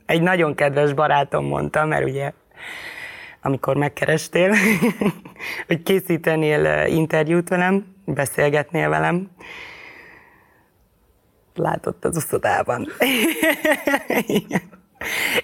egy 0.07 0.23
nagyon 0.23 0.55
kedves 0.55 0.93
barátom 0.93 1.47
mondta, 1.47 1.85
mert 1.85 2.05
ugye 2.05 2.33
amikor 3.47 3.77
megkerestél, 3.77 4.55
hogy 5.67 5.83
készítenél 5.83 6.87
interjút 6.87 7.49
velem, 7.49 7.85
beszélgetnél 8.05 8.89
velem, 8.89 9.31
látott 11.55 12.05
az 12.05 12.17
uszodában. 12.17 12.87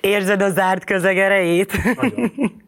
Érzed 0.00 0.42
a 0.42 0.50
zárt 0.50 0.84
közeg 0.84 1.18
erejét? 1.18 1.72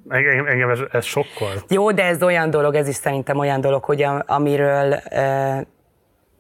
Engem, 0.09 0.47
engem 0.47 0.71
ez, 0.71 0.79
ez 0.93 1.05
sokkal. 1.05 1.63
Jó, 1.69 1.93
de 1.93 2.05
ez 2.05 2.23
olyan 2.23 2.51
dolog, 2.51 2.75
ez 2.75 2.89
is 2.89 2.95
szerintem 2.95 3.39
olyan 3.39 3.61
dolog, 3.61 3.85
hogy 3.85 4.07
amiről 4.27 5.03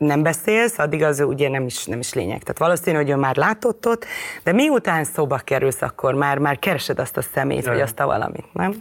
nem 0.05 0.23
beszélsz, 0.23 0.79
addig 0.79 1.03
az 1.03 1.21
ugye 1.21 1.49
nem 1.49 1.67
is, 1.67 1.85
nem 1.85 1.99
is 1.99 2.13
lényeg. 2.13 2.43
Tehát 2.43 2.59
valószínű, 2.59 2.97
hogy 2.97 3.11
ő 3.11 3.17
már 3.17 3.37
látott 3.37 3.87
ott, 3.87 4.07
de 4.43 4.53
miután 4.53 5.05
szóba 5.05 5.37
kerülsz, 5.37 5.83
akkor 5.83 6.15
már, 6.15 6.39
már 6.39 6.59
keresed 6.59 6.99
azt 6.99 7.17
a 7.17 7.23
szemét, 7.23 7.67
vagy 7.67 7.81
azt 7.81 8.01
a 8.01 8.07
valamit, 8.07 8.53
nem? 8.53 8.73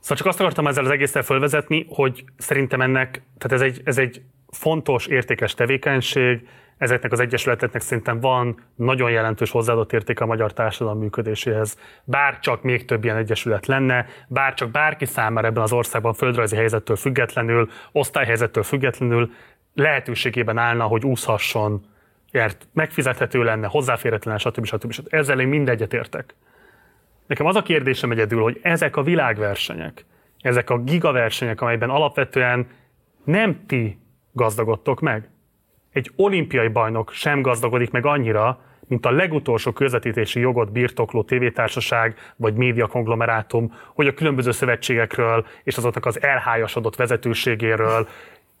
Szóval 0.00 0.16
csak 0.16 0.26
azt 0.26 0.40
akartam 0.40 0.66
ezzel 0.66 0.84
az 0.84 0.90
egésszel 0.90 1.22
fölvezetni, 1.22 1.86
hogy 1.88 2.24
szerintem 2.38 2.80
ennek, 2.80 3.22
tehát 3.38 3.62
ez 3.62 3.72
egy, 3.72 3.80
ez 3.84 3.98
egy 3.98 4.22
fontos, 4.50 5.06
értékes 5.06 5.54
tevékenység, 5.54 6.48
ezeknek 6.82 7.12
az 7.12 7.20
egyesületeknek 7.20 7.82
szerintem 7.82 8.20
van 8.20 8.60
nagyon 8.74 9.10
jelentős 9.10 9.50
hozzáadott 9.50 9.92
értéke 9.92 10.24
a 10.24 10.26
magyar 10.26 10.52
társadalom 10.52 10.98
működéséhez. 10.98 11.78
Bár 12.04 12.38
csak 12.38 12.62
még 12.62 12.84
több 12.84 13.04
ilyen 13.04 13.16
egyesület 13.16 13.66
lenne, 13.66 14.06
bár 14.28 14.54
csak 14.54 14.70
bárki 14.70 15.04
számára 15.04 15.46
ebben 15.46 15.62
az 15.62 15.72
országban 15.72 16.14
földrajzi 16.14 16.56
helyzettől 16.56 16.96
függetlenül, 16.96 17.70
osztályhelyzettől 17.92 18.62
függetlenül 18.62 19.30
lehetőségében 19.74 20.58
állna, 20.58 20.84
hogy 20.84 21.04
úszhasson, 21.04 21.84
mert 22.32 22.66
megfizethető 22.72 23.42
lenne, 23.42 23.66
hozzáférhető 23.66 24.28
lenne, 24.30 24.38
stb. 24.38 24.64
stb. 24.64 24.92
stb. 24.92 25.14
Ezzel 25.14 25.40
én 25.40 25.48
mindegyet 25.48 25.92
értek. 25.92 26.34
Nekem 27.26 27.46
az 27.46 27.56
a 27.56 27.62
kérdésem 27.62 28.10
egyedül, 28.10 28.42
hogy 28.42 28.58
ezek 28.62 28.96
a 28.96 29.02
világversenyek, 29.02 30.04
ezek 30.40 30.70
a 30.70 30.78
gigaversenyek, 30.78 31.60
amelyben 31.60 31.90
alapvetően 31.90 32.66
nem 33.24 33.66
ti 33.66 33.98
gazdagodtok 34.32 35.00
meg. 35.00 35.31
Egy 35.92 36.10
olimpiai 36.16 36.68
bajnok 36.68 37.12
sem 37.12 37.42
gazdagodik 37.42 37.90
meg 37.90 38.06
annyira, 38.06 38.60
mint 38.86 39.06
a 39.06 39.10
legutolsó 39.10 39.72
közvetítési 39.72 40.40
jogot 40.40 40.72
birtokló 40.72 41.22
tévétársaság 41.22 42.16
vagy 42.36 42.54
médiakonglomerátum, 42.54 43.74
hogy 43.94 44.06
a 44.06 44.14
különböző 44.14 44.50
szövetségekről 44.50 45.46
és 45.64 45.76
azoknak 45.76 46.06
az 46.06 46.22
elhájasodott 46.22 46.96
vezetőségéről 46.96 48.08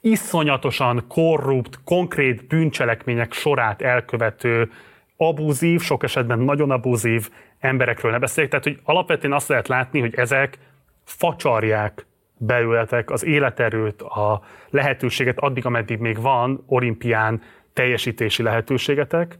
iszonyatosan 0.00 1.04
korrupt, 1.08 1.78
konkrét 1.84 2.46
bűncselekmények 2.46 3.32
sorát 3.32 3.82
elkövető, 3.82 4.70
abúzív, 5.16 5.80
sok 5.80 6.02
esetben 6.02 6.38
nagyon 6.38 6.70
abúzív 6.70 7.30
emberekről 7.60 8.10
ne 8.12 8.18
beszéljek. 8.18 8.50
Tehát, 8.50 8.66
hogy 8.66 8.78
alapvetően 8.84 9.32
azt 9.32 9.48
lehet 9.48 9.68
látni, 9.68 10.00
hogy 10.00 10.14
ezek 10.14 10.58
facsarják 11.04 12.06
belőletek 12.46 13.10
az 13.10 13.24
életerőt, 13.24 14.02
a 14.02 14.42
lehetőséget 14.70 15.38
addig, 15.38 15.66
ameddig 15.66 15.98
még 15.98 16.20
van 16.20 16.64
olimpián 16.66 17.42
teljesítési 17.72 18.42
lehetőségetek, 18.42 19.38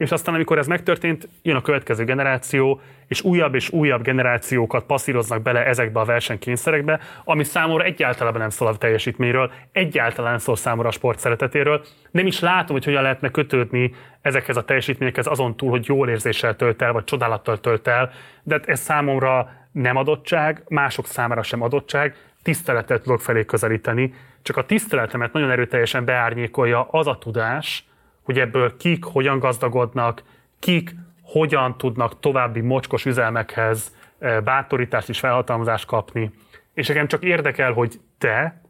és 0.00 0.10
aztán, 0.10 0.34
amikor 0.34 0.58
ez 0.58 0.66
megtörtént, 0.66 1.28
jön 1.42 1.56
a 1.56 1.62
következő 1.62 2.04
generáció, 2.04 2.80
és 3.06 3.22
újabb 3.22 3.54
és 3.54 3.70
újabb 3.70 4.02
generációkat 4.02 4.84
passzíroznak 4.84 5.42
bele 5.42 5.66
ezekbe 5.66 6.00
a 6.00 6.04
versenykényszerekbe, 6.04 7.00
ami 7.24 7.44
számomra 7.44 7.84
egyáltalán 7.84 8.34
nem 8.36 8.50
szól 8.50 8.68
a 8.68 8.76
teljesítményről, 8.76 9.52
egyáltalán 9.72 10.38
szól 10.38 10.56
számomra 10.56 10.88
a 10.88 10.92
sport 10.92 11.18
szeretetéről. 11.18 11.84
Nem 12.10 12.26
is 12.26 12.40
látom, 12.40 12.76
hogy 12.76 12.84
hogyan 12.84 13.02
lehetne 13.02 13.30
kötődni 13.30 13.94
ezekhez 14.20 14.56
a 14.56 14.64
teljesítményekhez 14.64 15.26
azon 15.26 15.56
túl, 15.56 15.70
hogy 15.70 15.86
jól 15.86 16.08
érzéssel 16.08 16.56
tölt 16.56 16.82
el, 16.82 16.92
vagy 16.92 17.04
csodálattal 17.04 17.60
tölt 17.60 17.88
el, 17.88 18.10
de 18.42 18.60
ez 18.64 18.80
számomra 18.80 19.59
nem 19.72 19.96
adottság, 19.96 20.64
mások 20.68 21.06
számára 21.06 21.42
sem 21.42 21.62
adottság, 21.62 22.16
tiszteletet 22.42 23.02
tudok 23.02 23.20
felé 23.20 23.44
közelíteni, 23.44 24.14
csak 24.42 24.56
a 24.56 24.66
tiszteletemet 24.66 25.32
nagyon 25.32 25.50
erőteljesen 25.50 26.04
beárnyékolja 26.04 26.88
az 26.90 27.06
a 27.06 27.18
tudás, 27.18 27.84
hogy 28.22 28.38
ebből 28.38 28.76
kik 28.76 29.04
hogyan 29.04 29.38
gazdagodnak, 29.38 30.22
kik 30.58 30.94
hogyan 31.22 31.76
tudnak 31.76 32.20
további 32.20 32.60
mocskos 32.60 33.04
üzelmekhez 33.04 33.94
eh, 34.18 34.40
bátorítást 34.40 35.08
és 35.08 35.18
felhatalmazást 35.18 35.86
kapni. 35.86 36.30
És 36.74 36.88
nekem 36.88 37.06
csak 37.06 37.22
érdekel, 37.22 37.72
hogy 37.72 38.00
te, 38.18 38.60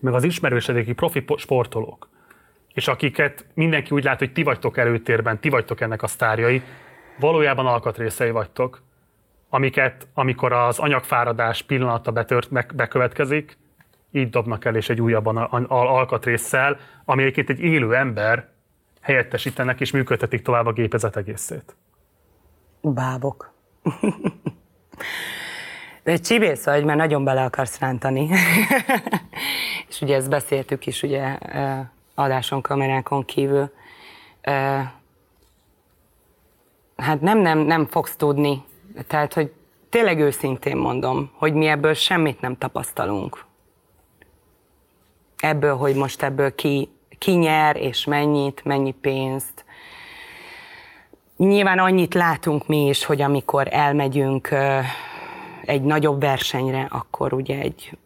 meg 0.00 0.14
az 0.14 0.24
ismerősedéki 0.24 0.92
profi 0.92 1.24
sportolók, 1.36 2.08
és 2.74 2.88
akiket 2.88 3.46
mindenki 3.54 3.94
úgy 3.94 4.04
lát, 4.04 4.18
hogy 4.18 4.32
ti 4.32 4.42
vagytok 4.42 4.78
előtérben, 4.78 5.40
ti 5.40 5.48
vagytok 5.48 5.80
ennek 5.80 6.02
a 6.02 6.06
sztárjai, 6.06 6.62
valójában 7.18 7.66
alkatrészei 7.66 8.30
vagytok, 8.30 8.82
amiket, 9.54 10.06
amikor 10.14 10.52
az 10.52 10.78
anyagfáradás 10.78 11.62
pillanata 11.62 12.10
betört, 12.12 12.50
meg, 12.50 12.72
bekövetkezik, 12.74 13.58
így 14.10 14.30
dobnak 14.30 14.64
el, 14.64 14.76
és 14.76 14.88
egy 14.88 15.00
újabb 15.00 15.26
alkatrészsel, 15.68 16.78
ami 17.04 17.22
egy 17.22 17.60
élő 17.60 17.94
ember, 17.94 18.48
helyettesítenek 19.00 19.80
és 19.80 19.90
működtetik 19.90 20.42
tovább 20.42 20.66
a 20.66 20.72
gépezet 20.72 21.16
egészét. 21.16 21.76
Bábok. 22.80 23.52
De 26.02 26.16
csibész 26.16 26.64
vagy, 26.64 26.84
mert 26.84 26.98
nagyon 26.98 27.24
bele 27.24 27.42
akarsz 27.42 27.78
rántani. 27.78 28.28
és 29.88 30.00
ugye 30.00 30.16
ezt 30.16 30.30
beszéltük 30.30 30.86
is 30.86 31.02
ugye 31.02 31.38
adáson, 32.14 32.60
kamerákon 32.60 33.24
kívül. 33.24 33.70
Hát 36.96 37.20
nem, 37.20 37.38
nem, 37.38 37.58
nem 37.58 37.86
fogsz 37.86 38.16
tudni. 38.16 38.64
Tehát, 39.06 39.34
hogy 39.34 39.52
tényleg 39.88 40.18
őszintén 40.18 40.76
mondom, 40.76 41.30
hogy 41.34 41.54
mi 41.54 41.66
ebből 41.66 41.94
semmit 41.94 42.40
nem 42.40 42.58
tapasztalunk. 42.58 43.44
Ebből, 45.36 45.76
hogy 45.76 45.94
most 45.94 46.22
ebből 46.22 46.54
ki 46.54 46.88
ki 47.24 47.32
nyer, 47.32 47.76
és 47.76 48.04
mennyit, 48.04 48.64
mennyi 48.64 48.92
pénzt. 48.92 49.64
Nyilván 51.36 51.78
annyit 51.78 52.14
látunk 52.14 52.66
mi 52.66 52.86
is, 52.86 53.04
hogy 53.04 53.22
amikor 53.22 53.68
elmegyünk 53.70 54.48
egy 55.64 55.82
nagyobb 55.82 56.20
versenyre, 56.20 56.86
akkor 56.90 57.32
ugye 57.32 57.58
egy 57.58 57.98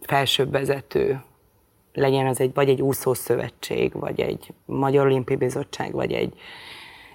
felsőbb 0.00 0.50
vezető, 0.50 1.22
legyen 1.92 2.26
az 2.26 2.40
egy, 2.40 2.54
vagy 2.54 2.68
egy 2.68 2.82
úszószövetség, 2.82 3.92
vagy 3.92 4.20
egy 4.20 4.52
Magyar 4.64 5.06
Olimpiai 5.06 5.38
Bizottság, 5.38 5.92
vagy 5.92 6.12
egy, 6.12 6.32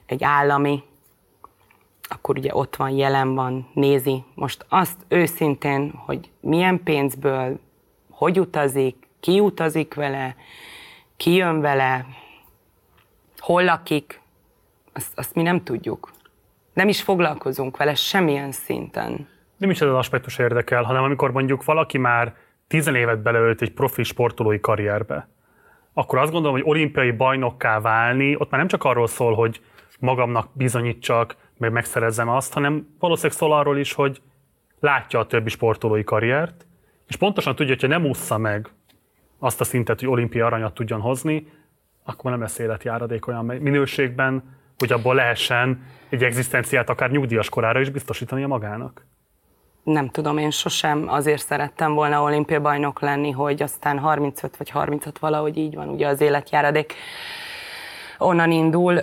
egy 0.06 0.23
állami, 0.23 0.83
akkor 2.08 2.38
ugye 2.38 2.56
ott 2.56 2.76
van, 2.76 2.90
jelen 2.90 3.36
van, 3.36 3.69
nézi. 3.74 4.24
Most 4.36 4.66
azt 4.69 5.06
őszintén, 5.08 5.92
hogy 6.06 6.32
milyen 6.40 6.84
pénzből, 6.84 7.60
hogy 8.10 8.40
utazik, 8.40 9.08
ki 9.19 9.40
utazik 9.40 9.94
vele, 9.94 10.36
ki 11.18 11.34
jön 11.34 11.61
vele, 11.61 12.06
hol 13.38 13.64
lakik, 13.64 14.22
azt, 14.94 15.18
azt 15.18 15.36
mi 15.36 15.42
nem 15.42 15.64
tudjuk. 15.64 16.11
Nem 16.74 16.88
is 16.88 17.02
foglalkozunk 17.02 17.77
vele 17.77 17.95
semmilyen 17.95 18.52
szinten. 18.52 19.27
Nem 19.58 19.69
is 19.69 19.82
ez 19.82 19.88
az 19.88 19.95
aspektus 19.95 20.38
érdekel, 20.38 20.84
hanem 20.84 21.03
amikor 21.03 21.32
mondjuk 21.32 21.64
valaki 21.64 21.98
már 21.98 22.36
tizen 22.68 22.95
évet 22.95 23.22
beleölt 23.22 23.61
egy 23.61 23.74
profi 23.74 24.03
sportolói 24.03 24.60
karrierbe, 24.60 25.27
akkor 25.94 26.19
azt 26.19 26.32
gondolom, 26.32 26.58
hogy 26.58 26.69
olimpiai 26.69 27.11
bajnokká 27.11 27.80
válni, 27.80 28.36
ott 28.36 28.50
már 28.50 28.60
nem 28.60 28.69
csak 28.69 28.84
arról 28.84 29.08
szól, 29.08 29.34
hogy 29.34 29.61
magamnak 30.00 30.50
bizonyítsak, 30.53 31.36
meg 31.58 31.72
megszerezzem 31.72 32.30
azt, 32.30 32.53
hanem 32.53 32.95
valószínűleg 33.00 33.38
szól 33.38 33.53
arról 33.53 33.77
is, 33.77 33.94
hogy 33.94 34.22
látja 34.80 35.19
a 35.19 35.26
többi 35.26 35.50
sportolói 35.50 36.03
karriert, 36.03 36.66
és 37.08 37.16
pontosan 37.16 37.56
tudja, 37.56 37.76
hogy 37.80 37.90
nem 37.90 38.06
ússza 38.06 38.38
meg 38.38 38.69
azt 39.40 39.61
a 39.61 39.64
szintet, 39.64 40.00
hogy 40.00 40.10
olimpia 40.10 40.45
aranyat 40.45 40.74
tudjon 40.74 41.02
hozni, 41.02 41.48
akkor 42.03 42.32
nem 42.32 42.40
lesz 42.40 42.60
életjáradék 42.60 43.27
olyan 43.27 43.45
minőségben, 43.45 44.44
hogy 44.77 44.92
abból 44.92 45.16
lehessen 45.16 45.84
egy 46.10 46.24
egzisztenciát 46.24 46.90
akár 46.90 47.11
nyugdíjas 47.11 47.50
korára 47.50 47.80
is 47.80 47.90
biztosítania 47.90 48.48
magának. 48.48 49.06
Nem 49.84 50.10
tudom, 50.10 50.38
én 50.38 50.52
sosem 50.52 51.06
azért 51.10 51.45
szerettem 51.45 51.94
volna 51.94 52.22
olimpia 52.22 52.61
bajnok 52.61 53.00
lenni, 53.00 53.32
hogy 53.32 53.61
aztán 53.61 54.00
35 54.00 54.58
vagy 54.58 54.69
36 54.69 55.19
valahogy 55.19 55.58
így 55.58 55.76
van, 55.76 55.90
ugye 55.90 56.08
az 56.08 56.22
életjáradék. 56.22 56.94
Onnan 58.17 58.51
indul 58.51 58.97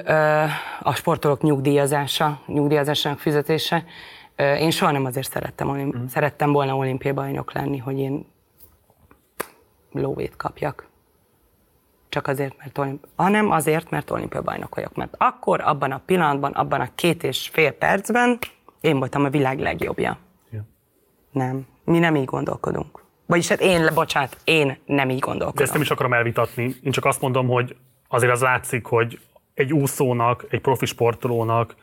a 0.81 0.95
sportolók 0.95 1.43
nyugdíjazása, 1.43 2.41
nyugdíjazásának 2.47 3.19
fizetése. 3.19 3.85
Én 4.37 4.71
soha 4.71 4.91
nem 4.91 5.05
azért 5.05 5.31
szerettem, 5.31 5.69
mm. 5.69 6.07
szerettem 6.07 6.53
volna 6.53 6.77
olimpia 6.77 7.15
bajnok 7.15 7.53
lenni, 7.53 7.79
hogy 7.79 7.99
én 7.99 8.27
lóvét 9.93 10.37
kapjak. 10.37 10.89
Csak 12.09 12.27
azért, 12.27 12.55
mert 12.59 12.79
olimp... 12.79 13.07
hanem 13.17 13.51
azért, 13.51 13.91
mert 13.91 14.11
olimpia 14.11 14.43
bajnok 14.43 14.75
vagyok. 14.75 14.95
Mert 14.95 15.15
akkor, 15.19 15.61
abban 15.61 15.93
a 15.93 16.03
pillanatban, 16.07 16.53
abban 16.53 16.81
a 16.81 16.89
két 16.95 17.23
és 17.23 17.49
fél 17.53 17.73
percben 17.73 18.39
én 18.81 18.99
voltam 18.99 19.25
a 19.25 19.29
világ 19.29 19.59
legjobbja. 19.59 20.19
Ja. 20.51 20.65
Nem. 21.31 21.67
Mi 21.85 21.99
nem 21.99 22.17
így 22.17 22.25
gondolkodunk. 22.25 23.03
Vagyis 23.27 23.49
hát 23.49 23.61
én, 23.61 23.89
bocsánat, 23.95 24.37
én 24.45 24.79
nem 24.87 25.11
így 25.11 25.19
gondolkodom. 25.19 25.57
De 25.57 25.63
ezt 25.63 25.73
nem 25.73 25.83
is 25.83 25.91
akarom 25.91 26.13
elvitatni. 26.13 26.75
Én 26.83 26.93
csak 26.93 27.05
azt 27.05 27.21
mondom, 27.21 27.49
hogy 27.49 27.77
azért 28.09 28.33
az 28.33 28.41
látszik, 28.41 28.87
hogy 28.87 29.21
egy 29.55 29.73
úszónak, 29.73 30.47
egy 30.51 30.61
profi 30.61 30.87
sportolónak 30.87 31.75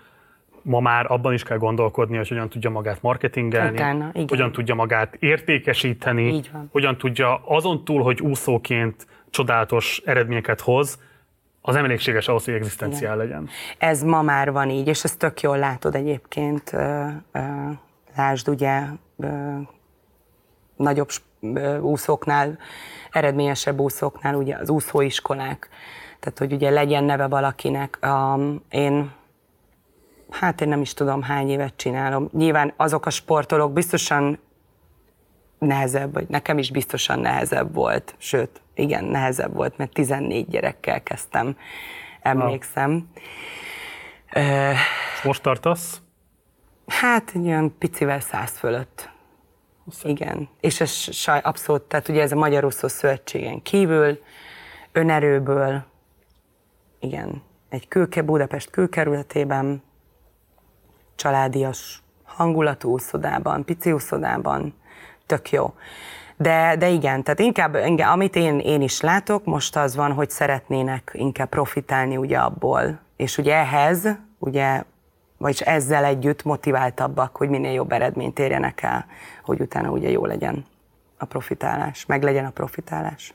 ma 0.61 0.79
már 0.79 1.11
abban 1.11 1.33
is 1.33 1.43
kell 1.43 1.57
gondolkodni, 1.57 2.17
hogy 2.17 2.27
hogyan 2.27 2.49
tudja 2.49 2.69
magát 2.69 3.01
marketingelni, 3.01 3.71
Utána, 3.71 4.09
igen. 4.13 4.27
hogyan 4.27 4.51
tudja 4.51 4.75
magát 4.75 5.15
értékesíteni, 5.19 6.41
hogyan 6.71 6.97
tudja 6.97 7.41
azon 7.45 7.83
túl, 7.83 8.03
hogy 8.03 8.21
úszóként 8.21 9.07
csodálatos 9.29 10.01
eredményeket 10.05 10.61
hoz, 10.61 10.99
az 11.61 11.75
nem 11.75 11.85
elégséges 11.85 12.27
ahhoz, 12.27 12.45
hogy 12.45 12.53
egzisztenciál 12.53 13.17
legyen. 13.17 13.49
Ez 13.77 14.03
ma 14.03 14.21
már 14.21 14.51
van 14.51 14.69
így, 14.69 14.87
és 14.87 15.03
ezt 15.03 15.19
tök 15.19 15.41
jól 15.41 15.57
látod 15.57 15.95
egyébként. 15.95 16.75
Lásd 18.15 18.47
ugye 18.47 18.81
nagyobb 20.75 21.09
úszóknál, 21.81 22.57
eredményesebb 23.11 23.79
úszóknál, 23.79 24.35
ugye 24.35 24.55
az 24.55 24.69
úszóiskolák, 24.69 25.69
tehát 26.21 26.37
hogy 26.37 26.53
ugye 26.53 26.69
legyen 26.69 27.03
neve 27.03 27.27
valakinek. 27.27 27.99
Én 28.69 29.11
hát 30.29 30.61
én 30.61 30.67
nem 30.67 30.81
is 30.81 30.93
tudom 30.93 31.21
hány 31.21 31.49
évet 31.49 31.75
csinálom. 31.75 32.29
Nyilván 32.33 32.73
azok 32.75 33.05
a 33.05 33.09
sportolók 33.09 33.73
biztosan 33.73 34.39
nehezebb, 35.59 36.13
vagy 36.13 36.27
nekem 36.29 36.57
is 36.57 36.71
biztosan 36.71 37.19
nehezebb 37.19 37.73
volt, 37.73 38.15
sőt, 38.17 38.61
igen, 38.73 39.03
nehezebb 39.03 39.53
volt, 39.53 39.77
mert 39.77 39.93
14 39.93 40.47
gyerekkel 40.47 41.03
kezdtem, 41.03 41.57
emlékszem. 42.21 43.09
Wow. 44.33 44.73
most 45.23 45.41
tartasz? 45.41 46.01
Hát 46.87 47.31
egy 47.33 47.45
olyan 47.45 47.77
picivel 47.77 48.19
száz 48.19 48.57
fölött. 48.57 49.09
Igen, 50.03 50.49
és 50.59 50.81
ez 50.81 50.91
saj, 50.91 51.39
abszolút, 51.43 51.81
tehát 51.81 52.07
ugye 52.07 52.21
ez 52.21 52.31
a 52.31 52.35
Magyar 52.35 52.65
Úszó 52.65 52.87
Szövetségen 52.87 53.61
kívül, 53.61 54.19
önerőből, 54.91 55.85
igen, 57.01 57.41
egy 57.69 57.87
külke, 57.87 58.21
Budapest 58.21 58.69
külkerületében, 58.69 59.83
családias 61.15 62.03
hangulatú 62.23 62.89
úszodában, 62.89 63.65
pici 63.65 63.91
úszodában, 63.91 64.73
tök 65.25 65.49
jó. 65.49 65.73
De, 66.37 66.75
de 66.75 66.89
igen, 66.89 67.23
tehát 67.23 67.39
inkább, 67.39 67.75
inkább 67.75 68.11
amit 68.11 68.35
én, 68.35 68.59
én 68.59 68.81
is 68.81 69.01
látok, 69.01 69.45
most 69.45 69.75
az 69.75 69.95
van, 69.95 70.11
hogy 70.11 70.29
szeretnének 70.29 71.11
inkább 71.13 71.49
profitálni 71.49 72.17
ugye 72.17 72.37
abból. 72.37 72.99
És 73.15 73.37
ugye 73.37 73.55
ehhez, 73.55 74.07
ugye, 74.39 74.83
vagyis 75.37 75.61
ezzel 75.61 76.05
együtt 76.05 76.43
motiváltabbak, 76.43 77.35
hogy 77.35 77.49
minél 77.49 77.71
jobb 77.71 77.91
eredményt 77.91 78.39
érjenek 78.39 78.81
el, 78.81 79.05
hogy 79.43 79.61
utána 79.61 79.89
ugye 79.89 80.09
jó 80.09 80.25
legyen 80.25 80.65
a 81.17 81.25
profitálás, 81.25 82.05
meg 82.05 82.23
legyen 82.23 82.45
a 82.45 82.49
profitálás. 82.49 83.33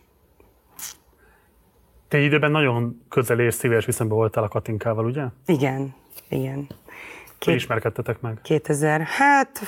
Te 2.08 2.18
időben 2.18 2.50
nagyon 2.50 3.02
közel 3.08 3.40
és 3.40 3.54
szíves 3.54 3.84
viszonyban 3.84 4.18
voltál 4.18 4.44
a 4.44 4.48
Katinkával, 4.48 5.04
ugye? 5.04 5.24
Igen, 5.46 5.94
igen. 6.28 6.66
Két, 7.38 7.54
ismerkedtetek 7.54 8.20
meg? 8.20 8.38
2000, 8.42 9.00
hát 9.00 9.60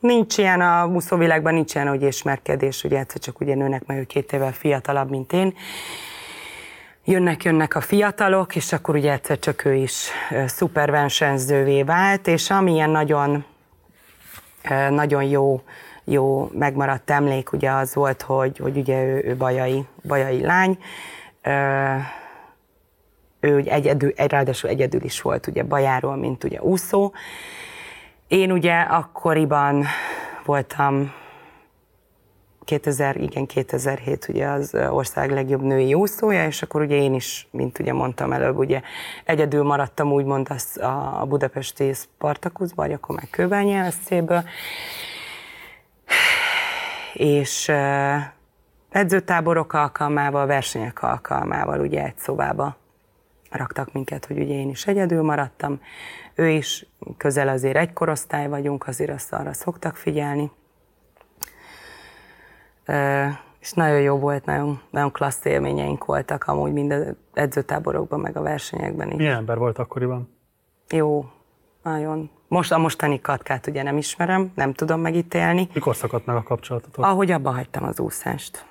nincs 0.00 0.38
ilyen 0.38 0.60
a 0.60 0.86
muszóvilágban, 0.86 1.54
nincs 1.54 1.74
ilyen, 1.74 1.88
hogy 1.88 2.02
ismerkedés, 2.02 2.84
ugye 2.84 2.98
egyszer 2.98 3.20
csak 3.20 3.40
ugye 3.40 3.54
nőnek, 3.54 3.86
mert 3.86 4.00
ő 4.00 4.04
két 4.04 4.32
évvel 4.32 4.52
fiatalabb, 4.52 5.10
mint 5.10 5.32
én. 5.32 5.54
Jönnek, 7.04 7.44
jönnek 7.44 7.74
a 7.74 7.80
fiatalok, 7.80 8.56
és 8.56 8.72
akkor 8.72 8.94
ugye 8.94 9.12
egyszer 9.12 9.38
csak 9.38 9.64
ő 9.64 9.74
is 9.74 10.08
szuperversenyzővé 10.46 11.82
vált, 11.82 12.26
és 12.26 12.50
amilyen 12.50 12.90
nagyon, 12.90 13.44
nagyon 14.90 15.22
jó, 15.22 15.62
jó 16.10 16.50
megmaradt 16.52 17.10
emlék 17.10 17.52
ugye 17.52 17.70
az 17.70 17.94
volt, 17.94 18.22
hogy, 18.22 18.58
hogy 18.58 18.76
ugye 18.76 19.04
ő, 19.04 19.22
ő 19.24 19.36
bajai, 19.36 19.84
bajai 20.04 20.40
lány, 20.40 20.78
ő 23.40 23.56
ugye 23.56 23.72
egyedül, 23.72 24.12
ráadásul 24.16 24.70
egyedül 24.70 25.04
is 25.04 25.20
volt 25.20 25.46
ugye 25.46 25.62
bajáról, 25.62 26.16
mint 26.16 26.44
ugye 26.44 26.60
úszó. 26.60 27.12
Én 28.28 28.52
ugye 28.52 28.80
akkoriban 28.80 29.84
voltam 30.44 31.12
2000, 32.68 33.16
igen, 33.16 33.46
2007 33.46 34.26
ugye 34.28 34.46
az 34.46 34.74
ország 34.90 35.30
legjobb 35.30 35.62
női 35.62 35.94
úszója, 35.94 36.46
és 36.46 36.62
akkor 36.62 36.80
ugye 36.80 36.96
én 36.96 37.14
is, 37.14 37.48
mint 37.50 37.78
ugye 37.78 37.92
mondtam 37.92 38.32
előbb, 38.32 38.56
ugye 38.58 38.80
egyedül 39.24 39.62
maradtam 39.62 40.12
úgymond 40.12 40.46
az 40.50 40.78
a 41.20 41.24
budapesti 41.28 41.92
Spartakuszban, 41.92 42.86
vagy 42.86 42.94
akkor 42.94 43.16
már 43.16 43.28
Kőbányi 43.30 43.90
SC-ből. 43.90 44.44
És 47.12 47.72
edzőtáborok 48.88 49.72
alkalmával, 49.72 50.46
versenyek 50.46 51.02
alkalmával 51.02 51.80
ugye 51.80 52.04
egy 52.04 52.18
szobába 52.18 52.76
raktak 53.50 53.92
minket, 53.92 54.26
hogy 54.26 54.38
ugye 54.38 54.54
én 54.54 54.68
is 54.68 54.86
egyedül 54.86 55.22
maradtam, 55.22 55.80
ő 56.34 56.48
is, 56.48 56.86
közel 57.16 57.48
azért 57.48 57.76
egy 57.76 57.92
korosztály 57.92 58.48
vagyunk, 58.48 58.86
azért 58.86 59.10
azt 59.10 59.32
arra 59.32 59.52
szoktak 59.52 59.96
figyelni. 59.96 60.50
És 63.60 63.72
nagyon 63.72 64.00
jó 64.00 64.16
volt, 64.16 64.44
nagyon, 64.44 64.80
nagyon 64.90 65.12
klassz 65.12 65.44
élményeink 65.44 66.04
voltak 66.04 66.44
amúgy 66.44 66.72
mind 66.72 66.92
az 66.92 67.14
edzőtáborokban, 67.34 68.20
meg 68.20 68.36
a 68.36 68.42
versenyekben 68.42 69.10
is. 69.10 69.16
Milyen 69.16 69.36
ember 69.36 69.58
volt 69.58 69.78
akkoriban? 69.78 70.36
Jó, 70.88 71.30
nagyon. 71.88 72.30
Most 72.48 72.72
a 72.72 72.78
mostani 72.78 73.20
katkát 73.20 73.66
ugye 73.66 73.82
nem 73.82 73.96
ismerem, 73.96 74.52
nem 74.54 74.72
tudom 74.72 75.00
megítélni. 75.00 75.68
Mikor 75.74 75.96
szakadt 75.96 76.26
meg 76.26 76.36
a 76.36 76.42
kapcsolatotok? 76.42 77.04
Ahogy 77.04 77.30
abba 77.30 77.50
hagytam 77.50 77.84
az 77.84 78.00
úszást. 78.00 78.64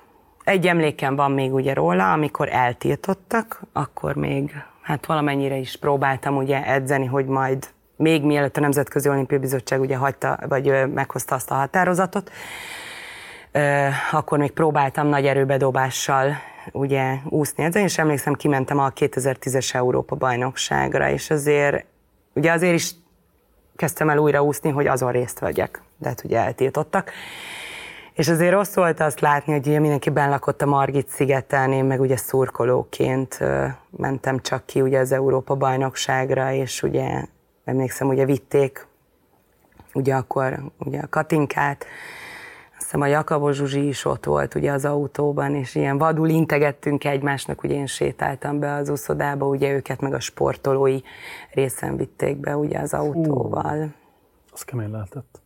Egy 0.44 0.66
emlékem 0.66 1.16
van 1.16 1.32
még 1.32 1.54
ugye 1.54 1.74
róla, 1.74 2.12
amikor 2.12 2.48
eltiltottak, 2.48 3.62
akkor 3.72 4.14
még 4.14 4.52
hát 4.82 5.06
valamennyire 5.06 5.56
is 5.56 5.76
próbáltam 5.76 6.36
ugye 6.36 6.66
edzeni, 6.66 7.06
hogy 7.06 7.26
majd 7.26 7.68
még 7.96 8.22
mielőtt 8.22 8.56
a 8.56 8.60
Nemzetközi 8.60 9.08
Olimpiai 9.08 9.40
Bizottság 9.40 9.80
ugye 9.80 9.96
hagyta, 9.96 10.38
vagy 10.48 10.92
meghozta 10.94 11.34
azt 11.34 11.50
a 11.50 11.54
határozatot, 11.54 12.30
akkor 14.12 14.38
még 14.38 14.50
próbáltam 14.50 15.06
nagy 15.06 15.26
erőbedobással 15.26 16.32
ugye 16.72 17.14
úszni 17.28 17.64
edzeni, 17.64 17.84
és 17.84 17.98
emlékszem, 17.98 18.34
kimentem 18.34 18.78
a 18.78 18.90
2010-es 18.90 19.74
Európa 19.74 20.16
bajnokságra, 20.16 21.10
és 21.10 21.30
azért, 21.30 21.84
ugye 22.34 22.52
azért 22.52 22.74
is 22.74 22.92
kezdtem 23.78 24.10
el 24.10 24.18
újra 24.18 24.42
úszni, 24.42 24.70
hogy 24.70 24.86
azon 24.86 25.12
részt 25.12 25.38
vegyek, 25.38 25.82
de 25.98 26.08
hát 26.08 26.24
ugye 26.24 26.38
eltiltottak. 26.38 27.10
És 28.12 28.28
azért 28.28 28.52
rossz 28.52 28.74
volt 28.74 29.00
azt 29.00 29.20
látni, 29.20 29.52
hogy 29.52 29.66
ugye 29.66 29.78
mindenki 29.78 30.10
lakott 30.14 30.62
a 30.62 30.66
Margit 30.66 31.08
szigeten, 31.08 31.72
én 31.72 31.84
meg 31.84 32.00
ugye 32.00 32.16
szurkolóként 32.16 33.38
mentem 33.90 34.40
csak 34.40 34.66
ki 34.66 34.80
ugye 34.80 34.98
az 34.98 35.12
Európa 35.12 35.54
bajnokságra, 35.54 36.52
és 36.52 36.82
ugye 36.82 37.24
emlékszem, 37.64 38.08
ugye 38.08 38.24
vitték 38.24 38.86
ugye 39.94 40.14
akkor 40.14 40.58
ugye 40.78 41.00
a 41.00 41.08
Katinkát, 41.08 41.86
hiszem 42.88 43.00
a 43.00 43.06
Jakabos 43.06 43.56
Zsuzsi 43.56 43.86
is 43.86 44.04
ott 44.04 44.24
volt 44.24 44.54
ugye 44.54 44.72
az 44.72 44.84
autóban, 44.84 45.54
és 45.54 45.74
ilyen 45.74 45.98
vadul 45.98 46.28
integettünk 46.28 47.04
egymásnak, 47.04 47.62
ugye 47.62 47.74
én 47.74 47.86
sétáltam 47.86 48.58
be 48.58 48.74
az 48.74 48.88
úszodába, 48.88 49.46
ugye 49.46 49.72
őket 49.72 50.00
meg 50.00 50.14
a 50.14 50.20
sportolói 50.20 51.00
részen 51.52 51.96
vitték 51.96 52.36
be 52.36 52.56
ugye 52.56 52.78
az 52.78 52.94
autóval. 52.94 53.78
Hú, 53.78 53.90
az 54.52 54.62
kemény 54.62 54.90
lehetett. 54.90 55.40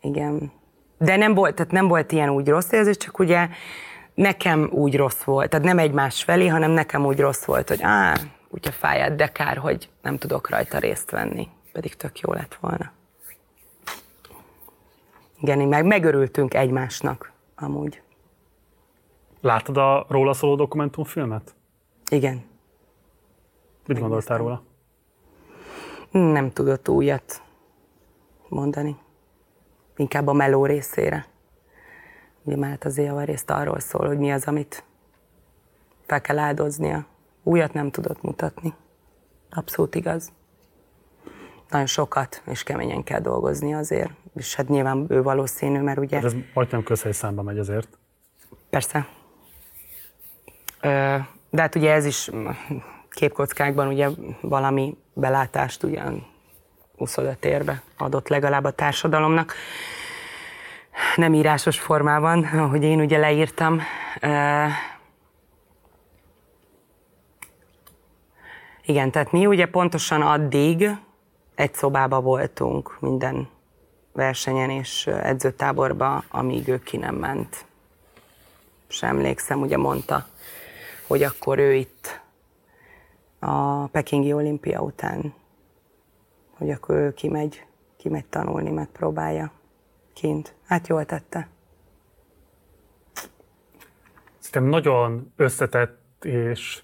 Igen. 0.00 0.52
De 0.98 1.16
nem 1.16 1.34
volt, 1.34 1.54
tehát 1.54 1.72
nem 1.72 1.88
volt 1.88 2.12
ilyen 2.12 2.28
úgy 2.28 2.48
rossz 2.48 2.72
érzés, 2.72 2.96
csak 2.96 3.18
ugye 3.18 3.48
nekem 4.14 4.68
úgy 4.72 4.96
rossz 4.96 5.22
volt, 5.22 5.50
tehát 5.50 5.64
nem 5.64 5.78
egymás 5.78 6.22
felé, 6.22 6.46
hanem 6.46 6.70
nekem 6.70 7.06
úgy 7.06 7.18
rossz 7.18 7.44
volt, 7.44 7.68
hogy 7.68 7.80
á, 7.82 8.18
a 8.50 8.70
fáját, 8.70 9.16
de 9.16 9.26
kár, 9.26 9.56
hogy 9.56 9.88
nem 10.02 10.18
tudok 10.18 10.50
rajta 10.50 10.78
részt 10.78 11.10
venni, 11.10 11.48
pedig 11.72 11.96
tök 11.96 12.20
jó 12.20 12.32
lett 12.32 12.54
volna. 12.60 12.92
Igen, 15.44 15.68
meg 15.68 15.84
megörültünk 15.84 16.54
egymásnak, 16.54 17.32
amúgy. 17.54 18.02
Látod 19.40 19.76
a 19.76 20.06
róla 20.08 20.32
szóló 20.32 20.54
dokumentumfilmet? 20.54 21.54
Igen. 22.10 22.44
Mit 23.86 23.98
gondoltál 23.98 24.38
róla? 24.38 24.62
Nem 26.10 26.50
tudott 26.50 26.88
újat 26.88 27.42
mondani 28.48 28.96
inkább 29.96 30.26
a 30.26 30.32
meló 30.32 30.66
részére. 30.66 31.26
Ugye 32.42 32.56
már 32.56 32.78
az 32.84 33.00
részt 33.24 33.50
arról 33.50 33.80
szól, 33.80 34.06
hogy 34.06 34.18
mi 34.18 34.32
az, 34.32 34.44
amit 34.44 34.84
fel 36.06 36.20
kell 36.20 36.38
áldoznia. 36.38 37.06
Újat 37.42 37.72
nem 37.72 37.90
tudott 37.90 38.22
mutatni. 38.22 38.74
Abszolút 39.50 39.94
igaz. 39.94 40.32
Nagyon 41.68 41.86
sokat 41.86 42.42
és 42.46 42.62
keményen 42.62 43.02
kell 43.02 43.20
dolgozni 43.20 43.74
azért. 43.74 44.23
És 44.34 44.54
hát 44.54 44.68
nyilván 44.68 45.06
ő 45.08 45.22
valószínű, 45.22 45.80
mert 45.80 45.98
ugye... 45.98 46.16
Hát 46.16 46.24
ez 46.24 46.34
majdnem 46.54 46.82
közhelyszámba 46.82 47.42
megy 47.42 47.58
azért. 47.58 47.88
Persze. 48.70 49.06
De 51.50 51.60
hát 51.60 51.74
ugye 51.74 51.92
ez 51.92 52.04
is 52.04 52.30
képkockákban 53.10 53.88
ugye 53.88 54.08
valami 54.40 54.96
belátást 55.12 55.82
ugyan 55.82 56.26
térbe 57.40 57.82
adott 57.96 58.28
legalább 58.28 58.64
a 58.64 58.70
társadalomnak. 58.70 59.54
Nem 61.16 61.34
írásos 61.34 61.80
formában, 61.80 62.44
ahogy 62.44 62.82
én 62.82 63.00
ugye 63.00 63.18
leírtam. 63.18 63.80
Igen, 68.84 69.10
tehát 69.10 69.32
mi 69.32 69.46
ugye 69.46 69.66
pontosan 69.66 70.22
addig 70.22 70.90
egy 71.54 71.74
szobába 71.74 72.20
voltunk 72.20 72.96
minden 73.00 73.48
versenyen 74.14 74.70
és 74.70 75.06
edzőtáborba, 75.06 76.24
amíg 76.28 76.68
ő 76.68 76.82
ki 76.82 76.96
nem 76.96 77.14
ment. 77.14 77.64
És 78.88 79.02
emlékszem, 79.02 79.60
ugye 79.60 79.76
mondta, 79.76 80.26
hogy 81.06 81.22
akkor 81.22 81.58
ő 81.58 81.74
itt 81.74 82.20
a 83.38 83.86
Pekingi 83.86 84.32
olimpia 84.32 84.80
után 84.80 85.34
hogy 86.56 86.70
akkor 86.70 86.94
ő 86.94 87.14
kimegy, 87.14 87.66
kimegy 87.96 88.26
tanulni, 88.26 88.70
megpróbálja 88.70 89.50
kint. 90.12 90.54
Hát 90.66 90.86
jól 90.86 91.04
tette. 91.04 91.48
Szerintem 94.38 94.64
nagyon 94.64 95.32
összetett 95.36 96.24
és 96.24 96.82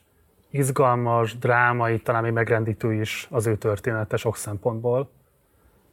izgalmas, 0.50 1.38
drámai, 1.38 2.00
talán 2.00 2.22
még 2.22 2.32
megrendítő 2.32 2.92
is 2.92 3.28
az 3.30 3.46
ő 3.46 3.56
története 3.56 4.16
sok 4.16 4.36
szempontból. 4.36 5.10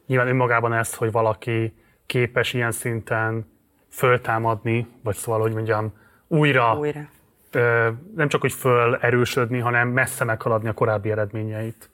Nyilván 0.08 0.28
önmagában 0.28 0.72
ez, 0.72 0.94
hogy 0.94 1.12
valaki 1.12 1.74
képes 2.06 2.52
ilyen 2.52 2.72
szinten 2.72 3.46
föltámadni, 3.88 4.86
vagy 5.02 5.14
szóval, 5.14 5.40
hogy 5.40 5.52
mondjam, 5.52 5.92
újra, 6.26 6.78
Újra. 6.78 7.08
Ö, 7.50 7.88
nem 8.14 8.28
csak, 8.28 8.40
hogy 8.40 8.52
föl 8.52 8.96
erősödni, 8.96 9.58
hanem 9.58 9.88
messze 9.88 10.24
meghaladni 10.24 10.68
a 10.68 10.72
korábbi 10.72 11.10
eredményeit. 11.10 11.90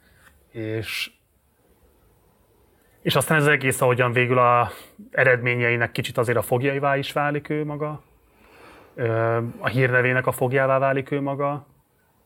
És, 0.50 1.10
és 3.02 3.14
aztán 3.14 3.36
ez 3.36 3.42
az 3.42 3.48
egész, 3.48 3.80
ahogyan 3.80 4.12
végül 4.12 4.38
a 4.38 4.70
eredményeinek 5.10 5.92
kicsit 5.92 6.18
azért 6.18 6.38
a 6.38 6.42
fogjaivá 6.42 6.96
is 6.96 7.12
válik 7.12 7.48
ő 7.48 7.64
maga, 7.64 8.02
Ö, 8.94 9.38
a 9.58 9.68
hírnevének 9.68 10.26
a 10.26 10.32
fogjává 10.32 10.78
válik 10.78 11.10
ő 11.10 11.20
maga, 11.20 11.66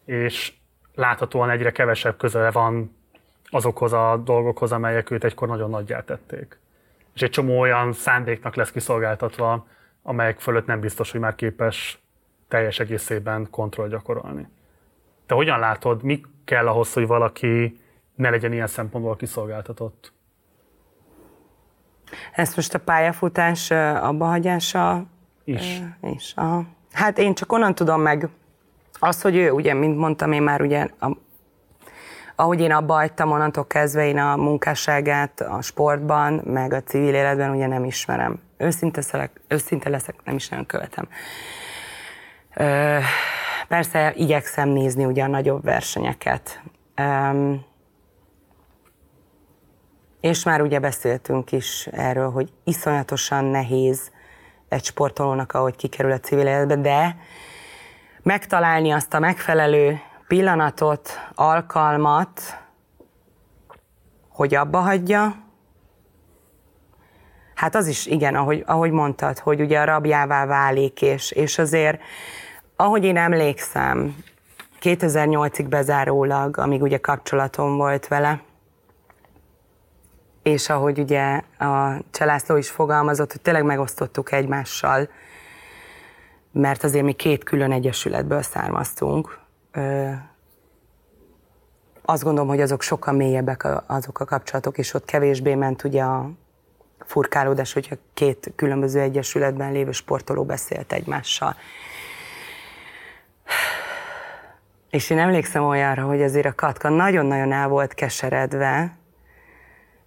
és 0.05 0.53
láthatóan 0.95 1.51
egyre 1.51 1.71
kevesebb 1.71 2.17
közele 2.17 2.51
van 2.51 2.98
azokhoz 3.51 3.93
a 3.93 4.21
dolgokhoz, 4.25 4.73
amelyek 4.73 5.11
őt 5.11 5.25
egykor 5.25 5.49
nagyon 5.49 5.71
nagyjá 5.71 6.01
tették. 6.01 6.59
És 7.15 7.23
egy 7.23 7.31
csomó 7.31 7.59
olyan 7.59 7.93
szándéknak 7.93 8.55
lesz 8.55 8.71
kiszolgáltatva, 8.71 9.67
amelyek 10.03 10.41
fölött 10.41 10.67
nem 10.67 10.81
biztos, 10.81 11.11
hogy 11.11 11.21
már 11.21 11.35
képes 11.35 12.03
teljes 12.49 12.79
egészében 12.79 13.51
kontroll 13.51 13.89
gyakorolni. 13.89 14.49
Te 15.27 15.35
hogyan 15.35 15.59
látod, 15.59 16.03
mi 16.03 16.21
kell 16.45 16.67
ahhoz, 16.67 16.93
hogy 16.93 17.07
valaki 17.07 17.81
ne 18.15 18.31
legyen 18.31 18.53
ilyen 18.53 18.67
szempontból 18.67 19.17
kiszolgáltatott? 19.17 20.13
Ezt 22.33 22.57
most 22.57 22.75
a 22.75 22.79
pályafutás 22.79 23.71
abbahagyása 23.71 25.05
Is. 25.45 25.81
Is. 26.03 26.33
Aha. 26.37 26.65
Hát 26.93 27.19
én 27.19 27.35
csak 27.35 27.53
onnan 27.53 27.75
tudom 27.75 28.01
meg 28.01 28.29
azt, 28.93 29.23
hogy 29.23 29.37
ő, 29.37 29.51
ugye, 29.51 29.75
mint 29.75 29.99
mondtam 29.99 30.33
én 30.33 30.43
már, 30.43 30.61
ugye, 30.61 30.89
a, 31.01 31.11
ahogy 32.41 32.61
én 32.61 32.73
abba 32.73 32.95
hagytam, 32.95 33.31
onnantól 33.31 33.67
kezdve 33.67 34.07
én 34.07 34.19
a 34.19 34.37
munkásságát 34.37 35.41
a 35.41 35.63
sportban, 35.63 36.33
meg 36.45 36.73
a 36.73 36.83
civil 36.83 37.15
életben 37.15 37.51
ugye 37.51 37.67
nem 37.67 37.85
ismerem. 37.85 38.41
Őszinte, 38.57 39.01
szelek, 39.01 39.41
őszinte 39.49 39.89
leszek, 39.89 40.15
nem 40.25 40.35
is 40.35 40.49
nagyon 40.49 40.67
követem. 40.67 41.09
Ö, 42.55 42.99
persze 43.69 44.13
igyekszem 44.17 44.69
nézni 44.69 45.05
ugye 45.05 45.23
a 45.23 45.27
nagyobb 45.27 45.65
versenyeket. 45.65 46.63
Ö, 46.95 47.55
és 50.21 50.45
már 50.45 50.63
ugye 50.63 50.79
beszéltünk 50.79 51.53
is 51.53 51.87
erről, 51.87 52.31
hogy 52.31 52.53
iszonyatosan 52.65 53.45
nehéz 53.45 54.11
egy 54.69 54.85
sportolónak, 54.85 55.53
ahogy 55.53 55.77
kikerül 55.77 56.13
a 56.13 56.21
civil 56.21 56.47
életbe, 56.47 56.77
de 56.77 57.17
megtalálni 58.23 58.91
azt 58.91 59.15
a 59.15 59.19
megfelelő 59.19 60.01
pillanatot, 60.29 61.11
alkalmat, 61.35 62.41
hogy 64.29 64.55
abba 64.55 64.79
hagyja, 64.79 65.37
hát 67.55 67.75
az 67.75 67.87
is 67.87 68.07
igen, 68.07 68.35
ahogy, 68.35 68.63
ahogy 68.67 68.91
mondtad, 68.91 69.39
hogy 69.39 69.61
ugye 69.61 69.81
a 69.81 69.85
rabjává 69.85 70.47
válik, 70.47 71.03
és, 71.03 71.31
és 71.31 71.59
azért, 71.59 72.01
ahogy 72.77 73.05
én 73.05 73.17
emlékszem, 73.17 74.17
2008-ig 74.81 75.67
bezárólag, 75.69 76.59
amíg 76.59 76.83
ugye 76.83 76.99
kapcsolatom 76.99 77.77
volt 77.77 78.09
vele, 78.09 78.43
és 80.43 80.69
ahogy 80.69 80.99
ugye 80.99 81.41
a 81.59 82.03
Cselászló 82.11 82.57
is 82.57 82.71
fogalmazott, 82.71 83.33
hogy 83.33 83.41
tényleg 83.41 83.65
megosztottuk 83.65 84.33
egymással, 84.33 85.09
mert 86.53 86.85
azért 86.85 87.05
mi 87.05 87.13
két 87.13 87.45
külön 87.45 87.73
egyesületből 87.73 88.43
származtunk. 88.43 89.39
Ö, 89.73 90.11
azt 92.03 92.23
gondolom, 92.23 92.49
hogy 92.49 92.61
azok 92.61 92.83
sokkal 92.83 93.15
mélyebbek 93.15 93.65
a- 93.65 93.85
azok 93.87 94.21
a 94.21 94.25
kapcsolatok, 94.25 94.79
és 94.79 94.95
ott 94.95 95.05
kevésbé 95.05 95.55
ment 95.55 95.85
ugye 95.85 96.03
a 96.03 96.31
furkálódás, 96.99 97.73
hogyha 97.73 97.97
két 98.15 98.53
különböző 98.57 99.01
egyesületben 99.01 99.73
lévő 99.73 99.91
sportoló 99.93 100.45
beszélt 100.45 100.93
egymással. 100.93 101.57
És 104.91 105.11
én 105.11 105.19
emlékszem 105.19 105.65
olyanra, 105.65 106.03
hogy 106.03 106.23
azért 106.23 106.47
a 106.47 106.55
Katka 106.55 106.89
nagyon-nagyon 106.89 107.53
el 107.53 107.69
volt 107.69 107.95
keseredve, 107.95 108.97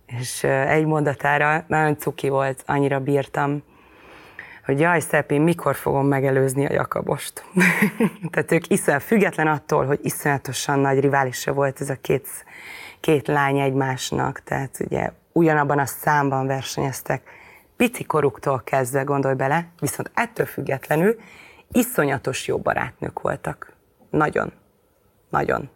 és 0.06 0.44
egy 0.44 0.86
mondatára 0.86 1.64
nagyon 1.68 1.98
cuki 1.98 2.30
volt, 2.30 2.64
annyira 2.66 3.00
bírtam, 3.00 3.64
hogy 4.66 4.80
jaj, 4.80 5.00
Szepi, 5.00 5.38
mikor 5.38 5.76
fogom 5.76 6.08
megelőzni 6.08 6.66
a 6.66 6.74
Jakabost. 6.74 7.46
Tehát 8.32 8.52
ők 8.52 8.68
iszonyat, 8.68 9.04
független 9.04 9.48
attól, 9.48 9.86
hogy 9.86 10.00
iszonyatosan 10.04 10.80
nagy 10.80 11.00
riválisa 11.00 11.54
volt 11.54 11.82
ez 11.82 11.90
a 11.90 11.98
két, 12.02 12.28
két 13.00 13.28
lány 13.28 13.60
egymásnak, 13.60 14.40
tehát 14.44 14.78
ugye 14.80 15.12
ugyanabban 15.32 15.80
a 15.80 15.86
számban 15.86 16.48
versenyeztek, 16.48 17.22
pici 17.78 18.04
koruktól 18.04 18.62
kezdve, 18.64 19.04
gondolj 19.04 19.36
bele, 19.36 19.68
viszont 19.80 20.12
ettől 20.14 20.46
függetlenül 20.46 21.16
iszonyatos 21.72 22.48
jó 22.48 22.58
barátnők 22.58 23.20
voltak. 23.20 23.74
Nagyon. 24.10 24.52
Nagyon. 25.30 25.70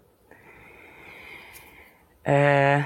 Ö, 2.23 2.77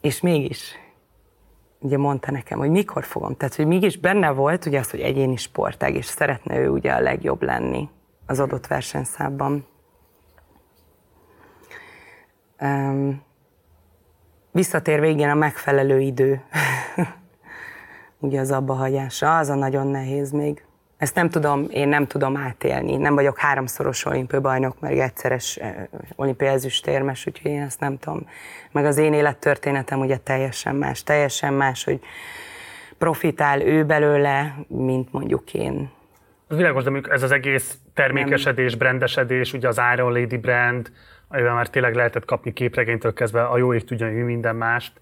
és 0.00 0.20
mégis, 0.20 0.78
ugye 1.78 1.98
mondta 1.98 2.30
nekem, 2.30 2.58
hogy 2.58 2.70
mikor 2.70 3.04
fogom. 3.04 3.36
Tehát, 3.36 3.54
hogy 3.54 3.66
mégis 3.66 3.98
benne 3.98 4.30
volt 4.30 4.66
ugye 4.66 4.78
az, 4.78 4.90
hogy 4.90 5.00
egyéni 5.00 5.36
sportág, 5.36 5.94
és 5.94 6.04
szeretne 6.04 6.58
ő 6.58 6.68
ugye 6.68 6.92
a 6.92 7.00
legjobb 7.00 7.42
lenni 7.42 7.88
az 8.26 8.40
adott 8.40 8.66
versenyszámban. 8.66 9.66
Um, 12.60 13.22
visszatér 14.50 15.00
végén 15.00 15.28
a 15.28 15.34
megfelelő 15.34 16.00
idő. 16.00 16.42
ugye 18.18 18.40
az 18.40 18.50
abbahagyása, 18.50 19.38
az 19.38 19.48
a 19.48 19.54
nagyon 19.54 19.86
nehéz 19.86 20.30
még. 20.30 20.64
Ezt 20.98 21.14
nem 21.14 21.30
tudom, 21.30 21.66
én 21.70 21.88
nem 21.88 22.06
tudom 22.06 22.36
átélni. 22.36 22.96
Nem 22.96 23.14
vagyok 23.14 23.38
háromszoros 23.38 24.04
olimpiai 24.04 24.40
bajnok, 24.40 24.80
meg 24.80 24.98
egyszeres 24.98 25.56
eh, 25.56 25.74
olimpiai 26.14 26.50
ezüstérmes, 26.50 27.26
úgyhogy 27.26 27.50
én 27.50 27.62
ezt 27.62 27.80
nem 27.80 27.98
tudom. 27.98 28.28
Meg 28.72 28.84
az 28.84 28.96
én 28.96 29.12
élettörténetem 29.12 30.00
ugye 30.00 30.16
teljesen 30.16 30.74
más. 30.74 31.02
Teljesen 31.02 31.54
más, 31.54 31.84
hogy 31.84 32.00
profitál 32.98 33.62
ő 33.62 33.84
belőle, 33.84 34.54
mint 34.68 35.12
mondjuk 35.12 35.54
én. 35.54 35.90
Az 36.48 36.56
világos, 36.56 36.84
de 36.84 36.90
mondjuk 36.90 37.12
ez 37.14 37.22
az 37.22 37.30
egész 37.30 37.78
termékesedés, 37.94 38.74
brandesedés, 38.74 39.52
ugye 39.52 39.68
az 39.68 39.80
Iron 39.94 40.12
Lady 40.12 40.36
brand, 40.36 40.92
amivel 41.28 41.54
már 41.54 41.68
tényleg 41.68 41.94
lehetett 41.94 42.24
kapni 42.24 42.52
képregénytől 42.52 43.12
kezdve 43.12 43.44
a 43.44 43.56
jó 43.58 43.74
ég 43.74 43.84
tudja, 43.84 44.24
minden 44.24 44.56
mást. 44.56 44.92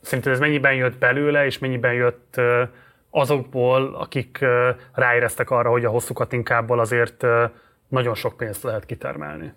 Szerinted 0.00 0.32
ez 0.32 0.38
mennyiben 0.38 0.74
jött 0.74 0.98
belőle, 0.98 1.44
és 1.44 1.58
mennyiben 1.58 1.92
jött 1.92 2.34
ö, 2.36 2.62
azokból, 3.16 3.94
akik 3.94 4.44
ráéreztek 4.92 5.50
arra, 5.50 5.70
hogy 5.70 5.84
a 5.84 5.90
hosszú 5.90 6.14
katinkából 6.14 6.78
azért 6.78 7.24
nagyon 7.88 8.14
sok 8.14 8.36
pénzt 8.36 8.62
lehet 8.62 8.86
kitermelni? 8.86 9.52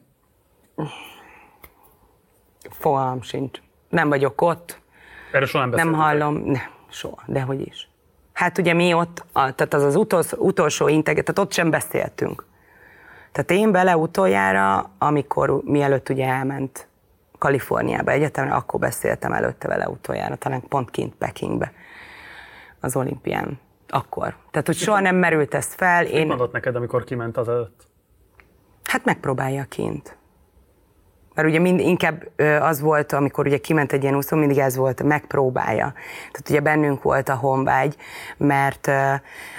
Fogalmam 2.69 3.21
sincs. 3.21 3.59
Nem 3.89 4.09
vagyok 4.09 4.41
ott. 4.41 4.79
Erről 5.31 5.47
soha 5.47 5.65
nem 5.65 5.75
Nem 5.75 5.91
beszéltetek? 5.91 6.19
hallom, 6.19 6.51
nem, 6.51 6.61
soha, 6.89 7.23
dehogy 7.27 7.67
is. 7.67 7.89
Hát 8.33 8.57
ugye 8.57 8.73
mi 8.73 8.93
ott, 8.93 9.25
tehát 9.33 9.73
az 9.73 9.83
az 9.83 9.95
utolsó, 9.95 10.37
utolsó 10.37 10.87
integet, 10.87 11.25
tehát 11.25 11.39
ott 11.39 11.53
sem 11.53 11.69
beszéltünk. 11.69 12.45
Tehát 13.31 13.51
én 13.51 13.71
vele 13.71 13.97
utoljára, 13.97 14.91
amikor 14.97 15.61
mielőtt 15.63 16.09
ugye 16.09 16.25
elment 16.27 16.87
Kaliforniába 17.37 18.11
egyetemre, 18.11 18.53
akkor 18.53 18.79
beszéltem 18.79 19.33
előtte 19.33 19.67
vele 19.67 19.89
utoljára, 19.89 20.35
talán 20.35 20.61
pont 20.67 20.91
kint 20.91 21.15
Pekingbe, 21.15 21.71
az 22.79 22.95
olimpián. 22.95 23.59
Akkor. 23.87 24.35
Tehát, 24.51 24.67
hogy 24.67 24.75
soha 24.75 24.99
nem 24.99 25.15
merült 25.15 25.53
ez 25.53 25.73
fel. 25.73 26.03
Mit 26.03 26.11
Én, 26.11 26.27
mondott 26.27 26.51
neked, 26.51 26.75
amikor 26.75 27.03
kiment 27.03 27.37
az 27.37 27.49
előtt? 27.49 27.87
Hát 28.83 29.05
megpróbálja 29.05 29.63
kint. 29.63 30.17
Mert 31.33 31.47
ugye 31.47 31.59
mind, 31.59 31.79
inkább 31.79 32.29
az 32.61 32.81
volt, 32.81 33.13
amikor 33.13 33.45
ugye 33.45 33.57
kiment 33.57 33.91
egy 33.91 34.03
ilyen 34.03 34.15
úszó, 34.15 34.37
mindig 34.37 34.57
ez 34.57 34.75
volt, 34.75 35.03
megpróbálja. 35.03 35.93
Tehát 36.31 36.49
ugye 36.49 36.59
bennünk 36.59 37.01
volt 37.01 37.29
a 37.29 37.35
honvágy, 37.35 37.95
mert 38.37 38.91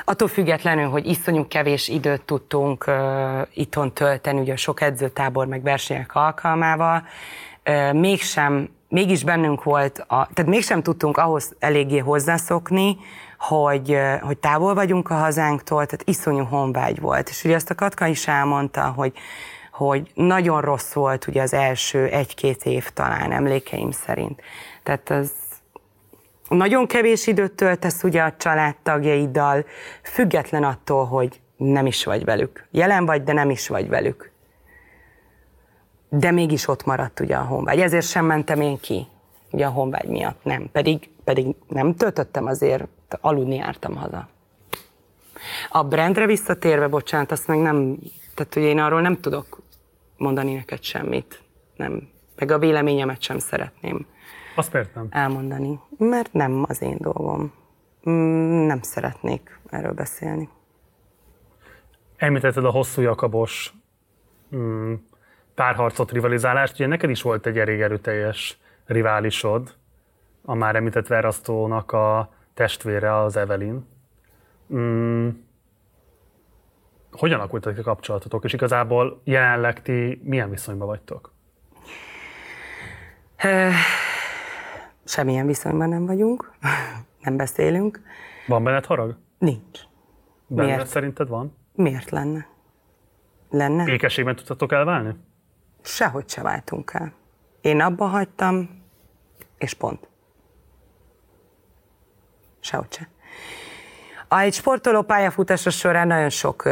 attól 0.04 0.28
függetlenül, 0.28 0.88
hogy 0.88 1.06
iszonyú 1.06 1.48
kevés 1.48 1.88
időt 1.88 2.22
tudtunk 2.22 2.90
itthon 3.54 3.92
tölteni, 3.92 4.40
ugye 4.40 4.56
sok 4.56 4.80
edzőtábor 4.80 5.46
meg 5.46 5.62
versenyek 5.62 6.14
alkalmával, 6.14 7.02
mégsem, 7.92 8.68
mégis 8.90 9.24
bennünk 9.24 9.62
volt, 9.62 9.98
a, 9.98 10.28
tehát 10.34 10.50
mégsem 10.50 10.82
tudtunk 10.82 11.16
ahhoz 11.16 11.54
eléggé 11.58 11.98
hozzászokni, 11.98 12.96
hogy, 13.38 13.98
hogy 14.20 14.38
távol 14.38 14.74
vagyunk 14.74 15.10
a 15.10 15.14
hazánktól, 15.14 15.86
tehát 15.86 16.08
iszonyú 16.08 16.44
honvágy 16.44 17.00
volt. 17.00 17.28
És 17.28 17.44
ugye 17.44 17.54
azt 17.54 17.70
a 17.70 17.74
Katka 17.74 18.06
is 18.06 18.28
elmondta, 18.28 18.92
hogy 18.96 19.12
hogy 19.80 20.10
nagyon 20.14 20.60
rossz 20.60 20.92
volt 20.92 21.26
ugye 21.26 21.42
az 21.42 21.52
első 21.52 22.06
egy-két 22.06 22.64
év 22.64 22.90
talán 22.90 23.32
emlékeim 23.32 23.90
szerint. 23.90 24.42
Tehát 24.82 25.10
az 25.10 25.32
nagyon 26.48 26.86
kevés 26.86 27.26
időt 27.26 27.52
töltesz 27.52 28.02
ugye 28.02 28.22
a 28.22 28.34
családtagjaiddal, 28.36 29.64
független 30.02 30.64
attól, 30.64 31.04
hogy 31.04 31.40
nem 31.56 31.86
is 31.86 32.04
vagy 32.04 32.24
velük. 32.24 32.66
Jelen 32.70 33.06
vagy, 33.06 33.22
de 33.22 33.32
nem 33.32 33.50
is 33.50 33.68
vagy 33.68 33.88
velük. 33.88 34.29
De 36.12 36.30
mégis 36.30 36.68
ott 36.68 36.84
maradt 36.84 37.20
ugye 37.20 37.36
a 37.36 37.42
honvágy. 37.44 37.80
Ezért 37.80 38.06
sem 38.06 38.24
mentem 38.24 38.60
én 38.60 38.78
ki, 38.78 39.06
ugye 39.50 39.66
a 39.66 39.70
honvágy 39.70 40.08
miatt 40.08 40.44
nem. 40.44 40.68
Pedig, 40.72 41.10
pedig 41.24 41.54
nem 41.68 41.94
töltöttem 41.94 42.46
azért, 42.46 42.88
aludni 43.20 43.54
jártam 43.54 43.96
haza. 43.96 44.28
A 45.68 45.84
brandre 45.84 46.26
visszatérve, 46.26 46.88
bocsánat, 46.88 47.30
azt 47.32 47.46
meg 47.46 47.58
nem, 47.58 47.98
tehát 48.34 48.54
hogy 48.54 48.62
én 48.62 48.78
arról 48.78 49.00
nem 49.00 49.20
tudok 49.20 49.62
mondani 50.16 50.54
neked 50.54 50.82
semmit. 50.82 51.42
Nem. 51.76 52.08
Meg 52.36 52.50
a 52.50 52.58
véleményemet 52.58 53.20
sem 53.22 53.38
szeretném 53.38 54.06
Azt 54.56 54.74
értem. 54.74 55.06
elmondani, 55.10 55.80
mert 55.98 56.32
nem 56.32 56.64
az 56.68 56.82
én 56.82 56.96
dolgom. 56.98 57.52
Mm, 58.10 58.66
Nem 58.66 58.82
szeretnék 58.82 59.58
erről 59.70 59.92
beszélni. 59.92 60.48
Említetted 62.16 62.64
a 62.64 62.70
hosszú 62.70 63.00
jakabos 63.00 63.74
mm, 64.56 64.94
párharcot, 65.54 66.12
rivalizálást. 66.12 66.74
Ugye 66.74 66.86
neked 66.86 67.10
is 67.10 67.22
volt 67.22 67.46
egy 67.46 67.58
elég 67.58 67.80
erőteljes 67.80 68.58
riválisod, 68.86 69.74
a 70.44 70.54
már 70.54 70.76
említett 70.76 71.06
Verasztónak 71.06 71.92
a 71.92 72.32
testvére, 72.54 73.16
az 73.16 73.36
Evelyn. 73.36 73.86
Mm, 74.74 75.28
hogyan 77.12 77.38
alakultak 77.38 77.78
a 77.78 77.82
kapcsolatotok, 77.82 78.44
és 78.44 78.52
igazából 78.52 79.20
jelenleg 79.24 79.82
ti 79.82 80.20
milyen 80.24 80.50
viszonyban 80.50 80.86
vagytok? 80.86 81.32
Semmilyen 85.04 85.46
viszonyban 85.46 85.88
nem 85.88 86.06
vagyunk, 86.06 86.52
nem 87.24 87.36
beszélünk. 87.36 88.00
Van 88.46 88.64
benned 88.64 88.86
harag? 88.86 89.16
Nincs. 89.38 89.80
Benned 90.46 90.74
Miért? 90.74 90.86
szerinted 90.86 91.28
van? 91.28 91.56
Miért 91.74 92.10
lenne? 92.10 92.46
Lenne? 93.50 93.84
Békességben 93.84 94.36
tudtatok 94.36 94.72
elválni? 94.72 95.14
Sehogy 95.82 96.28
se 96.28 96.42
váltunk 96.42 96.90
el. 96.94 97.12
Én 97.60 97.80
abba 97.80 98.06
hagytam, 98.06 98.82
és 99.58 99.74
pont. 99.74 100.08
Sehogy 102.60 102.92
se. 102.92 103.08
A 104.28 104.38
egy 104.38 104.54
sportoló 104.54 105.02
pályafutása 105.02 105.70
során 105.70 106.06
nagyon 106.06 106.30
sok 106.30 106.68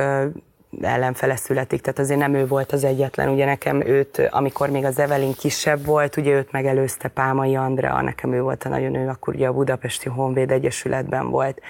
ellenfele 0.80 1.36
születik, 1.36 1.80
tehát 1.80 1.98
azért 1.98 2.18
nem 2.18 2.34
ő 2.34 2.46
volt 2.46 2.72
az 2.72 2.84
egyetlen. 2.84 3.28
Ugye 3.28 3.44
nekem 3.44 3.86
őt, 3.86 4.18
amikor 4.30 4.70
még 4.70 4.84
az 4.84 4.98
Evelyn 4.98 5.34
kisebb 5.34 5.84
volt, 5.84 6.16
ugye 6.16 6.32
őt 6.32 6.52
megelőzte 6.52 7.08
Pálmai 7.08 7.56
Andrea, 7.56 8.00
nekem 8.00 8.32
ő 8.32 8.42
volt 8.42 8.64
a 8.64 8.68
nagyon 8.68 8.94
ő, 8.94 9.08
akkor 9.08 9.34
ugye 9.34 9.46
a 9.46 9.52
Budapesti 9.52 10.08
Honvéd 10.08 10.50
Egyesületben 10.50 11.30
volt. 11.30 11.60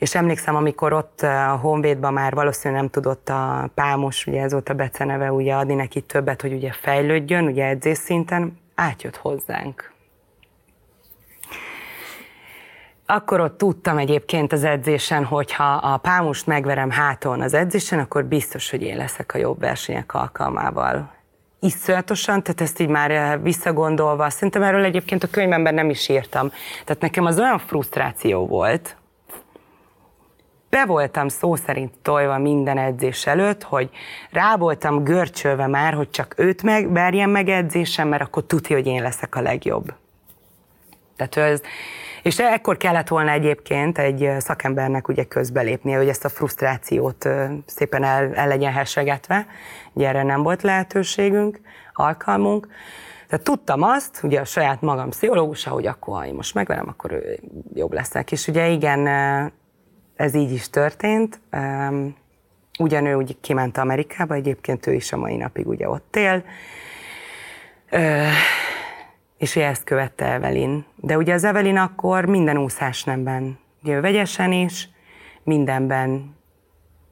És 0.00 0.14
emlékszem, 0.14 0.56
amikor 0.56 0.92
ott 0.92 1.20
a 1.20 1.58
Honvédban 1.62 2.12
már 2.12 2.34
valószínűleg 2.34 2.82
nem 2.82 2.90
tudott 2.90 3.28
a 3.28 3.70
Pálmos, 3.74 4.26
ugye 4.26 4.42
ez 4.42 4.52
volt 4.52 4.68
a 4.68 4.74
beceneve, 4.74 5.32
ugye 5.32 5.54
adni 5.54 5.74
neki 5.74 6.00
többet, 6.00 6.40
hogy 6.40 6.52
ugye 6.52 6.72
fejlődjön, 6.72 7.44
ugye 7.44 7.64
edzés 7.64 7.98
szinten, 7.98 8.58
átjött 8.74 9.16
hozzánk. 9.16 9.92
Akkor 13.06 13.40
ott 13.40 13.58
tudtam 13.58 13.98
egyébként 13.98 14.52
az 14.52 14.64
edzésen, 14.64 15.24
hogy 15.24 15.52
ha 15.52 15.72
a 15.72 15.96
Pálmust 15.96 16.46
megverem 16.46 16.90
háton 16.90 17.40
az 17.40 17.54
edzésen, 17.54 17.98
akkor 17.98 18.24
biztos, 18.24 18.70
hogy 18.70 18.82
én 18.82 18.96
leszek 18.96 19.34
a 19.34 19.38
jobb 19.38 19.58
versenyek 19.58 20.14
alkalmával. 20.14 21.12
Iszonyatosan, 21.58 22.42
tehát 22.42 22.60
ezt 22.60 22.80
így 22.80 22.88
már 22.88 23.10
eh, 23.10 23.38
visszagondolva, 23.42 24.30
szerintem 24.30 24.62
erről 24.62 24.84
egyébként 24.84 25.22
a 25.22 25.30
könyvemben 25.30 25.74
nem 25.74 25.90
is 25.90 26.08
írtam. 26.08 26.50
Tehát 26.84 27.02
nekem 27.02 27.24
az 27.24 27.38
olyan 27.38 27.58
frusztráció 27.58 28.46
volt, 28.46 28.96
be 30.70 30.84
voltam 30.86 31.28
szó 31.28 31.56
szerint 31.56 31.92
tojva 32.02 32.38
minden 32.38 32.78
edzés 32.78 33.26
előtt, 33.26 33.62
hogy 33.62 33.90
rá 34.30 34.56
voltam 34.56 35.04
görcsölve 35.04 35.66
már, 35.66 35.94
hogy 35.94 36.10
csak 36.10 36.34
őt 36.36 36.62
megverjem 36.62 37.30
meg 37.30 37.48
edzésen, 37.48 38.08
mert 38.08 38.22
akkor 38.22 38.44
tudja, 38.44 38.76
hogy 38.76 38.86
én 38.86 39.02
leszek 39.02 39.34
a 39.34 39.40
legjobb. 39.40 39.94
Tehát 41.16 41.36
ez, 41.52 41.60
és 42.22 42.38
ekkor 42.38 42.76
kellett 42.76 43.08
volna 43.08 43.30
egyébként 43.30 43.98
egy 43.98 44.30
szakembernek 44.38 45.08
ugye 45.08 45.24
közbelépnie, 45.24 45.96
hogy 45.96 46.08
ezt 46.08 46.24
a 46.24 46.28
frusztrációt 46.28 47.28
szépen 47.66 48.04
el, 48.04 48.34
el 48.34 48.48
legyen 48.48 48.72
hessegetve. 48.72 49.46
Ugye 49.92 50.08
erre 50.08 50.22
nem 50.22 50.42
volt 50.42 50.62
lehetőségünk, 50.62 51.60
alkalmunk. 51.92 52.68
Tehát 53.28 53.44
tudtam 53.44 53.82
azt, 53.82 54.20
ugye 54.22 54.40
a 54.40 54.44
saját 54.44 54.80
magam 54.80 55.08
pszichológusa, 55.08 55.70
hogy 55.70 55.86
akkor, 55.86 56.16
ha 56.16 56.26
én 56.26 56.34
most 56.34 56.54
megverem, 56.54 56.88
akkor 56.88 57.12
ő 57.12 57.38
jobb 57.74 57.92
leszek. 57.92 58.32
És 58.32 58.48
ugye 58.48 58.68
igen, 58.68 59.08
ez 60.20 60.34
így 60.34 60.52
is 60.52 60.70
történt. 60.70 61.40
Öm, 61.50 62.18
Ugyanő 62.78 63.14
úgy 63.14 63.36
kiment 63.40 63.78
Amerikába, 63.78 64.34
egyébként 64.34 64.86
ő 64.86 64.92
is 64.92 65.12
a 65.12 65.16
mai 65.16 65.36
napig 65.36 65.66
ugye 65.68 65.88
ott 65.88 66.16
él. 66.16 66.44
És 69.38 69.56
ezt 69.56 69.84
követte 69.84 70.32
Evelyn. 70.32 70.84
De 70.96 71.16
ugye 71.16 71.34
az 71.34 71.44
Evelyn 71.44 71.76
akkor 71.76 72.24
minden 72.24 72.58
úszás 72.58 73.04
nemben, 73.04 73.58
ugye 73.82 73.94
ő 73.94 74.00
vegyesen 74.00 74.52
is, 74.52 74.88
mindenben 75.42 76.36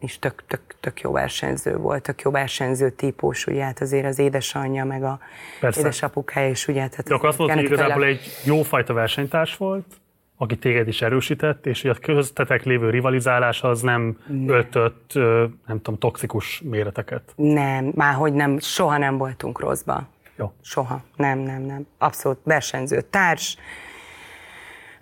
is 0.00 0.18
tök, 0.18 0.44
tök, 0.46 0.60
tök 0.80 1.00
jó 1.00 1.12
versenyző 1.12 1.76
volt, 1.76 2.02
tök 2.02 2.20
jó 2.20 2.30
versenyző 2.30 2.90
típus, 2.90 3.46
ugye 3.46 3.64
hát 3.64 3.80
azért 3.80 4.06
az 4.06 4.18
édesanyja, 4.18 4.84
meg 4.84 5.04
a 5.04 5.18
Persze. 5.60 5.80
édesapukája 5.80 6.48
is, 6.48 6.68
ugye. 6.68 6.88
Tehát 6.88 7.08
De 7.08 7.14
akkor 7.14 7.28
azt 7.28 7.38
mondod, 7.38 7.56
hogy 7.56 7.64
igazából 7.64 8.04
egy 8.04 8.20
jófajta 8.44 8.92
versenytárs 8.92 9.56
volt, 9.56 9.86
aki 10.38 10.56
téged 10.56 10.88
is 10.88 11.02
erősített, 11.02 11.66
és 11.66 11.82
hogy 11.82 11.90
a 11.90 11.94
köztetek 11.94 12.64
lévő 12.64 12.90
rivalizálás 12.90 13.62
az 13.62 13.80
nem 13.80 14.18
öltött, 14.46 15.10
ö, 15.14 15.44
nem 15.66 15.76
tudom, 15.82 15.98
toxikus 15.98 16.60
méreteket. 16.64 17.22
Nem, 17.34 17.92
már 17.94 18.14
hogy 18.14 18.32
nem, 18.32 18.58
soha 18.58 18.98
nem 18.98 19.18
voltunk 19.18 19.60
rosszba. 19.60 20.06
Jó. 20.36 20.52
Soha. 20.62 21.02
Nem, 21.16 21.38
nem, 21.38 21.62
nem. 21.62 21.86
Abszolút 21.98 22.38
versenyző 22.42 23.00
társ. 23.00 23.56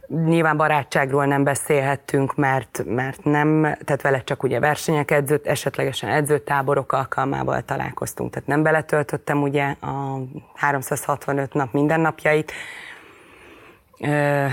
Nyilván 0.09 0.57
barátságról 0.57 1.27
nem 1.27 1.45
beszélhettünk, 1.45 2.37
mert, 2.37 2.83
mert 2.87 3.25
nem, 3.25 3.63
tehát 3.63 4.03
vele 4.03 4.23
csak 4.25 4.43
ugye 4.43 4.61
versenyek 4.61 5.11
edzőt, 5.11 5.47
esetlegesen 5.47 6.11
edzőtáborok 6.11 6.93
alkalmával 6.93 7.63
találkoztunk, 7.63 8.31
tehát 8.31 8.49
nem 8.49 8.63
beletöltöttem 8.63 9.43
ugye 9.43 9.75
a 9.81 10.19
365 10.55 11.55
nap 11.55 11.73
mindennapjait. 11.73 12.53
Ö, 14.01 14.47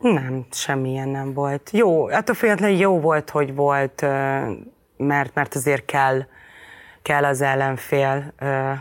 nem, 0.00 0.46
semmilyen 0.50 1.08
nem 1.08 1.32
volt. 1.32 1.70
Jó, 1.72 2.06
attól 2.06 2.34
függetlenül 2.34 2.76
jó 2.76 3.00
volt, 3.00 3.30
hogy 3.30 3.54
volt, 3.54 4.00
mert, 4.96 5.34
mert 5.34 5.54
azért 5.54 5.84
kell, 5.84 6.26
kell 7.02 7.24
az 7.24 7.40
ellenfél, 7.40 8.32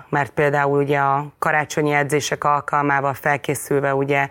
mert 0.09 0.31
például 0.31 0.81
ugye 0.81 0.99
a 0.99 1.25
karácsonyi 1.39 1.91
edzések 1.91 2.43
alkalmával 2.43 3.13
felkészülve 3.13 3.95
ugye 3.95 4.29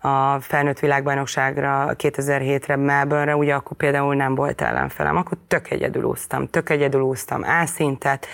a 0.00 0.40
felnőtt 0.40 0.78
világbajnokságra 0.78 1.94
2007-re 1.98 2.76
Melbourne-re, 2.76 3.36
ugye 3.36 3.54
akkor 3.54 3.76
például 3.76 4.14
nem 4.14 4.34
volt 4.34 4.60
ellenfelem, 4.60 5.16
akkor 5.16 5.38
tök 5.48 5.70
egyedül 5.70 6.02
úsztam, 6.02 6.48
tök 6.48 6.70
egyedül 6.70 7.00
úsztam 7.00 7.42
A-szintet, 7.42 8.26
Mm, 8.26 8.32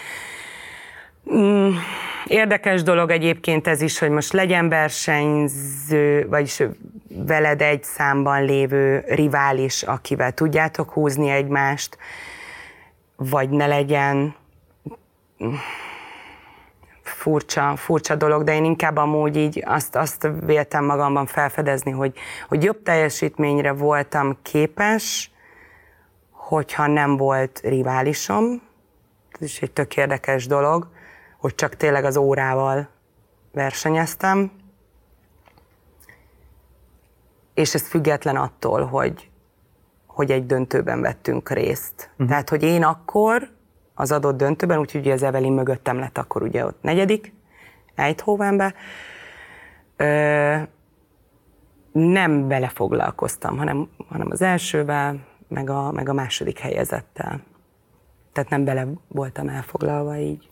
Érdekes 2.27 2.83
dolog 2.83 3.11
egyébként 3.11 3.67
ez 3.67 3.81
is, 3.81 3.99
hogy 3.99 4.11
most 4.11 4.33
legyen 4.33 4.69
versenyző, 4.69 6.29
vagyis 6.29 6.63
veled 7.09 7.61
egy 7.61 7.85
számban 7.85 8.45
lévő 8.45 9.05
rivális, 9.07 9.83
akivel 9.83 10.33
tudjátok 10.33 10.91
húzni 10.91 11.31
egymást, 11.31 11.99
vagy 13.17 13.51
ne 13.51 13.67
legyen. 13.67 14.35
Furcsa, 17.03 17.77
furcsa 17.77 18.15
dolog, 18.15 18.45
de 18.45 18.55
én 18.55 18.65
inkább 18.65 18.97
amúgy 18.97 19.37
így 19.37 19.63
azt, 19.67 19.97
azt 19.97 20.29
véltem 20.45 20.85
magamban 20.85 21.27
felfedezni, 21.27 21.91
hogy, 21.91 22.17
hogy 22.49 22.63
jobb 22.65 22.83
teljesítményre 22.83 23.73
voltam 23.73 24.39
képes, 24.43 25.31
hogyha 26.31 26.87
nem 26.87 27.17
volt 27.17 27.61
riválisom. 27.65 28.63
Ez 29.31 29.47
is 29.47 29.61
egy 29.61 29.71
tök 29.71 29.97
érdekes 29.97 30.47
dolog, 30.47 30.87
hogy 31.43 31.55
csak 31.55 31.77
tényleg 31.77 32.05
az 32.05 32.17
órával 32.17 32.89
versenyeztem. 33.53 34.51
És 37.55 37.75
ez 37.75 37.89
független 37.89 38.37
attól, 38.37 38.85
hogy, 38.85 39.31
hogy 40.07 40.31
egy 40.31 40.47
döntőben 40.47 41.01
vettünk 41.01 41.51
részt. 41.51 42.11
Uh-huh. 42.13 42.29
Tehát, 42.29 42.49
hogy 42.49 42.63
én 42.63 42.85
akkor 42.85 43.51
az 43.95 44.13
adott 44.13 44.37
döntőben, 44.37 44.79
úgyhogy 44.79 45.01
ugye 45.01 45.13
az 45.13 45.23
Evelyn 45.23 45.53
mögöttem 45.53 45.99
lett 45.99 46.19
akkor 46.19 46.43
ugye 46.43 46.65
ott 46.67 46.83
negyedik, 46.83 47.33
Eindhovenbe, 47.95 48.75
ö, 49.97 50.57
nem 51.93 52.49
belefoglalkoztam, 52.49 53.57
hanem, 53.59 53.89
hanem 54.09 54.31
az 54.31 54.43
elsővel, 54.43 55.27
meg 55.49 55.71
a, 55.71 55.93
meg 55.93 56.09
a 56.09 56.13
második 56.13 56.59
helyezettel. 56.59 57.43
Tehát 58.33 58.51
nem 58.51 58.65
bele 58.65 58.87
voltam 59.09 59.49
elfoglalva 59.49 60.17
így 60.17 60.52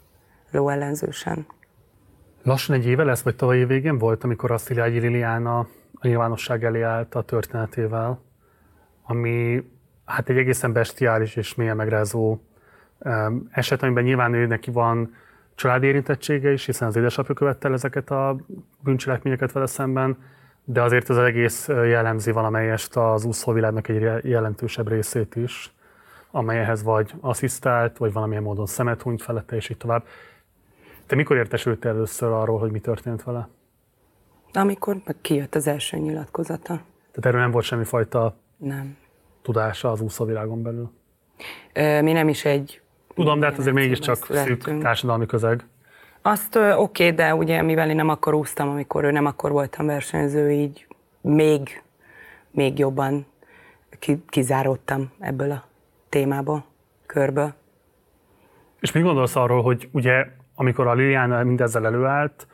lóellenzősen. 0.51 1.47
Lassan 2.43 2.77
egy 2.77 2.87
éve 2.87 3.05
lesz, 3.05 3.23
vagy 3.23 3.37
tavaly 3.37 3.65
végén 3.65 3.99
volt, 3.99 4.25
amikor 4.25 4.51
a 4.51 4.59
Szilágyi 4.59 4.99
Liliana 4.99 5.59
a 5.95 6.07
nyilvánosság 6.07 6.65
elé 6.65 6.83
állt 6.83 7.15
a 7.15 7.23
történetével, 7.23 8.21
ami 9.03 9.65
hát 10.05 10.29
egy 10.29 10.37
egészen 10.37 10.73
bestiális 10.73 11.37
és 11.37 11.55
mélyen 11.55 11.77
megrázó 11.77 12.39
eset, 13.51 13.83
amiben 13.83 14.05
nyilván 14.05 14.35
ő 14.35 14.47
neki 14.47 14.71
van 14.71 15.15
családi 15.55 15.87
érintettsége 15.87 16.53
is, 16.53 16.67
hiszen 16.67 16.89
az 16.89 16.97
édesapja 16.97 17.35
követte 17.35 17.69
el 17.69 17.75
ezeket 17.75 18.11
a 18.11 18.37
bűncselekményeket 18.81 19.53
vele 19.53 19.67
szemben, 19.67 20.17
de 20.65 20.83
azért 20.83 21.09
az 21.09 21.19
egész 21.19 21.69
jellemzi 21.69 22.31
valamelyest 22.31 22.97
az 22.97 23.25
úszóvilágnak 23.25 23.89
egy 23.89 24.25
jelentősebb 24.25 24.89
részét 24.89 25.37
is, 25.37 25.73
amelyhez 26.31 26.83
vagy 26.83 27.15
asszisztált, 27.21 27.97
vagy 27.97 28.13
valamilyen 28.13 28.43
módon 28.43 28.67
szemet 28.67 29.03
hunyt 29.03 29.23
felette, 29.23 29.57
és 29.57 29.69
így 29.69 29.77
tovább. 29.77 30.05
Te 31.11 31.17
mikor 31.17 31.37
értesültél 31.37 31.91
először 31.91 32.33
arról, 32.33 32.59
hogy 32.59 32.71
mi 32.71 32.81
történt 32.81 33.23
vele? 33.23 33.49
Amikor 34.53 34.97
kijött 35.21 35.55
az 35.55 35.67
első 35.67 35.97
nyilatkozata. 35.97 36.75
Tehát 37.11 37.27
erről 37.27 37.41
nem 37.41 37.51
volt 37.51 37.65
semmifajta 37.65 38.37
nem. 38.57 38.97
tudása 39.43 39.91
az 39.91 40.01
úszóvilágon 40.01 40.63
belül? 40.63 40.91
Ö, 41.73 42.03
mi 42.03 42.13
nem 42.13 42.29
is 42.29 42.45
egy... 42.45 42.81
Tudom, 43.15 43.41
de 43.41 43.47
hát 43.47 43.59
azért 43.59 43.75
mégiscsak 43.75 44.27
szűk 44.31 44.79
társadalmi 44.79 45.27
közeg. 45.27 45.65
Azt 46.23 46.57
oké, 46.57 46.73
okay, 46.77 47.11
de 47.11 47.35
ugye 47.35 47.63
mivel 47.63 47.91
én 47.91 47.97
nem 47.97 48.09
akkor 48.09 48.35
úsztam, 48.35 48.69
amikor 48.69 49.05
ő 49.05 49.11
nem 49.11 49.27
akkor 49.27 49.51
voltam 49.51 49.87
versenyző, 49.87 50.51
így 50.51 50.87
még, 51.21 51.83
még 52.51 52.79
jobban 52.79 53.27
kizáródtam 54.29 55.11
ebből 55.19 55.51
a 55.51 55.65
témából, 56.09 56.65
körből. 57.07 57.53
És 58.81 58.93
mit 58.93 59.03
gondolsz 59.03 59.37
arról, 59.37 59.63
hogy 59.63 59.89
ugye 59.93 60.39
amikor 60.61 60.87
a 60.87 60.95
Liliana 60.95 61.43
mindezzel 61.43 61.87
előállt, 61.87 62.47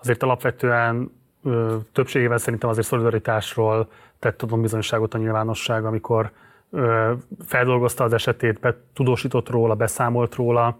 azért 0.00 0.22
alapvetően 0.22 1.12
ö, 1.44 1.76
többségével 1.92 2.38
szerintem 2.38 2.68
azért 2.68 2.86
szolidaritásról 2.86 3.88
tett 4.18 4.36
tudom 4.36 4.62
bizonyságot 4.62 5.14
a 5.14 5.18
nyilvánosság, 5.18 5.84
amikor 5.84 6.30
ö, 6.70 7.12
feldolgozta 7.46 8.04
az 8.04 8.12
esetét, 8.12 8.74
tudósított 8.94 9.48
róla, 9.48 9.74
beszámolt 9.74 10.34
róla, 10.34 10.78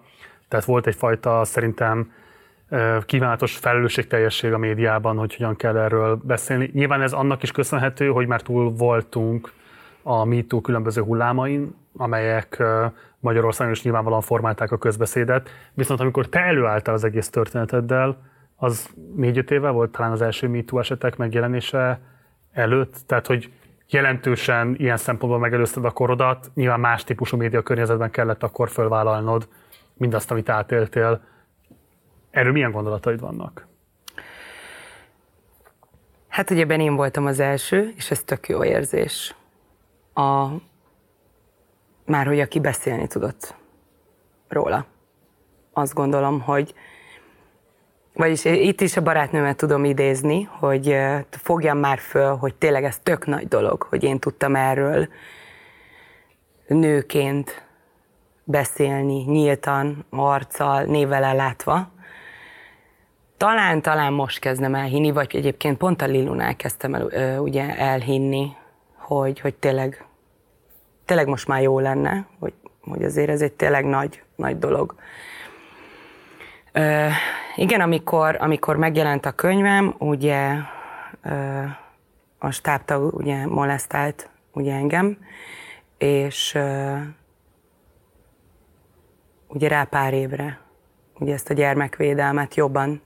tehát 0.49 0.65
volt 0.65 0.87
egyfajta 0.87 1.45
szerintem 1.45 2.13
kívánatos 3.07 3.57
felelősségteljesség 3.57 4.53
a 4.53 4.59
médiában, 4.59 5.17
hogy 5.17 5.37
hogyan 5.37 5.57
kell 5.57 5.77
erről 5.77 6.21
beszélni. 6.23 6.71
Nyilván 6.73 7.03
ez 7.03 7.13
annak 7.13 7.43
is 7.43 7.53
köszönhető, 7.53 8.09
hogy 8.09 8.27
már 8.27 8.43
túl 8.43 8.71
voltunk 8.71 9.53
a 10.03 10.25
MeToo 10.25 10.61
különböző 10.61 11.03
hullámain, 11.03 11.75
amelyek 11.97 12.63
Magyarországon 13.21 13.73
is 13.73 13.83
nyilvánvalóan 13.83 14.21
formálták 14.21 14.73
a 14.73 14.79
közbeszédet. 14.79 15.51
Viszont 15.75 16.01
amikor 16.01 16.29
te 16.29 16.41
előálltál 16.41 16.95
az 16.95 17.05
egész 17.05 17.31
történeteddel, 17.31 18.17
az 18.57 18.89
négy-öt 19.17 19.51
éve 19.51 19.71
volt 19.71 19.91
talán 19.91 20.13
az 20.13 20.23
első 20.23 20.49
MeToo 20.49 20.79
esetek 20.79 21.17
megjelenése 21.17 22.01
előtt, 22.53 22.97
tehát 23.07 23.27
hogy 23.27 23.53
jelentősen 23.89 24.75
ilyen 24.79 24.97
szempontból 24.97 25.41
megelőzted 25.41 25.85
a 25.85 25.91
korodat, 25.91 26.51
nyilván 26.55 26.81
más 26.81 27.05
típusú 27.05 27.37
média 27.37 27.63
környezetben 27.63 28.11
kellett 28.11 28.43
akkor 28.43 28.69
fölvállalnod 28.69 29.49
mindazt, 29.95 30.31
amit 30.31 30.49
átéltél. 30.49 31.21
Erről 32.31 32.53
milyen 32.53 32.71
gondolataid 32.71 33.21
vannak? 33.21 33.67
Hát 36.29 36.51
ugye 36.51 36.65
én 36.65 36.97
voltam 36.97 37.27
az 37.27 37.41
első, 37.41 37.93
és 37.97 38.11
ez 38.11 38.23
tök 38.23 38.49
jó 38.49 38.65
érzés. 38.65 39.35
A, 40.15 40.47
már 42.09 42.27
hogy 42.27 42.41
aki 42.41 42.61
beszélni 42.61 43.07
tudott 43.07 43.55
róla. 44.49 44.87
Azt 45.73 45.95
gondolom, 45.95 46.41
hogy 46.41 46.75
vagyis 48.15 48.45
itt 48.45 48.81
is 48.81 48.97
a 48.97 49.03
barátnőmet 49.03 49.57
tudom 49.57 49.85
idézni, 49.85 50.43
hogy 50.43 50.97
fogjam 51.31 51.79
már 51.79 51.99
föl, 51.99 52.37
hogy 52.37 52.55
tényleg 52.55 52.85
ez 52.85 52.99
tök 53.03 53.27
nagy 53.27 53.49
dolog, 53.49 53.83
hogy 53.83 54.05
én 54.05 54.19
tudtam 54.19 54.57
erről 54.57 55.09
nőként 56.67 57.67
beszélni, 58.45 59.23
nyíltan, 59.23 60.07
arccal, 60.11 60.83
névvel 60.83 61.25
ellátva. 61.25 61.91
Talán, 63.37 63.83
talán 63.83 64.13
most 64.13 64.39
kezdem 64.39 64.75
elhinni, 64.75 65.11
vagy 65.11 65.37
egyébként 65.37 65.77
pont 65.77 66.03
a 66.03 66.07
Lilunál 66.07 66.57
kezdtem 66.57 66.95
el, 66.95 67.41
ugye 67.41 67.77
elhinni, 67.77 68.57
hogy, 68.97 69.41
hogy 69.41 69.55
tényleg, 69.55 70.05
tényleg 71.09 71.27
most 71.27 71.47
már 71.47 71.63
jó 71.63 71.79
lenne, 71.79 72.27
hogy, 72.39 72.53
hogy 72.81 73.05
azért 73.05 73.29
ez 73.29 73.41
egy 73.41 73.53
tényleg 73.53 73.85
nagy, 73.85 74.23
nagy 74.37 74.59
dolog. 74.59 74.95
Ö, 76.73 77.07
igen, 77.57 77.81
amikor, 77.81 78.37
amikor 78.41 78.77
megjelent 78.77 79.27
a 79.27 79.33
könyvem, 79.33 79.95
ugye 79.99 80.55
ö, 81.23 81.63
a 82.39 82.51
stábtag 82.51 83.15
ugye 83.15 83.47
molesztált 83.47 84.31
ugye 84.53 84.75
engem, 84.75 85.19
és 85.99 86.55
ö, 86.55 86.97
ugye 89.47 89.69
rá 89.69 89.85
pár 89.85 90.15
évre 90.15 90.61
ugye 91.19 91.33
ezt 91.33 91.51
a 91.51 91.55
gyermekvédelmet 91.55 92.55
jobban 92.55 93.03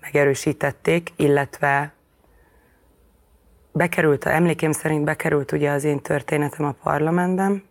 megerősítették, 0.00 1.12
illetve 1.16 1.92
bekerült, 3.72 4.24
emlékeim 4.24 4.72
szerint 4.72 5.04
bekerült 5.04 5.52
ugye 5.52 5.70
az 5.70 5.84
én 5.84 6.00
történetem 6.00 6.66
a 6.66 6.74
parlamentben, 6.82 7.62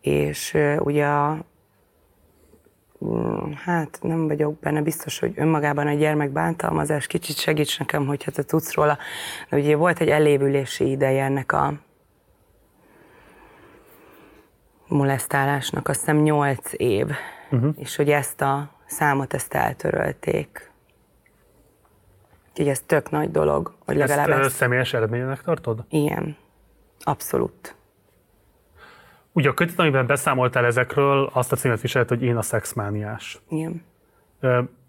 és 0.00 0.56
ugye 0.78 1.06
a, 1.06 1.44
mm, 3.04 3.52
hát 3.64 3.98
nem 4.02 4.26
vagyok 4.26 4.58
benne 4.58 4.82
biztos, 4.82 5.18
hogy 5.18 5.32
önmagában 5.36 5.86
a 5.86 5.92
gyermek 5.92 6.30
bántalmazás, 6.30 7.06
kicsit 7.06 7.36
segíts 7.36 7.78
nekem, 7.78 8.06
hogyha 8.06 8.30
te 8.30 8.42
tudsz 8.42 8.74
róla, 8.74 8.98
de 9.48 9.56
ugye 9.56 9.76
volt 9.76 10.00
egy 10.00 10.08
elévülési 10.08 10.90
ideje 10.90 11.24
ennek 11.24 11.52
a 11.52 11.72
molesztálásnak, 14.88 15.88
azt 15.88 15.98
hiszem 15.98 16.22
8 16.22 16.72
év, 16.76 17.06
uh-huh. 17.50 17.74
és 17.76 17.96
hogy 17.96 18.10
ezt 18.10 18.40
a 18.40 18.70
számot 18.86 19.34
ezt 19.34 19.54
eltörölték. 19.54 20.67
Úgyhogy 22.58 22.72
ez 22.72 22.80
tök 22.80 23.10
nagy 23.10 23.30
dolog, 23.30 23.74
hogy 23.84 23.96
legalább 23.96 24.28
ezt... 24.28 24.38
ezt... 24.38 24.54
személyes 24.54 24.94
eredménynek 24.94 25.42
tartod? 25.42 25.84
Igen, 25.88 26.36
abszolút. 27.00 27.76
Ugye 29.32 29.48
a 29.48 29.54
kötet, 29.54 29.78
amiben 29.78 30.06
beszámoltál 30.06 30.64
ezekről, 30.64 31.30
azt 31.32 31.52
a 31.52 31.56
címet 31.56 31.80
viselt, 31.80 32.08
hogy 32.08 32.22
én 32.22 32.36
a 32.36 32.42
szexmániás. 32.42 33.40
Igen. 33.48 33.84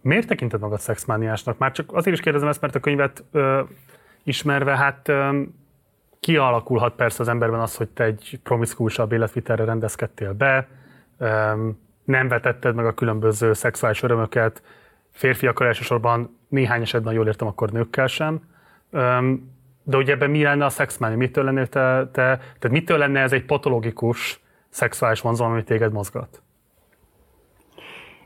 Miért 0.02 0.28
tekinted 0.28 0.60
magad 0.60 0.80
szexmániásnak? 0.80 1.58
Már 1.58 1.72
csak 1.72 1.94
azért 1.94 2.16
is 2.16 2.22
kérdezem 2.22 2.48
ezt, 2.48 2.62
mert 2.62 2.76
a 2.76 2.80
könyvet 2.80 3.24
ö, 3.32 3.62
ismerve, 4.24 4.76
hát 4.76 5.08
ö, 5.08 5.42
kialakulhat 6.20 6.96
persze 6.96 7.22
az 7.22 7.28
emberben 7.28 7.60
az, 7.60 7.76
hogy 7.76 7.90
te 7.90 8.04
egy 8.04 8.40
promiszkusabb 8.44 9.12
életvitelre 9.12 9.64
rendezkedtél 9.64 10.34
be, 10.34 10.68
ö, 11.18 11.68
nem 12.04 12.28
vetetted 12.28 12.76
meg 12.76 12.86
a 12.86 12.94
különböző 12.94 13.54
szexuális 13.54 14.04
örömöket, 14.04 14.62
férfiakkal 15.12 15.68
elsősorban 15.68 16.38
néhány 16.50 16.82
esetben, 16.82 17.14
jól 17.14 17.28
értem, 17.28 17.48
akkor 17.48 17.72
nőkkel 17.72 18.08
sem. 18.08 18.42
De 19.84 19.98
ugye 19.98 20.14
ebben 20.14 20.30
mi 20.30 20.44
lenne 20.44 20.66
a 20.66 20.70
szexmánia? 20.70 21.18
Mitől 21.18 21.44
lenne, 21.44 21.66
te, 21.66 22.10
te, 22.12 22.38
tehát 22.38 22.70
mitől 22.70 22.98
lenne 22.98 23.20
ez 23.20 23.32
egy 23.32 23.46
patológikus 23.46 24.40
szexuális 24.70 25.22
vonzalom, 25.22 25.52
ami 25.52 25.64
téged 25.64 25.92
mozgat? 25.92 26.42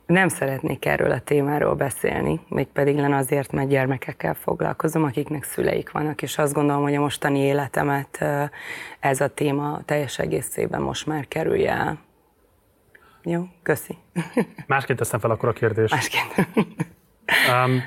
Nem 0.05 0.27
szeretnék 0.27 0.85
erről 0.85 1.11
a 1.11 1.19
témáról 1.19 1.75
beszélni, 1.75 2.39
mégpedig 2.47 2.95
lenne 2.95 3.15
azért, 3.15 3.51
mert 3.51 3.67
gyermekekkel 3.67 4.33
foglalkozom, 4.33 5.03
akiknek 5.03 5.43
szüleik 5.43 5.91
vannak, 5.91 6.21
és 6.21 6.37
azt 6.37 6.53
gondolom, 6.53 6.81
hogy 6.81 6.95
a 6.95 6.99
mostani 6.99 7.39
életemet 7.39 8.25
ez 8.99 9.21
a 9.21 9.27
téma 9.27 9.81
teljes 9.85 10.19
egészében 10.19 10.81
most 10.81 11.05
már 11.05 11.27
kerülje 11.27 11.71
el. 11.71 11.99
Jó, 13.23 13.47
köszi. 13.61 13.97
Másként 14.67 14.99
teszem 14.99 15.19
fel 15.19 15.31
akkor 15.31 15.49
a 15.49 15.53
kérdést. 15.53 15.93
Másként. 15.93 16.47
Um, 17.65 17.83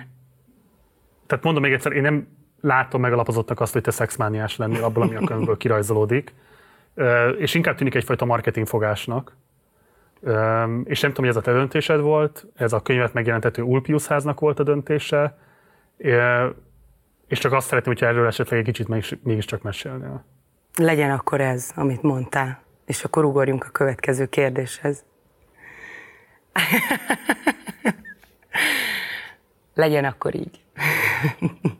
tehát 1.27 1.45
mondom 1.45 1.63
még 1.63 1.73
egyszer, 1.73 1.93
én 1.93 2.03
nem 2.03 2.29
látom 2.61 3.01
megalapozottnak 3.01 3.61
azt, 3.61 3.73
hogy 3.73 3.83
te 3.83 3.91
szexmániás 3.91 4.57
lennél 4.57 4.85
abból, 4.85 5.03
ami 5.03 5.15
a 5.15 5.25
könyvből 5.25 5.57
kirajzolódik, 5.57 6.35
és 7.39 7.55
inkább 7.55 7.77
tűnik 7.77 7.95
egyfajta 7.95 8.25
marketingfogásnak. 8.25 9.37
És 10.85 11.01
nem 11.01 11.13
tudom, 11.13 11.15
hogy 11.15 11.29
ez 11.29 11.37
a 11.37 11.41
te 11.41 11.53
döntésed 11.53 12.01
volt, 12.01 12.47
ez 12.57 12.73
a 12.73 12.83
könyvet 12.83 13.13
megjelentető 13.13 13.63
Ulpius 13.63 14.07
háznak 14.07 14.41
volt 14.41 14.59
a 14.59 14.63
döntése, 14.63 15.39
és 17.27 17.39
csak 17.39 17.53
azt 17.53 17.67
szeretném, 17.67 17.95
hogyha 17.95 18.07
erről 18.07 18.27
esetleg 18.27 18.59
egy 18.59 18.65
kicsit 18.65 18.89
mégis, 18.89 19.15
mégiscsak 19.23 19.63
mesélnél. 19.63 20.25
Legyen 20.77 21.11
akkor 21.11 21.41
ez, 21.41 21.71
amit 21.75 22.03
mondtál, 22.03 22.63
és 22.87 23.05
akkor 23.05 23.25
ugorjunk 23.25 23.65
a 23.65 23.71
következő 23.71 24.27
kérdéshez. 24.27 25.05
legyen 29.75 30.05
akkor 30.05 30.35
így. 30.35 30.66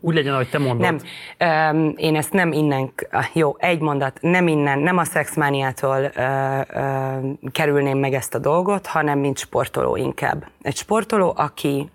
Úgy 0.01 0.15
legyen, 0.15 0.35
ahogy 0.35 0.49
te 0.51 0.59
mondod. 0.59 1.03
Nem, 1.39 1.93
én 1.97 2.17
ezt 2.17 2.33
nem 2.33 2.53
innen, 2.53 2.93
jó, 3.33 3.57
egy 3.59 3.81
mondat, 3.81 4.19
nem 4.21 4.49
innen, 4.49 4.79
nem 4.79 4.97
a 4.99 5.05
szexmániától 5.05 6.13
uh, 6.17 6.61
uh, 6.75 7.51
kerülném 7.53 7.99
meg 7.99 8.15
ezt 8.15 8.35
a 8.35 8.39
dolgot, 8.39 8.87
hanem 8.87 9.19
mint 9.19 9.39
sportoló 9.39 9.97
inkább. 9.97 10.47
Egy 10.63 10.77
sportoló, 10.77 11.33
aki 11.37 11.91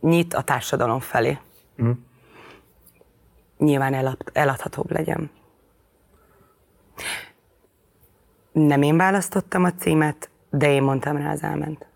nyit 0.00 0.34
a 0.34 0.42
társadalom 0.42 1.00
felé. 1.00 1.38
Mm. 1.82 1.90
Nyilván 3.58 3.94
elad, 3.94 4.16
eladhatóbb 4.32 4.90
legyen. 4.90 5.30
Nem 8.52 8.82
én 8.82 8.96
választottam 8.96 9.64
a 9.64 9.72
címet, 9.72 10.30
de 10.50 10.70
én 10.70 10.82
mondtam 10.82 11.16
rá 11.16 11.32
az 11.32 11.42
elment. 11.42 11.87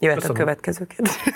Jöhet 0.00 0.18
Köszönöm. 0.18 0.36
a 0.36 0.38
következő 0.38 0.86
kérdés. 0.86 1.18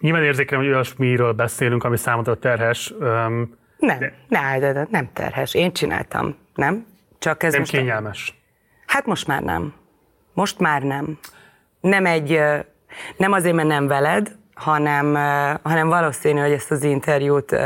Nyilván 0.00 0.22
érzékelem, 0.22 0.64
hogy 0.64 0.72
olyasmiről 0.72 1.32
beszélünk, 1.32 1.84
ami 1.84 1.96
számodra 1.96 2.38
terhes. 2.38 2.90
Um, 2.90 3.58
nem, 3.78 3.98
de... 3.98 4.14
ne, 4.28 4.58
de, 4.58 4.72
de, 4.72 4.86
nem 4.90 5.10
terhes. 5.12 5.54
Én 5.54 5.72
csináltam, 5.72 6.36
nem? 6.54 6.86
Csak 7.18 7.42
ez 7.42 7.50
nem 7.52 7.60
most 7.60 7.72
kényelmes. 7.72 8.34
A... 8.36 8.38
Hát 8.86 9.06
most 9.06 9.26
már 9.26 9.42
nem. 9.42 9.74
Most 10.32 10.58
már 10.58 10.82
nem. 10.82 11.18
Nem 11.80 12.06
egy, 12.06 12.40
nem 13.16 13.32
azért, 13.32 13.54
mert 13.54 13.68
nem 13.68 13.86
veled, 13.86 14.36
hanem, 14.54 15.14
hanem 15.62 15.88
valószínű, 15.88 16.40
hogy 16.40 16.52
ezt 16.52 16.70
az 16.70 16.82
interjút 16.82 17.56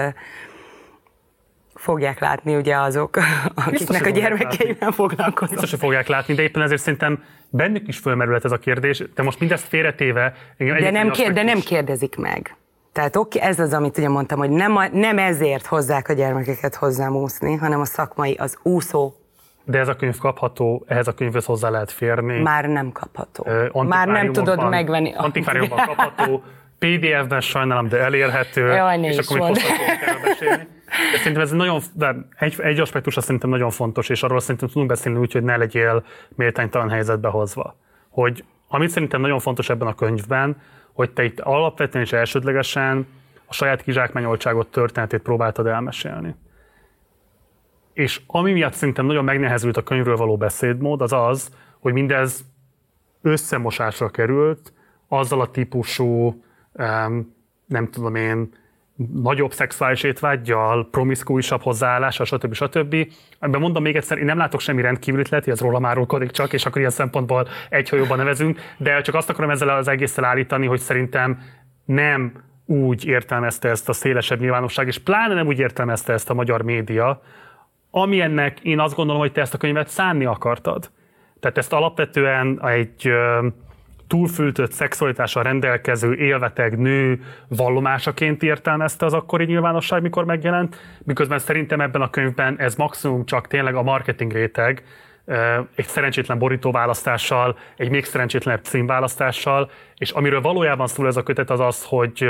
fogják 1.85 2.21
látni 2.21 2.57
ugye 2.57 2.77
azok, 2.77 3.17
akiknek 3.67 4.07
a 4.07 4.11
gyermekeivel 4.11 4.91
foglalkoznak. 4.91 5.51
Biztos, 5.51 5.71
hogy 5.71 5.79
fogják 5.79 6.07
látni, 6.07 6.35
de 6.35 6.43
éppen 6.43 6.63
ezért 6.63 6.81
szerintem 6.81 7.23
bennük 7.51 7.89
is 7.89 7.99
fölmerülhet 7.99 8.45
ez 8.45 8.53
a 8.53 8.59
kérdés. 8.59 9.03
De 9.15 9.23
most 9.23 9.41
mindezt 9.41 9.69
félretéve... 9.69 10.35
De 10.57 10.91
nem, 10.91 11.11
kér, 11.11 11.33
de 11.33 11.43
nem 11.43 11.61
kérdezik 11.61 12.17
meg. 12.17 12.57
Tehát 12.93 13.17
oké, 13.17 13.41
ez 13.41 13.59
az, 13.59 13.73
amit 13.73 13.99
ugye 13.99 14.09
mondtam, 14.09 14.39
hogy 14.39 14.51
nem, 14.51 14.77
a, 14.77 14.89
nem 14.93 15.19
ezért 15.19 15.67
hozzák 15.67 16.09
a 16.09 16.13
gyermekeket 16.13 16.75
hozzám 16.75 17.17
úszni, 17.17 17.55
hanem 17.55 17.81
a 17.81 17.85
szakmai, 17.85 18.35
az 18.35 18.59
úszó. 18.63 19.13
De 19.65 19.79
ez 19.79 19.89
a 19.89 19.97
könyv 19.97 20.19
kapható, 20.19 20.85
ehhez 20.89 21.09
a 21.09 21.15
könyvhez 21.15 21.45
hozzá 21.45 21.69
lehet 21.69 21.93
férni. 21.93 22.41
Már 22.41 22.65
nem 22.65 22.93
kapható. 22.93 23.47
Már 23.83 24.09
nem 24.09 24.33
tudod 24.33 24.69
megvenni. 24.69 25.13
Antikváriumban 25.17 25.87
kapható, 25.87 26.43
PDF-ben 26.85 27.41
sajnálom, 27.41 27.89
de 27.89 27.99
elérhető. 27.99 28.67
Jaj, 28.67 29.01
és 29.01 29.19
akkor 29.19 29.41
még 29.41 29.57
kell 30.05 30.21
beszélni. 30.23 30.69
Szerintem 31.17 31.43
ez 31.43 31.51
nagyon, 31.51 31.81
de 31.93 32.17
egy, 32.39 32.55
egy 32.59 32.81
aspektus 32.81 33.17
azt 33.17 33.27
szerintem 33.27 33.51
nagyon 33.51 33.71
fontos, 33.71 34.09
és 34.09 34.23
arról 34.23 34.41
szerintem 34.41 34.69
tudunk 34.69 34.89
beszélni 34.89 35.19
úgy, 35.19 35.33
hogy 35.33 35.43
ne 35.43 35.57
legyél 35.57 36.05
méltánytalan 36.29 36.91
helyzetbe 36.91 37.29
hozva. 37.29 37.77
Hogy 38.09 38.45
amit 38.69 38.89
szerintem 38.89 39.21
nagyon 39.21 39.39
fontos 39.39 39.69
ebben 39.69 39.89
a 39.89 39.95
könyvben, 39.95 40.61
hogy 40.93 41.11
te 41.11 41.25
itt 41.25 41.41
alapvetően 41.41 42.05
és 42.05 42.13
elsődlegesen 42.13 43.07
a 43.47 43.53
saját 43.53 43.83
kizsákmányoltságot, 43.83 44.71
történetét 44.71 45.21
próbáltad 45.21 45.67
elmesélni. 45.67 46.35
És 47.93 48.21
ami 48.27 48.53
miatt 48.53 48.73
szerintem 48.73 49.07
nagyon 49.07 49.25
megnehezült 49.25 49.77
a 49.77 49.83
könyvről 49.83 50.17
való 50.17 50.37
beszédmód, 50.37 51.01
az 51.01 51.13
az, 51.13 51.51
hogy 51.81 51.93
mindez 51.93 52.45
összemosásra 53.23 54.09
került 54.09 54.73
azzal 55.09 55.41
a 55.41 55.51
típusú, 55.51 56.43
nem 57.67 57.91
tudom 57.91 58.15
én, 58.15 58.55
nagyobb 59.13 59.53
szexuális 59.53 60.03
étvágyjal, 60.03 60.89
promiszkuisabb 60.91 61.63
hozzáállással, 61.63 62.27
stb. 62.27 62.55
stb. 62.55 62.97
Ebben 63.39 63.61
mondom 63.61 63.83
még 63.83 63.97
egyszer, 63.97 64.19
én 64.19 64.25
nem 64.25 64.39
látok 64.39 64.61
semmi 64.61 64.83
rendkívülit, 64.83 65.29
lehet, 65.29 65.45
hogy 65.45 65.55
ez 65.55 65.61
róla 65.61 65.89
árulkodik 65.89 66.31
csak, 66.31 66.53
és 66.53 66.67
akkor 66.67 66.79
ilyen 66.79 66.91
szempontból 66.91 67.49
egy 67.69 67.89
hajóban 67.89 68.19
nevezünk, 68.19 68.61
de 68.77 69.01
csak 69.01 69.15
azt 69.15 69.31
akarom 69.31 69.51
ezzel 69.51 69.69
az 69.69 69.89
egésszel 69.89 70.25
állítani, 70.25 70.67
hogy 70.67 70.81
szerintem 70.81 71.43
nem 71.85 72.33
úgy 72.67 73.07
értelmezte 73.07 73.69
ezt 73.69 73.89
a 73.89 73.93
szélesebb 73.93 74.41
nyilvánosság, 74.41 74.87
és 74.87 74.99
pláne 74.99 75.35
nem 75.35 75.47
úgy 75.47 75.59
értelmezte 75.59 76.13
ezt 76.13 76.31
a 76.31 76.35
magyar 76.35 76.63
média, 76.63 77.23
ami 77.91 78.21
ennek 78.21 78.61
én 78.61 78.81
azt 78.81 78.95
gondolom, 78.95 79.21
hogy 79.21 79.33
te 79.33 79.41
ezt 79.41 79.55
a 79.55 79.59
könyvet 79.59 79.89
szánni 79.89 80.25
akartad. 80.25 80.91
Tehát 81.41 81.59
ezt 81.59 81.73
alapvetően 81.73 82.67
egy 82.67 83.11
túlfültött 84.07 84.73
szexualitással 84.73 85.43
rendelkező 85.43 86.15
élveteg 86.15 86.79
nő 86.79 87.21
vallomásaként 87.49 88.43
értelmezte 88.43 89.07
az 89.07 89.13
akkori 89.13 89.45
nyilvánosság, 89.45 90.03
mikor 90.03 90.25
megjelent, 90.25 90.77
miközben 91.05 91.39
szerintem 91.39 91.81
ebben 91.81 92.03
a 92.03 92.11
könyvben 92.11 92.59
ez 92.59 92.75
maximum 92.75 93.25
csak 93.25 93.47
tényleg 93.47 93.75
a 93.75 93.83
marketing 93.83 94.33
réteg, 94.33 94.83
egy 95.75 95.87
szerencsétlen 95.87 96.39
borítóválasztással, 96.39 97.59
egy 97.77 97.91
még 97.91 98.05
szerencsétlenebb 98.05 98.65
címválasztással, 98.65 99.71
és 99.97 100.11
amiről 100.11 100.41
valójában 100.41 100.87
szól 100.87 101.07
ez 101.07 101.17
a 101.17 101.23
kötet 101.23 101.51
az 101.51 101.61
az, 101.61 101.85
hogy, 101.85 102.29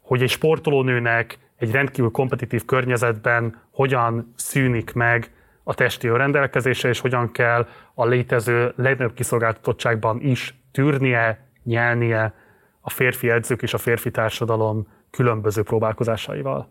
hogy 0.00 0.22
egy 0.22 0.30
sportolónőnek 0.30 1.38
egy 1.58 1.70
rendkívül 1.70 2.10
kompetitív 2.10 2.64
környezetben 2.64 3.60
hogyan 3.70 4.32
szűnik 4.36 4.92
meg 4.92 5.30
a 5.64 5.74
testi 5.74 6.08
rendelkezése, 6.08 6.88
és 6.88 7.00
hogyan 7.00 7.32
kell 7.32 7.68
a 7.94 8.06
létező 8.06 8.72
legnagyobb 8.76 9.14
kiszolgáltatottságban 9.14 10.20
is 10.20 10.59
tűrnie, 10.72 11.46
nyelnie 11.64 12.34
a 12.80 12.90
férfi 12.90 13.30
edzők 13.30 13.62
és 13.62 13.74
a 13.74 13.78
férfi 13.78 14.10
társadalom 14.10 14.86
különböző 15.10 15.62
próbálkozásaival? 15.62 16.68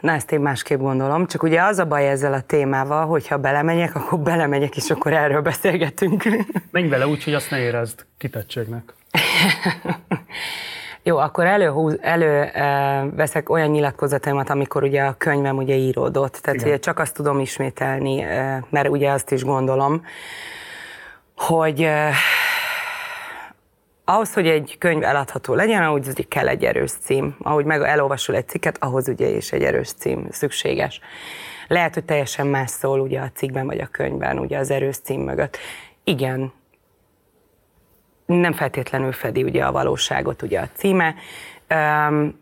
Na, 0.00 0.12
ezt 0.12 0.32
én 0.32 0.40
másképp 0.40 0.78
gondolom, 0.78 1.26
csak 1.26 1.42
ugye 1.42 1.62
az 1.62 1.78
a 1.78 1.84
baj 1.86 2.08
ezzel 2.08 2.32
a 2.32 2.40
témával, 2.40 3.06
hogyha 3.06 3.38
belemegyek, 3.38 3.94
akkor 3.94 4.18
belemegyek, 4.18 4.76
és 4.76 4.90
akkor 4.90 5.12
erről 5.12 5.40
beszélgetünk. 5.40 6.24
Menj 6.70 6.88
vele 6.88 7.06
úgy, 7.06 7.24
hogy 7.24 7.34
azt 7.34 7.50
ne 7.50 7.58
érezd 7.58 8.06
kitettségnek. 8.18 8.92
Jó, 11.02 11.16
akkor 11.16 11.46
előhúz, 11.46 11.98
elő 12.00 12.42
e, 12.42 13.04
veszek 13.16 13.50
olyan 13.50 13.70
nyilatkozataimat, 13.70 14.50
amikor 14.50 14.82
ugye 14.82 15.02
a 15.02 15.14
könyvem 15.18 15.56
ugye 15.56 15.74
íródott. 15.74 16.34
Tehát 16.34 16.62
ugye 16.62 16.78
csak 16.78 16.98
azt 16.98 17.14
tudom 17.14 17.40
ismételni, 17.40 18.20
e, 18.20 18.64
mert 18.70 18.88
ugye 18.88 19.10
azt 19.10 19.30
is 19.30 19.44
gondolom, 19.44 20.04
hogy 21.38 21.88
ahhoz, 24.04 24.34
hogy 24.34 24.46
egy 24.46 24.76
könyv 24.78 25.02
eladható 25.02 25.54
legyen, 25.54 25.82
ahhoz 25.82 26.08
ugye 26.08 26.22
kell 26.28 26.48
egy 26.48 26.64
erős 26.64 26.90
cím. 26.90 27.36
Ahogy 27.42 27.64
meg 27.64 27.82
elolvasol 27.82 28.36
egy 28.36 28.48
cikket, 28.48 28.76
ahhoz 28.80 29.08
ugye 29.08 29.26
is 29.26 29.52
egy 29.52 29.62
erős 29.62 29.92
cím 29.92 30.26
szükséges. 30.30 31.00
Lehet, 31.68 31.94
hogy 31.94 32.04
teljesen 32.04 32.46
más 32.46 32.70
szól 32.70 33.00
ugye 33.00 33.20
a 33.20 33.30
cikkben 33.34 33.66
vagy 33.66 33.80
a 33.80 33.86
könyvben, 33.86 34.38
ugye 34.38 34.58
az 34.58 34.70
erős 34.70 34.96
cím 34.96 35.20
mögött. 35.20 35.56
Igen, 36.04 36.52
nem 38.26 38.52
feltétlenül 38.52 39.12
fedi 39.12 39.42
ugye 39.42 39.64
a 39.64 39.72
valóságot 39.72 40.42
ugye 40.42 40.60
a 40.60 40.68
címe, 40.74 41.14
Üm, 42.08 42.38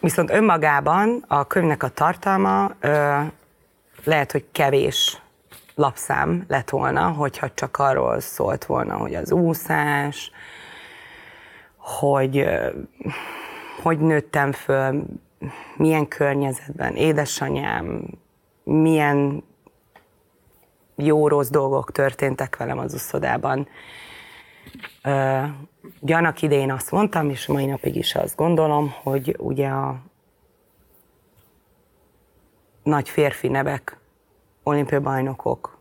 viszont 0.00 0.30
önmagában 0.30 1.24
a 1.28 1.46
könyvnek 1.46 1.82
a 1.82 1.88
tartalma 1.88 2.70
ö, 2.80 3.18
lehet, 4.04 4.32
hogy 4.32 4.44
kevés 4.52 5.22
lapszám 5.80 6.44
lett 6.48 6.70
volna, 6.70 7.08
hogyha 7.08 7.50
csak 7.54 7.76
arról 7.78 8.20
szólt 8.20 8.64
volna, 8.64 8.96
hogy 8.96 9.14
az 9.14 9.32
úszás, 9.32 10.30
hogy 11.76 12.44
hogy 13.82 13.98
nőttem 13.98 14.52
föl, 14.52 15.04
milyen 15.76 16.08
környezetben, 16.08 16.94
édesanyám, 16.94 18.04
milyen 18.62 19.44
jó-rossz 20.96 21.48
dolgok 21.48 21.92
történtek 21.92 22.56
velem 22.56 22.78
az 22.78 22.94
uszodában. 22.94 23.68
Gyanak 26.00 26.42
idején 26.42 26.70
azt 26.72 26.90
mondtam, 26.90 27.30
és 27.30 27.46
mai 27.46 27.66
napig 27.66 27.96
is 27.96 28.14
azt 28.14 28.36
gondolom, 28.36 28.94
hogy 29.02 29.36
ugye 29.38 29.68
a 29.68 30.00
nagy 32.82 33.08
férfi 33.08 33.48
nevek 33.48 33.99
olimpiai 34.62 35.00
bajnokok 35.00 35.78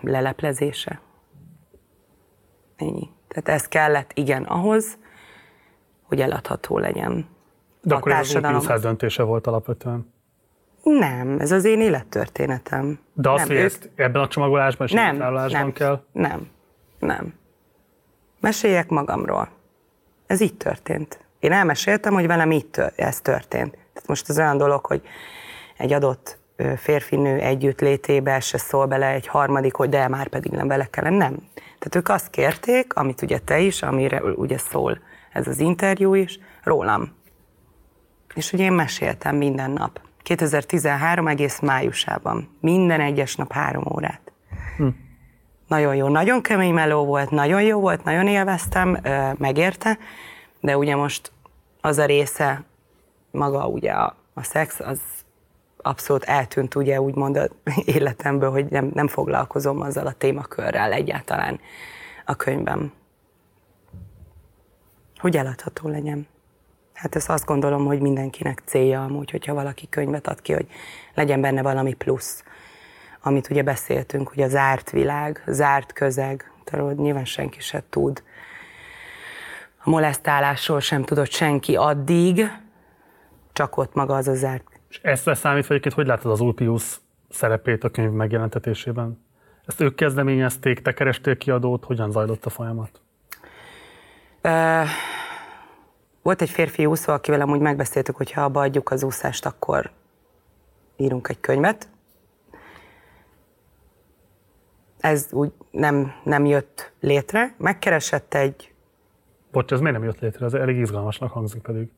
leleplezése. 0.00 1.00
Ennyi. 2.76 3.10
Tehát 3.28 3.60
ez 3.60 3.68
kellett, 3.68 4.10
igen, 4.14 4.42
ahhoz, 4.42 4.98
hogy 6.02 6.20
eladható 6.20 6.78
legyen. 6.78 7.26
De 7.82 7.94
a 7.94 7.96
akkor 7.96 8.12
társadalom. 8.12 8.56
ez 8.56 8.68
az 8.68 8.80
döntése 8.80 9.22
volt 9.22 9.46
alapvetően? 9.46 10.12
Nem, 10.82 11.38
ez 11.40 11.52
az 11.52 11.64
én 11.64 11.80
élettörténetem. 11.80 12.98
De 13.12 13.30
azt, 13.30 13.48
nem, 13.48 13.56
hogy 13.56 13.64
ezt 13.64 13.90
ebben 13.94 14.22
a 14.22 14.28
csomagolásban 14.28 14.86
és 14.86 14.92
nem, 14.92 15.16
nem, 15.16 15.72
kell? 15.72 16.04
Nem, 16.12 16.50
nem. 16.98 17.34
Meséljek 18.40 18.88
magamról. 18.88 19.48
Ez 20.26 20.40
így 20.40 20.56
történt. 20.56 21.24
Én 21.38 21.52
elmeséltem, 21.52 22.12
hogy 22.12 22.26
velem 22.26 22.50
így 22.50 22.66
tör- 22.66 22.98
ez 22.98 23.20
történt. 23.20 23.70
Tehát 23.70 24.08
most 24.08 24.28
az 24.28 24.38
olyan 24.38 24.56
dolog, 24.56 24.86
hogy 24.86 25.02
egy 25.82 25.92
adott 25.92 26.38
férfinő 26.76 27.38
együttlétébe 27.38 28.40
se 28.40 28.58
szól 28.58 28.86
bele 28.86 29.06
egy 29.06 29.26
harmadik, 29.26 29.74
hogy 29.74 29.88
de 29.88 30.08
már 30.08 30.28
pedig 30.28 30.52
nem 30.52 30.68
vele 30.68 30.84
kellene. 30.90 31.16
Nem. 31.16 31.36
Tehát 31.54 31.94
ők 31.96 32.08
azt 32.08 32.30
kérték, 32.30 32.94
amit 32.94 33.22
ugye 33.22 33.38
te 33.38 33.58
is, 33.58 33.82
amire 33.82 34.22
ugye 34.22 34.58
szól 34.58 34.98
ez 35.32 35.46
az 35.46 35.58
interjú 35.58 36.14
is, 36.14 36.38
rólam. 36.62 37.14
És 38.34 38.52
ugye 38.52 38.64
én 38.64 38.72
meséltem 38.72 39.36
minden 39.36 39.70
nap. 39.70 40.00
2013 40.22 41.28
egész 41.28 41.60
májusában. 41.60 42.56
Minden 42.60 43.00
egyes 43.00 43.36
nap 43.36 43.52
három 43.52 43.84
órát. 43.92 44.32
Hm. 44.76 44.86
Nagyon 45.68 45.94
jó, 45.94 46.08
nagyon 46.08 46.42
kemény 46.42 46.74
meló 46.74 47.04
volt, 47.04 47.30
nagyon 47.30 47.62
jó 47.62 47.80
volt, 47.80 48.04
nagyon 48.04 48.26
élveztem, 48.26 48.98
megérte, 49.38 49.98
de 50.60 50.76
ugye 50.76 50.96
most 50.96 51.32
az 51.80 51.98
a 51.98 52.04
része, 52.04 52.64
maga 53.30 53.66
ugye 53.66 53.90
a, 53.90 54.16
a 54.34 54.42
szex, 54.42 54.80
az 54.80 55.00
abszolút 55.82 56.24
eltűnt 56.24 56.74
ugye 56.74 57.00
úgymond 57.00 57.36
az 57.36 57.50
életemből, 57.84 58.50
hogy 58.50 58.66
nem, 58.66 58.90
nem 58.94 59.08
foglalkozom 59.08 59.80
azzal 59.80 60.06
a 60.06 60.12
témakörrel 60.12 60.92
egyáltalán 60.92 61.60
a 62.24 62.34
könyvben. 62.34 62.92
Hogy 65.16 65.36
eladható 65.36 65.88
legyen. 65.88 66.26
Hát 66.92 67.16
ezt 67.16 67.30
azt 67.30 67.44
gondolom, 67.44 67.86
hogy 67.86 68.00
mindenkinek 68.00 68.62
célja 68.64 69.02
amúgy, 69.04 69.30
hogyha 69.30 69.54
valaki 69.54 69.88
könyvet 69.88 70.26
ad 70.26 70.42
ki, 70.42 70.52
hogy 70.52 70.66
legyen 71.14 71.40
benne 71.40 71.62
valami 71.62 71.92
plusz. 71.92 72.44
Amit 73.22 73.50
ugye 73.50 73.62
beszéltünk, 73.62 74.28
hogy 74.28 74.42
a 74.42 74.48
zárt 74.48 74.90
világ, 74.90 75.42
zárt 75.46 75.92
közeg, 75.92 76.52
arról 76.72 76.92
nyilván 76.92 77.24
senki 77.24 77.60
se 77.60 77.82
tud. 77.90 78.22
A 79.84 79.90
molesztálásról 79.90 80.80
sem 80.80 81.02
tudott 81.02 81.30
senki 81.30 81.76
addig, 81.76 82.50
csak 83.52 83.76
ott 83.76 83.94
maga 83.94 84.14
az 84.14 84.28
az 84.28 84.38
zárt. 84.38 84.71
És 84.92 85.00
ezt 85.02 85.24
leszámítva 85.24 85.68
egyébként, 85.68 85.94
hogy 85.94 86.06
látod 86.06 86.30
az 86.30 86.40
Ulpius 86.40 87.00
szerepét 87.30 87.84
a 87.84 87.88
könyv 87.90 88.10
megjelentetésében? 88.10 89.24
Ezt 89.66 89.80
ők 89.80 89.94
kezdeményezték, 89.94 90.82
te 90.82 90.92
kerestél 90.92 91.36
kiadót, 91.36 91.84
hogyan 91.84 92.10
zajlott 92.10 92.44
a 92.44 92.50
folyamat? 92.50 93.00
Uh, 94.42 94.88
volt 96.22 96.42
egy 96.42 96.50
férfi 96.50 96.86
úszó, 96.86 97.12
akivel 97.12 97.40
amúgy 97.40 97.60
megbeszéltük, 97.60 98.16
hogy 98.16 98.32
ha 98.32 98.44
abba 98.44 98.60
adjuk 98.60 98.90
az 98.90 99.02
úszást, 99.02 99.46
akkor 99.46 99.90
írunk 100.96 101.28
egy 101.28 101.40
könyvet. 101.40 101.88
Ez 105.00 105.28
úgy 105.30 105.52
nem, 105.70 106.12
nem 106.24 106.44
jött 106.44 106.92
létre. 107.00 107.54
Megkeresett 107.58 108.34
egy... 108.34 108.72
Bocs, 109.52 109.72
ez 109.72 109.80
miért 109.80 109.96
nem 109.96 110.04
jött 110.04 110.20
létre? 110.20 110.46
Ez 110.46 110.54
elég 110.54 110.76
izgalmasnak 110.76 111.30
hangzik 111.30 111.62
pedig. 111.62 111.90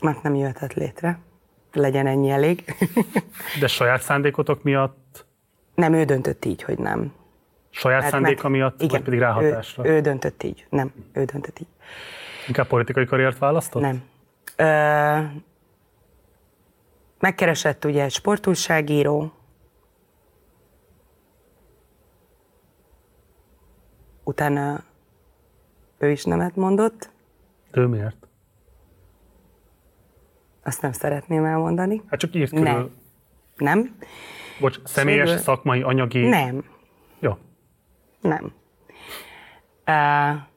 Mert 0.00 0.22
nem 0.22 0.34
jöhetett 0.34 0.74
létre. 0.74 1.18
Legyen 1.72 2.06
ennyi 2.06 2.30
elég. 2.30 2.64
De 3.60 3.66
saját 3.66 4.02
szándékotok 4.02 4.62
miatt? 4.62 5.26
Nem, 5.74 5.92
ő 5.92 6.04
döntött 6.04 6.44
így, 6.44 6.62
hogy 6.62 6.78
nem. 6.78 7.12
Saját 7.70 8.00
Mert 8.00 8.12
szándéka 8.12 8.48
meg, 8.48 8.58
miatt, 8.58 8.74
igen, 8.82 8.88
vagy 8.88 9.02
pedig 9.02 9.18
ráhatásra? 9.18 9.86
Ő, 9.86 9.90
ő 9.90 10.00
döntött 10.00 10.42
így. 10.42 10.66
Nem, 10.70 10.92
ő 11.12 11.24
döntött 11.24 11.58
így. 11.58 11.68
Inkább 12.46 12.66
politikai 12.66 13.04
karriert 13.04 13.38
választott? 13.38 13.82
Nem. 13.82 14.02
Ö, 14.56 15.36
megkeresett 17.18 17.84
ugye 17.84 18.02
egy 18.02 18.12
sportújságíró, 18.12 19.32
utána 24.24 24.82
ő 25.98 26.10
is 26.10 26.24
nemet 26.24 26.56
mondott. 26.56 27.10
Ő 27.72 27.86
miért? 27.86 28.19
Azt 30.62 30.82
nem 30.82 30.92
szeretném 30.92 31.44
elmondani. 31.44 32.02
Hát 32.06 32.20
csak 32.20 32.34
írt 32.34 32.50
körül. 32.50 32.64
Nem. 32.64 32.90
Nem. 33.56 33.96
Bocs, 34.60 34.78
személyes, 34.84 35.28
Sőt, 35.30 35.38
szakmai, 35.38 35.82
anyagi... 35.82 36.28
Nem. 36.28 36.64
Jó. 37.18 37.36
Nem. 38.20 38.52
Uh, 39.86 40.48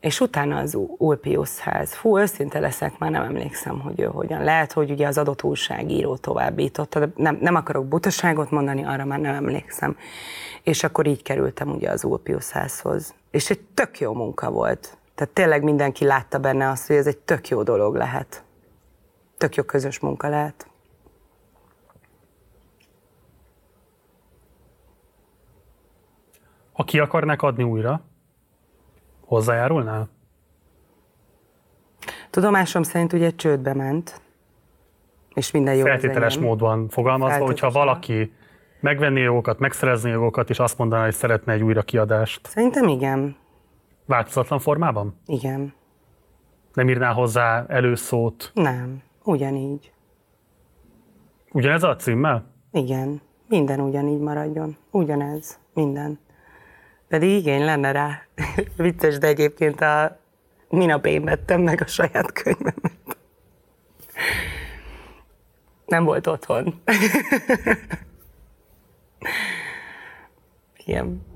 és 0.00 0.20
utána 0.20 0.56
az 0.56 0.78
Ulpiusház. 0.96 1.94
Fú, 1.94 2.18
őszinte 2.18 2.58
leszek, 2.58 2.98
már 2.98 3.10
nem 3.10 3.22
emlékszem, 3.22 3.80
hogy 3.80 4.00
ő 4.00 4.04
hogyan. 4.04 4.44
Lehet, 4.44 4.72
hogy 4.72 4.90
ugye 4.90 5.06
az 5.06 5.18
adott 5.18 5.42
újságíró 5.42 6.16
továbbította, 6.16 6.98
de 6.98 7.08
nem, 7.16 7.38
nem 7.40 7.54
akarok 7.54 7.86
butaságot 7.86 8.50
mondani, 8.50 8.84
arra 8.84 9.04
már 9.04 9.18
nem 9.18 9.34
emlékszem. 9.34 9.96
És 10.62 10.84
akkor 10.84 11.06
így 11.06 11.22
kerültem 11.22 11.68
ugye 11.70 11.90
az 11.90 12.04
Ulpiusházhoz. 12.04 13.14
És 13.30 13.50
egy 13.50 13.60
tök 13.74 14.00
jó 14.00 14.12
munka 14.12 14.50
volt. 14.50 14.96
Tehát 15.14 15.32
tényleg 15.32 15.62
mindenki 15.62 16.04
látta 16.04 16.38
benne 16.38 16.68
azt, 16.68 16.86
hogy 16.86 16.96
ez 16.96 17.06
egy 17.06 17.18
tök 17.18 17.48
jó 17.48 17.62
dolog 17.62 17.94
lehet. 17.94 18.42
Tök 19.38 19.54
jó 19.54 19.62
közös 19.62 19.98
munka 19.98 20.28
lehet. 20.28 20.70
Ha 26.72 26.84
ki 26.84 26.98
akarnák 26.98 27.42
adni 27.42 27.62
újra, 27.62 28.00
hozzájárulnál? 29.24 30.08
Tudomásom 32.30 32.82
szerint 32.82 33.12
ugye 33.12 33.30
csődbe 33.30 33.74
ment, 33.74 34.20
és 35.34 35.50
minden 35.50 35.74
jó 35.74 35.84
Feltételes 35.84 36.38
módon 36.38 36.88
fogalmazva, 36.88 37.44
hogyha 37.44 37.70
valaki 37.70 38.32
megvenni 38.80 39.20
jogokat, 39.20 39.58
megszerezni 39.58 40.10
jogokat, 40.10 40.50
és 40.50 40.58
azt 40.58 40.78
mondaná, 40.78 41.04
hogy 41.04 41.14
szeretne 41.14 41.52
egy 41.52 41.62
újra 41.62 41.82
kiadást. 41.82 42.46
Szerintem 42.46 42.88
igen. 42.88 43.36
Változatlan 44.06 44.58
formában? 44.58 45.20
Igen. 45.26 45.74
Nem 46.72 46.88
írnál 46.88 47.12
hozzá 47.12 47.64
előszót? 47.68 48.50
Nem, 48.54 49.02
ugyanígy. 49.28 49.92
Ugyanez 51.52 51.82
a 51.82 51.96
címmel? 51.96 52.44
Igen, 52.72 53.20
minden 53.48 53.80
ugyanígy 53.80 54.20
maradjon. 54.20 54.76
Ugyanez, 54.90 55.58
minden. 55.74 56.18
Pedig 57.08 57.30
igény 57.30 57.64
lenne 57.64 57.92
rá. 57.92 58.22
Vicces, 58.76 59.18
de 59.18 59.26
egyébként 59.26 59.80
a 59.80 60.18
minap 60.68 61.06
én 61.06 61.24
vettem 61.24 61.60
meg 61.60 61.80
a 61.80 61.86
saját 61.86 62.32
könyvemet. 62.32 63.16
Nem 65.86 66.04
volt 66.04 66.26
otthon. 66.26 66.74
Igen. 70.86 71.26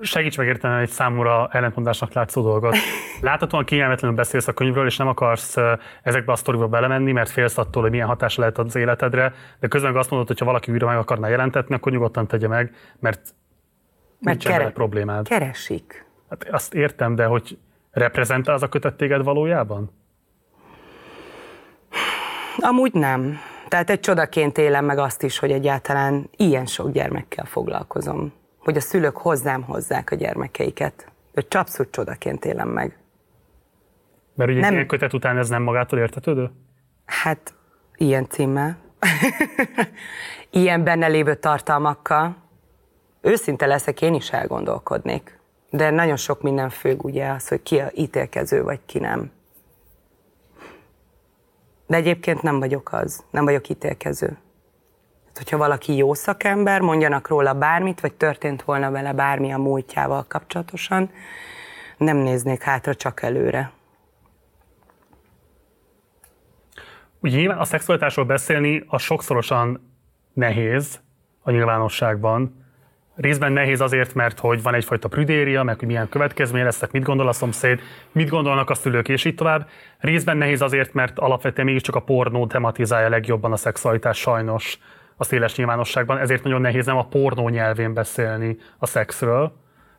Segíts 0.00 0.36
megérteni 0.36 0.82
egy 0.82 0.88
számúra 0.88 1.48
ellentmondásnak 1.52 2.12
látszó 2.12 2.42
dolgot. 2.42 2.76
Láthatóan 3.20 3.64
kényelmetlenül 3.64 4.16
beszélsz 4.16 4.48
a 4.48 4.52
könyvről, 4.52 4.86
és 4.86 4.96
nem 4.96 5.08
akarsz 5.08 5.56
ezekbe 6.02 6.32
a 6.32 6.36
sztoriba 6.36 6.68
belemenni, 6.68 7.12
mert 7.12 7.30
félsz 7.30 7.58
attól, 7.58 7.82
hogy 7.82 7.90
milyen 7.90 8.06
hatása 8.06 8.40
lehet 8.40 8.58
az 8.58 8.76
életedre, 8.76 9.34
de 9.60 9.68
közben 9.68 9.96
azt 9.96 10.10
mondod, 10.10 10.28
hogy 10.28 10.38
ha 10.38 10.44
valaki 10.44 10.70
újra 10.72 10.86
meg 10.86 10.96
akarná 10.96 11.28
jelentetni, 11.28 11.74
akkor 11.74 11.92
nyugodtan 11.92 12.26
tegye 12.26 12.48
meg, 12.48 12.74
mert 13.00 13.34
mert 14.20 14.38
kere- 14.38 14.72
problémád. 14.72 15.28
keresik. 15.28 16.06
Hát 16.30 16.48
azt 16.50 16.74
értem, 16.74 17.14
de 17.14 17.24
hogy 17.24 17.58
reprezentál 17.90 18.54
az 18.54 18.62
a 18.62 18.68
kötet 18.68 18.94
téged 18.94 19.22
valójában? 19.22 19.90
Amúgy 22.56 22.92
nem. 22.92 23.38
Tehát 23.68 23.90
egy 23.90 24.00
csodaként 24.00 24.58
élem 24.58 24.84
meg 24.84 24.98
azt 24.98 25.22
is, 25.22 25.38
hogy 25.38 25.50
egyáltalán 25.52 26.30
ilyen 26.36 26.66
sok 26.66 26.90
gyermekkel 26.90 27.44
foglalkozom. 27.44 28.32
Hogy 28.66 28.76
a 28.76 28.80
szülők 28.80 29.16
hozzám 29.16 29.62
hozzák 29.62 30.10
a 30.10 30.14
gyermekeiket. 30.14 31.12
Hogy 31.34 31.46
abszolút 31.50 31.92
csodaként 31.92 32.44
élem 32.44 32.68
meg. 32.68 32.98
Mert 34.34 34.50
ugye 34.50 34.60
nem... 34.60 34.72
ilyen 34.72 34.86
kötet 34.86 35.12
után 35.12 35.38
ez 35.38 35.48
nem 35.48 35.62
magától 35.62 35.98
értetődő? 35.98 36.50
Hát, 37.04 37.54
ilyen 37.96 38.28
címmel. 38.28 38.78
ilyen 40.50 40.84
benne 40.84 41.06
lévő 41.06 41.34
tartalmakkal 41.34 42.36
őszinte 43.20 43.66
leszek, 43.66 44.02
én 44.02 44.14
is 44.14 44.30
elgondolkodnék. 44.30 45.38
De 45.70 45.90
nagyon 45.90 46.16
sok 46.16 46.42
minden 46.42 46.70
függ 46.70 47.04
ugye 47.04 47.28
az, 47.28 47.48
hogy 47.48 47.62
ki 47.62 47.78
a 47.78 47.90
ítélkező, 47.94 48.62
vagy 48.62 48.80
ki 48.86 48.98
nem. 48.98 49.30
De 51.86 51.96
egyébként 51.96 52.42
nem 52.42 52.58
vagyok 52.58 52.92
az, 52.92 53.24
nem 53.30 53.44
vagyok 53.44 53.68
ítélkező. 53.68 54.38
Hogyha 55.36 55.56
valaki 55.56 55.96
jó 55.96 56.14
szakember, 56.14 56.80
mondjanak 56.80 57.28
róla 57.28 57.54
bármit, 57.54 58.00
vagy 58.00 58.14
történt 58.14 58.62
volna 58.62 58.90
vele 58.90 59.12
bármi 59.12 59.52
a 59.52 59.58
múltjával 59.58 60.24
kapcsolatosan, 60.28 61.10
nem 61.96 62.16
néznék 62.16 62.62
hátra, 62.62 62.94
csak 62.94 63.22
előre. 63.22 63.70
Ugye 67.20 67.36
nyilván 67.36 67.58
a 67.58 67.64
szexualitásról 67.64 68.24
beszélni 68.24 68.84
a 68.86 68.98
sokszorosan 68.98 69.92
nehéz 70.32 71.00
a 71.42 71.50
nyilvánosságban, 71.50 72.64
Részben 73.16 73.52
nehéz 73.52 73.80
azért, 73.80 74.14
mert 74.14 74.38
hogy 74.38 74.62
van 74.62 74.74
egyfajta 74.74 75.08
prüdéria, 75.08 75.62
meg 75.62 75.78
hogy 75.78 75.88
milyen 75.88 76.08
következmény 76.08 76.64
lesznek, 76.64 76.90
mit 76.90 77.02
gondol 77.02 77.28
a 77.28 77.32
szomszéd, 77.32 77.80
mit 78.12 78.28
gondolnak 78.28 78.70
a 78.70 78.74
szülők, 78.74 79.08
és 79.08 79.24
így 79.24 79.34
tovább. 79.34 79.68
Részben 79.98 80.36
nehéz 80.36 80.62
azért, 80.62 80.92
mert 80.92 81.18
alapvetően 81.18 81.66
mégiscsak 81.66 81.94
a 81.94 82.00
pornó 82.00 82.46
tematizálja 82.46 83.08
legjobban 83.08 83.52
a 83.52 83.56
szexualitás 83.56 84.18
sajnos 84.18 84.78
a 85.16 85.24
széles 85.24 85.56
nyilvánosságban, 85.56 86.18
ezért 86.18 86.42
nagyon 86.42 86.60
nehéz 86.60 86.86
nem 86.86 86.96
a 86.96 87.06
pornó 87.06 87.48
nyelvén 87.48 87.94
beszélni 87.94 88.56
a 88.78 88.86
szexről. 88.86 89.52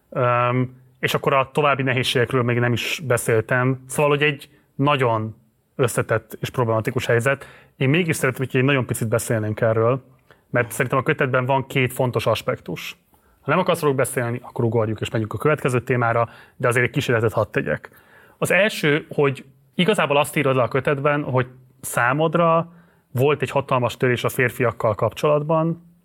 Um, 0.09 0.85
és 0.99 1.13
akkor 1.13 1.33
a 1.33 1.49
további 1.53 1.83
nehézségekről 1.83 2.43
még 2.43 2.59
nem 2.59 2.73
is 2.73 3.01
beszéltem. 3.07 3.83
Szóval, 3.87 4.11
hogy 4.11 4.21
egy 4.21 4.49
nagyon 4.75 5.35
összetett 5.75 6.37
és 6.39 6.49
problematikus 6.49 7.05
helyzet. 7.05 7.45
Én 7.77 7.89
mégis 7.89 8.15
szeretném, 8.15 8.47
hogy 8.51 8.59
egy 8.59 8.67
nagyon 8.67 8.85
picit 8.85 9.07
beszélnénk 9.07 9.61
erről, 9.61 10.03
mert 10.49 10.71
szerintem 10.71 10.97
a 10.97 11.03
kötetben 11.03 11.45
van 11.45 11.67
két 11.67 11.93
fontos 11.93 12.25
aspektus. 12.25 12.97
Ha 13.41 13.51
nem 13.51 13.59
akarsz 13.59 13.81
róluk 13.81 13.97
beszélni, 13.97 14.39
akkor 14.43 14.65
ugorjuk 14.65 15.01
és 15.01 15.09
megyünk 15.09 15.33
a 15.33 15.37
következő 15.37 15.81
témára, 15.81 16.29
de 16.55 16.67
azért 16.67 16.85
egy 16.85 16.91
kísérletet 16.91 17.33
hadd 17.33 17.51
tegyek. 17.51 17.89
Az 18.37 18.51
első, 18.51 19.05
hogy 19.09 19.45
igazából 19.75 20.17
azt 20.17 20.35
írod 20.35 20.55
le 20.55 20.61
a 20.61 20.67
kötetben, 20.67 21.23
hogy 21.23 21.47
számodra 21.81 22.71
volt 23.17 23.41
egy 23.41 23.49
hatalmas 23.49 23.97
törés 23.97 24.23
a 24.23 24.29
férfiakkal 24.29 24.95
kapcsolatban, 24.95 25.95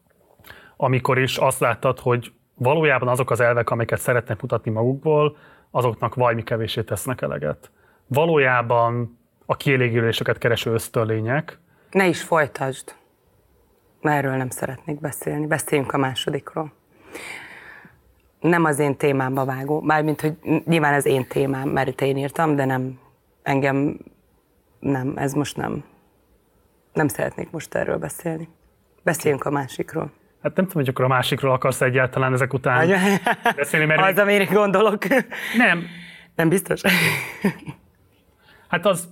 amikor 0.77 1.19
is 1.19 1.37
azt 1.37 1.61
láttad, 1.61 1.99
hogy 1.99 2.33
valójában 2.55 3.09
azok 3.09 3.31
az 3.31 3.41
elvek, 3.41 3.71
amiket 3.71 4.01
szeretnek 4.01 4.41
mutatni 4.41 4.71
magukból, 4.71 5.37
azoknak 5.71 6.15
vajmi 6.15 6.43
kevésé 6.43 6.83
tesznek 6.83 7.21
eleget. 7.21 7.71
Valójában 8.07 9.19
a 9.47 9.57
kielégüléseket 9.57 10.39
kereső 10.39 10.73
ösztönlények. 10.73 11.59
Ne 11.91 12.07
is 12.07 12.23
folytasd. 12.23 12.95
Erről 14.01 14.37
nem 14.37 14.51
szeretnék 14.51 15.01
beszélni. 15.01 15.47
Beszéljünk 15.47 15.93
a 15.93 15.99
másodikról 15.99 16.73
nem 18.43 18.65
az 18.65 18.79
én 18.79 18.97
témámba 18.97 19.45
vágó, 19.45 19.81
mármint, 19.81 20.21
hogy 20.21 20.37
nyilván 20.65 20.95
az 20.95 21.07
én 21.07 21.27
témám, 21.27 21.69
mert 21.69 22.01
én 22.01 22.17
írtam, 22.17 22.57
de 22.57 22.65
nem, 22.65 22.99
engem 23.43 23.99
nem, 24.79 25.13
ez 25.17 25.33
most 25.33 25.57
nem. 25.57 25.85
Nem 26.93 27.09
szeretnék 27.09 27.51
most 27.51 27.75
erről 27.75 27.99
beszélni. 27.99 28.49
Beszéljünk 29.03 29.45
a 29.45 29.51
másikról. 29.51 30.13
Hát 30.43 30.57
nem 30.57 30.67
tudom, 30.67 30.83
hogy 30.83 30.89
akkor 30.89 31.05
a 31.05 31.09
másikról 31.09 31.53
akarsz 31.53 31.81
egyáltalán 31.81 32.33
ezek 32.33 32.53
után 32.53 32.89
beszélni, 33.57 33.87
mert... 33.87 34.01
Az, 34.01 34.19
amire 34.19 34.45
gondolok. 34.45 35.03
Nem. 35.57 35.87
Nem 36.35 36.49
biztos? 36.49 36.81
Hát 38.69 38.87
az... 38.87 39.09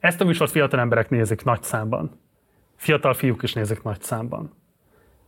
Ezt 0.00 0.20
a 0.20 0.24
műsort 0.24 0.50
fiatal 0.50 0.80
emberek 0.80 1.10
nézik 1.10 1.44
nagy 1.44 1.62
számban. 1.62 2.20
Fiatal 2.76 3.14
fiúk 3.14 3.42
is 3.42 3.52
nézik 3.52 3.82
nagy 3.82 4.02
számban. 4.02 4.54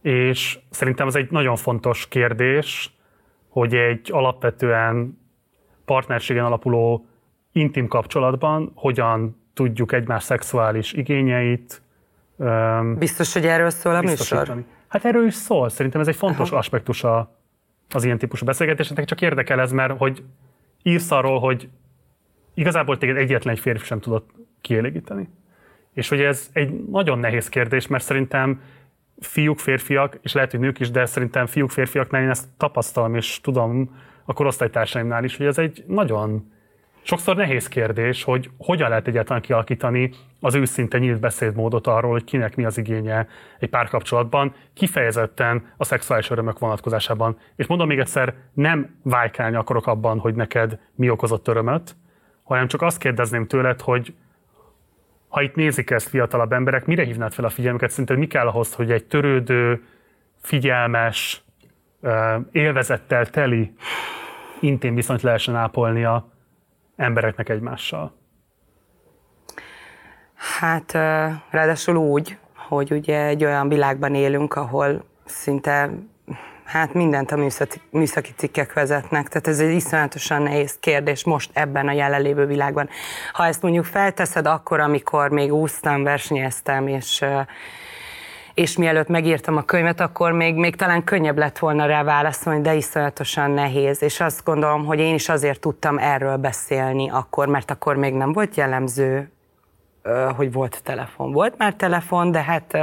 És 0.03 0.59
szerintem 0.71 1.07
ez 1.07 1.15
egy 1.15 1.31
nagyon 1.31 1.57
fontos 1.57 2.09
kérdés, 2.09 2.95
hogy 3.49 3.75
egy 3.75 4.09
alapvetően 4.13 5.19
partnerségen 5.85 6.45
alapuló 6.45 7.07
intim 7.53 7.87
kapcsolatban 7.87 8.73
hogyan 8.75 9.44
tudjuk 9.55 9.93
egymás 9.93 10.23
szexuális 10.23 10.93
igényeit. 10.93 11.83
Biztos, 12.99 13.33
hogy 13.33 13.47
erről 13.47 13.71
szól 13.71 13.95
a 13.95 14.01
műsor? 14.01 14.65
Hát 14.89 15.05
erről 15.05 15.27
is 15.27 15.35
szól. 15.35 15.69
Szerintem 15.69 16.01
ez 16.01 16.09
egy 16.09 16.17
fontos 16.17 16.49
Aha. 16.49 16.59
aspektusa 16.59 17.37
az 17.91 18.05
ilyen 18.05 18.19
típusú 18.19 18.45
beszélgetésnek, 18.45 19.05
csak 19.05 19.21
érdekel 19.21 19.61
ez, 19.61 19.73
mert 19.73 19.99
hogy 19.99 20.23
írsz 20.83 21.11
arról, 21.11 21.39
hogy 21.39 21.69
igazából 22.55 22.99
téged 22.99 23.17
egyetlen 23.17 23.55
egy 23.55 23.61
férfi 23.61 23.85
sem 23.85 24.01
tudott 24.01 24.31
kielégíteni. 24.61 25.29
És 25.93 26.09
hogy 26.09 26.21
ez 26.21 26.49
egy 26.53 26.85
nagyon 26.89 27.19
nehéz 27.19 27.49
kérdés, 27.49 27.87
mert 27.87 28.05
szerintem 28.05 28.61
fiúk, 29.19 29.59
férfiak, 29.59 30.19
és 30.23 30.33
lehet, 30.33 30.51
hogy 30.51 30.61
nők 30.61 30.81
is, 30.81 30.91
de 30.91 31.07
szerintem 31.07 31.47
fiúk, 31.47 31.71
férfiaknál 31.71 32.23
én 32.23 32.31
ezt 32.31 32.49
tapasztalom, 32.57 33.15
és 33.15 33.41
tudom 33.41 33.97
a 34.25 34.33
korosztálytársaimnál 34.33 35.25
is, 35.25 35.37
hogy 35.37 35.47
ez 35.47 35.59
egy 35.59 35.85
nagyon 35.87 36.53
sokszor 37.05 37.37
nehéz 37.37 37.69
kérdés, 37.69 38.23
hogy 38.23 38.51
hogyan 38.59 38.89
lehet 38.89 39.07
egyáltalán 39.07 39.43
kialakítani 39.43 40.11
az 40.41 40.55
őszinte 40.55 40.99
nyílt 40.99 41.21
beszédmódot 41.21 41.87
arról, 41.87 42.11
hogy 42.11 42.25
kinek 42.25 42.57
mi 42.57 42.65
az 42.65 42.79
igénye 42.79 43.29
egy 43.59 43.69
párkapcsolatban, 43.69 44.55
kifejezetten 44.75 45.73
a 45.77 45.85
szexuális 45.85 46.31
örömök 46.31 46.59
vonatkozásában. 46.59 47.39
És 47.57 47.67
mondom 47.67 47.87
még 47.87 47.99
egyszer, 47.99 48.35
nem 48.53 48.99
vájkálni 49.03 49.57
akarok 49.57 49.87
abban, 49.87 50.19
hogy 50.19 50.35
neked 50.35 50.79
mi 50.95 51.11
okozott 51.11 51.49
örömöt, 51.49 51.97
hanem 52.43 52.67
csak 52.67 52.83
azt 52.83 52.99
kérdezném 52.99 53.47
tőled, 53.47 53.81
hogy 53.81 54.15
ha 55.29 55.43
itt 55.43 55.55
nézik 55.55 55.91
ezt 55.91 56.09
fiatalabb 56.09 56.53
emberek, 56.53 56.87
mire 56.87 57.05
hívnád 57.05 57.33
fel 57.33 57.45
a 57.45 57.49
figyelmüket? 57.49 57.91
Szerinted 57.91 58.19
mi 58.19 58.27
kell 58.27 58.47
ahhoz, 58.47 58.75
hogy 58.75 58.91
egy 58.91 59.05
törődő, 59.05 59.83
figyelmes, 60.43 61.43
élvezettel 62.53 63.27
teli 63.27 63.75
intim 64.61 64.95
viszonyt 64.95 65.23
lehessen 65.23 65.57
ápolnia 65.57 66.34
embereknek 66.97 67.49
egymással? 67.49 68.13
Hát 70.35 70.93
ráadásul 71.51 71.97
úgy, 71.97 72.39
hogy 72.69 72.91
ugye 72.91 73.25
egy 73.25 73.45
olyan 73.45 73.69
világban 73.69 74.15
élünk, 74.15 74.55
ahol 74.55 75.05
szinte 75.25 75.91
hát 76.65 76.95
mindent 76.95 77.31
a 77.31 77.37
műszaki, 77.37 77.81
műszaki 77.91 78.33
cikkek 78.37 78.73
vezetnek, 78.73 79.29
tehát 79.29 79.47
ez 79.47 79.61
egy 79.61 79.75
iszonyatosan 79.75 80.43
nehéz 80.43 80.77
kérdés 80.81 81.25
most 81.25 81.51
ebben 81.53 81.89
a 81.89 81.93
jelenlévő 81.93 82.47
világban. 82.47 82.89
Ha 83.33 83.47
ezt 83.47 83.63
mondjuk 83.63 83.85
felteszed 83.85 84.47
akkor, 84.47 84.81
amikor 84.81 85.31
még 85.31 85.53
úsztam, 85.53 86.03
versenyeztem, 86.03 86.87
és 86.87 87.25
és 88.55 88.77
mielőtt 88.77 89.09
megírtam 89.09 89.57
a 89.57 89.63
könyvet, 89.63 90.01
akkor 90.01 90.33
még, 90.33 90.55
még 90.55 90.77
talán 90.77 91.05
könnyebb 91.05 91.39
lett 91.39 91.59
volna 91.59 91.87
rá 91.87 92.03
válaszolni, 92.03 92.61
de 92.61 92.75
iszonyatosan 92.75 93.51
nehéz. 93.51 94.03
És 94.03 94.21
azt 94.21 94.45
gondolom, 94.45 94.85
hogy 94.85 94.99
én 94.99 95.15
is 95.15 95.29
azért 95.29 95.61
tudtam 95.61 95.99
erről 95.99 96.37
beszélni 96.37 97.11
akkor, 97.11 97.49
mert 97.49 97.71
akkor 97.71 97.97
még 97.97 98.15
nem 98.15 98.33
volt 98.33 98.55
jellemző, 98.55 99.33
hogy 100.37 100.53
volt 100.53 100.81
telefon. 100.83 101.33
Volt 101.33 101.59
már 101.59 101.75
telefon, 101.75 102.31
de 102.31 102.43
hát 102.43 102.77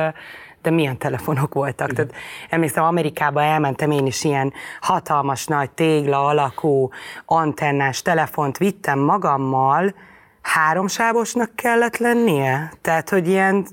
de 0.62 0.70
milyen 0.70 0.98
telefonok 0.98 1.54
voltak. 1.54 1.92
Tehát 1.92 2.14
emlékszem, 2.50 2.84
Amerikába 2.84 3.44
elmentem 3.44 3.92
én 3.92 4.06
is 4.06 4.24
ilyen 4.24 4.54
hatalmas 4.82 5.46
nagy 5.46 5.70
tégla 5.72 6.26
alakú 6.26 6.90
antennás 7.26 8.02
telefont 8.02 8.58
vittem 8.58 9.00
magammal, 9.00 9.94
háromsávosnak 10.42 11.56
kellett 11.56 11.98
lennie? 11.98 12.72
Tehát, 12.82 13.10
hogy 13.10 13.28
ilyen 13.28 13.66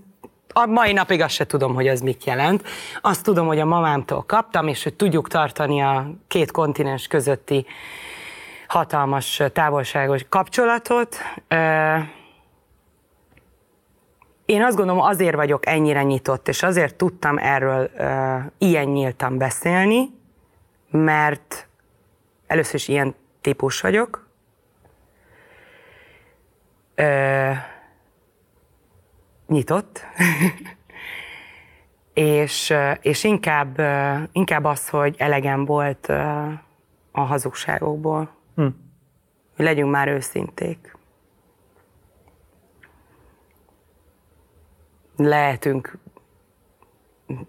a 0.59 0.67
mai 0.67 0.93
napig 0.93 1.21
azt 1.21 1.35
se 1.35 1.47
tudom, 1.47 1.75
hogy 1.75 1.87
ez 1.87 2.01
mit 2.01 2.25
jelent. 2.25 2.69
Azt 3.01 3.23
tudom, 3.23 3.47
hogy 3.47 3.61
a 3.61 3.65
mamámtól 3.65 4.23
kaptam, 4.23 4.69
és 4.69 4.83
hogy 4.83 4.95
tudjuk 4.95 5.29
tartani 5.29 5.83
a 5.83 6.11
két 6.29 6.51
kontinens 6.51 7.07
közötti 7.07 7.67
hatalmas 8.67 9.43
távolságos 9.53 10.25
kapcsolatot. 10.29 11.17
Én 14.45 14.63
azt 14.63 14.77
gondolom, 14.77 15.03
azért 15.03 15.35
vagyok 15.35 15.67
ennyire 15.67 16.03
nyitott, 16.03 16.49
és 16.49 16.63
azért 16.63 16.95
tudtam 16.95 17.39
erről 17.39 17.91
ilyen 18.59 18.87
nyíltan 18.87 19.39
beszélni, 19.39 20.11
mert 20.91 21.69
először 22.47 22.75
is 22.75 22.89
ilyen 22.89 23.15
típus 23.41 23.81
vagyok, 23.81 24.27
nyitott, 29.49 30.03
és, 32.13 32.75
és 33.01 33.25
inkább, 33.25 33.81
inkább 34.33 34.65
az, 34.65 34.89
hogy 34.89 35.15
elegem 35.19 35.65
volt 35.65 36.09
a 37.13 37.21
hazugságokból. 37.21 38.31
Hm. 38.55 38.67
Legyünk 39.57 39.91
már 39.91 40.09
őszinték. 40.09 40.97
Lehetünk 45.17 45.99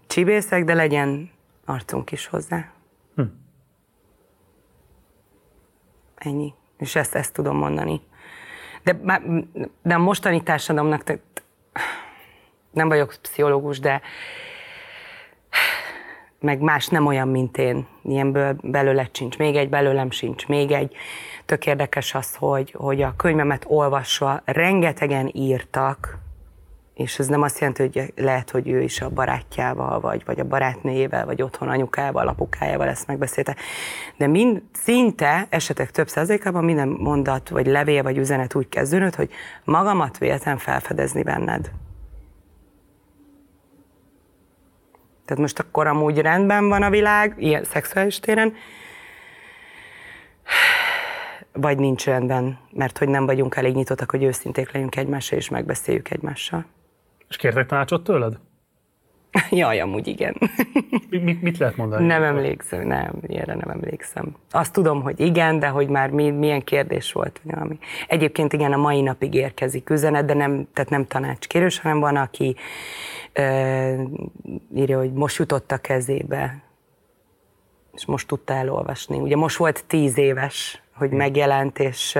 csibészek, 0.06 0.64
de 0.64 0.74
legyen 0.74 1.30
arcunk 1.64 2.12
is 2.12 2.26
hozzá. 2.26 2.72
Hm. 3.14 3.22
Ennyi. 6.14 6.54
És 6.76 6.96
ezt, 6.96 7.14
ezt 7.14 7.32
tudom 7.32 7.56
mondani. 7.56 8.00
De, 8.82 9.22
de 9.82 9.94
a 9.94 9.98
mostani 9.98 10.42
társadalomnak 10.42 11.02
nem 12.70 12.88
vagyok 12.88 13.14
pszichológus, 13.22 13.80
de 13.80 14.00
meg 16.40 16.60
más 16.60 16.86
nem 16.86 17.06
olyan, 17.06 17.28
mint 17.28 17.56
én. 17.58 17.86
Ilyenből 18.02 18.56
belőle 18.62 19.08
sincs 19.12 19.38
még 19.38 19.56
egy, 19.56 19.68
belőlem 19.68 20.10
sincs 20.10 20.46
még 20.46 20.70
egy. 20.70 20.96
Tök 21.44 21.66
érdekes 21.66 22.14
az, 22.14 22.34
hogy, 22.34 22.74
hogy 22.76 23.02
a 23.02 23.14
könyvemet 23.16 23.64
olvasva 23.66 24.42
rengetegen 24.44 25.30
írtak, 25.32 26.18
és 27.00 27.18
ez 27.18 27.26
nem 27.26 27.42
azt 27.42 27.58
jelenti, 27.58 27.82
hogy 27.82 28.12
lehet, 28.16 28.50
hogy 28.50 28.68
ő 28.68 28.82
is 28.82 29.00
a 29.00 29.08
barátjával, 29.08 30.00
vagy, 30.00 30.24
vagy 30.24 30.40
a 30.40 30.44
barátnőjével, 30.44 31.26
vagy 31.26 31.42
otthon 31.42 31.68
anyukával, 31.68 32.28
apukájával 32.28 32.88
ezt 32.88 33.06
megbeszélte. 33.06 33.56
De 34.16 34.26
mind, 34.26 34.62
szinte, 34.72 35.46
esetek 35.48 35.90
több 35.90 36.08
százalékában 36.08 36.64
minden 36.64 36.88
mondat, 36.88 37.48
vagy 37.48 37.66
levél, 37.66 38.02
vagy 38.02 38.18
üzenet 38.18 38.54
úgy 38.54 38.68
kezdődött, 38.68 39.14
hogy 39.14 39.30
magamat 39.64 40.18
véltem 40.18 40.56
felfedezni 40.56 41.22
benned. 41.22 41.70
Tehát 45.24 45.42
most 45.42 45.58
akkor 45.58 45.86
amúgy 45.86 46.18
rendben 46.18 46.68
van 46.68 46.82
a 46.82 46.90
világ, 46.90 47.34
ilyen 47.38 47.64
szexuális 47.64 48.20
téren, 48.20 48.54
vagy 51.52 51.78
nincs 51.78 52.04
rendben, 52.04 52.58
mert 52.70 52.98
hogy 52.98 53.08
nem 53.08 53.26
vagyunk 53.26 53.56
elég 53.56 53.74
nyitottak, 53.74 54.10
hogy 54.10 54.22
őszinték 54.22 54.72
legyünk 54.72 54.96
egymással, 54.96 55.38
és 55.38 55.48
megbeszéljük 55.48 56.10
egymással. 56.10 56.64
És 57.30 57.36
kértek 57.36 57.66
tanácsot 57.66 58.04
tőled? 58.04 58.38
Jaj, 59.50 59.80
amúgy 59.80 60.06
igen. 60.06 60.36
Mit, 61.10 61.42
mit 61.42 61.58
lehet 61.58 61.76
mondani? 61.76 62.06
Nem 62.06 62.22
emlékszem, 62.22 62.86
nem, 62.86 63.12
ilyenre 63.26 63.54
nem 63.54 63.70
emlékszem. 63.70 64.36
Azt 64.50 64.72
tudom, 64.72 65.02
hogy 65.02 65.20
igen, 65.20 65.58
de 65.58 65.68
hogy 65.68 65.88
már 65.88 66.10
mi, 66.10 66.30
milyen 66.30 66.64
kérdés 66.64 67.12
volt. 67.12 67.40
Valami. 67.42 67.78
Egyébként 68.08 68.52
igen, 68.52 68.72
a 68.72 68.76
mai 68.76 69.00
napig 69.00 69.34
érkezik 69.34 69.90
üzenet, 69.90 70.24
de 70.24 70.34
nem, 70.34 70.68
tehát 70.72 70.90
nem 70.90 71.06
tanácskérős, 71.06 71.78
hanem 71.78 72.00
van, 72.00 72.16
aki 72.16 72.56
ö, 73.32 74.02
írja, 74.74 74.98
hogy 74.98 75.12
most 75.12 75.38
jutott 75.38 75.72
a 75.72 75.78
kezébe, 75.78 76.62
és 77.92 78.06
most 78.06 78.26
tudta 78.26 78.52
elolvasni. 78.52 79.18
Ugye 79.18 79.36
most 79.36 79.56
volt 79.56 79.84
tíz 79.86 80.18
éves, 80.18 80.82
hogy 80.94 81.10
megjelent, 81.10 81.78
és 81.78 82.18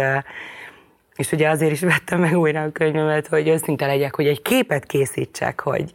és 1.20 1.32
ugye 1.32 1.48
azért 1.48 1.72
is 1.72 1.80
vettem 1.80 2.20
meg 2.20 2.38
újra 2.38 2.62
a 2.62 2.72
könyvemet, 2.72 3.26
hogy 3.26 3.48
őszinte 3.48 3.86
legyek, 3.86 4.14
hogy 4.14 4.26
egy 4.26 4.42
képet 4.42 4.86
készítsek, 4.86 5.60
hogy, 5.60 5.94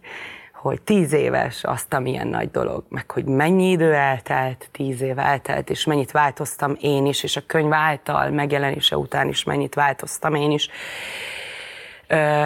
hogy 0.53 0.81
tíz 0.81 1.13
éves 1.13 1.63
azt 1.63 1.93
a 1.93 1.99
milyen 1.99 2.27
nagy 2.27 2.51
dolog, 2.51 2.83
meg 2.89 3.11
hogy 3.11 3.25
mennyi 3.25 3.69
idő 3.69 3.93
eltelt, 3.93 4.69
tíz 4.71 5.01
év 5.01 5.19
eltelt, 5.19 5.69
és 5.69 5.85
mennyit 5.85 6.11
változtam 6.11 6.77
én 6.81 7.05
is, 7.05 7.23
és 7.23 7.35
a 7.35 7.41
könyv 7.45 7.73
által 7.73 8.29
megjelenése 8.29 8.97
után 8.97 9.27
is 9.27 9.43
mennyit 9.43 9.75
változtam 9.75 10.35
én 10.35 10.51
is. 10.51 10.69
Ö, 12.08 12.45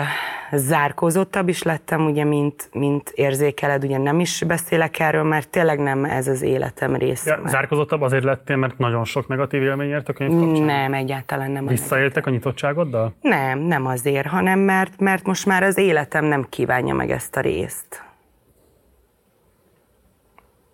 zárkózottabb 0.52 1.48
is 1.48 1.64
lettem, 1.64 2.06
ugye, 2.06 2.24
mint, 2.24 2.70
mint 2.74 3.10
érzékeled, 3.10 3.84
ugye 3.84 3.98
nem 3.98 4.20
is 4.20 4.44
beszélek 4.48 5.00
erről, 5.00 5.24
mert 5.24 5.50
tényleg 5.50 5.80
nem 5.80 6.06
ez 6.06 6.28
az 6.28 6.42
életem 6.42 6.96
része. 6.96 7.30
Ja, 7.30 7.38
mert... 7.38 7.50
Zárkózottabb 7.50 8.02
azért 8.02 8.24
lettél, 8.24 8.56
mert 8.56 8.78
nagyon 8.78 9.06
sok 9.06 9.28
negatív 9.28 9.62
élmény 9.62 9.90
ért 9.90 10.10
a 10.10 10.14
könyv 10.14 10.40
kapcsán? 10.40 10.66
Nem, 10.66 10.94
egyáltalán 10.94 11.52
nem. 11.52 11.68
Visszaéltek 11.68 12.26
a 12.26 12.30
nyitottságoddal? 12.30 13.14
Nem, 13.22 13.60
nem 13.60 13.86
azért, 13.86 14.28
hanem 14.28 14.60
mert, 14.60 15.00
mert 15.00 15.26
most 15.26 15.46
már 15.46 15.64
az 15.64 15.78
életem 15.78 16.26
nem 16.26 16.46
kívánja 16.50 16.94
meg 16.94 17.12
ezt 17.12 17.36
a 17.36 17.42
részt. 17.42 18.04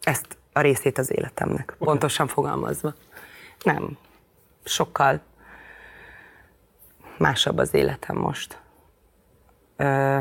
Ezt 0.02 0.38
a 0.54 0.62
részét 0.62 0.98
az 0.98 1.12
életemnek, 1.16 1.76
okay. 1.76 1.88
pontosan 1.88 2.28
fogalmazva. 2.28 2.94
Nem. 3.64 3.98
Sokkal 4.64 5.20
másabb 7.18 7.58
az 7.58 7.74
életem 7.74 8.18
most. 8.18 8.60
Ö, 9.78 10.20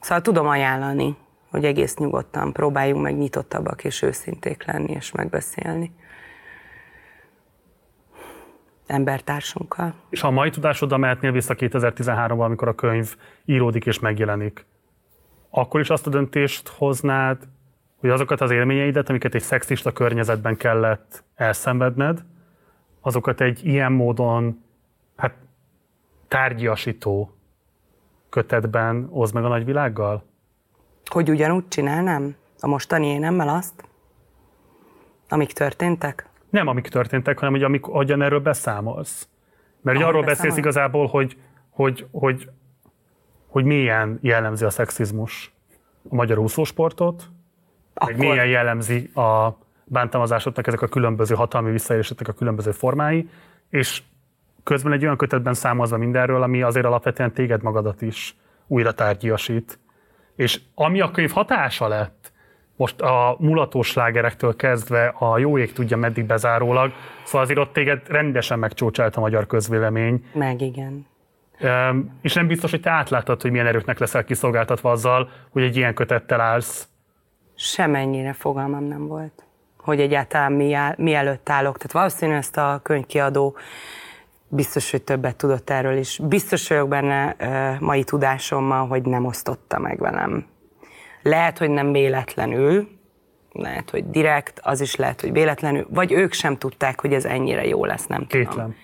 szóval 0.00 0.22
tudom 0.22 0.46
ajánlani, 0.46 1.16
hogy 1.50 1.64
egész 1.64 1.96
nyugodtan 1.96 2.52
próbáljunk 2.52 3.02
meg 3.02 3.16
nyitottabbak 3.16 3.84
és 3.84 4.02
őszinték 4.02 4.64
lenni 4.64 4.92
és 4.92 5.12
megbeszélni 5.12 5.92
embertársunkkal. 8.86 9.94
És 10.10 10.20
ha 10.20 10.28
a 10.28 10.30
mai 10.30 10.50
tudásoddal 10.50 10.98
mehetnél 10.98 11.32
vissza 11.32 11.54
2013-ban, 11.58 12.44
amikor 12.44 12.68
a 12.68 12.74
könyv 12.74 13.16
íródik 13.44 13.86
és 13.86 13.98
megjelenik, 13.98 14.66
akkor 15.50 15.80
is 15.80 15.90
azt 15.90 16.06
a 16.06 16.10
döntést 16.10 16.68
hoznád, 16.68 17.38
hogy 18.00 18.10
azokat 18.10 18.40
az 18.40 18.50
élményeidet, 18.50 19.08
amiket 19.08 19.34
egy 19.34 19.42
szexista 19.42 19.92
környezetben 19.92 20.56
kellett 20.56 21.24
elszenvedned, 21.34 22.24
azokat 23.00 23.40
egy 23.40 23.66
ilyen 23.66 23.92
módon, 23.92 24.62
hát 25.16 25.34
tárgyasító 26.28 27.36
kötetben 28.32 29.08
hoz 29.10 29.32
meg 29.32 29.44
a 29.44 29.48
nagyvilággal? 29.48 30.24
Hogy 31.04 31.30
ugyanúgy 31.30 31.68
csinálnám? 31.68 32.34
A 32.60 32.66
mostani 32.66 33.06
énemmel 33.06 33.48
azt? 33.48 33.84
Amik 35.28 35.52
történtek? 35.52 36.26
Nem 36.50 36.66
amik 36.66 36.88
történtek, 36.88 37.38
hanem 37.38 37.54
hogy 37.54 37.62
amik, 37.62 37.86
ahogyan 37.86 38.22
erről 38.22 38.40
beszámolsz. 38.40 39.28
Mert 39.80 39.96
hogy 39.96 40.06
arról 40.06 40.22
beszélsz 40.22 40.56
igazából, 40.56 41.06
hogy, 41.06 41.36
hogy, 41.70 42.06
hogy, 42.10 42.48
hogy 43.46 43.64
milyen 43.64 44.18
jellemzi 44.22 44.64
a 44.64 44.70
szexizmus 44.70 45.52
a 46.10 46.14
magyar 46.14 46.38
úszósportot, 46.38 47.30
Akkor... 47.94 48.10
meg 48.10 48.20
milyen 48.20 48.46
jellemzi 48.46 49.10
a 49.14 49.58
bántalmazásoknak 49.84 50.66
ezek 50.66 50.82
a 50.82 50.86
különböző 50.86 51.34
hatalmi 51.34 51.70
visszaéléseknek 51.70 52.28
a 52.28 52.32
különböző 52.32 52.70
formái, 52.70 53.28
és 53.68 54.02
közben 54.64 54.92
egy 54.92 55.02
olyan 55.02 55.16
kötetben 55.16 55.54
számolva 55.54 55.96
mindenről, 55.96 56.42
ami 56.42 56.62
azért 56.62 56.86
alapvetően 56.86 57.32
téged 57.32 57.62
magadat 57.62 58.02
is 58.02 58.36
újra 58.66 58.92
tárgyasít. 58.92 59.78
És 60.36 60.60
ami 60.74 61.00
a 61.00 61.10
könyv 61.10 61.30
hatása 61.30 61.88
lett, 61.88 62.32
most 62.76 63.00
a 63.00 63.36
mulatós 63.38 63.88
slágerektől 63.88 64.56
kezdve 64.56 65.14
a 65.18 65.38
jó 65.38 65.58
ég 65.58 65.72
tudja 65.72 65.96
meddig 65.96 66.24
bezárólag, 66.24 66.92
szóval 67.24 67.42
azért 67.42 67.58
ott 67.58 67.72
téged 67.72 68.00
rendesen 68.08 68.58
megcsócsált 68.58 69.16
a 69.16 69.20
magyar 69.20 69.46
közvélemény. 69.46 70.24
Meg 70.32 70.60
igen. 70.60 71.06
És 72.22 72.34
nem 72.34 72.46
biztos, 72.46 72.70
hogy 72.70 72.80
te 72.80 72.90
átláttad, 72.90 73.42
hogy 73.42 73.50
milyen 73.50 73.66
erőknek 73.66 73.98
leszel 73.98 74.24
kiszolgáltatva 74.24 74.90
azzal, 74.90 75.30
hogy 75.50 75.62
egy 75.62 75.76
ilyen 75.76 75.94
kötettel 75.94 76.40
állsz. 76.40 76.88
Semennyire 77.54 78.32
fogalmam 78.32 78.84
nem 78.84 79.06
volt, 79.06 79.44
hogy 79.76 80.00
egyáltalán 80.00 80.52
mi, 80.52 80.72
áll, 80.72 80.94
mi 80.96 81.14
előtt 81.14 81.48
állok. 81.48 81.76
Tehát 81.76 81.92
valószínűleg 81.92 82.40
ezt 82.40 82.56
a 82.56 82.80
könyvkiadó 82.82 83.56
biztos, 84.54 84.90
hogy 84.90 85.02
többet 85.02 85.36
tudott 85.36 85.70
erről 85.70 85.96
is. 85.96 86.20
Biztos 86.22 86.68
vagyok 86.68 86.88
benne 86.88 87.36
mai 87.80 88.04
tudásommal, 88.04 88.86
hogy 88.86 89.02
nem 89.02 89.24
osztotta 89.24 89.78
meg 89.78 89.98
velem. 89.98 90.46
Lehet, 91.22 91.58
hogy 91.58 91.70
nem 91.70 91.92
véletlenül, 91.92 92.88
lehet, 93.52 93.90
hogy 93.90 94.10
direkt, 94.10 94.60
az 94.62 94.80
is 94.80 94.96
lehet, 94.96 95.20
hogy 95.20 95.32
véletlenül, 95.32 95.86
vagy 95.90 96.12
ők 96.12 96.32
sem 96.32 96.56
tudták, 96.56 97.00
hogy 97.00 97.12
ez 97.12 97.24
ennyire 97.24 97.66
jó 97.66 97.84
lesz, 97.84 98.06
nem 98.06 98.26
Kétlem. 98.26 98.50
tudom. 98.50 98.74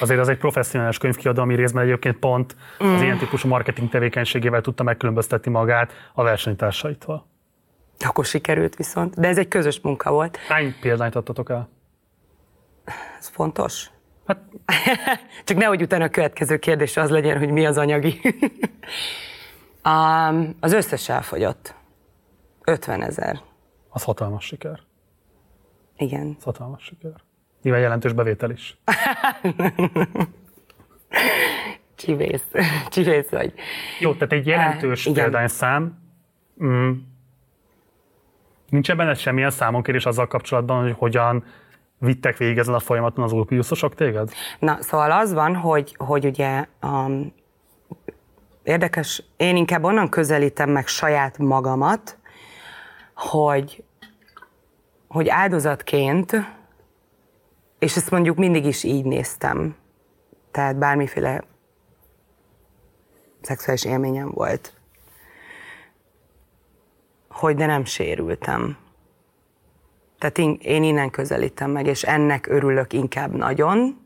Azért 0.00 0.20
az 0.20 0.28
egy 0.28 0.38
professzionális 0.38 0.98
könyvkiadó, 0.98 1.42
ami 1.42 1.54
részben 1.54 1.84
egyébként 1.84 2.16
pont 2.16 2.56
mm. 2.84 2.94
az 2.94 3.02
ilyen 3.02 3.18
típusú 3.18 3.48
marketing 3.48 3.88
tevékenységével 3.88 4.60
tudta 4.60 4.82
megkülönböztetni 4.82 5.50
magát 5.50 5.92
a 6.14 6.22
versenytársaitól. 6.22 7.26
Akkor 7.98 8.24
sikerült 8.24 8.76
viszont, 8.76 9.20
de 9.20 9.28
ez 9.28 9.38
egy 9.38 9.48
közös 9.48 9.80
munka 9.80 10.10
volt. 10.10 10.36
Hány 10.36 10.74
példányt 10.80 11.14
adtatok 11.14 11.50
el? 11.50 11.68
Ez 13.18 13.28
fontos. 13.28 13.90
Hát... 14.26 14.38
Csak 15.44 15.56
nehogy 15.56 15.82
utána 15.82 16.04
a 16.04 16.08
következő 16.08 16.58
kérdés 16.58 16.96
az 16.96 17.10
legyen, 17.10 17.38
hogy 17.38 17.50
mi 17.50 17.66
az 17.66 17.78
anyagi. 17.78 18.20
um, 19.84 20.56
az 20.60 20.72
összes 20.72 21.08
elfogyott. 21.08 21.74
50 22.64 23.02
ezer. 23.02 23.40
Az 23.88 24.02
hatalmas 24.02 24.44
siker. 24.44 24.80
Igen. 25.96 26.34
Az 26.38 26.44
hatalmas 26.44 26.82
siker. 26.82 27.14
Nyilván 27.62 27.82
jelentős 27.82 28.12
bevétel 28.12 28.50
is. 28.50 28.76
Csivész. 31.96 32.44
Csivész 32.88 33.28
vagy. 33.28 33.52
Jó, 34.00 34.12
tehát 34.12 34.32
egy 34.32 34.46
jelentős 34.46 35.06
uh, 35.06 35.14
példányszám. 35.14 35.98
Mm. 36.64 36.92
Nincs 38.68 38.90
ebben 38.90 39.14
semmilyen 39.14 39.50
számonkérés 39.50 40.06
azzal 40.06 40.26
kapcsolatban, 40.26 40.82
hogy 40.82 40.94
hogyan 40.98 41.44
vittek 42.04 42.36
végig 42.36 42.58
ezen 42.58 42.74
a 42.74 42.78
folyamaton 42.78 43.24
az 43.24 43.32
ulpiuszosok 43.32 43.94
téged? 43.94 44.30
Na, 44.58 44.78
szóval 44.80 45.10
az 45.10 45.32
van, 45.32 45.56
hogy, 45.56 45.94
hogy 45.98 46.24
ugye 46.24 46.66
um, 46.82 47.32
érdekes, 48.62 49.22
én 49.36 49.56
inkább 49.56 49.84
onnan 49.84 50.08
közelítem 50.08 50.70
meg 50.70 50.86
saját 50.86 51.38
magamat, 51.38 52.18
hogy, 53.14 53.84
hogy 55.08 55.28
áldozatként, 55.28 56.32
és 57.78 57.96
ezt 57.96 58.10
mondjuk 58.10 58.36
mindig 58.36 58.64
is 58.64 58.82
így 58.82 59.04
néztem, 59.04 59.76
tehát 60.50 60.78
bármiféle 60.78 61.44
szexuális 63.40 63.84
élményem 63.84 64.30
volt, 64.30 64.72
hogy 67.28 67.56
de 67.56 67.66
nem 67.66 67.84
sérültem. 67.84 68.83
Tehát 70.18 70.38
én, 70.38 70.58
én 70.62 70.82
innen 70.82 71.10
közelítem 71.10 71.70
meg, 71.70 71.86
és 71.86 72.02
ennek 72.02 72.46
örülök 72.46 72.92
inkább 72.92 73.36
nagyon, 73.36 74.02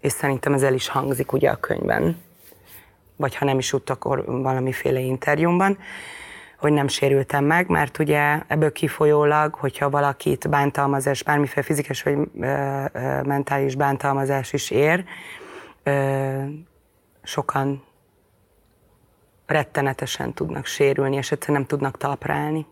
és 0.00 0.12
szerintem 0.12 0.52
ez 0.52 0.62
el 0.62 0.74
is 0.74 0.88
hangzik 0.88 1.32
ugye 1.32 1.50
a 1.50 1.56
könyvben, 1.56 2.16
vagy 3.16 3.36
ha 3.36 3.44
nem 3.44 3.58
is 3.58 3.72
úgy, 3.72 3.82
akkor 3.86 4.24
valamiféle 4.24 5.00
interjúmban, 5.00 5.78
hogy 6.58 6.72
nem 6.72 6.88
sérültem 6.88 7.44
meg, 7.44 7.68
mert 7.68 7.98
ugye 7.98 8.42
ebből 8.46 8.72
kifolyólag, 8.72 9.54
hogyha 9.54 9.90
valakit 9.90 10.48
bántalmazás, 10.48 11.22
bármiféle 11.22 11.62
fizikai 11.62 11.96
vagy 12.04 12.28
ö, 12.40 12.84
ö, 12.92 13.22
mentális 13.22 13.74
bántalmazás 13.74 14.52
is 14.52 14.70
ér, 14.70 15.04
ö, 15.82 16.42
sokan 17.22 17.82
rettenetesen 19.46 20.32
tudnak 20.32 20.66
sérülni, 20.66 21.16
és 21.16 21.32
egyszerűen 21.32 21.58
nem 21.58 21.68
tudnak 21.68 21.96
talprálni. 21.96 22.66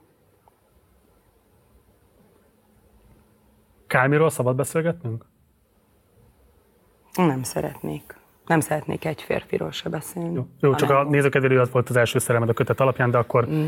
Kálmiról 3.88 4.30
szabad 4.30 4.56
beszélgetnünk? 4.56 5.24
Nem 7.14 7.42
szeretnék. 7.42 8.16
Nem 8.46 8.60
szeretnék 8.60 9.04
egy 9.04 9.22
férfiról 9.22 9.70
se 9.70 9.88
beszélni. 9.88 10.34
Jó, 10.34 10.46
Jó 10.60 10.74
csak 10.74 10.90
a 10.90 11.04
nézőkedvelő 11.04 11.60
az 11.60 11.70
volt 11.70 11.88
az 11.88 11.96
első 11.96 12.18
szeremed 12.18 12.48
a 12.48 12.52
kötet 12.52 12.80
alapján, 12.80 13.10
de 13.10 13.18
akkor 13.18 13.48
mm. 13.48 13.66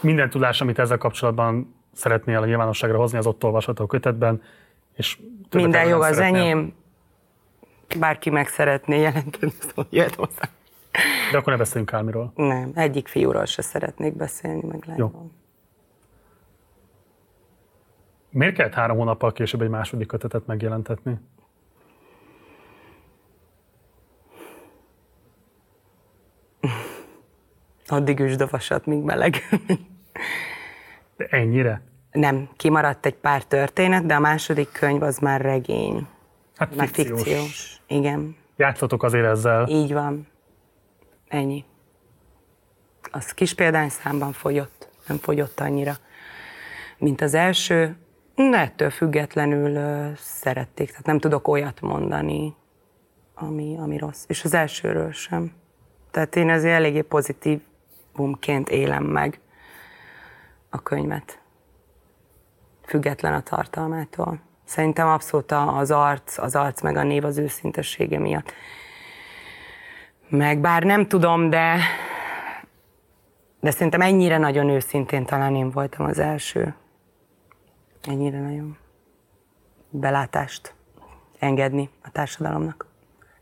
minden 0.00 0.30
tudás, 0.30 0.60
amit 0.60 0.78
ezzel 0.78 0.98
kapcsolatban 0.98 1.74
szeretnél 1.92 2.38
a 2.38 2.46
nyilvánosságra 2.46 2.98
hozni, 2.98 3.18
az 3.18 3.26
ott 3.26 3.44
olvasható 3.44 3.84
a 3.84 3.86
kötetben. 3.86 4.42
És 4.94 5.18
minden 5.50 5.88
jog 5.88 6.02
az 6.02 6.18
enyém, 6.18 6.72
bárki 7.98 8.30
meg 8.30 8.48
szeretné 8.48 9.00
jelenteni, 9.00 9.52
szóval 9.60 9.86
jöhet 9.90 10.14
hozzá. 10.14 10.48
De 11.30 11.38
akkor 11.38 11.52
ne 11.52 11.58
beszéljünk 11.58 11.90
Kálmiról. 11.90 12.32
Nem, 12.34 12.70
egyik 12.74 13.08
fiúról 13.08 13.44
se 13.44 13.62
szeretnék 13.62 14.16
beszélni, 14.16 14.62
meg 14.68 14.84
lányról. 14.86 15.10
Jó. 15.14 15.30
Miért 18.30 18.54
kellett 18.54 18.74
három 18.74 18.96
hónappal 18.96 19.32
később 19.32 19.62
egy 19.62 19.68
második 19.68 20.06
kötetet 20.06 20.46
megjelentetni? 20.46 21.18
Addig 27.86 28.20
üsd 28.20 28.40
a 28.40 28.46
vasat, 28.50 28.86
míg 28.86 29.02
meleg. 29.02 29.34
De 31.16 31.26
ennyire? 31.30 31.82
Nem, 32.12 32.48
kimaradt 32.56 33.06
egy 33.06 33.14
pár 33.14 33.44
történet, 33.44 34.06
de 34.06 34.14
a 34.14 34.20
második 34.20 34.72
könyv 34.72 35.02
az 35.02 35.18
már 35.18 35.40
regény. 35.40 36.06
Hát 36.56 36.76
már 36.76 36.88
fikciós. 36.88 37.22
fikciós. 37.22 37.80
Igen. 37.86 38.36
Játszatok 38.56 39.02
azért 39.02 39.26
ezzel. 39.26 39.68
Így 39.68 39.92
van. 39.92 40.26
Ennyi. 41.28 41.64
Az 43.10 43.32
kis 43.32 43.54
példányszámban 43.54 44.32
fogyott, 44.32 44.88
nem 45.06 45.16
fogyott 45.16 45.60
annyira, 45.60 45.92
mint 46.98 47.20
az 47.20 47.34
első, 47.34 47.96
de 48.48 48.58
ettől 48.58 48.90
függetlenül 48.90 49.78
szerették, 50.16 50.88
tehát 50.90 51.06
nem 51.06 51.18
tudok 51.18 51.48
olyat 51.48 51.80
mondani, 51.80 52.54
ami, 53.34 53.76
ami 53.78 53.98
rossz. 53.98 54.24
És 54.26 54.44
az 54.44 54.54
elsőről 54.54 55.12
sem. 55.12 55.52
Tehát 56.10 56.36
én 56.36 56.50
ezért 56.50 56.74
eléggé 56.74 57.00
pozitívumként 57.00 58.68
élem 58.68 59.04
meg 59.04 59.40
a 60.70 60.82
könyvet. 60.82 61.40
Független 62.82 63.34
a 63.34 63.42
tartalmától. 63.42 64.40
Szerintem 64.64 65.08
abszolút 65.08 65.52
az 65.52 65.90
arc, 65.90 66.38
az 66.38 66.56
arc 66.56 66.80
meg 66.80 66.96
a 66.96 67.02
név 67.02 67.24
az 67.24 67.38
őszintessége 67.38 68.18
miatt. 68.18 68.52
Meg 70.28 70.58
bár 70.58 70.82
nem 70.82 71.06
tudom, 71.06 71.50
de 71.50 71.78
de 73.60 73.70
szerintem 73.70 74.00
ennyire 74.00 74.38
nagyon 74.38 74.68
őszintén 74.68 75.24
talán 75.24 75.54
én 75.54 75.70
voltam 75.70 76.06
az 76.06 76.18
első. 76.18 76.74
Ennyire 78.02 78.40
nagyon 78.40 78.76
belátást 79.90 80.74
engedni 81.38 81.90
a 82.02 82.10
társadalomnak. 82.10 82.86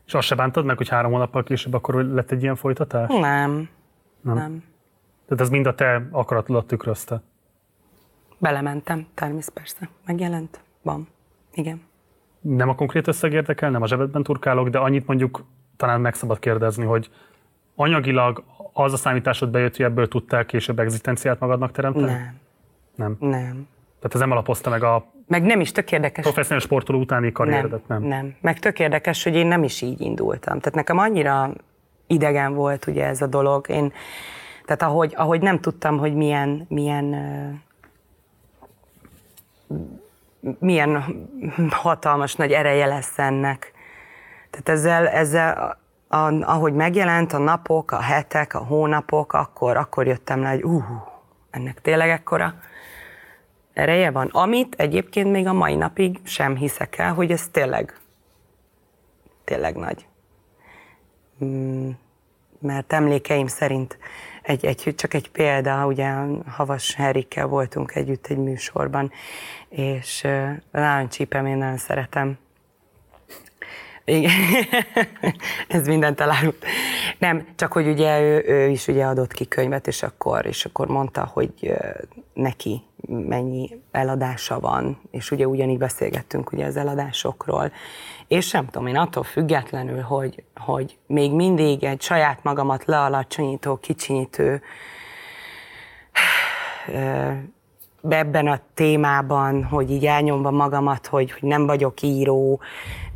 És 0.05 0.13
azt 0.13 0.27
se 0.27 0.35
bántad 0.35 0.65
meg, 0.65 0.77
hogy 0.77 0.89
három 0.89 1.11
hónappal 1.11 1.43
később 1.43 1.73
akkor 1.73 1.95
lett 1.95 2.31
egy 2.31 2.41
ilyen 2.41 2.55
folytatás? 2.55 3.07
Nem. 3.09 3.69
Nem. 4.21 4.35
Nem. 4.35 4.63
Tehát 5.25 5.43
ez 5.43 5.49
mind 5.49 5.65
a 5.65 5.75
te 5.75 6.07
akaratodat 6.11 6.67
tükrözte. 6.67 7.21
Belementem, 8.37 9.07
természetesen 9.13 9.53
persze. 9.53 9.89
Megjelent? 10.05 10.61
Van. 10.81 11.07
Igen. 11.53 11.81
Nem 12.41 12.69
a 12.69 12.75
konkrét 12.75 13.07
összeg 13.07 13.33
érdekel, 13.33 13.69
nem 13.69 13.81
a 13.81 13.87
zsebedben 13.87 14.23
turkálok, 14.23 14.69
de 14.69 14.77
annyit 14.77 15.07
mondjuk 15.07 15.45
talán 15.77 16.01
meg 16.01 16.13
szabad 16.13 16.39
kérdezni, 16.39 16.85
hogy 16.85 17.09
anyagilag 17.75 18.43
az 18.73 18.93
a 18.93 18.97
számításod 18.97 19.49
bejött, 19.49 19.75
hogy 19.75 19.85
ebből 19.85 20.07
tudtál 20.07 20.45
később 20.45 20.79
egzisztenciát 20.79 21.39
magadnak 21.39 21.71
teremteni? 21.71 22.05
Nem. 22.05 22.39
Nem. 22.95 23.15
Nem. 23.19 23.67
Tehát 23.99 24.13
ez 24.13 24.19
nem 24.19 24.31
alapozta 24.31 24.69
meg 24.69 24.83
a 24.83 25.05
Meg 25.27 25.43
nem 25.43 25.59
is 25.59 25.71
tök 25.71 25.91
érdekes. 25.91 26.23
professzionális 26.23 26.63
sportoló 26.63 26.99
utáni 26.99 27.31
karrieredet, 27.31 27.87
nem? 27.87 27.99
Nem, 28.01 28.09
nem. 28.09 28.35
Meg 28.41 28.59
tök 28.59 28.79
érdekes, 28.79 29.23
hogy 29.23 29.35
én 29.35 29.47
nem 29.47 29.63
is 29.63 29.81
így 29.81 30.01
indultam. 30.01 30.59
Tehát 30.59 30.75
nekem 30.75 30.97
annyira 30.97 31.51
idegen 32.07 32.53
volt 32.53 32.87
ugye 32.87 33.05
ez 33.05 33.21
a 33.21 33.27
dolog. 33.27 33.69
Én, 33.69 33.93
tehát 34.65 34.81
ahogy, 34.81 35.13
ahogy 35.15 35.41
nem 35.41 35.59
tudtam, 35.59 35.97
hogy 35.97 36.13
milyen, 36.13 36.65
milyen 36.69 37.15
milyen 40.59 41.03
hatalmas 41.69 42.35
nagy 42.35 42.51
ereje 42.51 42.85
lesz 42.85 43.19
ennek. 43.19 43.71
Tehát 44.49 44.69
ezzel, 44.79 45.07
ezzel 45.07 45.77
a, 46.07 46.17
ahogy 46.43 46.73
megjelent 46.73 47.33
a 47.33 47.37
napok, 47.37 47.91
a 47.91 48.01
hetek, 48.01 48.53
a 48.53 48.59
hónapok, 48.59 49.33
akkor, 49.33 49.77
akkor 49.77 50.07
jöttem 50.07 50.41
le, 50.41 50.49
hogy 50.49 50.63
uh, 50.63 50.83
ennek 51.49 51.81
tényleg 51.81 52.09
ekkora 52.09 52.53
ereje 53.73 54.11
van. 54.11 54.27
Amit 54.27 54.75
egyébként 54.77 55.31
még 55.31 55.47
a 55.47 55.53
mai 55.53 55.75
napig 55.75 56.19
sem 56.23 56.55
hiszek 56.55 56.97
el, 56.97 57.13
hogy 57.13 57.31
ez 57.31 57.47
tényleg, 57.51 57.99
tényleg 59.43 59.75
nagy. 59.75 60.07
Mm, 61.43 61.89
Mert 62.59 62.93
emlékeim 62.93 63.47
szerint 63.47 63.97
egy, 64.41 64.65
egy, 64.65 64.93
csak 64.95 65.13
egy 65.13 65.31
példa, 65.31 65.85
ugye 65.85 66.13
Havas 66.47 66.93
Henrikkel 66.93 67.47
voltunk 67.47 67.95
együtt 67.95 68.27
egy 68.27 68.37
műsorban, 68.37 69.11
és 69.69 70.21
uh, 70.23 70.49
Láncsípem 70.71 71.45
én 71.45 71.57
nagyon 71.57 71.77
szeretem. 71.77 72.37
Igen. 74.05 74.31
Ez 75.67 75.87
mindent 75.87 76.19
elárult. 76.19 76.65
Nem, 77.17 77.47
csak 77.55 77.71
hogy 77.71 77.87
ugye 77.87 78.21
ő, 78.21 78.43
ő 78.47 78.67
is 78.67 78.87
ugye 78.87 79.05
adott 79.05 79.33
ki 79.33 79.47
könyvet, 79.47 79.87
és 79.87 80.03
akkor, 80.03 80.45
és 80.45 80.65
akkor 80.65 80.87
mondta, 80.87 81.25
hogy 81.25 81.73
neki 82.33 82.81
mennyi 83.07 83.81
eladása 83.91 84.59
van, 84.59 84.99
és 85.11 85.31
ugye 85.31 85.47
ugyanígy 85.47 85.77
beszélgettünk 85.77 86.51
ugye 86.51 86.65
az 86.65 86.77
eladásokról. 86.77 87.71
És 88.27 88.51
nem 88.51 88.65
tudom, 88.65 88.87
én 88.87 88.97
attól 88.97 89.23
függetlenül, 89.23 90.01
hogy, 90.01 90.43
hogy 90.55 90.97
még 91.07 91.33
mindig 91.33 91.83
egy 91.83 92.01
saját 92.01 92.43
magamat 92.43 92.85
lealacsonyító, 92.85 93.75
kicsinyítő 93.75 94.61
ö, 96.87 97.31
ebben 98.09 98.47
a 98.47 98.59
témában, 98.73 99.63
hogy 99.63 99.91
így 99.91 100.05
elnyomva 100.05 100.51
magamat, 100.51 101.07
hogy, 101.07 101.31
hogy 101.31 101.49
nem 101.49 101.65
vagyok 101.65 102.01
író, 102.01 102.59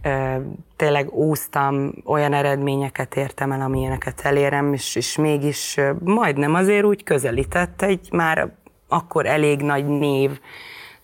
ö, 0.01 0.35
tényleg 0.75 1.11
úsztam, 1.11 1.93
olyan 2.05 2.33
eredményeket 2.33 3.15
értem 3.15 3.51
el, 3.51 3.61
amilyeneket 3.61 4.21
elérem, 4.21 4.73
és, 4.73 4.95
és 4.95 5.17
mégis 5.17 5.77
ö, 5.77 5.91
majdnem 6.03 6.53
azért 6.53 6.85
úgy 6.85 7.03
közelített 7.03 7.81
egy 7.81 8.07
már 8.11 8.51
akkor 8.93 9.25
elég 9.25 9.61
nagy 9.61 9.85
név, 9.85 10.39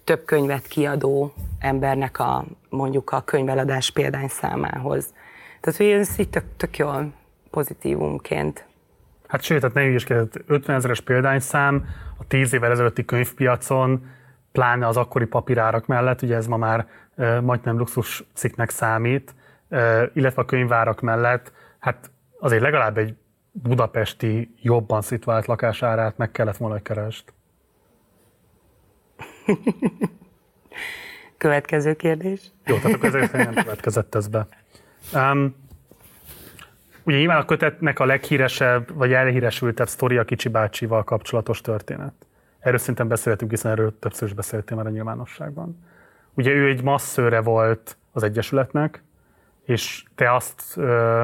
több 0.03 0.25
könyvet 0.25 0.67
kiadó 0.67 1.33
embernek 1.59 2.19
a 2.19 2.45
mondjuk 2.69 3.11
a 3.11 3.21
könyveladás 3.21 3.91
példányszámához. 3.91 5.13
Tehát, 5.59 5.79
hogy 5.79 5.87
ez 5.87 6.19
így 6.19 6.29
tök, 6.29 6.43
tök 6.57 6.77
jól 6.77 7.13
pozitívumként 7.49 8.67
Hát 9.29 9.41
sőt, 9.41 9.59
tehát 9.59 9.75
ne 9.75 9.81
hülyeskedj, 9.81 10.37
50 10.47 10.75
ezeres 10.75 11.01
példányszám 11.01 11.85
a 12.17 12.27
10 12.27 12.53
évvel 12.53 12.71
ezelőtti 12.71 13.05
könyvpiacon, 13.05 14.05
pláne 14.51 14.87
az 14.87 14.97
akkori 14.97 15.25
papírárak 15.25 15.85
mellett, 15.85 16.21
ugye 16.21 16.35
ez 16.35 16.47
ma 16.47 16.57
már 16.57 16.87
uh, 17.15 17.41
majdnem 17.41 17.77
luxus 17.77 18.23
cikknek 18.33 18.69
számít, 18.69 19.35
uh, 19.69 20.03
illetve 20.13 20.41
a 20.41 20.45
könyvárak 20.45 21.01
mellett, 21.01 21.51
hát 21.79 22.11
azért 22.39 22.61
legalább 22.61 22.97
egy 22.97 23.15
budapesti, 23.51 24.55
jobban 24.61 25.01
szitvált 25.01 25.45
lakásárát 25.45 26.17
meg 26.17 26.31
kellett 26.31 26.57
volna, 26.57 26.73
hogy 26.73 26.83
kerest. 26.83 27.33
Következő 31.37 31.95
kérdés. 31.95 32.41
Jó, 32.65 32.75
tehát 32.75 32.93
akkor 32.93 33.07
ezért 33.07 33.31
nem 33.31 33.53
következett 33.53 34.15
ez 34.15 34.27
be. 34.27 34.47
Um, 35.13 35.55
ugye 37.03 37.17
nyilván 37.17 37.37
a 37.37 37.45
kötetnek 37.45 37.99
a 37.99 38.05
leghíresebb, 38.05 38.93
vagy 38.93 39.13
elhíresültebb 39.13 39.87
sztori 39.87 40.17
a 40.17 40.25
Kicsi 40.25 40.49
bácsival 40.49 41.03
kapcsolatos 41.03 41.61
történet. 41.61 42.13
Erről 42.59 42.77
szerintem 42.77 43.07
beszéltünk, 43.07 43.51
hiszen 43.51 43.71
erről 43.71 43.99
többször 43.99 44.27
is 44.27 44.33
beszéltél 44.33 44.77
már 44.77 44.85
a 44.85 44.89
nyilvánosságban. 44.89 45.83
Ugye 46.33 46.51
ő 46.51 46.67
egy 46.67 46.83
masszőre 46.83 47.41
volt 47.41 47.97
az 48.11 48.23
Egyesületnek, 48.23 49.03
és 49.65 50.03
te 50.15 50.35
azt 50.35 50.77
ö, 50.77 51.23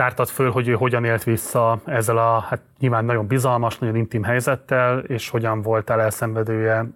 tártad 0.00 0.28
föl, 0.28 0.50
hogy 0.50 0.68
ő 0.68 0.72
hogyan 0.72 1.04
élt 1.04 1.24
vissza 1.24 1.80
ezzel 1.84 2.18
a 2.18 2.38
hát 2.38 2.60
nyilván 2.78 3.04
nagyon 3.04 3.26
bizalmas, 3.26 3.78
nagyon 3.78 3.96
intim 3.96 4.22
helyzettel, 4.22 4.98
és 4.98 5.28
hogyan 5.28 5.62
voltál 5.62 6.00
elszenvedője 6.00 6.86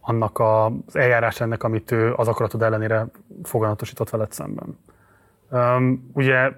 annak 0.00 0.38
az 0.38 0.96
eljárás 0.96 1.40
ennek, 1.40 1.62
amit 1.62 1.90
ő 1.90 2.12
az 2.14 2.28
akaratod 2.28 2.62
ellenére 2.62 3.06
foganatosított 3.42 4.10
veled 4.10 4.32
szemben. 4.32 4.78
Um, 5.50 6.10
ugye 6.14 6.52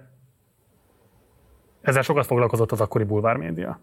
ezzel 1.80 2.02
sokat 2.02 2.26
foglalkozott 2.26 2.72
az 2.72 2.80
akkori 2.80 3.04
bulvár 3.04 3.36
média. 3.36 3.78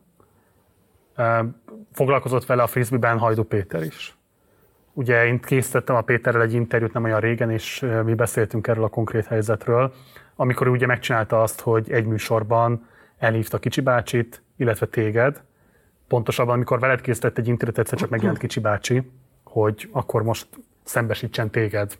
Um, 1.18 1.61
foglalkozott 1.92 2.45
vele 2.45 2.64
a 2.64 2.68
frisbee-ben 2.68 3.18
Hajdu 3.18 3.43
Péter 3.43 3.84
is. 3.84 4.16
Ugye 4.93 5.26
én 5.26 5.40
készítettem 5.40 5.95
a 5.95 6.01
Péterrel 6.01 6.42
egy 6.42 6.53
interjút 6.53 6.93
nem 6.93 7.03
olyan 7.03 7.19
régen, 7.19 7.50
és 7.50 7.85
mi 8.03 8.14
beszéltünk 8.14 8.68
erről 8.68 8.84
a 8.84 8.90
konkrét 8.90 9.26
helyzetről, 9.26 9.93
amikor 10.35 10.68
ugye 10.68 10.85
megcsinálta 10.85 11.42
azt, 11.42 11.60
hogy 11.60 11.92
egy 11.92 12.06
műsorban 12.06 12.88
elhívta 13.18 13.60
Kicsi 13.60 13.82
bácsit, 13.82 14.43
illetve 14.58 14.85
téged. 14.85 15.42
Pontosabban, 16.08 16.53
amikor 16.53 16.80
veled 16.80 17.01
készített 17.01 17.38
egy 17.38 17.48
interjút, 17.48 17.80
egyszer 17.80 17.98
csak 17.98 18.10
megjelent 18.10 18.38
Kicsi 18.38 18.60
bácsi, 18.60 19.11
hogy 19.43 19.90
akkor 19.92 20.24
most 20.24 20.48
szembesítsen 20.84 21.50
téged 21.50 21.98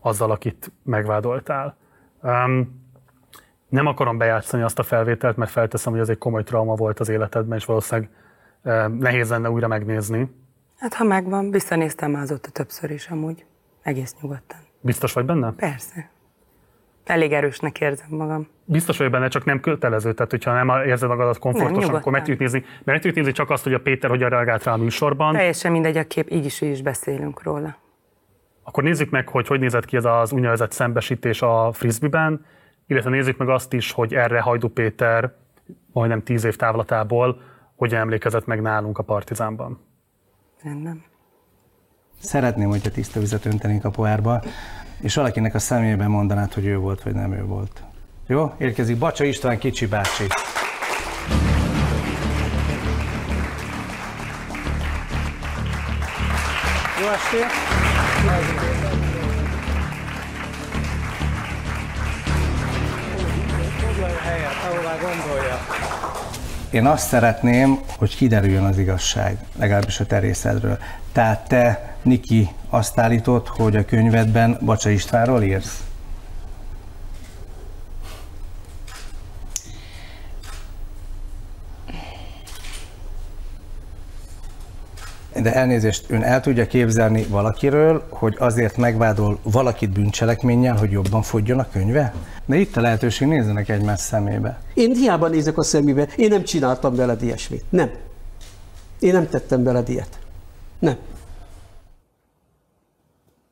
azzal, 0.00 0.30
akit 0.30 0.72
megvádoltál. 0.82 1.76
Um, 2.22 2.84
nem 3.68 3.86
akarom 3.86 4.18
bejátszani 4.18 4.62
azt 4.62 4.78
a 4.78 4.82
felvételt, 4.82 5.36
mert 5.36 5.50
felteszem, 5.50 5.92
hogy 5.92 6.00
ez 6.00 6.08
egy 6.08 6.18
komoly 6.18 6.42
trauma 6.42 6.74
volt 6.74 7.00
az 7.00 7.08
életedben, 7.08 7.58
és 7.58 7.64
valószínűleg 7.64 8.10
um, 8.62 8.96
nehéz 8.98 9.30
lenne 9.30 9.50
újra 9.50 9.68
megnézni. 9.68 10.30
Hát 10.78 10.94
ha 10.94 11.04
megvan, 11.04 11.50
visszanéztem 11.50 12.10
már 12.10 12.22
azóta 12.22 12.50
többször 12.50 12.90
is 12.90 13.08
amúgy. 13.08 13.44
Egész 13.82 14.14
nyugodtan. 14.20 14.58
Biztos 14.80 15.12
vagy 15.12 15.24
benne? 15.24 15.52
Persze. 15.52 16.10
Elég 17.06 17.32
erősnek 17.32 17.80
érzem 17.80 18.08
magam. 18.10 18.48
Biztos 18.64 18.98
vagy 18.98 19.10
benne, 19.10 19.28
csak 19.28 19.44
nem 19.44 19.60
kötelező. 19.60 20.12
Tehát, 20.12 20.30
hogyha 20.30 20.52
nem 20.52 20.86
érzed 20.86 21.08
magadat 21.08 21.38
komfortosan, 21.38 21.94
akkor 21.94 22.12
meg 22.12 22.20
tudjuk 22.20 22.38
nézni. 22.38 22.58
Mert 22.58 22.84
meg 22.84 22.96
tudjuk 22.96 23.14
nézni 23.14 23.32
csak 23.32 23.50
azt, 23.50 23.64
hogy 23.64 23.74
a 23.74 23.80
Péter 23.80 24.10
hogyan 24.10 24.28
reagált 24.28 24.64
rá 24.64 24.72
a 24.72 24.76
műsorban. 24.76 25.32
Teljesen 25.32 25.72
mindegy 25.72 25.96
a 25.96 26.06
kép, 26.06 26.30
így 26.30 26.44
is, 26.44 26.60
így 26.60 26.70
is 26.70 26.82
beszélünk 26.82 27.42
róla. 27.42 27.76
Akkor 28.62 28.82
nézzük 28.82 29.10
meg, 29.10 29.28
hogy 29.28 29.46
hogy 29.46 29.60
nézett 29.60 29.84
ki 29.84 29.96
ez 29.96 30.04
az 30.04 30.32
úgynevezett 30.32 30.72
szembesítés 30.72 31.42
a 31.42 31.72
frisbee-ben, 31.72 32.44
illetve 32.86 33.10
nézzük 33.10 33.36
meg 33.36 33.48
azt 33.48 33.72
is, 33.72 33.92
hogy 33.92 34.14
erre 34.14 34.40
Hajdu 34.40 34.68
Péter 34.68 35.32
majdnem 35.92 36.22
tíz 36.22 36.44
év 36.44 36.56
távlatából 36.56 37.40
hogyan 37.76 38.00
emlékezett 38.00 38.46
meg 38.46 38.60
nálunk 38.60 38.98
a 38.98 39.02
Partizánban. 39.02 39.80
Rendben. 40.62 41.04
Szeretném, 42.18 42.68
hogyha 42.68 42.90
tiszta 42.90 43.20
vizet 43.20 43.44
öntenénk 43.44 43.84
a 43.84 43.90
pohárba, 43.90 44.42
és 45.00 45.14
valakinek 45.14 45.54
a 45.54 45.58
személyében 45.58 46.10
mondanád, 46.10 46.52
hogy 46.52 46.64
ő 46.64 46.76
volt, 46.78 47.02
vagy 47.02 47.14
nem 47.14 47.32
ő 47.32 47.44
volt. 47.44 47.82
Jó? 48.26 48.52
Érkezik 48.58 48.98
Bacsa 48.98 49.24
István 49.24 49.58
kicsi 49.58 49.86
bácsi. 49.86 50.24
Jó 57.00 57.08
estét! 57.08 57.85
Én 66.76 66.86
azt 66.86 67.08
szeretném, 67.08 67.80
hogy 67.98 68.16
kiderüljön 68.16 68.64
az 68.64 68.78
igazság, 68.78 69.36
legalábbis 69.58 70.00
a 70.00 70.06
te 70.06 70.18
részedről. 70.18 70.78
Tehát 71.12 71.48
te, 71.48 71.94
Niki, 72.02 72.48
azt 72.68 72.98
állítod, 72.98 73.46
hogy 73.46 73.76
a 73.76 73.84
könyvedben 73.84 74.58
Bacsa 74.64 74.88
Istvánról 74.88 75.42
írsz? 75.42 75.85
De 85.42 85.54
elnézést, 85.54 86.10
ön 86.10 86.22
el 86.22 86.40
tudja 86.40 86.66
képzelni 86.66 87.22
valakiről, 87.22 88.06
hogy 88.10 88.36
azért 88.38 88.76
megvádol 88.76 89.38
valakit 89.42 89.90
bűncselekménnyel, 89.90 90.76
hogy 90.76 90.90
jobban 90.90 91.22
fogjon 91.22 91.58
a 91.58 91.68
könyve? 91.68 92.14
De 92.44 92.56
itt 92.56 92.76
a 92.76 92.80
lehetőség, 92.80 93.28
nézzenek 93.28 93.68
egymás 93.68 94.00
szemébe. 94.00 94.60
Én 94.74 94.94
hiába 94.94 95.28
nézek 95.28 95.58
a 95.58 95.62
szemébe, 95.62 96.08
én 96.16 96.28
nem 96.28 96.42
csináltam 96.42 96.94
veled 96.94 97.22
ilyesmit. 97.22 97.64
Nem. 97.68 97.90
Én 98.98 99.12
nem 99.12 99.28
tettem 99.28 99.62
veled 99.62 99.88
ilyet. 99.88 100.18
Nem. 100.78 100.96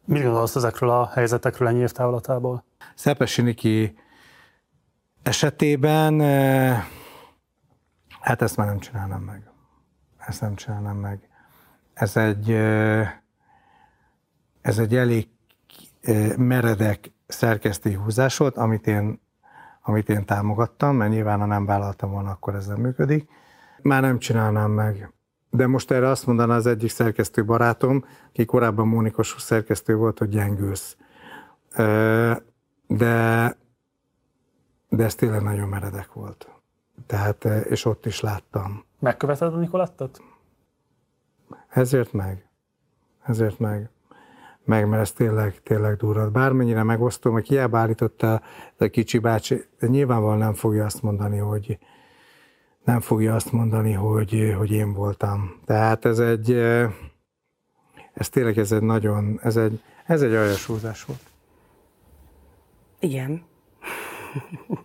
Mit 0.05 0.23
gondolsz 0.23 0.57
ezekről 0.57 0.91
a 0.91 1.11
helyzetekről 1.15 1.69
ennyi 1.69 1.81
évtávlatából? 1.81 2.65
Szepesi 2.95 3.43
Niki 3.43 3.95
esetében, 5.23 6.21
eh, 6.21 6.85
hát 8.21 8.43
ezt 8.43 8.57
már 8.57 8.67
nem 8.67 8.79
csinálnám 8.79 9.21
meg. 9.21 9.49
Ezt 10.27 10.41
nem 10.41 10.55
csinálnám 10.55 10.97
meg. 10.97 11.29
Ez 11.95 12.17
egy, 12.17 12.51
ez 14.61 14.79
egy 14.79 14.97
elég 14.97 15.29
meredek 16.37 17.13
szerkesztői 17.27 17.95
húzás 17.95 18.37
volt, 18.37 18.57
amit 18.57 18.87
én, 18.87 19.21
amit 19.83 20.09
én 20.09 20.25
támogattam, 20.25 20.97
mert 20.97 21.11
nyilván 21.11 21.39
ha 21.39 21.47
nem 21.47 21.67
vállaltam 21.67 22.11
volna, 22.11 22.31
akkor 22.31 22.55
ez 22.55 22.67
nem 22.67 22.81
működik. 22.81 23.29
Már 23.83 24.03
nem 24.03 24.19
csinálnám 24.19 24.71
meg. 24.71 25.13
De 25.51 25.67
most 25.67 25.91
erre 25.91 26.09
azt 26.09 26.27
mondaná 26.27 26.57
az 26.57 26.67
egyik 26.67 26.91
szerkesztő 26.91 27.45
barátom, 27.45 28.05
aki 28.29 28.45
korábban 28.45 28.89
Mónikos 28.89 29.35
szerkesztő 29.39 29.97
volt, 29.97 30.19
hogy 30.19 30.29
gyengülsz. 30.29 30.97
De, 32.87 33.57
de 34.89 35.05
ez 35.05 35.15
tényleg 35.15 35.43
nagyon 35.43 35.69
meredek 35.69 36.13
volt. 36.13 36.49
Tehát, 37.07 37.45
és 37.45 37.85
ott 37.85 38.07
is 38.07 38.21
láttam. 38.21 38.85
Megköveted 38.99 39.55
a 39.55 39.57
Nikolettet? 39.57 40.23
Ezért 41.75 42.13
meg. 42.13 42.49
Ezért 43.23 43.59
meg. 43.59 43.91
Meg, 44.65 44.89
mert 44.89 45.03
ez 45.03 45.13
tényleg, 45.13 45.63
tényleg 45.63 45.97
durva. 45.97 46.31
Bármennyire 46.31 46.83
megosztom, 46.83 47.33
hogy 47.33 47.47
hiába 47.47 47.79
állította 47.79 48.43
a 48.79 48.87
kicsi 48.87 49.19
bácsi, 49.19 49.65
de 49.79 49.87
nyilvánvalóan 49.87 50.39
nem 50.39 50.55
fogja 50.55 50.85
azt 50.85 51.03
mondani, 51.03 51.39
hogy, 51.39 51.79
nem 52.85 53.01
fogja 53.01 53.35
azt 53.35 53.53
mondani, 53.53 53.93
hogy, 53.93 54.55
hogy 54.57 54.71
én 54.71 54.93
voltam. 54.93 55.61
Tehát 55.65 56.05
ez 56.05 56.19
egy, 56.19 56.51
ez 58.13 58.29
tényleg 58.31 58.59
ez 58.59 58.73
egy 58.73 58.83
nagyon, 58.83 59.41
ez 59.43 59.57
egy, 59.57 59.83
ez 60.07 60.23
egy 60.23 60.35
aljas 60.35 60.67
húzás 60.67 61.05
volt. 61.05 61.21
Igen. 62.99 63.45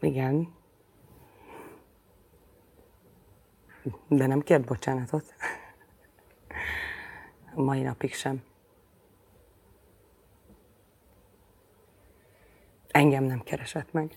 Igen. 0.00 0.56
De 4.08 4.26
nem 4.26 4.40
kért 4.40 4.64
bocsánatot. 4.64 5.34
A 7.54 7.62
mai 7.62 7.82
napig 7.82 8.14
sem. 8.14 8.42
Engem 12.88 13.24
nem 13.24 13.42
keresett 13.42 13.92
meg. 13.92 14.12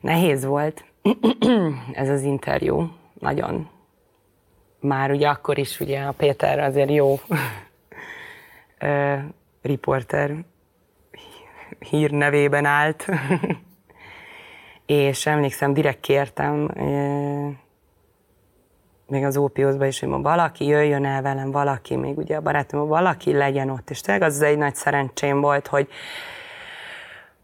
Nehéz 0.00 0.44
volt 0.44 0.84
ez 1.92 2.08
az 2.08 2.22
interjú, 2.22 2.96
nagyon. 3.18 3.70
Már 4.80 5.10
ugye 5.10 5.28
akkor 5.28 5.58
is 5.58 5.80
ugye 5.80 6.02
a 6.02 6.12
Péter 6.12 6.58
azért 6.58 6.90
jó 6.90 7.20
riporter 9.62 10.44
hírnevében 11.78 12.64
állt, 12.64 13.06
és 14.86 15.26
emlékszem, 15.26 15.72
direkt 15.72 16.00
kértem, 16.00 16.70
még 19.06 19.24
az 19.24 19.36
ópiózba 19.36 19.86
is, 19.86 20.00
hogy 20.00 20.08
ma 20.08 20.20
valaki 20.20 20.66
jöjjön 20.66 21.04
el 21.04 21.22
velem, 21.22 21.50
valaki, 21.50 21.96
még 21.96 22.18
ugye 22.18 22.36
a 22.36 22.40
barátom, 22.40 22.88
valaki 22.88 23.32
legyen 23.32 23.70
ott, 23.70 23.90
és 23.90 24.00
tényleg 24.00 24.28
az 24.28 24.42
egy 24.42 24.58
nagy 24.58 24.74
szerencsém 24.74 25.40
volt, 25.40 25.66
hogy, 25.66 25.88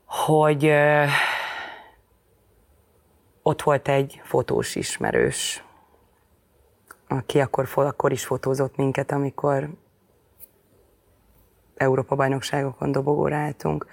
hogy 0.05 0.73
ott 3.43 3.63
volt 3.63 3.89
egy 3.89 4.21
fotós 4.25 4.75
ismerős, 4.75 5.65
aki 7.09 7.41
akkor, 7.41 7.69
akkor 7.75 8.13
is 8.13 8.25
fotózott 8.25 8.77
minket, 8.77 9.13
amikor 9.13 9.69
Európa-bajnokságokon 11.77 12.93
dobogóra 12.93 13.37
álltunk. 13.37 13.87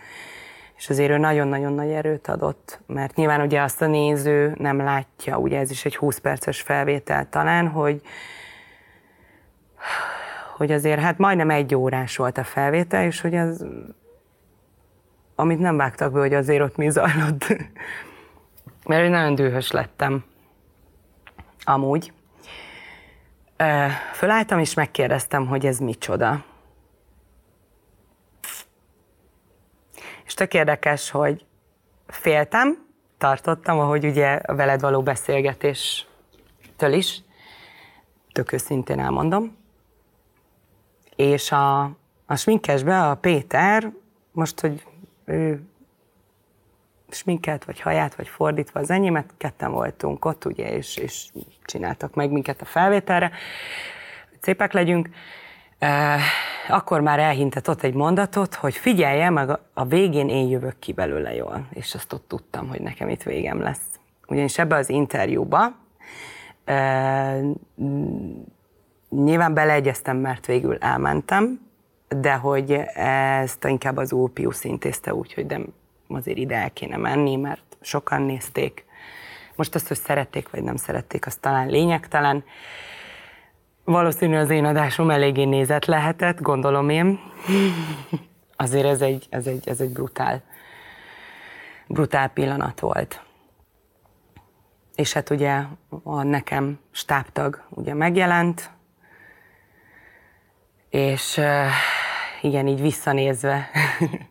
És 0.78 0.90
azért 0.90 1.12
ő 1.12 1.18
nagyon-nagyon 1.18 1.74
nagy 1.74 1.90
erőt 1.90 2.28
adott, 2.28 2.80
mert 2.86 3.16
nyilván 3.16 3.42
ugye 3.42 3.62
azt 3.62 3.82
a 3.82 3.88
néző 3.88 4.56
nem 4.58 4.78
látja, 4.78 5.38
ugye 5.38 5.60
ez 5.60 5.72
is 5.72 5.86
egy 5.86 5.96
20 5.96 6.18
perces 6.18 6.62
felvétel 6.62 7.30
talán, 7.30 7.68
hogy, 7.68 8.02
hogy 10.58 10.72
azért 10.72 11.00
hát 11.00 11.18
majdnem 11.18 11.50
egy 11.50 11.76
órás 11.76 12.18
volt 12.18 12.38
a 12.38 12.44
felvétel, 12.44 13.06
és 13.06 13.22
hogy 13.22 13.36
az, 13.36 13.66
amit 15.36 15.60
nem 15.60 15.78
vágtak 15.78 16.12
be, 16.12 16.20
hogy 16.20 16.34
azért 16.34 16.62
ott 16.62 16.76
mi 16.76 16.90
zajlott 16.90 17.46
mert 18.88 19.04
én 19.04 19.10
nagyon 19.10 19.36
dühös 19.36 19.72
lettem. 19.72 20.24
Amúgy. 21.64 22.14
Fölálltam 24.14 24.60
és 24.60 24.74
megkérdeztem, 24.74 25.48
hogy 25.48 25.66
ez 25.66 25.80
micsoda. 25.80 26.44
És 30.28 30.34
tök 30.34 30.54
érdekes, 30.54 31.10
hogy 31.10 31.46
féltem, 32.08 32.86
tartottam, 33.18 33.80
ahogy 33.80 34.06
ugye 34.06 34.34
a 34.34 34.56
veled 34.56 34.82
való 34.82 35.02
beszélgetéstől 35.02 36.94
is, 36.94 37.22
tök 38.32 38.52
őszintén 38.52 39.00
elmondom. 39.00 39.58
És 41.16 41.52
a, 41.52 41.82
a 42.26 42.36
sminkesbe 42.36 43.10
a 43.10 43.16
Péter, 43.16 43.92
most, 44.32 44.60
hogy 44.60 44.84
ő 45.26 45.62
sminket, 47.10 47.66
vagy 47.66 47.80
haját, 47.80 48.16
vagy 48.16 48.28
fordítva 48.28 48.80
az 48.80 48.90
enyémet, 48.90 49.34
ketten 49.38 49.72
voltunk 49.72 50.26
ott, 50.26 50.46
ugye, 50.46 50.76
és, 50.76 50.98
és 50.98 51.26
csináltak 51.66 52.14
meg 52.14 52.32
minket 52.32 52.62
a 52.62 52.66
felvételre, 52.66 53.32
hogy 54.30 54.42
szépek 54.42 54.74
legyünk. 54.74 55.10
Akkor 56.68 57.02
már 57.02 57.20
elhintett 57.20 57.70
ott 57.70 57.84
egy 57.84 57.94
mondatot, 57.94 58.56
hogy 58.56 58.76
figyelje, 58.76 59.30
meg 59.30 59.50
a, 59.74 59.86
végén 59.86 60.30
én 60.30 60.48
jövök 60.48 60.80
ki 60.80 60.94
belőle 60.94 61.34
jól. 61.34 61.68
És 61.74 61.96
azt 61.96 62.14
ott 62.14 62.28
tudtam, 62.28 62.68
hogy 62.68 62.82
nekem 62.82 63.10
itt 63.10 63.24
végem 63.24 63.62
lesz. 63.62 63.82
Ugyanis 64.28 64.58
ebbe 64.58 64.76
az 64.76 64.90
interjúba 64.90 65.76
nyilván 69.10 69.54
beleegyeztem, 69.54 70.18
mert 70.18 70.46
végül 70.46 70.78
elmentem, 70.80 71.60
de 72.08 72.34
hogy 72.34 72.72
ezt 72.94 73.66
inkább 73.66 73.98
az 73.98 74.14
Ópiusz 74.14 74.64
intézte 74.64 75.14
úgy, 75.14 75.34
hogy 75.34 75.46
nem 75.46 75.74
azért 76.08 76.38
ide 76.38 76.56
el 76.56 76.72
kéne 76.72 76.98
menni, 76.98 77.36
mert 77.36 77.78
sokan 77.82 78.22
nézték. 78.22 78.86
Most 79.56 79.76
azt, 79.76 79.88
hogy 79.88 79.98
szerették 79.98 80.50
vagy 80.50 80.64
nem 80.64 80.76
szerették, 80.76 81.26
az 81.26 81.36
talán 81.36 81.68
lényegtelen. 81.68 82.44
Valószínű 83.88 84.36
az 84.36 84.50
én 84.50 84.66
adásom 84.66 85.10
eléggé 85.10 85.44
nézett 85.44 85.86
lehetett, 85.86 86.42
gondolom 86.42 86.90
én. 86.90 87.20
Azért 88.56 88.86
ez 88.86 89.02
egy, 89.02 89.28
ez 89.30 89.48
egy, 89.48 89.68
ez 89.68 89.82
egy 89.82 89.90
brutál, 89.90 90.42
brutál 91.88 92.28
pillanat 92.28 92.80
volt. 92.80 93.22
És 94.96 95.14
hát 95.14 95.30
ugye 95.30 95.62
a 96.04 96.24
nekem 96.24 96.80
stábtag 96.92 97.64
ugye 97.70 97.94
megjelent, 97.94 98.72
és 100.90 101.42
igen, 102.42 102.68
így 102.68 102.82
visszanézve 102.82 103.70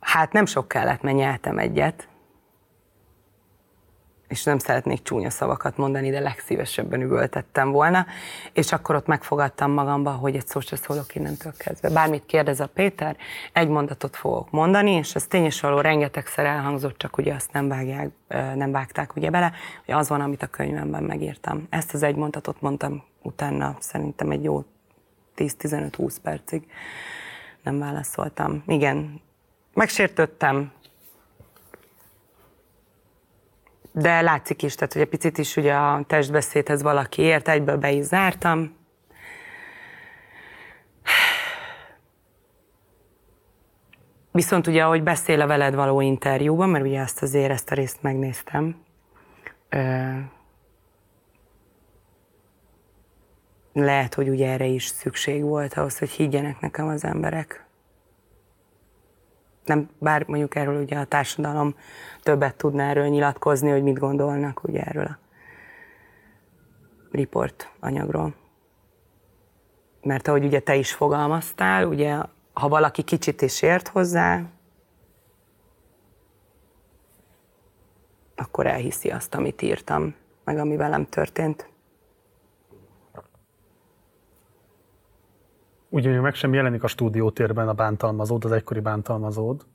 Hát 0.00 0.32
nem 0.32 0.46
sok 0.46 0.68
kellett, 0.68 1.02
mert 1.02 1.16
nyeltem 1.16 1.58
egyet, 1.58 2.08
és 4.28 4.44
nem 4.44 4.58
szeretnék 4.58 5.02
csúnya 5.02 5.30
szavakat 5.30 5.76
mondani, 5.76 6.10
de 6.10 6.20
legszívesebben 6.20 7.00
üvöltettem 7.00 7.70
volna, 7.70 8.06
és 8.52 8.72
akkor 8.72 8.94
ott 8.94 9.06
megfogadtam 9.06 9.70
magamba, 9.70 10.10
hogy 10.10 10.36
egy 10.36 10.46
szót 10.46 10.66
se 10.66 10.76
szólok 10.76 11.14
innentől 11.14 11.52
kezdve. 11.56 11.90
Bármit 11.90 12.26
kérdez 12.26 12.60
a 12.60 12.66
Péter, 12.66 13.16
egy 13.52 13.68
mondatot 13.68 14.16
fogok 14.16 14.50
mondani, 14.50 14.90
és 14.90 15.14
ez 15.14 15.26
tény 15.26 15.44
és 15.44 15.60
való 15.60 15.80
rengetegszer 15.80 16.44
elhangzott, 16.44 16.98
csak 16.98 17.16
ugye 17.18 17.34
azt 17.34 17.52
nem, 17.52 17.68
vágják, 17.68 18.10
nem 18.54 18.72
vágták 18.72 19.16
ugye 19.16 19.30
bele, 19.30 19.52
hogy 19.84 19.94
az 19.94 20.08
van, 20.08 20.20
amit 20.20 20.42
a 20.42 20.46
könyvemben 20.46 21.02
megírtam. 21.02 21.66
Ezt 21.70 21.94
az 21.94 22.02
egy 22.02 22.16
mondatot 22.16 22.60
mondtam 22.60 23.02
utána 23.22 23.76
szerintem 23.80 24.30
egy 24.30 24.44
jó 24.44 24.64
10-15-20 25.36 26.16
percig 26.22 26.66
nem 27.62 27.78
válaszoltam. 27.78 28.62
Igen, 28.66 29.20
megsértöttem, 29.74 30.72
de 33.98 34.20
látszik 34.20 34.62
is, 34.62 34.74
tehát 34.74 34.92
hogy 34.92 35.02
egy 35.02 35.08
picit 35.08 35.38
is 35.38 35.56
ugye 35.56 35.74
a 35.74 36.04
testbeszédhez 36.06 36.82
valaki 36.82 37.22
ért, 37.22 37.48
egyből 37.48 37.76
be 37.76 37.90
is 37.90 38.04
zártam. 38.04 38.76
Viszont 44.30 44.66
ugye, 44.66 44.84
ahogy 44.84 45.02
beszél 45.02 45.40
a 45.40 45.46
veled 45.46 45.74
való 45.74 46.00
interjúban, 46.00 46.68
mert 46.68 46.84
ugye 46.84 47.00
ezt 47.00 47.22
azért 47.22 47.50
ezt 47.50 47.70
a 47.70 47.74
részt 47.74 48.02
megnéztem, 48.02 48.82
lehet, 53.72 54.14
hogy 54.14 54.28
ugye 54.28 54.50
erre 54.50 54.64
is 54.64 54.86
szükség 54.86 55.42
volt 55.42 55.74
ahhoz, 55.74 55.98
hogy 55.98 56.10
higgyenek 56.10 56.60
nekem 56.60 56.88
az 56.88 57.04
emberek. 57.04 57.67
Nem, 59.68 59.88
bár 59.98 60.26
mondjuk 60.26 60.54
erről 60.54 60.82
ugye 60.82 60.98
a 60.98 61.04
társadalom 61.04 61.74
többet 62.22 62.56
tudna 62.56 62.82
erről 62.82 63.06
nyilatkozni, 63.06 63.70
hogy 63.70 63.82
mit 63.82 63.98
gondolnak 63.98 64.64
ugye 64.64 64.82
erről 64.82 65.04
a 65.04 65.18
riport 67.10 67.72
anyagról. 67.80 68.34
Mert 70.02 70.28
ahogy 70.28 70.44
ugye 70.44 70.60
te 70.60 70.76
is 70.76 70.92
fogalmaztál, 70.92 71.86
ugye 71.86 72.18
ha 72.52 72.68
valaki 72.68 73.02
kicsit 73.02 73.42
is 73.42 73.62
ért 73.62 73.88
hozzá, 73.88 74.42
akkor 78.36 78.66
elhiszi 78.66 79.10
azt, 79.10 79.34
amit 79.34 79.62
írtam, 79.62 80.14
meg 80.44 80.58
ami 80.58 80.76
velem 80.76 81.06
történt. 81.08 81.68
Ugye 85.88 86.20
meg 86.20 86.34
sem 86.34 86.54
jelenik 86.54 86.82
a 86.82 86.86
stúdiótérben 86.86 87.68
a 87.68 87.72
bántalmazód, 87.72 88.44
az 88.44 88.52
egykori 88.52 88.80
bántalmazód. 88.80 89.66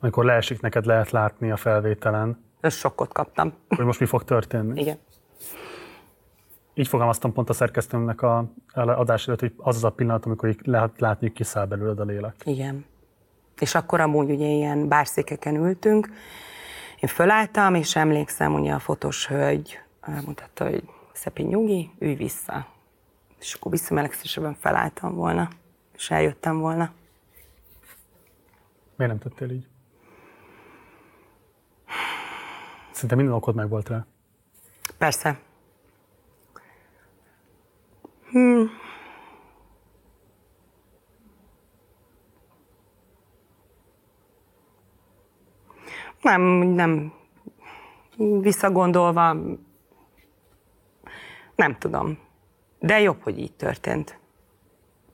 Amikor 0.00 0.24
leesik, 0.24 0.60
neked 0.60 0.84
lehet 0.84 1.10
látni 1.10 1.50
a 1.50 1.56
felvételen. 1.56 2.44
Ez 2.60 2.74
sokkot 2.74 3.12
kaptam. 3.12 3.52
Hogy 3.68 3.84
most 3.84 4.00
mi 4.00 4.06
fog 4.06 4.24
történni. 4.24 4.80
Igen. 4.80 4.98
Így 6.74 6.88
fogalmaztam 6.88 7.32
pont 7.32 7.48
a 7.48 7.52
szerkesztőmnek 7.52 8.22
a 8.22 8.44
adás 8.74 9.26
előtt, 9.26 9.40
hogy 9.40 9.52
az 9.56 9.76
az 9.76 9.84
a 9.84 9.90
pillanat, 9.90 10.24
amikor 10.24 10.48
így 10.48 10.60
lehet 10.64 11.00
látni, 11.00 11.26
hogy 11.26 11.36
kiszáll 11.36 11.66
belőled 11.66 12.00
a 12.00 12.04
lélek. 12.04 12.34
Igen. 12.44 12.84
És 13.60 13.74
akkor 13.74 14.00
amúgy 14.00 14.30
ugye 14.30 14.46
ilyen 14.46 14.88
bárszékeken 14.88 15.56
ültünk, 15.56 16.08
én 17.00 17.08
fölálltam, 17.08 17.74
és 17.74 17.96
emlékszem, 17.96 18.54
ugye 18.54 18.72
a 18.72 18.78
fotós 18.78 19.26
hölgy 19.26 19.78
mutatta, 20.26 20.64
hogy 20.64 20.84
Szepi 21.12 21.42
nyugi, 21.42 21.90
ülj 21.98 22.14
vissza. 22.14 22.66
És 23.44 23.54
akkor 23.54 23.70
visszamelegszésében 23.70 24.54
felálltam 24.54 25.14
volna, 25.14 25.48
és 25.92 26.10
eljöttem 26.10 26.58
volna. 26.58 26.92
Miért 28.96 29.12
nem 29.12 29.18
tettél 29.18 29.50
így? 29.50 29.66
Szinte 32.90 33.14
minden 33.14 33.34
okod 33.34 33.54
meg 33.54 33.68
volt 33.68 33.88
rá. 33.88 34.06
Persze. 34.98 35.40
Hmm. 38.30 38.70
Nem, 46.22 46.42
nem. 46.66 47.12
Visszagondolva, 48.16 49.36
nem 51.54 51.78
tudom. 51.78 52.18
De 52.84 53.00
jobb, 53.00 53.22
hogy 53.22 53.38
így 53.38 53.52
történt. 53.52 54.18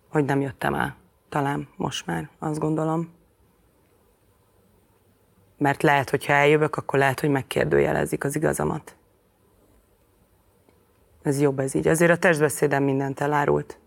Hogy 0.08 0.24
nem 0.24 0.40
jöttem 0.40 0.74
el. 0.74 0.97
Talán 1.28 1.68
most 1.76 2.07
már, 2.07 2.28
azt 2.39 2.58
gondolom. 2.58 3.12
Mert 5.57 5.82
lehet, 5.82 6.10
hogy 6.10 6.26
ha 6.26 6.32
eljövök, 6.32 6.76
akkor 6.76 6.99
lehet, 6.99 7.20
hogy 7.20 7.31
megkérdőjelezik 7.31 8.24
az 8.24 8.36
igazamat. 8.36 8.97
Ez 11.23 11.40
jobb 11.40 11.58
ez 11.58 11.74
így. 11.74 11.89
Azért 11.89 12.10
a 12.10 12.18
testbeszédem 12.18 12.82
mindent 12.82 13.20
elárult. 13.20 13.78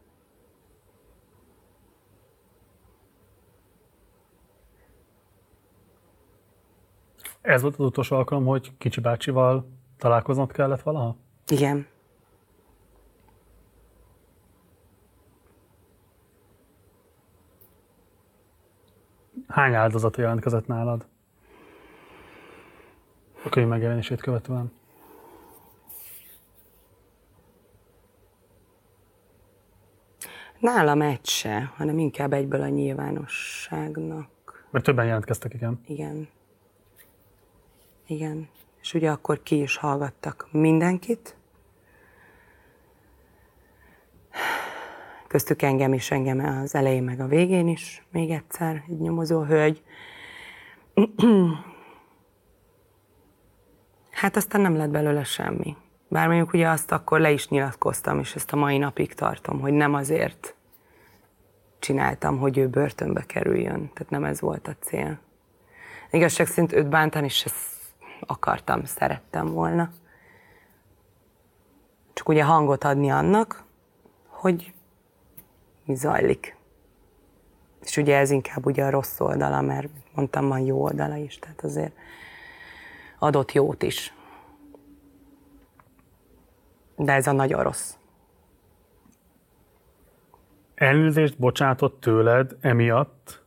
Ez 7.41 7.61
volt 7.61 7.73
az 7.73 7.85
utolsó 7.85 8.15
alkalom, 8.15 8.45
hogy 8.45 8.77
kicsi 8.77 8.99
bácsival 8.99 9.67
találkoznod 9.97 10.51
kellett 10.51 10.81
valaha? 10.81 11.15
Igen. 11.47 11.91
Hány 19.53 19.73
áldozata 19.73 20.21
jelentkezett 20.21 20.67
nálad? 20.67 21.05
A 23.45 23.49
könyv 23.49 23.67
megjelenését 23.67 24.21
követően. 24.21 24.71
Nálam 30.59 31.01
egy 31.01 31.25
se, 31.25 31.71
hanem 31.75 31.97
inkább 31.97 32.33
egyből 32.33 32.61
a 32.61 32.67
nyilvánosságnak. 32.67 34.67
Mert 34.71 34.85
többen 34.85 35.05
jelentkeztek, 35.05 35.53
igen. 35.53 35.81
Igen. 35.85 36.27
Igen. 38.07 38.49
És 38.81 38.93
ugye 38.93 39.11
akkor 39.11 39.43
ki 39.43 39.61
is 39.61 39.77
hallgattak 39.77 40.47
mindenkit. 40.51 41.35
Köztük 45.33 45.61
engem 45.61 45.93
is, 45.93 46.11
engem 46.11 46.39
az 46.39 46.75
elején 46.75 47.03
meg 47.03 47.19
a 47.19 47.27
végén 47.27 47.67
is, 47.67 48.05
még 48.11 48.29
egyszer, 48.29 48.83
egy 48.89 48.99
nyomozó 48.99 49.41
hölgy. 49.41 49.83
Hát 54.11 54.35
aztán 54.35 54.61
nem 54.61 54.75
lett 54.75 54.89
belőle 54.89 55.23
semmi. 55.23 55.75
Bár 56.07 56.27
mondjuk 56.27 56.53
ugye 56.53 56.67
azt 56.67 56.91
akkor 56.91 57.19
le 57.19 57.31
is 57.31 57.47
nyilatkoztam, 57.47 58.19
és 58.19 58.35
ezt 58.35 58.51
a 58.51 58.55
mai 58.55 58.77
napig 58.77 59.13
tartom, 59.13 59.59
hogy 59.59 59.73
nem 59.73 59.93
azért 59.93 60.55
csináltam, 61.79 62.39
hogy 62.39 62.57
ő 62.57 62.67
börtönbe 62.67 63.23
kerüljön. 63.25 63.91
Tehát 63.93 64.09
nem 64.09 64.23
ez 64.23 64.41
volt 64.41 64.67
a 64.67 64.75
cél. 64.79 65.19
Igazság 66.11 66.47
szerint 66.47 66.73
őt 66.73 66.89
bántani 66.89 67.25
is 67.25 67.45
ezt 67.45 67.95
akartam, 68.19 68.85
szerettem 68.85 69.47
volna. 69.53 69.89
Csak 72.13 72.29
ugye 72.29 72.43
hangot 72.43 72.83
adni 72.83 73.11
annak, 73.11 73.63
hogy 74.27 74.73
zajlik. 75.87 76.55
És 77.81 77.97
ugye 77.97 78.17
ez 78.17 78.31
inkább 78.31 78.65
ugye 78.65 78.83
a 78.83 78.89
rossz 78.89 79.19
oldala, 79.19 79.61
mert 79.61 79.87
mondtam, 80.13 80.47
van 80.47 80.59
jó 80.59 80.81
oldala 80.81 81.15
is, 81.15 81.39
tehát 81.39 81.63
azért 81.63 81.95
adott 83.19 83.51
jót 83.51 83.83
is. 83.83 84.13
De 86.95 87.13
ez 87.13 87.27
a 87.27 87.31
nagyon 87.31 87.63
rossz. 87.63 87.93
Elnézést 90.75 91.39
bocsátott 91.39 91.99
tőled 91.99 92.57
emiatt 92.61 93.43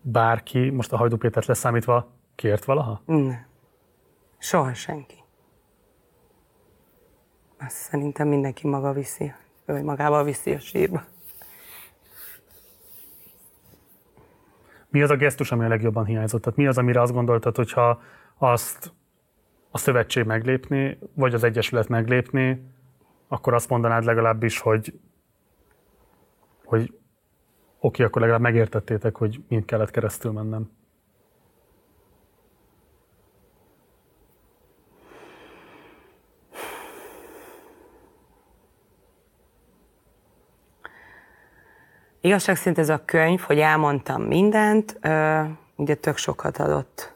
bárki, 0.00 0.70
most 0.70 0.92
a 0.92 0.96
Hajdú 0.96 1.16
Pétert 1.16 1.46
leszámítva, 1.46 2.10
kért 2.34 2.64
valaha? 2.64 3.02
Nem. 3.04 3.46
Soha 4.38 4.74
senki. 4.74 5.16
Azt 7.58 7.76
szerintem 7.76 8.28
mindenki 8.28 8.68
maga 8.68 8.92
viszi, 8.92 9.32
vagy 9.72 9.82
magával 9.82 10.24
viszi 10.24 10.52
a 10.52 10.58
sírba. 10.58 11.04
Mi 14.90 15.02
az 15.02 15.10
a 15.10 15.16
gesztus, 15.16 15.52
ami 15.52 15.64
a 15.64 15.68
legjobban 15.68 16.04
hiányzott? 16.04 16.42
Tehát 16.42 16.58
mi 16.58 16.66
az, 16.66 16.78
amire 16.78 17.00
azt 17.00 17.12
gondoltad, 17.12 17.56
hogyha 17.56 18.02
azt 18.38 18.92
a 19.70 19.78
szövetség 19.78 20.24
meglépni, 20.24 20.98
vagy 21.14 21.34
az 21.34 21.44
egyesület 21.44 21.88
meglépni, 21.88 22.62
akkor 23.28 23.54
azt 23.54 23.68
mondanád 23.68 24.04
legalábbis, 24.04 24.58
hogy, 24.58 24.98
hogy 26.64 26.94
oké, 27.78 28.02
akkor 28.02 28.20
legalább 28.20 28.42
megértettétek, 28.42 29.16
hogy 29.16 29.42
mind 29.48 29.64
kellett 29.64 29.90
keresztül 29.90 30.32
mennem. 30.32 30.70
Igazság 42.20 42.56
szerint 42.56 42.78
ez 42.78 42.88
a 42.88 43.04
könyv, 43.04 43.40
hogy 43.40 43.58
elmondtam 43.58 44.22
mindent, 44.22 44.98
ugye 45.76 45.94
tök 45.94 46.16
sokat 46.16 46.58
adott, 46.58 47.12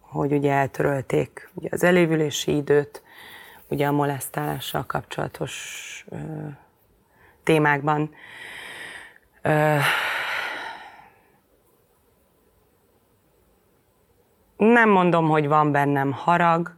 hogy 0.00 0.32
ugye 0.32 0.52
eltörölték 0.52 1.50
ugye 1.54 1.68
az 1.72 1.82
elévülési 1.82 2.56
időt, 2.56 3.02
ugye 3.68 3.86
a 3.86 3.92
molesztálással 3.92 4.84
kapcsolatos 4.86 6.06
témákban. 7.42 8.14
Nem 14.56 14.88
mondom, 14.88 15.28
hogy 15.28 15.48
van 15.48 15.72
bennem 15.72 16.12
harag, 16.12 16.74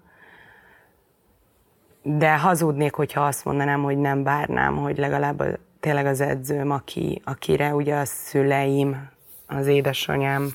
de 2.03 2.39
hazudnék, 2.39 2.95
hogyha 2.95 3.27
azt 3.27 3.45
mondanám, 3.45 3.83
hogy 3.83 3.99
nem 3.99 4.23
bárnám, 4.23 4.77
hogy 4.77 4.99
legalább 4.99 5.59
tényleg 5.85 6.07
az 6.07 6.21
edzőm, 6.21 6.71
aki, 6.71 7.21
akire 7.25 7.75
ugye 7.75 7.95
a 7.95 8.05
szüleim, 8.05 9.11
az 9.47 9.67
édesanyám 9.67 10.55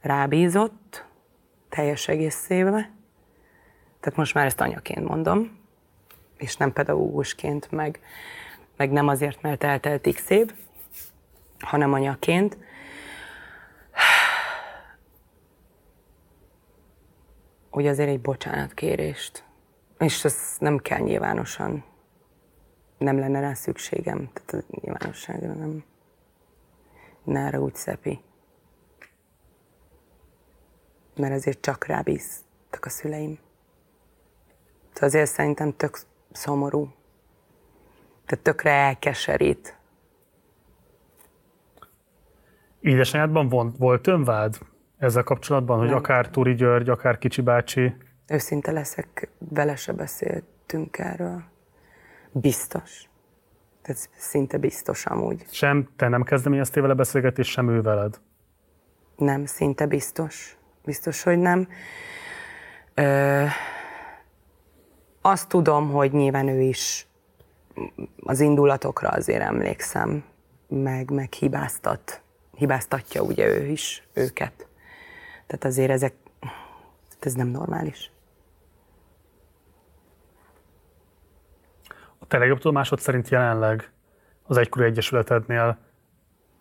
rábízott 0.00 1.04
teljes 1.68 2.08
egészében. 2.08 2.94
Tehát 4.00 4.18
most 4.18 4.34
már 4.34 4.46
ezt 4.46 4.60
anyaként 4.60 5.08
mondom, 5.08 5.58
és 6.36 6.56
nem 6.56 6.72
pedagógusként, 6.72 7.70
meg, 7.70 8.00
meg 8.76 8.90
nem 8.90 9.08
azért, 9.08 9.42
mert 9.42 9.64
eltelt 9.64 10.08
x 10.14 10.30
év, 10.30 10.52
hanem 11.58 11.92
anyaként. 11.92 12.58
ugye 17.70 17.90
azért 17.90 18.08
egy 18.08 18.20
bocsánatkérést. 18.20 19.44
És 19.98 20.24
ezt 20.24 20.60
nem 20.60 20.78
kell 20.78 21.00
nyilvánosan 21.00 21.84
nem 22.98 23.18
lenne 23.18 23.40
rá 23.40 23.54
szükségem, 23.54 24.30
tehát 24.32 24.64
a 24.68 24.76
nyilvánosságra 24.80 25.52
nem, 25.52 25.84
ne 27.24 27.46
arra 27.46 27.58
úgy 27.58 27.74
szepi. 27.74 28.20
Mert 31.16 31.34
azért 31.34 31.60
csak 31.60 31.86
rábíztak 31.86 32.84
a 32.84 32.88
szüleim. 32.88 33.38
Tehát 34.92 35.02
azért 35.02 35.30
szerintem 35.30 35.76
tök 35.76 35.98
szomorú. 36.32 36.94
Tehát 38.26 38.44
tökre 38.44 38.70
elkeserít. 38.70 39.78
Édesanyádban 42.80 43.74
volt 43.78 44.06
önvád 44.06 44.58
ezzel 44.98 45.22
kapcsolatban, 45.22 45.78
hogy 45.78 45.88
Nem. 45.88 45.96
akár 45.96 46.30
Turi 46.30 46.54
György, 46.54 46.88
akár 46.88 47.18
Kicsi 47.18 47.40
bácsi? 47.40 47.96
Őszinte 48.26 48.72
leszek, 48.72 49.30
vele 49.38 49.76
se 49.76 49.92
beszéltünk 49.92 50.98
erről. 50.98 51.44
Biztos. 52.32 53.08
Tehát 53.82 54.08
szinte 54.16 54.58
biztos 54.58 55.06
amúgy. 55.06 55.46
Sem 55.50 55.88
te 55.96 56.08
nem 56.08 56.22
kezdeményeztél 56.22 56.82
vele 56.82 56.94
beszélgetést, 56.94 57.50
sem 57.50 57.68
ő 57.70 57.82
veled? 57.82 58.20
Nem, 59.16 59.44
szinte 59.44 59.86
biztos. 59.86 60.56
Biztos, 60.84 61.22
hogy 61.22 61.38
nem. 61.38 61.68
Ö, 62.94 63.44
azt 65.20 65.48
tudom, 65.48 65.90
hogy 65.90 66.12
nyilván 66.12 66.48
ő 66.48 66.60
is 66.60 67.06
az 68.22 68.40
indulatokra 68.40 69.08
azért 69.08 69.42
emlékszem, 69.42 70.24
meg, 70.68 71.10
meg 71.10 71.32
hibáztat. 71.32 72.22
Hibáztatja 72.56 73.22
ugye 73.22 73.46
ő 73.46 73.66
is 73.66 74.08
őket. 74.12 74.68
Tehát 75.46 75.64
azért 75.64 75.90
ezek, 75.90 76.14
ez 77.20 77.34
nem 77.34 77.48
normális. 77.48 78.10
Te 82.28 82.38
legjobb 82.38 82.58
tudomásod 82.58 83.00
szerint 83.00 83.28
jelenleg 83.28 83.90
az 84.42 84.56
egykori 84.56 84.84
egyesületednél 84.84 85.78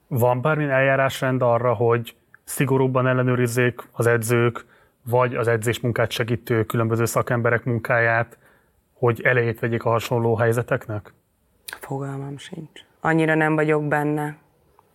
van 0.08 0.42
bármilyen 0.42 0.72
eljárásrend 0.72 1.42
arra, 1.42 1.74
hogy 1.74 2.16
szigorúbban 2.44 3.08
ellenőrizzék 3.08 3.82
az 3.92 4.08
edzők, 4.08 4.66
vagy 5.04 5.36
az 5.36 5.48
edzés 5.48 5.80
munkát 5.80 6.12
segítő 6.12 6.66
különböző 6.66 7.06
szakemberek 7.06 7.64
munkáját, 7.64 8.38
hogy 8.94 9.22
elejét 9.22 9.60
vegyék 9.60 9.84
a 9.84 9.90
hasonló 9.90 10.36
helyzeteknek? 10.36 11.14
Fogalmam 11.80 12.38
sincs. 12.38 12.86
Annyira 13.00 13.36
nem 13.36 13.56
vagyok 13.56 13.88
benne. 13.88 14.38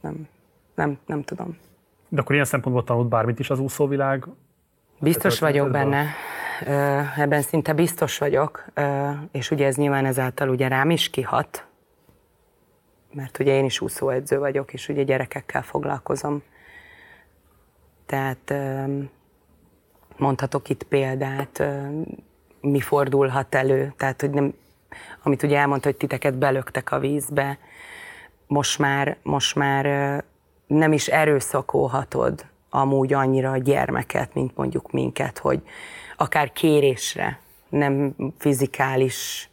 Nem, 0.01 0.29
nem, 0.75 0.99
nem 1.07 1.23
tudom. 1.23 1.59
De 2.09 2.21
akkor 2.21 2.35
ilyen 2.35 2.47
szempontból 2.47 2.85
tanult 2.85 3.09
bármit 3.09 3.39
is 3.39 3.51
az 3.51 3.59
úszóvilág? 3.59 4.25
Biztos 5.01 5.41
vagyok 5.41 5.71
benne, 5.71 6.07
ebben 7.17 7.43
szinte 7.43 7.73
biztos 7.73 8.19
vagyok, 8.19 8.65
és 9.33 9.51
ugye 9.51 9.67
ez 9.67 9.77
nyilván 9.77 10.05
ezáltal 10.05 10.49
ugye 10.49 10.69
rám 10.69 10.91
is 10.91 11.11
kihat, 11.11 11.67
mert 13.13 13.39
ugye 13.39 13.55
én 13.55 13.65
is 13.65 13.81
úszóedző 13.81 14.39
vagyok, 14.39 14.73
és 14.73 14.89
ugye 14.89 15.03
gyerekekkel 15.03 15.63
foglalkozom. 15.63 16.43
Tehát 18.07 18.55
mondhatok 20.17 20.69
itt 20.69 20.83
példát, 20.83 21.63
mi 22.61 22.81
fordulhat 22.81 23.55
elő, 23.55 23.93
tehát 23.97 24.21
hogy 24.21 24.31
nem, 24.31 24.55
amit 25.23 25.43
ugye 25.43 25.59
elmondta, 25.59 25.89
hogy 25.89 25.97
titeket 25.97 26.39
belöktek 26.39 26.93
a 26.93 26.99
vízbe, 26.99 27.59
most 28.47 28.79
már, 28.79 29.17
most 29.23 29.55
már 29.57 29.85
nem 30.67 30.93
is 30.93 31.09
erőszakolhatod 31.09 32.47
amúgy 32.71 33.13
annyira 33.13 33.51
a 33.51 33.57
gyermeket, 33.57 34.35
mint 34.35 34.57
mondjuk 34.57 34.91
minket, 34.91 35.39
hogy 35.39 35.63
akár 36.21 36.53
kérésre, 36.53 37.39
nem 37.69 38.15
fizikális, 38.39 39.49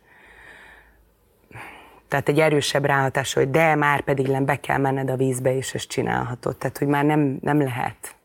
tehát 2.08 2.30
egy 2.30 2.40
erősebb 2.40 2.86
ráhatás, 2.86 3.34
hogy 3.34 3.50
de 3.50 3.76
már 3.76 4.02
pedig 4.02 4.28
nem 4.28 4.46
be 4.46 4.60
kell 4.60 4.78
menned 4.78 5.10
a 5.10 5.16
vízbe, 5.16 5.56
és 5.56 5.74
ezt 5.74 5.88
csinálhatod. 5.88 6.58
Tehát, 6.58 6.78
hogy 6.78 6.88
már 6.88 7.06
nem, 7.06 7.38
nem 7.42 7.62
lehet. 7.62 8.16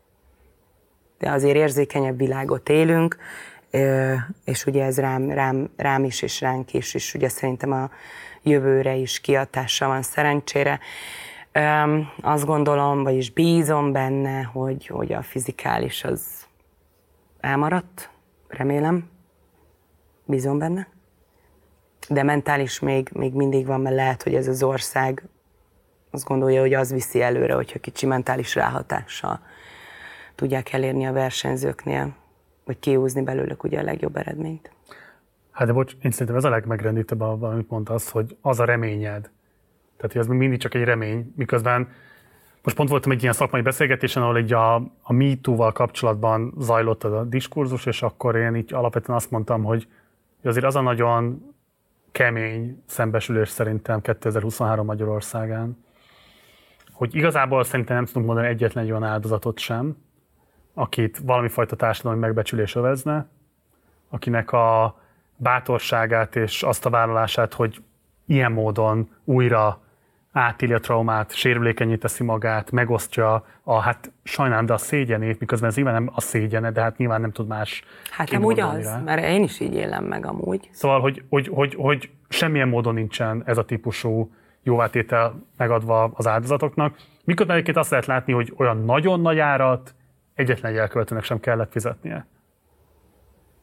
De 1.19 1.31
azért 1.31 1.57
érzékenyebb 1.57 2.17
világot 2.17 2.69
élünk, 2.69 3.17
és 4.45 4.67
ugye 4.67 4.85
ez 4.85 4.99
rám, 4.99 5.31
rám, 5.31 5.71
rám 5.77 6.05
is, 6.05 6.23
és 6.23 6.41
ránk 6.41 6.75
is, 6.75 6.95
és 6.95 7.15
ugye 7.15 7.29
szerintem 7.29 7.73
a 7.73 7.91
jövőre 8.43 8.95
is 8.95 9.21
kiatása 9.21 9.87
van 9.87 10.03
szerencsére. 10.03 10.81
Azt 12.21 12.45
gondolom, 12.45 13.03
vagyis 13.03 13.31
bízom 13.31 13.93
benne, 13.93 14.43
hogy, 14.43 14.87
hogy 14.87 15.12
a 15.12 15.23
fizikális 15.23 16.05
az 16.05 16.23
elmaradt, 17.41 18.11
remélem. 18.53 19.11
Bízom 20.25 20.59
benne. 20.59 20.89
De 22.09 22.23
mentális 22.23 22.81
még, 22.81 23.09
még 23.13 23.33
mindig 23.33 23.67
van, 23.67 23.81
mert 23.81 23.95
lehet, 23.95 24.23
hogy 24.23 24.35
ez 24.35 24.49
az 24.49 24.63
ország 24.63 25.23
azt 26.11 26.25
gondolja, 26.25 26.61
hogy 26.61 26.75
az 26.75 26.93
viszi 26.93 27.23
előre, 27.23 27.55
hogyha 27.55 27.79
kicsi 27.79 28.07
mentális 28.07 28.55
ráhatással 28.55 29.41
tudják 30.35 30.73
elérni 30.73 31.07
a 31.07 31.13
versenyzőknél, 31.13 32.15
vagy 32.65 32.79
kihúzni 32.79 33.23
belőlük 33.23 33.65
ugye 33.65 33.79
a 33.79 33.83
legjobb 33.83 34.17
eredményt. 34.17 34.71
Hát 35.51 35.67
de 35.67 35.73
bocs, 35.73 35.93
én 36.03 36.11
szerintem 36.11 36.37
ez 36.37 36.45
a 36.45 36.49
legmegrendítőbb, 36.49 37.21
amit 37.21 37.71
mondtasz, 37.71 38.11
hogy 38.11 38.37
az 38.41 38.61
a 38.61 38.65
reményed. 38.65 39.31
Tehát, 39.97 40.13
hogy 40.13 40.29
még 40.29 40.39
mindig 40.39 40.59
csak 40.59 40.75
egy 40.75 40.85
remény, 40.85 41.33
miközben 41.37 41.89
most 42.62 42.76
pont 42.76 42.89
voltam 42.89 43.12
egy 43.12 43.23
ilyen 43.23 43.32
szakmai 43.32 43.60
beszélgetésen, 43.60 44.23
ahol 44.23 44.36
egy 44.36 44.52
a, 44.52 44.74
a 45.02 45.12
MeToo-val 45.12 45.73
kapcsolatban 45.73 46.55
zajlott 46.58 47.05
a 47.05 47.24
diskurzus, 47.24 47.86
és 47.86 48.02
akkor 48.02 48.36
én 48.36 48.55
így 48.55 48.74
alapvetően 48.74 49.18
azt 49.18 49.31
mondtam, 49.31 49.62
hogy 49.62 49.89
azért 50.44 50.65
az 50.65 50.76
a 50.76 50.81
nagyon 50.81 51.55
kemény 52.12 52.82
szembesülés 52.86 53.49
szerintem 53.49 54.00
2023 54.00 54.86
Magyarországán, 54.86 55.84
hogy 56.92 57.15
igazából 57.15 57.65
szerintem 57.65 57.97
nem 57.97 58.05
tudunk 58.05 58.26
mondani 58.26 58.49
egyetlen 58.49 58.84
egy 58.84 58.91
olyan 58.91 59.05
áldozatot 59.05 59.58
sem, 59.58 59.97
akit 60.74 61.18
valami 61.18 61.49
fajta 61.49 61.76
társadalmi 61.76 62.20
megbecsülés 62.20 62.74
övezne, 62.74 63.26
akinek 64.08 64.52
a 64.52 65.00
bátorságát 65.36 66.36
és 66.36 66.62
azt 66.62 66.86
a 66.86 66.91
vállalását, 66.91 67.55
hogy 67.55 67.82
ilyen 68.26 68.52
módon 68.52 69.10
újra 69.24 69.81
átéli 70.33 70.73
a 70.73 70.78
traumát, 70.78 71.35
sérülékenyé 71.35 71.97
teszi 71.97 72.25
magát, 72.25 72.70
megosztja 72.70 73.44
a, 73.62 73.81
hát 73.81 74.12
sajnálom, 74.23 74.67
de 74.67 74.73
a 74.73 74.78
szégyenét, 74.78 75.41
miközben 75.41 75.69
ez 75.69 75.77
nyilván 75.77 75.94
nem 75.94 76.11
a 76.15 76.20
szégyene, 76.20 76.70
de 76.70 76.81
hát 76.81 76.97
nyilván 76.97 77.20
nem 77.20 77.33
tud 77.33 77.47
más 77.47 77.83
Hát 78.11 78.41
gondolni 78.41 78.81
az, 78.81 78.85
rá. 78.86 78.99
mert 78.99 79.25
én 79.25 79.43
is 79.43 79.61
így 79.61 79.75
élem 79.75 80.05
meg 80.05 80.27
amúgy. 80.27 80.69
Szóval, 80.73 81.01
hogy, 81.01 81.25
hogy, 81.28 81.49
hogy, 81.49 81.75
hogy 81.75 82.11
semmilyen 82.28 82.69
módon 82.69 82.94
nincsen 82.94 83.43
ez 83.47 83.59
a 83.59 83.65
típusú 83.65 84.31
jóvátétel 84.62 85.43
megadva 85.57 86.11
az 86.15 86.27
áldozatoknak. 86.27 86.97
Miközben 87.25 87.55
egyébként 87.55 87.78
azt 87.78 87.91
lehet 87.91 88.07
látni, 88.07 88.33
hogy 88.33 88.52
olyan 88.57 88.85
nagyon 88.85 89.20
nagy 89.20 89.39
árat 89.39 89.94
egyetlen 90.35 90.73
egy 90.73 90.78
elkövetőnek 90.78 91.25
sem 91.25 91.41
kellett 91.41 91.73
fizetnie. 91.73 92.27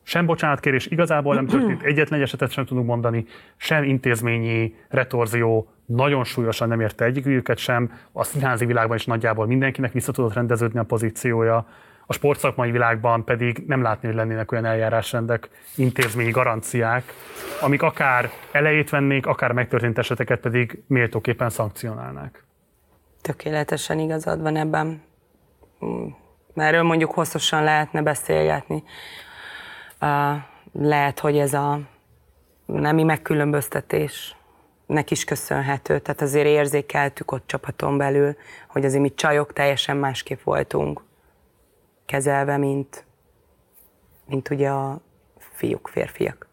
Sem 0.10 0.26
bocsánatkérés 0.26 0.86
igazából 0.86 1.36
nem 1.36 1.46
történt, 1.46 1.82
egyetlen 1.82 2.20
egy 2.20 2.26
esetet 2.26 2.52
sem 2.52 2.66
tudunk 2.66 2.88
mondani, 2.88 3.26
sem 3.58 3.84
intézményi 3.84 4.76
retorzió 4.88 5.70
nagyon 5.86 6.24
súlyosan 6.24 6.68
nem 6.68 6.80
érte 6.80 7.06
egyiküket 7.06 7.58
sem, 7.58 7.92
a 8.12 8.24
színházi 8.24 8.66
világban 8.66 8.98
is 8.98 9.06
nagyjából 9.06 9.46
mindenkinek 9.46 9.92
vissza 9.92 10.12
tudott 10.12 10.34
rendeződni 10.34 10.80
a 10.80 10.84
pozíciója, 10.84 11.68
a 12.06 12.14
sportszakmai 12.14 12.72
világban 12.72 13.24
pedig 13.24 13.64
nem 13.68 13.82
látni, 13.82 14.08
hogy 14.08 14.18
lennének 14.18 14.52
olyan 14.52 14.66
eljárásrendek, 14.66 15.50
intézményi 15.76 16.32
garanciák, 16.32 17.14
amik 17.62 17.82
akár 17.82 18.30
elejét 18.52 18.90
vennék, 18.90 19.26
akár 19.26 19.52
megtörtént 19.52 19.98
eseteket 19.98 20.40
pedig 20.40 20.84
méltóképpen 20.88 21.50
szankcionálnák. 21.50 22.44
Tökéletesen 23.22 24.00
igazad 24.00 24.42
van 24.42 24.56
ebben. 24.56 25.02
Mm, 25.86 26.08
Erről 26.56 26.84
mondjuk 26.84 27.12
hosszasan 27.12 27.64
lehetne 27.64 28.02
beszélgetni. 28.02 28.84
Lehet, 30.72 31.20
hogy 31.20 31.38
ez 31.38 31.54
a 31.54 31.80
nemi 32.66 33.04
megkülönböztetés 33.04 34.36
nek 34.86 35.12
is 35.12 35.24
köszönhető. 35.24 36.00
Tehát 36.00 36.22
azért 36.22 36.46
érzékeltük 36.46 37.32
ott 37.32 37.48
csapaton 37.48 37.98
belül, 37.98 38.36
hogy 38.68 38.86
azért 38.86 39.02
mi 39.02 39.14
csajok 39.14 39.54
teljesen 39.54 39.98
másképp 39.98 40.42
voltunk 40.42 41.02
kezelve, 42.06 42.58
mint, 42.58 43.06
mint 44.26 44.50
ugye 44.50 44.70
a 44.70 45.02
fiúk, 45.40 45.88
férfiak. 45.88 46.48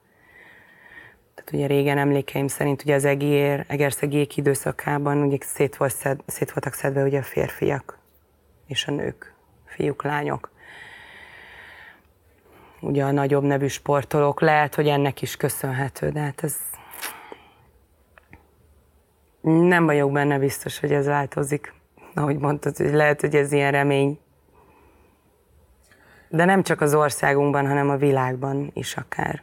Tehát 1.34 1.52
ugye 1.52 1.66
régen 1.66 1.98
emlékeim 1.98 2.48
szerint 2.48 2.82
ugye 2.82 2.94
az 2.94 3.04
egér, 3.04 3.64
egerszegék 3.68 4.36
időszakában 4.36 5.22
ugye 5.22 5.36
szét, 5.40 5.76
volt 5.76 5.94
szed, 5.94 6.20
szét 6.26 6.52
voltak 6.52 6.72
szedve 6.72 7.02
ugye 7.02 7.18
a 7.18 7.22
férfiak 7.22 7.98
és 8.66 8.86
a 8.86 8.90
nők, 8.90 9.34
fiúk, 9.64 10.02
lányok. 10.02 10.50
Ugye 12.80 13.04
a 13.04 13.10
nagyobb 13.10 13.42
nevű 13.42 13.66
sportolók 13.66 14.40
lehet, 14.40 14.74
hogy 14.74 14.88
ennek 14.88 15.22
is 15.22 15.36
köszönhető, 15.36 16.10
de 16.10 16.20
hát 16.20 16.42
ez 16.42 16.56
nem 19.46 19.84
vagyok 19.84 20.12
benne 20.12 20.38
biztos, 20.38 20.80
hogy 20.80 20.92
ez 20.92 21.06
változik. 21.06 21.74
Ahogy 22.14 22.38
mondtad, 22.38 22.76
hogy 22.76 22.92
lehet, 22.92 23.20
hogy 23.20 23.34
ez 23.34 23.52
ilyen 23.52 23.72
remény. 23.72 24.18
De 26.28 26.44
nem 26.44 26.62
csak 26.62 26.80
az 26.80 26.94
országunkban, 26.94 27.66
hanem 27.66 27.90
a 27.90 27.96
világban 27.96 28.70
is 28.74 28.96
akár. 28.96 29.42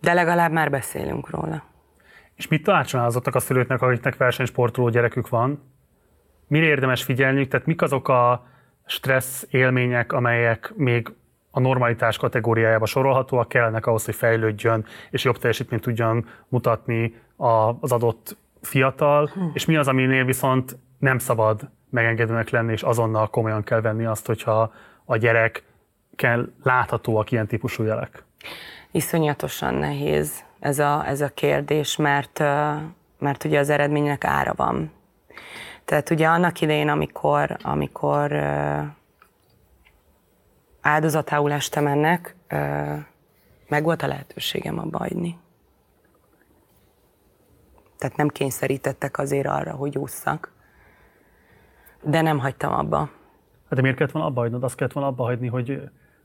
De 0.00 0.12
legalább 0.12 0.52
már 0.52 0.70
beszélünk 0.70 1.30
róla. 1.30 1.62
És 2.34 2.48
mit 2.48 2.62
tanácsolnázottak 2.62 3.34
a 3.34 3.40
szülőknek, 3.40 3.82
akiknek 3.82 4.16
versenysportoló 4.16 4.88
gyerekük 4.88 5.28
van? 5.28 5.72
Mire 6.46 6.66
érdemes 6.66 7.02
figyelniük? 7.02 7.48
Tehát 7.48 7.66
mik 7.66 7.82
azok 7.82 8.08
a 8.08 8.46
stressz 8.86 9.46
élmények, 9.50 10.12
amelyek 10.12 10.72
még 10.76 11.12
a 11.50 11.60
normalitás 11.60 12.16
kategóriájába 12.16 12.86
sorolhatóak, 12.86 13.48
kellnek 13.48 13.86
ahhoz, 13.86 14.04
hogy 14.04 14.14
fejlődjön, 14.14 14.84
és 15.10 15.24
jobb 15.24 15.38
teljesítményt 15.38 15.82
tudjon 15.82 16.28
mutatni 16.48 17.14
az 17.80 17.92
adott 17.92 18.36
fiatal, 18.60 19.30
hm. 19.34 19.40
és 19.52 19.64
mi 19.64 19.76
az, 19.76 19.88
aminél 19.88 20.24
viszont 20.24 20.76
nem 20.98 21.18
szabad 21.18 21.70
megengedőnek 21.90 22.50
lenni, 22.50 22.72
és 22.72 22.82
azonnal 22.82 23.28
komolyan 23.28 23.62
kell 23.62 23.80
venni 23.80 24.04
azt, 24.04 24.26
hogyha 24.26 24.72
a 25.04 25.16
gyerek 25.16 25.64
kell 26.16 26.48
láthatóak 26.62 27.30
ilyen 27.30 27.46
típusú 27.46 27.82
jelek. 27.82 28.24
Iszonyatosan 28.90 29.74
nehéz 29.74 30.44
ez 30.60 30.78
a, 30.78 31.06
ez 31.06 31.20
a 31.20 31.28
kérdés, 31.28 31.96
mert, 31.96 32.38
mert 33.18 33.44
ugye 33.44 33.58
az 33.58 33.70
eredménynek 33.70 34.24
ára 34.24 34.52
van. 34.56 34.90
Tehát 35.92 36.10
ugye 36.10 36.28
annak 36.28 36.60
idején, 36.60 36.88
amikor, 36.88 37.56
amikor 37.62 38.32
áldozatául 40.80 41.52
estem 41.52 41.86
ennek, 41.86 42.36
meg 43.68 43.82
volt 43.82 44.02
a 44.02 44.06
lehetőségem 44.06 44.78
abba 44.78 44.98
hagyni. 44.98 45.38
Tehát 47.98 48.16
nem 48.16 48.28
kényszerítettek 48.28 49.18
azért 49.18 49.46
arra, 49.46 49.72
hogy 49.72 49.98
ússzak. 49.98 50.52
De 52.02 52.20
nem 52.20 52.38
hagytam 52.38 52.72
abba. 52.72 52.98
Hát 52.98 53.74
de 53.74 53.80
miért 53.80 53.96
kellett 53.96 54.12
volna 54.12 54.28
abba 54.28 54.40
hagynod? 54.40 54.62
Azt 54.62 54.74
kellett 54.74 54.92
volna 54.92 55.08
abba 55.08 55.24
hagyni, 55.24 55.48
hogy 55.48 55.70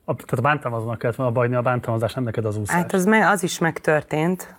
a, 0.05 0.15
tehát 0.15 0.31
a 0.31 0.41
bántalmazónak 0.41 0.97
kellett 0.97 1.15
volna 1.15 1.31
abba 1.31 1.41
hagyni 1.41 1.55
a 1.55 1.61
bántalmazás, 1.61 2.13
nem 2.13 2.23
neked 2.23 2.45
az 2.45 2.57
úszás. 2.57 2.75
Hát 2.75 2.93
az, 2.93 3.05
me, 3.05 3.29
az 3.29 3.43
is 3.43 3.59
megtörtént, 3.59 4.55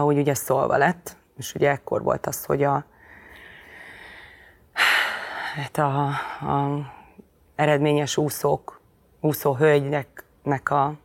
hogy 0.00 0.18
ugye 0.18 0.34
szólva 0.34 0.76
lett, 0.76 1.16
és 1.36 1.54
ugye 1.54 1.70
ekkor 1.70 2.02
volt 2.02 2.26
az, 2.26 2.44
hogy 2.44 2.62
a, 2.62 2.84
hát 5.54 5.78
a, 5.78 6.06
a 6.40 6.92
eredményes 7.54 8.16
úszók, 8.16 8.80
úszó 9.20 9.54
hölgynek 9.54 10.70
a 10.70 10.98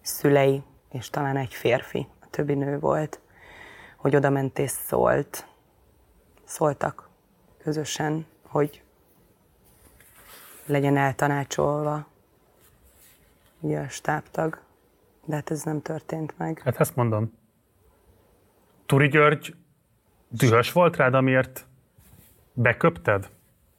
szülei, 0.00 0.62
és 0.90 1.10
talán 1.10 1.36
egy 1.36 1.54
férfi, 1.54 2.06
a 2.20 2.26
többi 2.30 2.54
nő 2.54 2.78
volt, 2.78 3.20
hogy 3.96 4.16
oda 4.16 4.30
ment 4.30 4.58
és 4.58 4.70
szólt. 4.70 5.46
Szóltak 6.44 7.08
közösen, 7.58 8.26
hogy 8.46 8.82
legyen 10.66 10.96
eltanácsolva 10.96 12.06
ugye 13.60 13.80
a 13.80 13.88
stábtag, 13.88 14.60
de 15.24 15.34
hát 15.34 15.50
ez 15.50 15.62
nem 15.62 15.82
történt 15.82 16.38
meg. 16.38 16.60
Hát 16.64 16.80
ezt 16.80 16.96
mondom. 16.96 17.32
Turi 18.86 19.08
György 19.08 19.54
dühös 20.28 20.72
volt 20.72 20.96
rád, 20.96 21.14
amiért 21.14 21.66
beköpted 22.52 23.30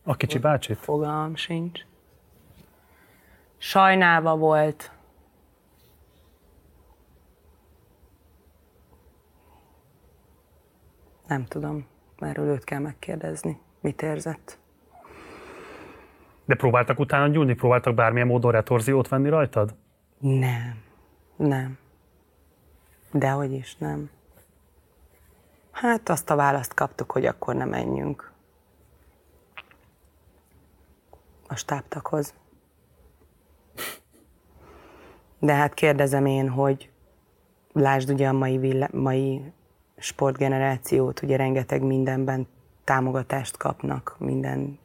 a 0.04 0.16
kicsi 0.16 0.40
bácsit? 0.40 0.78
Fogalmam 0.78 1.36
sincs. 1.36 1.82
Sajnálva 3.58 4.36
volt. 4.36 4.92
Nem 11.28 11.46
tudom, 11.46 11.86
erről 12.18 12.48
őt 12.48 12.64
kell 12.64 12.80
megkérdezni. 12.80 13.60
Mit 13.80 14.02
érzett? 14.02 14.58
De 16.46 16.56
próbáltak 16.56 17.00
utána 17.00 17.28
gyúrni? 17.28 17.54
Próbáltak 17.54 17.96
bármilyen 17.96 18.28
módon 18.28 18.52
retorziót 18.52 19.08
venni 19.08 19.30
rajtad? 19.30 19.76
Nem. 20.18 20.84
Nem. 21.36 21.78
Dehogy 23.12 23.52
is 23.52 23.76
nem. 23.76 24.10
Hát 25.72 26.10
azt 26.10 26.30
a 26.30 26.36
választ 26.36 26.74
kaptuk, 26.74 27.12
hogy 27.12 27.26
akkor 27.26 27.56
nem 27.56 27.70
menjünk. 27.70 28.33
A 31.54 31.56
stábtakhoz. 31.56 32.34
De 35.40 35.54
hát 35.54 35.74
kérdezem 35.74 36.26
én, 36.26 36.50
hogy 36.50 36.90
lásd 37.74 38.10
ugye 38.10 38.28
a 38.28 38.34
mai, 38.34 38.58
villa- 38.58 38.94
mai 38.94 39.42
sportgenerációt, 39.98 41.22
ugye 41.22 41.36
rengeteg 41.36 41.82
mindenben 41.82 42.48
támogatást 42.84 43.58
kapnak, 43.58 44.16
minden 44.20 44.80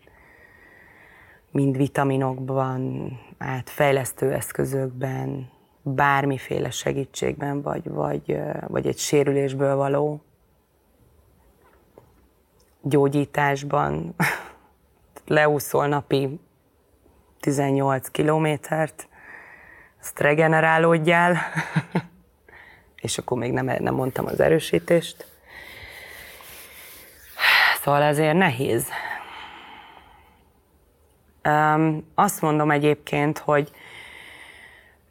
mind 1.50 1.76
vitaminokban, 1.76 3.12
át 3.38 3.70
fejlesztő 3.70 4.32
eszközökben, 4.32 5.50
bármiféle 5.82 6.70
segítségben, 6.70 7.62
vagy, 7.62 7.88
vagy, 7.88 8.40
vagy 8.66 8.86
egy 8.86 8.98
sérülésből 8.98 9.76
való 9.76 10.20
gyógyításban 12.82 14.14
leúszol 15.26 15.86
napi 15.86 16.40
18 17.40 18.08
kilométert, 18.08 19.08
azt 20.00 20.20
regenerálódjál, 20.20 21.38
és 23.00 23.18
akkor 23.18 23.38
még 23.38 23.52
nem, 23.52 23.76
nem 23.78 23.94
mondtam 23.94 24.26
az 24.26 24.40
erősítést. 24.40 25.26
Szóval 27.82 28.02
ezért 28.02 28.36
nehéz. 28.36 28.86
Um, 31.44 32.10
azt 32.14 32.40
mondom 32.40 32.70
egyébként, 32.70 33.38
hogy 33.38 33.70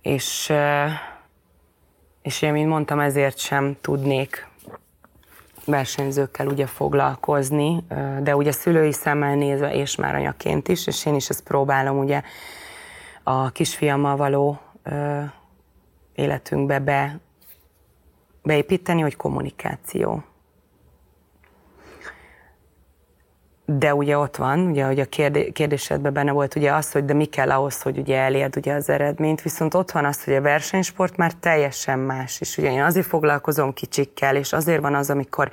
és, 0.02 0.54
és 2.22 2.42
én, 2.42 2.52
mint 2.52 2.70
mondtam, 2.70 3.00
ezért 3.00 3.38
sem 3.38 3.78
tudnék 3.82 4.48
versenyzőkkel 5.68 6.48
ugye 6.48 6.66
foglalkozni, 6.66 7.84
de 8.22 8.36
ugye 8.36 8.52
szülői 8.52 8.92
szemmel 8.92 9.36
nézve, 9.36 9.74
és 9.74 9.96
már 9.96 10.16
anyaként 10.16 10.68
is, 10.68 10.88
és 10.88 11.06
én 11.06 11.16
is 11.16 11.30
ezt 11.30 11.44
próbálom 11.44 11.98
ugye 11.98 12.22
a 13.24 13.50
kisfiammal 13.50 14.16
való 14.16 14.60
életünkbe 16.16 16.80
be, 16.80 17.20
beépíteni, 18.44 19.02
hogy 19.02 19.16
kommunikáció. 19.16 20.24
De 23.70 23.96
ugye 23.96 24.18
ott 24.18 24.36
van, 24.36 24.60
ugye, 24.60 24.86
hogy 24.86 25.00
a 25.00 25.06
kérdésedben 25.54 26.14
benne 26.14 26.32
volt 26.32 26.56
ugye 26.56 26.74
az, 26.74 26.92
hogy 26.92 27.06
de 27.06 27.14
mi 27.14 27.26
kell 27.26 27.52
ahhoz, 27.52 27.82
hogy 27.82 27.98
ugye 27.98 28.18
elérd 28.18 28.58
ugye 28.58 28.74
az 28.74 28.90
eredményt, 28.90 29.42
viszont 29.42 29.74
ott 29.74 29.92
van 29.92 30.06
az, 30.06 30.24
hogy 30.24 30.34
a 30.34 30.42
versenysport 30.42 31.18
már 31.18 31.34
teljesen 31.34 32.00
más, 32.00 32.42
és 32.42 32.58
ugye 32.58 32.72
én 32.72 32.82
azért 32.82 33.06
foglalkozom 33.06 33.74
kicsikkel, 33.74 34.36
és 34.36 34.54
azért 34.54 34.82
van 34.82 34.96
az, 34.96 35.10
amikor, 35.10 35.52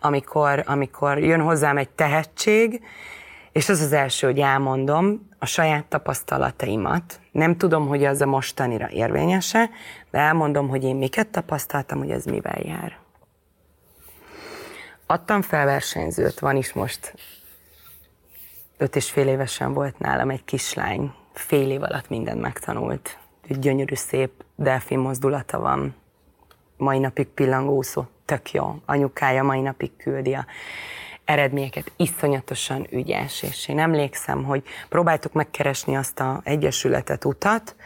amikor, 0.00 0.62
amikor 0.66 1.18
jön 1.18 1.40
hozzám 1.40 1.76
egy 1.76 1.88
tehetség, 1.88 2.80
és 3.52 3.68
az 3.68 3.80
az 3.80 3.92
első, 3.92 4.26
hogy 4.26 4.38
elmondom 4.38 5.28
a 5.38 5.46
saját 5.46 5.84
tapasztalataimat. 5.84 7.20
Nem 7.32 7.56
tudom, 7.56 7.88
hogy 7.88 8.04
az 8.04 8.20
a 8.20 8.26
mostanira 8.26 8.88
érvényese, 8.90 9.70
de 10.10 10.18
elmondom, 10.18 10.68
hogy 10.68 10.84
én 10.84 10.96
miket 10.96 11.28
tapasztaltam, 11.28 11.98
hogy 11.98 12.10
ez 12.10 12.24
mivel 12.24 12.60
jár. 12.62 12.98
Adtam 15.06 15.42
fel 15.42 15.64
versenyzőt, 15.64 16.38
van 16.38 16.56
is 16.56 16.72
most 16.72 17.14
öt 18.82 18.96
és 18.96 19.10
fél 19.10 19.28
évesen 19.28 19.72
volt 19.72 19.98
nálam 19.98 20.30
egy 20.30 20.44
kislány, 20.44 21.12
fél 21.32 21.70
év 21.70 21.82
alatt 21.82 22.08
mindent 22.08 22.40
megtanult. 22.40 23.18
Gyönyörű, 23.48 23.94
szép 23.94 24.30
delfin 24.56 24.98
mozdulata 24.98 25.60
van. 25.60 25.94
Mai 26.76 26.98
napig 26.98 27.26
pillangószó, 27.26 28.04
tök 28.24 28.50
jó. 28.50 28.74
Anyukája 28.86 29.42
mai 29.42 29.60
napig 29.60 29.96
küldi 29.96 30.34
a 30.34 30.46
eredményeket, 31.24 31.92
iszonyatosan 31.96 32.86
ügyes, 32.90 33.42
és 33.42 33.68
én 33.68 33.78
emlékszem, 33.78 34.44
hogy 34.44 34.62
próbáltuk 34.88 35.32
megkeresni 35.32 35.96
azt 35.96 36.20
a 36.20 36.40
egyesületet, 36.44 37.24
utat, 37.24 37.76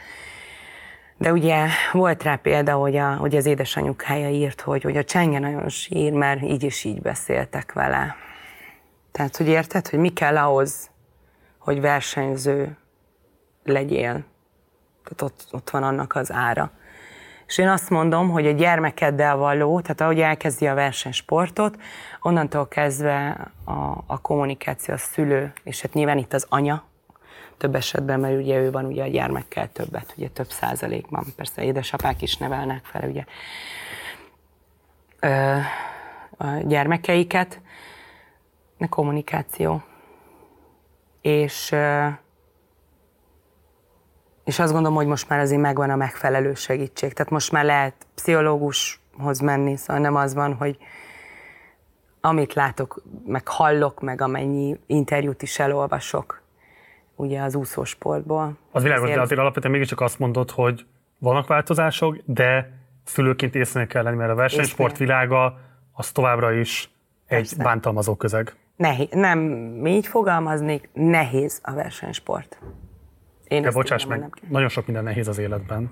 de 1.17 1.31
ugye 1.31 1.67
volt 1.91 2.23
rá 2.23 2.35
példa, 2.35 2.73
hogy, 2.73 2.95
a, 2.95 3.15
hogy 3.15 3.35
az 3.35 3.45
édesanyukája 3.45 4.29
írt, 4.29 4.61
hogy, 4.61 4.83
hogy 4.83 4.97
a 4.97 5.03
csenge 5.03 5.39
nagyon 5.39 5.69
sír, 5.69 6.13
mert 6.13 6.41
így 6.41 6.63
is 6.63 6.83
így 6.83 7.01
beszéltek 7.01 7.73
vele. 7.73 8.15
Tehát, 9.17 9.37
hogy 9.37 9.47
érted, 9.47 9.87
hogy 9.87 9.99
mi 9.99 10.09
kell 10.09 10.37
ahhoz, 10.37 10.89
hogy 11.57 11.81
versenyző 11.81 12.77
legyél. 13.63 14.23
Tehát 15.03 15.21
ott, 15.21 15.47
ott 15.51 15.69
van 15.69 15.83
annak 15.83 16.15
az 16.15 16.31
ára. 16.31 16.71
És 17.47 17.57
én 17.57 17.67
azt 17.67 17.89
mondom, 17.89 18.29
hogy 18.29 18.47
a 18.47 18.51
gyermekeddel 18.51 19.35
való, 19.35 19.81
tehát 19.81 20.01
ahogy 20.01 20.19
elkezdi 20.19 20.67
a 20.67 20.73
versenysportot, 20.73 21.77
onnantól 22.21 22.67
kezdve 22.67 23.51
a, 23.65 24.03
a 24.05 24.21
kommunikáció, 24.21 24.93
a 24.93 24.97
szülő, 24.97 25.53
és 25.63 25.81
hát 25.81 25.93
nyilván 25.93 26.17
itt 26.17 26.33
az 26.33 26.45
anya, 26.49 26.83
több 27.57 27.75
esetben, 27.75 28.19
mert 28.19 28.41
ugye 28.41 28.59
ő 28.59 28.71
van 28.71 28.85
ugye 28.85 29.03
a 29.03 29.07
gyermekkel 29.07 29.71
többet, 29.71 30.13
ugye 30.17 30.27
több 30.27 30.49
százalékban, 30.49 31.25
persze 31.35 31.63
édesapák 31.63 32.21
is 32.21 32.37
nevelnek 32.37 32.85
fel 32.85 33.09
ugye 33.09 33.23
ö, 35.19 35.57
a 36.37 36.45
gyermekeiket, 36.65 37.61
A 38.79 38.87
kommunikáció. 38.89 39.83
És, 41.21 41.75
és 44.43 44.59
azt 44.59 44.71
gondolom, 44.71 44.97
hogy 44.97 45.07
most 45.07 45.29
már 45.29 45.39
azért 45.39 45.61
megvan 45.61 45.89
a 45.89 45.95
megfelelő 45.95 46.53
segítség. 46.53 47.13
Tehát 47.13 47.31
most 47.31 47.51
már 47.51 47.65
lehet 47.65 48.07
pszichológushoz 48.15 49.39
menni, 49.39 49.75
szóval 49.75 50.01
nem 50.01 50.15
az 50.15 50.33
van, 50.33 50.53
hogy 50.53 50.77
amit 52.21 52.53
látok, 52.53 53.01
meg 53.25 53.47
hallok, 53.47 54.01
meg 54.01 54.21
amennyi 54.21 54.79
interjút 54.85 55.41
is 55.41 55.59
elolvasok, 55.59 56.41
ugye 57.15 57.41
az 57.41 57.55
úszósportból. 57.55 58.57
Az 58.71 58.83
világos, 58.83 59.09
de 59.09 59.21
azért 59.21 59.39
alapvetően 59.39 59.73
mégiscsak 59.73 60.01
azt 60.01 60.19
mondod, 60.19 60.51
hogy 60.51 60.85
vannak 61.19 61.47
változások, 61.47 62.17
de 62.25 62.71
szülőként 63.03 63.55
észre 63.55 63.87
kell 63.87 64.03
lenni, 64.03 64.15
mert 64.15 64.31
a 64.31 64.35
versenysport 64.35 64.97
világa 64.97 65.59
az 65.91 66.11
továbbra 66.11 66.53
is 66.53 66.89
egy 67.25 67.37
Persze. 67.37 67.63
bántalmazó 67.63 68.15
közeg. 68.15 68.55
Nehéz, 68.77 69.07
nem 69.11 69.39
így 69.85 70.07
fogalmaznék, 70.07 70.89
nehéz 70.93 71.59
a 71.63 71.73
versenysport. 71.73 72.57
Én 73.47 73.61
De 73.61 73.71
bocsáss 73.71 74.05
meg, 74.05 74.19
nem 74.19 74.29
nagyon 74.49 74.69
sok 74.69 74.85
minden 74.85 75.03
nehéz 75.03 75.27
az 75.27 75.37
életben. 75.37 75.91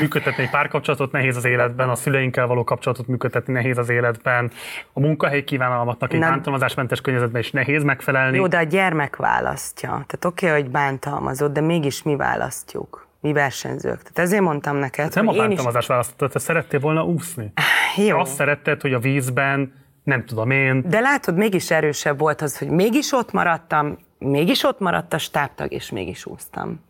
Működtetni 0.00 0.42
egy 0.42 0.50
párkapcsolatot 0.50 1.12
nehéz 1.12 1.36
az 1.36 1.44
életben, 1.44 1.88
a 1.88 1.94
szüleinkkel 1.94 2.46
való 2.46 2.64
kapcsolatot 2.64 3.06
működtetni 3.06 3.52
nehéz 3.52 3.78
az 3.78 3.88
életben, 3.88 4.50
a 4.92 5.00
munkahely 5.00 5.44
kívánalmatnak 5.44 6.12
egy 6.12 6.20
bántalmazásmentes 6.20 7.00
környezetben 7.00 7.40
is 7.40 7.50
nehéz 7.50 7.82
megfelelni. 7.82 8.36
Jó, 8.36 8.46
de 8.46 8.58
a 8.58 8.62
gyermek 8.62 9.16
választja. 9.16 9.88
Tehát 9.88 10.24
oké, 10.24 10.46
okay, 10.46 10.60
hogy 10.60 10.70
bántalmazott, 10.70 11.52
de 11.52 11.60
mégis 11.60 12.02
mi 12.02 12.16
választjuk 12.16 13.04
mi 13.20 13.32
versenyzők. 13.32 14.02
Tehát 14.02 14.18
ezért 14.18 14.42
mondtam 14.42 14.76
neked, 14.76 15.04
hát 15.04 15.14
nem 15.14 15.28
a 15.28 15.32
bántalmazás 15.32 15.82
is... 15.82 15.88
választottad, 15.88 16.30
te 16.30 16.38
szerettél 16.38 16.80
volna 16.80 17.04
úszni. 17.04 17.52
Jó. 17.96 18.18
Azt 18.18 18.34
szeretted, 18.34 18.80
hogy 18.80 18.92
a 18.92 18.98
vízben, 18.98 19.72
nem 20.04 20.24
tudom 20.24 20.50
én. 20.50 20.82
De 20.88 21.00
látod, 21.00 21.36
mégis 21.36 21.70
erősebb 21.70 22.18
volt 22.18 22.40
az, 22.40 22.58
hogy 22.58 22.68
mégis 22.68 23.12
ott 23.12 23.32
maradtam, 23.32 23.98
mégis 24.18 24.62
ott 24.62 24.78
maradt 24.78 25.12
a 25.12 25.18
stábtag, 25.18 25.72
és 25.72 25.90
mégis 25.90 26.26
úsztam. 26.26 26.80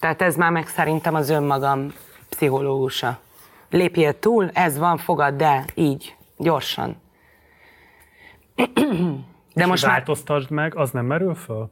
Tehát 0.00 0.22
ez 0.22 0.36
már 0.36 0.50
meg 0.50 0.66
szerintem 0.66 1.14
az 1.14 1.30
önmagam 1.30 1.92
pszichológusa. 2.28 3.18
Lépjél 3.70 4.18
túl, 4.18 4.50
ez 4.52 4.78
van, 4.78 4.96
fogad, 4.96 5.34
de 5.34 5.64
így, 5.74 6.16
gyorsan. 6.36 6.96
De 9.54 9.62
és 9.62 9.66
most 9.66 9.84
változtasd 9.84 10.50
már... 10.50 10.68
meg, 10.68 10.76
az 10.76 10.90
nem 10.90 11.06
merül 11.06 11.34
föl? 11.34 11.70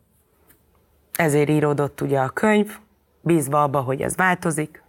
Ezért 1.12 1.48
íródott 1.48 2.00
ugye 2.00 2.20
a 2.20 2.28
könyv, 2.28 2.78
bízva 3.20 3.62
abba, 3.62 3.80
hogy 3.80 4.02
ez 4.02 4.16
változik. 4.16 4.81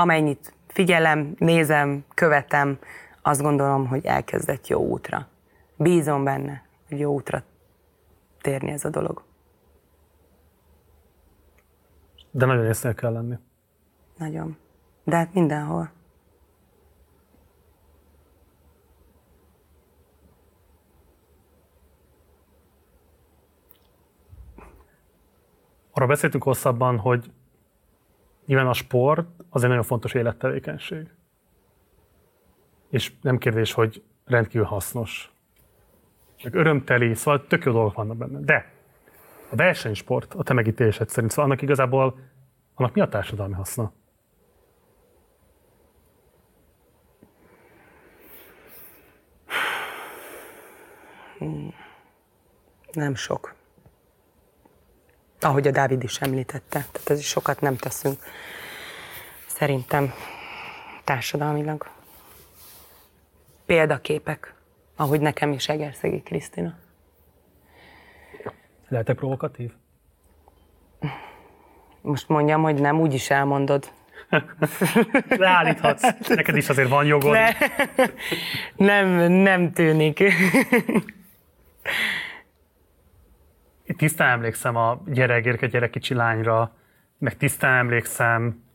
Amennyit 0.00 0.54
figyelem, 0.66 1.34
nézem, 1.38 2.04
követem, 2.14 2.78
azt 3.22 3.40
gondolom, 3.42 3.86
hogy 3.86 4.04
elkezdett 4.04 4.66
jó 4.66 4.80
útra. 4.80 5.28
Bízom 5.76 6.24
benne, 6.24 6.66
hogy 6.88 6.98
jó 6.98 7.12
útra 7.12 7.42
térni 8.40 8.70
ez 8.70 8.84
a 8.84 8.90
dolog. 8.90 9.22
De 12.30 12.46
nagyon 12.46 12.64
észre 12.64 12.92
kell 12.94 13.12
lenni. 13.12 13.38
Nagyon. 14.16 14.56
De 15.04 15.16
hát 15.16 15.34
mindenhol. 15.34 15.90
Arra 25.90 26.06
beszéltünk 26.06 26.42
hosszabban, 26.42 26.98
hogy 26.98 27.32
nyilván 28.46 28.66
a 28.66 28.72
sport 28.72 29.39
az 29.50 29.62
egy 29.62 29.68
nagyon 29.68 29.84
fontos 29.84 30.14
élettevékenység. 30.14 31.06
És 32.90 33.12
nem 33.20 33.38
kérdés, 33.38 33.72
hogy 33.72 34.02
rendkívül 34.24 34.66
hasznos. 34.66 35.32
Meg 36.42 36.54
örömteli, 36.54 37.14
szóval 37.14 37.46
tök 37.46 37.64
jó 37.64 37.72
dolgok 37.72 37.94
vannak 37.94 38.16
benne. 38.16 38.40
De 38.40 38.72
a 39.50 39.56
versenysport, 39.56 40.34
a 40.34 40.42
te 40.42 40.52
megítélésed 40.52 41.08
szerint, 41.08 41.30
szóval 41.30 41.50
annak 41.50 41.62
igazából, 41.62 42.18
annak 42.74 42.94
mi 42.94 43.00
a 43.00 43.08
társadalmi 43.08 43.54
haszna? 43.54 43.92
Nem 52.92 53.14
sok 53.14 53.54
ahogy 55.44 55.66
a 55.66 55.70
Dávid 55.70 56.02
is 56.02 56.20
említette. 56.20 56.86
Tehát 56.92 57.10
ez 57.10 57.18
is 57.18 57.26
sokat 57.26 57.60
nem 57.60 57.76
teszünk. 57.76 58.22
Szerintem 59.60 60.12
társadalmilag. 61.04 61.86
Példaképek, 63.66 64.54
ahogy 64.96 65.20
nekem 65.20 65.52
is 65.52 65.68
Egerszegi 65.68 66.22
Krisztina. 66.22 66.74
Lehet-e 68.88 69.14
provokatív? 69.14 69.70
Most 72.00 72.28
mondjam, 72.28 72.62
hogy 72.62 72.80
nem, 72.80 73.00
úgy 73.00 73.14
is 73.14 73.30
elmondod. 73.30 73.92
Leállíthatsz. 75.28 76.28
Neked 76.28 76.56
is 76.56 76.68
azért 76.68 76.88
van 76.88 77.04
jogod. 77.04 77.32
Ne. 77.32 77.50
Nem, 78.76 79.32
nem 79.32 79.72
tűnik. 79.72 80.22
tisztán 83.96 84.30
emlékszem 84.30 84.76
a 84.76 85.02
gyerek, 85.06 85.42
gyereke, 85.42 85.66
gyerek 85.66 85.90
kicsi 85.90 86.14
lányra, 86.14 86.74
meg 87.18 87.36
tisztán 87.36 87.78
emlékszem 87.78 88.68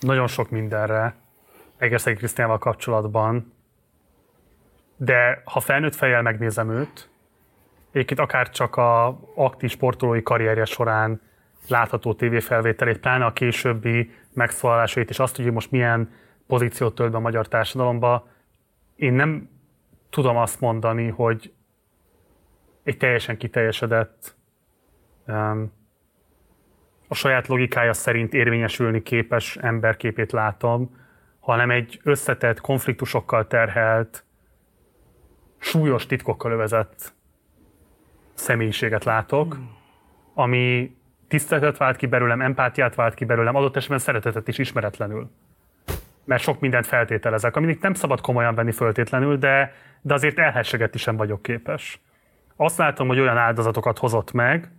nagyon 0.00 0.26
sok 0.26 0.50
mindenre 0.50 1.14
Egerszegi 1.76 2.16
Krisztiával 2.16 2.58
kapcsolatban, 2.58 3.52
de 4.96 5.42
ha 5.44 5.60
felnőtt 5.60 5.94
fejjel 5.94 6.22
megnézem 6.22 6.70
őt, 6.70 7.08
egyébként 7.90 8.20
akár 8.20 8.50
csak 8.50 8.76
a 8.76 9.18
aktív 9.34 9.70
sportolói 9.70 10.22
karrierje 10.22 10.64
során 10.64 11.20
látható 11.68 12.14
tévéfelvételét, 12.14 12.98
pláne 12.98 13.24
a 13.24 13.32
későbbi 13.32 14.10
megszólalásait, 14.32 15.10
és 15.10 15.18
azt, 15.18 15.36
hogy 15.36 15.52
most 15.52 15.70
milyen 15.70 16.12
pozíciót 16.46 16.94
tölt 16.94 17.10
be 17.10 17.16
a 17.16 17.20
magyar 17.20 17.48
társadalomba, 17.48 18.28
én 18.96 19.12
nem 19.12 19.50
tudom 20.10 20.36
azt 20.36 20.60
mondani, 20.60 21.08
hogy 21.08 21.52
egy 22.82 22.96
teljesen 22.96 23.36
kiteljesedett 23.36 24.36
a 27.08 27.14
saját 27.14 27.46
logikája 27.46 27.92
szerint 27.92 28.34
érvényesülni 28.34 29.02
képes 29.02 29.56
emberképét 29.56 30.32
látom, 30.32 30.96
hanem 31.40 31.70
egy 31.70 32.00
összetett, 32.02 32.60
konfliktusokkal 32.60 33.46
terhelt, 33.46 34.24
súlyos 35.58 36.06
titkokkal 36.06 36.52
övezett 36.52 37.12
személyiséget 38.34 39.04
látok, 39.04 39.58
ami 40.34 40.96
tiszteletet 41.28 41.76
vált 41.76 41.96
ki 41.96 42.06
belőlem, 42.06 42.40
empátiát 42.40 42.94
vált 42.94 43.14
ki 43.14 43.24
belőlem, 43.24 43.54
adott 43.54 43.76
esetben 43.76 43.98
szeretetet 43.98 44.48
is 44.48 44.58
ismeretlenül. 44.58 45.30
Mert 46.24 46.42
sok 46.42 46.60
mindent 46.60 46.86
feltételezek, 46.86 47.56
amit 47.56 47.82
nem 47.82 47.94
szabad 47.94 48.20
komolyan 48.20 48.54
venni 48.54 48.72
föltétlenül, 48.72 49.36
de, 49.36 49.74
de 50.00 50.14
azért 50.14 50.38
elhessegetni 50.38 50.98
sem 50.98 51.16
vagyok 51.16 51.42
képes. 51.42 52.00
Azt 52.56 52.78
látom, 52.78 53.08
hogy 53.08 53.20
olyan 53.20 53.36
áldozatokat 53.36 53.98
hozott 53.98 54.32
meg, 54.32 54.70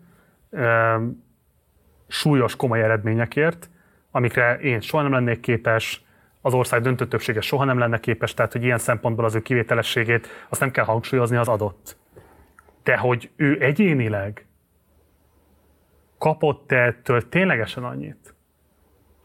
súlyos, 2.09 2.55
komoly 2.55 2.83
eredményekért, 2.83 3.69
amikre 4.11 4.59
én 4.59 4.81
soha 4.81 5.03
nem 5.03 5.11
lennék 5.11 5.39
képes, 5.39 6.03
az 6.41 6.53
ország 6.53 6.81
döntő 6.81 7.07
többsége 7.07 7.41
soha 7.41 7.63
nem 7.63 7.77
lenne 7.77 7.99
képes, 7.99 8.33
tehát 8.33 8.51
hogy 8.51 8.63
ilyen 8.63 8.77
szempontból 8.77 9.25
az 9.25 9.35
ő 9.35 9.41
kivételességét 9.41 10.27
azt 10.49 10.61
nem 10.61 10.71
kell 10.71 10.85
hangsúlyozni, 10.85 11.37
az 11.37 11.47
adott. 11.47 11.97
De 12.83 12.97
hogy 12.97 13.29
ő 13.35 13.61
egyénileg 13.61 14.45
kapott 16.17 16.71
ettől 16.71 17.29
ténylegesen 17.29 17.83
annyit, 17.83 18.33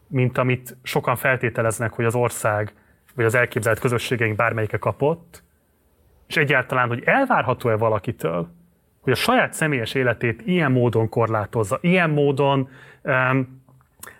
mint 0.07 0.37
amit 0.37 0.77
sokan 0.83 1.15
feltételeznek, 1.15 1.93
hogy 1.93 2.05
az 2.05 2.15
ország 2.15 2.73
vagy 3.15 3.25
az 3.25 3.35
elképzelt 3.35 3.79
közösségeink 3.79 4.35
bármelyike 4.35 4.77
kapott, 4.77 5.43
és 6.27 6.37
egyáltalán, 6.37 6.87
hogy 6.87 7.03
elvárható-e 7.05 7.75
valakitől, 7.75 8.49
hogy 9.05 9.13
a 9.13 9.15
saját 9.15 9.53
személyes 9.53 9.93
életét 9.93 10.41
ilyen 10.45 10.71
módon 10.71 11.09
korlátozza, 11.09 11.77
ilyen 11.81 12.09
módon 12.09 12.69
um, 13.03 13.63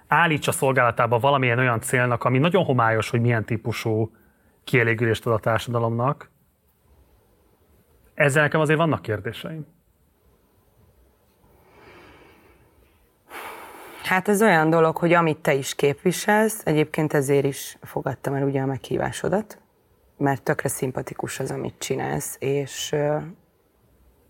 állítsa 0.07 0.51
szolgálatába 0.51 1.19
valamilyen 1.19 1.59
olyan 1.59 1.81
célnak, 1.81 2.23
ami 2.23 2.37
nagyon 2.37 2.63
homályos, 2.63 3.09
hogy 3.09 3.21
milyen 3.21 3.45
típusú 3.45 4.11
kielégülést 4.63 5.25
ad 5.25 5.33
a 5.33 5.39
társadalomnak. 5.39 6.29
Ezzel 8.13 8.43
nekem 8.43 8.59
azért 8.59 8.79
vannak 8.79 9.01
kérdéseim. 9.01 9.65
Hát 14.03 14.27
ez 14.27 14.41
olyan 14.41 14.69
dolog, 14.69 14.97
hogy 14.97 15.13
amit 15.13 15.37
te 15.37 15.53
is 15.53 15.75
képviselsz, 15.75 16.61
egyébként 16.65 17.13
ezért 17.13 17.45
is 17.45 17.77
fogadtam 17.81 18.33
el 18.33 18.43
ugye 18.43 18.61
a 18.61 18.65
meghívásodat, 18.65 19.59
mert 20.17 20.43
tökre 20.43 20.69
szimpatikus 20.69 21.39
az, 21.39 21.51
amit 21.51 21.75
csinálsz, 21.77 22.35
és 22.39 22.95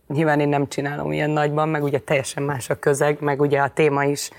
nyilván 0.08 0.40
én 0.40 0.50
nem 0.50 0.67
csinálom 0.67 1.11
ilyen 1.11 1.30
nagyban, 1.30 1.69
meg 1.69 1.84
ugye 1.84 2.00
teljesen 2.00 2.43
más 2.43 2.69
a 2.69 2.80
közeg, 2.80 3.22
meg 3.22 3.42
ugye 3.42 3.61
a 3.61 3.69
téma 3.69 4.03
is, 4.03 4.30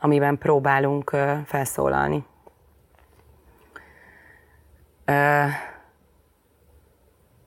amiben 0.00 0.38
próbálunk 0.38 1.16
felszólalni. 1.44 2.24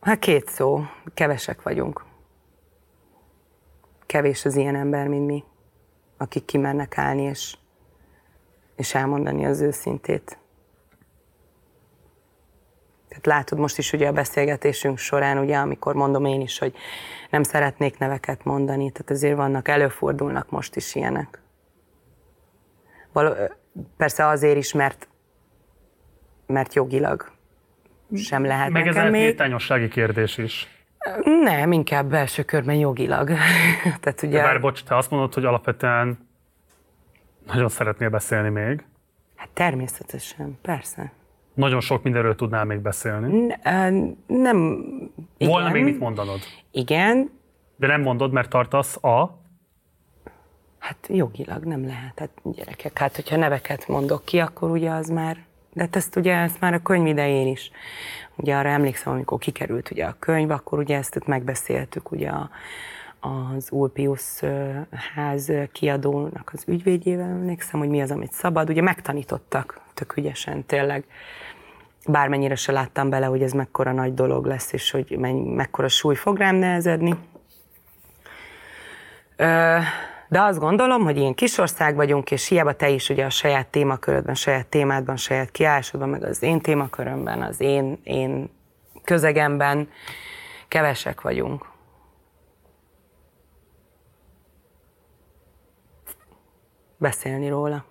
hát 0.02 0.20
két 0.20 0.50
szó, 0.50 0.84
kevesek 1.14 1.62
vagyunk. 1.62 2.06
Kevés 4.06 4.46
az 4.46 4.56
ilyen 4.56 4.76
ember, 4.76 5.08
mint 5.08 5.26
mi, 5.26 5.44
akik 6.18 6.46
kimennek 6.46 6.98
állni 6.98 7.22
és, 7.22 7.58
és 8.76 8.96
elmondani 8.96 9.46
az 9.46 9.62
őszintét. 9.62 10.41
Tehát 13.12 13.26
látod 13.26 13.60
most 13.60 13.78
is 13.78 13.94
ugye 13.94 14.08
a 14.08 14.12
beszélgetésünk 14.12 14.98
során, 14.98 15.38
ugye, 15.38 15.58
amikor 15.58 15.96
mondom 15.96 16.26
én 16.26 16.42
is, 16.42 16.60
hogy 16.60 16.74
nem 17.30 17.44
szeretnék 17.44 17.98
neveket 17.98 18.44
mondani, 18.44 18.92
tehát 18.92 19.10
azért 19.10 19.36
vannak, 19.36 19.68
előfordulnak 19.68 20.50
most 20.50 20.76
is 20.76 20.96
ilyenek. 20.96 21.42
Val- 23.12 23.58
persze 23.98 24.28
azért 24.28 24.58
is, 24.58 24.74
mert, 24.74 25.08
mert 26.46 26.74
jogilag 26.74 27.32
sem 28.16 28.46
lehet 28.46 28.70
Meg 28.70 28.88
ez 28.88 28.96
nekem 28.96 29.14
egy 29.14 29.22
még. 29.22 29.36
tányossági 29.36 29.88
kérdés 29.88 30.38
is. 30.38 30.68
Nem, 31.44 31.72
inkább 31.72 32.10
belső 32.10 32.44
körben 32.44 32.76
jogilag. 32.76 33.28
Tehát 34.02 34.22
ugye... 34.24 34.38
De 34.38 34.44
bár 34.44 34.62
bocs, 34.62 34.84
te 34.84 34.98
azt 34.98 35.10
mondod, 35.10 35.34
hogy 35.34 35.46
alapvetően 35.46 36.28
nagyon 37.46 37.70
szeretnél 37.70 38.10
beszélni 38.10 38.50
még. 38.50 38.86
Hát 39.36 39.50
természetesen, 39.50 40.60
persze. 40.62 41.12
Nagyon 41.62 41.80
sok 41.80 42.04
mindenről 42.04 42.36
tudnál 42.36 42.66
még 42.66 42.80
beszélni. 42.80 43.46
N- 43.46 44.18
nem... 44.28 44.86
Volna 45.38 45.70
igen. 45.70 45.72
még 45.72 45.84
mit 45.84 46.00
mondanod. 46.00 46.40
Igen, 46.72 47.32
De 47.76 47.88
nem 47.88 48.02
mondod, 48.02 48.32
mert 48.32 48.50
tartasz 48.50 49.04
a... 49.04 49.40
hát 50.80 51.08
jogilag 51.10 51.64
nem 51.64 51.86
lehet. 51.86 52.20
Hát 52.20 52.30
gyerekek, 52.44 52.98
hát 52.98 53.16
hogyha 53.16 53.36
neveket 53.36 53.88
mondok 53.88 54.26
ki, 54.26 54.40
akkor 54.40 54.70
ugye 54.70 54.90
az 54.90 55.10
már... 55.10 55.38
De 55.74 55.82
hát 55.82 55.96
ezt 55.96 56.16
ugye, 56.16 56.34
ezt 56.36 56.60
már 56.60 56.74
a 56.74 56.82
könyv 56.82 57.06
idején 57.06 57.48
is. 57.48 57.72
Ugye 58.36 58.56
arra 58.56 58.70
emlékszem, 58.70 59.14
amikor 59.14 59.38
kikerült 59.38 59.92
ugye 59.92 60.06
a 60.06 60.16
könyv, 60.20 60.50
akkor 60.50 60.80
ugye 60.80 60.98
ezt 60.98 61.16
ott 61.16 61.28
megbeszéltük 61.28 62.12
ugye 62.12 62.30
a, 62.30 62.50
az 63.20 63.68
Ulpius 63.72 64.40
ház 65.16 65.52
kiadónak 65.72 66.52
az 66.54 66.64
ügyvédjével, 66.68 67.30
emlékszem, 67.30 67.80
hogy 67.80 67.90
mi 67.90 68.02
az, 68.02 68.12
amit 68.12 68.32
szabad. 68.32 68.70
Ugye 68.70 68.82
megtanítottak 68.82 69.82
tök 69.94 70.18
ügyesen 70.18 70.66
tényleg. 70.66 71.06
Bármennyire 72.08 72.56
se 72.56 72.72
láttam 72.72 73.10
bele, 73.10 73.26
hogy 73.26 73.42
ez 73.42 73.52
mekkora 73.52 73.92
nagy 73.92 74.14
dolog 74.14 74.46
lesz, 74.46 74.74
és 74.74 74.92
hogy 74.92 75.18
mennyi, 75.20 75.54
mekkora 75.54 75.88
súly 75.88 76.16
fog 76.16 76.38
rám 76.38 76.56
nehezedni. 76.56 77.16
De 80.28 80.42
azt 80.42 80.60
gondolom, 80.60 81.04
hogy 81.04 81.18
ilyen 81.18 81.34
kis 81.34 81.58
ország 81.58 81.96
vagyunk, 81.96 82.32
és 82.32 82.48
hiába 82.48 82.74
te 82.74 82.90
is 82.90 83.10
ugye 83.10 83.26
a 83.26 83.30
saját 83.30 83.68
témakörödben, 83.68 84.36
saját 84.36 84.68
témádban, 84.68 85.18
saját 85.18 85.52
kiállásodban, 85.52 86.10
meg 86.10 86.24
az 86.24 86.44
én 86.44 86.62
témakörömben, 86.62 87.42
az 87.42 87.60
én, 87.60 88.00
én 88.04 88.50
közegemben 89.04 89.90
kevesek 90.68 91.22
vagyunk. 91.22 91.70
Beszélni 96.98 97.50
róla. 97.50 97.86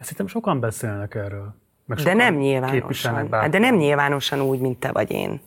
Szerintem 0.00 0.26
sokan 0.26 0.60
beszélnek 0.60 1.14
erről. 1.14 1.54
Meg 1.90 1.98
De 1.98 2.14
nem 2.14 2.34
nyilvánosan. 2.34 3.32
Hát 3.32 3.50
De 3.50 3.58
nem 3.58 3.74
nyilvánosan 3.74 4.40
úgy, 4.40 4.60
mint 4.60 4.78
te 4.78 4.92
vagy 4.92 5.10
én. 5.10 5.40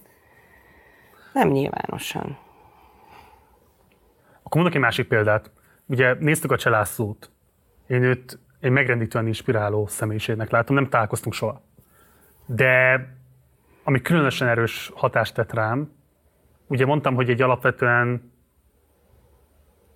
Nem 1.33 1.49
nyilvánosan. 1.49 2.37
Akkor 4.43 4.61
mondok 4.61 4.73
egy 4.73 4.81
másik 4.81 5.07
példát. 5.07 5.51
Ugye 5.85 6.15
néztük 6.19 6.51
a 6.51 6.57
Cselászót. 6.57 7.31
Én 7.87 8.03
őt 8.03 8.39
egy 8.59 8.71
megrendítően 8.71 9.27
inspiráló 9.27 9.87
személyiségnek 9.87 10.49
látom, 10.49 10.75
nem 10.75 10.89
találkoztunk 10.89 11.33
soha. 11.33 11.61
De 12.45 13.05
ami 13.83 14.01
különösen 14.01 14.47
erős 14.47 14.91
hatást 14.95 15.33
tett 15.33 15.53
rám, 15.53 15.91
ugye 16.67 16.85
mondtam, 16.85 17.15
hogy 17.15 17.29
egy 17.29 17.41
alapvetően 17.41 18.31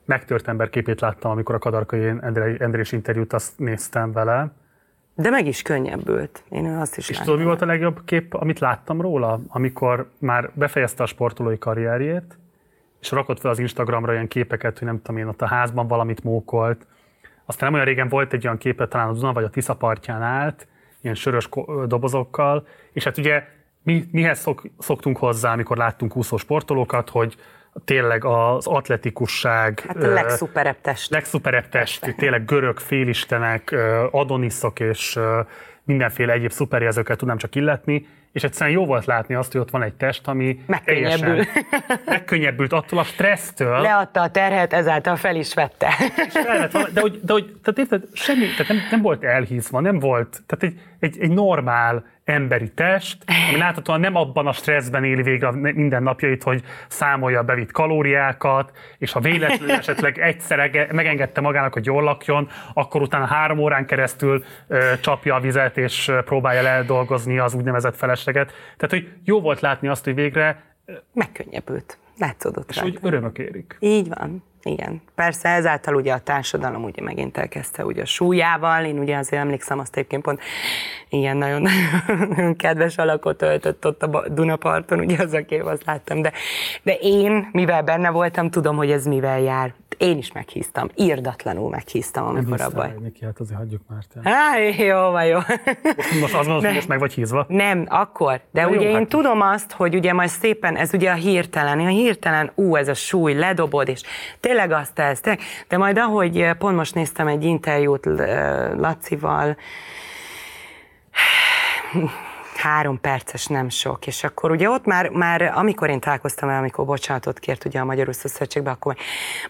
megtört 0.06 0.48
ember 0.48 0.70
képét 0.70 1.02
láttam, 1.02 1.32
amikor 1.32 1.56
a 1.56 1.60
Kadarkai 1.60 2.08
Endrés 2.60 2.92
interjút 2.92 3.34
azt 3.34 3.60
néztem 3.60 4.12
vele. 4.12 4.52
De 5.18 5.30
meg 5.30 5.48
is 5.48 5.62
könnyebbült. 5.62 6.44
Én 6.50 6.66
azt 6.66 6.98
is 6.98 7.10
És 7.10 7.18
látom. 7.18 7.26
tudod, 7.26 7.40
mi 7.40 7.46
volt 7.46 7.62
a 7.62 7.66
legjobb 7.66 8.02
kép, 8.06 8.34
amit 8.34 8.60
láttam 8.60 9.02
róla? 9.02 9.40
Amikor 9.48 10.10
már 10.20 10.50
befejezte 10.54 11.04
a 11.04 11.06
sportolói 11.06 11.58
karrierjét, 11.58 12.38
és 13.00 13.12
rakott 13.12 13.40
fel 13.40 13.52
az 13.52 13.60
Instagramra 13.60 14.14
ilyen 14.14 14.28
képeket, 14.28 14.78
hogy 14.78 14.88
nem 14.88 15.02
tudom 15.02 15.18
én, 15.18 15.28
ott 15.28 15.42
a 15.42 15.48
házban 15.48 15.88
valamit 15.88 16.24
mókolt. 16.24 16.88
Aztán 17.46 17.66
nem 17.66 17.74
olyan 17.74 17.86
régen 17.86 18.08
volt 18.08 18.34
egy 18.34 18.46
olyan 18.46 18.58
képe, 18.58 18.88
talán 18.88 19.10
a 19.10 19.14
Duna 19.14 19.34
vagy 19.34 19.44
a 19.44 19.50
Tisza 19.50 19.76
partján 19.76 20.22
állt, 20.22 20.68
ilyen 21.02 21.16
sörös 21.16 21.50
dobozokkal, 21.86 22.68
és 22.92 23.04
hát 23.04 23.18
ugye 23.18 23.44
mi, 23.84 24.08
mihez 24.12 24.40
szok, 24.40 24.62
szoktunk 24.80 25.18
hozzá, 25.18 25.52
amikor 25.52 25.78
láttunk 25.78 26.16
úszó 26.16 26.38
sportolókat, 26.38 27.10
hogy 27.10 27.36
tényleg 27.86 28.26
az 28.26 28.68
atletikusság, 28.68 29.84
Hát 29.88 30.04
a 30.04 30.08
legszuperebb 30.08 30.82
test. 30.82 31.10
legszuperebb 31.12 31.70
test, 31.70 32.16
tényleg 32.18 32.46
görög 32.46 32.80
félistenek, 32.80 33.76
adoniszok 34.12 34.80
és 34.80 35.20
mindenféle 35.84 36.34
egyéb 36.34 36.52
szuperjelzőket 36.52 37.18
tudnám 37.18 37.38
csak 37.38 37.56
illetni, 37.56 38.08
és 38.32 38.44
egyszerűen 38.44 38.76
jó 38.76 38.86
volt 38.86 39.06
látni 39.06 39.36
azt, 39.36 39.52
hogy 39.52 39.62
ott 39.62 39.70
van 39.70 39.84
egy 39.84 39.94
test, 39.94 40.28
ami 40.28 40.60
Megkönnyebbül. 40.66 41.44
megkönnyebbült 42.06 42.74
attól 42.74 43.00
a 43.00 43.04
stressztől, 43.04 43.82
Leadta 43.82 44.22
a 44.22 44.30
terhet, 44.32 44.74
ezáltal 44.74 45.16
fel 45.16 45.36
is 45.36 45.54
vette. 45.54 45.88
és 46.28 46.32
felvett 46.34 46.72
valami- 46.72 46.92
de 46.94 47.02
hogy, 47.02 47.20
de 47.24 47.34
hogy 47.34 47.56
tehát 47.64 47.80
érted, 47.80 48.04
semmi, 48.14 48.46
tehát 48.46 48.68
nem, 48.68 48.78
nem 48.92 49.02
volt 49.02 49.24
elhízva, 49.24 49.80
nem 49.80 50.00
volt, 50.00 50.42
tehát 50.46 50.64
egy, 50.64 50.82
egy, 51.00 51.18
egy 51.20 51.32
normál 51.32 52.06
emberi 52.24 52.70
test, 52.70 53.24
ami 53.50 53.58
láthatóan 53.58 54.00
nem 54.00 54.16
abban 54.16 54.48
a 54.48 54.52
stresszben 54.52 55.04
éli 55.04 55.22
végre 55.22 55.52
minden 55.52 56.04
napjait, 56.04 56.44
hogy 56.44 56.64
számolja 56.88 57.40
a 57.40 57.44
bevitt 57.44 57.72
kalóriákat, 57.72 58.72
és 58.98 59.12
ha 59.12 59.20
véletlenül 59.20 59.76
esetleg 59.82 60.20
egyszer 60.20 60.60
ege- 60.60 60.92
megengedte 60.92 61.42
magának, 61.42 61.74
hogy 61.74 61.86
jól 61.86 62.04
lakjon, 62.04 62.50
akkor 62.74 63.02
utána 63.02 63.26
három 63.26 63.60
órán 63.60 63.86
keresztül 63.86 64.44
ö, 64.68 64.94
csapja 65.02 65.36
a 65.36 65.40
vizet, 65.40 65.78
és 65.78 66.12
próbálja 66.26 66.62
ledolgozni 66.62 67.38
az 67.38 67.54
úgynevezett 67.54 67.96
felesleget. 67.96 68.52
Tehát, 68.78 68.90
hogy 68.90 69.14
jó 69.24 69.42
volt 69.42 69.60
látni 69.60 69.88
azt, 69.88 70.04
hogy 70.04 70.16
végre 70.16 70.66
Megkönnyebbült. 71.14 71.98
Látszódott 72.18 72.70
és 72.70 72.82
úgy 72.82 72.98
örömök 73.02 73.38
érik. 73.38 73.78
Így 73.80 74.08
van. 74.08 74.44
Igen. 74.68 75.02
Persze 75.16 75.50
ezáltal 75.50 75.96
ugye 75.96 76.14
a 76.14 76.20
társadalom 76.20 76.84
ugye 76.84 77.02
megint 77.02 77.38
elkezdte 77.38 77.86
ugye 77.86 78.02
a 78.02 78.06
súlyával, 78.06 78.86
én 78.86 79.00
ugye 79.00 79.18
azért 79.18 79.42
emlékszem 79.42 79.80
azt 79.80 79.96
egyébként 79.96 80.22
pont 80.24 80.40
ilyen 81.10 81.38
nagyon, 81.38 81.62
nagyon 82.36 82.56
kedves 82.56 82.98
alakot 82.98 83.42
öltött 83.42 83.86
ott 83.86 84.04
a 84.04 84.24
Dunaparton, 84.30 85.00
ugye 85.00 85.18
az 85.24 85.34
a 85.34 85.46
kép, 85.46 85.66
azt 85.66 85.86
láttam, 85.86 86.22
de, 86.22 86.32
de 86.84 86.94
én, 87.02 87.50
mivel 87.52 87.82
benne 87.82 88.10
voltam, 88.10 88.50
tudom, 88.50 88.76
hogy 88.76 88.92
ez 88.92 89.06
mivel 89.06 89.40
jár. 89.40 89.74
Én 89.98 90.18
is 90.18 90.32
meghíztam, 90.32 90.90
írdatlanul 90.96 91.70
meghíztam, 91.70 92.26
amikor 92.28 92.62
abban. 92.62 92.94
Niki, 93.04 93.26
hát 93.26 93.40
azért 93.40 93.58
hagyjuk 93.60 93.82
már. 93.90 94.04
te. 94.14 94.30
Á, 94.30 94.58
jó, 94.86 95.12
van 95.12 95.26
jó. 95.26 95.40
Most 96.22 96.34
mondod, 96.34 96.62
Ne. 96.62 96.66
hogy 96.68 96.76
most 96.76 96.88
meg 96.88 97.00
vagy 97.00 97.14
hízva? 97.14 97.46
Nem, 97.48 97.86
akkor. 97.90 98.42
De 98.52 98.62
Na 98.62 98.68
ugye 98.70 98.82
jó, 98.82 98.90
én 98.90 98.96
hát- 98.96 99.08
tudom 99.08 99.42
azt, 99.42 99.72
hogy 99.72 99.96
ugye 99.96 100.14
majd 100.14 100.30
szépen, 100.30 100.76
ez 100.76 100.94
ugye 100.94 101.12
a 101.12 101.14
hirtelen, 101.14 101.80
a 101.80 101.88
hirtelen, 101.88 102.52
ú, 102.56 102.76
ez 102.76 102.88
a 102.88 102.94
súly, 102.94 103.34
ledobod, 103.34 103.88
és 103.88 104.02
tényleg 104.40 104.57
azt 104.60 104.94
tesz, 104.94 105.20
tényleg. 105.20 105.44
de 105.68 105.78
majd 105.78 105.98
ahogy 105.98 106.42
eh, 106.42 106.54
pont 106.54 106.76
most 106.76 106.96
néztem 106.96 107.28
egy 107.28 107.44
interjút 107.44 108.08
eh, 108.08 108.72
Lacival, 108.76 109.58
három 112.58 113.02
perces 113.02 113.46
nem 113.46 113.70
sok, 113.70 114.08
és 114.08 114.24
akkor 114.24 114.52
ugye 114.52 114.70
ott 114.70 114.86
már, 114.86 115.10
már 115.10 115.42
amikor 115.42 115.90
én 115.90 116.00
találkoztam 116.00 116.50
el, 116.50 116.58
amikor 116.58 116.86
bocsánatot 116.86 117.40
kért 117.40 117.66
ugye 117.66 117.80
a 117.80 117.86
Magyar 117.86 118.08
Úszó 118.08 118.28
Szövetségbe, 118.28 118.72
akkor 118.72 118.96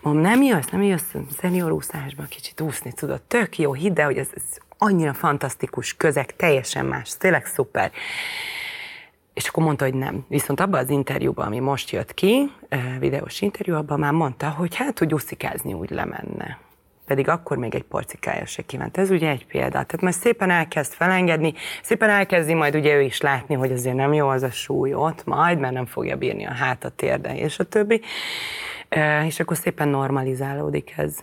mondom, 0.01 0.21
nem 0.21 0.41
jössz, 0.41 0.67
nem 0.71 0.81
jössz 0.81 1.13
szenior 1.39 1.71
úszásba 1.71 2.23
kicsit 2.29 2.61
úszni, 2.61 2.93
tudod, 2.93 3.21
tök 3.21 3.57
jó, 3.57 3.73
hidd 3.73 3.99
el, 3.99 4.05
hogy 4.05 4.17
ez, 4.17 4.27
ez 4.35 4.43
annyira 4.77 5.13
fantasztikus 5.13 5.93
közeg, 5.93 6.35
teljesen 6.35 6.85
más, 6.85 7.17
tényleg 7.17 7.45
szuper. 7.45 7.91
És 9.37 9.47
akkor 9.47 9.63
mondta, 9.63 9.85
hogy 9.85 9.93
nem. 9.93 10.25
Viszont 10.27 10.59
abban 10.59 10.79
az 10.79 10.89
interjúban, 10.89 11.45
ami 11.45 11.59
most 11.59 11.89
jött 11.89 12.13
ki, 12.13 12.51
eh, 12.69 12.99
videós 12.99 13.41
interjú, 13.41 13.75
abban 13.75 13.99
már 13.99 14.11
mondta, 14.11 14.49
hogy 14.49 14.75
hát, 14.75 14.99
hogy 14.99 15.13
uszikázni 15.13 15.73
úgy 15.73 15.89
lemenne. 15.89 16.59
Pedig 17.05 17.27
akkor 17.27 17.57
még 17.57 17.75
egy 17.75 17.83
porcikája 17.83 18.45
se 18.45 18.61
kívánt. 18.61 18.97
Ez 18.97 19.09
ugye 19.09 19.29
egy 19.29 19.45
példa. 19.45 19.69
Tehát 19.69 20.01
majd 20.01 20.13
szépen 20.13 20.49
elkezd 20.49 20.93
felengedni, 20.93 21.53
szépen 21.83 22.09
elkezdi 22.09 22.53
majd 22.53 22.75
ugye 22.75 22.95
ő 22.95 23.01
is 23.01 23.21
látni, 23.21 23.55
hogy 23.55 23.71
azért 23.71 23.95
nem 23.95 24.13
jó 24.13 24.27
az 24.27 24.43
a 24.43 24.51
súly 24.51 24.93
ott 24.93 25.25
majd, 25.25 25.59
mert 25.59 25.73
nem 25.73 25.85
fogja 25.85 26.15
bírni 26.15 26.45
a 26.45 26.53
háta, 26.53 26.89
térde 26.89 27.37
és 27.37 27.59
a 27.59 27.63
többi. 27.63 28.01
Eh, 28.89 29.25
És 29.25 29.39
akkor 29.39 29.57
szépen 29.57 29.87
normalizálódik 29.87 30.93
ez. 30.97 31.17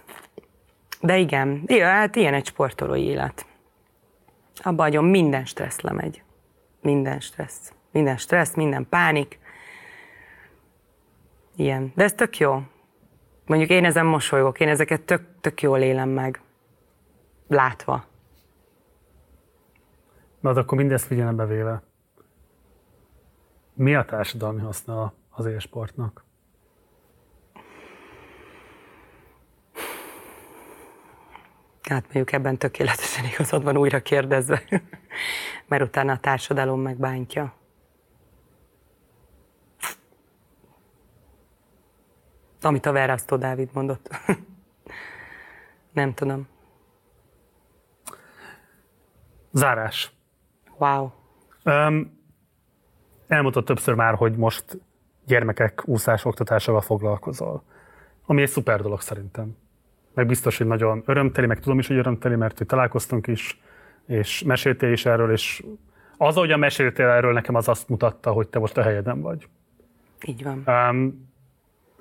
De 1.01 1.19
igen, 1.19 1.63
ja, 1.67 1.87
hát 1.87 2.17
ilyen 2.17 2.35
egy 2.35 2.47
sportolói 2.47 3.05
élet. 3.05 3.47
Abba 4.63 4.85
agyon 4.85 5.05
minden 5.05 5.45
stressz 5.45 5.81
lemegy. 5.81 6.23
Minden 6.81 7.21
stressz. 7.21 7.73
Minden 7.95 8.17
stressz, 8.17 8.55
minden 8.55 8.89
pánik. 8.89 9.39
Ilyen. 11.57 11.93
De 11.95 12.05
ez 12.05 12.13
tök 12.13 12.39
jó. 12.39 12.63
Mondjuk 13.47 13.71
én 13.71 13.85
ezen 13.85 14.07
mosolygok, 14.07 14.61
én 14.61 14.69
ezeket 14.69 15.03
tök, 15.03 15.23
tök 15.41 15.63
jól 15.63 15.79
élem 15.79 16.09
meg. 16.09 16.41
Látva. 17.49 18.05
Na, 20.41 20.53
de 20.53 20.61
akkor 20.61 20.79
mindezt 20.79 21.07
figyelembe 21.07 21.47
véve. 21.47 21.83
Mi 23.75 23.95
a 23.95 24.05
társadalmi 24.05 24.61
haszna 24.61 25.13
az 25.31 25.47
élsportnak? 25.47 26.25
Hát 31.83 32.03
mondjuk 32.03 32.33
ebben 32.33 32.59
tökéletesen 32.59 33.25
igazad 33.25 33.63
van 33.63 33.77
újra 33.77 34.03
kérdezve, 34.03 34.63
mert 35.69 35.83
utána 35.83 36.13
a 36.13 36.19
társadalom 36.19 36.81
megbántja. 36.81 37.63
Amit 42.65 42.87
a 42.87 42.93
Verasztó 42.93 43.37
Dávid 43.37 43.69
mondott. 43.73 44.09
Nem 45.93 46.15
tudom. 46.15 46.49
Zárás. 49.51 50.13
Wow. 50.79 51.11
Um, 51.65 52.21
elmondott 53.27 53.65
többször 53.65 53.95
már, 53.95 54.15
hogy 54.15 54.37
most 54.37 54.65
gyermekek 55.27 55.83
úszás 55.89 56.25
oktatásával 56.25 56.81
foglalkozol. 56.81 57.63
Ami 58.27 58.43
egy 58.43 58.49
szuper 58.49 58.83
dolog 58.83 59.01
szerintem. 59.01 59.57
Meg 60.15 60.27
biztos, 60.27 60.59
hogy 60.59 60.67
nagyon 60.67 61.03
örömteli, 61.07 61.47
meg 61.47 61.61
tudom 61.61 61.79
is, 61.79 61.87
hogy 61.87 61.97
örömteli, 61.97 62.37
mert 62.37 62.59
hogy 62.59 62.67
találkoztunk 62.67 63.27
is, 63.27 63.61
és 64.07 64.43
meséltél 64.43 64.93
is 64.93 65.07
erről, 65.07 65.33
és 65.33 65.65
az, 66.17 66.37
ahogyan 66.37 66.59
meséltél 66.59 67.07
erről, 67.07 67.33
nekem 67.33 67.55
az 67.55 67.69
azt 67.69 67.89
mutatta, 67.89 68.33
hogy 68.33 68.49
te 68.49 68.59
most 68.59 68.77
a 68.77 68.83
helyeden 68.83 69.21
vagy. 69.21 69.49
Így 70.27 70.43
van. 70.43 70.63
Um, 70.67 71.33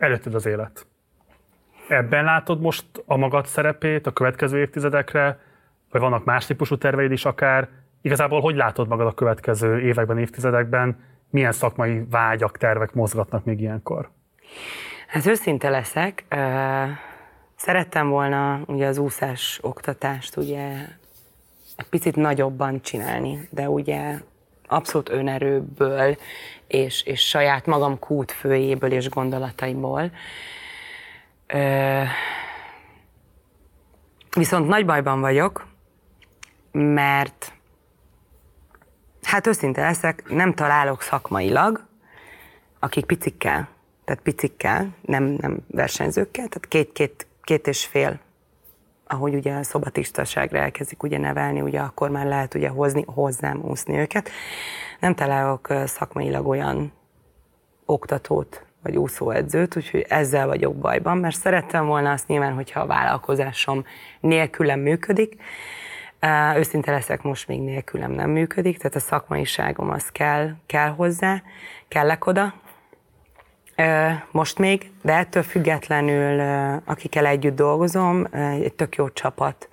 előtted 0.04 0.36
az 0.36 0.46
élet. 0.46 0.86
Ebben 1.88 2.24
látod 2.24 2.62
most 2.62 2.86
a 3.06 3.18
magad 3.18 3.46
szerepét 3.46 4.08
a 4.08 4.12
következő 4.12 4.60
évtizedekre, 4.60 5.40
vagy 5.92 6.02
vannak 6.02 6.26
más 6.26 6.46
típusú 6.46 6.78
terveid 6.78 7.12
is 7.12 7.26
akár? 7.26 7.68
Igazából 8.02 8.42
hogy 8.42 8.56
látod 8.56 8.88
magad 8.88 9.08
a 9.08 9.14
következő 9.14 9.80
években, 9.80 10.18
évtizedekben? 10.18 11.04
Milyen 11.30 11.52
szakmai 11.52 12.06
vágyak, 12.10 12.58
tervek 12.58 12.94
mozgatnak 12.94 13.44
még 13.46 13.60
ilyenkor? 13.60 14.10
Hát 15.08 15.26
őszinte 15.26 15.70
leszek. 15.70 16.26
Szerettem 17.56 18.10
volna 18.10 18.62
ugye 18.66 18.88
az 18.88 18.98
úszás 18.98 19.60
oktatást 19.62 20.38
ugye 20.38 20.72
egy 21.78 21.88
picit 21.90 22.16
nagyobban 22.16 22.82
csinálni, 22.82 23.48
de 23.50 23.70
ugye 23.70 24.20
abszolút 24.68 25.10
önerőből 25.10 26.16
és, 26.74 27.04
és 27.04 27.28
saját 27.28 27.66
magam 27.66 28.00
kútfőjéből 28.00 28.92
és 28.92 29.10
gondolataimból. 29.10 30.12
Viszont 34.36 34.68
nagy 34.68 34.86
bajban 34.86 35.20
vagyok, 35.20 35.68
mert 36.72 37.54
hát 39.24 39.48
őszinte 39.48 39.82
leszek, 39.82 40.30
nem 40.30 40.54
találok 40.54 41.02
szakmailag, 41.02 41.86
akik 42.80 43.06
picikkel, 43.06 43.70
tehát 44.06 44.22
picikkel, 44.22 44.96
nem, 45.02 45.24
nem 45.24 45.58
versenyzőkkel, 45.68 46.48
tehát 46.48 46.68
két-két 46.68 47.28
két 47.42 47.68
és 47.68 47.86
fél 47.86 48.20
ahogy 49.08 49.36
ugye 49.36 49.54
a 49.54 49.64
szobatisztaságra 49.64 50.58
elkezdik 50.58 51.04
ugye 51.04 51.18
nevelni, 51.18 51.62
ugye 51.62 51.80
akkor 51.80 52.10
már 52.10 52.26
lehet 52.26 52.54
ugye 52.54 52.70
hozni, 52.70 53.04
hozzám 53.08 53.62
úszni 53.62 53.98
őket. 53.98 54.30
Nem 55.04 55.16
találok 55.16 55.68
szakmailag 55.86 56.48
olyan 56.48 56.92
oktatót, 57.86 58.66
vagy 58.84 58.98
úszóedzőt, 58.98 59.76
úgyhogy 59.76 60.06
ezzel 60.10 60.48
vagyok 60.48 60.76
bajban, 60.76 61.18
mert 61.18 61.36
szerettem 61.36 61.86
volna 61.86 62.12
azt 62.12 62.28
nyilván, 62.28 62.54
hogyha 62.54 62.80
a 62.80 62.86
vállalkozásom 62.86 63.86
nélkülem 64.20 64.80
működik, 64.80 65.42
Őszinte 66.56 66.92
leszek, 66.92 67.22
most 67.22 67.48
még 67.48 67.62
nélkülem 67.62 68.12
nem 68.12 68.30
működik, 68.30 68.78
tehát 68.78 68.96
a 68.96 69.00
szakmaiságom 69.00 69.90
az 69.90 70.10
kell, 70.12 70.50
kell 70.66 70.90
hozzá, 70.90 71.42
kellek 71.88 72.26
oda, 72.26 72.54
most 74.32 74.58
még, 74.58 74.92
de 75.02 75.14
ettől 75.14 75.44
függetlenül, 75.44 76.40
akikkel 76.86 77.26
együtt 77.26 77.56
dolgozom, 77.56 78.28
egy 78.32 78.74
tök 78.74 78.96
jó 78.96 79.10
csapat, 79.10 79.70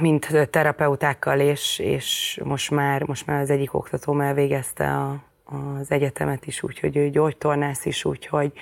mint 0.00 0.48
terapeutákkal, 0.50 1.40
és, 1.40 1.78
és 1.78 2.40
most, 2.44 2.70
már, 2.70 3.02
most 3.02 3.26
már 3.26 3.40
az 3.40 3.50
egyik 3.50 3.74
oktatóm 3.74 4.20
elvégezte 4.20 4.96
a, 4.96 5.22
az 5.44 5.90
egyetemet 5.90 6.46
is, 6.46 6.62
úgyhogy 6.62 6.96
ő 6.96 7.10
gyógytornász 7.10 7.84
is, 7.84 8.04
úgyhogy, 8.04 8.52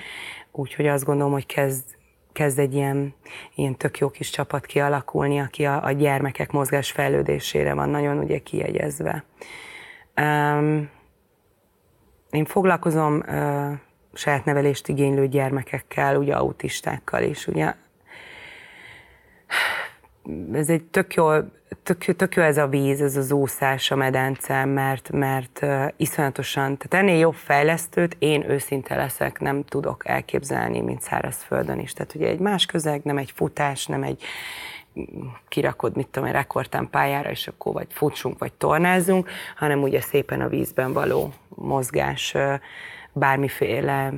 úgyhogy 0.50 0.86
azt 0.86 1.04
gondolom, 1.04 1.32
hogy 1.32 1.46
kezd, 1.46 1.84
kezd 2.32 2.58
egy 2.58 2.74
ilyen, 2.74 3.14
ilyen 3.54 3.76
tök 3.76 3.98
jó 3.98 4.10
kis 4.10 4.30
csapat 4.30 4.66
kialakulni, 4.66 5.40
aki 5.40 5.64
a, 5.66 5.84
a 5.84 5.92
gyermekek 5.92 6.50
mozgás 6.50 6.90
fejlődésére 6.90 7.74
van 7.74 7.88
nagyon 7.88 8.18
ugye 8.18 8.38
kiegyezve. 8.38 9.24
Um, 10.20 10.90
én 12.30 12.44
foglalkozom 12.44 13.22
uh, 13.26 13.72
saját 14.12 14.44
nevelést 14.44 14.88
igénylő 14.88 15.28
gyermekekkel, 15.28 16.16
ugye 16.16 16.34
autistákkal 16.34 17.22
is, 17.22 17.46
ugye 17.46 17.74
ez 20.52 20.68
egy 20.68 20.82
tök 20.82 21.14
jó, 21.14 21.30
tök, 21.82 22.04
tök 22.16 22.34
jó 22.34 22.42
ez 22.42 22.56
a 22.58 22.66
víz, 22.66 23.00
ez 23.00 23.16
az 23.16 23.32
úszás, 23.32 23.90
a 23.90 23.96
medence, 23.96 24.64
mert, 24.64 25.10
mert 25.10 25.58
uh, 25.62 25.88
iszonyatosan, 25.96 26.76
tehát 26.76 27.06
ennél 27.06 27.18
jobb 27.18 27.34
fejlesztőt 27.34 28.16
én 28.18 28.50
őszinte 28.50 28.96
leszek, 28.96 29.40
nem 29.40 29.64
tudok 29.64 30.08
elképzelni, 30.08 30.80
mint 30.80 31.02
szárazföldön 31.02 31.78
is. 31.78 31.92
Tehát 31.92 32.14
ugye 32.14 32.28
egy 32.28 32.38
más 32.38 32.66
közeg, 32.66 33.00
nem 33.04 33.18
egy 33.18 33.30
futás, 33.34 33.86
nem 33.86 34.02
egy 34.02 34.22
kirakod, 35.48 35.96
mit 35.96 36.08
tudom, 36.08 36.30
rekordtán 36.30 36.90
pályára, 36.90 37.30
és 37.30 37.48
akkor 37.48 37.72
vagy 37.72 37.86
futsunk, 37.90 38.38
vagy 38.38 38.52
tornázunk, 38.52 39.30
hanem 39.56 39.82
ugye 39.82 40.00
szépen 40.00 40.40
a 40.40 40.48
vízben 40.48 40.92
való 40.92 41.32
mozgás, 41.48 42.34
bármiféle 43.12 44.12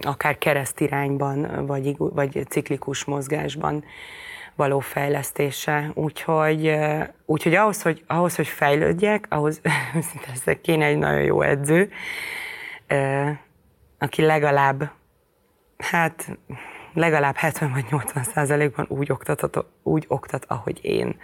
akár 0.00 0.38
keresztirányban, 0.38 1.66
vagy, 1.66 1.94
vagy 1.98 2.46
ciklikus 2.48 3.04
mozgásban 3.04 3.84
való 4.54 4.78
fejlesztése. 4.78 5.90
Úgyhogy, 5.94 6.76
úgyhogy 7.26 7.54
ahhoz, 7.54 7.82
hogy, 7.82 8.04
ahhoz, 8.06 8.36
hogy 8.36 8.46
fejlődjek, 8.46 9.26
ahhoz 9.28 9.60
szinte 10.10 10.60
kéne 10.60 10.84
egy 10.84 10.98
nagyon 10.98 11.22
jó 11.22 11.42
edző, 11.42 11.92
aki 13.98 14.22
legalább, 14.22 14.90
hát 15.78 16.38
legalább 16.94 17.36
70 17.36 17.72
vagy 17.72 17.84
80 17.90 18.22
százalékban 18.22 18.86
úgy, 18.88 19.12
oktat, 19.12 19.64
úgy 19.82 20.04
oktat, 20.08 20.44
ahogy 20.48 20.78
én. 20.82 21.16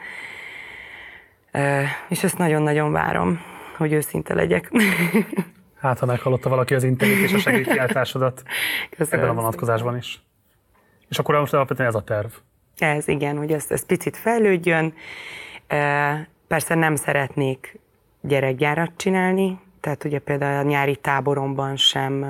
És 2.09 2.25
ezt 2.25 2.39
nagyon-nagyon 2.39 2.93
várom, 2.93 3.41
hogy 3.77 3.93
őszinte 3.93 4.35
legyek. 4.35 4.70
Hát, 5.78 5.98
ha 5.98 6.06
meghallotta 6.06 6.48
valaki 6.48 6.74
az 6.74 6.84
interjút 6.84 7.22
és 7.22 7.32
a 7.32 7.38
segélykiáltásodat 7.38 8.42
ebben 8.98 9.28
a 9.28 9.34
vonatkozásban 9.34 9.96
is. 9.96 10.20
És 11.08 11.18
akkor 11.18 11.34
most 11.38 11.55
alapvetően 11.55 11.88
ez 11.88 11.94
a 11.94 12.02
terv. 12.02 12.28
Ez 12.78 13.08
igen, 13.08 13.36
hogy 13.36 13.52
ez, 13.52 13.66
ez 13.68 13.86
picit 13.86 14.16
fejlődjön. 14.16 14.94
Persze 16.46 16.74
nem 16.74 16.96
szeretnék 16.96 17.78
gyerekgyárat 18.20 18.92
csinálni, 18.96 19.60
tehát 19.80 20.05
ugye 20.05 20.18
például 20.18 20.66
a 20.66 20.68
nyári 20.68 20.96
táboromban 20.96 21.76
sem 21.76 22.26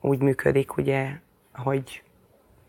úgy 0.00 0.18
működik, 0.18 0.76
ugye, 0.76 1.10
hogy 1.52 2.02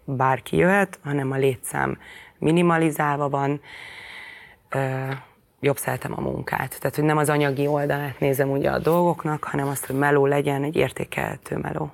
bárki 0.04 0.58
jöhet, 0.58 1.00
hanem 1.04 1.32
a 1.32 1.36
létszám 1.36 1.98
minimalizálva 2.38 3.30
van, 3.30 3.62
jobb 5.60 5.78
szeretem 5.78 6.14
a 6.16 6.22
munkát. 6.22 6.80
Tehát, 6.80 6.96
hogy 6.96 7.04
nem 7.04 7.18
az 7.18 7.30
anyagi 7.30 7.68
oldalát 7.68 8.20
nézem 8.20 8.52
ugye 8.52 8.72
a 8.72 8.80
dolgoknak, 8.80 9.44
hanem 9.44 9.68
azt, 9.68 9.86
hogy 9.86 9.96
meló 9.96 10.26
legyen, 10.26 10.64
egy 10.64 10.76
értékelhető 10.76 11.58
meló. 11.58 11.92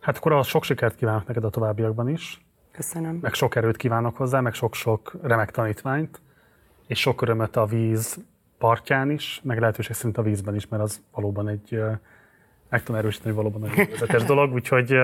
Hát 0.00 0.16
akkor 0.16 0.32
az 0.32 0.46
sok 0.46 0.64
sikert 0.64 0.96
kívánok 0.96 1.26
neked 1.26 1.44
a 1.44 1.50
továbbiakban 1.50 2.08
is. 2.08 2.44
Köszönöm. 2.72 3.18
Meg 3.20 3.34
sok 3.34 3.56
erőt 3.56 3.76
kívánok 3.76 4.16
hozzá, 4.16 4.40
meg 4.40 4.54
sok-sok 4.54 5.16
remek 5.22 5.50
tanítványt, 5.50 6.20
és 6.86 7.00
sok 7.00 7.22
örömöt 7.22 7.56
a 7.56 7.66
víz 7.66 8.18
partján 8.58 9.10
is, 9.10 9.40
meg 9.44 9.58
lehetőség 9.60 9.94
szerint 9.94 10.18
a 10.18 10.22
vízben 10.22 10.54
is, 10.54 10.68
mert 10.68 10.82
az 10.82 11.00
valóban 11.12 11.48
egy, 11.48 11.82
meg 12.68 12.82
tudom 12.82 13.00
erősíteni, 13.00 13.34
valóban 13.34 13.64
egy 13.64 13.90
vezetes 13.90 14.24
dolog, 14.24 14.52
úgyhogy 14.52 14.94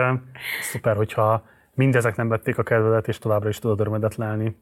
szuper, 0.62 0.96
hogyha 0.96 1.46
mindezek 1.74 2.16
nem 2.16 2.28
vették 2.28 2.58
a 2.58 2.62
kedvedet, 2.62 3.08
és 3.08 3.18
továbbra 3.18 3.48
is 3.48 3.58
tudod 3.58 3.80
örömedet 3.80 4.14
lelni 4.16 4.56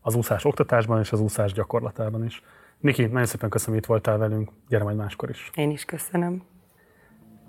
az 0.00 0.14
úszás 0.14 0.44
oktatásban 0.44 1.00
és 1.00 1.12
az 1.12 1.20
úszás 1.20 1.52
gyakorlatában 1.52 2.24
is. 2.24 2.42
Niki, 2.78 3.06
nagyon 3.06 3.26
szépen 3.26 3.48
köszönöm, 3.48 3.74
hogy 3.74 3.82
itt 3.82 3.88
voltál 3.88 4.18
velünk. 4.18 4.50
Gyere 4.68 4.84
majd 4.84 4.96
máskor 4.96 5.30
is. 5.30 5.50
Én 5.54 5.70
is 5.70 5.84
köszönöm. 5.84 6.42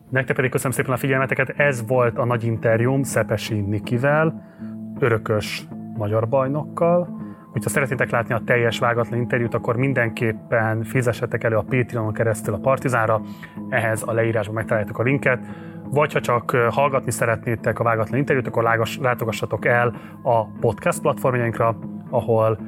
Nektek 0.09 0.35
pedig 0.35 0.51
köszönöm 0.51 0.71
szépen 0.71 0.91
a 0.91 0.97
figyelmeteket. 0.97 1.49
Ez 1.49 1.87
volt 1.87 2.17
a 2.17 2.25
nagy 2.25 2.43
interjúm 2.43 3.03
Szepesi 3.03 3.59
Nikivel, 3.59 4.55
örökös 4.99 5.63
magyar 5.97 6.27
bajnokkal. 6.27 7.27
Hogyha 7.51 7.69
szeretnétek 7.69 8.09
látni 8.09 8.33
a 8.33 8.41
teljes 8.45 8.79
vágatlan 8.79 9.19
interjút, 9.19 9.53
akkor 9.53 9.75
mindenképpen 9.75 10.83
fizessetek 10.83 11.43
elő 11.43 11.55
a 11.55 11.61
Patreonon 11.61 12.13
keresztül 12.13 12.53
a 12.53 12.57
Partizánra. 12.57 13.21
Ehhez 13.69 14.03
a 14.05 14.11
leírásban 14.11 14.55
megtaláljátok 14.55 14.99
a 14.99 15.03
linket 15.03 15.45
vagy 15.91 16.13
ha 16.13 16.19
csak 16.19 16.51
hallgatni 16.51 17.11
szeretnétek 17.11 17.79
a 17.79 17.83
vágatlan 17.83 18.19
interjút, 18.19 18.47
akkor 18.47 18.63
látogassatok 19.01 19.65
el 19.65 19.95
a 20.23 20.45
podcast 20.45 21.01
platformjainkra, 21.01 21.77
ahol 22.09 22.59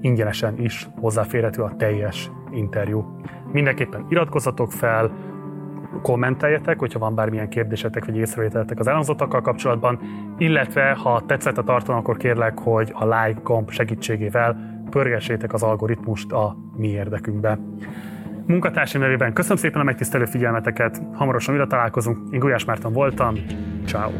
ingyenesen 0.00 0.58
is 0.58 0.88
hozzáférhető 1.00 1.62
a 1.62 1.76
teljes 1.76 2.30
interjú. 2.50 3.20
Mindenképpen 3.52 4.06
iratkozzatok 4.08 4.72
fel, 4.72 5.10
kommenteljetek, 6.02 6.78
hogyha 6.78 6.98
van 6.98 7.14
bármilyen 7.14 7.48
kérdésetek 7.48 8.04
vagy 8.04 8.16
észrevételetek 8.16 8.78
az 8.78 8.86
elhangzottakkal 8.86 9.40
kapcsolatban, 9.40 10.00
illetve 10.38 10.92
ha 10.92 11.22
tetszett 11.26 11.58
a 11.58 11.62
tartalom, 11.62 12.00
akkor 12.00 12.16
kérlek, 12.16 12.58
hogy 12.58 12.92
a 12.94 13.04
like 13.04 13.40
gomb 13.42 13.70
segítségével 13.70 14.82
pörgessétek 14.90 15.52
az 15.52 15.62
algoritmust 15.62 16.32
a 16.32 16.56
mi 16.76 16.88
érdekünkbe. 16.88 17.58
Munkatársam 18.50 19.00
nevében 19.00 19.32
köszönöm 19.32 19.56
szépen 19.56 19.80
a 19.80 19.84
megtisztelő 19.84 20.24
figyelmeteket, 20.24 21.00
hamarosan 21.14 21.54
újra 21.54 21.66
találkozunk. 21.66 22.18
Én 22.32 22.38
Gulyás 22.38 22.64
Márton 22.64 22.92
voltam, 22.92 23.34
ciao. 23.86 24.10